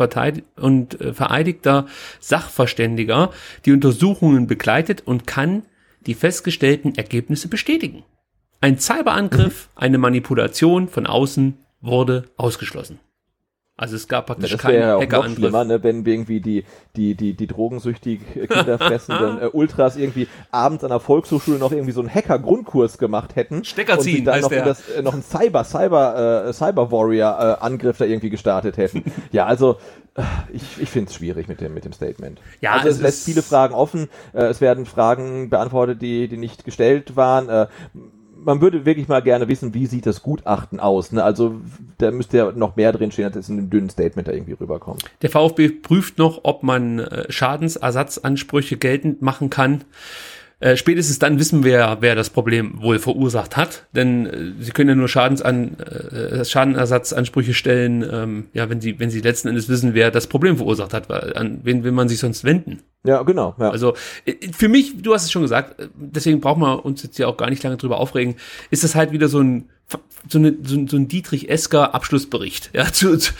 und 0.57 1.01
äh, 1.01 1.13
vereidigter 1.13 1.85
Sachverständiger 2.19 3.31
die 3.65 3.71
Untersuchungen 3.71 4.47
begleitet 4.47 5.03
und 5.05 5.25
kann 5.25 5.63
die 6.05 6.13
festgestellten 6.13 6.95
Ergebnisse 6.95 7.47
bestätigen. 7.47 8.03
Ein 8.61 8.79
Cyberangriff, 8.79 9.69
mhm. 9.75 9.81
eine 9.81 9.97
Manipulation 9.97 10.87
von 10.89 11.07
außen 11.07 11.57
wurde 11.81 12.25
ausgeschlossen. 12.35 12.99
Also 13.77 13.97
es 13.97 14.07
gab 14.07 14.27
praktisch 14.27 14.51
ja, 14.51 14.57
keinen 14.57 14.79
ja 14.79 14.99
Hackerangriff. 14.99 15.35
Schlimmer, 15.35 15.65
ne, 15.65 15.83
wenn 15.83 16.05
irgendwie 16.05 16.39
die 16.39 16.63
die 16.95 17.13
die 17.13 17.33
die 17.33 17.47
drogensüchtig 17.47 18.21
Kinder 18.47 18.77
fressenden 18.77 19.37
äh, 19.41 19.47
Ultras 19.47 19.97
irgendwie 19.97 20.29
abends 20.49 20.85
an 20.85 20.91
der 20.91 21.01
Volkshochschule 21.01 21.59
noch 21.59 21.73
irgendwie 21.73 21.91
so 21.91 21.99
einen 21.99 22.09
Hacker 22.09 22.39
Grundkurs 22.39 22.97
gemacht 22.97 23.35
hätten 23.35 23.65
Stecker 23.65 23.99
ziehen, 23.99 24.19
und 24.19 24.25
dann 24.25 24.41
noch, 24.41 24.49
das, 24.49 24.89
äh, 24.89 25.01
noch 25.01 25.11
einen 25.11 25.23
Cyber 25.23 25.65
Cyber 25.65 26.45
äh, 26.47 26.53
Cyber 26.53 26.89
Warrior 26.89 27.57
äh, 27.59 27.65
Angriff 27.65 27.97
da 27.97 28.05
irgendwie 28.05 28.29
gestartet 28.29 28.77
hätten. 28.77 29.03
ja, 29.33 29.45
also 29.45 29.77
äh, 30.15 30.23
ich, 30.53 30.81
ich 30.81 30.89
finde 30.89 31.09
es 31.09 31.15
schwierig 31.15 31.49
mit 31.49 31.59
dem, 31.59 31.73
mit 31.73 31.83
dem 31.83 31.91
Statement. 31.91 32.39
Ja, 32.61 32.73
also 32.73 32.87
es, 32.87 32.95
es 32.95 33.01
lässt 33.01 33.25
viele 33.25 33.41
Fragen 33.41 33.73
offen. 33.73 34.07
Äh, 34.33 34.43
es 34.43 34.61
werden 34.61 34.85
Fragen 34.85 35.49
beantwortet, 35.49 36.01
die, 36.01 36.29
die 36.29 36.37
nicht 36.37 36.63
gestellt 36.63 37.17
waren. 37.17 37.49
Äh, 37.49 37.67
man 38.45 38.61
würde 38.61 38.85
wirklich 38.85 39.07
mal 39.07 39.21
gerne 39.21 39.47
wissen, 39.47 39.73
wie 39.73 39.87
sieht 39.87 40.05
das 40.05 40.21
Gutachten 40.21 40.79
aus. 40.79 41.11
Ne? 41.11 41.23
Also 41.23 41.55
da 41.97 42.11
müsste 42.11 42.37
ja 42.37 42.51
noch 42.51 42.75
mehr 42.75 42.91
drin 42.91 43.11
stehen, 43.11 43.25
als 43.25 43.35
es 43.35 43.49
in 43.49 43.57
einem 43.57 43.69
dünnen 43.69 43.89
Statement 43.89 44.27
da 44.27 44.31
irgendwie 44.31 44.53
rüberkommt. 44.53 45.03
Der 45.21 45.29
VfB 45.29 45.69
prüft 45.69 46.17
noch, 46.17 46.41
ob 46.43 46.63
man 46.63 46.99
äh, 46.99 47.31
Schadensersatzansprüche 47.31 48.77
geltend 48.77 49.21
machen 49.21 49.49
kann. 49.49 49.83
Äh, 50.59 50.77
spätestens 50.77 51.19
dann 51.19 51.37
wissen 51.37 51.63
wir, 51.63 51.97
wer 51.99 52.15
das 52.15 52.29
Problem 52.29 52.81
wohl 52.81 52.97
verursacht 52.97 53.57
hat, 53.57 53.85
denn 53.91 54.25
äh, 54.25 54.63
sie 54.63 54.71
können 54.71 54.89
ja 54.89 54.95
nur 54.95 55.09
Schadensan, 55.09 55.77
äh, 55.79 56.45
Schadenersatzansprüche 56.45 57.53
stellen, 57.53 58.05
ähm, 58.09 58.45
ja, 58.53 58.69
wenn 58.69 58.79
sie, 58.79 58.97
wenn 58.99 59.09
sie 59.09 59.19
letzten 59.19 59.49
Endes 59.49 59.67
wissen, 59.67 59.93
wer 59.93 60.11
das 60.11 60.27
Problem 60.27 60.55
verursacht 60.55 60.93
hat, 60.93 61.09
weil 61.09 61.35
an 61.35 61.59
wen 61.63 61.83
will 61.83 61.91
man 61.91 62.07
sich 62.07 62.19
sonst 62.19 62.45
wenden? 62.45 62.83
Ja, 63.03 63.21
genau. 63.23 63.55
Ja. 63.59 63.69
Also 63.69 63.95
äh, 64.25 64.33
für 64.51 64.69
mich, 64.69 65.01
du 65.01 65.13
hast 65.13 65.25
es 65.25 65.31
schon 65.31 65.41
gesagt, 65.41 65.79
äh, 65.79 65.89
deswegen 65.93 66.39
brauchen 66.39 66.61
wir 66.61 66.85
uns 66.85 67.03
jetzt 67.03 67.17
ja 67.17 67.27
auch 67.27 67.37
gar 67.37 67.49
nicht 67.49 67.61
lange 67.63 67.77
drüber 67.77 67.99
aufregen, 67.99 68.35
ist 68.71 68.83
das 68.85 68.95
halt 68.95 69.11
wieder 69.11 69.27
so 69.27 69.41
ein 69.41 69.69
so, 70.27 70.39
eine, 70.39 70.55
so, 70.63 70.87
so 70.87 70.97
ein 70.97 71.07
Dietrich 71.07 71.49
Esker 71.49 71.93
Abschlussbericht. 71.93 72.71
Ja, 72.73 72.91
zu, 72.91 73.17
zu, 73.17 73.33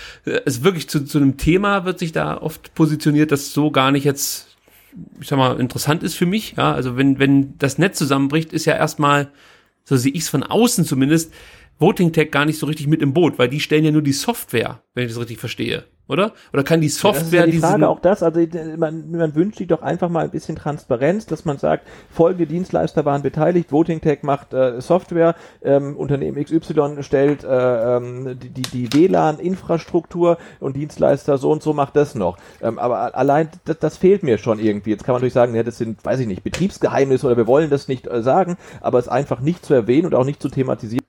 also 0.45 0.63
wirklich 0.63 0.87
zu, 0.87 1.03
zu 1.05 1.17
einem 1.17 1.37
Thema 1.37 1.85
wird 1.85 1.97
sich 1.97 2.11
da 2.11 2.37
oft 2.37 2.75
positioniert, 2.75 3.31
das 3.31 3.53
so 3.53 3.71
gar 3.71 3.91
nicht 3.91 4.03
jetzt 4.03 4.55
ich 5.19 5.27
sag 5.27 5.38
mal, 5.38 5.59
interessant 5.59 6.03
ist 6.03 6.15
für 6.15 6.26
mich. 6.26 6.55
Ja, 6.57 6.73
also 6.73 6.97
wenn, 6.97 7.19
wenn 7.19 7.57
das 7.57 7.77
Netz 7.77 7.97
zusammenbricht, 7.97 8.53
ist 8.53 8.65
ja 8.65 8.76
erstmal, 8.76 9.30
so 9.84 9.97
sehe 9.97 10.11
ich 10.11 10.22
es 10.22 10.30
von 10.30 10.43
außen 10.43 10.85
zumindest, 10.85 11.34
Voting 11.80 12.14
Tech 12.14 12.31
gar 12.31 12.45
nicht 12.45 12.60
so 12.60 12.65
richtig 12.65 12.88
mit 12.88 13.02
im 13.02 13.14
Boot, 13.14 13.38
weil 13.38 13.49
die 13.49 13.60
stellen 13.60 13.85
ja 13.85 13.91
nur 13.91 14.02
die 14.02 14.14
Software, 14.14 14.81
wenn 14.93 15.06
ich 15.06 15.11
das 15.11 15.19
richtig 15.19 15.39
verstehe 15.39 15.85
oder? 16.07 16.34
Oder 16.53 16.64
kann 16.64 16.81
die 16.81 16.89
Software 16.89 17.41
ja, 17.41 17.45
das 17.45 17.56
ist 17.56 17.61
ja 17.61 17.69
die 17.69 17.73
Frage 17.73 17.89
auch 17.89 17.99
das, 17.99 18.22
also 18.22 18.39
man, 18.77 19.11
man 19.11 19.35
wünscht 19.35 19.57
sich 19.57 19.68
doch 19.68 19.81
einfach 19.81 20.10
mal 20.10 20.26
ein 20.26 20.30
bisschen 20.30 20.56
Transparenz, 20.56 21.26
dass 21.26 21.45
man 21.45 21.57
sagt, 21.57 21.88
folgende 22.10 22.45
Dienstleister 22.45 23.06
waren 23.06 23.22
beteiligt, 23.22 23.72
Voting 23.72 24.02
Tech 24.02 24.19
macht 24.22 24.53
äh, 24.53 24.81
Software, 24.81 25.35
ähm, 25.64 25.95
Unternehmen 25.95 26.43
XY 26.43 26.97
stellt 27.02 27.43
äh, 27.43 27.97
ähm, 27.97 28.38
die, 28.39 28.49
die, 28.49 28.61
die 28.61 28.93
WLAN-Infrastruktur 28.93 30.38
und 30.60 30.76
Dienstleister 30.76 31.38
so 31.38 31.52
und 31.52 31.64
so 31.64 31.73
macht 31.73 31.95
das 31.95 32.15
noch. 32.15 32.38
Ähm, 32.61 32.77
aber 32.77 33.15
allein 33.15 33.49
das, 33.65 33.80
das 33.80 33.97
fehlt 33.97 34.23
mir 34.23 34.38
schon 34.38 34.60
irgendwie. 34.60 34.91
Jetzt 34.91 35.03
kann 35.03 35.14
man 35.14 35.22
natürlich 35.22 35.34
sagen, 35.34 35.56
ja, 35.56 35.64
das 35.64 35.77
sind, 35.77 36.03
weiß 36.06 36.19
ich 36.19 36.27
nicht, 36.27 36.43
Betriebsgeheimnisse 36.43 37.26
oder 37.26 37.38
wir 37.38 37.47
wollen 37.47 37.69
das 37.69 37.88
nicht 37.88 38.07
äh, 38.07 38.22
sagen, 38.22 38.57
aber 38.81 38.99
es 38.99 39.07
einfach 39.07 39.39
nicht 39.39 39.65
zu 39.65 39.73
erwähnen 39.73 40.06
und 40.06 40.15
auch 40.15 40.26
nicht 40.26 40.41
zu 40.41 40.49
thematisieren 40.49 41.06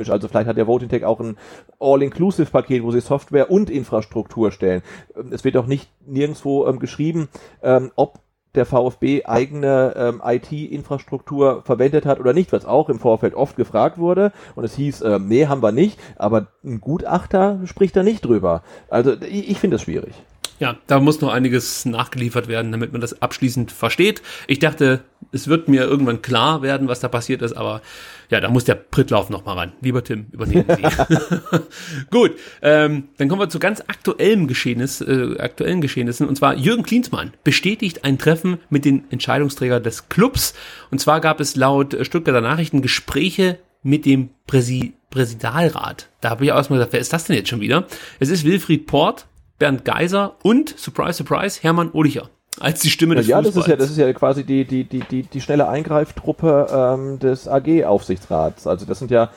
technisch. 0.00 0.10
Also 0.10 0.28
vielleicht 0.28 0.48
hat 0.48 0.56
der 0.56 0.66
Voting 0.66 0.88
Tech 0.88 1.04
auch 1.04 1.20
ein 1.20 1.36
All-Inclusive-Paket, 1.78 2.82
wo 2.82 2.90
sie 2.90 3.00
Software 3.00 3.50
und 3.50 3.70
Infrastruktur 3.70 4.50
stellen. 4.50 4.82
Ähm, 5.16 5.32
es 5.32 5.44
wird 5.44 5.56
auch 5.56 5.66
nicht 5.66 5.90
nirgendwo 6.06 6.66
ähm, 6.66 6.78
geschrieben, 6.78 7.28
ähm, 7.62 7.90
ob 7.96 8.20
der 8.56 8.66
VfB 8.66 9.24
eigene 9.26 9.94
ähm, 9.96 10.22
IT-Infrastruktur 10.24 11.62
verwendet 11.62 12.04
hat 12.04 12.18
oder 12.18 12.32
nicht, 12.32 12.52
was 12.52 12.64
auch 12.64 12.88
im 12.88 12.98
Vorfeld 12.98 13.34
oft 13.34 13.54
gefragt 13.54 13.98
wurde. 13.98 14.32
Und 14.56 14.64
es 14.64 14.74
hieß, 14.74 15.02
äh, 15.02 15.20
nee, 15.20 15.46
haben 15.46 15.62
wir 15.62 15.70
nicht, 15.70 16.00
aber 16.16 16.48
ein 16.64 16.80
Gutachter 16.80 17.60
spricht 17.66 17.94
da 17.94 18.02
nicht 18.02 18.24
drüber. 18.24 18.62
Also 18.88 19.12
ich, 19.22 19.50
ich 19.50 19.60
finde 19.60 19.76
das 19.76 19.82
schwierig. 19.82 20.14
Ja, 20.60 20.76
da 20.86 21.00
muss 21.00 21.22
noch 21.22 21.32
einiges 21.32 21.86
nachgeliefert 21.86 22.46
werden, 22.46 22.70
damit 22.70 22.92
man 22.92 23.00
das 23.00 23.22
abschließend 23.22 23.72
versteht. 23.72 24.20
Ich 24.46 24.58
dachte, 24.58 25.00
es 25.32 25.48
wird 25.48 25.68
mir 25.68 25.84
irgendwann 25.84 26.20
klar 26.20 26.60
werden, 26.60 26.86
was 26.86 27.00
da 27.00 27.08
passiert 27.08 27.40
ist, 27.40 27.54
aber 27.54 27.80
ja, 28.28 28.40
da 28.40 28.50
muss 28.50 28.64
der 28.64 28.74
Prittlauf 28.74 29.30
noch 29.30 29.46
mal 29.46 29.54
ran. 29.54 29.72
Lieber 29.80 30.04
Tim, 30.04 30.26
übernehmen 30.32 30.66
Sie. 30.68 30.82
Gut, 32.10 32.32
ähm, 32.60 33.08
dann 33.16 33.28
kommen 33.30 33.40
wir 33.40 33.48
zu 33.48 33.58
ganz 33.58 33.80
aktuellem 33.86 34.48
Geschehnis, 34.48 35.00
äh, 35.00 35.36
aktuellen 35.38 35.80
Geschehnissen. 35.80 36.28
Und 36.28 36.36
zwar 36.36 36.54
Jürgen 36.56 36.82
Klinsmann 36.82 37.32
bestätigt 37.42 38.04
ein 38.04 38.18
Treffen 38.18 38.58
mit 38.68 38.84
den 38.84 39.04
Entscheidungsträgern 39.10 39.82
des 39.82 40.10
Clubs. 40.10 40.52
Und 40.90 41.00
zwar 41.00 41.22
gab 41.22 41.40
es 41.40 41.56
laut 41.56 41.96
Stuttgarter 42.02 42.42
Nachrichten 42.42 42.82
Gespräche 42.82 43.58
mit 43.82 44.04
dem 44.04 44.28
Präsi 44.46 44.92
Präsidalrat. 45.08 46.08
Da 46.20 46.30
habe 46.30 46.44
ich 46.44 46.52
auch 46.52 46.56
erstmal 46.56 46.78
gesagt, 46.78 46.92
wer 46.92 47.00
ist 47.00 47.12
das 47.12 47.24
denn 47.24 47.34
jetzt 47.34 47.48
schon 47.48 47.60
wieder? 47.60 47.86
Es 48.20 48.28
ist 48.28 48.44
Wilfried 48.44 48.86
Port, 48.86 49.26
Bernd 49.60 49.84
Geiser 49.84 50.34
und, 50.42 50.76
surprise, 50.76 51.12
surprise, 51.12 51.62
Hermann 51.62 51.92
Ohlicher 51.92 52.28
als 52.58 52.80
die 52.80 52.90
Stimme 52.90 53.14
des 53.14 53.28
Ja, 53.28 53.36
Fußballs. 53.42 53.54
das 53.54 53.64
ist 53.64 53.70
ja, 53.70 53.76
das 53.76 53.90
ist 53.90 53.96
ja 53.98 54.12
quasi 54.12 54.44
die, 54.44 54.64
die, 54.64 54.84
die, 54.84 55.00
die, 55.00 55.22
die 55.22 55.40
schnelle 55.40 55.68
Eingreiftruppe 55.68 56.66
ähm, 56.72 57.18
des 57.20 57.46
AG-Aufsichtsrats. 57.46 58.66
Also 58.66 58.86
das 58.86 58.98
sind 58.98 59.10
ja 59.10 59.30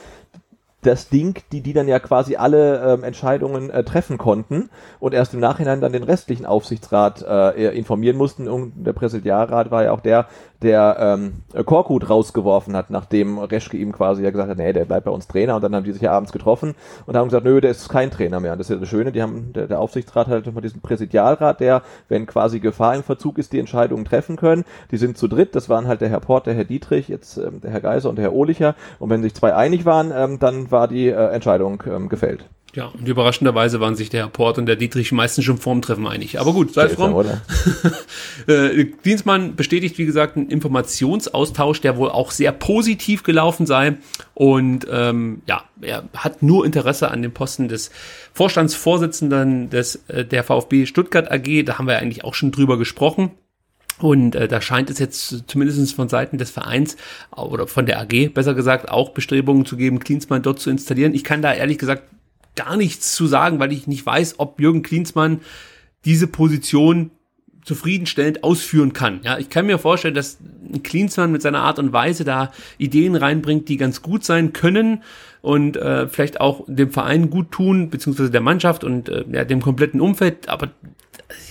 das 0.81 1.09
Ding, 1.09 1.41
die 1.51 1.61
die 1.61 1.73
dann 1.73 1.87
ja 1.87 1.99
quasi 1.99 2.35
alle 2.35 2.93
ähm, 2.93 3.03
Entscheidungen 3.03 3.69
äh, 3.69 3.83
treffen 3.83 4.17
konnten 4.17 4.69
und 4.99 5.13
erst 5.13 5.33
im 5.33 5.39
Nachhinein 5.39 5.79
dann 5.79 5.93
den 5.93 6.03
restlichen 6.03 6.45
Aufsichtsrat 6.45 7.21
äh, 7.21 7.69
informieren 7.77 8.17
mussten. 8.17 8.47
Und 8.47 8.73
der 8.75 8.93
Präsidialrat 8.93 9.71
war 9.71 9.83
ja 9.83 9.91
auch 9.91 10.01
der, 10.01 10.27
der 10.63 10.97
ähm, 10.99 11.43
Korkut 11.65 12.09
rausgeworfen 12.09 12.75
hat, 12.75 12.89
nachdem 12.89 13.37
Reschke 13.37 13.77
ihm 13.77 13.91
quasi 13.91 14.23
ja 14.23 14.31
gesagt 14.31 14.49
hat, 14.49 14.57
nee, 14.57 14.73
der 14.73 14.85
bleibt 14.85 15.05
bei 15.05 15.11
uns 15.11 15.27
Trainer. 15.27 15.55
Und 15.55 15.63
dann 15.63 15.75
haben 15.75 15.83
die 15.83 15.91
sich 15.91 16.01
ja 16.01 16.11
abends 16.11 16.31
getroffen 16.31 16.73
und 17.05 17.15
haben 17.15 17.27
gesagt, 17.27 17.45
nö, 17.45 17.61
der 17.61 17.71
ist 17.71 17.89
kein 17.89 18.09
Trainer 18.09 18.39
mehr. 18.39 18.53
Und 18.53 18.57
das 18.57 18.69
ist 18.69 18.73
ja 18.73 18.79
das 18.79 18.89
Schöne, 18.89 19.11
die 19.11 19.21
haben, 19.21 19.53
der, 19.53 19.67
der 19.67 19.79
Aufsichtsrat 19.79 20.27
hat 20.27 20.47
immer 20.47 20.61
diesen 20.61 20.81
Präsidialrat, 20.81 21.59
der, 21.59 21.83
wenn 22.09 22.25
quasi 22.25 22.59
Gefahr 22.59 22.95
im 22.95 23.03
Verzug 23.03 23.37
ist, 23.37 23.53
die 23.53 23.59
Entscheidungen 23.59 24.05
treffen 24.05 24.35
können. 24.35 24.63
Die 24.91 24.97
sind 24.97 25.17
zu 25.17 25.27
dritt, 25.27 25.55
das 25.55 25.69
waren 25.69 25.87
halt 25.87 26.01
der 26.01 26.09
Herr 26.09 26.21
Port, 26.21 26.47
der 26.47 26.55
Herr 26.55 26.65
Dietrich, 26.65 27.07
jetzt 27.07 27.37
ähm, 27.37 27.61
der 27.61 27.71
Herr 27.71 27.81
Geiser 27.81 28.09
und 28.09 28.15
der 28.15 28.23
Herr 28.23 28.33
Ohlicher. 28.33 28.75
Und 28.99 29.09
wenn 29.09 29.21
sich 29.21 29.35
zwei 29.35 29.53
einig 29.53 29.85
waren, 29.85 30.11
ähm, 30.15 30.39
dann 30.39 30.71
war 30.71 30.87
die 30.87 31.09
äh, 31.09 31.29
Entscheidung 31.29 31.83
ähm, 31.85 32.09
gefällt. 32.09 32.45
Ja, 32.75 32.87
und 32.87 33.07
überraschenderweise 33.07 33.79
waren 33.79 33.95
sich 33.95 34.09
der 34.09 34.21
Herr 34.21 34.29
Port 34.29 34.57
und 34.57 34.65
der 34.65 34.75
Dietrich 34.75 35.11
meistens 35.11 35.45
schon 35.45 35.57
vorm 35.57 35.83
Treffen 35.83 36.07
einig. 36.07 36.39
Aber 36.39 36.53
gut, 36.53 36.73
sei 36.73 36.89
fromm. 36.89 37.23
äh, 38.47 38.85
Dienstmann 39.05 39.55
bestätigt, 39.55 39.99
wie 39.99 40.07
gesagt, 40.07 40.37
einen 40.37 40.49
Informationsaustausch, 40.49 41.81
der 41.81 41.97
wohl 41.97 42.09
auch 42.09 42.31
sehr 42.31 42.51
positiv 42.51 43.21
gelaufen 43.21 43.67
sei. 43.67 43.97
Und 44.33 44.87
ähm, 44.89 45.43
ja, 45.45 45.65
er 45.81 46.05
hat 46.17 46.41
nur 46.41 46.65
Interesse 46.65 47.11
an 47.11 47.21
dem 47.21 47.31
Posten 47.31 47.67
des 47.67 47.91
Vorstandsvorsitzenden 48.33 49.69
des 49.69 50.03
äh, 50.07 50.25
der 50.25 50.43
VfB 50.43 50.87
Stuttgart 50.87 51.31
AG. 51.31 51.65
Da 51.65 51.77
haben 51.77 51.85
wir 51.85 51.99
eigentlich 51.99 52.23
auch 52.23 52.33
schon 52.33 52.51
drüber 52.51 52.79
gesprochen. 52.79 53.31
Und 53.99 54.33
äh, 54.33 54.47
da 54.47 54.61
scheint 54.61 54.89
es 54.89 54.97
jetzt 54.97 55.43
zumindest 55.45 55.93
von 55.93 56.09
Seiten 56.09 56.39
des 56.39 56.49
Vereins 56.49 56.97
oder 57.35 57.67
von 57.67 57.85
der 57.85 57.99
AG 57.99 58.33
besser 58.33 58.55
gesagt 58.55 58.89
auch 58.89 59.09
Bestrebungen 59.09 59.67
zu 59.67 59.77
geben, 59.77 59.99
Klinsmann 59.99 60.41
dort 60.41 60.59
zu 60.59 60.71
installieren. 60.71 61.13
Ich 61.13 61.23
kann 61.23 61.43
da 61.43 61.53
ehrlich 61.53 61.77
gesagt 61.77 62.01
gar 62.55 62.77
nichts 62.77 63.15
zu 63.15 63.27
sagen, 63.27 63.59
weil 63.59 63.71
ich 63.71 63.87
nicht 63.87 64.05
weiß, 64.05 64.35
ob 64.37 64.59
Jürgen 64.59 64.83
Klinsmann 64.83 65.41
diese 66.05 66.27
Position 66.27 67.11
zufriedenstellend 67.63 68.43
ausführen 68.43 68.93
kann. 68.93 69.21
Ja, 69.23 69.37
ich 69.37 69.49
kann 69.49 69.65
mir 69.65 69.79
vorstellen, 69.79 70.15
dass 70.15 70.37
ein 70.41 70.83
Klinsmann 70.83 71.31
mit 71.31 71.41
seiner 71.41 71.61
Art 71.61 71.79
und 71.79 71.93
Weise 71.93 72.25
da 72.25 72.51
Ideen 72.77 73.15
reinbringt, 73.15 73.69
die 73.69 73.77
ganz 73.77 74.01
gut 74.01 74.25
sein 74.25 74.51
können 74.51 75.01
und 75.41 75.77
äh, 75.77 76.07
vielleicht 76.07 76.41
auch 76.41 76.65
dem 76.67 76.91
Verein 76.91 77.29
gut 77.29 77.51
tun, 77.51 77.89
beziehungsweise 77.89 78.31
der 78.31 78.41
Mannschaft 78.41 78.83
und 78.83 79.07
äh, 79.09 79.23
ja, 79.31 79.45
dem 79.45 79.61
kompletten 79.61 80.01
Umfeld. 80.01 80.49
Aber 80.49 80.71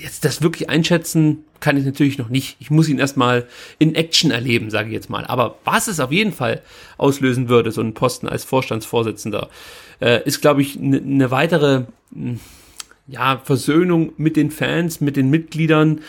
jetzt 0.01 0.25
das 0.25 0.43
wirklich 0.43 0.69
einschätzen 0.71 1.45
kann 1.63 1.77
ich 1.77 1.85
natürlich 1.85 2.19
noch 2.19 2.29
nicht. 2.29 2.57
Ich 2.59 2.71
muss 2.71 2.89
ihn 2.89 2.99
erstmal 2.99 3.47
in 3.79 3.95
Action 3.95 4.31
erleben, 4.31 4.69
sage 4.69 4.89
ich 4.89 4.95
jetzt 4.95 5.09
mal. 5.09 5.25
Aber 5.25 5.59
was 5.65 5.87
es 5.87 6.01
auf 6.01 6.13
jeden 6.13 6.33
Fall 6.33 6.61
auslösen 6.99 7.49
würde, 7.49 7.71
so 7.71 7.81
ein 7.81 7.95
Posten 7.95 8.29
als 8.29 8.45
Vorstandsvorsitzender, 8.45 9.49
äh, 10.01 10.23
ist, 10.25 10.43
glaube 10.43 10.61
ich, 10.61 10.77
eine 10.77 11.01
ne 11.01 11.31
weitere 11.31 11.85
hm, 12.13 12.41
ja, 13.07 13.41
Versöhnung 13.45 14.13
mit 14.17 14.37
den 14.37 14.51
Fans, 14.51 15.01
mit 15.01 15.17
den 15.17 15.31
Mitgliedern 15.31 16.01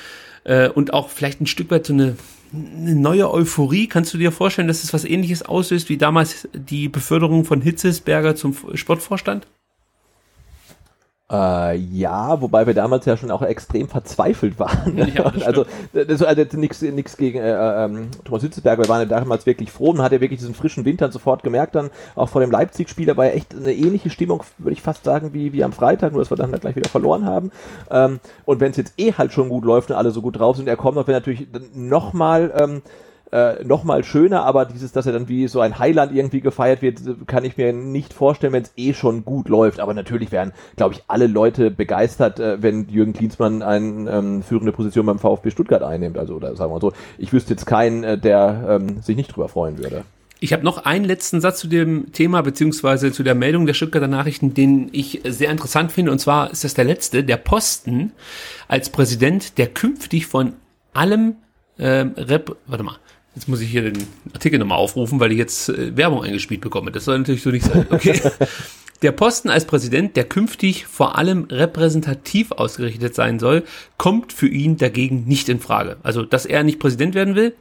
äh, 0.44 0.70
und 0.70 0.94
auch 0.94 1.10
vielleicht 1.10 1.40
ein 1.40 1.48
Stück 1.48 1.70
weit 1.72 1.86
so 1.86 1.94
eine, 1.94 2.16
eine 2.52 2.96
neue 2.96 3.32
Euphorie. 3.32 3.88
Kannst 3.88 4.14
du 4.14 4.18
dir 4.18 4.32
vorstellen, 4.32 4.68
dass 4.68 4.84
es 4.84 4.94
was 4.94 5.06
ähnliches 5.06 5.44
auslöst 5.44 5.88
wie 5.90 5.98
damals 5.98 6.48
die 6.54 6.90
Beförderung 6.90 7.46
von 7.46 7.62
Hitzesberger 7.62 8.36
zum 8.36 8.56
Sportvorstand? 8.74 9.48
Äh, 11.34 11.78
ja, 11.78 12.40
wobei 12.42 12.68
wir 12.68 12.76
damals 12.76 13.06
ja 13.06 13.18
schon 13.18 13.32
auch 13.32 13.42
extrem 13.42 13.88
verzweifelt 13.88 14.60
waren. 14.60 14.98
Ja, 15.16 15.26
also, 15.46 15.66
das, 15.92 16.22
also 16.22 16.58
nichts 16.58 16.84
nix 16.84 17.18
gegen 17.18 17.40
äh, 17.40 17.86
ähm, 17.86 18.10
Thomas 18.24 18.44
Hitzesberger, 18.44 18.84
wir 18.84 18.90
waren 18.90 19.00
ja 19.00 19.06
damals 19.06 19.48
wirklich 19.48 19.72
froh. 19.72 19.94
Man 19.94 20.04
hat 20.04 20.12
ja 20.12 20.22
wirklich 20.22 20.40
diesen 20.40 20.54
frischen 20.54 20.86
Winter 20.86 21.12
sofort 21.12 21.42
gemerkt, 21.42 21.74
dann 21.74 21.90
auch 22.16 22.30
vor 22.30 22.42
dem 22.42 22.52
Leipzig-Spiel, 22.52 23.08
da 23.08 23.18
war 23.18 23.26
ja 23.26 23.32
echt 23.32 23.56
eine 23.56 23.74
ähnliche 23.74 24.12
Stimmung, 24.12 24.44
würde 24.60 24.74
ich 24.74 24.84
fast 24.84 25.06
sagen, 25.06 25.34
wie, 25.34 25.54
wie 25.54 25.64
am 25.64 25.74
Freitag, 25.74 26.12
nur 26.12 26.22
dass 26.22 26.30
wir 26.30 26.38
dann 26.38 26.52
halt 26.52 26.62
gleich 26.62 26.76
wieder 26.76 26.90
verloren 26.90 27.26
haben. 27.26 27.52
Ähm, 27.90 28.20
und 28.46 28.60
wenn 28.60 28.70
es 28.70 28.78
jetzt 28.78 28.94
eh 28.98 29.14
halt 29.14 29.34
schon 29.34 29.50
gut 29.50 29.66
läuft 29.66 29.90
und 29.90 29.98
alle 29.98 30.12
so 30.12 30.22
gut 30.22 30.38
drauf 30.38 30.58
sind, 30.58 30.68
er 30.68 30.78
kommt, 30.78 30.98
dann 30.98 31.08
wäre 31.08 31.20
natürlich 31.20 31.48
nochmal 31.74 32.54
ähm, 32.56 32.84
äh, 33.34 33.64
noch 33.64 33.84
mal 33.84 34.04
schöner, 34.04 34.46
aber 34.46 34.66
dieses, 34.66 34.92
dass 34.92 35.08
er 35.08 35.14
dann 35.14 35.28
wie 35.28 35.48
so 35.48 35.60
ein 35.60 35.80
Highland 35.80 36.16
irgendwie 36.16 36.40
gefeiert 36.40 36.84
wird, 36.84 37.00
kann 37.26 37.44
ich 37.44 37.58
mir 37.58 37.74
nicht 37.74 38.14
vorstellen, 38.14 38.54
wenn 38.54 38.62
es 38.62 38.74
eh 38.78 38.94
schon 38.94 39.26
gut 39.26 39.50
läuft. 39.50 39.80
Aber 39.80 39.96
natürlich 39.96 40.32
wären, 40.32 40.54
glaube 40.76 40.94
ich, 40.94 41.04
alle 41.08 41.26
Leute 41.26 41.72
begeistert, 41.72 42.40
äh, 42.40 42.62
wenn 42.62 42.88
Jürgen 42.90 43.14
Klinsmann 43.14 43.64
eine 43.64 44.10
ähm, 44.12 44.44
führende 44.44 44.72
Position 44.72 45.08
beim 45.08 45.18
VfB 45.18 45.50
Stuttgart 45.50 45.82
einnimmt. 45.82 46.18
Also, 46.18 46.36
oder 46.36 46.56
sagen 46.56 46.70
wir 46.70 46.76
mal 46.76 46.82
so, 46.82 46.94
ich 47.18 47.34
wüsste 47.34 47.54
jetzt 47.54 47.66
keinen, 47.66 48.04
äh, 48.04 48.18
der 48.20 48.66
ähm, 48.70 49.02
sich 49.02 49.18
nicht 49.18 49.36
drüber 49.36 49.50
freuen 49.50 49.80
würde. 49.80 50.04
Ich 50.40 50.54
habe 50.54 50.64
noch 50.64 50.86
einen 50.86 51.06
letzten 51.06 51.42
Satz 51.42 51.60
zu 51.60 51.68
dem 51.68 52.12
Thema, 52.12 52.42
beziehungsweise 52.42 53.12
zu 53.12 53.24
der 53.24 53.34
Meldung 53.34 53.66
der 53.66 53.74
Stuttgarter 53.74 54.10
Nachrichten, 54.10 54.54
den 54.54 54.90
ich 54.92 55.22
sehr 55.26 55.50
interessant 55.50 55.92
finde. 55.92 56.12
Und 56.12 56.20
zwar 56.20 56.52
ist 56.52 56.64
das 56.66 56.76
der 56.76 56.86
letzte, 56.86 57.24
der 57.24 57.38
Posten 57.38 58.12
als 58.68 58.90
Präsident, 58.90 59.58
der 59.58 59.68
künftig 59.68 60.28
von 60.28 60.54
allem 60.94 61.38
ähm, 61.80 62.14
Rep, 62.18 62.56
warte 62.68 62.84
mal, 62.84 62.98
Jetzt 63.36 63.48
muss 63.48 63.62
ich 63.62 63.70
hier 63.70 63.82
den 63.82 64.08
Artikel 64.34 64.60
nochmal 64.60 64.78
aufrufen, 64.78 65.20
weil 65.20 65.32
ich 65.32 65.38
jetzt 65.38 65.70
äh, 65.70 65.96
Werbung 65.98 66.24
eingespielt 66.24 66.62
bekomme. 66.62 66.92
Das 66.92 67.06
soll 67.06 67.18
natürlich 67.18 67.42
so 67.42 67.50
nicht 67.50 67.66
sein. 67.66 67.86
Okay. 67.90 68.20
Der 69.02 69.12
Posten 69.12 69.50
als 69.50 69.66
Präsident, 69.66 70.16
der 70.16 70.24
künftig 70.24 70.86
vor 70.86 71.18
allem 71.18 71.44
repräsentativ 71.52 72.54
ausgerichtet 72.54 73.14
sein 73.14 73.38
soll, 73.38 73.64
kommt 73.98 74.32
für 74.32 74.48
ihn 74.48 74.78
dagegen 74.78 75.26
nicht 75.26 75.50
in 75.50 75.60
Frage. 75.60 75.98
Also, 76.04 76.24
dass 76.24 76.46
er 76.46 76.64
nicht 76.64 76.80
Präsident 76.80 77.14
werden 77.14 77.36
will, 77.36 77.54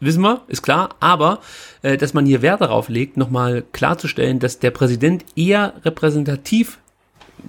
wissen 0.00 0.22
wir, 0.22 0.40
ist 0.48 0.62
klar, 0.62 0.94
aber 1.00 1.40
äh, 1.82 1.98
dass 1.98 2.14
man 2.14 2.24
hier 2.24 2.40
Wert 2.40 2.62
darauf 2.62 2.88
legt, 2.88 3.18
nochmal 3.18 3.62
klarzustellen, 3.72 4.38
dass 4.38 4.58
der 4.58 4.70
Präsident 4.70 5.26
eher 5.36 5.74
repräsentativ 5.84 6.78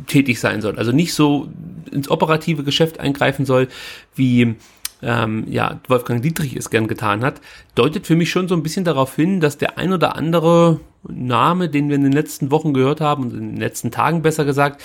tätig 0.08 0.42
sein 0.42 0.62
soll. 0.62 0.78
Also 0.78 0.92
nicht 0.92 1.14
so 1.14 1.48
ins 1.90 2.10
operative 2.10 2.64
Geschäft 2.64 3.00
eingreifen 3.00 3.46
soll, 3.46 3.70
wie 4.14 4.56
ähm, 5.02 5.46
ja, 5.48 5.80
Wolfgang 5.88 6.22
Dietrich 6.22 6.56
es 6.56 6.70
gern 6.70 6.88
getan 6.88 7.24
hat, 7.24 7.42
deutet 7.76 8.08
für 8.08 8.16
mich 8.16 8.30
schon 8.30 8.48
so 8.48 8.56
ein 8.56 8.64
bisschen 8.64 8.86
darauf 8.86 9.16
hin, 9.16 9.40
dass 9.40 9.58
der 9.58 9.78
ein 9.78 9.94
oder 9.94 10.16
andere 10.16 10.80
Name, 11.08 11.70
den 11.70 11.90
wir 11.90 11.96
in 11.96 12.04
den 12.04 12.12
letzten 12.12 12.52
Wochen 12.52 12.74
gehört 12.74 13.02
haben 13.02 13.24
und 13.24 13.34
in 13.34 13.52
den 13.52 13.58
letzten 13.58 13.92
Tagen 13.92 14.22
besser 14.22 14.46
gesagt, 14.46 14.82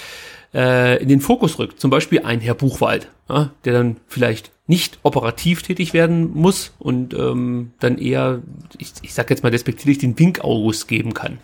äh, 0.54 1.02
in 1.02 1.08
den 1.08 1.20
Fokus 1.20 1.58
rückt. 1.58 1.80
Zum 1.80 1.90
Beispiel 1.90 2.22
ein 2.24 2.40
Herr 2.40 2.54
Buchwald, 2.54 3.08
ja, 3.28 3.50
der 3.64 3.72
dann 3.72 3.96
vielleicht 4.06 4.50
nicht 4.66 4.98
operativ 5.02 5.62
tätig 5.62 5.92
werden 5.92 6.32
muss 6.34 6.72
und 6.78 7.14
ähm, 7.14 7.72
dann 7.80 7.98
eher, 7.98 8.42
ich, 8.78 8.92
ich 9.02 9.14
sag 9.14 9.30
jetzt 9.30 9.42
mal 9.42 9.50
despektierlich, 9.50 9.98
den 9.98 10.18
Wink 10.18 10.44
August 10.44 10.88
geben 10.88 11.14
kann. 11.14 11.38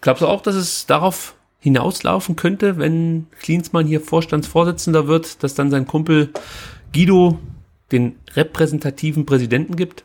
Glaubst 0.00 0.22
du 0.22 0.26
auch, 0.26 0.42
dass 0.42 0.54
es 0.54 0.86
darauf 0.86 1.34
hinauslaufen 1.60 2.36
könnte, 2.36 2.76
wenn 2.76 3.26
Klinsmann 3.40 3.86
hier 3.86 4.02
Vorstandsvorsitzender 4.02 5.06
wird, 5.06 5.42
dass 5.42 5.54
dann 5.54 5.70
sein 5.70 5.86
Kumpel 5.86 6.30
Guido 6.92 7.38
den 7.92 8.16
repräsentativen 8.34 9.26
Präsidenten 9.26 9.76
gibt? 9.76 10.04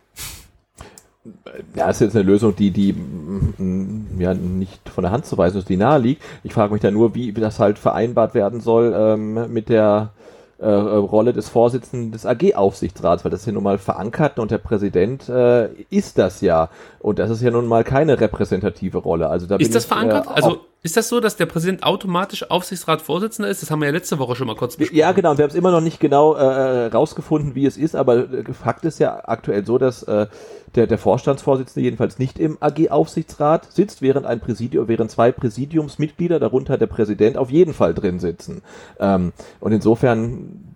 Ja, 1.76 1.88
das 1.88 1.98
ist 1.98 2.02
jetzt 2.02 2.16
eine 2.16 2.26
Lösung, 2.26 2.56
die, 2.56 2.72
die 2.72 2.94
mm, 2.94 4.20
ja 4.20 4.34
nicht 4.34 4.90
von 4.90 5.04
der 5.04 5.12
Hand 5.12 5.26
zu 5.26 5.38
weisen 5.38 5.58
ist, 5.58 5.70
die 5.70 5.78
nahe 5.78 6.00
liegt. 6.00 6.24
Ich 6.44 6.54
frage 6.54 6.74
mich 6.74 6.82
da 6.82 6.92
nur, 6.92 7.14
wie 7.16 7.32
das 7.34 7.60
halt 7.60 7.78
vereinbart 7.78 8.34
werden 8.34 8.62
soll 8.62 8.94
ähm, 8.96 9.52
mit 9.52 9.70
der 9.70 10.12
äh, 10.60 10.70
Rolle 10.70 11.34
des 11.34 11.50
Vorsitzenden 11.50 12.12
des 12.12 12.26
AG-Aufsichtsrats, 12.26 13.24
weil 13.24 13.32
das 13.32 13.46
ja 13.46 13.52
nun 13.52 13.64
mal 13.64 13.78
verankert 13.78 14.40
und 14.40 14.52
der 14.52 14.58
Präsident 14.58 15.30
äh, 15.30 15.70
ist 15.90 16.18
das 16.18 16.42
ja. 16.42 16.70
Und 17.00 17.20
das 17.20 17.30
ist 17.30 17.42
ja 17.42 17.52
nun 17.52 17.68
mal 17.68 17.84
keine 17.84 18.20
repräsentative 18.20 18.98
Rolle. 18.98 19.30
Also 19.30 19.48
da 19.48 19.56
ist 19.56 19.74
das 19.74 19.84
ich, 19.84 19.90
verankert? 19.90 20.28
Äh, 20.28 20.30
also 20.32 20.60
ist 20.82 20.96
das 20.96 21.10
so, 21.10 21.20
dass 21.20 21.36
der 21.36 21.46
Präsident 21.46 21.84
automatisch 21.84 22.50
Aufsichtsratsvorsitzender 22.50 23.50
ist? 23.50 23.62
Das 23.62 23.70
haben 23.70 23.80
wir 23.80 23.88
ja 23.88 23.92
letzte 23.92 24.18
Woche 24.18 24.36
schon 24.36 24.48
mal 24.48 24.56
kurz 24.56 24.78
besprochen. 24.78 24.98
Ja, 24.98 25.12
genau. 25.12 25.38
Wir 25.38 25.44
haben 25.44 25.50
es 25.50 25.56
immer 25.56 25.72
noch 25.72 25.82
nicht 25.82 26.00
genau 26.00 26.36
äh, 26.36 26.86
rausgefunden, 26.88 27.54
wie 27.56 27.66
es 27.66 27.76
ist, 27.76 27.96
aber 27.96 28.32
äh, 28.32 28.44
Fakt 28.54 28.86
ist 28.86 29.00
ja 29.00 29.22
aktuell 29.26 29.66
so, 29.66 29.78
dass 29.78 30.04
äh, 30.04 30.28
der, 30.76 30.88
der 30.88 30.98
Vorstandsvorsitzende 30.98 31.84
jedenfalls 31.84 32.18
nicht 32.20 32.40
im 32.40 32.58
AG-Aufsichtsrat 32.62 33.72
sitzt, 33.74 34.02
während 34.02 34.26
ein 34.26 34.40
Präsidium, 34.40 34.88
während 34.88 35.12
zwei 35.12 35.32
Präsidiumsmitglieder, 35.32 36.40
darunter 36.40 36.78
der 36.78 36.88
Präsident, 36.88 37.38
auf 37.38 37.50
jeden 37.50 37.74
Fall 37.74 37.94
drin 37.94 38.20
sitzen. 38.20 38.62
Ähm, 39.00 39.34
und 39.60 39.74
insofern 39.74 40.69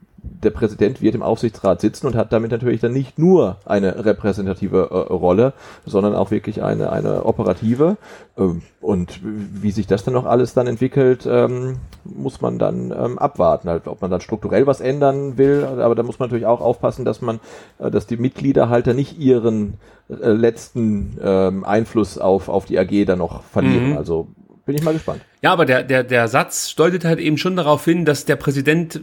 der 0.43 0.51
Präsident 0.51 1.01
wird 1.01 1.15
im 1.15 1.23
Aufsichtsrat 1.23 1.81
sitzen 1.81 2.07
und 2.07 2.15
hat 2.15 2.33
damit 2.33 2.51
natürlich 2.51 2.81
dann 2.81 2.93
nicht 2.93 3.17
nur 3.17 3.57
eine 3.65 4.05
repräsentative 4.05 4.89
äh, 4.91 5.13
Rolle, 5.13 5.53
sondern 5.85 6.15
auch 6.15 6.31
wirklich 6.31 6.61
eine, 6.61 6.91
eine 6.91 7.25
operative. 7.25 7.97
Ähm, 8.37 8.61
und 8.81 9.19
wie 9.23 9.71
sich 9.71 9.87
das 9.87 10.03
dann 10.03 10.13
noch 10.13 10.25
alles 10.25 10.53
dann 10.53 10.67
entwickelt, 10.67 11.27
ähm, 11.29 11.77
muss 12.03 12.41
man 12.41 12.59
dann 12.59 12.91
ähm, 12.91 13.17
abwarten. 13.17 13.69
Halt, 13.69 13.87
ob 13.87 14.01
man 14.01 14.11
dann 14.11 14.21
strukturell 14.21 14.67
was 14.67 14.81
ändern 14.81 15.37
will, 15.37 15.65
aber 15.65 15.95
da 15.95 16.03
muss 16.03 16.19
man 16.19 16.27
natürlich 16.27 16.45
auch 16.45 16.61
aufpassen, 16.61 17.05
dass 17.05 17.21
man, 17.21 17.39
äh, 17.79 17.89
dass 17.89 18.07
die 18.07 18.17
Mitglieder 18.17 18.69
halt 18.69 18.87
dann 18.87 18.95
nicht 18.95 19.17
ihren 19.19 19.75
äh, 20.09 20.29
letzten 20.29 21.17
ähm, 21.21 21.63
Einfluss 21.63 22.17
auf, 22.17 22.49
auf 22.49 22.65
die 22.65 22.77
AG 22.77 23.05
dann 23.05 23.19
noch 23.19 23.43
verlieren. 23.43 23.91
Mhm. 23.91 23.97
Also 23.97 24.27
bin 24.65 24.75
ich 24.75 24.83
mal 24.83 24.93
gespannt. 24.93 25.21
Ja, 25.41 25.51
aber 25.51 25.65
der, 25.65 25.83
der, 25.83 26.03
der 26.03 26.27
Satz 26.27 26.75
deutet 26.75 27.05
halt 27.05 27.19
eben 27.19 27.37
schon 27.37 27.55
darauf 27.55 27.83
hin, 27.83 28.05
dass 28.05 28.25
der 28.25 28.35
Präsident 28.35 29.01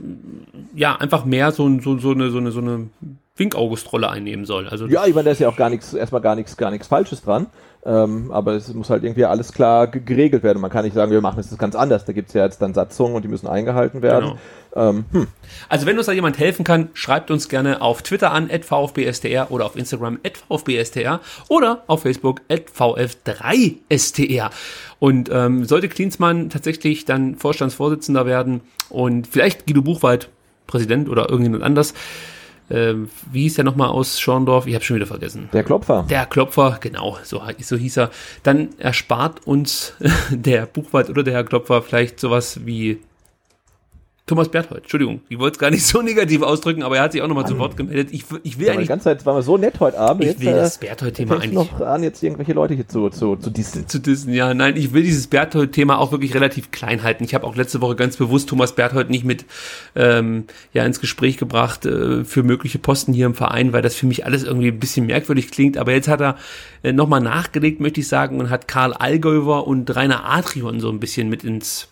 ja 0.75 0.97
einfach 0.97 1.25
mehr 1.25 1.53
so, 1.53 1.69
so, 1.81 1.99
so 1.99 2.13
eine, 2.13 2.31
so 2.31 2.39
eine, 2.39 2.51
so 2.51 2.61
eine 2.61 2.89
Winkaugustrolle 3.37 4.09
einnehmen 4.09 4.45
soll. 4.45 4.69
Also 4.69 4.87
ja, 4.87 5.07
ich 5.07 5.15
meine, 5.15 5.27
da 5.27 5.31
ist 5.33 5.41
ja 5.41 5.49
auch 5.49 5.57
gar 5.57 5.71
nichts, 5.71 5.95
erstmal 5.95 6.21
gar 6.21 6.37
nichts, 6.37 6.57
gar 6.57 6.71
nichts 6.71 6.87
Falsches 6.87 7.23
dran. 7.23 7.47
Ähm, 7.83 8.31
aber 8.31 8.53
es 8.53 8.73
muss 8.75 8.91
halt 8.91 9.05
irgendwie 9.05 9.25
alles 9.25 9.55
klar 9.55 9.87
geregelt 9.87 10.43
werden. 10.43 10.61
Man 10.61 10.71
kann 10.71 10.85
nicht 10.85 10.93
sagen, 10.93 11.11
wir 11.11 11.23
machen 11.23 11.41
es 11.41 11.57
ganz 11.57 11.75
anders. 11.75 12.05
Da 12.05 12.13
gibt 12.13 12.29
es 12.29 12.35
ja 12.35 12.45
jetzt 12.45 12.61
dann 12.61 12.75
Satzungen 12.75 13.15
und 13.15 13.23
die 13.23 13.29
müssen 13.29 13.47
eingehalten 13.47 14.03
werden. 14.03 14.35
Genau. 14.75 14.91
Ähm, 14.91 15.07
hm. 15.13 15.29
Also 15.71 15.87
wenn 15.87 15.97
uns 15.97 16.07
da 16.07 16.13
jemand 16.13 16.39
helfen 16.39 16.65
kann, 16.65 16.91
schreibt 16.93 17.31
uns 17.31 17.49
gerne 17.49 17.81
auf 17.81 18.03
Twitter 18.03 18.33
an, 18.33 18.51
VfBSTR 18.51 19.51
oder 19.51 19.65
auf 19.65 19.77
Instagram, 19.77 20.19
VfBSTR 20.49 21.21
oder 21.49 21.83
auf 21.87 22.03
Facebook, 22.03 22.43
VF3STR. 22.51 24.51
Und 25.01 25.31
ähm, 25.33 25.65
sollte 25.65 25.89
Klinsmann 25.89 26.51
tatsächlich 26.51 27.05
dann 27.05 27.35
Vorstandsvorsitzender 27.35 28.27
werden 28.27 28.61
und 28.91 29.27
vielleicht 29.27 29.67
Guido 29.67 29.83
Buchwald 29.83 30.29
Präsident 30.71 31.09
oder 31.09 31.29
irgendjemand 31.29 31.65
anders, 31.65 31.95
äh, 32.69 32.95
wie 33.33 33.43
hieß 33.43 33.55
der 33.55 33.65
nochmal 33.65 33.89
aus 33.89 34.21
Schorndorf? 34.21 34.67
Ich 34.67 34.75
habe 34.75 34.85
schon 34.85 34.97
wieder 34.97 35.07
vergessen. 35.07 35.49
Der 35.53 35.65
Klopfer. 35.65 36.07
Der 36.09 36.27
Klopfer, 36.27 36.79
genau, 36.81 37.19
so, 37.25 37.43
so 37.59 37.77
hieß 37.77 37.99
er. 37.99 38.11
Dann 38.45 38.69
erspart 38.79 39.47
uns 39.47 39.95
der 40.31 40.67
Buchwald 40.67 41.11
oder 41.11 41.25
der 41.25 41.35
Herr 41.35 41.45
Klopfer 41.45 41.83
vielleicht 41.83 42.21
sowas 42.21 42.61
wie 42.65 43.01
Thomas 44.31 44.49
Berthold, 44.49 44.83
Entschuldigung, 44.83 45.23
ich 45.29 45.41
wollte 45.41 45.55
es 45.57 45.59
gar 45.59 45.71
nicht 45.71 45.85
so 45.87 46.03
negativ 46.03 46.43
ausdrücken, 46.43 46.85
aber 46.85 46.99
er 46.99 47.03
hat 47.03 47.11
sich 47.13 47.21
auch 47.21 47.27
nochmal 47.27 47.49
zu 47.49 47.59
Wort 47.59 47.77
gemeldet. 47.77 48.11
Ich, 48.13 48.25
ich 48.45 48.61
will 48.61 48.69
ja, 48.69 48.75
eigentlich. 48.75 48.87
Die 48.87 48.89
ganze 48.89 49.05
Zeit 49.05 49.27
waren 49.27 49.35
wir 49.35 49.43
so 49.43 49.57
nett 49.57 49.81
heute 49.81 49.99
Abend. 49.99 50.23
Ich 50.23 50.31
jetzt, 50.31 50.41
will 50.41 50.53
das 50.53 50.77
äh, 50.77 50.87
Berthold-Thema 50.87 51.35
eigentlich. 51.35 51.53
noch 51.53 51.81
an, 51.81 52.05
jetzt 52.05 52.23
irgendwelche 52.23 52.53
Leute 52.53 52.75
hier 52.75 52.87
zu, 52.87 53.11
zu, 53.11 53.35
zu 53.35 53.51
dissen. 53.51 53.89
Zu 53.89 53.99
dissen, 53.99 54.33
ja. 54.33 54.55
Nein, 54.55 54.77
ich 54.77 54.93
will 54.93 55.03
dieses 55.03 55.27
Berthold-Thema 55.27 55.99
auch 55.99 56.13
wirklich 56.13 56.33
relativ 56.33 56.71
klein 56.71 57.03
halten. 57.03 57.25
Ich 57.25 57.35
habe 57.35 57.45
auch 57.45 57.57
letzte 57.57 57.81
Woche 57.81 57.97
ganz 57.97 58.17
bewusst 58.17 58.49
Thomas 58.49 58.77
Berthold 58.77 59.11
nicht 59.11 59.25
mit 59.25 59.47
ähm, 59.97 60.45
ja, 60.73 60.85
ins 60.85 61.01
Gespräch 61.01 61.37
gebracht 61.37 61.85
äh, 61.85 62.25
für 62.25 62.45
mögliche 62.45 62.79
Posten 62.79 63.13
hier 63.13 63.27
im 63.27 63.35
Verein, 63.35 63.73
weil 63.73 63.83
das 63.83 63.97
für 63.97 64.07
mich 64.07 64.25
alles 64.27 64.45
irgendwie 64.45 64.69
ein 64.69 64.79
bisschen 64.79 65.07
merkwürdig 65.07 65.51
klingt. 65.51 65.77
Aber 65.77 65.91
jetzt 65.91 66.07
hat 66.07 66.21
er 66.21 66.37
äh, 66.85 66.93
nochmal 66.93 67.21
nachgelegt, 67.21 67.81
möchte 67.81 67.99
ich 67.99 68.07
sagen, 68.07 68.39
und 68.39 68.49
hat 68.49 68.69
Karl 68.69 68.93
Allgäuver 68.93 69.67
und 69.67 69.93
Rainer 69.97 70.25
Adrian 70.25 70.79
so 70.79 70.89
ein 70.89 71.01
bisschen 71.01 71.29
mit 71.29 71.43
ins 71.43 71.90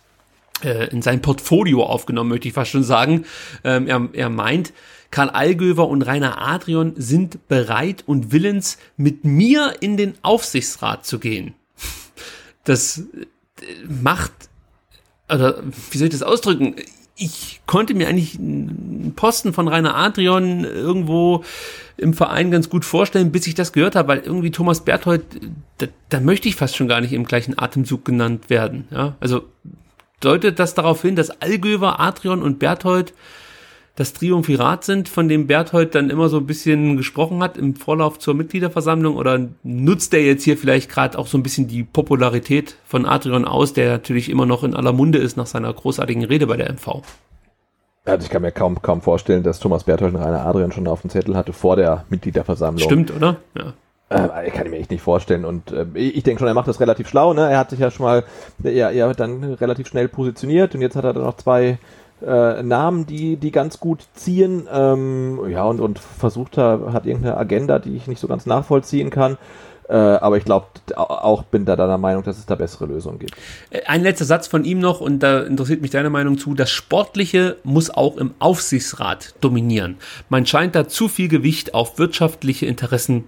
in 0.63 1.03
sein 1.03 1.23
Portfolio 1.23 1.85
aufgenommen, 1.85 2.31
möchte 2.31 2.49
ich 2.49 2.55
fast 2.55 2.71
schon 2.71 2.85
sagen. 2.85 3.25
Ähm, 3.65 3.87
er, 3.87 4.09
er 4.13 4.29
meint, 4.29 4.73
Karl 5.11 5.31
Allgöver 5.31 5.89
und 5.89 6.03
Rainer 6.03 6.41
Adrian 6.41 6.93
sind 6.97 7.49
bereit 7.49 8.05
und 8.07 8.33
willens, 8.33 8.79
mit 8.97 9.25
mir 9.25 9.75
in 9.81 9.97
den 9.97 10.15
Aufsichtsrat 10.23 11.07
zu 11.07 11.19
gehen. 11.19 11.55
Das 12.65 12.99
äh, 12.99 13.05
macht, 13.89 14.33
oder 15.33 15.63
wie 15.91 15.99
soll 15.99 16.09
ich 16.09 16.13
das 16.13 16.23
ausdrücken? 16.23 16.77
Ich 17.17 17.61
konnte 17.67 17.95
mir 17.95 18.09
eigentlich 18.09 18.39
einen 18.39 19.15
Posten 19.17 19.53
von 19.53 19.67
Rainer 19.67 19.97
Adrian 19.97 20.65
irgendwo 20.65 21.43
im 21.97 22.15
Verein 22.15 22.51
ganz 22.53 22.69
gut 22.69 22.85
vorstellen, 22.85 23.33
bis 23.33 23.47
ich 23.49 23.55
das 23.55 23.73
gehört 23.73 23.97
habe, 23.97 24.09
weil 24.09 24.19
irgendwie 24.21 24.53
Thomas 24.53 24.85
Berthold, 24.85 25.25
da, 25.79 25.87
da 26.11 26.21
möchte 26.21 26.49
ich 26.49 26.55
fast 26.55 26.77
schon 26.77 26.87
gar 26.87 27.01
nicht 27.01 27.13
im 27.13 27.25
gleichen 27.25 27.59
Atemzug 27.59 28.05
genannt 28.05 28.51
werden. 28.51 28.87
Ja, 28.91 29.17
also 29.19 29.45
deutet 30.21 30.59
das 30.59 30.75
darauf 30.75 31.03
hin, 31.03 31.17
dass 31.17 31.43
Allgöver, 31.43 32.01
Adrian 32.01 32.43
und 32.43 32.59
Berthold 32.59 33.15
das 33.99 34.13
Triumphirat 34.13 34.85
sind, 34.85 35.09
von 35.09 35.29
dem 35.29 35.49
Berthold 35.49 35.97
dann 35.97 36.09
immer 36.09 36.29
so 36.29 36.37
ein 36.37 36.47
bisschen 36.47 36.97
gesprochen 36.97 37.43
hat 37.43 37.57
im 37.57 37.75
Vorlauf 37.75 38.21
zur 38.21 38.35
Mitgliederversammlung 38.35 39.17
oder 39.17 39.49
nutzt 39.65 40.15
er 40.15 40.23
jetzt 40.23 40.45
hier 40.45 40.57
vielleicht 40.57 40.89
gerade 40.89 41.19
auch 41.19 41.27
so 41.27 41.37
ein 41.37 41.43
bisschen 41.43 41.67
die 41.67 41.83
Popularität 41.83 42.77
von 42.85 43.07
Adrian 43.07 43.45
aus, 43.45 43.73
der 43.73 43.91
natürlich 43.91 44.29
immer 44.29 44.47
noch 44.47 44.63
in 44.63 44.77
aller 44.77 44.93
Munde 44.93 45.19
ist 45.19 45.37
nach 45.37 45.47
seiner 45.47 45.73
großartigen 45.73 46.25
Rede 46.25 46.47
bei 46.47 46.57
der 46.57 46.73
MV? 46.73 47.03
Also 48.05 48.25
ich 48.25 48.31
kann 48.31 48.43
mir 48.43 48.53
kaum, 48.53 48.81
kaum 48.81 49.03
vorstellen, 49.03 49.43
dass 49.43 49.59
Thomas 49.59 49.83
Berthold 49.83 50.15
und 50.15 50.21
Rainer 50.21 50.47
Adrian 50.47 50.71
schon 50.71 50.87
auf 50.87 51.01
dem 51.01 51.11
Zettel 51.11 51.37
hatte 51.37 51.53
vor 51.53 51.75
der 51.75 52.05
Mitgliederversammlung. 52.09 52.85
Stimmt, 52.85 53.11
oder? 53.15 53.37
Ja. 53.57 53.75
Äh, 54.11 54.51
kann 54.51 54.65
ich 54.65 54.71
mir 54.71 54.79
echt 54.79 54.91
nicht 54.91 55.03
vorstellen. 55.03 55.45
Und 55.45 55.71
äh, 55.71 55.87
ich 55.95 56.23
denke 56.23 56.41
schon, 56.41 56.49
er 56.49 56.55
macht 56.55 56.69
das 56.69 56.81
relativ 56.81 57.09
schlau. 57.09 57.35
Ne? 57.35 57.51
Er 57.51 57.59
hat 57.59 57.71
sich 57.71 57.79
ja 57.79 57.91
schon 57.91 58.07
mal 58.07 58.25
ja, 58.63 58.91
ja, 58.91 59.13
dann 59.13 59.45
relativ 59.45 59.87
schnell 59.89 60.09
positioniert 60.09 60.75
und 60.75 60.81
jetzt 60.81 60.97
hat 60.97 61.05
er 61.05 61.13
dann 61.13 61.25
noch 61.25 61.37
zwei 61.37 61.79
äh, 62.27 62.63
Namen, 62.63 63.07
die, 63.07 63.37
die 63.37 63.51
ganz 63.51 63.81
gut 63.81 64.07
ziehen. 64.15 64.67
Ähm, 64.73 65.41
ja, 65.51 65.65
und, 65.65 65.81
und 65.81 65.99
versucht 65.99 66.57
er, 66.59 66.93
hat 66.93 67.05
irgendeine 67.05 67.37
Agenda, 67.37 67.79
die 67.79 67.97
ich 67.97 68.07
nicht 68.07 68.21
so 68.21 68.29
ganz 68.29 68.47
nachvollziehen 68.47 69.11
kann. 69.11 69.37
Äh, 69.89 69.95
aber 69.95 70.37
ich 70.37 70.45
glaube, 70.45 70.67
auch 70.97 71.45
bin 71.45 71.65
da 71.65 71.75
deiner 71.75 71.97
Meinung, 71.97 72.23
dass 72.23 72.39
es 72.39 72.45
da 72.47 72.55
bessere 72.55 72.87
Lösungen 72.87 73.19
gibt. 73.19 73.35
Äh, 73.71 73.83
ein 73.87 74.03
letzter 74.03 74.27
Satz 74.27 74.47
von 74.47 74.65
ihm 74.65 74.81
noch, 74.81 75.01
und 75.01 75.23
da 75.23 75.41
interessiert 75.41 75.81
mich 75.81 75.91
deine 75.91 76.11
Meinung 76.11 76.39
zu. 76.39 76.55
Das 76.55 76.71
Sportliche 76.71 77.57
muss 77.63 77.91
auch 77.91 78.17
im 78.17 78.35
Aufsichtsrat 78.39 79.35
dominieren. 79.41 79.97
Man 80.29 80.45
scheint 80.45 80.75
da 80.75 80.89
zu 80.89 81.09
viel 81.09 81.29
Gewicht 81.29 81.75
auf 81.75 81.99
wirtschaftliche 81.99 82.67
Interessen 82.67 83.25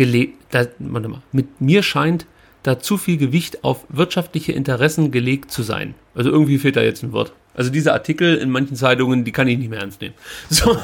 gelegt, 0.00 0.38
da, 0.50 0.64
mal, 0.78 1.02
mit 1.30 1.60
mir 1.60 1.82
scheint 1.82 2.24
da 2.62 2.78
zu 2.78 2.96
viel 2.96 3.18
Gewicht 3.18 3.64
auf 3.64 3.84
wirtschaftliche 3.90 4.52
Interessen 4.52 5.10
gelegt 5.10 5.50
zu 5.50 5.62
sein. 5.62 5.94
Also 6.14 6.30
irgendwie 6.30 6.56
fehlt 6.56 6.76
da 6.76 6.80
jetzt 6.80 7.02
ein 7.02 7.12
Wort. 7.12 7.34
Also 7.54 7.70
diese 7.70 7.92
Artikel 7.92 8.36
in 8.36 8.50
manchen 8.50 8.76
Zeitungen, 8.76 9.24
die 9.24 9.32
kann 9.32 9.48
ich 9.48 9.58
nicht 9.58 9.70
mehr 9.70 9.80
ernst 9.80 10.00
nehmen. 10.00 10.14
So, 10.48 10.76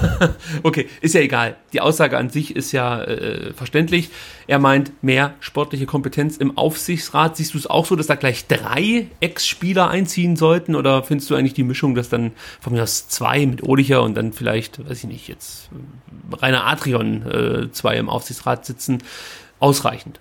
okay, 0.63 0.89
ist 1.01 1.15
ja 1.15 1.21
egal. 1.21 1.57
Die 1.73 1.81
Aussage 1.81 2.17
an 2.19 2.31
sich 2.31 2.57
ist 2.57 2.73
ja 2.73 3.03
äh, 3.03 3.53
verständlich. 3.53 4.11
Er 4.47 4.59
meint 4.59 4.93
mehr 5.03 5.35
sportliche 5.41 5.87
Kompetenz 5.87 6.37
im 6.37 6.57
Aufsichtsrat. 6.57 7.37
Siehst 7.37 7.55
du 7.55 7.59
es 7.59 7.67
auch 7.67 7.87
so, 7.87 7.97
dass 7.97 8.07
da 8.07 8.15
gleich 8.15 8.47
drei 8.47 9.09
Ex-Spieler 9.21 9.89
einziehen 9.89 10.37
sollten? 10.37 10.75
Oder 10.75 11.03
findest 11.03 11.31
du 11.31 11.35
eigentlich 11.35 11.55
die 11.55 11.65
Mischung, 11.65 11.95
dass 11.95 12.09
dann 12.09 12.33
von 12.61 12.73
mir 12.73 12.83
aus 12.83 13.09
zwei 13.09 13.45
mit 13.47 13.63
Olicher 13.63 14.03
und 14.03 14.15
dann 14.17 14.33
vielleicht, 14.33 14.89
weiß 14.89 15.05
ich 15.05 15.09
nicht, 15.09 15.29
jetzt 15.29 15.69
Rainer 16.33 16.67
Adrian 16.67 17.23
äh, 17.23 17.73
zwei 17.73 17.97
im 17.97 18.09
Aufsichtsrat 18.09 18.67
sitzen, 18.67 19.03
ausreichend? 19.61 20.21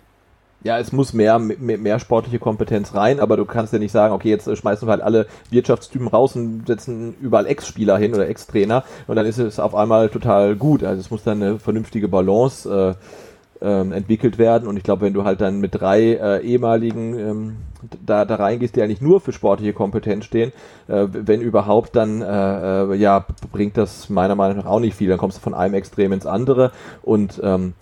Ja, 0.66 0.80
es 0.80 0.92
muss 0.92 1.14
mehr, 1.14 1.38
mehr, 1.38 1.78
mehr 1.78 2.00
sportliche 2.00 2.40
Kompetenz 2.40 2.96
rein, 2.96 3.20
aber 3.20 3.38
du 3.38 3.46
kannst 3.46 3.72
ja 3.72 3.78
nicht 3.78 3.92
sagen, 3.92 4.16
okay, 4.16 4.30
jetzt 4.30 4.50
schmeißen 4.58 4.88
wir 4.88 4.94
halt 4.94 5.04
alle 5.04 5.28
Wirtschaftstypen 5.52 6.08
raus 6.08 6.36
und 6.36 6.66
setzen 6.66 7.14
überall 7.22 7.46
Ex-Spieler 7.46 8.00
hin 8.00 8.16
oder 8.16 8.28
Ex-Trainer 8.28 8.84
und 9.06 9.16
dann 9.16 9.28
ist 9.28 9.38
es 9.38 9.60
auf 9.60 9.76
einmal 9.76 10.10
total 10.10 10.56
gut. 10.56 10.84
Also 10.84 11.00
es 11.00 11.12
muss 11.12 11.24
dann 11.24 11.44
eine 11.44 11.60
vernünftige 11.60 12.08
Balance 12.08 12.98
äh, 13.62 13.64
ähm, 13.64 13.92
entwickelt 13.92 14.40
werden 14.40 14.68
und 14.68 14.76
ich 14.76 14.82
glaube, 14.82 15.04
wenn 15.04 15.14
du 15.14 15.24
halt 15.24 15.40
dann 15.40 15.60
mit 15.60 15.80
drei 15.80 16.14
äh, 16.14 16.42
ehemaligen 16.42 17.20
ähm, 17.20 17.58
da, 18.04 18.26
da 18.26 18.34
reingehst, 18.34 18.76
die 18.76 18.82
eigentlich 18.82 19.02
nur 19.02 19.22
für 19.22 19.34
sportliche 19.34 19.74
Kompetenz 19.74 20.26
stehen, 20.26 20.52
äh, 20.88 21.06
wenn 21.12 21.42
überhaupt, 21.42 21.96
dann 21.96 22.24
äh, 22.24 22.82
äh, 22.86 22.96
ja 22.96 23.24
bringt 23.52 23.78
das 23.78 24.10
meiner 24.10 24.34
Meinung 24.34 24.58
nach 24.58 24.66
auch 24.66 24.80
nicht 24.80 24.96
viel. 24.96 25.10
Dann 25.10 25.20
kommst 25.20 25.38
du 25.38 25.42
von 25.42 25.54
einem 25.54 25.76
Extrem 25.76 26.12
ins 26.12 26.26
andere 26.26 26.72
und 27.04 27.40
ähm, 27.44 27.76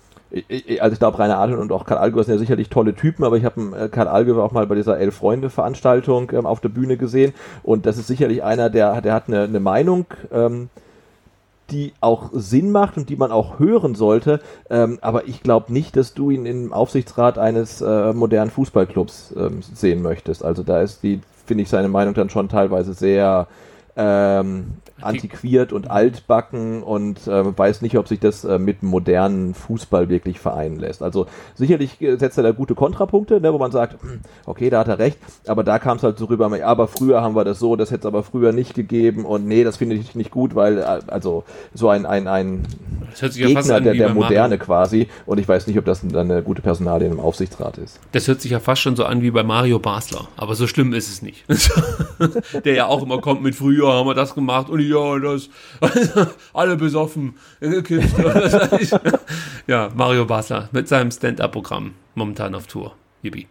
also 0.80 0.93
ich 0.93 0.99
glaube, 0.99 1.19
Rainer 1.19 1.38
Adrian 1.38 1.60
und 1.60 1.72
auch 1.72 1.85
Karl 1.85 1.99
Allgäuer 1.99 2.23
sind 2.23 2.34
ja 2.34 2.39
sicherlich 2.39 2.69
tolle 2.69 2.95
Typen, 2.95 3.23
aber 3.23 3.38
ich 3.38 3.45
habe 3.45 3.61
äh, 3.77 3.89
Karl 3.89 4.07
Allgäuer 4.07 4.43
auch 4.43 4.51
mal 4.51 4.65
bei 4.65 4.76
dieser 4.76 4.97
Elf-Freunde-Veranstaltung 4.97 6.31
ähm, 6.31 6.45
auf 6.47 6.60
der 6.60 6.69
Bühne 6.69 6.97
gesehen 6.97 7.34
und 7.61 7.85
das 7.85 7.97
ist 7.97 8.07
sicherlich 8.07 8.43
einer, 8.43 8.69
der, 8.69 9.01
der 9.01 9.14
hat 9.14 9.27
eine, 9.27 9.43
eine 9.43 9.60
Meinung, 9.60 10.05
ähm, 10.31 10.69
die 11.69 11.93
auch 12.01 12.31
Sinn 12.34 12.72
macht 12.72 12.97
und 12.97 13.10
die 13.10 13.15
man 13.15 13.31
auch 13.31 13.60
hören 13.60 13.93
sollte, 13.93 14.39
ähm, 14.69 14.97
aber 15.01 15.27
ich 15.27 15.43
glaube 15.43 15.72
nicht, 15.72 15.95
dass 15.95 16.15
du 16.15 16.31
ihn 16.31 16.45
im 16.47 16.73
Aufsichtsrat 16.73 17.38
eines 17.38 17.81
äh, 17.81 18.14
modernen 18.14 18.51
Fußballclubs 18.51 19.35
ähm, 19.38 19.61
sehen 19.61 20.01
möchtest. 20.01 20.43
Also 20.43 20.64
da 20.64 20.81
ist 20.81 21.03
die, 21.03 21.22
finde 21.45 21.64
ich, 21.64 21.69
seine 21.69 21.89
Meinung 21.89 22.15
dann 22.15 22.30
schon 22.30 22.49
teilweise 22.49 22.93
sehr 22.93 23.47
ähm, 23.95 24.73
antiquiert 25.01 25.73
und 25.73 25.89
altbacken 25.89 26.81
und 26.83 27.27
äh, 27.27 27.57
weiß 27.57 27.81
nicht, 27.81 27.97
ob 27.97 28.07
sich 28.07 28.19
das 28.19 28.43
äh, 28.43 28.57
mit 28.57 28.83
modernen 28.83 29.53
Fußball 29.53 30.09
wirklich 30.09 30.39
vereinen 30.39 30.79
lässt. 30.79 31.03
Also 31.03 31.27
sicherlich 31.55 32.01
äh, 32.01 32.15
setzt 32.17 32.37
er 32.37 32.43
da 32.43 32.51
gute 32.51 32.75
Kontrapunkte, 32.75 33.41
ne, 33.41 33.53
wo 33.53 33.57
man 33.57 33.71
sagt, 33.71 34.01
hm, 34.01 34.21
okay, 34.45 34.69
da 34.69 34.79
hat 34.79 34.87
er 34.87 34.99
recht, 34.99 35.17
aber 35.47 35.63
da 35.63 35.79
kam 35.79 35.97
es 35.97 36.03
halt 36.03 36.17
so 36.17 36.25
rüber, 36.25 36.51
aber 36.63 36.87
früher 36.87 37.21
haben 37.21 37.35
wir 37.35 37.43
das 37.43 37.59
so, 37.59 37.75
das 37.75 37.91
hätte 37.91 38.01
es 38.01 38.05
aber 38.05 38.23
früher 38.23 38.51
nicht 38.51 38.73
gegeben 38.73 39.25
und 39.25 39.45
nee, 39.45 39.63
das 39.63 39.77
finde 39.77 39.95
ich 39.95 40.15
nicht 40.15 40.31
gut, 40.31 40.55
weil 40.55 40.77
äh, 40.79 40.99
also 41.07 41.43
so 41.73 41.89
ein, 41.89 42.05
ein, 42.05 42.27
ein 42.27 42.63
Gegner 43.19 43.61
ja 43.61 43.79
der, 43.79 43.93
der 43.93 44.13
Moderne 44.13 44.55
Mario. 44.55 44.65
quasi 44.65 45.07
und 45.25 45.39
ich 45.39 45.47
weiß 45.47 45.67
nicht, 45.67 45.77
ob 45.77 45.85
das 45.85 46.01
dann 46.01 46.31
eine 46.31 46.41
gute 46.41 46.61
Personalie 46.61 47.07
im 47.07 47.19
Aufsichtsrat 47.19 47.77
ist. 47.77 47.99
Das 48.11 48.27
hört 48.27 48.41
sich 48.41 48.51
ja 48.51 48.59
fast 48.59 48.81
schon 48.81 48.95
so 48.95 49.05
an 49.05 49.21
wie 49.21 49.31
bei 49.31 49.43
Mario 49.43 49.79
Basler, 49.79 50.27
aber 50.37 50.55
so 50.55 50.67
schlimm 50.67 50.93
ist 50.93 51.09
es 51.09 51.21
nicht. 51.21 51.45
der 52.65 52.73
ja 52.73 52.85
auch 52.87 53.03
immer 53.03 53.19
kommt 53.19 53.43
mit 53.43 53.55
früher 53.55 53.82
haben 53.91 54.07
wir 54.07 54.14
das 54.14 54.35
gemacht 54.35 54.69
und 54.69 54.80
ja, 54.80 55.19
das 55.19 55.49
alle 56.53 56.77
besoffen. 56.77 57.35
ja, 59.68 59.89
Mario 59.95 60.26
Basler 60.26 60.69
mit 60.72 60.88
seinem 60.88 61.11
Stand-Up-Programm 61.11 61.93
momentan 62.15 62.55
auf 62.55 62.68
Tour. 62.68 62.95
Yippie. 63.23 63.47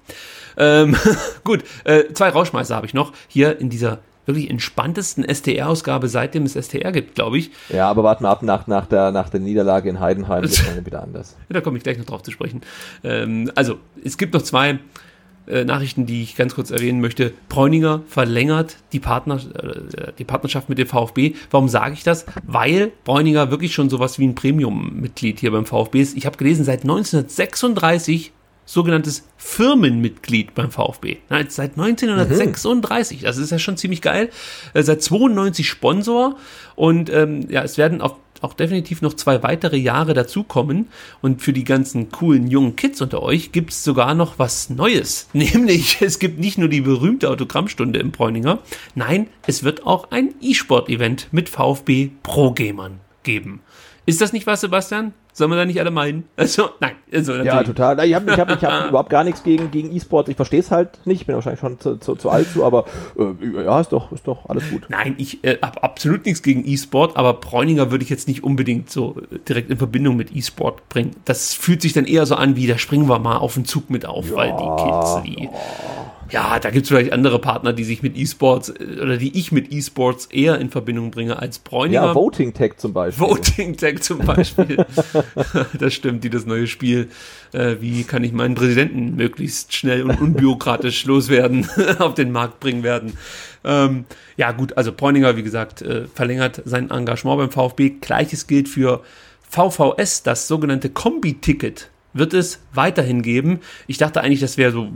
Ähm, 0.57 0.97
gut, 1.45 1.65
äh, 1.85 2.05
zwei 2.13 2.29
Rauschmeißer 2.29 2.77
habe 2.77 2.87
ich 2.87 2.95
noch 2.95 3.13
hier 3.29 3.59
in 3.59 3.71
dieser 3.71 3.99
wirklich 4.27 4.51
entspanntesten 4.51 5.25
STR-Ausgabe, 5.25 6.09
seitdem 6.09 6.45
es 6.45 6.53
STR 6.53 6.93
gibt, 6.93 7.17
glaube 7.17 7.39
ich. 7.39 7.51
Ja, 7.71 7.91
aber 7.91 8.05
warten 8.05 8.25
wir 8.25 8.29
ab, 8.29 8.43
nach, 8.43 8.69
nach, 8.69 8.87
der, 8.87 9.11
nach 9.11 9.29
der 9.31 9.41
Niederlage 9.41 9.89
in 9.89 9.99
Heidenheim 9.99 10.43
wird 10.43 10.53
es 10.53 10.87
wieder 10.87 11.03
anders. 11.03 11.37
Ja, 11.49 11.55
da 11.55 11.61
komme 11.61 11.77
ich 11.77 11.83
gleich 11.83 11.99
noch 11.99 12.05
drauf 12.05 12.23
zu 12.23 12.31
sprechen. 12.31 12.61
Ähm, 13.03 13.51
also, 13.57 13.79
es 14.05 14.19
gibt 14.19 14.35
noch 14.35 14.43
zwei 14.43 14.79
äh, 15.47 15.65
Nachrichten, 15.65 16.07
die 16.07 16.23
ich 16.23 16.37
ganz 16.37 16.55
kurz 16.55 16.71
erwähnen 16.71 17.01
möchte. 17.01 17.33
Bräuninger 17.49 18.03
verlängert 18.07 18.77
die, 18.93 19.01
Partner, 19.01 19.37
äh, 19.37 20.13
die 20.19 20.25
Partnerschaft 20.25 20.69
mit 20.69 20.79
dem 20.79 20.87
VfB. 20.87 21.35
Warum 21.51 21.69
sage 21.69 21.95
ich 21.95 22.05
das? 22.05 22.27
Weil 22.47 22.93
Bräuninger 23.05 23.51
wirklich 23.51 23.75
schon 23.75 23.91
sowas 23.91 24.19
wie 24.19 24.27
ein 24.27 24.35
Premium-Mitglied 24.35 25.41
hier 25.41 25.51
beim 25.51 25.67
VfB 25.67 26.01
ist. 26.01 26.17
Ich 26.17 26.27
habe 26.27 26.37
gelesen, 26.37 26.65
seit 26.65 26.83
1936 26.83 28.33
sogenanntes 28.65 29.25
Firmenmitglied 29.37 30.55
beim 30.55 30.71
VfB. 30.71 31.19
Nein, 31.29 31.47
seit 31.49 31.73
1936, 31.73 33.21
mhm. 33.21 33.25
das 33.25 33.37
ist 33.37 33.51
ja 33.51 33.59
schon 33.59 33.77
ziemlich 33.77 34.01
geil. 34.01 34.31
Äh, 34.75 34.83
seit 34.83 35.03
92 35.03 35.69
Sponsor 35.69 36.37
und 36.77 37.11
ähm, 37.11 37.47
ja, 37.51 37.63
es 37.63 37.79
werden 37.79 38.01
auf 38.01 38.17
auch 38.43 38.55
definitiv 38.55 39.03
noch 39.03 39.15
zwei 39.15 39.43
weitere 39.43 39.77
Jahre 39.77 40.15
dazukommen. 40.15 40.89
Und 41.21 41.43
für 41.43 41.53
die 41.53 41.65
ganzen 41.65 42.11
coolen 42.11 42.49
jungen 42.49 42.77
Kids 42.77 43.01
unter 43.01 43.23
euch 43.23 43.53
gibt 43.53 43.71
es 43.71 43.85
sogar 43.85 44.15
noch 44.15 44.39
was 44.39 44.71
Neues. 44.71 45.29
Nämlich, 45.33 46.01
es 46.01 46.19
gibt 46.19 46.39
nicht 46.39 46.59
nur 46.59 46.69
die 46.69 46.81
berühmte 46.81 47.31
Autogrammstunde 47.31 47.99
im 48.01 48.11
Bräuninger, 48.11 48.59
nein, 48.95 49.29
es 49.47 49.63
wird 49.63 49.87
auch 49.87 50.11
ein 50.11 50.35
E-Sport-Event 50.41 51.29
mit 51.33 51.49
VfB 51.49 52.11
Pro-Gamern 52.23 53.01
geben. 53.23 53.61
Ist 54.05 54.21
das 54.21 54.33
nicht 54.33 54.47
was, 54.47 54.63
Sebastian? 54.63 55.15
Sollen 55.35 55.51
wir 55.51 55.57
da 55.57 55.65
nicht 55.65 55.81
alle 55.81 55.91
meinen? 55.91 56.25
Also, 56.37 56.69
nein. 56.81 56.93
Also 57.11 57.35
ja, 57.35 57.63
total. 57.63 58.05
Ich 58.05 58.15
habe 58.15 58.31
ich 58.31 58.39
hab, 58.39 58.51
ich 58.51 58.63
hab 58.63 58.89
überhaupt 58.91 59.09
gar 59.09 59.25
nichts 59.25 59.43
gegen, 59.43 59.71
gegen 59.71 59.95
E-Sport. 59.95 60.29
Ich 60.29 60.37
verstehe 60.37 60.61
es 60.61 60.71
halt 60.71 61.07
nicht. 61.07 61.23
Ich 61.23 61.27
bin 61.27 61.35
wahrscheinlich 61.35 61.61
schon 61.61 61.81
zu, 61.81 61.97
zu, 61.97 62.17
zu 62.17 62.29
alt 62.29 62.51
zu, 62.53 62.65
aber 62.65 62.85
äh, 63.19 63.65
ja, 63.65 63.81
ist 63.81 63.93
doch, 63.93 64.13
ist 64.13 64.27
doch 64.27 64.49
alles 64.51 64.69
gut. 64.71 64.87
Nein, 64.89 65.15
ich 65.17 65.43
äh, 65.43 65.57
habe 65.63 65.83
absolut 65.83 66.27
nichts 66.27 66.43
gegen 66.43 66.67
E-Sport, 66.67 67.17
aber 67.17 67.35
Bräuninger 67.35 67.91
würde 67.91 68.05
ich 68.05 68.11
jetzt 68.11 68.29
nicht 68.29 68.45
unbedingt 68.45 68.91
so 68.91 69.17
direkt 69.49 69.71
in 69.71 69.79
Verbindung 69.79 70.17
mit 70.17 70.37
E-Sport 70.37 70.89
bringen. 70.91 71.17
Das 71.25 71.55
fühlt 71.55 71.81
sich 71.81 71.95
dann 71.95 72.05
eher 72.05 72.27
so 72.27 72.35
an, 72.35 72.57
wie 72.57 72.67
da 72.67 72.77
springen 72.77 73.09
wir 73.09 73.19
mal 73.19 73.39
auf 73.39 73.55
den 73.55 73.65
Zug 73.65 73.89
mit 73.89 74.05
auf, 74.05 74.29
ja, 74.31 74.37
weil 74.37 74.53
die 74.53 74.83
Kids, 74.83 75.23
die. 75.25 75.45
Ja 75.45 76.12
ja, 76.33 76.59
da 76.59 76.71
gibt 76.71 76.85
es 76.85 76.89
vielleicht 76.89 77.13
andere 77.13 77.39
Partner, 77.39 77.75
die 77.75 77.85
sich 77.85 78.03
mit 78.03 78.17
E-Sports 78.17 78.71
äh, 78.71 79.01
oder 79.01 79.19
die 79.19 79.39
ich 79.39 79.53
mit 79.53 79.71
E-Sports 79.71 80.27
eher 80.27 80.59
in 80.59 80.71
Verbindung 80.71 81.11
bringe 81.11 81.39
als 81.39 81.59
Bräuninger. 81.59 82.07
Ja, 82.07 82.15
Voting 82.15 82.55
Tech 82.55 82.79
zum 82.79 82.95
Beispiel. 82.95 83.29
Voting 83.29 83.77
Tech 83.77 84.01
zum 84.01 84.19
Beispiel. 84.21 84.85
das 85.79 85.93
stimmt, 85.93 86.25
die 86.25 86.31
das 86.31 86.47
neue 86.47 86.67
Spiel, 86.67 87.11
äh, 87.53 87.77
wie 87.81 88.05
kann 88.05 88.25
ich 88.25 88.33
meinen 88.33 88.55
Präsidenten 88.55 89.15
möglichst 89.15 89.75
schnell 89.75 90.03
und 90.03 90.21
unbürokratisch 90.21 91.05
loswerden, 91.07 91.69
auf 91.99 92.15
den 92.15 92.33
Markt 92.33 92.61
bringen 92.61 92.83
werden. 92.83 93.13
Ähm, 93.65 94.07
ja, 94.39 94.53
gut, 94.53 94.77
also 94.79 94.91
Bräuninger, 94.93 95.37
wie 95.37 95.43
gesagt, 95.43 95.83
äh, 95.83 96.07
verlängert 96.07 96.63
sein 96.65 96.91
Engagement 96.91 97.39
beim 97.39 97.51
VfB. 97.51 97.91
Gleiches 98.01 98.47
gilt 98.47 98.69
für 98.69 99.03
VVS, 99.51 100.23
das 100.23 100.49
sogenannte 100.49 100.89
Kombi-Ticket 100.89 101.92
wird 102.13 102.35
es 102.35 102.61
weiterhin 102.73 103.23
geben. 103.23 103.61
Ich 103.87 103.99
dachte 103.99 104.21
eigentlich, 104.21 104.41
das 104.41 104.57
wäre 104.57 104.73
so 104.73 104.89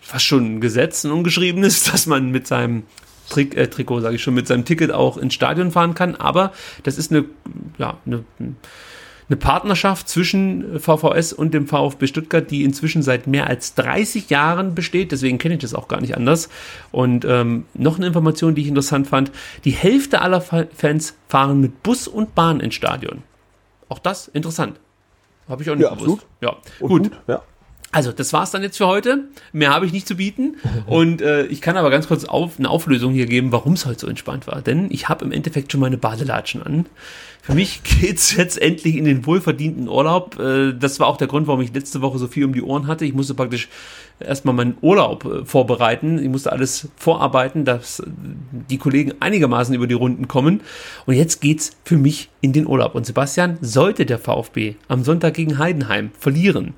fast 0.00 0.24
schon 0.24 0.56
ein 0.56 0.60
Gesetz, 0.60 1.04
ein 1.04 1.10
ungeschriebenes, 1.10 1.84
dass 1.90 2.06
man 2.06 2.30
mit 2.30 2.46
seinem 2.46 2.84
Trick, 3.28 3.56
äh, 3.56 3.68
Trikot, 3.68 4.00
sage 4.00 4.16
ich 4.16 4.22
schon, 4.22 4.34
mit 4.34 4.46
seinem 4.46 4.64
Ticket 4.64 4.92
auch 4.92 5.16
ins 5.16 5.34
Stadion 5.34 5.70
fahren 5.70 5.94
kann. 5.94 6.16
Aber 6.16 6.52
das 6.82 6.98
ist 6.98 7.10
eine, 7.10 7.24
ja, 7.78 7.98
eine, 8.04 8.24
eine 8.38 9.36
Partnerschaft 9.36 10.08
zwischen 10.08 10.80
VVS 10.80 11.32
und 11.32 11.54
dem 11.54 11.68
VfB 11.68 12.08
Stuttgart, 12.08 12.50
die 12.50 12.64
inzwischen 12.64 13.02
seit 13.02 13.28
mehr 13.28 13.46
als 13.46 13.74
30 13.76 14.28
Jahren 14.28 14.74
besteht. 14.74 15.12
Deswegen 15.12 15.38
kenne 15.38 15.54
ich 15.54 15.60
das 15.60 15.74
auch 15.74 15.86
gar 15.86 16.00
nicht 16.00 16.16
anders. 16.16 16.48
Und 16.90 17.24
ähm, 17.24 17.64
noch 17.74 17.96
eine 17.96 18.08
Information, 18.08 18.56
die 18.56 18.62
ich 18.62 18.68
interessant 18.68 19.06
fand. 19.06 19.30
Die 19.64 19.70
Hälfte 19.70 20.20
aller 20.20 20.40
Fans 20.40 21.14
fahren 21.28 21.60
mit 21.60 21.84
Bus 21.84 22.08
und 22.08 22.34
Bahn 22.34 22.58
ins 22.58 22.74
Stadion. 22.74 23.22
Auch 23.88 24.00
das 24.00 24.26
interessant. 24.28 24.80
Habe 25.50 25.62
ich 25.62 25.70
auch 25.70 25.74
nicht 25.74 25.82
ja, 25.82 25.94
gewusst. 25.94 26.24
Absolut. 26.40 26.60
Ja, 26.80 26.86
gut. 26.86 27.02
gut 27.02 27.20
ja. 27.26 27.42
Also, 27.92 28.12
das 28.12 28.32
war's 28.32 28.52
dann 28.52 28.62
jetzt 28.62 28.76
für 28.76 28.86
heute. 28.86 29.24
Mehr 29.52 29.70
habe 29.70 29.84
ich 29.84 29.92
nicht 29.92 30.06
zu 30.06 30.16
bieten. 30.16 30.56
Und 30.86 31.22
äh, 31.22 31.46
ich 31.46 31.60
kann 31.60 31.76
aber 31.76 31.90
ganz 31.90 32.06
kurz 32.06 32.24
auf, 32.24 32.58
eine 32.58 32.70
Auflösung 32.70 33.12
hier 33.12 33.26
geben, 33.26 33.50
warum 33.50 33.72
es 33.72 33.84
heute 33.84 34.00
so 34.00 34.06
entspannt 34.06 34.46
war. 34.46 34.62
Denn 34.62 34.88
ich 34.90 35.08
habe 35.08 35.24
im 35.24 35.32
Endeffekt 35.32 35.72
schon 35.72 35.80
meine 35.80 35.96
Badelatschen 35.96 36.62
an. 36.62 36.86
Für 37.42 37.54
mich 37.54 37.82
geht's 38.00 38.36
jetzt 38.36 38.60
endlich 38.62 38.96
in 38.96 39.06
den 39.06 39.26
wohlverdienten 39.26 39.88
Urlaub. 39.88 40.38
Äh, 40.38 40.72
das 40.72 41.00
war 41.00 41.08
auch 41.08 41.16
der 41.16 41.26
Grund, 41.26 41.48
warum 41.48 41.60
ich 41.62 41.74
letzte 41.74 42.00
Woche 42.00 42.18
so 42.18 42.28
viel 42.28 42.44
um 42.44 42.52
die 42.52 42.62
Ohren 42.62 42.86
hatte. 42.86 43.04
Ich 43.04 43.12
musste 43.14 43.34
praktisch 43.34 43.68
erstmal 44.20 44.54
meinen 44.54 44.76
Urlaub 44.82 45.24
äh, 45.24 45.44
vorbereiten. 45.44 46.20
Ich 46.20 46.28
musste 46.28 46.52
alles 46.52 46.88
vorarbeiten, 46.96 47.64
dass 47.64 48.02
die 48.06 48.78
Kollegen 48.78 49.14
einigermaßen 49.18 49.74
über 49.74 49.88
die 49.88 49.94
Runden 49.94 50.28
kommen. 50.28 50.60
Und 51.06 51.14
jetzt 51.14 51.40
geht's 51.40 51.72
für 51.84 51.96
mich 51.96 52.28
in 52.40 52.52
den 52.52 52.68
Urlaub. 52.68 52.94
Und 52.94 53.04
Sebastian, 53.04 53.58
sollte 53.60 54.06
der 54.06 54.20
VfB 54.20 54.76
am 54.86 55.02
Sonntag 55.02 55.34
gegen 55.34 55.58
Heidenheim 55.58 56.12
verlieren, 56.18 56.74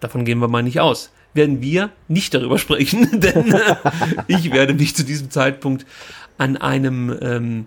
davon 0.00 0.24
gehen 0.24 0.38
wir 0.38 0.48
mal 0.48 0.62
nicht 0.62 0.80
aus, 0.80 1.10
werden 1.34 1.62
wir 1.62 1.90
nicht 2.08 2.34
darüber 2.34 2.58
sprechen, 2.58 3.20
denn 3.20 3.54
ich 4.26 4.52
werde 4.52 4.74
mich 4.74 4.94
zu 4.96 5.04
diesem 5.04 5.30
Zeitpunkt 5.30 5.86
an 6.38 6.56
einem 6.56 7.16
ähm, 7.20 7.66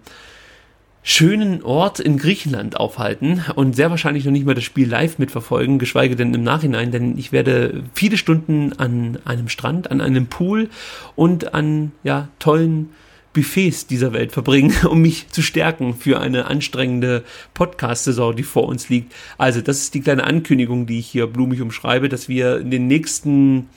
schönen 1.03 1.61
Ort 1.63 1.99
in 1.99 2.17
Griechenland 2.17 2.77
aufhalten 2.77 3.43
und 3.55 3.75
sehr 3.75 3.89
wahrscheinlich 3.89 4.23
noch 4.25 4.31
nicht 4.31 4.45
mal 4.45 4.55
das 4.55 4.63
Spiel 4.63 4.89
live 4.89 5.19
mitverfolgen, 5.19 5.77
geschweige 5.77 6.15
denn 6.15 6.33
im 6.33 6.43
Nachhinein, 6.43 6.91
denn 6.91 7.17
ich 7.17 7.31
werde 7.31 7.83
viele 7.93 8.17
Stunden 8.17 8.73
an 8.73 9.19
einem 9.25 9.49
Strand, 9.49 9.91
an 9.91 9.99
einem 10.01 10.27
Pool 10.27 10.69
und 11.15 11.53
an 11.53 11.91
ja 12.03 12.29
tollen 12.39 12.89
Buffets 13.33 13.87
dieser 13.87 14.13
Welt 14.13 14.31
verbringen, 14.31 14.73
um 14.89 15.01
mich 15.01 15.29
zu 15.29 15.41
stärken 15.41 15.95
für 15.95 16.19
eine 16.19 16.45
anstrengende 16.45 17.23
Podcast-Saison, 17.53 18.35
die 18.35 18.43
vor 18.43 18.67
uns 18.67 18.89
liegt. 18.89 19.13
Also, 19.37 19.61
das 19.61 19.79
ist 19.79 19.93
die 19.93 20.01
kleine 20.01 20.23
Ankündigung, 20.23 20.85
die 20.85 20.99
ich 20.99 21.07
hier 21.07 21.27
blumig 21.27 21.61
umschreibe, 21.61 22.09
dass 22.09 22.29
wir 22.29 22.59
in 22.59 22.71
den 22.71 22.87
nächsten 22.87 23.69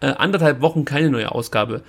äh, 0.00 0.06
anderthalb 0.06 0.60
Wochen 0.60 0.84
keine 0.84 1.10
neue 1.10 1.32
Ausgabe 1.32 1.82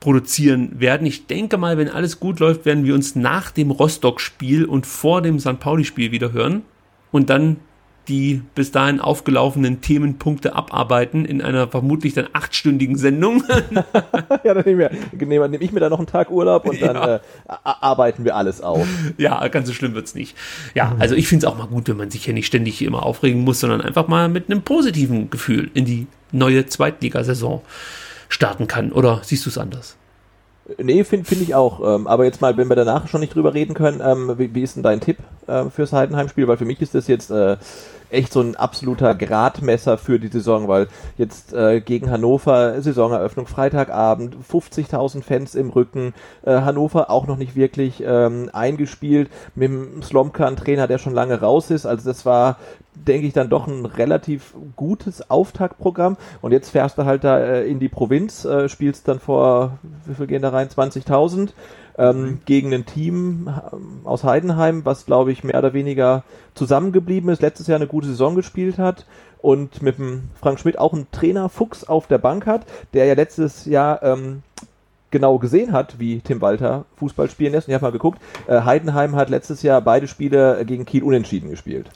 produzieren 0.00 0.80
werden. 0.80 1.06
Ich 1.06 1.26
denke 1.26 1.56
mal, 1.56 1.78
wenn 1.78 1.88
alles 1.88 2.20
gut 2.20 2.40
läuft, 2.40 2.66
werden 2.66 2.84
wir 2.84 2.94
uns 2.94 3.16
nach 3.16 3.50
dem 3.50 3.70
Rostock-Spiel 3.70 4.66
und 4.66 4.86
vor 4.86 5.22
dem 5.22 5.40
St. 5.40 5.58
Pauli-Spiel 5.60 6.12
wieder 6.12 6.32
hören 6.32 6.62
und 7.10 7.30
dann 7.30 7.56
die 8.08 8.42
bis 8.54 8.70
dahin 8.70 9.00
aufgelaufenen 9.00 9.80
Themenpunkte 9.80 10.54
abarbeiten 10.54 11.24
in 11.24 11.40
einer 11.40 11.68
vermutlich 11.68 12.14
dann 12.14 12.28
achtstündigen 12.32 12.96
Sendung. 12.96 13.42
ja, 14.44 14.54
dann 14.54 14.64
nehme 14.64 14.90
ich, 15.12 15.26
nehm, 15.26 15.50
nehm 15.50 15.60
ich 15.62 15.72
mir 15.72 15.80
da 15.80 15.88
noch 15.88 15.98
einen 15.98 16.06
Tag 16.06 16.30
Urlaub 16.30 16.66
und 16.66 16.80
dann 16.82 16.96
ja. 16.96 17.16
äh, 17.16 17.20
arbeiten 17.62 18.24
wir 18.24 18.36
alles 18.36 18.60
auf. 18.60 18.86
Ja, 19.16 19.46
ganz 19.48 19.68
so 19.68 19.74
schlimm 19.74 19.94
wird's 19.94 20.14
nicht. 20.14 20.36
Ja, 20.74 20.94
also 20.98 21.14
ich 21.14 21.28
finde 21.28 21.46
es 21.46 21.52
auch 21.52 21.56
mal 21.56 21.66
gut, 21.66 21.88
wenn 21.88 21.96
man 21.96 22.10
sich 22.10 22.24
hier 22.24 22.34
nicht 22.34 22.46
ständig 22.46 22.82
immer 22.82 23.04
aufregen 23.04 23.42
muss, 23.42 23.60
sondern 23.60 23.80
einfach 23.80 24.08
mal 24.08 24.28
mit 24.28 24.50
einem 24.50 24.62
positiven 24.62 25.30
Gefühl 25.30 25.70
in 25.74 25.84
die 25.84 26.06
neue 26.32 26.66
Zweitligasaison 26.66 27.62
starten 28.28 28.66
kann. 28.66 28.92
Oder 28.92 29.20
siehst 29.22 29.46
du 29.46 29.50
es 29.50 29.58
anders? 29.58 29.96
Nee, 30.78 31.04
finde 31.04 31.26
find 31.26 31.42
ich 31.42 31.54
auch. 31.54 31.80
Ähm, 31.96 32.06
aber 32.06 32.24
jetzt 32.24 32.40
mal, 32.40 32.56
wenn 32.56 32.68
wir 32.68 32.76
danach 32.76 33.08
schon 33.08 33.20
nicht 33.20 33.34
drüber 33.34 33.52
reden 33.52 33.74
können, 33.74 34.00
ähm, 34.02 34.38
wie, 34.38 34.54
wie, 34.54 34.62
ist 34.62 34.76
denn 34.76 34.82
dein 34.82 35.00
Tipp 35.00 35.18
äh, 35.46 35.64
fürs 35.68 35.92
Heidenheim-Spiel? 35.92 36.48
Weil 36.48 36.56
für 36.56 36.64
mich 36.64 36.80
ist 36.80 36.94
das 36.94 37.06
jetzt 37.06 37.30
äh, 37.30 37.56
echt 38.10 38.32
so 38.32 38.40
ein 38.40 38.56
absoluter 38.56 39.14
Gradmesser 39.14 39.98
für 39.98 40.18
die 40.18 40.28
Saison, 40.28 40.68
weil 40.68 40.88
jetzt 41.18 41.52
äh, 41.52 41.80
gegen 41.80 42.10
Hannover 42.10 42.80
Saisoneröffnung 42.80 43.46
Freitagabend 43.46 44.36
50.000 44.50 45.22
Fans 45.22 45.54
im 45.54 45.70
Rücken, 45.70 46.14
äh, 46.44 46.60
Hannover 46.60 47.10
auch 47.10 47.26
noch 47.26 47.36
nicht 47.36 47.56
wirklich 47.56 48.02
ähm, 48.06 48.50
eingespielt 48.52 49.30
mit 49.54 49.68
dem 49.68 50.02
Slomka, 50.02 50.46
ein 50.46 50.56
Trainer, 50.56 50.86
der 50.86 50.98
schon 50.98 51.14
lange 51.14 51.40
raus 51.40 51.70
ist. 51.70 51.86
Also 51.86 52.08
das 52.08 52.24
war 52.24 52.56
denke 52.94 53.26
ich, 53.26 53.32
dann 53.32 53.50
doch 53.50 53.66
ein 53.66 53.86
relativ 53.86 54.54
gutes 54.76 55.28
Auftaktprogramm. 55.30 56.16
Und 56.42 56.52
jetzt 56.52 56.70
fährst 56.70 56.98
du 56.98 57.04
halt 57.04 57.24
da 57.24 57.38
äh, 57.38 57.66
in 57.68 57.80
die 57.80 57.88
Provinz, 57.88 58.44
äh, 58.44 58.68
spielst 58.68 59.08
dann 59.08 59.18
vor, 59.18 59.78
wie 60.06 60.14
viel 60.14 60.26
gehen 60.26 60.42
da 60.42 60.50
rein? 60.50 60.68
20.000 60.68 61.50
ähm, 61.98 62.22
mhm. 62.22 62.38
gegen 62.44 62.74
ein 62.74 62.86
Team 62.86 63.48
ähm, 63.72 64.00
aus 64.04 64.24
Heidenheim, 64.24 64.84
was 64.84 65.06
glaube 65.06 65.32
ich 65.32 65.44
mehr 65.44 65.58
oder 65.58 65.72
weniger 65.72 66.24
zusammengeblieben 66.54 67.30
ist, 67.30 67.42
letztes 67.42 67.66
Jahr 67.66 67.76
eine 67.76 67.86
gute 67.86 68.08
Saison 68.08 68.34
gespielt 68.34 68.78
hat 68.78 69.06
und 69.44 69.82
mit 69.82 69.98
dem 69.98 70.30
Frank 70.40 70.58
Schmidt 70.58 70.78
auch 70.78 70.92
einen 70.92 71.10
Trainer 71.10 71.48
Fuchs 71.48 71.84
auf 71.84 72.06
der 72.06 72.18
Bank 72.18 72.46
hat, 72.46 72.66
der 72.94 73.04
ja 73.04 73.14
letztes 73.14 73.66
Jahr 73.66 74.02
ähm, 74.02 74.42
genau 75.10 75.38
gesehen 75.38 75.72
hat, 75.72 75.98
wie 75.98 76.20
Tim 76.20 76.40
Walter 76.40 76.86
Fußball 76.96 77.30
spielen 77.30 77.52
lässt. 77.52 77.68
Und 77.68 77.72
ich 77.72 77.74
habe 77.74 77.84
mal 77.84 77.92
geguckt, 77.92 78.20
äh, 78.48 78.62
Heidenheim 78.62 79.14
hat 79.14 79.30
letztes 79.30 79.62
Jahr 79.62 79.80
beide 79.80 80.08
Spiele 80.08 80.64
gegen 80.64 80.86
Kiel 80.86 81.02
unentschieden 81.02 81.50
gespielt. 81.50 81.90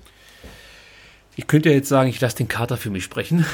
Ich 1.34 1.46
könnte 1.46 1.70
ja 1.70 1.74
jetzt 1.74 1.88
sagen, 1.88 2.08
ich 2.08 2.20
lasse 2.20 2.36
den 2.36 2.48
Kater 2.48 2.76
für 2.76 2.90
mich 2.90 3.04
sprechen. 3.04 3.46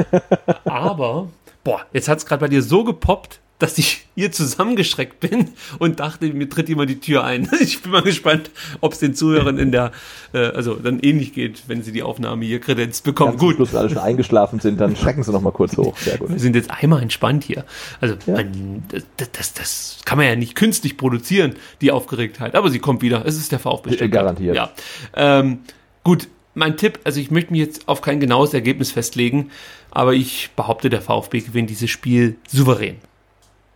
Aber, 0.64 1.28
boah, 1.64 1.80
jetzt 1.92 2.08
hat 2.08 2.18
es 2.18 2.26
gerade 2.26 2.40
bei 2.40 2.48
dir 2.48 2.62
so 2.62 2.84
gepoppt, 2.84 3.40
dass 3.60 3.78
ich 3.78 4.06
hier 4.16 4.32
zusammengeschreckt 4.32 5.20
bin 5.20 5.48
und 5.78 6.00
dachte, 6.00 6.26
mir 6.32 6.48
tritt 6.48 6.68
jemand 6.68 6.90
die 6.90 6.98
Tür 6.98 7.22
ein. 7.24 7.48
Ich 7.60 7.82
bin 7.82 7.92
mal 7.92 8.02
gespannt, 8.02 8.50
ob 8.80 8.94
es 8.94 8.98
den 8.98 9.14
Zuhörern 9.14 9.58
in 9.58 9.70
der, 9.70 9.92
äh, 10.32 10.38
also 10.38 10.74
dann 10.74 10.98
ähnlich 11.00 11.34
geht, 11.34 11.64
wenn 11.68 11.82
sie 11.82 11.92
die 11.92 12.02
Aufnahme 12.02 12.44
hier 12.44 12.58
kredenzt 12.58 13.04
bekommen. 13.04 13.32
Ganz 13.32 13.40
gut. 13.40 13.56
Schluss, 13.56 13.74
alle 13.74 13.90
schon 13.90 13.98
eingeschlafen 13.98 14.60
sind, 14.60 14.80
dann 14.80 14.96
schrecken 14.96 15.22
sie 15.22 15.30
noch 15.30 15.42
mal 15.42 15.52
kurz 15.52 15.76
hoch. 15.76 15.96
Sehr 15.98 16.16
gut. 16.18 16.30
Wir 16.30 16.38
sind 16.38 16.56
jetzt 16.56 16.70
einmal 16.70 17.02
entspannt 17.02 17.44
hier. 17.44 17.64
Also 18.00 18.16
ja. 18.26 18.34
man, 18.34 18.82
das, 18.88 19.30
das, 19.32 19.52
das 19.52 19.98
kann 20.04 20.18
man 20.18 20.26
ja 20.26 20.36
nicht 20.36 20.54
künstlich 20.54 20.96
produzieren, 20.96 21.54
die 21.82 21.92
Aufgeregtheit. 21.92 22.54
Aber 22.54 22.70
sie 22.70 22.78
kommt 22.78 23.02
wieder. 23.02 23.24
Es 23.26 23.36
ist 23.36 23.52
der 23.52 23.58
VfB. 23.58 23.90
Stuttgart. 23.90 24.10
Garantiert. 24.10 24.56
Ja. 24.56 24.70
Ähm, 25.14 25.58
gut, 26.02 26.28
mein 26.54 26.76
Tipp, 26.76 26.98
also 27.04 27.20
ich 27.20 27.30
möchte 27.30 27.52
mich 27.52 27.60
jetzt 27.60 27.88
auf 27.88 28.00
kein 28.00 28.20
genaues 28.20 28.54
Ergebnis 28.54 28.90
festlegen, 28.90 29.50
aber 29.90 30.14
ich 30.14 30.50
behaupte, 30.56 30.90
der 30.90 31.02
VfB 31.02 31.40
gewinnt 31.40 31.70
dieses 31.70 31.90
Spiel 31.90 32.36
souverän. 32.48 32.96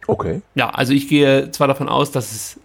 Okay. 0.07 0.43
Ja, 0.55 0.71
also 0.71 0.93
ich 0.93 1.09
gehe 1.09 1.51
zwar 1.51 1.69
davon 1.69 1.89
aus, 1.89 2.11
dass 2.11 2.33
es 2.33 2.61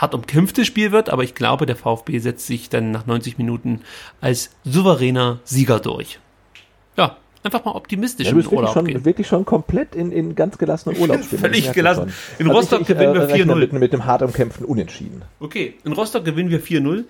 hart 0.00 0.14
umkämpftes 0.14 0.66
Spiel 0.66 0.92
wird, 0.92 1.10
aber 1.10 1.24
ich 1.24 1.34
glaube, 1.34 1.66
der 1.66 1.76
VfB 1.76 2.18
setzt 2.18 2.46
sich 2.46 2.68
dann 2.68 2.90
nach 2.90 3.06
90 3.06 3.38
Minuten 3.38 3.80
als 4.20 4.50
souveräner 4.64 5.40
Sieger 5.44 5.78
durch. 5.78 6.18
Ja, 6.96 7.16
einfach 7.42 7.64
mal 7.64 7.72
optimistisch 7.72 8.26
ja, 8.26 8.32
du 8.32 8.38
bist 8.38 8.50
Urlaub 8.50 8.74
wirklich 8.74 8.94
schon, 8.94 9.04
wirklich 9.04 9.26
schon 9.26 9.44
komplett 9.44 9.94
in, 9.94 10.10
in 10.10 10.34
ganz 10.34 10.58
gelassener 10.58 10.98
Urlaubsstimmung. 10.98 11.40
Völlig 11.44 11.72
gelassen. 11.72 12.12
In 12.38 12.48
also 12.48 12.58
Rostock 12.58 12.80
ich, 12.82 12.88
ich, 12.88 12.96
gewinnen 12.96 13.14
wir 13.14 13.28
4-0. 13.28 13.52
Äh, 13.52 13.54
mit, 13.54 13.72
mit 13.72 13.92
einem 13.92 14.06
hart 14.06 14.22
umkämpften 14.22 14.64
Unentschieden. 14.64 15.22
Okay, 15.38 15.74
in 15.84 15.92
Rostock 15.92 16.24
gewinnen 16.24 16.50
wir 16.50 16.62
4-0 16.62 17.04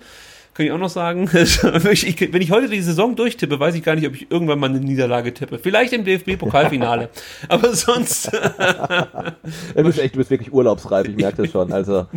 kann 0.53 0.65
ich 0.65 0.71
auch 0.71 0.77
noch 0.77 0.89
sagen. 0.89 1.27
wenn 1.33 2.41
ich 2.41 2.51
heute 2.51 2.67
die 2.67 2.81
Saison 2.81 3.15
durchtippe, 3.15 3.59
weiß 3.59 3.75
ich 3.75 3.83
gar 3.83 3.95
nicht, 3.95 4.07
ob 4.07 4.15
ich 4.15 4.29
irgendwann 4.29 4.59
mal 4.59 4.69
eine 4.69 4.79
Niederlage 4.79 5.33
tippe. 5.33 5.59
Vielleicht 5.59 5.93
im 5.93 6.03
DFB-Pokalfinale. 6.03 7.09
Aber 7.47 7.73
sonst. 7.73 8.31
du, 9.75 9.83
bist 9.83 9.99
echt, 9.99 10.15
du 10.15 10.19
bist 10.19 10.29
wirklich 10.29 10.51
urlaubsreif, 10.51 11.07
ich 11.07 11.15
merke 11.15 11.43
das 11.43 11.51
schon. 11.51 11.71
Also. 11.71 12.07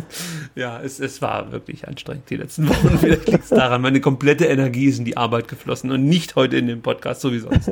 Ja, 0.55 0.81
es, 0.81 0.99
es 0.99 1.21
war 1.21 1.51
wirklich 1.51 1.87
anstrengend 1.87 2.29
die 2.29 2.35
letzten 2.35 2.67
Wochen. 2.67 2.97
Vielleicht 2.99 3.27
liegt 3.27 3.43
es 3.43 3.49
daran, 3.49 3.81
meine 3.81 4.01
komplette 4.01 4.45
Energie 4.45 4.85
ist 4.85 4.99
in 4.99 5.05
die 5.05 5.17
Arbeit 5.17 5.47
geflossen 5.47 5.91
und 5.91 6.05
nicht 6.05 6.35
heute 6.35 6.57
in 6.57 6.67
den 6.67 6.81
Podcast, 6.81 7.21
so 7.21 7.31
wie 7.31 7.39
sonst. 7.39 7.71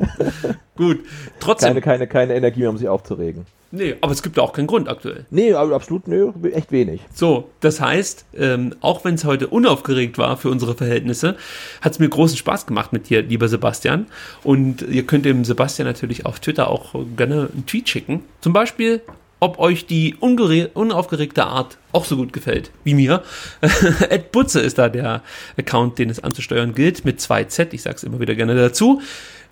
Gut, 0.76 1.00
trotzdem. 1.40 1.70
Keine, 1.70 1.82
keine, 1.82 2.08
keine 2.08 2.36
Energie 2.36 2.62
mehr, 2.62 2.70
um 2.70 2.78
sich 2.78 2.88
aufzuregen. 2.88 3.46
Nee, 3.76 3.96
aber 4.02 4.12
es 4.12 4.22
gibt 4.22 4.38
auch 4.38 4.54
keinen 4.54 4.68
Grund 4.68 4.88
aktuell. 4.88 5.26
Nee, 5.32 5.52
absolut, 5.56 6.08
nee, 6.08 6.22
echt 6.52 6.72
wenig. 6.72 7.02
So, 7.12 7.50
das 7.60 7.82
heißt, 7.82 8.24
ähm, 8.38 8.76
auch 8.82 9.04
wenn 9.04 9.16
es 9.16 9.26
heute 9.26 9.48
unaufgeregt 9.48 10.20
war 10.20 10.38
für 10.38 10.50
unsere 10.50 10.76
Verhältnisse, 10.76 11.38
hat 11.82 11.94
es 11.94 11.98
mir 11.98 12.08
großen 12.08 12.38
Spaß 12.38 12.68
gemacht 12.68 12.94
mit 12.94 13.10
dir, 13.10 13.24
lieber 13.24 13.48
Sebastian. 13.48 14.06
Und 14.44 14.84
ihr 14.84 15.08
könnt 15.08 15.26
dem 15.26 15.44
Sebastian 15.44 15.88
natürlich 15.88 16.28
auf 16.28 16.40
Twitter 16.40 16.70
auch 16.70 16.94
gerne 17.18 17.50
einen 17.52 17.66
Tweet 17.66 17.90
schicken. 17.90 18.22
Zum 18.42 18.54
Beispiel, 18.54 19.02
ob 19.40 19.58
euch 19.58 19.88
die 19.88 20.18
unaufgeregte 20.20 21.44
Art 21.44 21.80
auch 21.94 22.06
so 22.06 22.16
gut 22.16 22.32
gefällt 22.32 22.70
wie 22.84 22.94
mir. 22.94 23.24
Ed 24.10 24.32
Butze 24.32 24.60
ist 24.60 24.78
da 24.78 24.88
der 24.88 25.24
Account, 25.58 25.98
den 25.98 26.12
es 26.12 26.24
anzusteuern 26.24 26.76
gilt, 26.76 27.06
mit 27.06 27.22
2Z. 27.22 27.70
Ich 27.72 27.82
sag's 27.82 28.04
immer 28.04 28.20
wieder 28.20 28.36
gerne 28.36 28.54
dazu. 28.54 29.02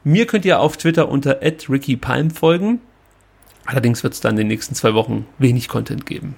Mir 0.03 0.27
könnt 0.27 0.45
ihr 0.45 0.59
auf 0.59 0.77
Twitter 0.77 1.09
unter 1.09 1.39
@rickypalm 1.41 2.29
folgen. 2.29 2.81
Allerdings 3.71 4.03
wird 4.03 4.13
es 4.13 4.19
dann 4.19 4.31
in 4.31 4.37
den 4.39 4.47
nächsten 4.49 4.75
zwei 4.75 4.93
Wochen 4.93 5.25
wenig 5.37 5.69
Content 5.69 6.05
geben. 6.05 6.35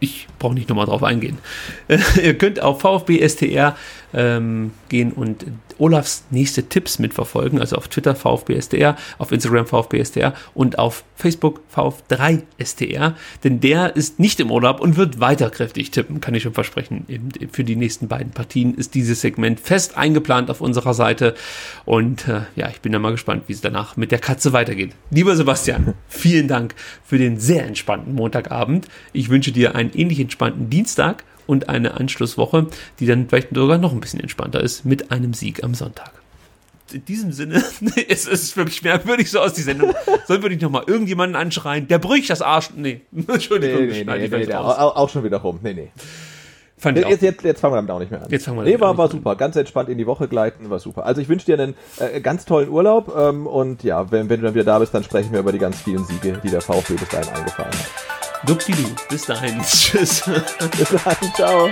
Ich 0.00 0.26
brauche 0.40 0.54
nicht 0.54 0.68
nochmal 0.68 0.86
drauf 0.86 1.04
eingehen. 1.04 1.38
ihr 2.22 2.36
könnt 2.36 2.60
auf 2.60 2.80
VfB 2.80 3.26
STR 3.28 3.76
ähm, 4.12 4.72
gehen 4.88 5.12
und 5.12 5.46
Olafs 5.78 6.24
nächste 6.30 6.64
Tipps 6.64 6.98
mitverfolgen, 6.98 7.60
also 7.60 7.76
auf 7.76 7.88
Twitter 7.88 8.14
VfBSDR, 8.14 8.96
auf 9.18 9.32
Instagram 9.32 9.66
VfBSDR 9.66 10.34
und 10.54 10.78
auf 10.78 11.04
Facebook 11.16 11.62
VF3STR, 11.74 13.14
denn 13.44 13.60
der 13.60 13.96
ist 13.96 14.20
nicht 14.20 14.40
im 14.40 14.50
Urlaub 14.50 14.80
und 14.80 14.96
wird 14.96 15.20
weiter 15.20 15.50
kräftig 15.50 15.90
tippen, 15.90 16.20
kann 16.20 16.34
ich 16.34 16.42
schon 16.42 16.54
versprechen. 16.54 17.06
Für 17.52 17.64
die 17.64 17.76
nächsten 17.76 18.08
beiden 18.08 18.32
Partien 18.32 18.74
ist 18.74 18.94
dieses 18.94 19.20
Segment 19.20 19.60
fest 19.60 19.96
eingeplant 19.96 20.50
auf 20.50 20.60
unserer 20.60 20.94
Seite 20.94 21.34
und 21.84 22.28
äh, 22.28 22.42
ja, 22.56 22.68
ich 22.68 22.80
bin 22.80 22.92
da 22.92 22.98
mal 22.98 23.12
gespannt, 23.12 23.44
wie 23.46 23.52
es 23.52 23.60
danach 23.60 23.96
mit 23.96 24.12
der 24.12 24.18
Katze 24.18 24.52
weitergeht. 24.52 24.94
Lieber 25.10 25.36
Sebastian, 25.36 25.94
vielen 26.08 26.48
Dank 26.48 26.74
für 27.04 27.18
den 27.18 27.38
sehr 27.38 27.64
entspannten 27.64 28.14
Montagabend. 28.14 28.88
Ich 29.12 29.28
wünsche 29.28 29.52
dir 29.52 29.74
einen 29.74 29.92
ähnlich 29.94 30.20
entspannten 30.20 30.70
Dienstag 30.70 31.24
und 31.48 31.68
eine 31.68 31.94
Anschlusswoche, 31.94 32.66
die 33.00 33.06
dann 33.06 33.28
vielleicht 33.28 33.54
sogar 33.54 33.78
noch 33.78 33.92
ein 33.92 34.00
bisschen 34.00 34.20
entspannter 34.20 34.60
ist, 34.60 34.84
mit 34.84 35.10
einem 35.10 35.32
Sieg 35.32 35.64
am 35.64 35.74
Sonntag. 35.74 36.12
In 36.92 37.04
diesem 37.04 37.32
Sinne, 37.32 37.62
es 38.08 38.26
ist 38.26 38.52
für 38.52 38.64
mich 38.64 38.82
merkwürdig 38.82 39.30
so 39.30 39.40
aus 39.40 39.54
die 39.54 39.62
Sendung. 39.62 39.94
Sollen 40.26 40.42
wir 40.42 40.50
nicht 40.50 40.62
nochmal 40.62 40.84
irgendjemanden 40.86 41.36
anschreien? 41.36 41.88
Der 41.88 41.98
brücht 41.98 42.30
das 42.30 42.42
Arsch. 42.42 42.70
Nee, 42.76 43.00
Entschuldigung, 43.26 43.86
nee, 43.86 44.04
nee, 44.04 44.28
nee, 44.28 44.46
nee, 44.46 44.54
auch, 44.54 44.96
auch 44.96 45.08
schon 45.08 45.24
wieder 45.24 45.38
rum. 45.38 45.58
Nee, 45.62 45.74
nee. 45.74 45.88
Fand 46.76 46.96
jetzt, 46.96 47.08
jetzt, 47.08 47.22
jetzt, 47.22 47.44
jetzt 47.44 47.60
fangen 47.60 47.72
wir 47.72 47.76
damit 47.78 47.90
auch 47.90 47.98
nicht 47.98 48.12
mehr 48.12 48.22
an. 48.22 48.30
Jetzt 48.30 48.44
fangen 48.44 48.58
wir 48.58 48.64
nee, 48.64 48.78
war, 48.78 48.96
war 48.96 49.10
super. 49.10 49.34
Ganz 49.34 49.56
entspannt 49.56 49.88
in 49.88 49.98
die 49.98 50.06
Woche 50.06 50.28
gleiten, 50.28 50.70
war 50.70 50.78
super. 50.78 51.06
Also 51.06 51.20
ich 51.20 51.28
wünsche 51.28 51.46
dir 51.46 51.60
einen 51.60 51.74
äh, 51.98 52.20
ganz 52.20 52.44
tollen 52.44 52.68
Urlaub 52.68 53.12
ähm, 53.16 53.48
und 53.48 53.82
ja, 53.82 54.12
wenn, 54.12 54.28
wenn 54.28 54.40
du 54.40 54.46
dann 54.46 54.54
wieder 54.54 54.64
da 54.64 54.78
bist, 54.78 54.94
dann 54.94 55.02
sprechen 55.02 55.32
wir 55.32 55.40
über 55.40 55.50
die 55.50 55.58
ganz 55.58 55.80
vielen 55.80 56.04
Siege, 56.04 56.40
die 56.42 56.50
der 56.50 56.60
VfB 56.60 56.94
bis 56.94 57.08
dahin 57.08 57.28
eingefahren 57.34 57.72
hat. 57.72 58.27
Dupdidu. 58.44 58.94
Bis 59.08 59.26
dahin. 59.26 59.60
Tschüss. 59.62 60.22
Bis 60.76 60.88
dahin. 60.90 61.34
Ciao. 61.34 61.70